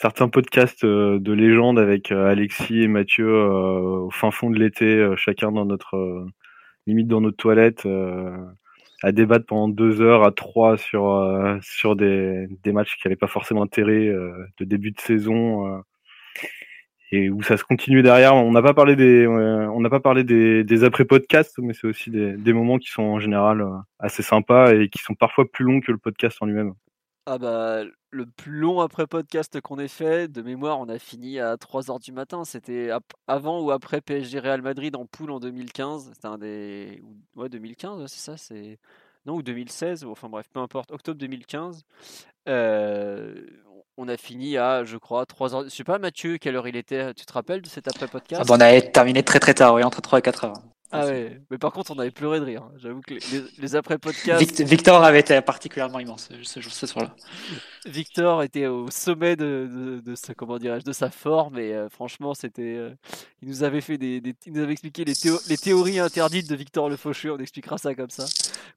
certains 0.00 0.28
podcasts 0.28 0.84
euh, 0.84 1.18
de 1.20 1.32
légende 1.32 1.78
avec 1.78 2.10
euh, 2.10 2.30
Alexis 2.30 2.82
et 2.82 2.88
Mathieu 2.88 3.28
euh, 3.28 4.06
au 4.06 4.10
fin 4.10 4.30
fond 4.30 4.48
de 4.50 4.58
l'été, 4.58 5.10
chacun 5.16 5.52
dans 5.52 5.66
notre 5.66 6.26
limite 6.86 7.08
dans 7.08 7.20
notre 7.20 7.36
toilette, 7.36 7.86
à 9.02 9.12
débattre 9.12 9.46
pendant 9.46 9.68
deux 9.68 10.00
heures 10.00 10.24
à 10.24 10.32
trois 10.32 10.76
sur 10.78 11.58
sur 11.62 11.96
des, 11.96 12.46
des 12.64 12.72
matchs 12.72 12.96
qui 12.96 13.06
n'avaient 13.06 13.16
pas 13.16 13.26
forcément 13.26 13.62
intérêt 13.62 14.06
de 14.58 14.64
début 14.64 14.92
de 14.92 15.00
saison. 15.00 15.82
Et 17.12 17.30
où 17.30 17.42
ça 17.42 17.56
se 17.56 17.64
continue 17.64 18.02
derrière. 18.02 18.34
On 18.34 18.52
n'a 18.52 18.62
pas 18.62 18.74
parlé 18.74 18.96
des, 18.96 19.26
on 19.26 19.80
n'a 19.80 19.90
pas 19.90 20.00
parlé 20.00 20.24
des, 20.24 20.84
après 20.84 21.04
podcasts, 21.04 21.58
mais 21.58 21.74
c'est 21.74 21.86
aussi 21.86 22.10
des, 22.10 22.52
moments 22.52 22.78
qui 22.78 22.90
sont 22.90 23.02
en 23.02 23.20
général 23.20 23.60
euh, 23.60 23.76
assez 23.98 24.22
sympas 24.22 24.72
et 24.74 24.88
qui 24.88 25.02
sont 25.02 25.14
parfois 25.14 25.44
plus 25.50 25.64
longs 25.64 25.80
que 25.80 25.92
le 25.92 25.98
podcast 25.98 26.38
en 26.40 26.46
lui-même. 26.46 26.74
Ah 27.28 27.38
bah, 27.38 27.82
le 28.10 28.26
plus 28.26 28.52
long 28.52 28.80
après 28.80 29.06
podcast 29.08 29.60
qu'on 29.60 29.78
ait 29.78 29.88
fait, 29.88 30.30
de 30.30 30.42
mémoire, 30.42 30.78
on 30.78 30.88
a 30.88 30.98
fini 30.98 31.40
à 31.40 31.56
3h 31.56 32.00
du 32.00 32.12
matin. 32.12 32.44
C'était 32.44 32.90
avant 33.26 33.60
ou 33.60 33.72
après 33.72 34.00
PSG 34.00 34.38
Real 34.38 34.62
Madrid 34.62 34.94
en 34.94 35.06
poule 35.06 35.32
en 35.32 35.40
2015. 35.40 36.10
C'était 36.14 36.28
un 36.28 36.38
des. 36.38 37.00
ou- 37.02 37.16
Ouais, 37.40 37.48
2015, 37.48 38.00
ouais, 38.00 38.08
c'est 38.08 38.20
ça 38.20 38.36
c'est... 38.36 38.78
Non, 39.26 39.34
ou 39.34 39.42
2016, 39.42 40.04
ou 40.04 40.10
enfin 40.12 40.28
bref, 40.28 40.46
peu 40.52 40.60
importe, 40.60 40.92
octobre 40.92 41.18
2015. 41.18 41.84
Euh, 42.48 43.34
on 43.96 44.08
a 44.08 44.16
fini 44.16 44.58
à, 44.58 44.84
je 44.84 44.96
crois, 44.96 45.24
3h. 45.24 45.64
Je 45.64 45.68
sais 45.70 45.84
pas, 45.84 45.98
Mathieu, 45.98 46.38
quelle 46.38 46.56
heure 46.56 46.68
il 46.68 46.76
était 46.76 47.14
Tu 47.14 47.24
te 47.24 47.32
rappelles 47.32 47.62
de 47.62 47.68
cet 47.68 47.88
après-podcast? 47.88 48.42
Ah 48.44 48.44
bah, 48.46 48.54
on 48.56 48.60
avait 48.60 48.90
terminé 48.90 49.22
très 49.22 49.40
très 49.40 49.54
tard, 49.54 49.74
oui, 49.74 49.82
entre 49.84 50.00
3 50.00 50.18
et 50.18 50.22
4 50.22 50.44
heures. 50.44 50.54
Ah 50.92 51.04
ouais, 51.06 51.40
mais 51.50 51.58
par 51.58 51.72
contre, 51.72 51.90
on 51.90 51.98
avait 51.98 52.10
pleuré 52.10 52.38
de 52.40 52.44
rire. 52.44 52.62
hein. 52.62 52.72
J'avoue 52.78 53.00
que 53.00 53.14
les, 53.58 53.74
après-podcasts. 53.76 54.40
Vict- 54.40 54.60
Victor 54.62 55.02
avait 55.02 55.20
été 55.20 55.40
particulièrement 55.40 55.98
immense 55.98 56.28
ce, 56.42 56.60
jour- 56.60 56.72
ce 56.72 56.86
soir-là. 56.86 57.14
Victor 57.86 58.42
était 58.42 58.66
au 58.66 58.90
sommet 58.90 59.36
de, 59.36 59.68
de, 59.72 60.00
de 60.00 60.14
sa, 60.14 60.34
comment 60.34 60.58
dirais-je, 60.58 60.84
de 60.84 60.92
sa 60.92 61.10
forme 61.10 61.58
et 61.58 61.72
euh, 61.72 61.88
franchement, 61.88 62.34
c'était. 62.34 62.62
euh, 62.76 62.90
il 63.42 63.48
nous 63.48 63.62
avait 63.62 63.80
fait 63.80 63.98
des, 63.98 64.20
des- 64.20 64.34
il 64.46 64.52
nous 64.52 64.62
avait 64.62 64.72
expliqué 64.72 65.04
les, 65.04 65.14
théo- 65.14 65.38
les 65.48 65.56
théories 65.56 65.98
interdites 65.98 66.48
de 66.48 66.56
Victor 66.56 66.88
Le 66.88 66.96
Faucheux. 66.96 67.32
On 67.32 67.38
expliquera 67.38 67.78
ça 67.78 67.94
comme 67.94 68.10
ça. 68.10 68.24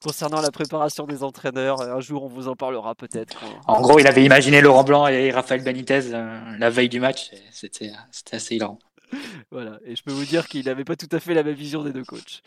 Concernant 0.03 0.41
la 0.41 0.51
préparation 0.51 1.05
des 1.05 1.23
entraîneurs, 1.23 1.81
un 1.81 1.99
jour, 2.01 2.23
on 2.23 2.27
vous 2.27 2.47
en 2.47 2.55
parlera 2.55 2.95
peut-être. 2.95 3.37
En 3.67 3.81
gros, 3.81 3.99
il 3.99 4.07
avait 4.07 4.23
imaginé 4.23 4.61
Laurent 4.61 4.83
Blanc 4.83 5.07
et 5.07 5.31
Raphaël 5.31 5.63
Benitez 5.63 6.13
euh, 6.13 6.39
la 6.57 6.69
veille 6.69 6.89
du 6.89 6.99
match. 6.99 7.31
c'était 7.51 7.91
assez 8.31 8.55
hilarant. 8.55 8.79
Voilà, 9.51 9.79
et 9.85 9.95
je 9.95 10.03
peux 10.03 10.11
vous 10.11 10.25
dire 10.25 10.47
qu'il 10.47 10.65
n'avait 10.65 10.83
pas 10.83 10.95
tout 10.95 11.07
à 11.11 11.19
fait 11.19 11.33
la 11.33 11.43
même 11.43 11.55
vision 11.55 11.83
des 11.83 11.91
deux 11.91 12.03
coachs. 12.03 12.41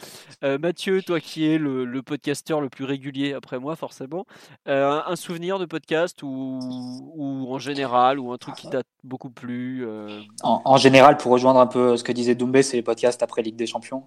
Euh, 0.45 0.59
Mathieu, 0.59 1.03
toi 1.03 1.21
qui 1.21 1.47
es 1.47 1.59
le, 1.59 2.03
podcasteur 2.03 2.61
le 2.61 2.69
plus 2.69 2.85
régulier 2.85 3.33
après 3.33 3.59
moi, 3.59 3.77
forcément, 3.77 4.25
euh, 4.69 5.01
un, 5.05 5.17
souvenir 5.17 5.59
de 5.59 5.65
podcast 5.65 6.23
ou, 6.23 7.47
en 7.49 7.59
général, 7.59 8.19
ou 8.19 8.33
un 8.33 8.39
truc 8.39 8.55
qui 8.55 8.69
t'a 8.69 8.83
beaucoup 9.05 9.31
plu 9.31 9.85
euh, 9.87 10.21
En, 10.43 10.77
général, 10.77 11.17
pour 11.17 11.33
rejoindre 11.33 11.61
un 11.61 11.67
peu 11.67 11.97
ce 11.97 12.05
que 12.05 12.13
disait 12.13 12.35
Doumbé, 12.35 12.63
c'est 12.63 12.77
les 12.77 12.83
podcasts 12.83 13.23
après 13.23 13.43
Ligue 13.43 13.57
des 13.57 13.67
Champions. 13.67 14.05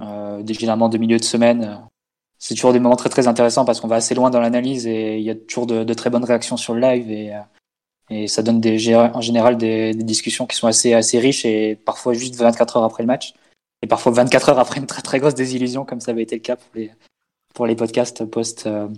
Généralement 0.00 0.88
de 0.88 0.98
milieu 0.98 1.18
de 1.18 1.24
semaine. 1.24 1.80
C'est 2.38 2.54
toujours 2.54 2.72
des 2.72 2.78
moments 2.78 2.94
très 2.94 3.08
très 3.08 3.26
intéressants 3.26 3.64
parce 3.64 3.80
qu'on 3.80 3.88
va 3.88 3.96
assez 3.96 4.14
loin 4.14 4.30
dans 4.30 4.38
l'analyse 4.38 4.86
et 4.86 5.18
il 5.18 5.24
y 5.24 5.30
a 5.30 5.34
toujours 5.34 5.66
de, 5.66 5.82
de 5.82 5.94
très 5.94 6.08
bonnes 6.08 6.24
réactions 6.24 6.56
sur 6.56 6.72
le 6.72 6.80
live 6.80 7.10
et, 7.10 7.32
et 8.10 8.26
ça 8.28 8.42
donne 8.42 8.60
des, 8.60 8.94
en 8.94 9.20
général 9.20 9.56
des, 9.56 9.94
des 9.94 10.04
discussions 10.04 10.46
qui 10.46 10.56
sont 10.56 10.66
assez, 10.66 10.94
assez 10.94 11.18
riches 11.18 11.44
et 11.44 11.76
parfois 11.76 12.14
juste 12.14 12.36
24 12.36 12.78
heures 12.78 12.84
après 12.84 13.02
le 13.02 13.06
match 13.06 13.34
et 13.82 13.86
parfois 13.86 14.12
24 14.12 14.48
heures 14.50 14.58
après 14.58 14.80
une 14.80 14.86
très 14.86 15.02
très 15.02 15.18
grosse 15.20 15.34
désillusion 15.34 15.84
comme 15.84 16.00
ça 16.00 16.12
avait 16.12 16.22
été 16.22 16.36
le 16.36 16.40
cas 16.40 16.56
pour 16.56 16.70
les, 16.74 16.90
pour 17.54 17.66
les 17.66 17.76
podcasts 17.76 18.24
post, 18.24 18.66
euh, 18.66 18.88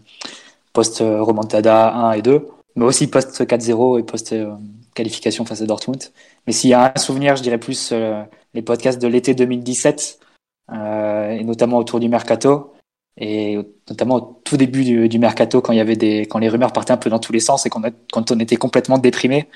post 0.72 1.00
euh, 1.00 1.22
remontada 1.22 1.92
1 1.92 2.12
et 2.12 2.22
2 2.22 2.46
mais 2.76 2.84
aussi 2.84 3.08
post 3.08 3.40
4-0 3.40 3.98
et 3.98 4.02
post 4.02 4.32
euh, 4.32 4.54
qualification 4.94 5.44
face 5.44 5.62
à 5.62 5.66
Dortmund. 5.66 6.02
Mais 6.46 6.52
s'il 6.52 6.70
y 6.70 6.74
a 6.74 6.92
un 6.94 6.98
souvenir, 6.98 7.36
je 7.36 7.42
dirais 7.42 7.58
plus 7.58 7.92
les 8.54 8.62
podcasts 8.62 9.00
de 9.00 9.06
l'été 9.06 9.34
2017, 9.34 10.20
euh, 10.72 11.30
et 11.30 11.44
notamment 11.44 11.78
autour 11.78 12.00
du 12.00 12.08
mercato, 12.08 12.72
et 13.20 13.58
notamment 13.88 14.16
au 14.16 14.40
tout 14.44 14.56
début 14.56 14.82
du, 14.82 15.08
du 15.08 15.18
mercato, 15.18 15.60
quand 15.60 15.72
il 15.72 15.76
y 15.76 15.80
avait 15.80 15.96
des, 15.96 16.22
quand 16.22 16.38
les 16.38 16.48
rumeurs 16.48 16.72
partaient 16.72 16.92
un 16.92 16.96
peu 16.96 17.10
dans 17.10 17.18
tous 17.18 17.32
les 17.32 17.40
sens 17.40 17.66
et 17.66 17.70
qu'on 17.70 17.82
quand 18.10 18.32
on 18.32 18.40
était 18.40 18.56
complètement 18.56 18.96
déprimé, 18.96 19.48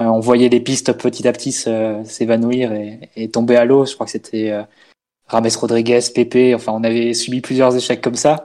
euh, 0.00 0.06
on 0.06 0.20
voyait 0.20 0.48
les 0.48 0.60
pistes 0.60 0.94
petit 0.94 1.28
à 1.28 1.32
petit 1.32 1.52
s'évanouir 1.52 2.72
et, 2.72 3.10
et 3.14 3.30
tomber 3.30 3.56
à 3.56 3.66
l'eau. 3.66 3.84
Je 3.84 3.94
crois 3.94 4.06
que 4.06 4.12
c'était 4.12 4.50
euh, 4.50 4.62
Rames 5.26 5.48
Rodriguez, 5.60 6.00
Pepe. 6.14 6.54
Enfin, 6.54 6.72
on 6.72 6.82
avait 6.84 7.12
subi 7.12 7.42
plusieurs 7.42 7.76
échecs 7.76 8.00
comme 8.00 8.14
ça. 8.14 8.44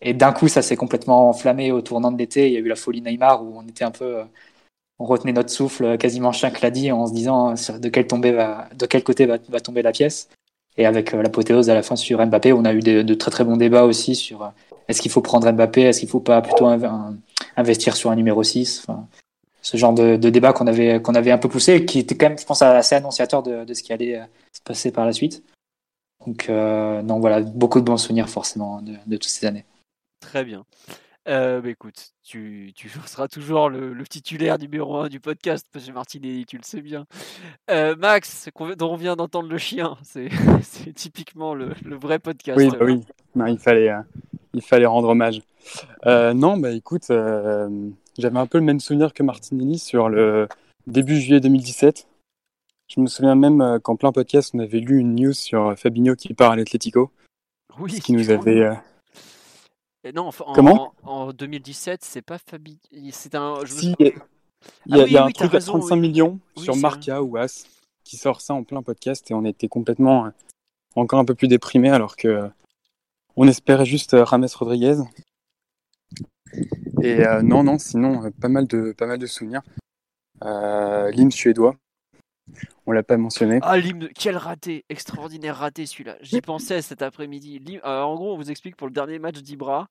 Et 0.00 0.12
d'un 0.12 0.32
coup, 0.32 0.48
ça 0.48 0.62
s'est 0.62 0.76
complètement 0.76 1.28
enflammé 1.28 1.70
au 1.70 1.80
tournant 1.80 2.10
de 2.10 2.18
l'été. 2.18 2.48
Il 2.48 2.54
y 2.54 2.56
a 2.56 2.60
eu 2.60 2.68
la 2.68 2.76
folie 2.76 3.02
Neymar 3.02 3.44
où 3.44 3.58
on 3.58 3.68
était 3.68 3.84
un 3.84 3.92
peu, 3.92 4.18
euh, 4.18 4.24
on 4.98 5.04
retenait 5.04 5.32
notre 5.32 5.50
souffle 5.50 5.96
quasiment 5.98 6.32
chaque 6.32 6.64
dit 6.72 6.90
en 6.90 7.06
se 7.06 7.12
disant 7.12 7.54
euh, 7.54 7.78
de 7.78 7.88
quel, 7.88 8.08
tombé 8.08 8.32
va, 8.32 8.68
de 8.76 8.86
quel 8.86 9.04
côté 9.04 9.26
va 9.26 9.38
tomber 9.38 9.82
la 9.82 9.92
pièce. 9.92 10.28
Et 10.76 10.86
avec 10.86 11.12
euh, 11.14 11.22
l'apothéose 11.22 11.68
à 11.70 11.74
la 11.74 11.82
fin 11.82 11.96
sur 11.96 12.24
Mbappé, 12.24 12.52
on 12.52 12.64
a 12.64 12.72
eu 12.72 12.80
des- 12.80 13.04
de 13.04 13.14
très 13.14 13.30
très 13.30 13.44
bons 13.44 13.56
débats 13.56 13.84
aussi 13.84 14.14
sur 14.14 14.42
euh, 14.44 14.48
est-ce 14.88 15.00
qu'il 15.02 15.10
faut 15.10 15.20
prendre 15.20 15.50
Mbappé, 15.50 15.82
est-ce 15.82 16.00
qu'il 16.00 16.08
faut 16.08 16.20
pas 16.20 16.40
plutôt 16.42 16.66
investir 17.56 17.96
sur 17.96 18.10
un 18.10 18.16
numéro 18.16 18.42
6. 18.42 18.80
Enfin, 18.86 19.06
ce 19.62 19.76
genre 19.76 19.92
de, 19.92 20.16
de 20.16 20.30
débat 20.30 20.52
qu'on 20.52 20.66
avait, 20.66 21.02
qu'on 21.02 21.14
avait 21.14 21.30
un 21.30 21.38
peu 21.38 21.48
poussé 21.48 21.84
qui 21.84 21.98
était 21.98 22.16
quand 22.16 22.28
même, 22.30 22.38
je 22.38 22.46
pense, 22.46 22.62
assez 22.62 22.94
annonciateur 22.94 23.42
de, 23.42 23.64
de 23.64 23.74
ce 23.74 23.82
qui 23.82 23.92
allait 23.92 24.18
euh, 24.18 24.24
se 24.52 24.60
passer 24.62 24.90
par 24.90 25.04
la 25.06 25.12
suite. 25.12 25.42
Donc, 26.26 26.48
non, 26.50 27.18
voilà, 27.18 27.40
beaucoup 27.40 27.80
de 27.80 27.84
bons 27.86 27.96
souvenirs 27.96 28.28
forcément 28.28 28.82
de, 28.82 28.92
de 29.06 29.16
toutes 29.16 29.30
ces 29.30 29.46
années. 29.46 29.64
Très 30.20 30.44
bien. 30.44 30.64
Euh, 31.30 31.60
bah 31.60 31.68
écoute, 31.68 32.12
tu, 32.24 32.72
tu 32.74 32.88
seras 33.06 33.28
toujours 33.28 33.70
le, 33.70 33.92
le 33.92 34.06
titulaire 34.06 34.58
numéro 34.58 34.96
un 34.96 35.08
du 35.08 35.20
podcast, 35.20 35.66
parce 35.72 35.86
que 35.86 35.92
Martinelli, 35.92 36.44
tu 36.44 36.56
le 36.56 36.64
sais 36.64 36.80
bien. 36.80 37.06
Euh, 37.70 37.94
Max, 37.96 38.48
dont 38.76 38.90
on 38.92 38.96
vient 38.96 39.14
d'entendre 39.14 39.48
le 39.48 39.58
chien, 39.58 39.96
c'est 40.02 40.28
typiquement 40.94 41.54
le, 41.54 41.72
le 41.84 41.96
vrai 41.96 42.18
podcast. 42.18 42.58
Oui, 42.58 42.68
bah 42.70 42.84
oui. 42.84 43.04
Non, 43.36 43.46
il 43.46 43.58
fallait, 43.58 43.90
euh, 43.90 44.00
il 44.54 44.62
fallait 44.62 44.86
rendre 44.86 45.10
hommage. 45.10 45.40
Non, 46.04 46.56
bah 46.56 46.72
écoute, 46.72 47.06
j'avais 47.08 48.38
un 48.38 48.46
peu 48.46 48.58
le 48.58 48.64
même 48.64 48.80
souvenir 48.80 49.14
que 49.14 49.22
Martinelli 49.22 49.78
sur 49.78 50.08
le 50.08 50.48
début 50.86 51.20
juillet 51.20 51.40
2017. 51.40 52.08
Je 52.88 53.00
me 53.00 53.06
souviens 53.06 53.36
même 53.36 53.78
qu'en 53.84 53.94
plein 53.94 54.10
podcast, 54.10 54.50
on 54.52 54.58
avait 54.58 54.80
lu 54.80 54.98
une 54.98 55.14
news 55.14 55.32
sur 55.32 55.78
Fabinho 55.78 56.16
qui 56.16 56.34
part 56.34 56.50
à 56.50 56.56
l'Atlético. 56.56 57.12
Oui, 57.78 57.92
ce 57.92 58.00
qui 58.00 58.12
nous 58.12 58.30
avait. 58.30 58.68
Et 60.04 60.12
non, 60.12 60.28
en, 60.28 60.52
Comment? 60.54 60.94
en 61.02 61.32
2017, 61.32 62.02
c'est 62.02 62.22
pas 62.22 62.38
Fabi. 62.38 62.78
C'est 63.12 63.34
un. 63.34 63.64
Je 63.64 63.72
Si, 63.72 63.94
il 63.98 64.06
y 64.06 64.08
a, 64.08 64.12
Ah 64.90 64.94
a- 64.94 65.04
oui, 65.04 65.04
il 65.08 65.12
y 65.12 65.16
a 65.16 65.22
un 65.24 65.26
oui, 65.26 65.32
truc 65.32 65.50
à 65.50 65.54
raison, 65.54 65.72
35 65.78 65.94
oui. 65.94 66.00
millions 66.00 66.38
sur 66.56 66.76
Marca 66.76 67.22
ou 67.22 67.36
As 67.36 67.66
qui 68.04 68.16
sort 68.16 68.40
ça 68.40 68.54
en 68.54 68.64
plein 68.64 68.82
podcast 68.82 69.30
et 69.30 69.34
on 69.34 69.44
était 69.44 69.68
complètement 69.68 70.26
euh, 70.26 70.30
encore 70.96 71.20
un 71.20 71.24
peu 71.24 71.34
plus 71.34 71.48
déprimé 71.48 71.90
alors 71.90 72.16
que 72.16 72.50
on 73.36 73.46
espérait 73.46 73.84
juste 73.86 74.14
euh, 74.14 74.24
Rames 74.24 74.48
Rodriguez. 74.54 74.96
Et 77.02 77.24
euh, 77.26 77.42
non, 77.42 77.62
non, 77.62 77.78
sinon, 77.78 78.30
pas 78.40 78.48
mal 78.48 78.66
de, 78.66 78.92
pas 78.92 79.06
mal 79.06 79.18
de 79.18 79.26
souvenirs. 79.26 79.62
Euh, 80.42 81.10
L'hymne 81.10 81.30
suédois, 81.30 81.76
on 82.86 82.92
l'a 82.92 83.02
pas 83.02 83.16
mentionné. 83.16 83.58
Ah, 83.62 83.78
l'hymne, 83.78 84.08
quel 84.14 84.36
raté, 84.36 84.84
extraordinaire 84.88 85.56
raté 85.56 85.86
celui-là. 85.86 86.16
J'y 86.20 86.40
pensais 86.40 86.82
cet 86.82 87.02
après-midi. 87.02 87.60
Euh, 87.84 88.02
en 88.02 88.14
gros, 88.14 88.32
on 88.34 88.36
vous 88.36 88.50
explique 88.50 88.76
pour 88.76 88.86
le 88.86 88.92
dernier 88.92 89.18
match 89.18 89.38
d'Ibra, 89.42 89.88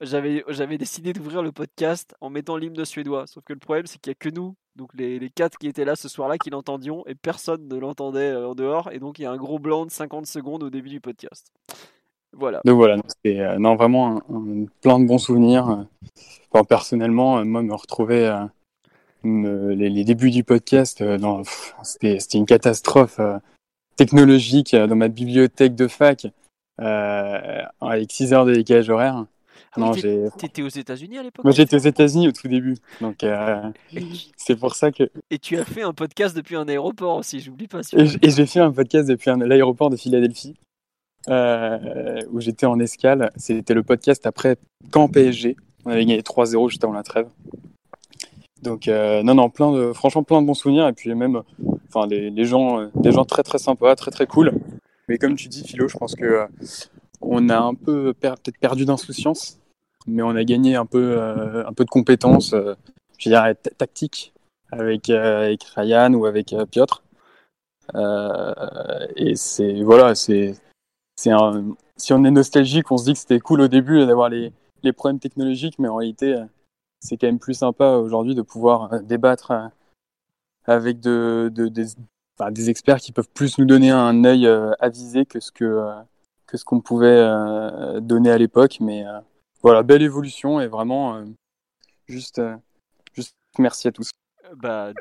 j'avais 0.00 0.42
j'avais 0.48 0.78
décidé 0.78 1.12
d'ouvrir 1.12 1.42
le 1.42 1.52
podcast 1.52 2.14
en 2.20 2.30
mettant 2.30 2.56
l'hymne 2.56 2.84
suédois. 2.84 3.26
Sauf 3.26 3.44
que 3.44 3.52
le 3.52 3.58
problème, 3.58 3.86
c'est 3.86 3.98
qu'il 4.00 4.10
n'y 4.10 4.14
a 4.14 4.30
que 4.30 4.34
nous, 4.34 4.54
donc 4.76 4.88
les, 4.94 5.18
les 5.18 5.28
quatre 5.30 5.58
qui 5.58 5.68
étaient 5.68 5.84
là 5.84 5.94
ce 5.96 6.08
soir-là, 6.08 6.38
qui 6.38 6.48
l'entendions 6.50 7.04
et 7.06 7.14
personne 7.14 7.68
ne 7.68 7.76
l'entendait 7.76 8.30
euh, 8.30 8.48
en 8.48 8.54
dehors. 8.54 8.90
Et 8.92 8.98
donc, 8.98 9.18
il 9.18 9.22
y 9.22 9.26
a 9.26 9.30
un 9.30 9.36
gros 9.36 9.58
blanc 9.58 9.84
de 9.84 9.90
50 9.90 10.24
secondes 10.26 10.62
au 10.62 10.70
début 10.70 10.88
du 10.88 11.00
podcast. 11.00 11.52
Voilà. 12.32 12.60
Donc 12.64 12.76
voilà, 12.76 12.96
c'était 13.08 13.40
euh, 13.40 13.58
non, 13.58 13.74
vraiment 13.74 14.16
un- 14.30 14.34
un- 14.34 14.66
plein 14.80 15.00
de 15.00 15.06
bons 15.06 15.18
souvenirs. 15.18 15.84
Enfin, 16.52 16.64
personnellement, 16.64 17.44
moi, 17.44 17.62
me 17.62 17.74
retrouver 17.74 18.26
euh, 18.26 18.44
les, 19.24 19.90
les 19.90 20.04
débuts 20.04 20.30
du 20.30 20.44
podcast, 20.44 21.00
euh, 21.00 21.42
c'était 21.82 22.38
une 22.38 22.46
catastrophe 22.46 23.18
euh, 23.20 23.38
technologique 23.96 24.74
euh, 24.74 24.86
dans 24.86 24.96
ma 24.96 25.08
bibliothèque 25.08 25.74
de 25.74 25.88
fac 25.88 26.26
avec 26.78 28.10
6 28.12 28.32
heures 28.32 28.46
de 28.46 28.54
décalage 28.54 28.88
horaire. 28.90 29.26
Ah 29.72 29.92
oui, 29.92 30.02
non, 30.04 30.30
t'étais 30.36 30.62
aux 30.62 30.68
États-Unis 30.68 31.18
à 31.18 31.22
l'époque 31.22 31.44
Moi, 31.44 31.52
c'est 31.52 31.58
j'étais 31.58 31.76
aux 31.76 31.78
États-Unis 31.78 32.28
au 32.28 32.32
tout 32.32 32.48
début, 32.48 32.76
donc 33.00 33.22
euh, 33.22 33.62
c'est 34.36 34.56
pour 34.56 34.74
ça 34.74 34.90
que. 34.90 35.04
Et 35.30 35.38
tu 35.38 35.56
as 35.58 35.64
fait 35.64 35.82
un 35.82 35.92
podcast 35.92 36.34
depuis 36.34 36.56
un 36.56 36.66
aéroport 36.66 37.18
aussi, 37.18 37.38
j'oublie 37.38 37.68
pas. 37.68 37.82
Et 37.92 38.30
j'ai 38.30 38.46
fait 38.46 38.58
un 38.60 38.72
podcast 38.72 39.08
depuis 39.08 39.30
un- 39.30 39.36
l'aéroport 39.36 39.88
de 39.90 39.96
Philadelphie, 39.96 40.56
euh, 41.28 42.20
où 42.32 42.40
j'étais 42.40 42.66
en 42.66 42.80
escale. 42.80 43.30
C'était 43.36 43.74
le 43.74 43.84
podcast 43.84 44.26
après 44.26 44.56
Caen 44.92 45.08
PSG. 45.08 45.56
On 45.84 45.90
avait 45.90 46.04
gagné 46.04 46.20
3-0 46.22 46.68
juste 46.68 46.82
avant 46.82 46.92
la 46.92 47.04
trêve. 47.04 47.28
Donc, 48.62 48.88
euh, 48.88 49.22
non, 49.22 49.34
non, 49.34 49.48
plein 49.50 49.72
de, 49.72 49.92
franchement, 49.92 50.22
plein 50.22 50.42
de 50.42 50.46
bons 50.46 50.54
souvenirs. 50.54 50.86
Et 50.88 50.92
puis 50.92 51.14
même, 51.14 51.42
enfin, 51.88 52.06
des, 52.06 52.30
des 52.30 52.44
gens, 52.44 52.80
euh, 52.80 52.86
des 52.94 53.12
gens 53.12 53.24
très, 53.24 53.42
très 53.42 53.58
sympas, 53.58 53.94
très, 53.96 54.10
très 54.10 54.26
cool. 54.26 54.52
Mais 55.08 55.18
comme 55.18 55.34
tu 55.34 55.48
dis, 55.48 55.64
Philo, 55.66 55.88
je 55.88 55.96
pense 55.96 56.14
que 56.14 56.24
euh, 56.24 56.46
on 57.20 57.48
a 57.48 57.58
un 57.58 57.74
peu 57.74 58.12
peut-être 58.14 58.58
perdu 58.60 58.84
d'insouciance, 58.84 59.58
mais 60.06 60.22
on 60.22 60.36
a 60.36 60.44
gagné 60.44 60.76
un 60.76 60.86
peu, 60.86 61.20
un 61.20 61.72
peu 61.72 61.84
de 61.84 61.90
compétences, 61.90 62.54
je 63.18 63.28
dirais, 63.28 63.54
ta- 63.54 63.70
tactiques, 63.70 64.32
avec, 64.72 65.10
avec 65.10 65.64
Ryan 65.64 66.14
ou 66.14 66.24
avec 66.26 66.54
Piotr. 66.70 67.02
Et 69.16 69.34
c'est 69.34 69.82
voilà, 69.82 70.14
c'est 70.14 70.54
c'est 71.16 71.32
si 71.96 72.12
on 72.14 72.24
est 72.24 72.30
nostalgique, 72.30 72.90
on 72.90 72.96
se 72.96 73.04
dit 73.04 73.12
que 73.12 73.18
c'était 73.18 73.40
cool 73.40 73.60
au 73.60 73.68
début 73.68 74.06
d'avoir 74.06 74.30
les, 74.30 74.52
les 74.82 74.92
problèmes 74.92 75.18
technologiques, 75.18 75.78
mais 75.78 75.88
en 75.88 75.96
réalité, 75.96 76.36
c'est 77.00 77.16
quand 77.16 77.26
même 77.26 77.38
plus 77.38 77.54
sympa 77.54 77.96
aujourd'hui 77.96 78.34
de 78.34 78.42
pouvoir 78.42 78.92
euh, 78.92 78.98
débattre 79.00 79.50
euh, 79.50 79.68
avec 80.64 81.00
de, 81.00 81.50
de- 81.52 81.68
des, 81.68 82.70
experts 82.70 82.98
qui 82.98 83.12
peuvent 83.12 83.28
plus 83.28 83.58
nous 83.58 83.66
donner 83.66 83.90
un 83.90 84.24
œil 84.24 84.46
euh, 84.46 84.72
avisé 84.78 85.26
que 85.26 85.40
ce 85.40 85.52
que 85.52 85.92
que 86.46 86.56
ce 86.56 86.64
qu'on 86.64 86.80
pouvait 86.80 87.20
donner 88.00 88.30
à 88.30 88.38
l'époque. 88.38 88.78
Mais 88.80 89.04
voilà, 89.62 89.82
belle 89.84 90.02
évolution 90.02 90.60
et 90.60 90.66
vraiment 90.66 91.22
juste 92.08 92.40
juste 93.14 93.36
merci 93.58 93.86
à 93.86 93.92
tous. 93.92 94.10
Bah, 94.56 94.92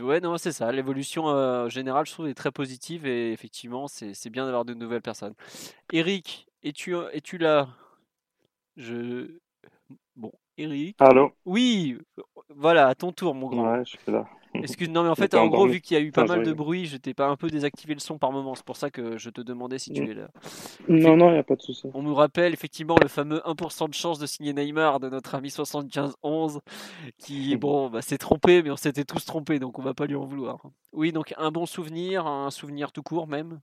ouais, 0.00 0.20
non, 0.20 0.38
c'est 0.38 0.52
ça. 0.52 0.70
L'évolution 0.72 1.28
euh, 1.28 1.68
générale, 1.68 2.06
je 2.06 2.12
trouve, 2.12 2.28
est 2.28 2.34
très 2.34 2.52
positive 2.52 3.06
et 3.06 3.32
effectivement, 3.32 3.88
c'est 3.88 4.30
bien 4.30 4.44
d'avoir 4.44 4.64
de 4.64 4.74
nouvelles 4.74 5.02
personnes. 5.02 5.34
Eric, 5.92 6.46
es-tu 6.62 6.96
es-tu 7.12 7.38
là? 7.38 7.68
Je. 8.76 9.38
Bon, 10.16 10.32
Eric. 10.58 10.96
Allô 11.00 11.32
Oui, 11.44 11.98
voilà, 12.54 12.88
à 12.88 12.94
ton 12.94 13.12
tour, 13.12 13.34
mon 13.34 13.48
grand. 13.48 13.72
Ouais, 13.72 13.84
je 13.84 13.90
suis 13.90 13.98
là. 14.12 14.26
Excuse, 14.54 14.88
non, 14.88 15.02
mais 15.02 15.10
en 15.10 15.14
fait, 15.14 15.34
en 15.34 15.48
gros, 15.48 15.66
vu 15.66 15.82
qu'il 15.82 15.98
y 15.98 16.00
a 16.00 16.02
eu 16.02 16.12
pas 16.12 16.22
Enfin, 16.22 16.36
mal 16.36 16.46
de 16.46 16.52
bruit, 16.54 16.86
je 16.86 16.96
t'ai 16.96 17.12
pas 17.12 17.26
un 17.28 17.36
peu 17.36 17.48
désactivé 17.48 17.92
le 17.92 18.00
son 18.00 18.16
par 18.16 18.32
moment. 18.32 18.54
C'est 18.54 18.64
pour 18.64 18.76
ça 18.78 18.90
que 18.90 19.18
je 19.18 19.28
te 19.28 19.42
demandais 19.42 19.78
si 19.78 19.92
tu 19.92 20.02
Mm. 20.02 20.08
es 20.10 20.14
là. 20.14 20.28
Non, 20.88 21.16
non, 21.16 21.34
y 21.34 21.36
a 21.36 21.42
pas 21.42 21.56
de 21.56 21.60
souci. 21.62 21.86
On 21.92 22.02
nous 22.02 22.14
rappelle 22.14 22.54
effectivement 22.54 22.96
le 23.02 23.08
fameux 23.08 23.42
1% 23.44 23.86
de 23.88 23.92
chance 23.94 24.18
de 24.18 24.24
signer 24.24 24.54
Neymar 24.54 24.98
de 24.98 25.10
notre 25.10 25.34
ami 25.34 25.50
75-11 25.50 26.60
qui, 27.18 27.56
bon, 27.56 27.90
bah, 27.90 28.00
s'est 28.00 28.16
trompé, 28.18 28.62
mais 28.62 28.70
on 28.70 28.76
s'était 28.76 29.04
tous 29.04 29.26
trompés, 29.26 29.58
donc 29.58 29.78
on 29.78 29.82
va 29.82 29.92
pas 29.92 30.06
lui 30.06 30.16
en 30.16 30.24
vouloir. 30.24 30.62
Oui, 30.92 31.12
donc 31.12 31.34
un 31.36 31.50
bon 31.50 31.66
souvenir, 31.66 32.26
un 32.26 32.50
souvenir 32.50 32.92
tout 32.92 33.02
court 33.02 33.26
même? 33.26 33.60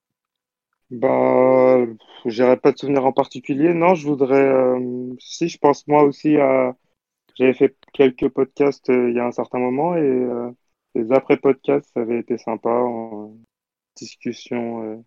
Bah, 0.89 1.85
j'aurais 2.25 2.57
pas 2.57 2.71
de 2.71 2.77
souvenir 2.77 3.05
en 3.05 3.13
particulier. 3.13 3.73
Non, 3.73 3.95
je 3.95 4.07
voudrais. 4.07 4.41
euh, 4.43 5.13
si, 5.19 5.47
je 5.49 5.57
pense 5.57 5.87
moi 5.87 6.03
aussi 6.03 6.37
à. 6.37 6.75
J'avais 7.37 7.53
fait 7.53 7.77
quelques 7.93 8.29
podcasts 8.29 8.89
euh, 8.91 9.09
il 9.11 9.15
y 9.17 9.19
a 9.19 9.25
un 9.27 9.31
certain 9.31 9.59
moment 9.59 9.95
et 9.97 10.01
euh, 10.01 10.51
les 10.95 11.11
après-podcasts, 11.13 11.91
ça 11.93 12.01
avait 12.01 12.19
été 12.19 12.37
sympa 12.37 12.69
en 12.69 13.35
discussion 13.97 14.83
euh, 14.83 14.97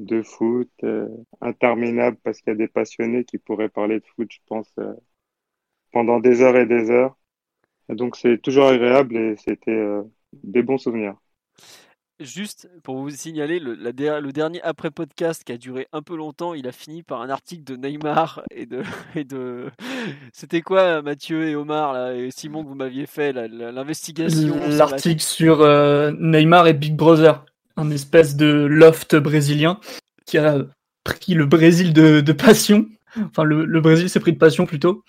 de 0.00 0.22
foot, 0.22 0.70
euh, 0.84 1.08
interminable 1.42 2.18
parce 2.24 2.40
qu'il 2.40 2.52
y 2.52 2.54
a 2.54 2.56
des 2.56 2.68
passionnés 2.68 3.24
qui 3.24 3.38
pourraient 3.38 3.68
parler 3.70 4.00
de 4.00 4.06
foot, 4.16 4.28
je 4.32 4.40
pense, 4.48 4.70
pendant 5.92 6.20
des 6.20 6.42
heures 6.42 6.56
et 6.56 6.66
des 6.66 6.90
heures. 6.90 7.16
Et 7.90 7.96
donc, 7.96 8.16
c'est 8.16 8.38
toujours 8.42 8.66
agréable 8.68 9.16
et 9.16 9.36
c'était 9.38 9.86
des 10.34 10.62
bons 10.64 10.78
souvenirs. 10.78 11.16
Juste 12.20 12.70
pour 12.84 12.98
vous 12.98 13.10
signaler, 13.10 13.58
le, 13.58 13.92
dernier 14.32 14.62
après-podcast 14.62 15.42
qui 15.42 15.50
a 15.50 15.56
duré 15.56 15.88
un 15.92 16.00
peu 16.00 16.16
longtemps, 16.16 16.54
il 16.54 16.68
a 16.68 16.72
fini 16.72 17.02
par 17.02 17.20
un 17.22 17.28
article 17.28 17.64
de 17.64 17.74
Neymar 17.74 18.44
et 18.52 18.66
de. 18.66 19.70
C'était 20.32 20.62
quoi, 20.62 21.02
Mathieu 21.02 21.48
et 21.48 21.56
Omar 21.56 21.92
là, 21.92 22.14
et 22.14 22.30
Simon, 22.30 22.62
vous 22.62 22.76
m'aviez 22.76 23.06
fait 23.06 23.32
l'investigation 23.32 24.60
L'article 24.68 25.20
sur 25.20 25.62
euh, 25.62 26.12
Neymar 26.20 26.68
et 26.68 26.72
Big 26.72 26.94
Brother, 26.94 27.44
un 27.76 27.90
espèce 27.90 28.36
de 28.36 28.46
loft 28.46 29.16
brésilien 29.16 29.80
qui 30.24 30.38
a 30.38 30.58
pris 31.02 31.34
le 31.34 31.46
Brésil 31.46 31.92
de, 31.92 32.32
passion. 32.32 32.86
Enfin, 33.16 33.42
le, 33.42 33.80
Brésil 33.80 34.08
s'est 34.08 34.20
pris 34.20 34.32
de 34.32 34.38
passion 34.38 34.66
plutôt. 34.66 35.02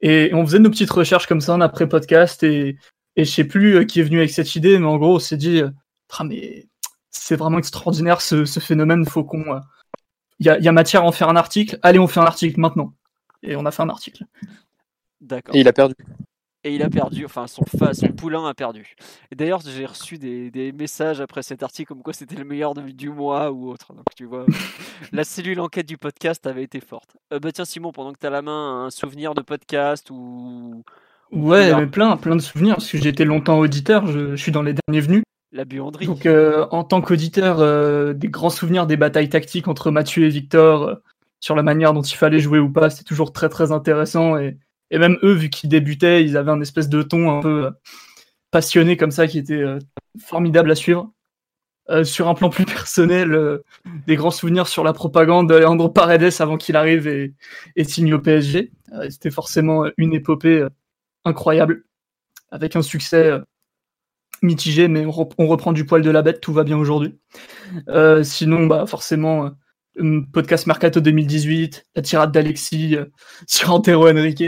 Et 0.00 0.30
on 0.32 0.44
faisait 0.44 0.58
nos 0.58 0.70
petites 0.70 0.90
recherches 0.90 1.28
comme 1.28 1.40
ça 1.40 1.54
en 1.54 1.60
après-podcast 1.60 2.42
et, 2.42 2.76
et 3.16 3.24
je 3.24 3.30
sais 3.30 3.44
plus 3.44 3.76
euh, 3.76 3.84
qui 3.84 4.00
est 4.00 4.04
venu 4.04 4.18
avec 4.18 4.30
cette 4.30 4.54
idée, 4.56 4.78
mais 4.78 4.86
en 4.86 4.96
gros, 4.96 5.16
on 5.16 5.18
s'est 5.18 5.36
dit, 5.36 5.62
euh, 5.62 5.70
mais 6.24 6.66
c'est 7.10 7.36
vraiment 7.36 7.58
extraordinaire 7.58 8.20
ce, 8.20 8.44
ce 8.44 8.60
phénomène, 8.60 9.04
faut 9.06 9.24
qu'on. 9.24 9.54
euh, 9.54 9.60
Il 10.40 10.46
y, 10.46 10.50
a, 10.50 10.58
il 10.58 10.64
y 10.64 10.68
a 10.68 10.72
matière 10.72 11.02
à 11.02 11.06
en 11.06 11.12
faire 11.12 11.28
un 11.28 11.36
article, 11.36 11.78
allez, 11.82 11.98
on 11.98 12.06
fait 12.06 12.20
un 12.20 12.24
article 12.24 12.60
maintenant. 12.60 12.94
Et 13.42 13.56
on 13.56 13.64
a 13.66 13.70
fait 13.70 13.82
un 13.82 13.88
article. 13.88 14.24
D'accord. 15.20 15.54
Et 15.54 15.60
il 15.60 15.68
a 15.68 15.72
perdu. 15.72 15.94
Et 16.64 16.74
il 16.74 16.82
a 16.82 16.90
perdu, 16.90 17.24
enfin 17.24 17.46
son, 17.46 17.64
son 17.92 18.08
poulain 18.08 18.44
a 18.46 18.52
perdu. 18.52 18.96
D'ailleurs, 19.34 19.60
j'ai 19.60 19.86
reçu 19.86 20.18
des, 20.18 20.50
des 20.50 20.72
messages 20.72 21.20
après 21.20 21.42
cet 21.42 21.62
article 21.62 21.88
comme 21.88 22.02
quoi 22.02 22.12
c'était 22.12 22.34
le 22.34 22.44
meilleur 22.44 22.74
de- 22.74 22.90
du 22.90 23.10
mois 23.10 23.52
ou 23.52 23.70
autre. 23.70 23.92
Donc 23.94 24.04
tu 24.16 24.24
vois, 24.24 24.44
la 25.12 25.22
cellule 25.22 25.60
enquête 25.60 25.86
du 25.86 25.96
podcast 25.96 26.44
avait 26.48 26.64
été 26.64 26.80
forte. 26.80 27.16
Euh, 27.32 27.38
bah 27.38 27.52
tiens 27.52 27.64
Simon, 27.64 27.92
pendant 27.92 28.12
que 28.12 28.18
tu 28.18 28.26
as 28.26 28.30
la 28.30 28.42
main, 28.42 28.86
un 28.86 28.90
souvenir 28.90 29.34
de 29.34 29.40
podcast 29.42 30.10
ou... 30.10 30.82
ou 31.30 31.48
Ouais, 31.48 31.86
plein, 31.86 32.16
plein 32.16 32.34
de 32.34 32.42
souvenirs, 32.42 32.74
parce 32.76 32.90
que 32.90 32.98
j'ai 32.98 33.08
été 33.10 33.24
longtemps 33.24 33.58
auditeur, 33.58 34.06
je, 34.08 34.34
je 34.34 34.42
suis 34.42 34.52
dans 34.52 34.62
les 34.62 34.74
derniers 34.74 35.00
venus. 35.00 35.22
La 35.52 35.64
buanderie. 35.64 36.06
Donc, 36.06 36.26
euh, 36.26 36.66
en 36.70 36.84
tant 36.84 37.00
qu'auditeur, 37.00 37.60
euh, 37.60 38.12
des 38.12 38.28
grands 38.28 38.50
souvenirs 38.50 38.86
des 38.86 38.98
batailles 38.98 39.30
tactiques 39.30 39.66
entre 39.66 39.90
Mathieu 39.90 40.24
et 40.24 40.28
Victor 40.28 40.82
euh, 40.82 40.94
sur 41.40 41.56
la 41.56 41.62
manière 41.62 41.94
dont 41.94 42.02
il 42.02 42.16
fallait 42.16 42.40
jouer 42.40 42.58
ou 42.58 42.70
pas, 42.70 42.90
c'était 42.90 43.04
toujours 43.04 43.32
très 43.32 43.48
très 43.48 43.72
intéressant. 43.72 44.36
Et, 44.36 44.58
et 44.90 44.98
même 44.98 45.16
eux, 45.22 45.32
vu 45.32 45.48
qu'ils 45.48 45.70
débutaient, 45.70 46.22
ils 46.22 46.36
avaient 46.36 46.50
un 46.50 46.60
espèce 46.60 46.90
de 46.90 47.02
ton 47.02 47.38
un 47.38 47.40
peu 47.40 47.64
euh, 47.66 47.70
passionné 48.50 48.98
comme 48.98 49.10
ça 49.10 49.26
qui 49.26 49.38
était 49.38 49.54
euh, 49.54 49.78
formidable 50.20 50.70
à 50.70 50.74
suivre. 50.74 51.10
Sur 52.04 52.28
un 52.28 52.34
plan 52.34 52.50
plus 52.50 52.64
personnel, 52.66 53.62
des 54.06 54.16
grands 54.16 54.30
souvenirs 54.30 54.68
sur 54.68 54.84
la 54.84 54.92
propagande 54.92 55.48
d'Alejandro 55.48 55.88
Paredes 55.88 56.34
avant 56.38 56.58
qu'il 56.58 56.76
arrive 56.76 57.08
et, 57.08 57.32
et 57.76 57.84
signe 57.84 58.12
au 58.12 58.18
PSG. 58.18 58.70
C'était 59.08 59.30
forcément 59.30 59.86
une 59.96 60.12
épopée 60.12 60.66
incroyable, 61.24 61.84
avec 62.50 62.76
un 62.76 62.82
succès 62.82 63.40
mitigé, 64.42 64.88
mais 64.88 65.04
on, 65.06 65.10
rep- 65.10 65.34
on 65.38 65.46
reprend 65.46 65.72
du 65.72 65.84
poil 65.84 66.02
de 66.02 66.10
la 66.10 66.22
bête, 66.22 66.40
tout 66.40 66.52
va 66.52 66.64
bien 66.64 66.78
aujourd'hui. 66.78 67.18
Euh, 67.88 68.22
sinon, 68.22 68.66
bah, 68.66 68.86
forcément, 68.86 69.46
euh, 69.46 69.50
podcast 70.32 70.66
Mercato 70.66 71.00
2018, 71.00 71.86
la 71.96 72.02
tirade 72.02 72.32
d'Alexis 72.32 72.96
euh, 72.96 73.06
sur 73.46 73.72
Antero 73.72 74.08
Henrique, 74.08 74.44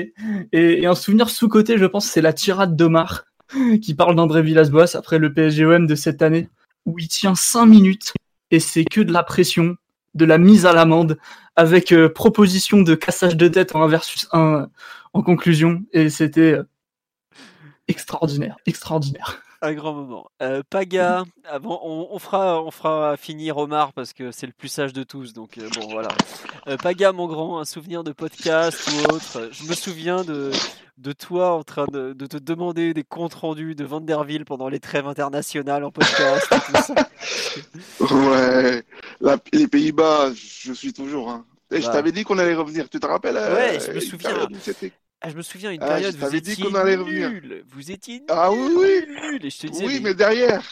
et, 0.52 0.86
un 0.86 0.94
souvenir 0.94 1.31
sous-côté, 1.31 1.78
je 1.78 1.86
pense, 1.86 2.07
c'est 2.07 2.23
la 2.23 2.33
tirade 2.33 2.77
d'Omar, 2.77 3.25
qui 3.83 3.94
parle 3.94 4.15
d'André 4.15 4.43
Villas-Boas 4.43 4.97
après 4.97 5.19
le 5.19 5.33
PSGOM 5.33 5.86
de 5.86 5.94
cette 5.94 6.23
année, 6.23 6.49
où 6.86 6.99
il 6.99 7.09
tient 7.09 7.35
5 7.35 7.67
minutes, 7.67 8.12
et 8.51 8.60
c'est 8.60 8.85
que 8.85 9.01
de 9.01 9.12
la 9.12 9.23
pression, 9.23 9.77
de 10.15 10.25
la 10.25 10.39
mise 10.39 10.67
à 10.67 10.73
l'amende, 10.73 11.19
avec 11.57 11.93
euh, 11.93 12.09
proposition 12.09 12.83
de 12.83 12.94
cassage 12.94 13.36
de 13.36 13.49
tête 13.49 13.75
en 13.75 13.83
1 13.83 13.89
versus 13.89 14.28
1 14.33 14.69
en 15.12 15.23
conclusion, 15.23 15.83
et 15.93 16.09
c'était 16.10 16.57
extraordinaire, 17.89 18.57
extraordinaire. 18.67 19.43
Un 19.62 19.72
grand 19.74 19.92
moment. 19.92 20.30
Euh, 20.40 20.62
Paga, 20.68 21.24
avant, 21.44 21.80
on, 21.84 22.08
on 22.10 22.18
fera, 22.18 22.62
on 22.62 22.70
fera 22.70 23.16
finir 23.18 23.58
Omar 23.58 23.92
parce 23.92 24.12
que 24.14 24.30
c'est 24.30 24.47
le 24.47 24.52
plus 24.52 24.68
sage 24.68 24.92
de 24.94 25.02
tous. 25.02 25.32
Donc 25.34 25.58
euh, 25.58 25.68
bon, 25.78 25.89
voilà. 25.90 26.08
Euh, 26.66 26.76
Paga, 26.78 27.12
mon 27.12 27.26
grand, 27.26 27.58
un 27.60 27.64
souvenir 27.66 28.02
de 28.02 28.12
podcast 28.12 28.89
ou 28.90 29.12
autre. 29.14 29.50
Je 29.52 29.64
me 29.68 29.74
souviens 29.74 30.24
de, 30.24 30.50
de 30.97 31.12
toi 31.12 31.52
en 31.52 31.62
train 31.62 31.84
de, 31.92 32.14
de 32.14 32.26
te 32.26 32.39
demander 32.39 32.94
des 32.94 33.05
comptes 33.05 33.34
rendus 33.34 33.74
de 33.74 33.84
Vanderville 33.84 34.47
pendant 34.47 34.68
les 34.70 34.80
trêves 34.80 35.06
internationales 35.06 35.84
en 35.84 35.90
podcast. 35.90 36.47
et 36.52 36.72
tout 36.72 36.82
ça. 36.82 38.14
Ouais, 38.14 38.82
La- 39.20 39.36
les 39.52 39.68
Pays-Bas, 39.68 40.30
je 40.34 40.72
suis 40.72 40.92
toujours. 40.94 41.30
Hein. 41.30 41.44
Et 41.70 41.80
je 41.80 41.86
t'avais 41.86 42.12
dit 42.12 42.24
qu'on 42.24 42.39
allait 42.39 42.55
revenir, 42.55 42.89
tu 42.89 42.98
te 42.98 43.06
rappelles 43.06 43.36
euh, 43.36 43.55
Ouais, 43.55 43.78
je 43.78 43.92
me 43.92 44.00
souviens. 44.00 44.48
Ah, 45.23 45.28
je 45.31 45.36
me 45.36 45.42
souviens 45.42 45.70
une 45.70 45.82
Ah, 45.82 45.86
période 45.86 46.15
je 46.16 46.18
vous 46.24 46.31
dit 46.31 46.36
étiez 46.36 46.65
qu'on 46.65 46.74
allait 46.74 46.97
revenir. 46.97 47.31
nul. 47.31 47.65
Vous 47.68 47.90
étiez 47.90 48.23
Ah 48.28 48.50
oui, 48.52 48.73
oui. 48.74 49.05
nul. 49.08 49.44
Et 49.44 49.50
je 49.50 49.58
te 49.58 49.66
disais, 49.66 49.86
Oui, 49.86 50.00
mais 50.00 50.15
derrière, 50.15 50.62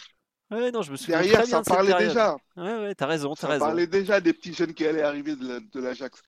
Ouais, 0.51 0.71
non, 0.71 0.81
je 0.81 0.91
me 0.91 0.97
souviens 0.97 1.19
derrière, 1.19 1.41
très 1.41 1.45
bien 1.45 1.51
ça 1.57 1.59
de 1.59 1.65
cette 1.65 1.73
parlait 1.75 1.91
période. 1.91 2.07
déjà. 2.09 2.35
Ouais, 2.57 2.79
ouais, 2.87 2.95
t'as 2.95 3.05
raison, 3.05 3.35
t'as 3.35 3.41
Ça 3.41 3.47
raison. 3.49 3.65
parlait 3.65 3.85
déjà 3.85 4.19
des 4.19 4.33
petits 4.33 4.53
jeunes 4.53 4.73
qui 4.73 4.85
allaient 4.87 5.03
arriver 5.03 5.35
de 5.35 5.47
la- 5.47 5.81
l'Ajax. 5.81 6.21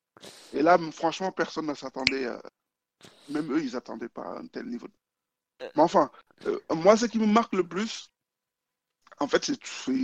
Et 0.53 0.61
là, 0.61 0.77
franchement, 0.91 1.32
personne 1.32 1.66
ne 1.66 1.74
s'attendait. 1.74 2.25
euh, 2.27 2.38
Même 3.30 3.51
eux, 3.51 3.64
ils 3.64 3.74
n'attendaient 3.74 4.09
pas 4.09 4.24
à 4.24 4.40
un 4.40 4.45
tel 4.48 4.66
niveau. 4.67 4.88
Mais 5.59 5.69
enfin, 5.82 6.11
euh, 6.45 6.59
moi, 6.75 6.95
ce 6.98 7.08
qui 7.08 7.17
me 7.17 7.25
marque 7.25 7.53
le 7.53 7.67
plus, 7.67 8.11
en 9.19 9.27
fait, 9.27 9.43
c'est, 9.45 9.58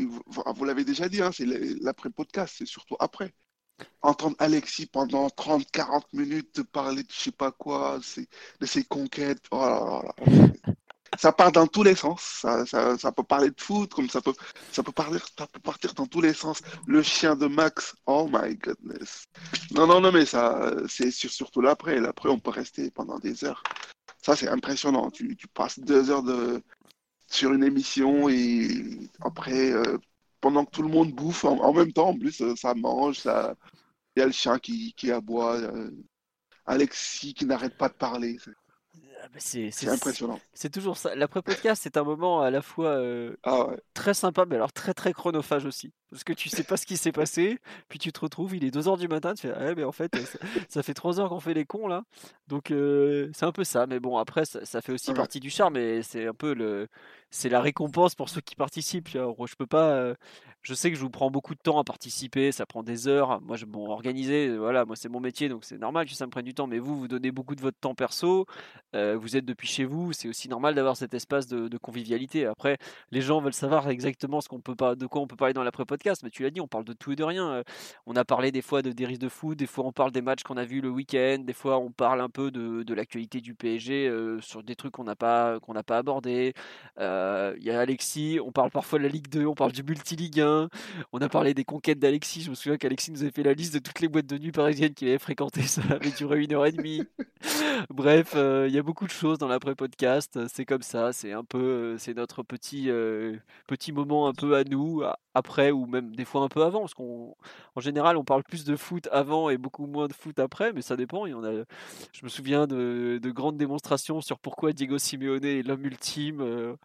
vous, 0.06 0.22
vous 0.26 0.66
l'avez 0.66 0.84
déjà 0.84 1.08
dit, 1.08 1.22
hein, 1.22 1.32
c'est 1.32 1.46
l'après-podcast, 1.46 2.56
c'est 2.58 2.66
surtout 2.66 2.96
après. 3.00 3.32
Entendre 4.02 4.36
Alexis 4.40 4.86
pendant 4.88 5.30
30, 5.30 5.70
40 5.72 6.14
minutes 6.14 6.52
te 6.54 6.62
parler 6.62 7.04
de 7.04 7.12
je 7.12 7.20
sais 7.20 7.32
pas 7.32 7.52
quoi, 7.52 8.00
de 8.60 8.66
ses 8.66 8.84
conquêtes, 8.86 9.44
oh 9.52 9.60
là 9.60 9.80
là 9.80 10.02
là. 10.26 10.74
ça 11.18 11.32
part 11.32 11.52
dans 11.52 11.68
tous 11.68 11.84
les 11.84 11.96
sens. 11.96 12.22
Ça, 12.42 12.66
ça, 12.66 12.98
ça 12.98 13.12
peut 13.12 13.24
parler 13.24 13.50
de 13.50 13.60
foot, 13.60 13.94
comme 13.94 14.10
ça 14.10 14.22
peut, 14.22 14.34
ça 14.72 14.84
peut 14.84 14.92
parler, 14.92 15.20
ça 15.38 15.48
peut 15.48 15.60
partir 15.60 15.94
dans 15.94 16.06
tous 16.06 16.22
les 16.22 16.34
sens. 16.34 16.62
Le 16.86 17.02
chien 17.02 17.36
de 17.36 17.48
Max, 17.48 17.96
oh 18.06 18.30
my 18.32 18.56
goodness. 18.56 19.26
Non, 19.72 19.88
non, 19.88 20.02
non, 20.02 20.12
mais 20.12 20.26
ça, 20.26 20.72
c'est 20.88 21.12
sur- 21.12 21.32
surtout 21.32 21.62
l'après. 21.62 22.00
L'après, 22.00 22.30
on 22.30 22.40
peut 22.40 22.52
rester 22.52 22.92
pendant 22.92 23.20
des 23.20 23.44
heures. 23.44 23.64
Ça, 24.22 24.36
c'est 24.36 24.48
impressionnant. 24.48 25.10
Tu, 25.12 25.36
tu 25.36 25.48
passes 25.48 25.80
deux 25.80 26.10
heures 26.12 26.24
de, 26.24 26.62
sur 27.28 27.54
une 27.54 27.64
émission 27.64 28.30
et 28.30 28.70
après, 29.22 29.72
euh, 29.72 29.98
pendant 30.48 30.66
que 30.66 30.72
tout 30.72 30.82
le 30.84 30.90
monde 30.90 31.12
bouffe, 31.14 31.46
en, 31.46 31.58
en 31.60 31.74
même 31.74 31.92
temps, 31.94 32.10
en 32.10 32.18
plus, 32.18 32.42
euh, 32.42 32.56
ça 32.56 32.74
mange, 32.74 33.20
ça, 33.20 33.56
il 34.16 34.20
y 34.20 34.24
a 34.24 34.26
le 34.28 34.32
chien 34.32 34.60
qui, 34.60 34.94
qui 34.96 35.12
aboie, 35.12 35.58
euh, 35.58 35.92
Alexis 36.66 37.34
qui 37.34 37.46
n'arrête 37.46 37.78
pas 37.78 37.90
de 37.90 37.96
parler. 37.96 38.38
C'est- 38.44 38.52
bah, 39.34 39.40
c'est 39.40 39.72
C'est 39.72 39.90
impressionnant. 39.90 40.40
C'est 40.54 40.70
toujours 40.72 40.98
ça. 40.98 41.16
L'après-podcast, 41.16 41.82
c'est 41.84 41.98
un 41.98 42.04
moment 42.04 42.42
à 42.42 42.50
la 42.52 42.62
fois 42.62 42.90
euh, 42.92 43.36
Ah 43.44 43.68
ouais. 43.68 43.78
très 43.94 44.14
sympa, 44.14 44.46
mais 44.46 44.56
alors 44.56 44.74
très 44.74 44.94
très 44.94 45.14
chronophage 45.14 45.66
aussi. 45.66 45.94
Parce 46.10 46.24
que 46.24 46.32
tu 46.34 46.48
sais 46.50 46.64
pas 46.64 46.78
ce 46.78 46.86
qui 46.86 46.96
s'est 46.96 47.12
passé, 47.12 47.60
puis 47.90 48.00
tu 48.00 48.14
te 48.14 48.20
retrouves, 48.22 48.56
il 48.56 48.64
est 48.64 48.72
2h 48.74 48.98
du 48.98 49.08
matin, 49.10 49.34
tu 49.34 49.42
fais 49.48 49.54
Ah 49.54 49.76
mais 49.76 49.84
en 49.84 49.92
fait, 49.92 50.16
ça, 50.26 50.40
ça 50.70 50.84
fait 50.84 50.94
3 50.94 51.20
heures 51.20 51.30
qu'on 51.30 51.40
fait 51.42 51.54
les 51.54 51.66
cons 51.66 51.88
là. 51.88 52.04
Donc 52.48 52.72
euh, 52.72 53.30
c'est 53.34 53.46
un 53.46 53.52
peu 53.52 53.64
ça. 53.66 53.88
Mais 53.88 54.00
bon, 54.00 54.18
après, 54.18 54.46
ça, 54.46 54.64
ça 54.66 54.82
fait 54.82 54.94
aussi 54.94 55.12
Ouais. 55.12 55.16
partie 55.18 55.40
du 55.42 55.50
charme 55.50 55.76
et 55.78 56.02
c'est 56.04 56.28
un 56.28 56.34
peu 56.34 56.54
le. 56.54 56.88
C'est 57.30 57.50
la 57.50 57.60
récompense 57.60 58.16
pour 58.16 58.30
ceux 58.30 58.40
qui 58.42 58.56
participent. 58.56 59.10
vois. 59.18 59.48
Je 59.48 59.56
peux 59.56 59.68
pas. 59.68 59.90
euh, 59.92 60.16
Je 60.62 60.74
sais 60.74 60.90
que 60.92 60.96
je 60.98 61.02
vous 61.02 61.10
prends 61.10 61.30
beaucoup 61.30 61.56
de 61.56 61.60
temps 61.62 61.78
à 61.80 61.84
participer, 61.84 62.52
ça 62.54 62.66
prend 62.66 62.84
des 62.84 63.08
heures. 63.08 63.42
Moi, 63.42 63.58
je 63.58 63.66
bon, 63.66 63.90
organiser, 63.90 64.48
euh, 64.48 64.58
voilà, 64.58 64.86
moi 64.86 64.96
c'est 64.96 65.10
mon 65.10 65.20
métier, 65.20 65.50
donc 65.50 65.64
c'est 65.66 65.78
normal 65.78 66.08
que 66.08 66.14
ça 66.14 66.26
me 66.26 66.32
prenne 66.32 66.46
du 66.46 66.54
temps. 66.54 66.68
Mais 66.68 66.80
vous, 66.80 66.98
vous 66.98 67.08
donnez 67.08 67.32
beaucoup 67.32 67.56
de 67.56 67.62
votre 67.62 67.78
temps 67.80 67.96
perso. 67.96 68.46
euh, 68.96 69.18
vous 69.18 69.36
êtes 69.38 69.46
depuis 69.46 69.68
chez 69.68 69.86
vous, 69.86 70.14
c'est 70.14 70.28
aussi 70.30 70.48
normal 70.50 70.74
d'avoir 70.76 70.96
cet 70.98 71.14
espace 71.14 71.48
de, 71.48 71.68
de 71.68 71.78
convivialité. 71.78 72.46
Après, 72.46 72.78
les 73.12 73.22
gens 73.22 73.42
veulent 73.42 73.54
savoir 73.54 73.90
exactement 73.90 74.42
ce 74.42 74.48
qu'on 74.50 74.62
peut 74.62 74.76
pas, 74.76 74.96
de 74.96 75.06
quoi 75.06 75.22
on 75.22 75.28
peut 75.28 75.36
parler 75.36 75.54
dans 75.54 75.64
l'après-podcast. 75.98 76.24
Mais 76.24 76.30
tu 76.30 76.44
l'as 76.44 76.50
dit, 76.50 76.62
on 76.62 76.68
parle 76.68 76.86
de 76.86 76.94
tout 76.94 77.12
et 77.12 77.16
de 77.16 77.24
rien. 77.24 77.64
On 78.06 78.16
a 78.16 78.26
parlé 78.26 78.52
des 78.52 78.62
fois 78.62 78.82
de 78.82 78.92
des 78.92 79.06
risques 79.06 79.22
de 79.22 79.30
foot, 79.30 79.58
des 79.58 79.68
fois 79.68 79.86
on 79.86 79.92
parle 79.92 80.12
des 80.12 80.22
matchs 80.22 80.44
qu'on 80.44 80.58
a 80.58 80.66
vus 80.66 80.82
le 80.82 80.90
week-end, 80.90 81.40
des 81.40 81.54
fois 81.54 81.78
on 81.80 81.92
parle 81.92 82.22
un 82.22 82.30
peu 82.30 82.52
de, 82.52 82.84
de 82.84 82.94
l'actualité 82.94 83.42
du 83.42 83.54
PSG 83.54 84.08
euh, 84.08 84.40
sur 84.42 84.64
des 84.64 84.76
trucs 84.76 84.94
qu'on 84.94 85.04
n'a 85.04 85.16
pas 85.16 85.60
qu'on 85.60 85.74
n'a 85.74 85.84
pas 85.84 85.98
abordé. 85.98 86.54
Euh, 87.00 87.56
Il 87.60 87.66
y 87.66 87.72
a 87.72 87.80
Alexis, 87.80 88.40
on 88.44 88.52
parle 88.52 88.72
parfois 88.72 89.00
de 89.00 89.04
la 89.04 89.10
Ligue 89.10 89.30
2, 89.30 89.46
on 89.46 89.56
parle 89.56 89.72
du 89.72 89.84
multi-Ligue 89.84 90.42
1. 90.42 90.70
On 91.14 91.20
a 91.22 91.30
parlé 91.30 91.54
des 91.54 91.64
conquêtes 91.66 92.00
d'Alexis. 92.00 92.42
Je 92.42 92.50
me 92.50 92.56
souviens 92.56 92.78
qu'Alexis 92.78 93.12
nous 93.12 93.22
avait 93.22 93.32
fait 93.32 93.44
la 93.44 93.54
liste 93.54 93.74
de 93.74 93.80
toutes 93.80 94.00
les 94.00 94.08
boîtes 94.08 94.28
de 94.28 94.38
nuit 94.38 94.52
parisiennes 94.52 94.94
qu'il 94.94 95.08
avait 95.08 95.18
fréquentées. 95.20 95.64
Ça 95.64 95.82
avait 95.90 96.12
duré 96.12 96.44
une 96.44 96.54
heure 96.54 96.66
et 96.66 96.72
demie. 96.72 97.04
Bref, 97.90 98.34
euh, 98.36 98.66
il 98.68 98.76
y 98.76 98.80
a 98.80 98.84
beaucoup 98.84 99.06
de 99.06 99.12
choses 99.12 99.38
dans 99.38 99.48
l'après-podcast. 99.48 100.40
C'est 100.48 100.66
comme 100.66 100.82
ça. 100.82 101.14
C'est 101.14 101.34
un 101.34 101.44
peu, 101.44 101.98
c'est 101.98 102.16
notre 102.16 102.44
petit, 102.44 102.90
petit 103.68 103.92
moment 103.92 104.28
un 104.28 104.34
peu 104.34 104.56
à 104.56 104.64
nous, 104.64 105.04
après 105.34 105.72
ou 105.72 105.86
même 105.88 106.16
des 106.16 106.26
fois 106.26 106.42
un 106.42 106.48
peu 106.50 106.64
avant. 106.64 106.82
Parce 106.82 106.94
qu'en 106.94 107.36
général, 107.80 108.18
on 108.18 108.24
parle 108.24 108.44
plus 108.44 108.64
de 108.66 108.76
foot 108.76 109.08
avant 109.12 109.50
et 109.50 109.58
beaucoup 109.58 109.88
moins 109.88 110.08
de 110.08 110.14
foot 110.14 110.40
après, 110.40 110.74
mais 110.74 110.82
ça 110.82 110.96
dépend. 110.96 111.26
A, 111.26 111.30
je 112.14 112.24
me 112.24 112.30
souviens 112.30 112.68
de, 112.68 113.20
de 113.22 113.32
grandes 113.32 113.58
démonstrations 113.58 114.22
sur 114.22 114.40
pourquoi 114.40 114.74
Diego 114.74 114.98
Simeone 114.98 115.44
est 115.46 115.64
l'homme 115.64 115.86
ultime. 115.86 116.42
euh, 116.42 116.76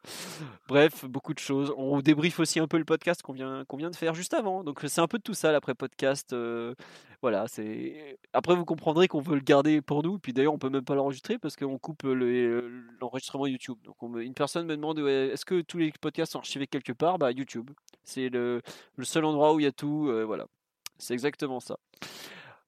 bref, 0.69 1.05
beaucoup 1.05 1.35
de 1.35 1.39
choses. 1.39 1.73
On 1.77 2.01
débriefe 2.01 2.41
aussi 2.41 2.61
un 2.61 2.67
peu 2.67 2.79
le 2.79 2.85
podcast 2.85 3.23
qu'on 3.23 3.33
vient, 3.33 3.65
qu'on 3.67 3.77
vient 3.77 3.91
de 3.91 3.97
faire 3.97 4.15
juste 4.15 4.35
avant. 4.35 4.65
Donc 4.65 4.81
c'est 4.87 5.01
un 5.01 5.09
peu 5.09 5.19
de 5.19 5.23
tout 5.23 5.35
ça 5.35 5.53
l'après-podcast. 5.53 6.33
euh, 6.33 6.75
voilà, 7.23 7.47
c'est. 7.47 8.19
Après, 8.33 8.57
vous 8.57 8.65
comprendrez 8.65 9.07
qu'on 9.07 9.21
veut 9.21 9.37
le 9.37 9.41
garder 9.43 9.81
pour 9.81 10.03
nous. 10.03 10.19
Puis 10.19 10.33
d'ailleurs, 10.33 10.53
on 10.55 10.59
peut 10.59 10.69
même 10.71 10.85
pas 10.85 10.97
l'enregistrer 10.97 11.39
parce 11.39 11.55
qu'on 11.55 11.79
coupe 11.79 12.03
le- 12.03 12.69
l'enregistrement 13.01 13.47
YouTube. 13.47 13.79
Une 14.21 14.35
personne 14.35 14.67
me 14.67 14.77
demande 14.77 14.99
est-ce 14.99 15.45
que 15.45 15.61
tous 15.63 15.79
les 15.79 15.93
podcasts 16.01 16.33
sont 16.33 16.41
archivés 16.41 16.67
quelque 16.67 16.93
part? 16.93 17.19
Bah, 17.19 17.31
YouTube. 17.31 17.71
C'est 18.05 18.29
le, 18.29 18.61
seul 19.05 19.25
endroit 19.25 19.55
où 19.55 19.61
il 19.61 19.63
y 19.63 19.67
a 19.67 19.73
tout. 19.73 20.09
euh, 20.09 20.25
voilà, 20.25 20.47
c'est 20.99 21.15
exactement 21.15 21.61
ça. 21.61 21.79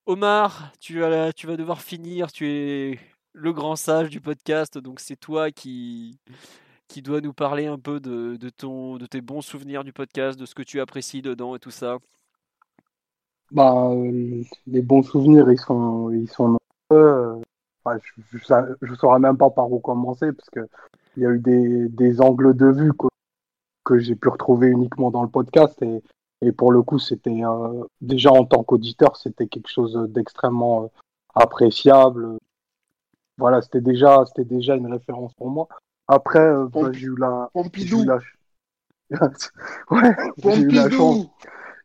Omar, 0.06 0.70
tu 0.80 1.00
vas, 1.00 1.08
la- 1.08 1.32
tu 1.32 1.46
vas 1.48 1.56
devoir 1.56 1.80
finir. 1.82 2.30
Tu 2.30 2.46
es 2.48 3.00
le 3.32 3.52
grand 3.52 3.74
sage 3.76 4.10
du 4.10 4.20
podcast, 4.20 4.78
donc 4.78 5.00
c'est 5.00 5.16
toi 5.16 5.50
qui 5.50 6.18
qui 6.86 7.02
nous 7.20 7.32
parler 7.32 7.66
un 7.66 7.78
peu 7.78 7.98
de, 7.98 8.36
de 8.36 8.48
ton 8.50 8.98
de 8.98 9.06
tes 9.06 9.20
bons 9.20 9.40
souvenirs 9.42 9.82
du 9.84 9.92
podcast, 9.92 10.38
de 10.38 10.46
ce 10.46 10.54
que 10.54 10.62
tu 10.62 10.80
apprécies 10.80 11.22
dedans 11.22 11.56
et 11.56 11.58
tout 11.58 11.70
ça. 11.72 11.98
Bah, 13.50 13.88
euh, 13.90 14.42
les 14.66 14.82
bons 14.82 15.02
souvenirs, 15.02 15.50
ils 15.50 15.58
sont, 15.58 16.10
ils 16.10 16.28
sont 16.28 16.48
nombreux. 16.48 16.58
euh, 16.92 17.36
enfin, 17.84 17.98
je, 18.32 18.38
je 18.82 18.94
saurais 18.94 19.18
même 19.20 19.36
pas 19.36 19.50
par 19.50 19.70
où 19.70 19.78
commencer 19.78 20.32
parce 20.32 20.50
que 20.50 20.66
il 21.16 21.22
y 21.22 21.26
a 21.26 21.30
eu 21.30 21.38
des, 21.38 21.88
des 21.88 22.20
angles 22.20 22.56
de 22.56 22.66
vue 22.66 22.92
que, 22.92 23.06
que 23.84 23.98
j'ai 23.98 24.16
pu 24.16 24.28
retrouver 24.28 24.68
uniquement 24.68 25.10
dans 25.10 25.22
le 25.22 25.28
podcast 25.28 25.80
et, 25.82 26.02
et 26.40 26.52
pour 26.52 26.72
le 26.72 26.82
coup, 26.82 26.98
c'était 26.98 27.44
euh, 27.44 27.84
déjà 28.00 28.32
en 28.32 28.44
tant 28.44 28.64
qu'auditeur, 28.64 29.16
c'était 29.16 29.46
quelque 29.46 29.70
chose 29.70 29.94
d'extrêmement 30.10 30.84
euh, 30.84 30.86
appréciable. 31.34 32.38
Voilà, 33.38 33.62
c'était 33.62 33.80
déjà, 33.80 34.24
c'était 34.26 34.44
déjà 34.44 34.74
une 34.76 34.92
référence 34.92 35.32
pour 35.34 35.50
moi. 35.50 35.68
Après, 36.08 36.40
euh, 36.40 36.66
bah, 36.66 36.90
j'ai 36.92 37.06
eu 37.06 37.16
la, 37.16 37.48
eu 38.02 38.04
la, 38.04 38.18
ouais, 39.90 40.16
j'ai 40.38 40.60
eu 40.60 40.68
la 40.68 40.90
chance, 40.90 41.26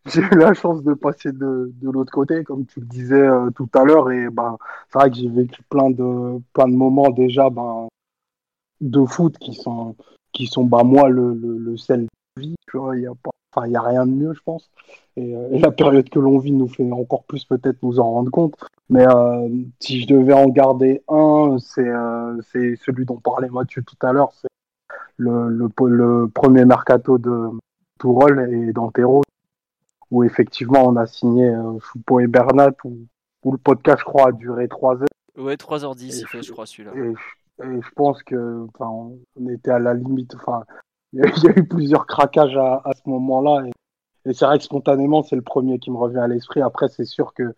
j'ai 0.06 0.22
eu 0.22 0.38
la 0.38 0.54
chance 0.54 0.84
de 0.84 0.94
passer 0.94 1.32
de, 1.32 1.72
de 1.74 1.90
l'autre 1.90 2.12
côté, 2.12 2.44
comme 2.44 2.66
tu 2.66 2.80
le 2.80 2.86
disais 2.86 3.22
euh, 3.22 3.50
tout 3.52 3.70
à 3.74 3.84
l'heure, 3.84 4.12
et 4.12 4.30
ben, 4.30 4.58
c'est 4.90 5.00
vrai 5.00 5.10
que 5.10 5.18
j'ai 5.18 5.30
vécu 5.30 5.62
plein 5.70 5.90
de, 5.90 6.40
plein 6.54 6.68
de 6.68 6.76
moments 6.76 7.10
déjà, 7.10 7.50
ben, 7.50 7.88
de 8.82 9.06
foot 9.06 9.38
qui 9.38 9.54
sont, 9.54 9.96
qui 10.32 10.48
sont, 10.48 10.64
bah, 10.64 10.84
moi, 10.84 11.10
le, 11.10 11.34
le, 11.34 11.78
sel 11.78 12.08
de 12.38 12.42
vie, 12.42 12.56
il 12.94 13.02
y 13.02 13.08
a 13.08 13.12
a 13.12 13.82
rien 13.82 14.06
de 14.06 14.12
mieux, 14.12 14.34
je 14.34 14.42
pense. 14.42 14.70
Et, 15.18 15.36
euh, 15.36 15.50
et 15.52 15.60
la 15.60 15.72
période 15.72 16.10
que 16.10 16.20
l'on 16.20 16.40
vit 16.40 16.54
nous 16.54 16.70
fait 16.70 16.90
encore 16.92 17.24
plus 17.26 17.44
peut-être 17.44 17.84
nous 17.84 18.00
en 18.00 18.10
rendre 18.10 18.32
compte. 18.32 18.56
Mais 18.90 19.06
euh, 19.06 19.50
si 19.80 20.02
je 20.02 20.08
devais 20.08 20.34
en 20.34 20.48
garder 20.48 21.02
un, 21.10 21.58
c'est 21.60 21.92
c'est 22.52 22.76
celui 22.78 23.06
dont 23.06 23.18
parlait 23.18 23.50
Mathieu 23.50 23.84
tout 23.84 23.98
à 24.02 24.14
l'heure, 24.14 24.32
c'est 24.34 24.48
le, 25.18 25.50
le, 25.50 25.70
le 25.88 26.28
premier 26.28 26.66
mercato 26.66 27.18
de 27.18 27.50
Tourol 28.00 28.50
et 28.52 28.72
d'Antero, 28.72 29.22
où 30.12 30.24
effectivement 30.24 30.86
on 30.88 30.96
a 30.96 31.06
signé 31.08 31.50
euh, 31.50 31.78
Choupo 31.80 32.20
et 32.20 32.28
Bernat, 32.28 32.72
où, 32.84 32.98
où 33.44 33.52
le 33.52 33.58
podcast, 33.58 34.00
je 34.00 34.06
crois, 34.06 34.30
a 34.30 34.32
duré 34.32 34.68
trois 34.68 34.96
heures. 35.02 35.08
Ouais, 35.38 35.56
3h10, 35.56 36.20
il 36.22 36.28
fait, 36.28 36.42
je 36.44 36.52
crois, 36.52 36.66
celui-là. 36.66 36.92
Et, 36.96 37.14
je- 37.14 37.64
et 37.66 37.82
je 37.82 37.90
pense 37.96 38.22
que, 38.24 38.66
enfin, 38.74 38.90
on 39.40 39.50
était 39.50 39.72
à 39.72 39.80
la 39.80 39.94
limite. 39.94 40.36
Enfin, 40.36 40.64
il 41.14 41.20
y, 41.20 41.24
a 41.24 41.28
il 41.38 41.44
y 41.44 41.48
a 41.48 41.52
eu 41.58 41.64
plusieurs 41.66 42.06
craquages 42.08 42.58
à, 42.58 42.82
à 42.84 42.92
ce 42.94 43.08
moment-là. 43.10 43.66
Et, 43.68 44.30
et 44.30 44.34
c'est 44.34 44.46
vrai 44.46 44.58
que 44.58 44.64
spontanément, 44.66 45.24
c'est 45.24 45.36
le 45.38 45.42
premier 45.42 45.80
qui 45.80 45.92
me 45.92 45.98
revient 45.98 46.18
à 46.20 46.28
l'esprit. 46.28 46.62
Après, 46.62 46.88
c'est 46.90 47.06
sûr 47.06 47.34
que, 47.34 47.54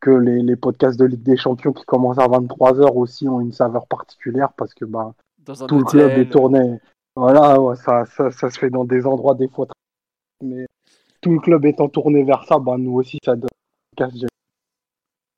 que 0.00 0.10
les, 0.10 0.42
les 0.42 0.56
podcasts 0.56 0.98
de 0.98 1.04
Ligue 1.04 1.22
des 1.22 1.36
Champions 1.36 1.72
qui 1.72 1.84
commencent 1.84 2.18
à 2.18 2.26
23h 2.26 2.92
aussi 2.96 3.28
ont 3.28 3.40
une 3.40 3.52
saveur 3.52 3.86
particulière 3.86 4.52
parce 4.56 4.74
que 4.74 4.84
bah, 4.84 5.14
Dans 5.44 5.62
un 5.62 5.66
tout 5.66 5.78
le 5.78 5.84
club 5.84 6.10
est 6.18 6.30
tourné. 6.30 6.80
Voilà, 7.16 7.60
ouais, 7.60 7.76
ça, 7.76 8.06
ça, 8.06 8.30
ça 8.30 8.50
se 8.50 8.58
fait 8.58 8.70
dans 8.70 8.84
des 8.84 9.06
endroits 9.06 9.34
des 9.34 9.48
fois 9.48 9.66
très. 9.66 9.74
Mais 10.46 10.66
tout 11.20 11.32
le 11.32 11.40
club 11.40 11.64
étant 11.66 11.88
tourné 11.88 12.22
vers 12.22 12.44
ça, 12.44 12.58
bah, 12.58 12.76
nous 12.78 12.94
aussi, 12.94 13.18
ça 13.24 13.36
donne 13.36 13.48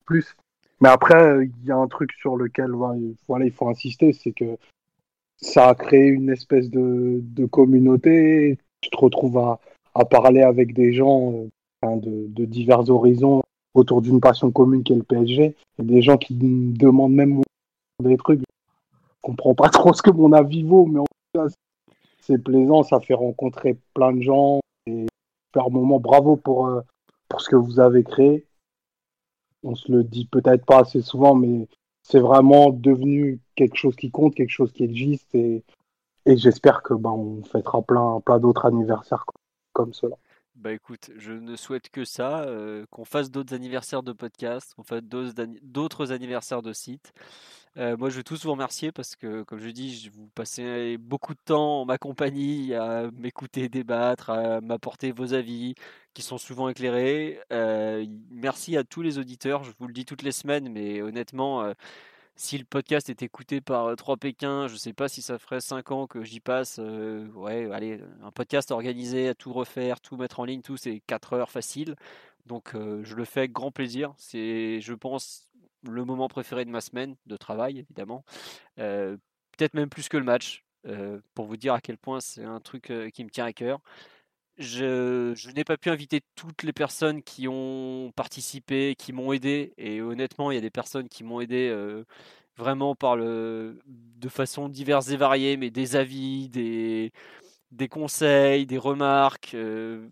plus. 0.04 0.36
Mais 0.80 0.88
après, 0.88 1.22
euh, 1.22 1.44
il 1.44 1.66
y 1.66 1.70
a 1.70 1.76
un 1.76 1.86
truc 1.86 2.12
sur 2.20 2.36
lequel 2.36 2.72
voilà, 2.72 2.98
il- 2.98 3.52
faut 3.52 3.68
insister, 3.68 4.12
c'est 4.12 4.32
que 4.32 4.56
ça 5.36 5.68
a 5.68 5.74
créé 5.74 6.06
une 6.06 6.30
espèce 6.30 6.70
de, 6.70 7.46
communauté. 7.46 8.58
Tu 8.80 8.90
te 8.90 8.96
retrouves 8.96 9.38
à, 9.38 10.04
parler 10.04 10.42
avec 10.42 10.72
des 10.74 10.92
gens 10.92 11.34
euh, 11.84 11.96
de, 11.96 12.44
divers 12.44 12.88
horizons 12.90 13.42
autour 13.74 14.02
d'une 14.02 14.20
passion 14.20 14.50
commune 14.50 14.82
qui 14.82 14.92
est 14.92 14.96
le 14.96 15.02
PSG. 15.02 15.54
Et 15.78 15.82
des 15.82 16.02
gens 16.02 16.16
qui 16.16 16.34
demandent 16.34 17.14
même 17.14 17.42
des 18.02 18.16
trucs. 18.16 18.40
Je 18.40 18.44
comprends 19.22 19.54
pas 19.54 19.68
trop 19.68 19.92
ce 19.92 20.02
que 20.02 20.10
mon 20.10 20.32
avis 20.32 20.62
vaut, 20.62 20.86
mais 20.86 21.00
en 21.00 21.04
tout 21.04 21.40
cas, 21.40 21.46
c'est 22.20 22.42
plaisant. 22.42 22.82
Ça 22.82 23.00
fait 23.00 23.14
rencontrer 23.14 23.76
plein 23.94 24.12
de 24.12 24.22
gens. 24.22 24.60
Super 25.52 25.70
moment. 25.70 26.00
Bravo 26.00 26.36
pour, 26.36 26.66
euh, 26.68 26.80
pour 27.28 27.40
ce 27.40 27.50
que 27.50 27.56
vous 27.56 27.78
avez 27.78 28.04
créé. 28.04 28.46
On 29.62 29.74
se 29.74 29.92
le 29.92 30.02
dit 30.02 30.26
peut-être 30.26 30.64
pas 30.64 30.80
assez 30.80 31.02
souvent, 31.02 31.34
mais 31.34 31.68
c'est 32.02 32.20
vraiment 32.20 32.70
devenu 32.70 33.38
quelque 33.54 33.76
chose 33.76 33.94
qui 33.94 34.10
compte, 34.10 34.34
quelque 34.34 34.50
chose 34.50 34.72
qui 34.72 34.84
existe. 34.84 35.34
Et, 35.34 35.62
et 36.26 36.36
j'espère 36.36 36.82
que 36.82 36.94
ben, 36.94 37.10
on 37.10 37.42
fêtera 37.44 37.82
plein, 37.82 38.20
plein 38.20 38.38
d'autres 38.38 38.64
anniversaires 38.64 39.26
comme 39.72 39.92
cela. 39.92 40.16
Bah 40.62 40.72
écoute, 40.72 41.10
je 41.16 41.32
ne 41.32 41.56
souhaite 41.56 41.90
que 41.90 42.04
ça, 42.04 42.46
qu'on 42.90 43.04
fasse 43.04 43.32
d'autres 43.32 43.52
anniversaires 43.52 44.04
de 44.04 44.12
podcast, 44.12 44.74
qu'on 44.76 44.84
fasse 44.84 45.02
d'autres 45.02 45.40
anni- 45.40 45.58
d'autres 45.62 46.12
anniversaires 46.12 46.62
de 46.62 46.72
sites. 46.72 47.12
Moi, 47.76 48.10
je 48.10 48.18
veux 48.18 48.22
tous 48.22 48.44
vous 48.44 48.52
remercier 48.52 48.92
parce 48.92 49.16
que, 49.16 49.42
comme 49.42 49.58
je 49.58 49.70
dis, 49.70 50.08
vous 50.14 50.28
passez 50.36 50.98
beaucoup 50.98 51.34
de 51.34 51.40
temps 51.44 51.80
en 51.80 51.84
ma 51.84 51.98
compagnie 51.98 52.74
à 52.74 53.10
m'écouter 53.12 53.68
débattre, 53.68 54.30
à 54.30 54.60
m'apporter 54.60 55.10
vos 55.10 55.34
avis 55.34 55.74
qui 56.14 56.22
sont 56.22 56.38
souvent 56.38 56.68
éclairés. 56.68 57.40
Merci 58.30 58.76
à 58.76 58.84
tous 58.84 59.02
les 59.02 59.18
auditeurs, 59.18 59.64
je 59.64 59.72
vous 59.80 59.88
le 59.88 59.92
dis 59.92 60.04
toutes 60.04 60.22
les 60.22 60.32
semaines, 60.32 60.68
mais 60.70 61.02
honnêtement, 61.02 61.72
si 62.42 62.58
le 62.58 62.64
podcast 62.64 63.08
est 63.08 63.22
écouté 63.22 63.60
par 63.60 63.86
euh, 63.86 63.94
3 63.94 64.16
Pékin, 64.16 64.66
je 64.66 64.74
sais 64.74 64.92
pas 64.92 65.08
si 65.08 65.22
ça 65.22 65.38
ferait 65.38 65.60
5 65.60 65.92
ans 65.92 66.06
que 66.08 66.24
j'y 66.24 66.40
passe. 66.40 66.78
ouais, 66.78 67.70
allez, 67.72 68.00
un 68.20 68.32
podcast 68.32 68.72
organisé, 68.72 69.28
à 69.28 69.34
tout 69.34 69.52
refaire, 69.52 70.00
tout 70.00 70.16
mettre 70.16 70.40
en 70.40 70.44
ligne, 70.44 70.60
tout, 70.60 70.76
c'est 70.76 71.00
4 71.06 71.34
heures 71.34 71.50
facile. 71.50 71.94
Donc 72.46 72.72
je 72.74 73.14
le 73.14 73.24
fais 73.24 73.40
avec 73.40 73.52
grand 73.52 73.70
plaisir. 73.70 74.12
C'est, 74.16 74.80
je 74.80 74.92
pense, 74.92 75.52
le 75.84 76.04
moment 76.04 76.28
préféré 76.28 76.64
de 76.64 76.70
ma 76.70 76.80
semaine 76.80 77.14
de 77.26 77.36
travail, 77.36 77.78
évidemment. 77.78 78.24
Peut-être 78.76 79.74
même 79.74 79.88
plus 79.88 80.08
que 80.08 80.16
le 80.16 80.24
match, 80.24 80.64
pour 81.34 81.46
vous 81.46 81.56
dire 81.56 81.74
à 81.74 81.80
quel 81.80 81.96
point 81.96 82.20
c'est 82.20 82.44
un 82.44 82.58
truc 82.58 82.92
qui 83.14 83.24
me 83.24 83.30
tient 83.30 83.44
à 83.44 83.52
cœur. 83.52 83.78
Je, 84.58 85.32
je 85.34 85.50
n'ai 85.50 85.64
pas 85.64 85.76
pu 85.78 85.88
inviter 85.90 86.20
toutes 86.36 86.62
les 86.62 86.72
personnes 86.74 87.22
qui 87.22 87.48
ont 87.48 88.12
participé, 88.16 88.94
qui 88.98 89.12
m'ont 89.12 89.32
aidé. 89.32 89.72
Et 89.78 90.02
honnêtement, 90.02 90.50
il 90.50 90.54
y 90.56 90.58
a 90.58 90.60
des 90.60 90.70
personnes 90.70 91.08
qui 91.08 91.24
m'ont 91.24 91.40
aidé. 91.40 91.68
euh, 91.70 92.04
vraiment 92.58 92.94
par 92.94 93.16
le, 93.16 93.80
de 93.86 94.28
façon 94.28 94.68
diverse 94.68 95.08
et 95.10 95.16
variée, 95.16 95.56
mais 95.56 95.70
des 95.70 95.96
avis, 95.96 96.48
des, 96.50 97.12
des 97.72 97.88
conseils, 97.88 98.66
des 98.66 98.78
remarques. 98.78 99.54
euh, 99.54 100.08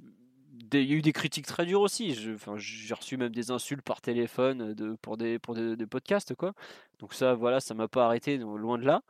des- 0.53 0.83
il 0.83 0.91
y 0.91 0.95
a 0.95 0.97
eu 0.99 1.03
des 1.03 1.13
critiques 1.13 1.47
très 1.47 1.67
dures 1.67 1.81
aussi. 1.83 2.15
Je- 2.15 2.33
enfin, 2.35 2.55
J'ai 2.59 2.95
reçu 2.95 3.17
même 3.19 3.33
des 3.35 3.51
insultes 3.53 3.83
par 3.83 4.01
téléphone 4.03 4.75
de, 4.75 4.97
pour, 5.03 5.17
des, 5.19 5.39
pour 5.41 5.55
des, 5.57 5.77
des 5.77 5.87
podcasts. 5.87 6.35
Quoi. 6.37 6.55
Donc 7.01 7.15
ça, 7.15 7.35
voilà, 7.35 7.61
ça 7.61 7.75
m'a 7.75 7.89
pas 7.89 8.07
arrêté, 8.07 8.39
loin 8.39 8.79
de 8.79 8.85
là. 8.87 9.03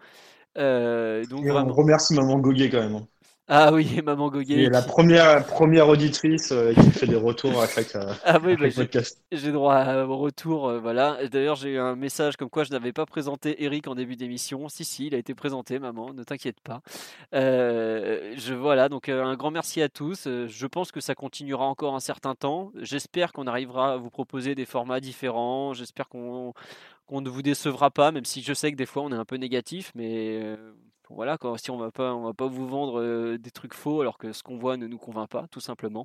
Euh, 0.59 1.27
donc 1.27 1.47
Et 1.47 1.51
on 1.51 1.67
vraiment... 1.67 1.75
remercie 1.75 2.15
Maman 2.15 2.39
Goguet 2.39 2.71
quand 2.71 2.81
même. 2.89 3.05
Ah 3.53 3.73
oui, 3.73 3.91
et 3.99 4.03
Maman 4.03 4.31
Goguet. 4.31 4.63
est 4.63 4.71
la 4.71 4.81
première, 4.81 5.45
première 5.45 5.89
auditrice 5.89 6.53
euh, 6.53 6.73
qui 6.73 6.91
fait 6.93 7.09
des 7.09 7.17
retours 7.17 7.61
à 7.61 7.67
chaque, 7.67 7.97
euh, 7.97 8.15
Ah 8.25 8.39
oui, 8.41 8.55
bah, 8.55 8.69
podcast. 8.73 9.21
j'ai 9.33 9.51
droit 9.51 9.75
à 9.75 10.03
un 10.03 10.05
retour, 10.05 10.69
euh, 10.69 10.79
voilà. 10.79 11.21
Et 11.21 11.29
D'ailleurs, 11.29 11.57
j'ai 11.57 11.71
eu 11.71 11.79
un 11.79 11.97
message 11.97 12.37
comme 12.37 12.49
quoi 12.49 12.63
je 12.63 12.71
n'avais 12.71 12.93
pas 12.93 13.07
présenté 13.07 13.65
Eric 13.65 13.89
en 13.89 13.97
début 13.97 14.15
d'émission. 14.15 14.69
Si, 14.69 14.85
si, 14.85 15.09
il 15.09 15.17
a 15.17 15.19
été 15.19 15.35
présenté, 15.35 15.81
maman, 15.81 16.13
ne 16.13 16.23
t'inquiète 16.23 16.61
pas. 16.61 16.81
Je, 17.33 18.55
voilà, 18.55 18.89
donc 18.89 19.09
un 19.09 19.35
grand 19.35 19.51
merci 19.51 19.83
à 19.83 19.89
tous. 19.89 20.29
Je 20.29 20.67
pense 20.69 20.93
que 20.93 21.01
ça 21.01 21.17
continuera 21.17 21.67
encore 21.67 21.97
un 21.97 22.01
certain 22.01 22.37
temps. 22.37 22.71
J'espère 22.77 23.33
qu'on 23.33 23.49
arrivera 23.49 23.95
à 23.95 23.97
vous 23.97 24.11
proposer 24.11 24.55
des 24.55 24.65
formats 24.65 25.01
différents. 25.01 25.75
J'espère 25.75 26.09
qu'on 26.09 26.55
qu'on 27.07 27.21
ne 27.21 27.29
vous 27.29 27.43
décevra 27.43 27.91
pas, 27.91 28.13
même 28.13 28.25
si 28.25 28.41
je 28.41 28.55
sais 28.55 28.71
que 28.71 28.77
des 28.77 28.87
fois 28.87 29.03
on 29.03 29.11
est 29.11 29.17
un 29.17 29.25
peu 29.25 29.35
négatif, 29.35 29.91
mais 29.97 30.57
voilà, 31.11 31.37
si 31.57 31.71
on 31.71 31.77
va 31.77 31.91
pas, 31.91 32.15
on 32.15 32.23
va 32.23 32.33
pas 32.33 32.47
vous 32.47 32.69
vendre 32.69 33.01
euh, 33.01 33.37
des 33.37 33.51
trucs 33.51 33.75
faux 33.75 34.01
alors 34.01 34.17
que 34.17 34.33
ce 34.33 34.43
qu'on 34.43 34.57
voit 34.57 34.77
ne 34.77 34.87
nous 34.87 34.99
convainc 34.99 35.29
pas, 35.29 35.47
tout 35.51 35.61
simplement. 35.61 36.05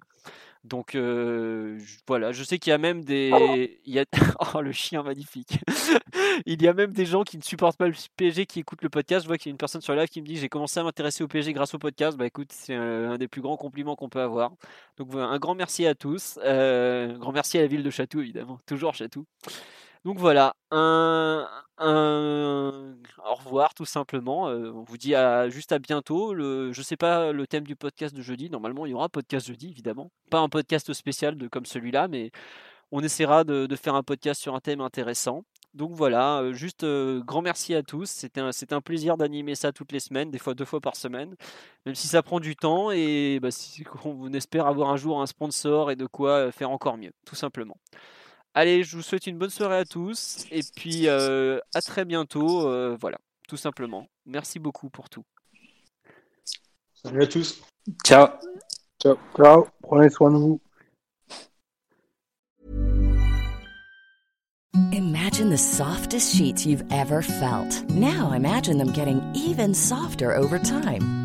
Donc 0.64 0.95
euh, 0.95 1.80
voilà, 2.08 2.32
je 2.32 2.43
sais 2.43 2.58
qu'il 2.58 2.72
y 2.72 2.74
a 2.74 2.80
même 2.80 3.03
des, 3.03 3.80
oh 4.56 4.61
le 4.61 4.72
chien 4.72 5.03
magnifique. 5.03 5.59
Il 6.45 6.61
y 6.61 6.67
a 6.67 6.74
même 6.74 6.92
des 6.92 7.06
gens 7.06 7.24
qui 7.24 7.38
ne 7.38 7.43
supportent 7.43 7.77
pas 7.77 7.88
le 7.88 7.93
PSG 8.17 8.45
qui 8.45 8.59
écoutent 8.59 8.82
le 8.82 8.90
podcast. 8.90 9.24
Je 9.24 9.27
vois 9.27 9.38
qu'il 9.38 9.50
y 9.50 9.51
a 9.51 9.53
une 9.53 9.58
personne 9.58 9.82
sur 9.82 9.95
live 9.95 10.09
qui 10.09 10.22
me 10.22 10.25
dit 10.25 10.35
j'ai 10.35 10.50
commencé 10.50 10.80
à 10.80 10.84
m'intéresser 10.84 11.24
au 11.24 11.27
PSG 11.27 11.53
grâce 11.53 11.74
au 11.74 11.80
podcast. 11.80 12.17
Bah 12.17 12.25
écoute, 12.25 12.51
c'est 12.51 12.74
un, 12.74 13.17
des 13.17 13.27
plus 13.27 13.42
grands 13.42 13.58
compliments 13.58 13.95
qu'on 13.95 14.09
peut 14.09 14.22
avoir. 14.22 14.51
Donc 14.98 15.14
un 15.16 15.38
grand 15.38 15.56
merci 15.56 15.85
à 15.85 15.95
tous. 15.95 16.40
Euh, 16.43 17.14
un 17.14 17.17
grand 17.19 17.32
merci 17.32 17.58
à 17.58 17.61
la 17.61 17.67
ville 17.67 17.84
de 17.84 17.90
Château 17.90 18.19
évidemment, 18.19 18.59
toujours 18.66 18.95
Château. 18.95 19.25
Donc 20.06 20.19
voilà, 20.19 20.56
un, 20.69 21.50
un- 21.80 22.95
au 23.27 23.34
revoir 23.35 23.74
tout 23.74 23.85
simplement. 23.85 24.48
Euh, 24.50 24.72
on 24.72 24.84
vous 24.84 24.98
dit 24.98 25.16
juste 25.50 25.72
à 25.72 25.80
bientôt. 25.80 26.35
Je 26.35 26.82
sais 26.84 26.95
pas 26.95 27.32
le 27.32 27.48
thème 27.48 27.64
du 27.64 27.75
podcast 27.75 28.16
de 28.16 28.22
jeudi. 28.22 28.51
Normalement, 28.51 28.85
il 28.85 28.92
y 28.92 28.93
aura 28.93 29.09
podcast 29.09 29.48
jeudi 29.48 29.69
évidemment. 29.72 30.11
Pas 30.30 30.40
un 30.40 30.48
podcast 30.48 30.93
spécial 30.93 31.50
comme 31.50 31.66
celui-là, 31.66 32.08
mais 32.08 32.30
on 32.92 33.01
essaiera 33.01 33.43
de, 33.43 33.67
faire 33.75 33.95
un 33.95 34.03
podcast 34.03 34.40
sur 34.42 34.53
un 34.53 34.59
thème 34.59 34.80
intéressant. 34.80 35.43
Donc 35.74 35.92
voilà, 35.93 36.40
euh, 36.42 36.53
juste 36.53 36.84
euh, 36.84 37.22
grand 37.24 37.42
merci 37.42 37.74
à 37.74 37.82
tous. 37.82 38.06
C'était 38.06 38.42
un, 38.42 38.51
un 38.72 38.82
plaisir 38.82 39.17
d'animer 39.17 39.56
ça 39.56 39.72
toutes 39.74 39.92
les 39.92 40.00
semaines, 40.00 40.30
des 40.30 40.38
fois 40.38 40.53
deux 40.53 40.66
fois 40.66 40.82
par 40.82 40.95
semaine, 40.95 41.35
même 41.85 41.95
si 41.95 42.08
ça 42.08 42.22
prend 42.22 42.40
du 42.40 42.56
temps 42.56 42.92
et 42.92 43.40
bah, 43.42 43.50
on 44.06 44.32
espère 44.34 44.67
avoir 44.67 44.90
un 44.92 44.98
jour 44.98 45.19
un 45.22 45.25
sponsor 45.25 45.90
et 45.90 45.95
de 45.95 46.06
quoi 46.06 46.51
faire 46.51 46.69
encore 46.69 46.98
mieux, 46.98 47.11
tout 47.25 47.35
simplement. 47.35 47.77
Allez, 48.58 48.84
je 48.85 48.95
vous 48.95 49.01
souhaite 49.03 49.27
une 49.27 49.38
bonne 49.38 49.50
soirée 49.50 49.75
à 49.80 49.84
tous 49.84 50.45
et 50.50 50.61
puis 50.77 51.09
euh, 51.09 51.59
à 51.74 51.82
très 51.82 52.06
bientôt. 52.06 52.66
euh, 52.69 52.95
voilà, 53.01 53.17
tout 53.50 53.58
simplement. 53.58 54.08
Merci 54.25 54.59
beaucoup 54.59 54.90
pour 54.90 55.09
tout. 55.09 55.25
Salut 56.93 57.22
à 57.22 57.27
tous. 57.27 57.61
Ciao. 58.06 58.30
Ciao. 59.01 59.17
Ciao. 59.35 59.67
Prenez 59.84 60.09
soin 60.09 60.32
de 60.32 60.38
vous. 60.38 60.61
Imagine 64.93 65.50
the 65.50 65.58
softest 65.58 66.34
sheets 66.34 66.66
you've 66.66 66.85
ever 66.92 67.22
felt. 67.22 67.84
Now 67.90 68.32
imagine 68.32 68.77
them 68.77 68.93
getting 68.93 69.22
even 69.35 69.74
softer 69.74 70.34
over 70.34 70.59
time. 70.59 71.25